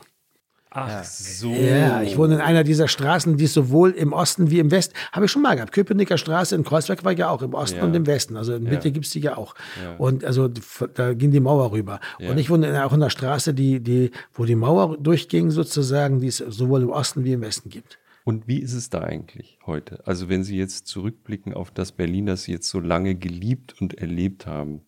Ach 0.73 1.03
so. 1.03 1.49
Ja, 1.51 2.01
ich 2.01 2.17
wohne 2.17 2.35
in 2.35 2.41
einer 2.41 2.63
dieser 2.63 2.87
Straßen, 2.87 3.35
die 3.35 3.43
es 3.43 3.53
sowohl 3.53 3.91
im 3.91 4.13
Osten 4.13 4.51
wie 4.51 4.59
im 4.59 4.71
Westen, 4.71 4.93
habe 5.11 5.25
ich 5.25 5.31
schon 5.31 5.41
mal 5.41 5.55
gehabt. 5.55 5.73
Köpenicker 5.73 6.17
Straße 6.17 6.55
in 6.55 6.63
Kreuzberg 6.63 7.03
war 7.03 7.11
ja 7.11 7.29
auch 7.29 7.41
im 7.41 7.53
Osten 7.53 7.79
Ja. 7.79 7.83
und 7.83 7.93
im 7.93 8.07
Westen. 8.07 8.37
Also 8.37 8.53
in 8.55 8.63
Mitte 8.63 8.87
Ja. 8.87 8.93
gibt's 8.93 9.09
die 9.09 9.19
ja 9.19 9.35
auch. 9.35 9.53
Ja. 9.83 9.95
Und 9.97 10.23
also 10.23 10.47
da 10.47 11.13
ging 11.13 11.31
die 11.31 11.41
Mauer 11.41 11.73
rüber. 11.73 11.99
Ja. 12.19 12.31
Und 12.31 12.37
ich 12.37 12.49
wohne 12.49 12.69
in, 12.69 12.75
auch 12.77 12.93
in 12.93 13.01
einer 13.01 13.09
Straße, 13.09 13.53
die, 13.53 13.81
die, 13.81 14.11
wo 14.33 14.45
die 14.45 14.55
Mauer 14.55 14.97
durchging 14.97 15.51
sozusagen, 15.51 16.21
die 16.21 16.27
es 16.27 16.37
sowohl 16.37 16.83
im 16.83 16.89
Osten 16.89 17.25
wie 17.25 17.33
im 17.33 17.41
Westen 17.41 17.69
gibt. 17.69 17.99
Und 18.31 18.47
wie 18.47 18.59
ist 18.59 18.71
es 18.71 18.89
da 18.89 19.01
eigentlich 19.01 19.59
heute? 19.65 20.07
Also 20.07 20.29
wenn 20.29 20.45
Sie 20.45 20.55
jetzt 20.57 20.87
zurückblicken 20.87 21.53
auf 21.53 21.69
das 21.69 21.91
Berlin, 21.91 22.27
das 22.27 22.43
Sie 22.43 22.53
jetzt 22.53 22.69
so 22.69 22.79
lange 22.79 23.13
geliebt 23.13 23.81
und 23.81 23.95
erlebt 23.95 24.47
haben, 24.47 24.83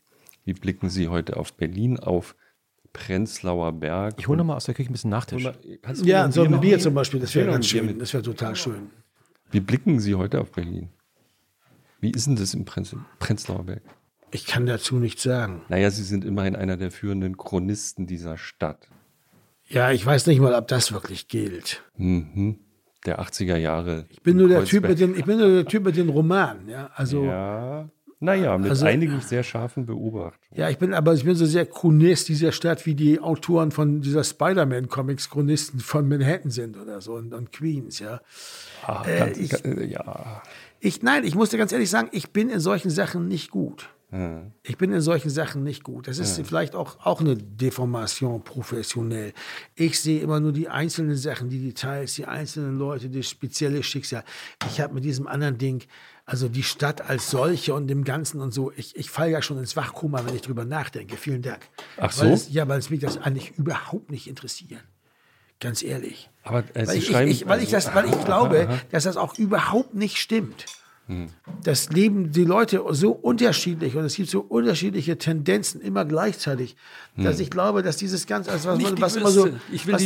wie 0.46 0.54
blicken 0.54 0.90
Sie 0.90 1.10
heute 1.10 1.36
auf 1.36 1.52
Berlin, 1.58 2.00
auf 2.00 2.38
Prenzlauer 2.94 3.74
Berg? 3.74 4.16
ich 4.18 4.30
hole 4.30 4.38
nochmal 4.38 4.56
aus 4.56 4.64
der 4.64 4.76
Küche 4.76 4.90
ein 4.90 4.94
bisschen 4.94 5.10
Nachtisch. 5.10 5.44
Kannst 5.82 6.04
du 6.04 6.06
Ja, 6.06 6.32
so 6.32 6.44
ein 6.44 6.58
Bier 6.62 6.80
zum 6.80 6.94
Beispiel, 6.94 7.20
das 7.20 7.36
wäre 7.36 7.52
ganz 7.52 7.68
schön. 7.68 7.86
mit. 7.86 8.00
Das 8.00 8.14
wäre 8.14 8.24
total 8.24 8.56
schön. 8.56 8.92
Wie 9.52 9.60
blicken 9.60 10.00
Sie 10.00 10.16
heute 10.16 10.40
auf 10.40 10.54
Berlin? 10.54 10.88
Wie 12.00 12.12
ist 12.12 12.28
denn 12.28 12.38
das 12.38 12.54
im 12.54 12.64
Prenz 12.64 12.96
Prenzlauer 13.20 13.66
Berg? 13.66 13.82
Ich 14.32 14.46
kann 14.46 14.66
dazu 14.66 15.00
nichts 15.00 15.22
sagen. 15.24 15.64
Naja, 15.68 15.92
Sie 15.92 16.04
sind 16.04 16.24
immerhin 16.24 16.56
einer 16.56 16.78
der 16.78 16.92
führenden 16.92 17.36
Chronisten 17.36 18.08
dieser 18.08 18.38
Stadt. 18.38 18.88
Ja, 19.68 19.92
ich 19.92 20.06
weiß 20.06 20.28
nicht 20.28 20.40
mal, 20.40 20.54
ob 20.54 20.70
das 20.70 20.94
wirklich 20.94 21.28
gilt. 21.28 21.84
Mhm. 21.98 22.60
Der 23.06 23.20
80er 23.22 23.58
Jahre. 23.58 24.06
Ich 24.10 24.22
bin 24.22 24.38
nur 24.38 24.48
der 24.48 24.64
Typ 24.64 24.88
mit 24.88 25.00
den, 25.00 25.16
ich 25.16 25.26
bin 25.26 25.38
nur 25.38 25.50
der 25.50 25.66
Typ 25.66 25.84
mit 25.84 25.98
den 25.98 26.10
Romanen. 26.10 26.70
Ja, 26.70 26.90
also 26.96 27.24
Ja, 27.26 27.90
naja, 28.20 28.58
mit 28.58 28.70
Also- 28.70 28.86
einigen 28.86 29.20
sehr 29.20 29.44
scharfen 29.44 29.86
Beobachtungen. 29.86 30.40
Ja, 30.56 30.70
ich 30.70 30.78
bin 30.78 30.94
aber 30.94 31.14
ich 31.14 31.26
bin 31.26 31.36
so 31.36 31.46
sehr 31.46 31.66
Chronist 31.66 32.30
dieser 32.30 32.54
Stadt, 32.54 32.86
wie 32.86 32.96
die 32.96 33.20
Autoren 33.20 33.72
von 33.72 34.00
dieser 34.02 34.24
Spider-Man-Comics 34.24 35.30
Chronisten 35.30 35.80
von 35.82 36.08
Manhattan 36.08 36.50
sind 36.52 36.78
oder 36.78 37.02
so 37.02 37.14
und, 37.16 37.34
und 37.34 37.52
Queens, 37.52 38.00
ja. 38.00 38.22
Ach, 38.88 39.06
Äh, 39.06 39.20
ganz, 39.20 39.38
ich- 39.38 39.66
äh, 39.66 39.86
ja. 39.86 40.42
Ich, 40.80 41.02
nein, 41.02 41.24
ich 41.26 41.36
muss 41.36 41.50
dir 41.50 41.58
ganz 41.58 41.72
ehrlich 41.72 41.90
sagen, 41.90 42.10
ich 42.14 42.32
bin 42.32 42.50
in 42.50 42.60
solchen 42.60 42.90
Sachen 42.90 43.28
nicht 43.28 43.52
gut. 43.52 43.90
Ja. 44.14 44.44
Ich 44.62 44.78
bin 44.78 44.92
in 44.94 45.02
solchen 45.02 45.32
Sachen 45.32 45.64
nicht 45.64 45.84
gut. 45.84 46.08
Das 46.08 46.20
ist 46.20 46.40
vielleicht 46.46 46.76
auch, 46.76 47.04
auch 47.04 47.20
eine 47.20 47.36
Deformation 47.36 48.44
professionell. 48.44 49.34
Ich 49.74 50.00
sehe 50.00 50.22
immer 50.22 50.40
nur 50.40 50.52
die 50.52 50.70
einzelnen 50.70 51.18
Sachen, 51.18 51.50
die 51.50 51.60
Details, 51.60 52.14
die 52.14 52.26
einzelnen 52.26 52.78
Leute, 52.78 53.10
das 53.10 53.28
spezielle 53.28 53.82
Schicksal. 53.82 54.24
Ich 54.70 54.80
habe 54.80 54.94
mit 54.94 55.04
diesem 55.04 55.26
anderen 55.28 55.58
Ding, 55.58 55.84
also 56.26 56.48
die 56.48 56.62
Stadt 56.62 57.02
als 57.10 57.32
solche 57.32 57.74
und 57.74 57.88
dem 57.88 58.04
Ganzen 58.04 58.40
und 58.40 58.54
so, 58.54 58.72
ich, 58.76 58.96
ich 58.96 59.10
falle 59.10 59.32
ja 59.32 59.42
schon 59.42 59.58
ins 59.58 59.76
Wachkoma, 59.76 60.24
wenn 60.26 60.36
ich 60.36 60.42
drüber 60.42 60.64
nachdenke. 60.64 61.18
Vielen 61.18 61.42
Dank. 61.42 61.68
Ach 61.98 62.16
Weil 62.20 62.28
so? 62.30 62.34
Es, 62.34 62.54
ja, 62.54 62.68
weil 62.68 62.78
es 62.80 62.92
mich 62.92 63.00
das 63.00 63.18
eigentlich 63.18 63.58
überhaupt 63.58 64.12
nicht 64.12 64.28
interessiert. 64.28 64.84
Ganz 65.60 65.82
ehrlich. 65.82 66.30
Aber 66.44 66.60
äh, 66.76 66.86
Weil 66.88 66.98
ich, 66.98 67.08
schreiben. 67.08 67.32
ich, 67.32 67.48
weil, 67.48 67.64
ich 67.64 67.74
also- 67.74 67.88
das, 67.88 67.96
weil 67.96 68.06
ich 68.10 68.26
glaube, 68.26 68.80
dass 68.92 69.06
das 69.06 69.18
auch 69.18 69.38
überhaupt 69.40 69.96
nicht 69.96 70.18
stimmt. 70.18 70.66
Das 71.64 71.90
leben 71.90 72.32
die 72.32 72.44
Leute 72.44 72.82
so 72.92 73.12
unterschiedlich 73.12 73.96
und 73.96 74.04
es 74.06 74.16
gibt 74.16 74.30
so 74.30 74.42
unterschiedliche 74.42 75.18
Tendenzen 75.18 75.82
immer 75.82 76.06
gleichzeitig, 76.06 76.76
dass 77.18 77.40
ich 77.40 77.50
glaube, 77.50 77.84
dass 77.84 77.98
dieses 77.98 78.26
ganze, 78.28 78.52
also 78.52 78.70
was, 78.70 78.78
man- 78.84 79.02
was 79.02 79.16
immer 79.16 79.32
so, 79.32 79.44
was, 79.94 80.02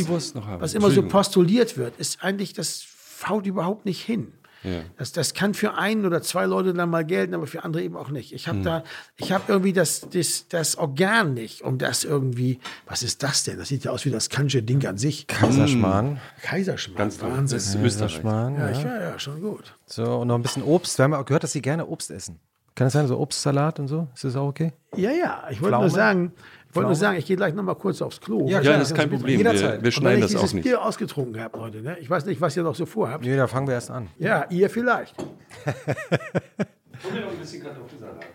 was 0.60 0.74
immer 0.74 0.90
so 0.90 1.02
postuliert 1.08 1.76
wird, 1.76 1.98
ist 1.98 2.22
eigentlich, 2.22 2.52
das 2.52 2.84
haut 3.28 3.46
überhaupt 3.46 3.84
nicht 3.86 4.02
hin. 4.02 4.32
Ja. 4.64 4.80
Das, 4.96 5.12
das 5.12 5.34
kann 5.34 5.54
für 5.54 5.74
einen 5.74 6.04
oder 6.04 6.20
zwei 6.22 6.46
Leute 6.46 6.74
dann 6.74 6.90
mal 6.90 7.04
gelten, 7.04 7.34
aber 7.34 7.46
für 7.46 7.64
andere 7.64 7.82
eben 7.82 7.96
auch 7.96 8.10
nicht. 8.10 8.32
Ich 8.32 8.48
habe 8.48 8.60
da, 8.62 8.82
ich 9.16 9.32
habe 9.32 9.44
irgendwie 9.48 9.72
das, 9.72 10.08
das, 10.10 10.46
das 10.48 10.76
Organ 10.76 11.34
nicht, 11.34 11.62
um 11.62 11.78
das 11.78 12.04
irgendwie, 12.04 12.58
was 12.86 13.02
ist 13.02 13.22
das 13.22 13.44
denn? 13.44 13.58
Das 13.58 13.68
sieht 13.68 13.84
ja 13.84 13.92
aus 13.92 14.04
wie 14.04 14.10
das 14.10 14.28
Kansche 14.28 14.62
Ding 14.62 14.84
an 14.86 14.98
sich. 14.98 15.26
Kaiserschmarrn. 15.26 16.20
Kaiserschmarrn, 16.42 16.98
Ganz. 16.98 17.22
Wahnsinn. 17.22 17.58
Das 17.58 17.66
ist. 17.68 17.80
Kaiserschmarrn, 17.80 18.54
Ja, 18.56 18.70
ja. 18.70 18.78
ich 18.78 18.84
war 18.84 19.00
ja 19.00 19.18
schon 19.18 19.40
gut. 19.40 19.74
So, 19.86 20.04
und 20.16 20.28
noch 20.28 20.34
ein 20.34 20.42
bisschen 20.42 20.62
Obst. 20.62 20.98
Wir 20.98 21.04
haben 21.04 21.12
ja 21.12 21.20
auch 21.20 21.24
gehört, 21.24 21.44
dass 21.44 21.52
Sie 21.52 21.62
gerne 21.62 21.86
Obst 21.86 22.10
essen. 22.10 22.38
Kann 22.74 22.86
das 22.86 22.92
sein, 22.92 23.08
so 23.08 23.18
Obstsalat 23.18 23.80
und 23.80 23.88
so? 23.88 24.06
Ist 24.14 24.22
das 24.22 24.36
auch 24.36 24.46
okay? 24.46 24.72
Ja, 24.96 25.10
ja, 25.10 25.48
ich 25.50 25.60
wollte 25.60 25.76
nur 25.78 25.90
sagen, 25.90 26.32
wollte 26.78 26.88
nur 26.88 26.96
sagen, 26.96 27.18
ich 27.18 27.26
gehe 27.26 27.36
gleich 27.36 27.54
noch 27.54 27.62
mal 27.62 27.74
kurz 27.74 28.00
aufs 28.02 28.20
Klo. 28.20 28.48
Ja, 28.48 28.60
Ja, 28.60 28.78
das 28.78 28.90
ist 28.90 28.96
kein 28.96 29.10
Problem. 29.10 29.38
Wir, 29.38 29.82
wir 29.82 29.90
schneiden 29.92 30.20
das 30.20 30.30
ich 30.30 30.36
auch 30.36 30.40
dieses 30.40 30.54
nicht. 30.54 30.64
Bier 30.64 30.82
ausgetrunken 30.82 31.42
habe, 31.42 31.58
Leute, 31.58 31.82
ne? 31.82 31.96
ich 32.00 32.08
weiß 32.08 32.24
nicht, 32.26 32.40
was 32.40 32.56
ihr 32.56 32.62
noch 32.62 32.74
so 32.74 32.86
vorhabt. 32.86 33.24
Nee, 33.24 33.36
da 33.36 33.46
fangen 33.46 33.66
wir 33.66 33.74
erst 33.74 33.90
an. 33.90 34.08
Ja, 34.18 34.46
ihr 34.50 34.70
vielleicht. 34.70 35.14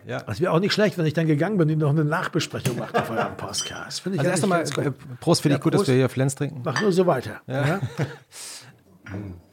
Ja. 0.06 0.20
Das 0.22 0.40
wäre 0.40 0.52
auch 0.52 0.58
nicht 0.58 0.72
schlecht, 0.72 0.96
wenn 0.96 1.04
ich 1.04 1.12
dann 1.12 1.26
gegangen 1.26 1.58
bin 1.58 1.70
und 1.70 1.78
noch 1.78 1.90
eine 1.90 2.04
Nachbesprechung 2.04 2.78
macht 2.78 2.96
auf 2.96 3.10
eurem 3.10 3.36
Podcast. 3.36 4.00
Finde 4.00 4.16
ich 4.16 4.20
Also 4.20 4.30
erst 4.30 4.42
einmal 4.44 4.62
äh, 4.86 4.90
Prost, 5.20 5.42
finde 5.42 5.54
Ja, 5.54 5.58
ich 5.58 5.62
gut, 5.62 5.74
dass 5.74 5.80
Prost. 5.80 5.88
wir 5.88 5.96
hier 5.96 6.08
Flens 6.08 6.34
trinken. 6.34 6.62
Mach 6.64 6.80
nur 6.80 6.90
so 6.92 7.06
weiter. 7.06 7.42
Ja. 7.46 7.80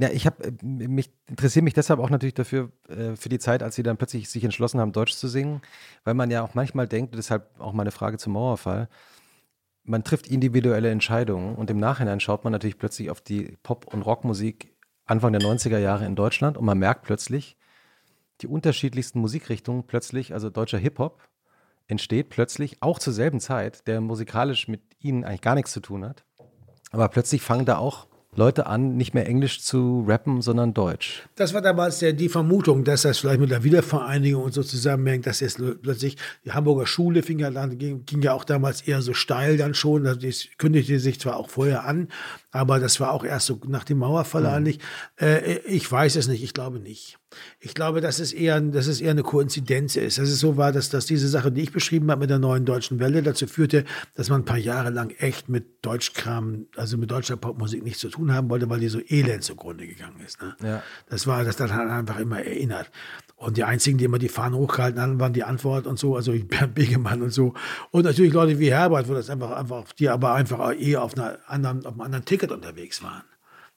Ja, 0.00 0.08
ich 0.08 0.24
habe 0.24 0.52
mich 0.62 1.10
interessiere 1.26 1.62
mich 1.62 1.74
deshalb 1.74 2.00
auch 2.00 2.08
natürlich 2.08 2.32
dafür 2.32 2.70
äh, 2.88 3.16
für 3.16 3.28
die 3.28 3.38
Zeit, 3.38 3.62
als 3.62 3.74
sie 3.74 3.82
dann 3.82 3.98
plötzlich 3.98 4.30
sich 4.30 4.42
entschlossen 4.44 4.80
haben, 4.80 4.92
Deutsch 4.92 5.12
zu 5.12 5.28
singen, 5.28 5.60
weil 6.04 6.14
man 6.14 6.30
ja 6.30 6.42
auch 6.42 6.54
manchmal 6.54 6.88
denkt, 6.88 7.14
deshalb 7.14 7.60
auch 7.60 7.74
meine 7.74 7.90
Frage 7.90 8.16
zum 8.16 8.32
Mauerfall, 8.32 8.88
man 9.84 10.02
trifft 10.02 10.28
individuelle 10.28 10.90
Entscheidungen 10.90 11.54
und 11.54 11.68
im 11.68 11.78
Nachhinein 11.78 12.18
schaut 12.18 12.44
man 12.44 12.52
natürlich 12.52 12.78
plötzlich 12.78 13.10
auf 13.10 13.20
die 13.20 13.58
Pop- 13.62 13.92
und 13.92 14.00
Rockmusik 14.00 14.74
Anfang 15.04 15.32
der 15.32 15.42
90er 15.42 15.78
Jahre 15.78 16.06
in 16.06 16.16
Deutschland 16.16 16.56
und 16.56 16.64
man 16.64 16.78
merkt 16.78 17.02
plötzlich, 17.02 17.58
die 18.40 18.46
unterschiedlichsten 18.46 19.20
Musikrichtungen 19.20 19.86
plötzlich, 19.86 20.32
also 20.32 20.48
deutscher 20.48 20.78
Hip-Hop, 20.78 21.20
entsteht 21.88 22.30
plötzlich 22.30 22.82
auch 22.82 22.98
zur 22.98 23.12
selben 23.12 23.40
Zeit, 23.40 23.86
der 23.86 24.00
musikalisch 24.00 24.66
mit 24.66 24.80
ihnen 24.98 25.24
eigentlich 25.24 25.42
gar 25.42 25.56
nichts 25.56 25.72
zu 25.72 25.80
tun 25.80 26.06
hat. 26.06 26.24
Aber 26.90 27.08
plötzlich 27.08 27.42
fangen 27.42 27.66
da 27.66 27.76
auch 27.76 28.06
Leute 28.36 28.66
an, 28.66 28.96
nicht 28.96 29.12
mehr 29.12 29.26
Englisch 29.26 29.60
zu 29.60 30.04
rappen, 30.06 30.40
sondern 30.40 30.72
Deutsch. 30.72 31.24
Das 31.34 31.52
war 31.52 31.60
damals 31.60 31.98
der, 31.98 32.12
die 32.12 32.28
Vermutung, 32.28 32.84
dass 32.84 33.02
das 33.02 33.18
vielleicht 33.18 33.40
mit 33.40 33.50
der 33.50 33.64
Wiedervereinigung 33.64 34.44
und 34.44 34.54
so 34.54 34.62
zusammenhängt, 34.62 35.26
dass 35.26 35.40
jetzt 35.40 35.60
plötzlich 35.82 36.16
die 36.44 36.52
Hamburger 36.52 36.86
Schule 36.86 37.22
fing 37.24 37.40
ja 37.40 37.50
dann, 37.50 37.76
ging, 37.76 38.04
ging 38.06 38.22
ja 38.22 38.32
auch 38.32 38.44
damals 38.44 38.82
eher 38.82 39.02
so 39.02 39.14
steil 39.14 39.56
dann 39.56 39.74
schon. 39.74 40.06
Also 40.06 40.20
Das 40.20 40.46
kündigte 40.58 41.00
sich 41.00 41.18
zwar 41.18 41.36
auch 41.36 41.50
vorher 41.50 41.84
an, 41.84 42.08
aber 42.52 42.78
das 42.78 43.00
war 43.00 43.10
auch 43.12 43.24
erst 43.24 43.46
so 43.46 43.60
nach 43.66 43.84
dem 43.84 43.98
Mauerfall 43.98 44.46
eigentlich. 44.46 44.78
Äh, 45.20 45.58
ich 45.66 45.90
weiß 45.90 46.14
es 46.14 46.28
nicht, 46.28 46.44
ich 46.44 46.54
glaube 46.54 46.78
nicht. 46.78 47.18
Ich 47.60 47.74
glaube, 47.74 48.00
dass 48.00 48.18
es 48.18 48.32
eher, 48.32 48.60
dass 48.60 48.86
es 48.86 49.00
eher 49.00 49.12
eine 49.12 49.22
Koinzidenz 49.22 49.96
ist. 49.96 50.18
Dass 50.18 50.28
es 50.28 50.40
so 50.40 50.56
war, 50.56 50.72
dass, 50.72 50.88
dass 50.88 51.06
diese 51.06 51.28
Sache, 51.28 51.52
die 51.52 51.62
ich 51.62 51.72
beschrieben 51.72 52.10
habe 52.10 52.20
mit 52.20 52.30
der 52.30 52.38
neuen 52.38 52.64
deutschen 52.64 52.98
Welle, 52.98 53.22
dazu 53.22 53.46
führte, 53.46 53.84
dass 54.14 54.28
man 54.28 54.42
ein 54.42 54.44
paar 54.44 54.58
Jahre 54.58 54.90
lang 54.90 55.10
echt 55.18 55.48
mit 55.48 55.84
Deutschkram, 55.84 56.66
also 56.76 56.98
mit 56.98 57.10
deutscher 57.10 57.36
Popmusik 57.36 57.82
nichts 57.82 58.00
zu 58.00 58.08
tun 58.08 58.32
haben 58.32 58.50
wollte, 58.50 58.68
weil 58.68 58.80
die 58.80 58.88
so 58.88 59.00
elend 59.08 59.44
zugrunde 59.44 59.86
gegangen 59.86 60.20
ist. 60.24 60.42
Ne? 60.42 60.56
Ja. 60.62 60.82
Das 61.08 61.26
war, 61.26 61.44
das 61.44 61.56
dann 61.56 61.72
hat 61.72 61.88
einfach 61.88 62.18
immer 62.18 62.42
erinnert. 62.42 62.90
Und 63.36 63.56
die 63.56 63.64
einzigen, 63.64 63.96
die 63.96 64.04
immer 64.04 64.18
die 64.18 64.28
Fahnen 64.28 64.54
hochgehalten 64.58 65.00
haben, 65.00 65.18
waren 65.18 65.32
die 65.32 65.44
Antwort 65.44 65.86
und 65.86 65.98
so, 65.98 66.16
also 66.16 66.32
Bernd 66.32 66.74
Begemann 66.74 67.22
und 67.22 67.30
so. 67.30 67.54
Und 67.90 68.04
natürlich 68.04 68.32
Leute 68.32 68.58
wie 68.58 68.70
Herbert, 68.70 69.08
wo 69.08 69.14
das 69.14 69.30
einfach, 69.30 69.52
einfach, 69.52 69.84
die 69.92 70.08
aber 70.08 70.34
einfach 70.34 70.78
eher 70.78 71.02
auf, 71.02 71.16
einer 71.16 71.38
anderen, 71.46 71.86
auf 71.86 71.92
einem 71.92 72.02
anderen 72.02 72.24
Ticket 72.24 72.52
unterwegs 72.52 73.02
waren. 73.02 73.22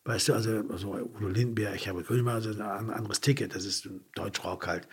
Weißt 0.06 0.28
du, 0.28 0.34
also, 0.34 0.64
also 0.70 0.94
Udo 0.94 1.30
Lindenberg, 1.30 1.76
ich 1.76 1.88
habe 1.88 2.04
Grünmal, 2.04 2.36
also 2.36 2.50
ein 2.52 2.90
anderes 2.90 3.22
Ticket, 3.22 3.56
das 3.56 3.66
ist 3.66 3.90
Deutschrock 4.16 4.68
halt. 4.68 4.88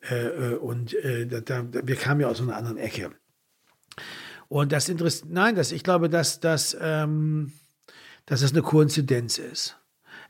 Äh, 0.00 0.26
äh, 0.26 0.54
und 0.56 0.94
äh, 0.94 1.26
da, 1.26 1.64
wir 1.70 1.96
kamen 1.96 2.20
ja 2.20 2.28
aus 2.28 2.40
einer 2.40 2.56
anderen 2.56 2.76
Ecke. 2.76 3.12
Und 4.48 4.72
das 4.72 4.88
interessiert, 4.88 5.30
nein, 5.30 5.54
das, 5.54 5.72
ich 5.72 5.84
glaube, 5.84 6.08
dass, 6.08 6.40
dass, 6.40 6.76
ähm, 6.80 7.52
dass 8.26 8.40
das 8.40 8.52
eine 8.52 8.62
Koinzidenz 8.62 9.38
ist. 9.38 9.77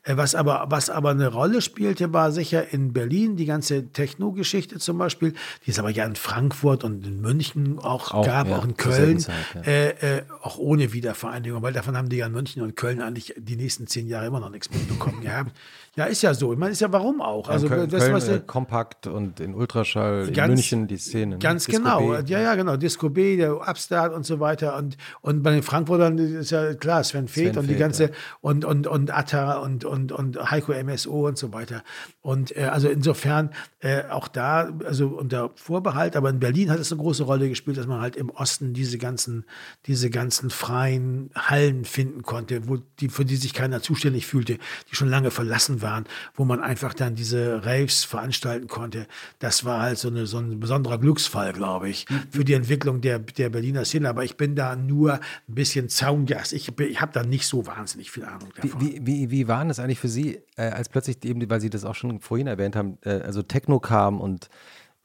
Äh, 0.09 0.17
was 0.17 0.35
aber, 0.35 0.67
was 0.71 0.89
aber 0.91 1.11
eine 1.11 1.29
Rolle 1.29 1.61
spielte, 1.61 2.13
war 2.13 2.33
sicher 2.33 2.73
in 2.73 2.93
Berlin 2.93 3.37
die 3.37 3.45
ganze 3.45 3.93
Techno-Geschichte 3.93 4.79
zum 4.79 4.97
Beispiel, 4.99 5.35
die 5.67 5.71
es 5.71 5.79
aber 5.79 5.91
ja 5.91 6.07
in 6.07 6.17
Frankfurt 6.17 6.83
und 6.83 7.07
in 7.07 7.21
München 7.21 7.79
auch, 7.79 8.13
auch 8.13 8.25
gab, 8.25 8.49
ja, 8.49 8.57
auch 8.57 8.65
in 8.65 8.77
Köln, 8.77 9.21
Zeit, 9.21 9.35
ja. 9.55 9.61
äh, 9.63 10.19
äh, 10.19 10.23
auch 10.43 10.59
ohne 10.59 10.93
Wiedervereinigung, 10.93 11.63
weil 11.63 11.75
davon 11.75 11.97
haben 11.97 12.09
die 12.09 12.17
ja 12.17 12.27
in 12.27 12.33
München 12.33 12.63
und 12.63 12.75
Köln 12.75 13.03
eigentlich 13.03 13.35
die 13.37 13.57
nächsten 13.57 13.87
zehn 13.87 14.09
Jahre 14.09 14.27
immer 14.27 14.41
noch 14.41 14.51
nichts 14.51 14.71
mitbekommen 14.71 15.21
gehabt. 15.21 15.53
Ja, 15.99 16.05
ist 16.05 16.23
ja 16.23 16.33
so. 16.33 16.53
Ich 16.53 16.59
meine, 16.59 16.71
ist 16.71 16.81
ja 16.81 16.93
warum 16.93 17.21
auch. 17.21 17.49
Also 17.49 17.67
Köln, 17.67 17.91
das, 17.91 18.13
was 18.13 18.29
äh, 18.29 18.41
kompakt 18.47 19.09
und 19.09 19.41
in 19.41 19.53
Ultraschall 19.53 20.31
ganz, 20.31 20.49
in 20.49 20.55
München 20.55 20.87
die 20.87 20.97
Szene. 20.97 21.35
Ne? 21.35 21.39
Ganz 21.39 21.67
Disco 21.67 21.83
genau. 21.83 22.23
B. 22.23 22.33
Ja, 22.33 22.41
ja, 22.41 22.55
genau. 22.55 22.77
Disco 22.77 23.11
B, 23.11 23.37
der 23.37 23.69
Upstart 23.69 24.15
und 24.15 24.25
so 24.25 24.39
weiter. 24.39 24.77
Und, 24.77 24.97
und 25.23 25.43
bei 25.43 25.51
den 25.51 25.65
Frankfurtern 25.65 26.17
ist 26.17 26.53
ja 26.53 26.75
klar, 26.75 27.03
Sven 27.03 27.27
Feth 27.27 27.57
und 27.57 27.67
die 27.67 27.75
ganze 27.75 28.05
ja. 28.05 28.11
und, 28.41 28.65
und, 28.65 28.87
und 28.87 29.11
Atta 29.13 29.59
und, 29.59 29.85
und, 29.85 29.98
und 30.07 30.51
Heiko 30.51 30.73
MSO 30.73 31.27
und 31.29 31.39
so 31.39 31.53
weiter. 31.53 31.83
Und 32.21 32.57
äh, 32.57 32.65
also 32.65 32.89
insofern 32.89 33.51
äh, 33.81 34.05
auch 34.05 34.29
da, 34.29 34.73
also 34.85 35.09
unter 35.09 35.51
Vorbehalt, 35.57 36.17
aber 36.17 36.31
in 36.31 36.41
Berlin 36.41 36.71
hat 36.71 36.79
es 36.79 36.93
eine 36.93 37.01
große 37.01 37.25
Rolle 37.25 37.49
gespielt, 37.49 37.77
dass 37.77 37.87
man 37.87 38.01
halt 38.01 38.17
im 38.17 38.31
Osten 38.31 38.75
diese 38.75 38.99
ganzen, 38.99 39.45
diese 39.87 40.11
ganzen 40.11 40.51
freien 40.51 41.31
Hallen 41.35 41.85
finden 41.85 42.23
konnte, 42.23 42.69
wo 42.69 42.79
die, 43.01 43.09
für 43.09 43.25
die 43.25 43.37
sich 43.37 43.55
keiner 43.55 43.83
zuständig 43.83 44.27
fühlte, 44.27 44.59
die 44.91 44.95
schon 44.95 45.09
lange 45.09 45.31
verlassen 45.31 45.83
waren 45.83 46.05
wo 46.35 46.45
man 46.45 46.61
einfach 46.61 46.95
dann 46.95 47.15
diese 47.15 47.65
Raves 47.65 48.05
veranstalten 48.05 48.69
konnte. 48.69 49.07
Das 49.39 49.65
war 49.65 49.83
halt 49.83 49.99
so, 49.99 50.09
eine, 50.09 50.27
so 50.27 50.39
ein 50.39 50.61
besonderer 50.61 50.99
Glücksfall, 50.99 51.53
glaube 51.53 51.89
ich, 51.89 52.07
für 52.31 52.45
die 52.45 52.55
Entwicklung 52.55 53.01
der, 53.01 53.19
der 53.19 53.51
Berliner 53.51 53.85
Szene. 53.85 54.09
Aber 54.09 54.25
ich 54.25 54.37
bin 54.37 54.55
da 54.55 54.77
nur 54.77 55.15
ein 55.15 55.21
bisschen 55.47 55.89
Zaungast. 55.89 56.53
Ich, 56.53 56.79
ich 56.79 57.01
habe 57.01 57.13
da 57.13 57.23
nicht 57.23 57.47
so 57.47 57.67
wahnsinnig 57.67 58.11
viel 58.11 58.25
Ahnung 58.25 58.51
davon. 58.55 58.81
Wie, 58.81 59.01
wie, 59.05 59.31
wie 59.31 59.49
waren 59.49 59.69
das 59.79 59.85
eigentlich 59.85 60.01
für 60.01 60.09
Sie, 60.09 60.43
äh, 60.57 60.71
als 60.71 60.89
plötzlich 60.89 61.25
eben, 61.25 61.49
weil 61.49 61.61
Sie 61.61 61.71
das 61.71 61.85
auch 61.85 61.95
schon 61.95 62.21
vorhin 62.21 62.47
erwähnt 62.47 62.77
haben, 62.77 62.99
äh, 63.05 63.21
also 63.21 63.43
Techno 63.43 63.81
kam 63.81 64.21
und 64.21 64.49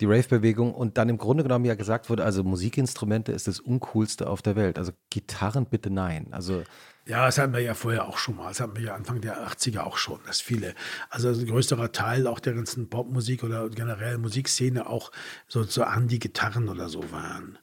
die 0.02 0.06
Rave-Bewegung 0.06 0.74
und 0.74 0.98
dann 0.98 1.08
im 1.10 1.18
Grunde 1.18 1.44
genommen 1.44 1.66
ja 1.66 1.76
gesagt 1.76 2.10
wurde, 2.10 2.24
also 2.26 2.44
Musikinstrumente 2.44 3.32
ist 3.32 3.48
das 3.48 3.60
Uncoolste 3.60 4.28
auf 4.28 4.42
der 4.42 4.56
Welt. 4.56 4.78
Also 4.78 4.92
Gitarren 5.10 5.66
bitte 5.66 5.90
nein. 5.90 6.28
Also 6.32 6.64
ja, 7.06 7.26
das 7.26 7.38
hatten 7.38 7.54
wir 7.54 7.60
ja 7.60 7.74
vorher 7.74 8.08
auch 8.08 8.18
schon 8.18 8.38
mal. 8.38 8.48
Das 8.48 8.62
hatten 8.62 8.78
wir 8.78 8.84
ja 8.84 8.96
Anfang 8.96 9.20
der 9.20 9.46
80er 9.46 9.82
auch 9.82 9.98
schon, 9.98 10.20
dass 10.26 10.40
viele, 10.40 10.74
also 11.10 11.30
ein 11.30 11.46
größerer 11.46 11.92
Teil 11.92 12.28
auch 12.28 12.40
der 12.40 12.54
ganzen 12.54 12.90
Popmusik 12.90 13.44
oder 13.44 13.70
generell 13.70 14.18
Musikszene 14.18 14.88
auch 14.88 15.12
so, 15.48 15.64
so 15.64 15.84
an 15.84 16.08
die 16.08 16.20
Gitarren 16.20 16.70
oder 16.70 16.88
so 16.88 17.12
waren. 17.12 17.60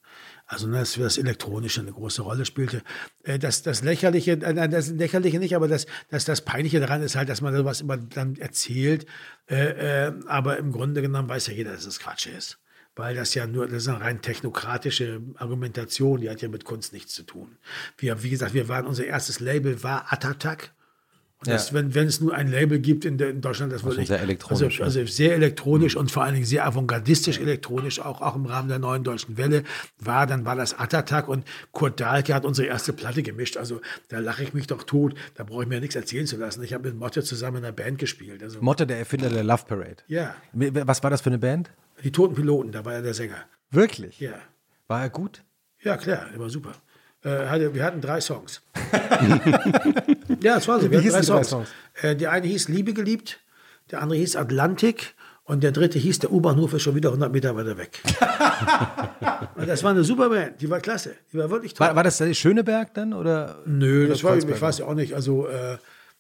Also 0.51 0.67
ne, 0.67 0.81
dass 0.81 0.95
das 0.95 1.17
Elektronische 1.17 1.81
eine 1.81 1.93
große 1.93 2.23
Rolle 2.23 2.45
spielte. 2.45 2.83
Äh, 3.23 3.39
das, 3.39 3.63
das 3.63 3.85
Lächerliche, 3.85 4.33
äh, 4.33 4.69
das 4.69 4.89
Lächerliche 4.89 5.39
nicht, 5.39 5.55
aber 5.55 5.69
das, 5.69 5.87
das, 6.09 6.25
das 6.25 6.41
Peinliche 6.41 6.81
daran 6.81 7.03
ist 7.03 7.15
halt, 7.15 7.29
dass 7.29 7.41
man 7.41 7.55
sowas 7.55 7.81
immer 7.81 7.97
dann 7.97 8.35
erzählt, 8.35 9.07
äh, 9.47 10.11
aber 10.27 10.59
im 10.59 10.73
Grunde 10.73 11.03
genommen 11.03 11.29
weiß 11.29 11.47
ja 11.47 11.55
jeder, 11.55 11.73
dass 11.73 11.87
es 11.87 12.01
Quatsch 12.01 12.27
ist 12.27 12.59
weil 12.97 13.15
das 13.15 13.35
ja 13.35 13.47
nur, 13.47 13.67
das 13.67 13.85
ist 13.85 13.89
eine 13.89 14.01
rein 14.01 14.21
technokratische 14.21 15.23
Argumentation, 15.37 16.21
die 16.21 16.29
hat 16.29 16.43
ja 16.43 16.49
mit 16.49 16.65
Kunst 16.65 16.93
nichts 16.93 17.15
zu 17.15 17.23
tun. 17.23 17.57
Wir, 17.97 18.23
wie 18.23 18.29
gesagt, 18.29 18.53
wir 18.53 18.69
waren, 18.69 18.85
unser 18.85 19.07
erstes 19.07 19.41
Label 19.41 19.83
war 19.83 20.13
Atatak. 20.13 20.73
Ja. 21.47 21.55
Das, 21.55 21.73
wenn, 21.73 21.95
wenn 21.95 22.07
es 22.07 22.21
nur 22.21 22.35
ein 22.35 22.49
Label 22.49 22.79
gibt 22.79 23.07
in, 23.07 23.19
in 23.19 23.41
Deutschland, 23.41 23.73
das 23.73 23.83
würde 23.83 24.03
ich. 24.03 24.09
Sehr 24.09 24.21
elektronisch. 24.21 24.83
Also, 24.83 25.01
also 25.01 25.11
sehr 25.11 25.35
elektronisch 25.35 25.95
mhm. 25.95 26.01
und 26.01 26.11
vor 26.11 26.23
allen 26.23 26.35
Dingen 26.35 26.45
sehr 26.45 26.67
avantgardistisch 26.67 27.39
elektronisch, 27.39 27.99
auch, 27.99 28.21
auch 28.21 28.37
im 28.37 28.45
Rahmen 28.45 28.69
der 28.69 28.79
neuen 28.79 29.05
deutschen 29.05 29.39
Welle 29.39 29.65
war, 29.99 30.27
dann 30.27 30.45
war 30.45 30.55
das 30.55 30.79
Atatak 30.79 31.29
und 31.29 31.47
Kurt 31.73 31.99
Dahlke 31.99 32.35
hat 32.35 32.45
unsere 32.45 32.69
erste 32.69 32.93
Platte 32.93 33.23
gemischt. 33.23 33.57
Also 33.57 33.81
da 34.09 34.19
lache 34.19 34.43
ich 34.43 34.53
mich 34.53 34.67
doch 34.67 34.83
tot. 34.83 35.15
Da 35.35 35.45
brauche 35.45 35.63
ich 35.63 35.69
mir 35.69 35.81
nichts 35.81 35.97
erzählen 35.97 36.27
zu 36.27 36.37
lassen. 36.37 36.63
Ich 36.63 36.75
habe 36.75 36.89
mit 36.89 36.99
Motte 36.99 37.23
zusammen 37.23 37.59
in 37.59 37.65
einer 37.65 37.73
Band 37.73 37.99
gespielt. 37.99 38.43
Also, 38.43 38.61
Motte, 38.61 38.87
der 38.87 38.99
Erfinder 38.99 39.31
der 39.31 39.45
Love 39.45 39.65
Parade. 39.67 39.97
Ja. 40.09 40.35
Was 40.53 41.03
war 41.03 41.09
das 41.09 41.23
für 41.23 41.31
eine 41.31 41.39
Band? 41.39 41.71
Die 42.05 42.13
Toten 42.13 42.35
Piloten, 42.35 42.71
da 42.71 42.85
war 42.85 42.95
er 42.95 43.03
der 43.03 43.15
Sänger. 43.15 43.37
Wirklich? 43.71 44.21
Ja. 44.21 44.35
War 44.89 45.03
er 45.03 45.11
gut? 45.11 45.43
Ja, 45.83 45.97
klar, 45.97 46.27
er 46.33 46.39
war 46.39 46.51
super. 46.51 46.73
Äh, 47.23 47.75
wir 47.75 47.85
hatten 47.85 48.01
drei 48.01 48.21
Songs. 48.21 48.63
ja, 50.43 50.55
das 50.55 50.67
war 50.69 50.81
so. 50.81 50.91
Wir 50.91 50.99
hatten 50.99 51.11
drei 51.11 51.23
Songs. 51.23 51.49
Songs? 51.49 51.69
Äh, 52.01 52.17
die 52.17 52.27
eine 52.27 52.47
hieß 52.47 52.69
Liebe 52.69 52.95
geliebt, 52.95 53.41
der 53.91 54.03
andere 54.03 54.19
hieß 54.19 54.37
Atlantik 54.37 55.15
und 55.45 55.63
der 55.63 55.73
dritte 55.73 55.99
hieß 55.99 56.21
Der 56.21 56.33
U-Bahnhof 56.33 56.73
ist 56.75 56.83
schon 56.83 56.95
wieder 56.95 57.11
100 57.11 57.33
Meter 57.33 57.57
weiter 57.57 57.77
weg. 57.77 58.01
und 59.57 59.69
das 59.69 59.83
war 59.83 59.91
eine 59.91 60.05
super 60.05 60.31
Band, 60.31 60.61
die 60.61 60.71
war 60.71 60.81
klasse, 60.81 61.17
die 61.33 61.39
war 61.39 61.51
wirklich 61.51 61.75
toll. 61.75 61.89
War, 61.89 61.97
war 61.97 62.05
das 62.05 62.23
Schöneberg 62.37 62.95
dann? 62.95 63.13
Oder, 63.13 63.59
Nö, 63.67 64.05
oder 64.05 64.13
das 64.13 64.25
war, 64.25 64.37
ich 64.37 64.61
weiß 64.61 64.79
ja 64.79 64.87
auch 64.87 64.95
nicht, 64.95 65.15
also 65.15 65.47
äh, 65.49 65.77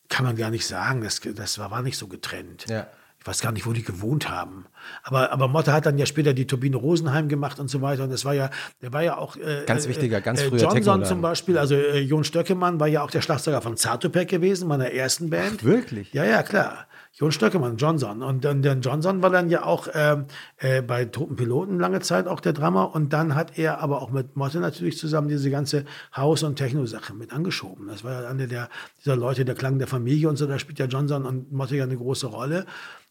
kann 0.09 0.27
man 0.27 0.36
gar 0.36 0.51
nicht 0.51 0.66
sagen, 0.66 1.02
das, 1.02 1.20
das 1.20 1.59
war, 1.59 1.70
war 1.70 1.82
nicht 1.82 1.97
so 1.97 2.09
getrennt. 2.09 2.66
Ja. 2.68 2.89
Ich 3.21 3.27
weiß 3.27 3.43
gar 3.43 3.53
nicht, 3.53 3.67
wo 3.67 3.73
die 3.73 3.83
gewohnt 3.83 4.31
haben. 4.31 4.65
Aber, 5.03 5.31
aber 5.31 5.47
Motte 5.47 5.75
hat 5.75 5.85
dann 5.85 5.99
ja 5.99 6.07
später 6.07 6.33
die 6.33 6.47
Turbine 6.47 6.77
Rosenheim 6.77 7.29
gemacht 7.29 7.61
und 7.61 7.69
so 7.69 7.83
weiter. 7.83 8.05
Und 8.05 8.11
das 8.11 8.25
war 8.25 8.33
ja, 8.33 8.49
der 8.81 8.95
war 8.95 9.03
ja 9.03 9.19
auch. 9.19 9.37
Äh, 9.37 9.65
ganz 9.67 9.87
wichtiger, 9.87 10.23
ganz 10.23 10.41
äh, 10.41 10.49
früher 10.49 10.61
Johnson 10.61 11.05
zum 11.05 11.21
Beispiel, 11.21 11.59
also 11.59 11.75
äh, 11.75 11.99
Jon 11.99 12.25
Stöckemann 12.25 12.81
war 12.81 12.89
ja 12.89 13.03
auch 13.03 13.11
der 13.11 13.21
Schlagzeuger 13.21 13.61
von 13.61 13.77
Zartopek 13.77 14.29
gewesen, 14.29 14.69
meiner 14.69 14.91
ersten 14.93 15.29
Band. 15.29 15.59
Ach, 15.61 15.65
wirklich? 15.65 16.15
Ja, 16.15 16.25
ja, 16.25 16.43
klar. 16.43 16.87
Jon 17.13 17.33
Stöckemann, 17.33 17.77
Johnson. 17.77 18.23
Und 18.23 18.45
dann 18.45 18.63
der 18.63 18.75
Johnson 18.75 19.21
war 19.21 19.31
dann 19.31 19.51
ja 19.51 19.65
auch 19.65 19.89
äh, 19.89 20.17
äh, 20.59 20.81
bei 20.81 21.05
Toten 21.05 21.37
Piloten 21.37 21.79
lange 21.79 22.01
Zeit 22.01 22.27
auch 22.27 22.41
der 22.41 22.53
Drummer. 22.53 22.95
Und 22.95 23.13
dann 23.13 23.35
hat 23.35 23.59
er 23.59 23.81
aber 23.81 24.01
auch 24.01 24.11
mit 24.11 24.37
Motte 24.37 24.61
natürlich 24.61 24.97
zusammen 24.97 25.29
diese 25.29 25.51
ganze 25.51 25.85
Haus- 26.17 26.43
und 26.45 26.57
Techno-Sache 26.57 27.13
mit 27.13 27.33
angeschoben. 27.33 27.89
Das 27.89 28.05
war 28.05 28.23
ja 28.23 28.29
einer 28.29 28.47
der, 28.47 28.71
dieser 29.01 29.17
Leute, 29.17 29.45
der 29.45 29.55
Klang 29.57 29.79
der 29.79 29.89
Familie 29.89 30.29
und 30.29 30.37
so. 30.37 30.47
Da 30.47 30.59
spielt 30.59 30.79
ja 30.79 30.87
Johnson 30.87 31.27
und 31.27 31.53
Motte 31.53 31.77
ja 31.77 31.85
eine 31.85 31.97
große 31.97 32.29
Rolle. 32.29 32.65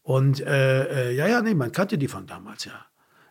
Und 0.10 0.42
äh, 0.42 1.12
äh, 1.12 1.16
ja, 1.16 1.28
ja, 1.28 1.40
nee, 1.40 1.54
man 1.54 1.72
kannte 1.72 1.96
die 2.00 2.08
von 2.08 2.26
damals, 2.26 2.66
ja. 2.66 2.72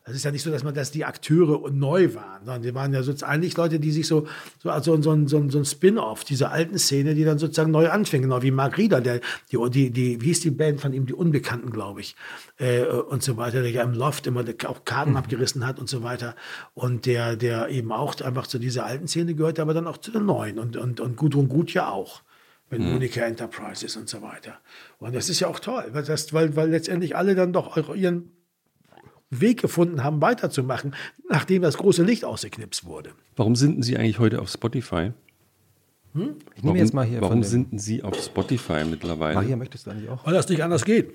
Es 0.04 0.14
ist 0.14 0.24
ja 0.24 0.30
nicht 0.30 0.44
so, 0.44 0.50
dass 0.52 0.62
man, 0.62 0.74
dass 0.74 0.92
die 0.92 1.04
Akteure 1.04 1.68
neu 1.72 2.14
waren, 2.14 2.44
sondern 2.44 2.62
die 2.62 2.72
waren 2.72 2.94
ja 2.94 3.02
sozusagen 3.02 3.32
eigentlich 3.32 3.56
Leute, 3.56 3.80
die 3.80 3.90
sich 3.90 4.06
so, 4.06 4.28
so, 4.62 4.70
also 4.70 5.02
so, 5.02 5.10
ein, 5.10 5.26
so, 5.26 5.38
ein, 5.38 5.50
so 5.50 5.58
ein 5.58 5.64
Spin-off 5.64 6.22
dieser 6.22 6.52
alten 6.52 6.78
Szene, 6.78 7.16
die 7.16 7.24
dann 7.24 7.38
sozusagen 7.38 7.72
neu 7.72 7.90
anfingen, 7.90 8.30
genau 8.30 8.42
wie 8.42 8.52
Mark 8.52 8.78
Rieder, 8.78 9.00
der, 9.00 9.20
die, 9.50 9.58
die, 9.70 9.90
die, 9.90 10.20
wie 10.20 10.26
hieß 10.26 10.38
die 10.38 10.52
Band 10.52 10.80
von 10.80 10.92
ihm, 10.92 11.04
die 11.04 11.14
Unbekannten, 11.14 11.70
glaube 11.70 12.00
ich, 12.00 12.14
äh, 12.58 12.84
und 12.84 13.24
so 13.24 13.36
weiter, 13.36 13.60
der 13.60 13.72
ja 13.72 13.82
im 13.82 13.92
Loft 13.92 14.28
immer 14.28 14.44
auch 14.66 14.84
Karten 14.84 15.10
mhm. 15.10 15.16
abgerissen 15.16 15.66
hat 15.66 15.80
und 15.80 15.88
so 15.88 16.04
weiter. 16.04 16.36
Und 16.74 17.06
der, 17.06 17.34
der 17.34 17.70
eben 17.70 17.90
auch 17.90 18.20
einfach 18.20 18.46
zu 18.46 18.60
dieser 18.60 18.86
alten 18.86 19.08
Szene 19.08 19.34
gehört, 19.34 19.58
aber 19.58 19.74
dann 19.74 19.88
auch 19.88 19.96
zu 19.96 20.12
der 20.12 20.20
neuen 20.20 20.60
und, 20.60 20.76
und, 20.76 21.00
und 21.00 21.16
Gudrun 21.16 21.48
Gut 21.48 21.74
ja 21.74 21.90
auch 21.90 22.22
mit 22.70 22.80
mhm. 22.80 22.92
Monika 22.92 23.22
Enterprises 23.22 23.96
und 23.96 24.08
so 24.08 24.22
weiter. 24.22 24.58
Und 24.98 25.14
das 25.14 25.28
ist 25.28 25.40
ja 25.40 25.48
auch 25.48 25.60
toll, 25.60 25.84
weil, 25.92 26.04
das, 26.04 26.32
weil, 26.32 26.56
weil 26.56 26.70
letztendlich 26.70 27.16
alle 27.16 27.34
dann 27.34 27.52
doch 27.52 27.94
ihren 27.94 28.32
Weg 29.30 29.60
gefunden 29.60 30.04
haben, 30.04 30.20
weiterzumachen, 30.22 30.94
nachdem 31.28 31.62
das 31.62 31.76
große 31.76 32.02
Licht 32.02 32.24
ausgeknipst 32.24 32.84
wurde. 32.84 33.10
Warum 33.36 33.56
sind 33.56 33.82
Sie 33.82 33.96
eigentlich 33.96 34.18
heute 34.18 34.40
auf 34.40 34.48
Spotify? 34.48 35.12
Hm? 36.14 36.36
Ich 36.56 36.62
nehme 36.62 36.78
jetzt 36.78 36.94
mal 36.94 37.04
hier. 37.04 37.20
Warum 37.20 37.42
sind 37.42 37.80
Sie 37.80 38.02
auf 38.02 38.16
Spotify 38.16 38.84
mittlerweile? 38.84 39.34
Maria, 39.34 39.56
möchtest 39.56 39.86
du 39.86 39.90
eigentlich 39.90 40.08
auch? 40.08 40.24
Weil 40.26 40.34
das 40.34 40.48
nicht 40.48 40.62
anders 40.62 40.84
geht. 40.84 41.12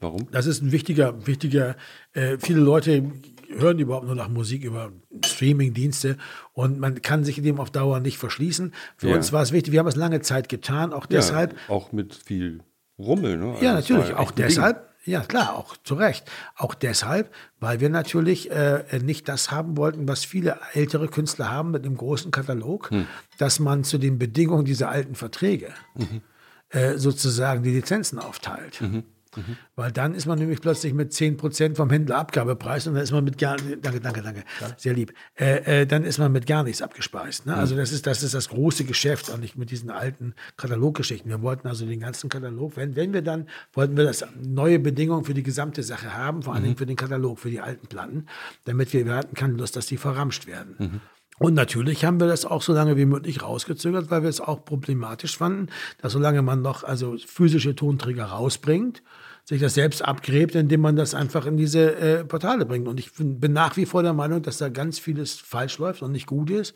Warum? 0.00 0.28
Das 0.30 0.46
ist 0.46 0.62
ein 0.62 0.72
wichtiger, 0.72 1.26
wichtiger, 1.26 1.76
äh, 2.12 2.36
viele 2.38 2.60
Leute 2.60 3.10
hören 3.48 3.78
überhaupt 3.78 4.06
nur 4.06 4.14
nach 4.14 4.28
Musik 4.28 4.64
über 4.64 4.92
Streaming-Dienste 5.24 6.16
und 6.52 6.78
man 6.78 7.02
kann 7.02 7.24
sich 7.24 7.40
dem 7.42 7.60
auf 7.60 7.70
Dauer 7.70 8.00
nicht 8.00 8.18
verschließen. 8.18 8.72
Für 8.96 9.08
ja. 9.08 9.16
uns 9.16 9.32
war 9.32 9.42
es 9.42 9.52
wichtig, 9.52 9.72
wir 9.72 9.80
haben 9.80 9.86
es 9.86 9.96
lange 9.96 10.20
Zeit 10.20 10.48
getan, 10.48 10.92
auch 10.92 11.06
deshalb. 11.06 11.52
Ja, 11.52 11.74
auch 11.74 11.92
mit 11.92 12.14
viel 12.14 12.60
Rummel, 12.98 13.36
ne? 13.36 13.52
Also 13.52 13.64
ja, 13.64 13.74
natürlich, 13.74 14.14
auch 14.14 14.30
deshalb. 14.30 14.76
Ding. 14.76 14.86
Ja, 15.06 15.20
klar, 15.20 15.54
auch 15.56 15.76
zu 15.84 15.94
Recht. 15.94 16.28
Auch 16.56 16.74
deshalb, 16.74 17.32
weil 17.60 17.78
wir 17.78 17.88
natürlich 17.90 18.50
äh, 18.50 18.82
nicht 19.00 19.28
das 19.28 19.52
haben 19.52 19.76
wollten, 19.76 20.08
was 20.08 20.24
viele 20.24 20.58
ältere 20.72 21.06
Künstler 21.06 21.48
haben 21.48 21.70
mit 21.70 21.84
einem 21.84 21.96
großen 21.96 22.32
Katalog, 22.32 22.90
hm. 22.90 23.06
dass 23.38 23.60
man 23.60 23.84
zu 23.84 23.98
den 23.98 24.18
Bedingungen 24.18 24.64
dieser 24.64 24.88
alten 24.88 25.14
Verträge 25.14 25.68
mhm. 25.94 26.22
äh, 26.70 26.98
sozusagen 26.98 27.62
die 27.62 27.70
Lizenzen 27.70 28.18
aufteilt. 28.18 28.80
Mhm. 28.80 29.04
Mhm. 29.36 29.56
Weil 29.74 29.92
dann 29.92 30.14
ist 30.14 30.26
man 30.26 30.38
nämlich 30.38 30.60
plötzlich 30.60 30.94
mit 30.94 31.12
10% 31.12 31.76
vom 31.76 31.90
Händlerabgabepreis 31.90 32.86
und 32.86 32.94
dann 32.94 33.02
ist 33.02 33.12
man 33.12 33.24
mit 33.24 33.38
gar 33.38 33.56
danke, 33.56 34.00
danke, 34.00 34.22
danke, 34.22 34.44
ja. 34.60 34.68
sehr 34.76 34.94
lieb. 34.94 35.12
Äh, 35.34 35.82
äh, 35.82 35.86
dann 35.86 36.04
ist 36.04 36.18
man 36.18 36.32
mit 36.32 36.46
gar 36.46 36.64
nichts 36.64 36.82
abgespeist. 36.82 37.46
Ne? 37.46 37.52
Mhm. 37.52 37.58
Also 37.58 37.76
das 37.76 37.92
ist, 37.92 38.06
das 38.06 38.22
ist 38.22 38.34
das 38.34 38.48
große 38.48 38.84
Geschäft 38.84 39.28
und 39.28 39.40
nicht 39.40 39.56
mit 39.56 39.70
diesen 39.70 39.90
alten 39.90 40.34
Kataloggeschichten. 40.56 41.30
Wir 41.30 41.42
wollten 41.42 41.68
also 41.68 41.86
den 41.86 42.00
ganzen 42.00 42.28
Katalog, 42.28 42.76
wenn, 42.76 42.96
wenn 42.96 43.12
wir 43.12 43.22
dann, 43.22 43.48
wollten 43.72 43.96
wir 43.96 44.04
das 44.04 44.24
neue 44.42 44.78
Bedingungen 44.78 45.24
für 45.24 45.34
die 45.34 45.42
gesamte 45.42 45.82
Sache 45.82 46.14
haben, 46.14 46.42
vor 46.42 46.54
allen 46.54 46.62
Dingen 46.62 46.74
mhm. 46.74 46.78
für 46.78 46.86
den 46.86 46.96
Katalog, 46.96 47.38
für 47.38 47.50
die 47.50 47.60
alten 47.60 47.86
Platten, 47.86 48.26
damit 48.64 48.92
wir, 48.92 49.06
wir 49.06 49.14
hatten 49.14 49.34
keine 49.34 49.54
Lust, 49.54 49.76
dass 49.76 49.86
die 49.86 49.96
verramscht 49.96 50.46
werden. 50.46 50.74
Mhm. 50.78 51.00
Und 51.38 51.54
natürlich 51.54 52.04
haben 52.04 52.18
wir 52.18 52.26
das 52.26 52.46
auch 52.46 52.62
so 52.62 52.72
lange 52.72 52.96
wie 52.96 53.04
möglich 53.04 53.42
rausgezögert, 53.42 54.10
weil 54.10 54.22
wir 54.22 54.30
es 54.30 54.40
auch 54.40 54.64
problematisch 54.64 55.36
fanden, 55.36 55.68
dass 56.00 56.12
solange 56.12 56.40
man 56.40 56.62
noch 56.62 56.82
also 56.82 57.16
physische 57.18 57.74
Tonträger 57.74 58.24
rausbringt, 58.24 59.02
sich 59.48 59.60
das 59.60 59.74
selbst 59.74 60.04
abgräbt, 60.04 60.56
indem 60.56 60.80
man 60.80 60.96
das 60.96 61.14
einfach 61.14 61.46
in 61.46 61.56
diese 61.56 61.94
äh, 61.96 62.24
Portale 62.24 62.66
bringt. 62.66 62.88
Und 62.88 62.98
ich 62.98 63.12
bin 63.14 63.52
nach 63.52 63.76
wie 63.76 63.86
vor 63.86 64.02
der 64.02 64.12
Meinung, 64.12 64.42
dass 64.42 64.58
da 64.58 64.68
ganz 64.68 64.98
vieles 64.98 65.34
falsch 65.34 65.78
läuft 65.78 66.02
und 66.02 66.10
nicht 66.12 66.26
gut 66.26 66.50
ist. 66.50 66.74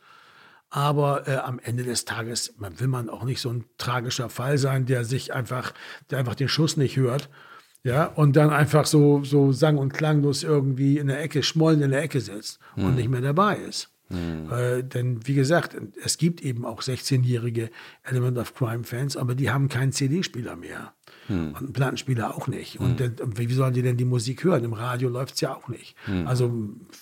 Aber 0.70 1.26
äh, 1.26 1.34
am 1.34 1.59
Ende 1.59 1.82
des 1.82 2.05
Tages 2.05 2.55
man, 2.59 2.78
will 2.78 2.86
man 2.86 3.10
auch 3.10 3.24
nicht 3.24 3.40
so 3.40 3.51
ein 3.51 3.64
tragischer 3.76 4.30
Fall 4.30 4.56
sein, 4.56 4.86
der 4.86 5.05
sich 5.05 5.34
einfach, 5.34 5.74
der 6.10 6.20
einfach 6.20 6.36
den 6.36 6.48
Schuss 6.48 6.76
nicht 6.76 6.97
hört. 6.97 7.28
Ja, 7.82 8.05
und 8.05 8.36
dann 8.36 8.51
einfach 8.51 8.86
so, 8.86 9.24
so 9.24 9.50
sang- 9.52 9.78
und 9.78 9.92
klanglos 9.92 10.44
irgendwie 10.44 10.99
in 10.99 11.08
der 11.08 11.20
Ecke, 11.23 11.42
schmollen 11.42 11.82
in 11.82 11.90
der 11.90 12.02
Ecke 12.02 12.20
sitzt 12.20 12.60
Hm. 12.74 12.84
und 12.84 12.94
nicht 12.94 13.08
mehr 13.08 13.23
dabei 13.23 13.57
ist. 13.57 13.90
Äh, 14.10 14.82
denn 14.82 15.26
wie 15.26 15.34
gesagt, 15.34 15.76
es 16.05 16.18
gibt 16.18 16.42
eben 16.42 16.65
auch 16.65 16.82
16-jährige 16.82 17.70
Element 18.02 18.39
of 18.39 18.55
Crime-Fans, 18.55 19.16
aber 19.16 19.34
die 19.36 19.50
haben 19.50 19.68
keinen 19.68 19.92
CD-Spieler 19.92 20.57
mehr. 20.57 20.94
Hm. 21.31 21.49
Und 21.55 21.57
einen 21.57 21.73
Plattenspieler 21.73 22.34
auch 22.36 22.47
nicht. 22.49 22.78
Und 22.81 23.00
dann, 23.00 23.15
wie 23.39 23.52
sollen 23.55 23.73
die 23.73 23.83
denn 23.83 23.97
die 23.97 24.05
Musik 24.05 24.44
hören? 24.44 24.65
Im 24.65 24.73
Radio 24.75 25.09
läuft 25.09 25.34
es 25.36 25.41
ja 25.41 25.55
auch 25.57 25.68
nicht. 25.68 25.97
Hm. 26.05 26.26
Also 26.26 26.52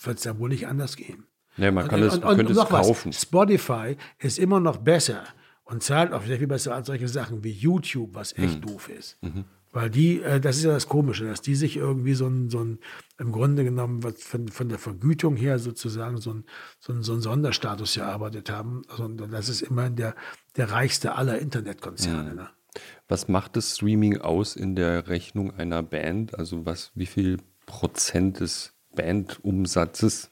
wird 0.03 0.19
es 0.19 0.25
ja 0.25 0.39
wohl 0.39 0.51
nicht 0.51 0.67
anders 0.69 0.97
gehen. 0.97 1.25
Ja, 1.57 1.73
man 1.73 1.89
kann 1.89 2.01
Und- 2.01 2.07
es, 2.09 2.15
und- 2.15 2.25
man 2.25 2.37
könnte 2.37 2.53
und 2.53 2.59
es 2.59 2.63
noch 2.65 2.71
was, 2.73 2.87
kaufen. 2.87 3.13
Spotify 3.13 3.97
ist 4.19 4.39
immer 4.39 4.61
noch 4.61 4.77
besser 4.77 5.25
und 5.65 5.83
zahlt 5.83 6.13
auch 6.13 6.25
sehr 6.25 6.39
viel 6.39 6.47
besser 6.47 6.75
als 6.75 6.87
solche 6.87 7.09
Sachen 7.09 7.43
wie 7.43 7.51
YouTube, 7.51 8.15
was 8.15 8.33
echt 8.39 8.55
Hm. 8.55 8.61
doof 8.63 8.89
ist. 8.91 9.17
Mhm. 9.23 9.45
Weil 9.71 9.91
die, 9.91 10.23
äh, 10.23 10.41
das 10.41 10.57
ist 10.57 10.65
ja 10.65 10.73
das 10.73 10.89
Komische, 10.89 11.27
dass 11.27 11.43
die 11.43 11.55
sich 11.55 11.77
irgendwie 11.77 12.15
so 12.15 12.27
ein, 12.27 12.49
so 12.49 12.61
ein 12.65 12.79
im 13.19 13.33
Grunde 13.33 13.65
genommen 13.65 14.03
was 14.03 14.23
von, 14.23 14.49
von 14.49 14.69
der 14.71 14.79
Vergütung 14.79 15.37
her 15.37 15.59
sozusagen 15.59 16.17
so 16.19 16.33
ein, 16.33 16.45
so 16.81 16.93
ein, 16.95 17.03
so 17.03 17.13
ein 17.13 17.21
Sonderstatus 17.21 17.97
erarbeitet 17.99 18.51
haben. 18.51 18.81
Also, 18.89 19.05
und 19.05 19.19
das 19.31 19.49
ist 19.51 19.61
immerhin 19.61 19.95
der, 19.97 20.15
der 20.57 20.71
reichste 20.71 21.17
aller 21.17 21.39
Internetkonzerne. 21.39 22.35
Ne? 22.35 22.49
Was 23.09 23.27
macht 23.29 23.57
das 23.57 23.75
Streaming 23.77 24.19
aus 24.19 24.55
in 24.57 24.77
der 24.77 25.09
Rechnung 25.09 25.55
einer 25.55 25.83
Band? 25.83 26.39
Also 26.39 26.67
was, 26.67 26.93
wie 26.95 27.07
viel 27.07 27.39
Prozent 27.67 28.41
des 28.41 28.75
Bandumsatzes? 28.95 30.31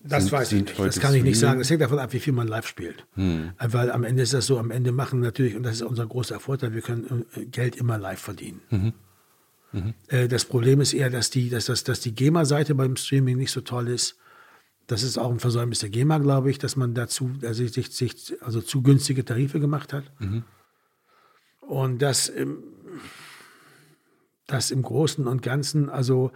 Das 0.00 0.24
Sind- 0.24 0.32
weiß 0.32 0.52
ich 0.52 0.62
nicht. 0.64 0.78
Das 0.78 1.00
kann 1.00 1.14
ich 1.14 1.22
nicht 1.22 1.38
sagen. 1.38 1.58
Das 1.58 1.70
hängt 1.70 1.80
davon 1.82 1.98
ab, 1.98 2.12
wie 2.12 2.20
viel 2.20 2.32
man 2.32 2.46
live 2.48 2.66
spielt. 2.66 3.06
Hm. 3.14 3.52
Weil 3.58 3.90
am 3.90 4.04
Ende 4.04 4.22
ist 4.22 4.34
das 4.34 4.46
so, 4.46 4.58
am 4.58 4.70
Ende 4.70 4.92
machen 4.92 5.20
natürlich, 5.20 5.56
und 5.56 5.62
das 5.64 5.76
ist 5.76 5.82
unser 5.82 6.06
großer 6.06 6.38
Vorteil, 6.40 6.74
wir 6.74 6.82
können 6.82 7.24
äh, 7.34 7.44
Geld 7.46 7.76
immer 7.76 7.98
live 7.98 8.20
verdienen. 8.20 8.60
Mhm. 8.70 8.92
Äh, 10.08 10.28
Das 10.28 10.44
Problem 10.44 10.80
ist 10.80 10.92
eher, 10.92 11.10
dass 11.10 11.30
die, 11.30 11.50
dass 11.50 11.66
das, 11.66 11.82
dass 11.84 12.00
die 12.00 12.14
GEMA-Seite 12.14 12.74
beim 12.74 12.96
Streaming 12.96 13.36
nicht 13.36 13.50
so 13.50 13.60
toll 13.62 13.88
ist. 13.88 14.16
Das 14.86 15.02
ist 15.02 15.18
auch 15.18 15.30
ein 15.32 15.40
Versäumnis 15.40 15.80
der 15.80 15.90
GEMA, 15.90 16.18
glaube 16.18 16.50
ich, 16.50 16.58
dass 16.58 16.76
man 16.76 16.94
dazu, 16.94 17.32
also 17.42 17.66
sich, 17.66 17.90
sich 17.90 18.36
also 18.40 18.60
zu 18.60 18.82
günstige 18.82 19.24
Tarife 19.24 19.58
gemacht 19.58 19.92
hat. 19.92 20.04
Mhm. 20.20 20.44
Und 21.66 22.00
das, 22.00 22.28
im- 22.28 22.62
das 24.46 24.70
im 24.70 24.82
Großen 24.82 25.26
und 25.26 25.42
Ganzen, 25.42 25.90
also 25.90 26.30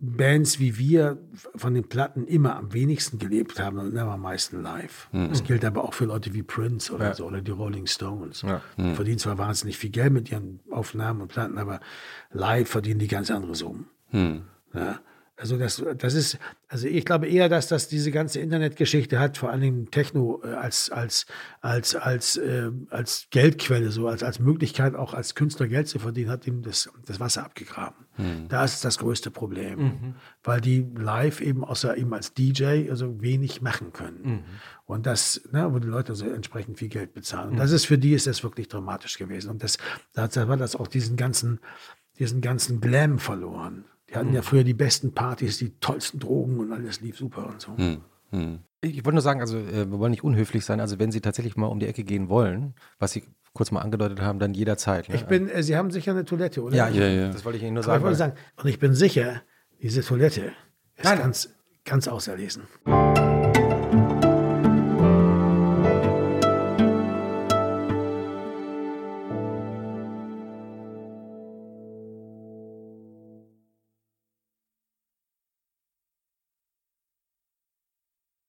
Bands 0.00 0.58
wie 0.58 0.76
wir 0.76 1.18
von 1.54 1.72
den 1.72 1.88
Platten 1.88 2.26
immer 2.26 2.56
am 2.56 2.74
wenigsten 2.74 3.18
gelebt 3.18 3.58
haben 3.58 3.78
und 3.78 3.92
immer 3.92 4.12
am 4.12 4.20
meisten 4.20 4.60
live. 4.62 5.08
Das 5.12 5.44
gilt 5.44 5.64
aber 5.64 5.82
auch 5.84 5.94
für 5.94 6.04
Leute 6.04 6.34
wie 6.34 6.42
Prince 6.42 6.92
oder 6.92 7.06
Ja. 7.08 7.14
so 7.14 7.24
oder 7.26 7.40
die 7.40 7.52
Rolling 7.52 7.86
Stones. 7.86 8.42
Ja. 8.42 8.60
Die 8.76 8.94
verdienen 8.94 9.18
zwar 9.18 9.38
wahnsinnig 9.38 9.78
viel 9.78 9.90
Geld 9.90 10.12
mit 10.12 10.30
ihren 10.30 10.60
Aufnahmen 10.70 11.22
und 11.22 11.28
Platten, 11.28 11.56
aber 11.56 11.80
live 12.32 12.68
verdienen 12.68 12.98
die 12.98 13.06
ganz 13.08 13.30
andere 13.30 13.54
Summen. 13.54 13.88
Hm. 14.10 14.42
Ja. 14.74 15.00
Also 15.36 15.58
das, 15.58 15.82
das 15.98 16.14
ist, 16.14 16.38
also 16.68 16.86
ich 16.86 17.04
glaube 17.04 17.26
eher, 17.26 17.48
dass 17.48 17.66
das 17.66 17.88
diese 17.88 18.12
ganze 18.12 18.38
Internetgeschichte 18.38 19.18
hat, 19.18 19.36
vor 19.36 19.50
allen 19.50 19.62
Dingen 19.62 19.90
Techno 19.90 20.40
äh, 20.44 20.54
als, 20.54 20.90
als, 20.90 21.26
als, 21.60 21.96
als, 21.96 22.36
äh, 22.36 22.70
als 22.90 23.26
Geldquelle, 23.30 23.90
so 23.90 24.06
als, 24.06 24.22
als 24.22 24.38
Möglichkeit 24.38 24.94
auch 24.94 25.12
als 25.12 25.34
Künstler 25.34 25.66
Geld 25.66 25.88
zu 25.88 25.98
verdienen, 25.98 26.30
hat 26.30 26.46
ihm 26.46 26.62
das, 26.62 26.88
das 27.04 27.18
Wasser 27.18 27.44
abgegraben. 27.44 28.06
Da 28.48 28.64
ist 28.64 28.84
das 28.84 28.98
größte 28.98 29.32
Problem, 29.32 30.14
weil 30.44 30.60
die 30.60 30.86
live 30.96 31.40
eben 31.40 31.64
außer 31.64 31.96
eben 31.96 32.14
als 32.14 32.32
DJ 32.32 32.88
also 32.88 33.20
wenig 33.20 33.60
machen 33.60 33.92
können. 33.92 34.44
Und 34.84 35.06
das, 35.06 35.40
ne, 35.50 35.72
wo 35.72 35.80
die 35.80 35.88
Leute 35.88 36.14
so 36.14 36.28
entsprechend 36.28 36.78
viel 36.78 36.88
Geld 36.88 37.12
bezahlen. 37.12 37.50
Und 37.50 37.56
das 37.56 37.72
ist 37.72 37.86
für 37.86 37.98
die 37.98 38.12
ist 38.12 38.28
das 38.28 38.44
wirklich 38.44 38.68
dramatisch 38.68 39.18
gewesen. 39.18 39.50
Und 39.50 39.64
das, 39.64 39.78
da 40.12 40.28
da 40.28 40.48
war 40.48 40.56
das 40.56 40.76
auch 40.76 40.86
diesen 40.86 41.16
ganzen, 41.16 41.58
diesen 42.18 42.40
ganzen 42.40 42.80
Glam 42.80 43.18
verloren. 43.18 43.84
Die 44.14 44.18
hatten 44.20 44.32
ja 44.32 44.42
früher 44.42 44.62
die 44.62 44.74
besten 44.74 45.12
Partys, 45.12 45.58
die 45.58 45.70
tollsten 45.80 46.20
Drogen 46.20 46.60
und 46.60 46.72
alles 46.72 47.00
lief 47.00 47.18
super 47.18 47.48
und 47.48 47.60
so. 47.60 47.76
Hm. 47.76 48.00
Hm. 48.30 48.58
Ich 48.80 49.04
wollte 49.04 49.14
nur 49.14 49.22
sagen, 49.22 49.40
also 49.40 49.58
äh, 49.58 49.90
wir 49.90 49.98
wollen 49.98 50.12
nicht 50.12 50.22
unhöflich 50.22 50.64
sein. 50.64 50.78
Also 50.78 50.98
wenn 51.00 51.10
Sie 51.10 51.20
tatsächlich 51.20 51.56
mal 51.56 51.66
um 51.66 51.80
die 51.80 51.86
Ecke 51.86 52.04
gehen 52.04 52.28
wollen, 52.28 52.74
was 52.98 53.12
Sie 53.12 53.24
kurz 53.54 53.70
mal 53.72 53.80
angedeutet 53.80 54.20
haben, 54.20 54.38
dann 54.38 54.54
jederzeit. 54.54 55.08
Ne? 55.08 55.16
Ich 55.16 55.24
bin, 55.24 55.48
äh, 55.48 55.62
Sie 55.62 55.76
haben 55.76 55.90
sicher 55.90 56.12
eine 56.12 56.24
Toilette, 56.24 56.62
oder? 56.62 56.76
ja, 56.76 56.88
Ja, 56.88 57.06
ja. 57.08 57.28
das 57.30 57.44
wollte 57.44 57.58
ich 57.58 57.64
Ihnen 57.64 57.74
nur 57.74 57.82
Aber 57.84 57.92
ich 57.92 57.94
sagen. 57.94 58.04
wollte 58.04 58.16
sagen, 58.18 58.34
und 58.62 58.68
ich 58.68 58.78
bin 58.78 58.94
sicher, 58.94 59.42
diese 59.82 60.02
Toilette 60.02 60.52
ist 60.96 61.04
Nein. 61.04 61.18
ganz, 61.18 61.48
ganz 61.84 62.06
auserlesen. 62.06 62.62